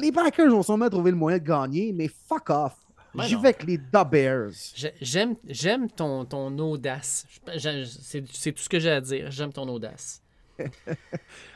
les 0.00 0.10
Packers 0.10 0.50
vont 0.50 0.62
sûrement 0.62 0.88
trouver 0.88 1.12
le 1.12 1.16
moyen 1.16 1.38
de 1.38 1.44
gagner, 1.44 1.92
mais 1.92 2.08
fuck 2.08 2.50
off. 2.50 2.85
Ben 3.16 3.24
J'y 3.24 3.34
vais 3.34 3.48
avec 3.48 3.64
les 3.64 3.78
The 3.78 4.04
Bears. 4.10 4.50
J'ai- 4.74 4.92
J'aime, 5.00 5.36
j'aime 5.48 5.90
ton, 5.90 6.24
ton 6.24 6.56
audace. 6.58 7.26
C'est, 7.58 8.24
c'est 8.32 8.52
tout 8.52 8.62
ce 8.62 8.68
que 8.68 8.78
j'ai 8.78 8.90
à 8.90 9.00
dire. 9.00 9.30
J'aime 9.30 9.52
ton 9.52 9.68
audace. 9.68 10.22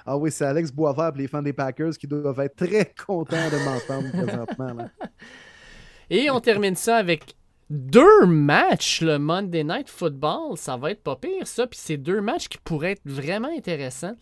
Ah 0.06 0.16
oui, 0.16 0.30
c'est 0.32 0.44
Alex 0.44 0.72
Boisvert 0.72 1.12
et 1.14 1.18
les 1.18 1.28
fans 1.28 1.42
des 1.42 1.52
Packers 1.52 1.92
qui 1.96 2.06
doivent 2.06 2.40
être 2.40 2.56
très 2.56 2.92
contents 3.06 3.48
de 3.50 3.64
m'entendre 3.64 4.10
présentement. 4.10 4.74
là. 4.74 4.88
Et 6.10 6.30
on 6.30 6.40
termine 6.40 6.74
ça 6.74 6.96
avec 6.96 7.34
deux 7.68 8.26
matchs, 8.26 9.00
le 9.02 9.18
Monday 9.18 9.62
Night 9.62 9.88
Football. 9.88 10.56
Ça 10.56 10.76
va 10.76 10.90
être 10.90 11.02
pas 11.02 11.16
pire, 11.16 11.46
ça. 11.46 11.66
Puis 11.66 11.78
c'est 11.80 11.96
deux 11.98 12.20
matchs 12.20 12.48
qui 12.48 12.58
pourraient 12.58 12.92
être 12.92 13.02
vraiment 13.04 13.50
intéressants. 13.56 14.16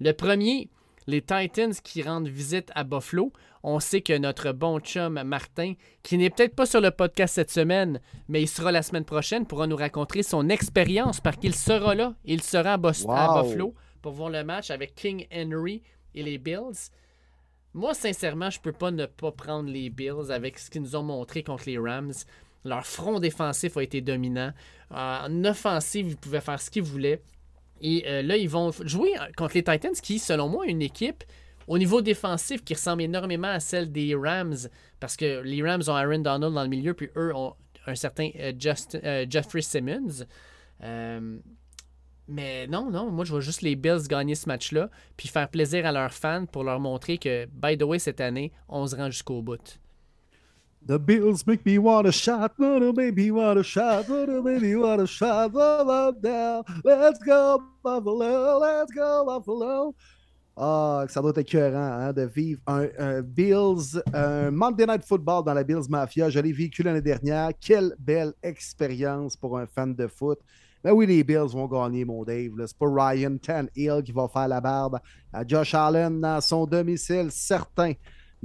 Le 0.00 0.12
premier, 0.12 0.70
les 1.06 1.22
Titans 1.22 1.74
qui 1.82 2.02
rendent 2.02 2.28
visite 2.28 2.70
à 2.74 2.84
Buffalo. 2.84 3.32
On 3.62 3.80
sait 3.80 4.00
que 4.00 4.16
notre 4.16 4.52
bon 4.52 4.80
chum 4.80 5.22
Martin, 5.22 5.74
qui 6.02 6.18
n'est 6.18 6.30
peut-être 6.30 6.54
pas 6.54 6.66
sur 6.66 6.80
le 6.80 6.90
podcast 6.90 7.34
cette 7.34 7.50
semaine, 7.50 8.00
mais 8.28 8.42
il 8.42 8.48
sera 8.48 8.72
la 8.72 8.82
semaine 8.82 9.04
prochaine, 9.04 9.46
pourra 9.46 9.66
nous 9.66 9.76
raconter 9.76 10.22
son 10.22 10.48
expérience 10.48 11.20
parce 11.20 11.36
qu'il 11.36 11.54
sera 11.54 11.94
là. 11.94 12.14
Il 12.24 12.42
sera 12.42 12.74
à. 12.74 12.78
Buffalo 12.78 13.74
pour 14.02 14.12
voir 14.12 14.30
le 14.30 14.44
match 14.44 14.70
avec 14.70 14.94
King 14.94 15.26
Henry 15.32 15.82
et 16.14 16.22
les 16.22 16.38
Bills. 16.38 16.90
Moi, 17.74 17.92
sincèrement, 17.92 18.50
je 18.50 18.60
peux 18.60 18.72
pas 18.72 18.90
ne 18.90 19.06
pas 19.06 19.32
prendre 19.32 19.68
les 19.68 19.90
Bills 19.90 20.30
avec 20.30 20.58
ce 20.58 20.70
qu'ils 20.70 20.82
nous 20.82 20.96
ont 20.96 21.02
montré 21.02 21.42
contre 21.42 21.64
les 21.66 21.78
Rams. 21.78 22.12
Leur 22.64 22.86
front 22.86 23.20
défensif 23.20 23.76
a 23.76 23.82
été 23.82 24.00
dominant. 24.00 24.52
En 24.90 25.44
offensive, 25.44 26.08
ils 26.08 26.16
pouvaient 26.16 26.40
faire 26.40 26.60
ce 26.60 26.70
qu'ils 26.70 26.82
voulaient. 26.82 27.22
Et 27.80 28.04
euh, 28.06 28.22
là, 28.22 28.36
ils 28.36 28.48
vont 28.48 28.72
jouer 28.84 29.12
contre 29.36 29.54
les 29.54 29.62
Titans, 29.62 29.94
qui, 30.02 30.18
selon 30.18 30.48
moi, 30.48 30.66
est 30.66 30.70
une 30.70 30.82
équipe 30.82 31.24
au 31.68 31.78
niveau 31.78 32.00
défensif 32.00 32.64
qui 32.64 32.74
ressemble 32.74 33.02
énormément 33.02 33.48
à 33.48 33.60
celle 33.60 33.90
des 33.90 34.14
Rams. 34.14 34.56
Parce 35.00 35.16
que 35.16 35.42
les 35.42 35.62
Rams 35.62 35.82
ont 35.88 35.94
Aaron 35.94 36.20
Donald 36.20 36.54
dans 36.54 36.62
le 36.62 36.68
milieu, 36.68 36.94
puis 36.94 37.10
eux 37.16 37.34
ont 37.34 37.54
un 37.86 37.94
certain 37.94 38.30
euh, 38.38 38.52
euh, 38.94 39.26
Jeffrey 39.28 39.62
Simmons. 39.62 40.24
Euh, 40.82 41.38
mais 42.28 42.66
non, 42.66 42.90
non, 42.90 43.10
moi 43.10 43.24
je 43.24 43.30
vois 43.30 43.40
juste 43.40 43.62
les 43.62 43.76
Bills 43.76 44.08
gagner 44.08 44.34
ce 44.34 44.48
match-là, 44.48 44.90
puis 45.16 45.28
faire 45.28 45.48
plaisir 45.48 45.86
à 45.86 45.92
leurs 45.92 46.12
fans 46.12 46.46
pour 46.46 46.64
leur 46.64 46.80
montrer 46.80 47.18
que, 47.18 47.46
by 47.46 47.78
the 47.78 47.84
way, 47.84 48.00
cette 48.00 48.20
année, 48.20 48.52
on 48.68 48.86
se 48.86 48.96
rend 48.96 49.10
jusqu'au 49.10 49.42
bout. 49.42 49.78
The 50.86 51.00
Bills 51.00 51.44
make 51.48 51.66
me 51.66 51.78
want 51.78 52.06
a 52.06 52.12
shot, 52.12 52.52
wanna 52.60 52.92
make 52.92 53.16
me 53.16 53.32
want 53.32 53.58
a 53.58 53.64
shot, 53.64 54.08
wanna 54.08 54.40
make 54.40 54.62
me 54.62 54.76
want 54.76 55.02
a 55.02 55.06
shot, 55.06 55.56
up, 55.56 55.88
up, 55.88 56.22
down. 56.22 56.62
Let's 56.84 57.18
go 57.18 57.60
Buffalo, 57.82 58.60
let's 58.60 58.92
go 58.92 59.24
Buffalo. 59.26 59.96
Ah, 60.56 61.04
ça 61.08 61.20
doit 61.20 61.30
être 61.30 61.38
écœurant 61.38 61.76
hein, 61.76 62.12
de 62.12 62.22
vivre 62.22 62.60
un, 62.68 63.20
Bills, 63.20 64.00
un 64.14 64.52
Monday 64.52 64.86
Night 64.86 65.04
Football 65.04 65.42
dans 65.42 65.54
la 65.54 65.64
Bills 65.64 65.88
Mafia. 65.88 66.30
Je 66.30 66.38
l'ai 66.38 66.52
vécu 66.52 66.84
l'année 66.84 67.02
dernière. 67.02 67.50
Quelle 67.60 67.96
belle 67.98 68.32
expérience 68.40 69.36
pour 69.36 69.58
un 69.58 69.66
fan 69.66 69.92
de 69.92 70.06
foot. 70.06 70.38
Ben 70.84 70.92
oui, 70.92 71.08
les 71.08 71.24
Bills 71.24 71.50
vont 71.52 71.66
gagner, 71.66 72.04
mon 72.04 72.22
Dave. 72.22 72.52
C'est 72.64 72.78
pas 72.78 72.86
Ryan 72.88 73.36
Tannehill 73.38 74.04
qui 74.04 74.12
va 74.12 74.28
faire 74.28 74.46
la 74.46 74.60
barbe 74.60 75.00
à 75.32 75.44
Josh 75.44 75.74
Allen 75.74 76.20
dans 76.20 76.40
son 76.40 76.64
domicile, 76.64 77.32
certain. 77.32 77.92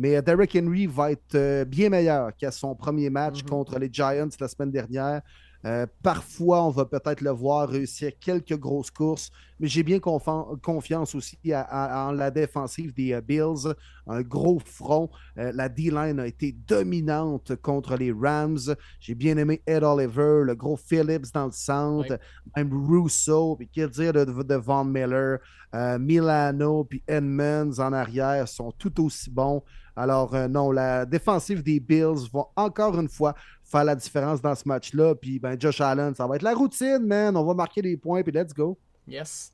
Mais 0.02 0.20
Derrick 0.24 0.56
Henry 0.60 0.88
va 0.88 1.12
être 1.12 1.36
euh, 1.36 1.64
bien 1.64 1.90
meilleur 1.90 2.36
qu'à 2.36 2.50
son 2.50 2.74
premier 2.74 3.12
match 3.12 3.44
Mhm. 3.44 3.50
contre 3.50 3.78
les 3.78 3.90
Giants 3.92 4.30
la 4.40 4.48
semaine 4.48 4.72
dernière. 4.72 5.22
Euh, 5.64 5.86
parfois, 6.02 6.64
on 6.66 6.72
va 6.72 6.86
peut-être 6.86 7.22
le 7.22 7.30
voir 7.30 7.70
réussir 7.70 8.14
quelques 8.20 8.58
grosses 8.58 8.90
courses, 8.90 9.30
mais 9.60 9.68
j'ai 9.68 9.84
bien 9.84 10.00
confiance 10.00 11.14
aussi 11.14 11.38
à- 11.54 11.62
à- 11.62 12.08
en 12.08 12.14
la 12.14 12.32
défensive 12.32 12.92
des 12.96 13.14
euh, 13.14 13.22
Bills. 13.22 13.72
Un 14.08 14.22
gros 14.24 14.60
front. 14.66 15.12
Euh, 15.38 15.52
la 15.54 15.70
D-line 15.70 16.20
a 16.20 16.26
été 16.26 16.52
dominante 16.68 17.56
contre 17.62 17.96
les 17.96 18.12
Rams. 18.12 18.58
J'ai 19.00 19.14
bien 19.14 19.38
aimé 19.38 19.62
Ed 19.68 19.84
Oliver, 19.84 20.42
le 20.46 20.56
gros 20.56 20.78
Phillips 20.78 21.32
dans 21.32 21.46
le 21.46 21.52
centre, 21.52 22.18
même 22.58 22.72
Russo, 22.90 23.56
puis 23.58 23.70
quel 23.72 23.92
dire 23.92 24.14
de, 24.14 24.26
de 24.26 24.56
Von 24.56 24.86
Miller, 24.86 25.38
euh, 25.76 26.00
Milano, 26.00 26.86
puis 26.86 27.04
Edmonds 27.08 27.78
en 27.78 27.94
arrière 27.94 28.48
sont 28.48 28.72
tout 28.72 29.00
aussi 29.06 29.30
bons. 29.30 29.62
Alors, 29.95 30.34
euh, 30.36 30.48
non, 30.48 30.72
la 30.72 31.06
défensive 31.06 31.64
des 31.64 31.80
Bills 31.80 32.30
va 32.34 32.45
encore 32.56 33.00
une 33.00 33.10
fois 33.10 33.36
faire 33.64 33.84
la 33.84 33.95
différence 33.95 34.42
dans 34.42 34.56
ce 34.56 34.68
match-là. 34.68 35.16
Puis, 35.16 35.40
ben, 35.40 35.60
Josh 35.60 35.82
Allen, 35.82 36.16
ça 36.16 36.28
va 36.28 36.36
être 36.36 36.42
la 36.42 36.53
routine, 36.53 37.06
man. 37.06 37.36
On 37.36 37.44
va 37.44 37.53
marquer 37.53 37.82
des 37.82 37.98
points, 37.98 38.24
puis 38.24 38.32
let's 38.32 38.53
go. 38.53 38.78
Yes. 39.08 39.53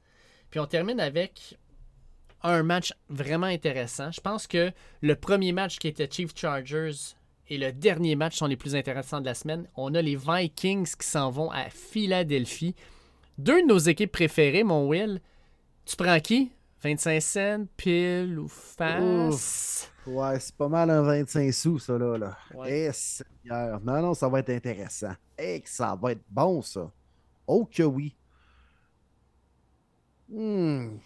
Puis 0.49 0.59
on 0.59 0.66
termine 0.66 0.99
avec 0.99 1.57
un 2.43 2.64
match 2.64 2.93
vraiment 3.09 3.48
intéressant. 3.48 4.11
Je 4.11 4.22
pense 4.22 4.48
que 4.48 4.72
le 5.01 5.16
premier 5.16 5.51
match 5.51 5.80
qui 5.80 5.88
était 5.88 6.07
Chief 6.09 6.32
Chargers 6.35 7.16
et 7.49 7.57
le 7.57 7.72
dernier 7.72 8.16
match 8.16 8.38
sont 8.38 8.45
les 8.45 8.57
plus 8.57 8.75
intéressants 8.75 9.22
de 9.22 9.25
la 9.25 9.33
semaine. 9.33 9.67
On 9.75 9.93
a 9.95 10.01
les 10.01 10.16
Vikings 10.16 10.95
qui 10.98 11.07
s'en 11.07 11.32
vont 11.32 11.49
à 11.51 11.69
Philadelphie. 11.69 12.75
Deux 13.38 13.61
de 13.61 13.67
nos 13.67 13.77
équipes 13.77 14.11
préférées, 14.11 14.64
mon 14.64 14.88
Will. 14.88 15.22
Tu 15.85 15.95
prends 15.95 16.19
qui? 16.19 16.51
25 16.83 17.22
cents, 17.22 17.66
pile 17.75 18.38
ou 18.40 18.48
face? 18.48 19.91
Ouais, 20.08 20.40
c'est 20.40 20.56
pas 20.56 20.69
mal 20.69 20.90
un 20.90 21.02
25 21.02 21.52
sous, 21.52 21.80
ça, 21.80 21.98
là. 21.98 22.18
là. 22.18 22.38
Ouais. 22.53 22.88
Eh, 22.88 22.92
Seigneur. 22.94 23.82
Non, 23.82 24.02
non, 24.02 24.14
ça 24.14 24.30
va 24.30 24.40
être 24.40 24.50
intéressant. 24.52 25.14
Eh, 25.38 25.60
que 25.60 25.69
ça 25.69 25.95
va 26.02 26.14
être 26.14 26.24
bon, 26.30 26.61
ça. 26.61 26.90
Oh 27.45 27.66
que 27.66 27.84
oui. 27.84 28.16
Hmm. 30.30 30.98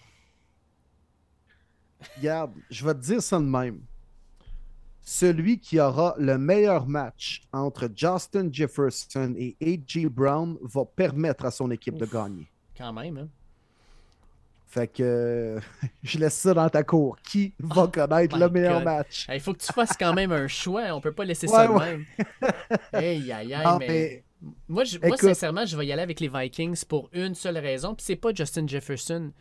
Regarde, 2.16 2.54
je 2.70 2.86
vais 2.86 2.94
te 2.94 3.00
dire 3.00 3.22
ça 3.22 3.40
de 3.40 3.46
même. 3.46 3.82
Celui 5.02 5.60
qui 5.60 5.80
aura 5.80 6.16
le 6.20 6.38
meilleur 6.38 6.88
match 6.88 7.42
entre 7.52 7.90
Justin 7.96 8.50
Jefferson 8.52 9.34
et 9.36 9.58
A.J. 9.62 10.08
Brown 10.08 10.58
va 10.62 10.86
permettre 10.86 11.46
à 11.46 11.52
son 11.52 11.72
équipe 11.72 11.98
de 11.98 12.06
gagner. 12.06 12.48
Quand 12.78 12.94
même, 12.94 13.18
hein. 13.18 13.30
Fait 14.74 14.88
que 14.88 15.04
euh, 15.04 15.60
je 16.04 16.18
laisse 16.18 16.34
ça 16.36 16.54
dans 16.54 16.70
ta 16.70 16.82
cour. 16.84 17.18
Qui 17.22 17.54
va 17.60 17.88
connaître 17.88 18.36
my 18.38 18.42
le 18.42 18.50
meilleur 18.50 18.76
God. 18.76 18.84
match? 18.86 19.28
Il 19.32 19.40
faut 19.42 19.52
que 19.54 19.60
tu 19.60 19.72
fasses 19.74 19.98
quand 20.00 20.14
même 20.14 20.32
un 20.32 20.48
choix. 20.48 20.84
On 20.94 21.02
peut 21.02 21.12
pas 21.12 21.26
laisser 21.26 21.46
Ouais, 21.48 21.54
ça 21.54 21.68
de 21.68 21.74
ouais. 21.74 21.86
même. 21.98 22.06
Aïe, 22.94 23.32
aïe, 23.32 23.54
aïe, 23.54 23.64
Non, 23.66 23.78
mais... 23.80 23.88
mais 23.88 24.24
Moi, 24.70 24.84
je- 24.86 24.98
moi, 25.06 25.18
sincèrement, 25.18 25.66
je 25.66 25.76
vais 25.76 25.86
y 25.86 25.92
aller 25.92 26.02
avec 26.02 26.20
les 26.22 26.30
Vikings 26.30 26.86
pour 26.86 27.10
une 27.12 27.36
seule 27.36 27.58
raison. 27.58 27.94
Puis 27.96 28.06
c'est 28.06 28.16
pas 28.16 28.34
Justin 28.34 28.66
Jefferson, 28.66 29.32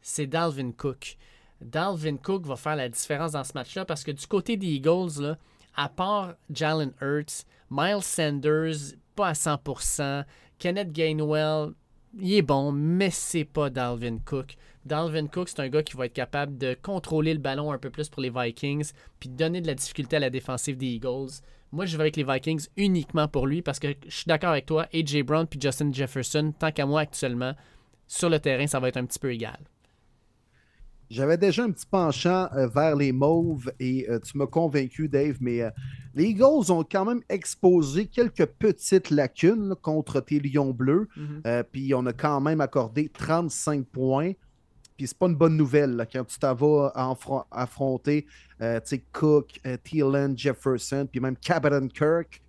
c'est 0.00 0.26
Dalvin 0.28 0.70
Cook. 0.70 1.16
Dalvin 1.60 2.16
Cook 2.18 2.46
va 2.46 2.54
faire 2.56 2.76
la 2.76 2.88
différence 2.88 3.32
dans 3.32 3.42
ce 3.44 3.52
match-là 3.54 3.84
parce 3.84 4.04
que 4.04 4.12
du 4.12 4.26
côté 4.26 4.56
des 4.56 4.66
Eagles, 4.68 5.20
là, 5.20 5.36
à 5.74 5.88
part 5.88 6.34
Jalen 6.50 6.92
Hurts, 7.00 7.44
Miles 7.70 8.02
Sanders, 8.02 8.94
pas 9.16 9.28
à 9.28 9.32
100%, 9.32 10.24
Kenneth 10.58 10.92
Gainwell, 10.92 11.70
il 12.18 12.34
est 12.34 12.42
bon, 12.42 12.72
mais 12.72 13.10
c'est 13.10 13.44
pas 13.44 13.68
Dalvin 13.68 14.18
Cook. 14.24 14.54
Dalvin 14.86 15.26
Cook, 15.26 15.48
c'est 15.48 15.60
un 15.60 15.68
gars 15.68 15.82
qui 15.82 15.96
va 15.96 16.06
être 16.06 16.12
capable 16.12 16.56
de 16.56 16.76
contrôler 16.80 17.34
le 17.34 17.40
ballon 17.40 17.72
un 17.72 17.78
peu 17.78 17.90
plus 17.90 18.08
pour 18.08 18.22
les 18.22 18.30
Vikings, 18.30 18.92
puis 19.18 19.28
de 19.28 19.36
donner 19.36 19.60
de 19.60 19.66
la 19.66 19.74
difficulté 19.74 20.16
à 20.16 20.20
la 20.20 20.30
défensive 20.30 20.76
des 20.76 20.86
Eagles. 20.86 21.42
Moi, 21.72 21.86
je 21.86 21.96
vais 21.96 22.02
avec 22.02 22.16
les 22.16 22.24
Vikings 22.24 22.66
uniquement 22.76 23.26
pour 23.26 23.46
lui 23.46 23.62
parce 23.62 23.78
que 23.80 23.88
je 24.06 24.14
suis 24.14 24.28
d'accord 24.28 24.50
avec 24.50 24.66
toi, 24.66 24.86
AJ 24.94 25.22
Brown 25.22 25.46
puis 25.46 25.60
Justin 25.60 25.92
Jefferson, 25.92 26.54
tant 26.58 26.70
qu'à 26.70 26.86
moi 26.86 27.00
actuellement, 27.00 27.54
sur 28.06 28.30
le 28.30 28.38
terrain, 28.38 28.66
ça 28.66 28.78
va 28.78 28.88
être 28.88 28.96
un 28.96 29.04
petit 29.04 29.18
peu 29.18 29.32
égal. 29.32 29.58
J'avais 31.10 31.36
déjà 31.36 31.62
un 31.62 31.70
petit 31.70 31.86
penchant 31.86 32.48
euh, 32.56 32.66
vers 32.66 32.96
les 32.96 33.12
mauves 33.12 33.72
et 33.78 34.06
euh, 34.08 34.18
tu 34.18 34.38
m'as 34.38 34.46
convaincu, 34.46 35.08
Dave, 35.08 35.36
mais 35.40 35.62
euh, 35.62 35.70
les 36.16 36.30
Eagles 36.30 36.72
ont 36.72 36.82
quand 36.82 37.04
même 37.04 37.20
exposé 37.28 38.06
quelques 38.06 38.46
petites 38.46 39.10
lacunes 39.10 39.68
là, 39.68 39.74
contre 39.74 40.20
tes 40.20 40.40
Lions 40.40 40.72
bleus. 40.72 41.08
Euh, 41.46 41.62
puis 41.62 41.94
on 41.94 42.06
a 42.06 42.12
quand 42.12 42.40
même 42.40 42.60
accordé 42.60 43.08
35 43.10 43.84
points. 43.86 44.32
Puis 44.96 45.06
c'est 45.06 45.18
pas 45.18 45.26
une 45.26 45.34
bonne 45.34 45.56
nouvelle 45.56 46.06
quand 46.12 46.24
tu 46.24 46.38
t'en 46.38 46.54
vas 46.54 46.92
affron- 46.94 47.44
affronter 47.50 48.26
euh, 48.60 48.80
Cook, 49.12 49.60
euh, 49.66 49.76
Thielen, 49.82 50.36
Jefferson, 50.36 51.06
puis 51.10 51.20
même 51.20 51.36
Cameron 51.36 51.88
Kirk. 51.88 52.42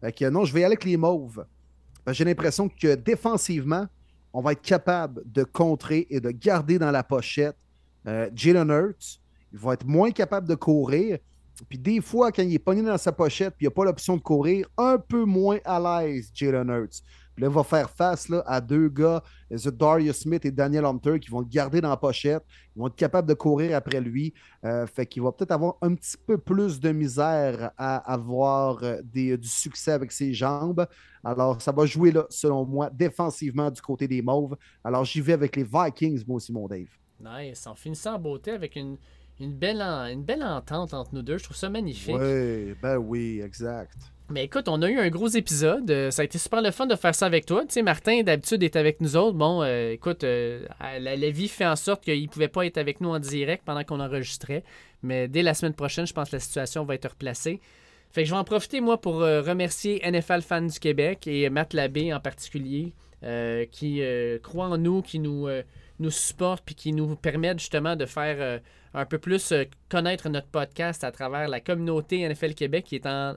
Que 0.00 0.28
non, 0.30 0.44
je 0.44 0.54
vais 0.54 0.60
y 0.60 0.64
aller 0.64 0.74
avec 0.74 0.84
les 0.84 0.96
mauves. 0.96 1.44
J'ai 2.08 2.24
l'impression 2.24 2.68
que 2.68 2.94
défensivement, 2.94 3.86
on 4.32 4.40
va 4.40 4.52
être 4.52 4.62
capable 4.62 5.22
de 5.26 5.42
contrer 5.42 6.06
et 6.10 6.20
de 6.20 6.30
garder 6.30 6.78
dans 6.78 6.90
la 6.90 7.02
pochette 7.02 7.56
euh, 8.06 8.30
Jalen 8.34 8.70
Hurts. 8.70 9.20
Il 9.52 9.58
va 9.58 9.74
être 9.74 9.86
moins 9.86 10.10
capable 10.10 10.46
de 10.46 10.54
courir. 10.54 11.18
Puis 11.68 11.78
des 11.78 12.00
fois, 12.00 12.30
quand 12.30 12.42
il 12.42 12.54
est 12.54 12.60
pogné 12.60 12.82
dans 12.82 12.98
sa 12.98 13.10
pochette 13.10 13.54
puis 13.56 13.64
il 13.64 13.68
n'y 13.68 13.72
a 13.72 13.74
pas 13.74 13.84
l'option 13.84 14.16
de 14.16 14.22
courir, 14.22 14.68
un 14.76 14.98
peu 14.98 15.24
moins 15.24 15.58
à 15.64 15.80
l'aise, 16.04 16.30
Jalen 16.32 16.68
Hurts. 16.68 17.02
Puis 17.38 17.44
là, 17.44 17.50
il 17.52 17.54
va 17.54 17.62
faire 17.62 17.88
face 17.88 18.28
là, 18.28 18.42
à 18.48 18.60
deux 18.60 18.88
gars, 18.88 19.22
Darius 19.48 20.16
Smith 20.22 20.44
et 20.44 20.50
Daniel 20.50 20.84
Hunter, 20.84 21.20
qui 21.20 21.30
vont 21.30 21.38
le 21.38 21.46
garder 21.46 21.80
dans 21.80 21.88
la 21.88 21.96
pochette. 21.96 22.42
Ils 22.74 22.80
vont 22.80 22.88
être 22.88 22.96
capables 22.96 23.28
de 23.28 23.34
courir 23.34 23.76
après 23.76 24.00
lui. 24.00 24.34
Euh, 24.64 24.88
fait 24.88 25.06
qu'il 25.06 25.22
va 25.22 25.30
peut-être 25.30 25.52
avoir 25.52 25.76
un 25.80 25.94
petit 25.94 26.16
peu 26.26 26.36
plus 26.36 26.80
de 26.80 26.90
misère 26.90 27.70
à 27.78 27.98
avoir 28.12 28.82
euh, 28.82 28.96
des- 29.04 29.38
du 29.38 29.46
succès 29.46 29.92
avec 29.92 30.10
ses 30.10 30.34
jambes. 30.34 30.84
Alors, 31.22 31.62
ça 31.62 31.70
va 31.70 31.86
jouer, 31.86 32.10
là, 32.10 32.26
selon 32.28 32.66
moi, 32.66 32.90
défensivement 32.92 33.70
du 33.70 33.80
côté 33.80 34.08
des 34.08 34.20
Mauves. 34.20 34.56
Alors, 34.82 35.04
j'y 35.04 35.20
vais 35.20 35.34
avec 35.34 35.54
les 35.54 35.62
Vikings, 35.64 36.24
moi 36.26 36.38
aussi, 36.38 36.52
mon 36.52 36.66
Dave. 36.66 36.88
Nice. 37.20 37.68
En 37.68 37.76
finissant 37.76 38.14
en 38.16 38.18
beauté 38.18 38.50
avec 38.50 38.74
une, 38.74 38.96
une, 39.38 39.54
belle, 39.54 39.80
en- 39.80 40.06
une 40.06 40.24
belle 40.24 40.42
entente 40.42 40.92
entre 40.92 41.14
nous 41.14 41.22
deux. 41.22 41.38
Je 41.38 41.44
trouve 41.44 41.56
ça 41.56 41.70
magnifique. 41.70 42.16
Oui, 42.18 42.74
ben 42.82 42.96
oui, 42.96 43.40
exact. 43.44 43.96
Mais 44.30 44.44
écoute, 44.44 44.68
on 44.68 44.82
a 44.82 44.90
eu 44.90 44.98
un 44.98 45.08
gros 45.08 45.28
épisode. 45.28 45.90
Euh, 45.90 46.10
ça 46.10 46.20
a 46.20 46.24
été 46.26 46.36
super 46.36 46.60
le 46.60 46.70
fun 46.70 46.84
de 46.84 46.94
faire 46.96 47.14
ça 47.14 47.24
avec 47.24 47.46
toi. 47.46 47.64
Tu 47.64 47.72
sais, 47.72 47.82
Martin, 47.82 48.22
d'habitude, 48.22 48.62
est 48.62 48.76
avec 48.76 49.00
nous 49.00 49.16
autres. 49.16 49.38
Bon, 49.38 49.62
euh, 49.62 49.92
écoute, 49.92 50.22
euh, 50.22 50.66
la, 51.00 51.30
vie 51.30 51.48
fait 51.48 51.64
en 51.64 51.76
sorte 51.76 52.04
qu'il 52.04 52.22
ne 52.22 52.28
pouvait 52.28 52.48
pas 52.48 52.66
être 52.66 52.76
avec 52.76 53.00
nous 53.00 53.08
en 53.08 53.18
direct 53.20 53.62
pendant 53.64 53.84
qu'on 53.84 54.00
enregistrait. 54.00 54.64
Mais 55.02 55.28
dès 55.28 55.42
la 55.42 55.54
semaine 55.54 55.72
prochaine, 55.72 56.06
je 56.06 56.12
pense 56.12 56.28
que 56.28 56.36
la 56.36 56.40
situation 56.40 56.84
va 56.84 56.94
être 56.94 57.08
replacée. 57.08 57.60
Fait 58.10 58.22
que 58.22 58.28
je 58.28 58.34
vais 58.34 58.38
en 58.38 58.44
profiter, 58.44 58.82
moi, 58.82 59.00
pour 59.00 59.16
remercier 59.16 60.02
NFL 60.04 60.42
Fans 60.42 60.62
du 60.62 60.78
Québec 60.78 61.26
et 61.26 61.48
Matt 61.50 61.72
Labbé 61.72 62.12
en 62.12 62.20
particulier, 62.20 62.94
qui 63.70 64.02
croit 64.42 64.66
en 64.66 64.78
nous, 64.78 65.02
qui 65.02 65.18
nous, 65.18 65.46
nous 65.98 66.10
supporte 66.10 66.64
puis 66.64 66.74
qui 66.74 66.92
nous 66.94 67.16
permettent 67.16 67.58
justement 67.58 67.96
de 67.96 68.06
faire 68.06 68.60
un 68.94 69.04
peu 69.04 69.18
plus 69.18 69.52
connaître 69.90 70.30
notre 70.30 70.48
podcast 70.48 71.04
à 71.04 71.12
travers 71.12 71.48
la 71.48 71.60
communauté 71.60 72.26
NFL 72.26 72.54
Québec 72.54 72.86
qui 72.86 72.94
est 72.94 73.06
en 73.06 73.36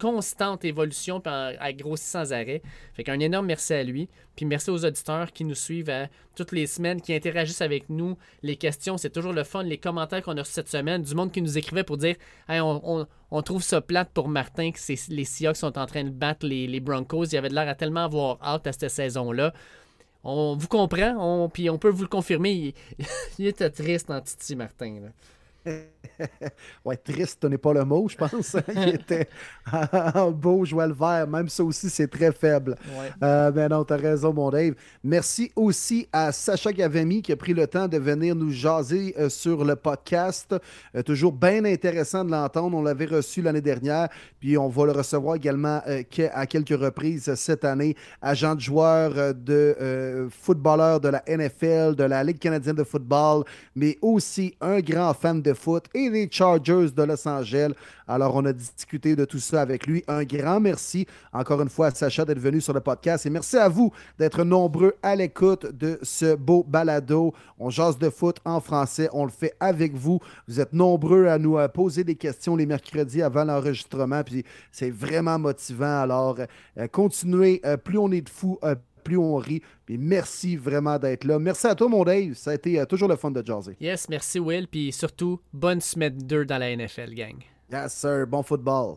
constante 0.00 0.64
évolution 0.64 1.20
puis 1.20 1.32
à 1.32 1.72
grossir 1.72 2.06
sans 2.06 2.32
arrêt. 2.32 2.62
Fait 2.94 3.04
qu'un 3.04 3.20
énorme 3.20 3.46
merci 3.46 3.74
à 3.74 3.82
lui. 3.82 4.08
Puis 4.34 4.46
merci 4.46 4.70
aux 4.70 4.84
auditeurs 4.84 5.32
qui 5.32 5.44
nous 5.44 5.54
suivent 5.54 5.90
à- 5.90 6.08
toutes 6.34 6.52
les 6.52 6.66
semaines, 6.66 7.02
qui 7.02 7.14
interagissent 7.14 7.60
avec 7.60 7.90
nous. 7.90 8.16
Les 8.42 8.56
questions, 8.56 8.96
c'est 8.96 9.10
toujours 9.10 9.34
le 9.34 9.44
fun. 9.44 9.62
Les 9.62 9.76
commentaires 9.76 10.22
qu'on 10.22 10.36
a 10.38 10.40
reçus 10.40 10.54
cette 10.54 10.70
semaine, 10.70 11.02
du 11.02 11.14
monde 11.14 11.30
qui 11.30 11.42
nous 11.42 11.58
écrivait 11.58 11.84
pour 11.84 11.98
dire 11.98 12.16
Hey, 12.48 12.60
on, 12.60 13.42
trouve 13.42 13.62
ça 13.62 13.80
plate 13.82 14.10
pour 14.14 14.28
Martin 14.28 14.72
que 14.72 14.80
les 15.10 15.24
Seahawks 15.24 15.56
sont 15.56 15.78
en 15.78 15.86
train 15.86 16.04
de 16.04 16.10
battre 16.10 16.46
les, 16.46 16.80
Broncos. 16.80 17.26
Il 17.26 17.36
avait 17.36 17.50
de 17.50 17.54
l'air 17.54 17.68
à 17.68 17.74
tellement 17.74 18.04
avoir 18.04 18.38
hâte 18.42 18.66
à 18.66 18.72
cette 18.72 18.90
saison-là. 18.90 19.52
On 20.24 20.56
vous 20.56 20.68
comprend, 20.68 21.48
puis 21.48 21.70
on 21.70 21.78
peut 21.78 21.88
vous 21.90 22.02
le 22.02 22.08
confirmer. 22.08 22.74
Il, 23.38 23.46
était 23.46 23.70
triste 23.70 24.10
en 24.10 24.20
Titi 24.20 24.56
Martin. 24.56 25.10
Ouais, 26.84 26.96
triste 26.96 27.44
n'est 27.44 27.58
pas 27.58 27.72
le 27.72 27.84
mot, 27.84 28.08
je 28.08 28.16
pense. 28.16 28.56
Il 28.74 28.94
était 28.94 29.28
beau, 30.32 30.64
jouait 30.64 30.86
le 30.86 30.94
vert. 30.94 31.26
Même 31.26 31.48
ça 31.48 31.64
aussi, 31.64 31.88
c'est 31.90 32.08
très 32.08 32.32
faible. 32.32 32.76
Ouais. 32.98 33.10
Euh, 33.22 33.50
ben 33.50 33.68
non, 33.68 33.84
t'as 33.84 33.96
raison, 33.96 34.32
mon 34.32 34.50
Dave. 34.50 34.74
Merci 35.02 35.52
aussi 35.56 36.08
à 36.12 36.32
Sacha 36.32 36.72
Gavami 36.72 37.22
qui 37.22 37.32
a 37.32 37.36
pris 37.36 37.54
le 37.54 37.66
temps 37.66 37.88
de 37.88 37.98
venir 37.98 38.34
nous 38.34 38.50
jaser 38.50 39.14
euh, 39.18 39.28
sur 39.28 39.64
le 39.64 39.76
podcast. 39.76 40.54
Euh, 40.94 41.02
toujours 41.02 41.32
bien 41.32 41.64
intéressant 41.64 42.24
de 42.24 42.30
l'entendre. 42.30 42.76
On 42.76 42.82
l'avait 42.82 43.06
reçu 43.06 43.42
l'année 43.42 43.60
dernière, 43.60 44.08
puis 44.38 44.56
on 44.56 44.68
va 44.68 44.86
le 44.86 44.92
recevoir 44.92 45.36
également 45.36 45.80
à 46.32 46.46
quelques 46.46 46.78
reprises 46.78 47.34
cette 47.34 47.64
année. 47.64 47.96
Agent 48.22 48.54
de 48.54 48.60
joueur 48.60 49.34
de 49.34 50.28
footballeur 50.30 51.00
de 51.00 51.08
la 51.08 51.22
NFL, 51.26 51.94
de 51.94 52.04
la 52.04 52.24
Ligue 52.24 52.38
canadienne 52.38 52.76
de 52.76 52.84
football, 52.84 53.44
mais 53.74 53.98
aussi 54.02 54.54
un 54.60 54.80
grand 54.80 55.14
fan 55.14 55.40
de 55.40 55.49
foot 55.54 55.84
et 55.94 56.10
des 56.10 56.28
Chargers 56.30 56.90
de 56.94 57.02
Los 57.02 57.26
Angeles. 57.28 57.72
Alors, 58.06 58.34
on 58.34 58.44
a 58.44 58.52
discuté 58.52 59.14
de 59.14 59.24
tout 59.24 59.38
ça 59.38 59.62
avec 59.62 59.86
lui. 59.86 60.02
Un 60.08 60.24
grand 60.24 60.60
merci 60.60 61.06
encore 61.32 61.62
une 61.62 61.68
fois 61.68 61.86
à 61.86 61.90
Sacha 61.90 62.24
d'être 62.24 62.40
venu 62.40 62.60
sur 62.60 62.72
le 62.72 62.80
podcast 62.80 63.26
et 63.26 63.30
merci 63.30 63.56
à 63.56 63.68
vous 63.68 63.92
d'être 64.18 64.42
nombreux 64.42 64.94
à 65.02 65.14
l'écoute 65.14 65.66
de 65.66 65.98
ce 66.02 66.34
beau 66.34 66.64
balado. 66.66 67.32
On 67.58 67.70
jase 67.70 67.98
de 67.98 68.10
foot 68.10 68.38
en 68.44 68.60
français. 68.60 69.08
On 69.12 69.24
le 69.24 69.30
fait 69.30 69.54
avec 69.60 69.94
vous. 69.94 70.20
Vous 70.48 70.60
êtes 70.60 70.72
nombreux 70.72 71.26
à 71.26 71.38
nous 71.38 71.58
euh, 71.58 71.68
poser 71.68 72.04
des 72.04 72.16
questions 72.16 72.56
les 72.56 72.66
mercredis 72.66 73.22
avant 73.22 73.44
l'enregistrement. 73.44 74.22
Puis 74.24 74.44
c'est 74.72 74.90
vraiment 74.90 75.38
motivant. 75.38 76.00
Alors, 76.00 76.36
euh, 76.78 76.88
continuez. 76.88 77.60
Euh, 77.64 77.76
plus 77.76 77.98
on 77.98 78.10
est 78.10 78.22
de 78.22 78.28
fous, 78.28 78.58
plus 79.02 79.18
on 79.18 79.36
rit. 79.36 79.62
Puis 79.86 79.98
merci 79.98 80.56
vraiment 80.56 80.98
d'être 80.98 81.24
là. 81.24 81.38
Merci 81.38 81.66
à 81.66 81.74
toi, 81.74 81.88
mon 81.88 82.04
Dave. 82.04 82.34
Ça 82.34 82.52
a 82.52 82.54
été 82.54 82.78
euh, 82.78 82.84
toujours 82.84 83.08
le 83.08 83.16
fun 83.16 83.30
de 83.30 83.44
jaser. 83.44 83.76
Yes, 83.80 84.08
merci 84.08 84.38
Will, 84.38 84.68
puis 84.68 84.92
surtout, 84.92 85.40
bonne 85.52 85.80
semaine 85.80 86.16
2 86.18 86.44
dans 86.44 86.58
la 86.58 86.76
NFL, 86.76 87.14
gang. 87.14 87.36
Yes, 87.72 87.94
sir. 87.94 88.26
Bon 88.26 88.42
football. 88.42 88.96